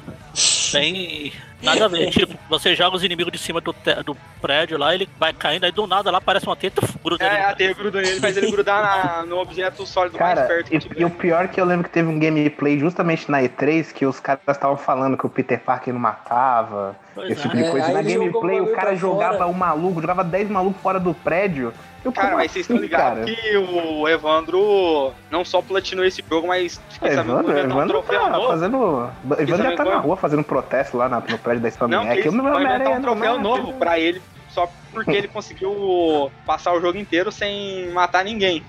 Bem. 0.73 1.33
Nada 1.63 1.85
a 1.85 1.89
ver. 1.89 2.11
tipo, 2.13 2.37
você 2.49 2.75
joga 2.75 2.97
os 2.97 3.05
inimigos 3.05 3.33
de 3.33 3.39
cima 3.39 3.61
do, 3.61 3.73
te- 3.73 4.03
do 4.03 4.17
prédio 4.41 4.77
lá, 4.77 4.95
ele 4.95 5.09
vai 5.19 5.33
caindo, 5.33 5.65
aí 5.65 5.73
do 5.73 5.87
nada 5.87 6.11
lá 6.11 6.19
aparece 6.19 6.47
uma 6.47 6.57
teta, 6.57 6.81
gruda 7.03 7.25
É, 7.25 7.45
a 7.45 7.55
teia 7.55 7.73
gruda 7.73 8.01
nele, 8.01 8.21
faz 8.21 8.37
ele 8.37 8.51
grudar 8.51 8.83
na- 8.83 9.23
no 9.27 9.39
objeto 9.39 9.87
sólido 9.87 10.19
mais 10.19 10.35
Cara, 10.35 10.47
perto. 10.49 10.75
e, 10.75 11.01
e 11.01 11.05
o 11.05 11.11
pior 11.11 11.45
é 11.45 11.49
que 11.49 11.61
eu 11.61 11.65
lembro 11.65 11.85
que 11.85 11.91
teve 11.91 12.09
um 12.09 12.19
gameplay 12.19 12.79
justamente 12.79 13.31
na 13.31 13.41
E3 13.43 13.93
que 13.93 14.05
os 14.05 14.19
caras 14.19 14.43
estavam 14.49 14.77
falando 14.77 15.17
que 15.17 15.25
o 15.27 15.29
Peter 15.31 15.61
Parker 15.61 15.93
não 15.95 16.01
matava, 16.01 16.97
Pois 17.15 17.31
esse 17.31 17.41
é. 17.41 17.43
tipo 17.45 17.57
de 17.57 17.65
É, 17.65 17.71
coisa. 17.71 17.87
aí 17.87 17.93
na 17.95 18.01
ele 18.01 18.15
gameplay 18.15 18.61
o 18.61 18.73
cara 18.73 18.97
jogava 18.97 19.39
fora. 19.39 19.49
um 19.51 19.53
maluco, 19.55 20.01
jogava 20.01 20.25
10 20.25 20.49
malucos 20.51 20.81
fora 20.83 20.99
do 20.99 21.15
prédio. 21.15 21.73
Eu, 22.05 22.13
Cara, 22.13 22.35
mas 22.35 22.51
vocês 22.51 22.65
estão 22.65 22.77
ligados 22.79 23.25
que 23.25 23.57
o 23.57 24.09
Evandro 24.09 25.13
não 25.31 25.45
só 25.45 25.63
platinou 25.63 26.05
esse 26.05 26.23
jogo, 26.29 26.49
mas 26.49 26.81
fiquei 26.91 27.11
É, 27.11 27.15
sabendo 27.15 27.33
Evandro, 27.41 27.53
um 27.53 27.59
Evandro 27.59 28.03
troféu 28.03 28.21
tá 28.21 28.31
novo. 28.31 28.49
fazendo. 28.49 29.11
Evandro 29.25 29.47
já 29.47 29.57
sabendo 29.57 29.77
tá 29.77 29.85
na 29.85 29.97
rua 29.99 30.17
fazendo 30.17 30.45
protesto 30.45 30.97
lá 30.97 31.09
no 31.09 31.39
prédio 31.39 31.63
da 31.63 31.89
Não, 31.89 32.05
Eu 32.13 32.19
isso, 32.19 32.33
não 32.33 32.45
vai 32.45 32.65
inventar 32.65 32.89
um 32.89 32.95
não, 32.95 33.03
troféu 33.03 33.37
né? 33.37 33.43
novo 33.43 33.73
pra 33.75 34.01
ele, 34.01 34.21
só 34.51 34.69
porque 34.93 35.13
ele 35.13 35.29
conseguiu 35.29 36.33
passar 36.45 36.73
o 36.73 36.81
jogo 36.81 36.99
inteiro 36.99 37.31
sem 37.31 37.89
matar 37.93 38.25
ninguém. 38.25 38.65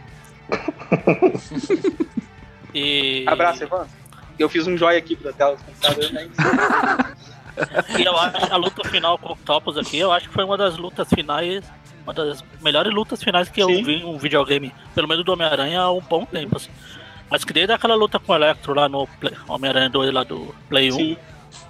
E... 2.76 3.24
Abraço, 3.28 3.64
Evandro. 3.64 3.88
Eu 4.40 4.50
fiz 4.50 4.66
um 4.66 4.76
joia 4.76 4.98
aqui 4.98 5.16
pra 5.16 5.32
tela 5.32 5.56
do 5.56 5.64
computador, 5.64 6.12
né? 6.12 6.28
E 8.00 8.04
eu 8.04 8.18
acho 8.18 8.48
que 8.48 8.52
a 8.52 8.56
luta 8.58 8.90
final 8.90 9.16
com 9.20 9.30
o 9.30 9.32
Octopus 9.34 9.78
aqui, 9.78 10.00
eu 10.00 10.12
acho 10.12 10.28
que 10.28 10.34
foi 10.34 10.44
uma 10.44 10.58
das 10.58 10.76
lutas 10.76 11.08
finais, 11.08 11.64
uma 12.04 12.14
das 12.14 12.44
melhores 12.62 12.94
lutas 12.94 13.24
finais 13.24 13.50
que 13.50 13.62
eu 13.62 13.68
vi 13.68 14.02
em 14.02 14.06
um 14.06 14.18
videogame, 14.18 14.74
pelo 14.94 15.08
menos 15.08 15.24
do 15.26 15.32
Homem-Aranha 15.34 15.82
há 15.82 15.92
um 15.92 16.02
bom 16.02 16.26
tempo, 16.26 16.58
assim. 16.58 16.70
Mas 17.30 17.44
que 17.44 17.54
desde 17.54 17.74
aquela 17.74 17.96
luta 17.96 18.20
com 18.20 18.32
o 18.32 18.36
Electro 18.36 18.74
lá 18.74 18.88
no 18.90 19.08
Homem-Aranha 19.48 19.90
2 19.90 20.14
lá 20.14 20.24
do 20.24 20.54
Play 20.70 20.92
1. 20.92 20.96
Sim. 20.96 21.18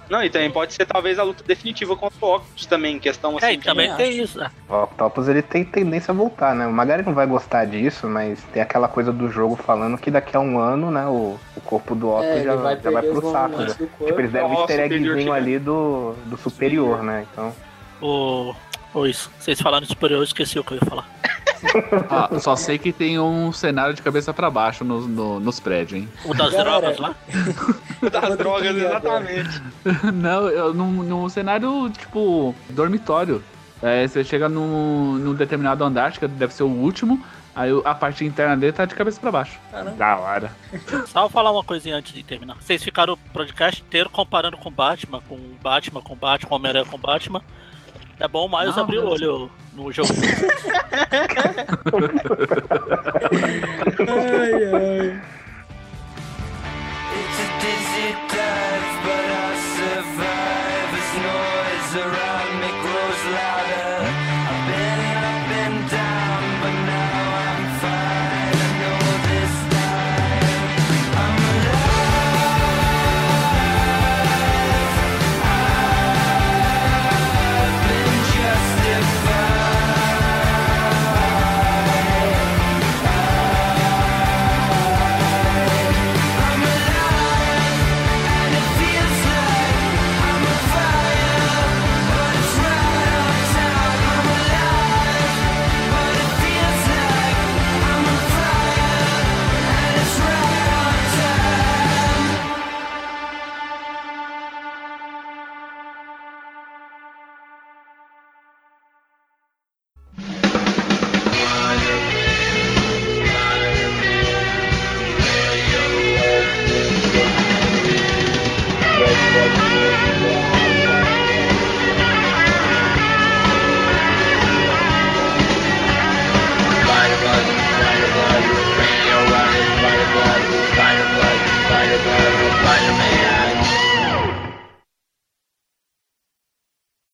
Não, 0.08 0.22
e 0.22 0.28
também 0.28 0.50
pode 0.50 0.74
ser 0.74 0.84
talvez 0.84 1.18
a 1.18 1.22
luta 1.22 1.42
definitiva 1.46 1.96
contra 1.96 2.16
o 2.20 2.34
Octopus 2.36 2.66
também, 2.66 2.96
em 2.96 2.98
questão 2.98 3.36
assim. 3.38 3.46
É, 3.46 3.52
e 3.54 3.58
também 3.58 3.90
que- 3.90 3.96
tem 3.96 4.18
isso, 4.22 4.38
né? 4.38 4.50
O 4.68 4.82
Octopus 4.82 5.28
ele 5.28 5.40
tem 5.40 5.64
tendência 5.64 6.12
a 6.12 6.14
voltar, 6.14 6.54
né? 6.54 6.66
O 6.66 6.72
Magari 6.72 7.02
não 7.02 7.14
vai 7.14 7.26
gostar 7.26 7.64
disso, 7.64 8.06
mas 8.06 8.42
tem 8.52 8.60
aquela 8.62 8.86
coisa 8.88 9.10
do 9.12 9.30
jogo 9.30 9.56
falando 9.56 9.96
que 9.96 10.10
daqui 10.10 10.36
a 10.36 10.40
um 10.40 10.58
ano, 10.58 10.90
né, 10.90 11.06
o, 11.06 11.38
o 11.56 11.60
corpo 11.62 11.94
do 11.94 12.08
Octopus 12.10 12.36
É, 12.36 12.44
já, 12.44 12.56
vai 12.56 12.78
já 12.80 12.90
vai 12.90 13.02
pro 13.02 13.30
saco. 13.32 13.56
né? 13.56 13.66
Tipo, 13.74 14.04
eles 14.20 14.30
deram 14.32 14.46
um 14.48 14.50
Nossa, 14.50 14.60
easter 14.72 14.82
superior 14.84 15.10
eggzinho 15.12 15.32
que- 15.32 15.38
ali 15.38 15.58
do, 15.58 16.14
do 16.26 16.36
superior, 16.36 17.02
né? 17.02 17.26
Então. 17.32 17.52
O. 18.02 18.54
Oi, 18.94 19.12
vocês 19.12 19.60
falaram 19.60 19.82
de 19.82 19.88
superior, 19.88 20.18
eu 20.20 20.24
esqueci 20.24 20.58
o 20.58 20.64
que 20.64 20.72
eu 20.72 20.78
ia 20.78 20.88
falar. 20.88 21.08
Ah, 22.10 22.38
só 22.38 22.54
sei 22.54 22.78
que 22.78 22.92
tem 22.92 23.18
um 23.18 23.50
cenário 23.52 23.94
de 23.94 24.02
cabeça 24.02 24.32
pra 24.32 24.50
baixo 24.50 24.84
no- 24.84 25.08
no- 25.08 25.40
nos 25.40 25.58
prédios, 25.58 26.00
hein? 26.02 26.08
O 26.24 26.34
das 26.34 26.52
Galera, 26.52 26.70
drogas 26.92 26.98
lá? 26.98 27.14
Das 28.12 28.36
drogas, 28.36 28.76
exatamente. 28.76 29.62
Não, 30.12 30.48
eu, 30.48 30.72
num, 30.74 31.02
num 31.02 31.28
cenário, 31.28 31.90
tipo, 31.90 32.54
dormitório. 32.70 33.42
É, 33.82 34.06
você 34.06 34.22
chega 34.22 34.48
num, 34.48 35.14
num 35.14 35.34
determinado 35.34 35.82
andar, 35.82 36.06
acho 36.06 36.20
que 36.20 36.28
deve 36.28 36.52
ser 36.54 36.62
o 36.62 36.68
último, 36.68 37.20
aí 37.56 37.72
o- 37.72 37.82
a 37.84 37.94
parte 37.94 38.24
interna 38.24 38.56
dele 38.56 38.72
tá 38.72 38.84
de 38.84 38.94
cabeça 38.94 39.18
pra 39.20 39.32
baixo. 39.32 39.58
Caramba. 39.72 39.96
Da 39.96 40.16
hora. 40.18 40.52
Só 41.06 41.22
vou 41.22 41.30
falar 41.30 41.50
uma 41.50 41.64
coisinha 41.64 41.96
antes 41.96 42.12
de 42.12 42.22
terminar. 42.22 42.56
Vocês 42.60 42.82
ficaram 42.84 43.14
o 43.14 43.18
podcast 43.32 43.82
inteiro 43.82 44.08
comparando 44.10 44.56
com 44.58 44.70
Batman, 44.70 45.20
com 45.28 45.36
Batman, 45.62 46.00
com 46.02 46.14
Batman, 46.14 46.48
com 46.48 46.54
Homem-Aranha 46.54 46.84
com 46.84 46.98
Batman. 46.98 47.42
É 48.20 48.28
bom 48.28 48.46
mas 48.48 48.76
eu 48.76 48.82
abri 48.82 48.98
o 48.98 49.08
olho 49.08 49.50
no 49.74 49.90
jogo. 49.92 50.08
ai, 54.08 54.52
ai. 54.72 55.20
It's 57.16 57.38
a 57.40 57.46
dizzy 57.60 58.08
dive, 58.30 58.94
but 59.04 59.24
I 59.30 59.54
survive. 59.76 60.92
It's 60.98 61.12
noise 61.24 61.94
around 62.04 62.53